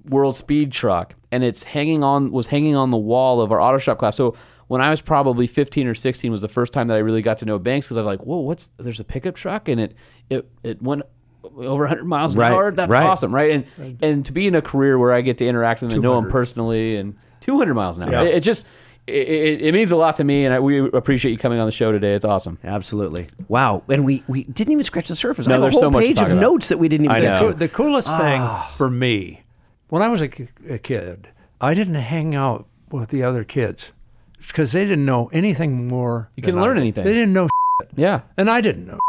World 0.07 0.35
Speed 0.35 0.71
Truck, 0.71 1.15
and 1.31 1.43
it's 1.43 1.63
hanging 1.63 2.03
on 2.03 2.31
was 2.31 2.47
hanging 2.47 2.75
on 2.75 2.91
the 2.91 2.97
wall 2.97 3.41
of 3.41 3.51
our 3.51 3.59
auto 3.59 3.79
shop 3.79 3.97
class. 3.97 4.15
So 4.17 4.35
when 4.67 4.81
I 4.81 4.89
was 4.89 5.01
probably 5.01 5.47
15 5.47 5.87
or 5.87 5.95
16 5.95 6.31
was 6.31 6.41
the 6.41 6.47
first 6.47 6.73
time 6.73 6.87
that 6.87 6.95
I 6.95 6.99
really 7.01 7.21
got 7.21 7.37
to 7.39 7.45
know 7.45 7.59
Banks 7.59 7.85
because 7.87 7.97
I 7.97 8.01
was 8.01 8.07
like, 8.07 8.21
whoa, 8.25 8.37
what's 8.39 8.71
there's 8.77 8.99
a 8.99 9.03
pickup 9.03 9.35
truck 9.35 9.67
and 9.69 9.79
it 9.79 9.95
it 10.29 10.49
it 10.63 10.81
went 10.81 11.03
over 11.43 11.83
100 11.83 12.03
miles 12.05 12.33
an 12.33 12.39
Right, 12.41 12.51
hour. 12.51 12.71
That's 12.71 12.91
right. 12.91 13.05
awesome, 13.05 13.33
right? 13.33 13.51
And 13.77 13.97
and 14.01 14.25
to 14.25 14.31
be 14.31 14.47
in 14.47 14.55
a 14.55 14.61
career 14.61 14.97
where 14.97 15.13
I 15.13 15.21
get 15.21 15.37
to 15.39 15.45
interact 15.45 15.81
with 15.81 15.91
them 15.91 15.97
and 15.97 16.03
know 16.03 16.19
them 16.19 16.31
personally 16.31 16.95
and 16.97 17.15
200 17.41 17.73
miles 17.75 17.97
an 17.97 18.03
hour, 18.03 18.11
Yeah. 18.11 18.21
it, 18.23 18.35
it 18.35 18.39
just 18.41 18.65
it, 19.07 19.27
it, 19.29 19.61
it 19.61 19.71
means 19.75 19.91
a 19.91 19.95
lot 19.95 20.15
to 20.15 20.23
me, 20.23 20.45
and 20.45 20.53
I, 20.55 20.59
we 20.59 20.79
appreciate 20.79 21.31
you 21.31 21.37
coming 21.37 21.59
on 21.59 21.67
the 21.67 21.71
show 21.71 21.91
today. 21.91 22.15
It's 22.15 22.25
awesome. 22.25 22.57
absolutely 22.63 23.27
wow, 23.47 23.83
and 23.87 24.03
we 24.03 24.23
we 24.27 24.45
didn't 24.45 24.71
even 24.73 24.83
scratch 24.83 25.09
the 25.09 25.15
surface. 25.15 25.45
No, 25.45 25.53
I 25.53 25.57
have 25.57 25.61
a 25.61 25.65
there's 25.65 25.73
whole 25.73 25.81
so 25.81 25.91
much 25.91 26.03
page 26.03 26.17
of 26.19 26.25
about. 26.31 26.41
notes 26.41 26.69
that 26.69 26.79
we 26.79 26.87
didn't 26.87 27.05
even 27.05 27.17
I 27.17 27.21
get 27.21 27.39
know. 27.39 27.51
to. 27.51 27.55
the 27.57 27.67
coolest 27.69 28.07
thing 28.17 28.41
Ah. 28.41 28.73
for 28.75 28.89
me, 28.89 29.43
when 29.89 30.01
I 30.01 30.07
was 30.07 30.23
a, 30.23 30.29
a 30.67 30.79
kid, 30.79 31.27
I 31.61 31.75
didn't 31.75 31.93
hang 31.93 32.33
out 32.33 32.65
with 32.89 33.09
the 33.09 33.21
other 33.21 33.43
kids 33.43 33.91
because 34.37 34.71
they 34.71 34.83
didn't 34.85 35.05
know 35.05 35.27
anything 35.27 35.87
more. 35.87 36.29
You 36.35 36.43
I 36.57 36.61
learn 36.61 36.77
anything. 36.77 37.03
They 37.05 37.13
didn't 37.13 37.33
know, 37.33 37.47
Yeah. 37.95 38.21
and 38.37 38.49
I 38.49 38.61
didn't 38.61 38.85
know. 38.87 38.99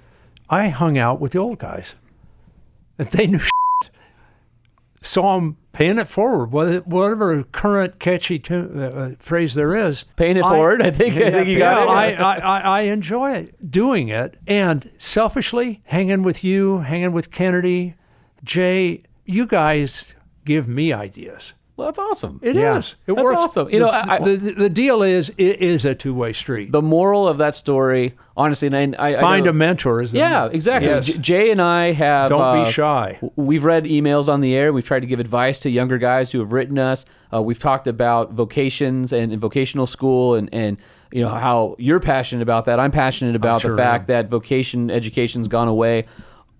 I 0.50 0.68
hung 0.68 0.98
out 0.98 1.20
with 1.20 1.32
the 1.32 1.38
old 1.38 1.58
guys, 1.58 1.96
and 2.98 3.08
they 3.08 3.26
knew. 3.26 3.40
So 5.04 5.26
I'm 5.26 5.56
paying 5.72 5.98
it 5.98 6.08
forward, 6.08 6.52
what- 6.52 6.86
whatever 6.86 7.42
current 7.42 7.98
catchy 7.98 8.38
tu- 8.38 8.70
uh, 8.76 8.96
uh, 8.96 9.10
phrase 9.18 9.54
there 9.54 9.74
is. 9.74 10.04
Paying 10.14 10.36
it 10.36 10.42
forward. 10.42 10.80
I 10.80 10.92
think 10.92 11.16
I 11.16 11.30
think 11.32 11.48
you 11.48 11.58
got 11.58 11.88
yeah, 11.88 12.02
it. 12.04 12.20
I, 12.20 12.34
I, 12.34 12.36
I, 12.38 12.60
I 12.60 12.80
enjoy 12.82 13.32
it, 13.32 13.70
doing 13.70 14.10
it. 14.10 14.36
And 14.46 14.88
selfishly, 14.98 15.82
hanging 15.86 16.22
with 16.22 16.44
you, 16.44 16.78
hanging 16.82 17.10
with 17.10 17.32
Kennedy, 17.32 17.96
Jay, 18.44 19.02
you 19.24 19.44
guys 19.48 20.14
give 20.44 20.68
me 20.68 20.92
ideas. 20.92 21.54
Well, 21.82 21.88
that's 21.92 21.98
awesome. 21.98 22.38
It 22.42 22.56
is. 22.56 22.62
Yeah. 22.62 22.78
It 22.78 22.94
That's 23.16 23.22
works. 23.24 23.36
awesome. 23.36 23.70
You 23.70 23.80
know, 23.80 23.90
the, 23.90 24.12
I- 24.12 24.18
the, 24.18 24.36
the, 24.36 24.52
the 24.52 24.68
deal 24.70 25.02
is, 25.02 25.30
it 25.36 25.60
is 25.60 25.84
a 25.84 25.94
two 25.94 26.14
way 26.14 26.32
street. 26.32 26.70
the 26.72 26.82
moral 26.82 27.26
of 27.26 27.38
that 27.38 27.54
story, 27.54 28.14
honestly, 28.36 28.68
and 28.68 28.96
I, 28.96 29.14
I 29.14 29.20
Find 29.20 29.44
know- 29.44 29.50
a 29.50 29.54
mentor. 29.54 30.00
Is 30.00 30.12
the 30.12 30.18
Yeah, 30.18 30.46
exactly. 30.46 30.88
Yes. 30.90 31.12
Jay 31.14 31.50
and 31.50 31.60
I 31.60 31.92
have. 31.92 32.30
Don't 32.30 32.40
uh, 32.40 32.64
be 32.64 32.70
shy. 32.70 33.18
We've 33.36 33.64
read 33.64 33.84
emails 33.84 34.28
on 34.28 34.40
the 34.40 34.54
air. 34.54 34.72
We've 34.72 34.86
tried 34.86 35.00
to 35.00 35.06
give 35.06 35.18
advice 35.20 35.58
to 35.58 35.70
younger 35.70 35.98
guys 35.98 36.30
who 36.32 36.38
have 36.38 36.52
written 36.52 36.78
us. 36.78 37.04
Uh, 37.34 37.42
we've 37.42 37.58
talked 37.58 37.86
about 37.88 38.32
vocations 38.32 39.12
and, 39.12 39.32
and 39.32 39.40
vocational 39.40 39.86
school, 39.86 40.34
and 40.34 40.48
and 40.52 40.78
you 41.10 41.20
know 41.22 41.30
how 41.30 41.76
you're 41.78 42.00
passionate 42.00 42.42
about 42.42 42.66
that. 42.66 42.78
I'm 42.80 42.90
passionate 42.92 43.36
about 43.36 43.62
sure 43.62 43.72
the 43.72 43.76
fact 43.76 44.02
am. 44.02 44.06
that 44.14 44.28
vocation 44.28 44.90
education's 44.90 45.48
gone 45.48 45.68
away. 45.68 46.06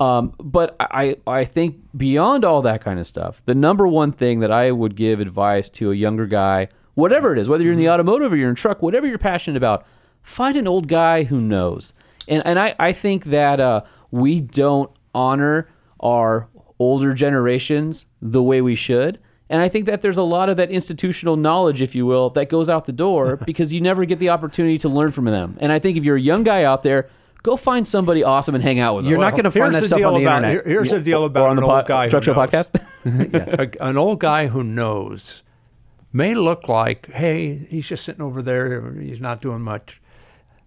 Um, 0.02 0.34
but 0.38 0.74
I, 0.80 1.16
I 1.28 1.44
think 1.44 1.76
beyond 1.96 2.44
all 2.44 2.62
that 2.62 2.82
kind 2.82 2.98
of 2.98 3.06
stuff, 3.06 3.40
the 3.44 3.54
number 3.54 3.86
one 3.86 4.10
thing 4.10 4.40
that 4.40 4.50
I 4.50 4.72
would 4.72 4.96
give 4.96 5.20
advice 5.20 5.68
to 5.70 5.92
a 5.92 5.94
younger 5.94 6.26
guy, 6.26 6.68
whatever 6.94 7.32
it 7.32 7.38
is, 7.38 7.48
whether 7.48 7.62
you're 7.62 7.74
in 7.74 7.78
the 7.78 7.90
automotive 7.90 8.32
or 8.32 8.36
you're 8.36 8.50
in 8.50 8.56
truck, 8.56 8.82
whatever 8.82 9.06
you're 9.06 9.18
passionate 9.18 9.56
about, 9.56 9.86
find 10.20 10.56
an 10.56 10.66
old 10.66 10.88
guy 10.88 11.22
who 11.24 11.40
knows. 11.40 11.94
And, 12.26 12.44
and 12.44 12.58
I, 12.58 12.74
I 12.80 12.92
think 12.92 13.26
that 13.26 13.60
uh, 13.60 13.82
we 14.10 14.40
don't 14.40 14.90
honor 15.14 15.68
our 16.00 16.48
older 16.80 17.14
generations 17.14 18.06
the 18.20 18.42
way 18.42 18.60
we 18.60 18.74
should. 18.74 19.20
And 19.48 19.62
I 19.62 19.68
think 19.68 19.86
that 19.86 20.02
there's 20.02 20.16
a 20.16 20.22
lot 20.22 20.48
of 20.48 20.56
that 20.56 20.70
institutional 20.70 21.36
knowledge, 21.36 21.80
if 21.80 21.94
you 21.94 22.06
will, 22.06 22.30
that 22.30 22.48
goes 22.48 22.68
out 22.68 22.86
the 22.86 22.92
door 22.92 23.36
because 23.46 23.72
you 23.72 23.80
never 23.80 24.04
get 24.04 24.18
the 24.18 24.30
opportunity 24.30 24.78
to 24.78 24.88
learn 24.88 25.12
from 25.12 25.26
them. 25.26 25.56
And 25.60 25.70
I 25.70 25.78
think 25.78 25.96
if 25.96 26.02
you're 26.02 26.16
a 26.16 26.20
young 26.20 26.42
guy 26.42 26.64
out 26.64 26.82
there, 26.82 27.08
go 27.42 27.56
find 27.56 27.86
somebody 27.86 28.22
awesome 28.24 28.54
and 28.54 28.62
hang 28.62 28.78
out 28.80 28.96
with 28.96 29.04
them. 29.04 29.10
You're 29.10 29.20
not 29.20 29.32
going 29.32 29.44
to 29.44 29.50
find 29.50 29.72
Here's 29.72 29.80
that 29.80 29.86
stuff 29.88 30.04
on 30.04 30.14
the 30.14 30.22
about, 30.22 30.36
internet. 30.44 30.50
here- 30.52 30.62
here's 30.74 30.90
the 30.90 31.00
deal 31.00 31.24
about 31.24 31.44
or 31.44 31.48
on 31.48 31.56
the 31.56 31.62
an 31.64 31.70
old 31.70 31.86
guy 31.86 32.04
who 32.04 32.10
truck 32.10 32.22
show 32.24 32.34
knows. 32.34 32.48
podcast. 32.48 32.80
A, 33.80 33.84
an 33.88 33.96
old 33.96 34.20
guy 34.20 34.46
who 34.46 34.62
knows 34.62 35.42
may 36.12 36.34
look 36.34 36.68
like, 36.68 37.10
hey, 37.10 37.66
he's 37.70 37.88
just 37.88 38.04
sitting 38.04 38.22
over 38.22 38.42
there, 38.42 38.92
he's 38.92 39.20
not 39.20 39.40
doing 39.40 39.60
much. 39.62 40.00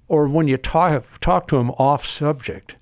Or 0.07 0.27
when 0.27 0.47
you 0.47 0.57
talk 0.57 1.03
talk 1.21 1.47
to 1.47 1.57
him 1.57 1.71
off 1.71 2.05
subject, 2.05 2.75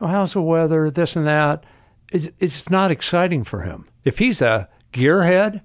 well, 0.00 0.10
how's 0.10 0.32
the 0.32 0.42
weather, 0.42 0.90
this 0.90 1.14
and 1.14 1.26
that, 1.26 1.64
it's, 2.10 2.28
it's 2.38 2.68
not 2.70 2.90
exciting 2.90 3.44
for 3.44 3.62
him. 3.62 3.86
If 4.04 4.18
he's 4.18 4.42
a 4.42 4.68
gearhead 4.92 5.62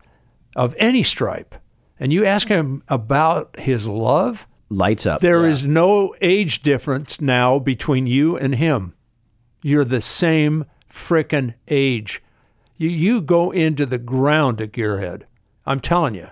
of 0.56 0.76
any 0.78 1.04
stripe, 1.04 1.56
and 2.00 2.14
you 2.14 2.24
ask 2.26 2.48
him 2.48 2.84
about 2.88 3.58
his 3.60 3.88
love, 3.88 4.46
Lights 4.70 5.06
up. 5.06 5.22
there 5.22 5.46
is 5.46 5.66
no 5.66 6.14
age 6.22 6.62
difference 6.62 7.22
now 7.22 7.58
between 7.60 8.06
you 8.08 8.36
and 8.38 8.56
him. 8.56 8.94
You're 9.62 9.86
the 9.86 10.02
same 10.02 10.66
frickin' 10.90 11.54
age. 11.68 12.22
You, 12.78 12.90
you 12.90 13.22
go 13.22 13.52
into 13.52 13.86
the 13.86 13.98
ground 13.98 14.60
at 14.62 14.72
Gearhead. 14.74 15.24
I'm 15.66 15.80
telling 15.80 16.16
you. 16.16 16.30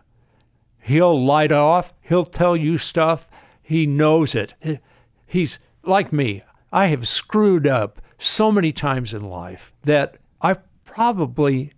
He'll 0.81 1.23
light 1.25 1.51
off. 1.51 1.93
He'll 2.01 2.25
tell 2.25 2.55
you 2.55 2.77
stuff. 2.77 3.29
He 3.61 3.85
knows 3.85 4.35
it. 4.35 4.53
He- 4.61 4.79
He's 5.27 5.57
like 5.83 6.13
me. 6.13 6.43
I 6.71 6.87
have 6.87 7.07
screwed 7.07 7.65
up 7.67 7.99
so 8.17 8.51
many 8.51 8.71
times 8.71 9.13
in 9.13 9.23
life 9.23 9.73
that 9.83 10.17
I 10.41 10.57
probably 10.85 11.71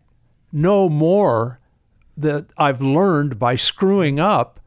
know 0.52 0.90
more 0.90 1.60
that 2.18 2.48
I've 2.58 2.82
learned 2.82 3.40
by 3.40 3.56
screwing 3.56 4.20
up 4.20 4.60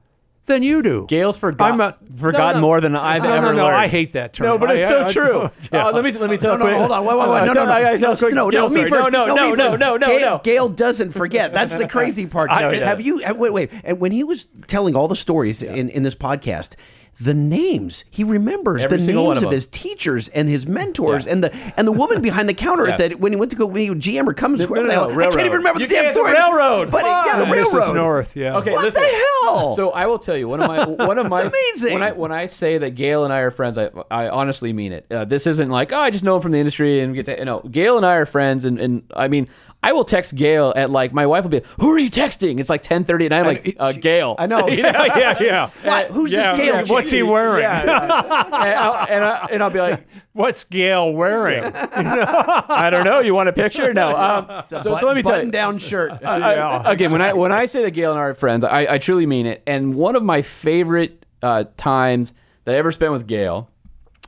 than 0.47 0.63
you 0.63 0.83
do. 0.83 1.07
Gale's 1.09 1.37
forgot, 1.37 1.73
I'm 1.73 1.81
a- 1.81 1.97
forgotten 2.17 2.55
no, 2.57 2.61
no. 2.61 2.67
more 2.67 2.81
than 2.81 2.97
I've 2.97 3.23
No, 3.23 3.33
ever 3.33 3.47
no, 3.49 3.53
no, 3.53 3.65
learned. 3.65 3.77
I 3.77 3.87
hate 3.89 4.15
that 4.15 4.33
term. 4.33 4.47
No, 4.47 4.59
but 4.59 4.71
it's 4.73 4.87
I- 4.87 4.89
so 4.89 5.01
I- 5.03 5.07
I 5.07 5.13
true. 5.13 5.23
don't- 5.29 5.53
yeah. 5.73 5.87
Uh, 5.87 5.93
let 5.93 6.05
me 6.05 6.13
let 6.13 6.31
me 6.31 6.37
tell 6.39 6.59
No, 6.59 6.67
no, 6.67 6.79
hold 6.79 6.91
on. 6.93 7.05
Wait, 7.05 7.19
wait, 7.19 7.29
wait. 7.31 7.47
No, 7.47 7.53
no, 7.53 7.65
no. 7.67 7.71
I- 7.73 7.91
I- 7.93 7.97
no, 7.97 8.17
quick- 8.17 8.35
no, 8.35 8.51
Gale, 8.51 8.69
no, 8.69 8.75
me 8.75 8.83
first. 8.89 8.93
No, 9.13 9.27
no, 9.27 9.35
me 9.35 9.53
no, 9.57 9.69
no, 9.77 9.97
no, 9.97 10.07
Gale, 10.09 10.21
no. 10.21 10.41
Gale 10.43 10.69
doesn't 10.69 11.13
forget. 11.13 11.53
That's 11.55 11.77
the 11.77 11.87
crazy 11.87 12.27
part. 12.27 12.51
I 12.51 12.75
Have 12.77 13.01
you? 13.01 13.23
uh, 13.25 13.35
Wait, 13.37 13.53
wait. 13.53 13.71
And 13.85 14.01
when 14.01 14.13
he 14.13 14.25
was 14.25 14.49
telling 14.67 14.97
all 14.97 15.09
the 15.09 15.17
stories 15.17 15.63
in, 15.63 15.89
in 15.91 16.03
this 16.03 16.15
podcast, 16.15 16.75
the 17.21 17.35
names 17.35 18.05
he 18.11 18.25
remembers 18.25 18.85
Every 18.85 18.99
the 18.99 19.13
names 19.13 19.39
of 19.39 19.45
of, 19.45 19.53
his 19.53 19.67
teachers 19.67 20.29
and 20.29 20.49
his 20.49 20.67
mentors 20.67 21.27
Yeah. 21.27 21.33
and 21.33 21.45
the 21.45 21.55
and 21.77 21.87
the 21.87 21.93
woman 21.93 22.23
behind 22.29 22.49
the 22.49 22.55
counter 22.55 22.89
Yeah. 22.89 22.97
that 22.97 23.21
when 23.21 23.33
he 23.33 23.37
went 23.37 23.51
to 23.51 23.57
go 23.57 23.69
meet 23.69 23.91
GM 23.91 24.27
or 24.29 24.33
Cummins 24.35 24.63
Square, 24.63 24.85
no, 24.85 25.09
no, 25.09 25.21
I 25.21 25.25
can't 25.31 25.41
even 25.41 25.53
remember 25.59 25.81
You 25.81 25.87
the 25.87 25.95
damn 25.95 26.05
can't- 26.05 26.15
story. 26.15 26.33
railroad. 26.33 26.91
but 26.91 27.05
yeah, 27.05 27.37
the 27.39 27.45
Fine. 27.47 27.53
This 27.53 27.69
is 27.69 27.75
railroad. 27.75 27.95
north, 27.95 28.37
yeah. 28.37 28.57
Okay, 28.59 28.73
What 28.73 28.85
listen. 28.85 29.03
the 29.03 29.25
hell? 29.45 29.77
So 29.77 29.91
I 29.91 30.07
will 30.07 30.19
tell 30.19 30.37
you 30.37 30.49
one 30.49 30.61
of 30.61 30.69
my 30.69 30.85
one 31.07 31.19
of 31.19 31.29
my 31.29 31.43
amazing. 31.43 31.93
When 31.95 32.03
I 32.03 32.13
when 32.13 32.33
I 32.33 32.47
say 32.47 32.79
that 32.79 32.91
Gale 32.91 33.25
and 33.25 33.33
I 33.33 33.41
are 33.41 33.51
friends, 33.51 33.77
I 33.79 33.91
I 34.11 34.29
honestly 34.29 34.73
mean 34.73 34.93
it. 34.93 35.07
Uh, 35.11 35.25
this 35.25 35.47
isn't 35.47 35.69
like 35.69 35.93
oh 35.93 35.99
I 35.99 36.11
just 36.11 36.25
know 36.25 36.37
him 36.37 36.43
from 36.43 36.53
the 36.53 36.59
industry 36.59 37.01
and 37.01 37.13
we 37.13 37.17
get 37.23 37.27
to 37.27 37.45
no. 37.45 37.61
Gale 37.61 37.97
and 37.97 38.07
I 38.07 38.15
are 38.17 38.27
friends, 38.27 38.65
and, 38.65 38.79
and 38.81 39.03
I 39.15 39.29
mean 39.29 39.49
I 39.83 39.93
will 39.93 40.05
text 40.05 40.35
Gale 40.35 40.75
at 40.77 40.91
like 40.91 41.13
my 41.15 41.25
wife 41.27 41.43
will 41.45 41.51
be 41.51 41.63
who 41.81 41.91
are 41.95 41.99
you 41.99 42.11
texting? 42.11 42.61
It's 42.61 42.69
like 42.69 42.83
ten 42.83 43.03
thirty 43.05 43.25
at 43.27 43.31
night. 43.31 43.39
I'm 43.41 43.47
like 43.47 43.69
it- 43.69 43.77
uh, 43.81 43.93
she- 43.93 44.01
Gale. 44.01 44.35
I 44.39 44.47
know. 44.47 44.69
You 44.81 44.83
know? 44.83 44.91
yeah, 44.91 45.37
yeah. 45.41 45.71
What? 45.83 46.09
Who's 46.09 46.33
Yeah, 46.33 46.51
this 46.51 46.61
Gale? 46.61 46.75
yeah. 46.77 46.85
What's 46.87 47.11
he 47.11 47.23
wearing? 47.23 47.63
Yeah, 47.63 47.85
yeah. 47.85 48.45
and, 48.45 48.55
I'll, 48.79 49.07
and, 49.09 49.25
I, 49.25 49.49
and 49.53 49.63
I'll 49.63 49.71
be 49.71 49.81
like, 49.81 50.07
What's 50.33 50.65
Gale 50.65 51.13
wearing? 51.13 51.65
I 51.65 52.89
don't 52.91 53.05
know. 53.05 53.21
You 53.21 53.35
want 53.35 53.49
a 53.49 53.53
picture? 53.53 53.93
No. 53.95 54.17
Um, 54.17 54.65
so, 54.69 54.81
so 54.81 54.91
let 55.07 55.17
me 55.17 55.23
tell 55.23 55.33
you. 55.33 55.39
button 55.39 55.51
down 55.51 55.79
shirt. 55.79 56.13
I- 56.23 56.93
again, 56.93 57.11
when 57.13 57.23
I 57.23 57.33
when 57.33 57.51
I 57.53 57.65
say 57.67 57.83
that 57.83 57.93
Gale 57.93 58.11
and 58.13 58.21
I 58.21 58.25
are 58.25 58.35
friends, 58.35 58.65
I, 58.65 58.87
I 58.95 58.99
truly 58.99 59.27
mean 59.27 59.47
it. 59.47 59.63
And 59.67 59.95
one 59.95 60.15
of 60.15 60.23
my 60.23 60.43
favorite 60.43 61.25
uh, 61.43 61.65
times 61.77 62.35
that 62.65 62.75
I 62.75 62.79
ever 62.79 62.93
spent 62.93 63.13
with 63.13 63.27
Gale 63.27 63.69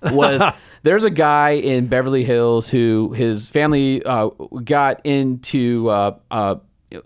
was 0.03 0.43
there's 0.83 1.05
a 1.05 1.11
guy 1.11 1.51
in 1.51 1.87
Beverly 1.87 2.25
Hills 2.25 2.69
who 2.69 3.13
his 3.13 3.49
family 3.49 4.03
uh, 4.05 4.29
got 4.65 5.05
into 5.05 5.89
uh, 5.89 6.17
uh, 6.31 6.57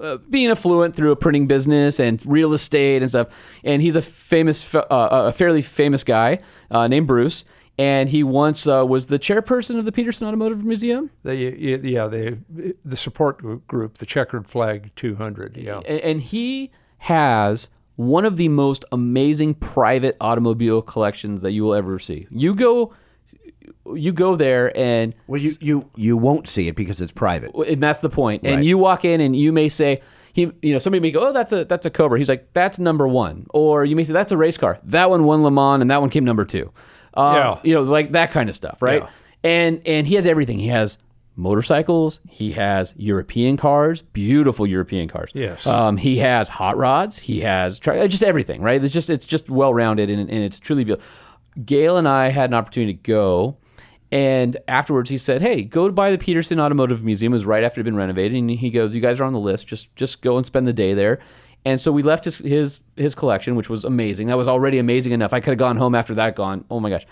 uh, 0.01 0.17
being 0.31 0.51
affluent 0.51 0.97
through 0.97 1.13
a 1.13 1.17
printing 1.17 1.47
business 1.47 2.01
and 2.01 2.25
real 2.27 2.53
estate 2.53 3.03
and 3.03 3.11
stuff. 3.11 3.29
And 3.65 3.83
he's 3.83 3.95
a 3.95 4.03
famous, 4.03 4.75
uh, 4.75 4.85
a 4.91 5.33
fairly 5.33 5.63
famous 5.63 6.05
guy 6.05 6.41
uh, 6.71 6.89
named 6.89 7.07
Bruce. 7.07 7.45
And 7.79 8.09
he 8.09 8.23
once 8.23 8.67
uh, 8.67 8.87
was 8.87 9.09
the 9.09 9.19
chairperson 9.19 9.79
of 9.79 9.85
the 9.85 9.93
Petersen 9.93 10.27
Automotive 10.27 10.65
Museum. 10.65 11.11
the, 11.23 11.35
yeah, 11.35 12.09
the 12.09 12.39
the 12.87 12.97
support 12.97 13.67
group, 13.67 13.99
the 13.99 14.07
Checkered 14.07 14.49
Flag 14.49 14.93
200. 14.97 15.59
Yeah. 15.59 15.81
and, 15.87 16.01
and 16.01 16.21
he 16.23 16.73
has 16.99 17.69
one 17.97 18.25
of 18.25 18.39
the 18.39 18.49
most 18.49 18.87
amazing 18.93 19.55
private 19.55 20.17
automobile 20.23 20.81
collections 20.81 21.43
that 21.43 21.53
you 21.53 21.65
will 21.65 21.75
ever 21.75 21.99
see. 21.99 22.27
You 22.31 22.55
go, 22.55 22.95
you 23.95 24.13
go 24.13 24.37
there, 24.37 24.77
and 24.77 25.15
Well, 25.27 25.41
you, 25.41 25.53
you 25.61 25.91
you 25.97 26.17
won't 26.17 26.49
see 26.49 26.69
it 26.69 26.75
because 26.77 27.01
it's 27.01 27.13
private. 27.13 27.55
and 27.55 27.83
that's 27.83 28.01
the 28.01 28.09
point. 28.11 28.47
And 28.47 28.65
you 28.65 28.79
walk 28.79 29.05
in, 29.05 29.21
and 29.21 29.37
you 29.37 29.53
may 29.53 29.69
say. 29.69 30.01
He, 30.33 30.53
you 30.61 30.75
know, 30.75 30.79
somebody 30.79 31.01
may 31.01 31.11
go, 31.13 31.29
oh, 31.29 31.33
that's 31.33 31.51
a 31.51 31.65
that's 31.65 31.87
a 31.87 31.91
Cobra. 31.91 32.19
He's 32.19 32.29
like, 32.29 32.53
that's 32.53 32.79
number 32.79 33.09
one. 33.09 33.47
Or 33.55 33.87
you 33.87 33.97
may 33.97 34.05
say, 34.05 34.13
that's 34.13 34.33
a 34.33 34.37
race 34.37 34.59
car. 34.59 34.79
That 34.85 35.09
one 35.09 35.25
won 35.25 35.43
Le 35.43 35.51
Mans, 35.51 35.81
and 35.81 35.91
that 35.91 36.03
one 36.03 36.11
came 36.11 36.25
number 36.27 36.45
two. 36.45 36.71
Uh, 37.15 37.33
Yeah. 37.35 37.61
You 37.63 37.75
know, 37.75 37.83
like 37.85 38.13
that 38.13 38.33
kind 38.33 38.51
of 38.51 38.55
stuff, 38.55 38.83
right? 38.83 39.01
Yeah. 39.03 39.09
And 39.43 39.81
and 39.87 40.07
he 40.07 40.15
has 40.17 40.27
everything. 40.27 40.59
He 40.59 40.69
has 40.69 40.99
motorcycles. 41.37 42.21
He 42.29 42.53
has 42.53 42.93
European 42.99 43.57
cars, 43.57 44.03
beautiful 44.03 44.67
European 44.67 45.09
cars. 45.09 45.31
Yes. 45.35 45.67
Um, 45.67 45.97
he 45.97 46.19
has 46.19 46.49
hot 46.49 46.77
rods. 46.77 47.17
He 47.19 47.41
has 47.41 47.79
tri- 47.79 48.07
just 48.07 48.23
everything, 48.23 48.61
right? 48.61 48.83
It's 48.85 48.93
just 48.93 49.09
it's 49.09 49.27
just 49.27 49.49
well 49.49 49.73
rounded 49.73 50.11
and, 50.11 50.21
and 50.29 50.45
it's 50.45 50.59
truly 50.59 50.85
beautiful. 50.85 51.07
Gale 51.65 51.97
and 51.97 52.07
I 52.07 52.29
had 52.29 52.51
an 52.51 52.55
opportunity 52.55 52.93
to 52.95 53.03
go, 53.03 53.57
and 54.13 54.57
afterwards 54.69 55.11
he 55.11 55.19
said, 55.19 55.43
"Hey, 55.43 55.63
go 55.63 55.91
buy 55.91 56.11
the 56.11 56.19
Petersen 56.19 56.61
Automotive 56.61 57.03
Museum." 57.03 57.33
It 57.33 57.37
was 57.37 57.47
right 57.47 57.65
after 57.65 57.81
it 57.81 57.85
had 57.85 57.87
been 57.87 57.97
renovated, 57.97 58.37
and 58.37 58.51
he 58.51 58.71
goes, 58.71 58.95
"You 58.95 59.01
guys 59.01 59.21
are 59.21 59.25
on 59.25 59.33
the 59.33 59.41
list. 59.41 59.67
Just 59.67 59.95
just 59.97 60.23
go 60.23 60.37
and 60.37 60.47
spend 60.47 60.67
the 60.67 60.73
day 60.73 60.95
there." 60.95 61.19
And 61.65 61.81
so 61.81 61.91
we 61.91 62.03
left 62.03 62.25
his 62.25 62.39
his 62.39 62.81
his 62.97 63.15
collection, 63.15 63.57
which 63.57 63.69
was 63.69 63.85
amazing. 63.85 64.29
That 64.29 64.37
was 64.37 64.49
already 64.49 64.79
amazing 64.79 65.13
enough. 65.13 65.33
I 65.33 65.41
could 65.41 65.51
have 65.51 65.59
gone 65.59 65.77
home 65.77 65.95
after 65.95 66.15
that. 66.15 66.37
Gone. 66.37 66.65
Oh 66.71 66.79
my 66.79 66.91
gosh. 66.91 67.07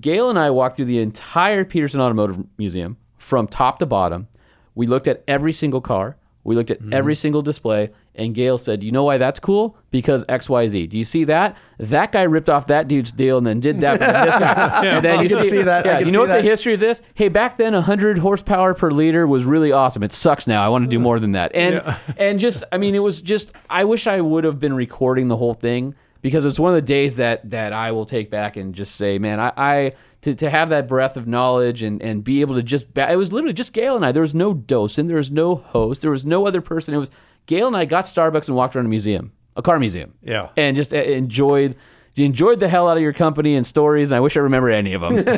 Gale 0.00 0.28
and 0.28 0.38
I 0.38 0.50
walked 0.50 0.76
through 0.76 0.84
the 0.84 0.98
entire 0.98 1.64
Petersen 1.64 2.00
Automotive 2.00 2.44
Museum 2.58 2.98
from 3.16 3.46
top 3.46 3.78
to 3.78 3.86
bottom. 3.86 4.28
We 4.74 4.86
looked 4.86 5.06
at 5.06 5.24
every 5.26 5.54
single 5.54 5.80
car. 5.80 6.18
We 6.44 6.54
looked 6.54 6.70
at 6.70 6.80
mm-hmm. 6.80 6.92
every 6.92 7.14
single 7.14 7.40
display. 7.40 7.90
And 8.18 8.34
Gale 8.34 8.58
said, 8.58 8.82
You 8.82 8.92
know 8.92 9.04
why 9.04 9.16
that's 9.16 9.38
cool? 9.38 9.76
Because 9.90 10.24
XYZ. 10.24 10.88
Do 10.88 10.98
you 10.98 11.04
see 11.04 11.24
that? 11.24 11.56
That 11.78 12.12
guy 12.12 12.22
ripped 12.22 12.48
off 12.48 12.66
that 12.66 12.88
dude's 12.88 13.12
deal 13.12 13.38
and 13.38 13.46
then 13.46 13.60
did 13.60 13.80
that 13.80 14.00
guy. 14.00 14.88
And 14.98 15.04
then 15.04 15.22
you 15.22 15.28
can 15.28 15.42
see 15.44 15.62
that. 15.62 15.86
Yeah, 15.86 16.00
you 16.00 16.06
see 16.06 16.12
know 16.12 16.20
what 16.20 16.26
that. 16.28 16.42
the 16.42 16.48
history 16.48 16.74
of 16.74 16.80
this? 16.80 17.00
Hey, 17.14 17.28
back 17.28 17.56
then, 17.56 17.72
100 17.72 18.18
horsepower 18.18 18.74
per 18.74 18.90
liter 18.90 19.26
was 19.26 19.44
really 19.44 19.72
awesome. 19.72 20.02
It 20.02 20.12
sucks 20.12 20.46
now. 20.46 20.64
I 20.64 20.68
want 20.68 20.84
to 20.84 20.90
do 20.90 20.98
more 20.98 21.18
than 21.20 21.32
that. 21.32 21.52
And 21.54 21.82
and 22.16 22.40
just, 22.40 22.64
I 22.72 22.78
mean, 22.78 22.94
it 22.94 23.00
was 23.00 23.20
just. 23.20 23.52
I 23.70 23.84
wish 23.84 24.06
I 24.06 24.20
would 24.20 24.44
have 24.44 24.58
been 24.58 24.74
recording 24.74 25.28
the 25.28 25.36
whole 25.36 25.54
thing 25.54 25.94
because 26.20 26.44
it's 26.44 26.58
one 26.58 26.70
of 26.70 26.76
the 26.76 26.82
days 26.82 27.16
that 27.16 27.48
that 27.50 27.72
I 27.72 27.92
will 27.92 28.06
take 28.06 28.30
back 28.30 28.56
and 28.56 28.74
just 28.74 28.96
say, 28.96 29.18
man, 29.18 29.38
I. 29.40 29.52
I 29.56 29.92
to, 30.22 30.34
to 30.34 30.50
have 30.50 30.70
that 30.70 30.88
breadth 30.88 31.16
of 31.16 31.28
knowledge 31.28 31.82
and, 31.82 32.02
and 32.02 32.24
be 32.24 32.40
able 32.40 32.56
to 32.56 32.62
just 32.62 32.92
ba- 32.92 33.10
it 33.10 33.16
was 33.16 33.32
literally 33.32 33.54
just 33.54 33.72
Gale 33.72 33.94
and 33.94 34.04
I 34.04 34.12
there 34.12 34.22
was 34.22 34.34
no 34.34 34.52
docent 34.52 35.08
there 35.08 35.16
was 35.16 35.30
no 35.30 35.54
host 35.54 36.02
there 36.02 36.10
was 36.10 36.24
no 36.24 36.46
other 36.46 36.60
person 36.60 36.92
it 36.92 36.98
was 36.98 37.10
Gale 37.48 37.66
and 37.66 37.76
I 37.76 37.84
got 37.86 38.04
Starbucks 38.04 38.46
and 38.46 38.56
walked 38.56 38.76
around 38.76 38.86
a 38.86 38.88
museum 38.88 39.32
a 39.56 39.62
car 39.62 39.80
museum 39.80 40.14
Yeah. 40.22 40.50
and 40.56 40.76
just 40.76 40.92
uh, 40.92 40.98
enjoyed 40.98 41.74
you 42.14 42.24
enjoyed 42.24 42.60
the 42.60 42.68
hell 42.68 42.88
out 42.88 42.96
of 42.96 43.02
your 43.02 43.12
company 43.12 43.54
and 43.56 43.66
stories 43.66 44.10
and 44.12 44.16
I 44.16 44.20
wish 44.20 44.36
I 44.36 44.40
remember 44.40 44.70
any 44.70 44.92
of 44.94 45.00
them 45.00 45.24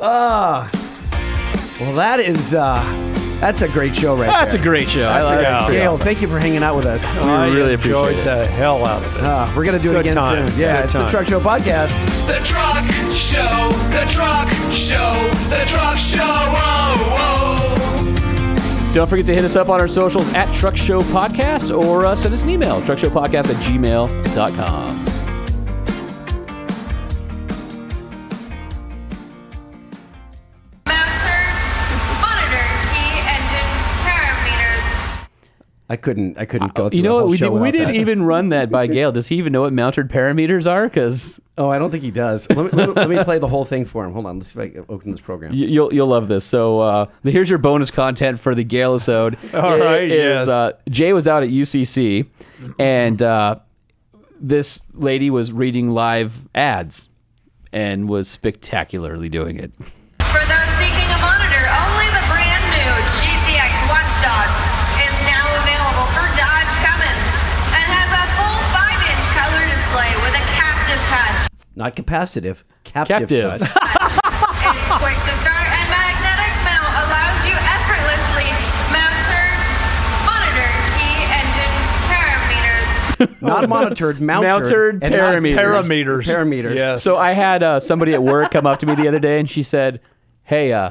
ah. 0.00 0.68
Well, 1.80 1.94
that 1.96 2.20
is 2.20 2.54
uh, 2.54 2.82
that's 3.40 3.62
a 3.62 3.68
great 3.68 3.96
show 3.96 4.14
right 4.16 4.26
That's 4.28 4.54
a 4.54 4.58
great 4.58 4.88
show. 4.88 5.08
I 5.08 5.22
That's 5.22 5.30
like 5.30 5.70
a 5.72 5.74
it. 5.74 5.78
Gale, 5.80 5.96
thank 5.96 6.22
you 6.22 6.28
for 6.28 6.38
hanging 6.38 6.62
out 6.62 6.76
with 6.76 6.86
us. 6.86 7.04
I 7.16 7.48
really 7.48 7.72
enjoyed 7.74 8.04
appreciate 8.14 8.24
the 8.24 8.46
hell 8.46 8.84
out 8.84 9.02
of 9.02 9.16
it. 9.16 9.22
Uh, 9.24 9.52
we're 9.56 9.64
gonna 9.64 9.78
do 9.80 9.90
it 9.90 10.00
again 10.00 10.12
time. 10.14 10.46
soon. 10.46 10.58
Yeah, 10.60 10.76
Good 10.76 10.84
it's 10.84 10.92
the. 10.92 11.08
Truck 11.08 11.26
Show 11.26 11.40
podcast. 11.40 11.98
The 12.28 12.38
truck 12.44 12.84
show, 13.12 13.68
the 13.90 14.06
truck 14.08 14.48
show, 14.70 15.12
the 15.50 15.64
truck 15.66 15.98
show. 15.98 16.22
Oh, 16.22 17.58
oh. 17.58 17.61
Don't 18.94 19.08
forget 19.08 19.24
to 19.26 19.34
hit 19.34 19.44
us 19.44 19.56
up 19.56 19.70
on 19.70 19.80
our 19.80 19.88
socials 19.88 20.32
at 20.34 20.52
Truck 20.54 20.76
Show 20.76 21.00
Podcast 21.02 21.76
or 21.76 22.04
uh, 22.06 22.14
send 22.14 22.34
us 22.34 22.42
an 22.42 22.50
email, 22.50 22.80
truckshowpodcast 22.82 23.48
at 23.48 23.56
gmail.com. 23.64 25.01
I 35.92 35.96
couldn't. 35.96 36.38
I 36.38 36.46
couldn't 36.46 36.72
go 36.72 36.88
through. 36.88 36.96
You 36.96 37.02
know 37.02 37.14
what? 37.16 37.20
whole 37.22 37.30
We, 37.30 37.36
show 37.36 37.50
did, 37.52 37.60
we 37.60 37.70
didn't 37.70 37.88
that. 37.88 38.00
even 38.00 38.22
run 38.22 38.48
that 38.48 38.70
by 38.70 38.86
Gale. 38.86 39.12
Does 39.12 39.28
he 39.28 39.36
even 39.36 39.52
know 39.52 39.60
what 39.62 39.72
mounted 39.74 40.08
parameters 40.08 40.70
are? 40.70 40.88
Because 40.88 41.38
Oh, 41.58 41.68
I 41.68 41.78
don't 41.78 41.90
think 41.90 42.02
he 42.02 42.10
does. 42.10 42.48
Let 42.48 42.56
me, 42.56 42.70
let, 42.72 42.88
me, 42.88 42.94
let 42.94 43.10
me 43.10 43.24
play 43.24 43.38
the 43.38 43.46
whole 43.46 43.66
thing 43.66 43.84
for 43.84 44.04
him. 44.06 44.12
Hold 44.14 44.24
on. 44.24 44.38
Let's 44.38 44.52
see 44.54 44.58
if 44.58 44.64
I 44.70 44.72
can 44.74 44.86
open 44.88 45.10
this 45.10 45.20
program. 45.20 45.52
you'll 45.52 45.92
you'll 45.92 46.06
love 46.06 46.28
this. 46.28 46.46
So 46.46 46.80
uh, 46.80 47.06
here's 47.24 47.50
your 47.50 47.58
bonus 47.58 47.90
content 47.90 48.40
for 48.40 48.54
the 48.54 48.64
Gale 48.64 48.94
episode. 48.94 49.36
All 49.54 49.74
It 49.74 49.80
right, 49.84 50.10
is, 50.10 50.12
yes. 50.12 50.48
uh, 50.48 50.72
Jay 50.88 51.12
was 51.12 51.28
out 51.28 51.42
at 51.42 51.50
UCC, 51.50 52.26
and 52.78 53.20
uh, 53.20 53.56
this 54.40 54.80
lady 54.94 55.28
was 55.28 55.52
reading 55.52 55.90
live 55.90 56.48
ads, 56.54 57.08
and 57.70 58.08
was 58.08 58.28
spectacularly 58.28 59.28
doing 59.28 59.58
it. 59.58 59.72
Not 71.74 71.96
capacitive, 71.96 72.64
captive, 72.84 73.28
Captive. 73.28 73.60
touch. 73.60 73.60
Its 73.62 74.88
quick 75.00 75.16
to 75.16 75.34
start 75.40 75.66
and 75.72 75.88
magnetic 75.88 76.52
mount 76.68 76.92
allows 77.00 77.40
you 77.48 77.56
effortlessly 77.56 78.48
mounter 78.92 79.46
monitor 80.28 80.68
key 81.00 81.16
engine 81.32 81.74
parameters. 82.12 83.42
Not 83.42 83.68
monitored, 83.68 84.20
mounted. 84.20 84.48
Mounted 84.48 85.02
and 85.02 85.14
parameters. 85.14 85.56
Parameters. 85.56 86.24
Parameters. 86.24 86.74
Yes. 86.76 87.02
So 87.02 87.16
I 87.16 87.32
had 87.32 87.62
uh, 87.62 87.80
somebody 87.80 88.12
at 88.12 88.22
work 88.22 88.50
come 88.50 88.66
up 88.66 88.78
to 88.80 88.86
me 88.86 88.94
the 88.94 89.08
other 89.08 89.18
day 89.18 89.40
and 89.40 89.48
she 89.48 89.62
said, 89.62 90.00
"Hey, 90.42 90.72
uh, 90.74 90.90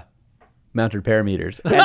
mounted 0.74 1.04
parameters," 1.04 1.60
and, 1.64 1.74
and 1.76 1.84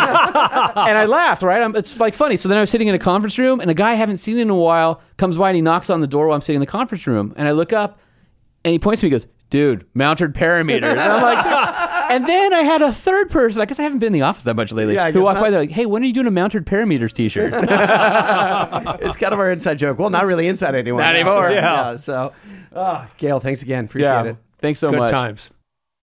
I 0.98 1.04
laughed. 1.04 1.42
Right? 1.42 1.60
I'm, 1.60 1.76
it's 1.76 2.00
like 2.00 2.14
funny. 2.14 2.38
So 2.38 2.48
then 2.48 2.56
I 2.56 2.60
was 2.60 2.70
sitting 2.70 2.88
in 2.88 2.94
a 2.94 2.98
conference 2.98 3.36
room 3.38 3.60
and 3.60 3.70
a 3.70 3.74
guy 3.74 3.92
I 3.92 3.94
haven't 3.94 4.18
seen 4.18 4.38
in 4.38 4.48
a 4.48 4.54
while 4.54 5.02
comes 5.18 5.36
by 5.36 5.50
and 5.50 5.56
he 5.56 5.62
knocks 5.62 5.90
on 5.90 6.00
the 6.00 6.06
door 6.06 6.28
while 6.28 6.34
I'm 6.34 6.40
sitting 6.40 6.56
in 6.56 6.60
the 6.60 6.66
conference 6.66 7.06
room, 7.06 7.34
and 7.36 7.46
I 7.46 7.50
look 7.52 7.74
up 7.74 8.00
and 8.66 8.72
he 8.72 8.80
points 8.80 9.00
to 9.00 9.06
me 9.06 9.14
and 9.14 9.22
goes. 9.22 9.30
Dude, 9.48 9.86
mounted 9.94 10.34
parameters. 10.34 10.90
And 10.90 10.98
I'm 10.98 11.22
like, 11.22 11.46
and 12.10 12.26
then 12.26 12.52
I 12.52 12.62
had 12.62 12.82
a 12.82 12.92
third 12.92 13.30
person. 13.30 13.62
I 13.62 13.64
guess 13.64 13.78
I 13.78 13.84
haven't 13.84 14.00
been 14.00 14.08
in 14.08 14.12
the 14.12 14.22
office 14.22 14.42
that 14.42 14.56
much 14.56 14.72
lately. 14.72 14.94
Yeah, 14.94 15.06
who 15.06 15.12
guess 15.12 15.22
walked 15.22 15.36
by? 15.36 15.42
not. 15.42 15.50
They're 15.50 15.60
like, 15.60 15.70
"Hey, 15.70 15.86
when 15.86 16.02
are 16.02 16.06
you 16.06 16.12
doing 16.12 16.26
a 16.26 16.32
mounted 16.32 16.66
parameters 16.66 17.12
T-shirt?" 17.12 17.52
It's 19.06 19.16
kind 19.16 19.32
of 19.32 19.38
our 19.38 19.52
inside 19.52 19.78
joke. 19.78 20.00
Well, 20.00 20.10
not 20.10 20.26
really 20.26 20.48
inside 20.48 20.74
anymore. 20.74 21.00
Not 21.00 21.14
anymore. 21.14 21.50
Yeah. 21.50 21.90
Yeah. 21.90 21.96
So, 21.96 22.32
oh, 22.74 23.06
Gale, 23.18 23.38
thanks 23.38 23.62
again. 23.62 23.84
Appreciate 23.84 24.08
yeah. 24.08 24.24
it. 24.24 24.36
Thanks 24.58 24.80
so 24.80 24.88
much. 24.88 24.94
Good 24.94 25.00
much. 25.02 25.10
times. 25.12 25.50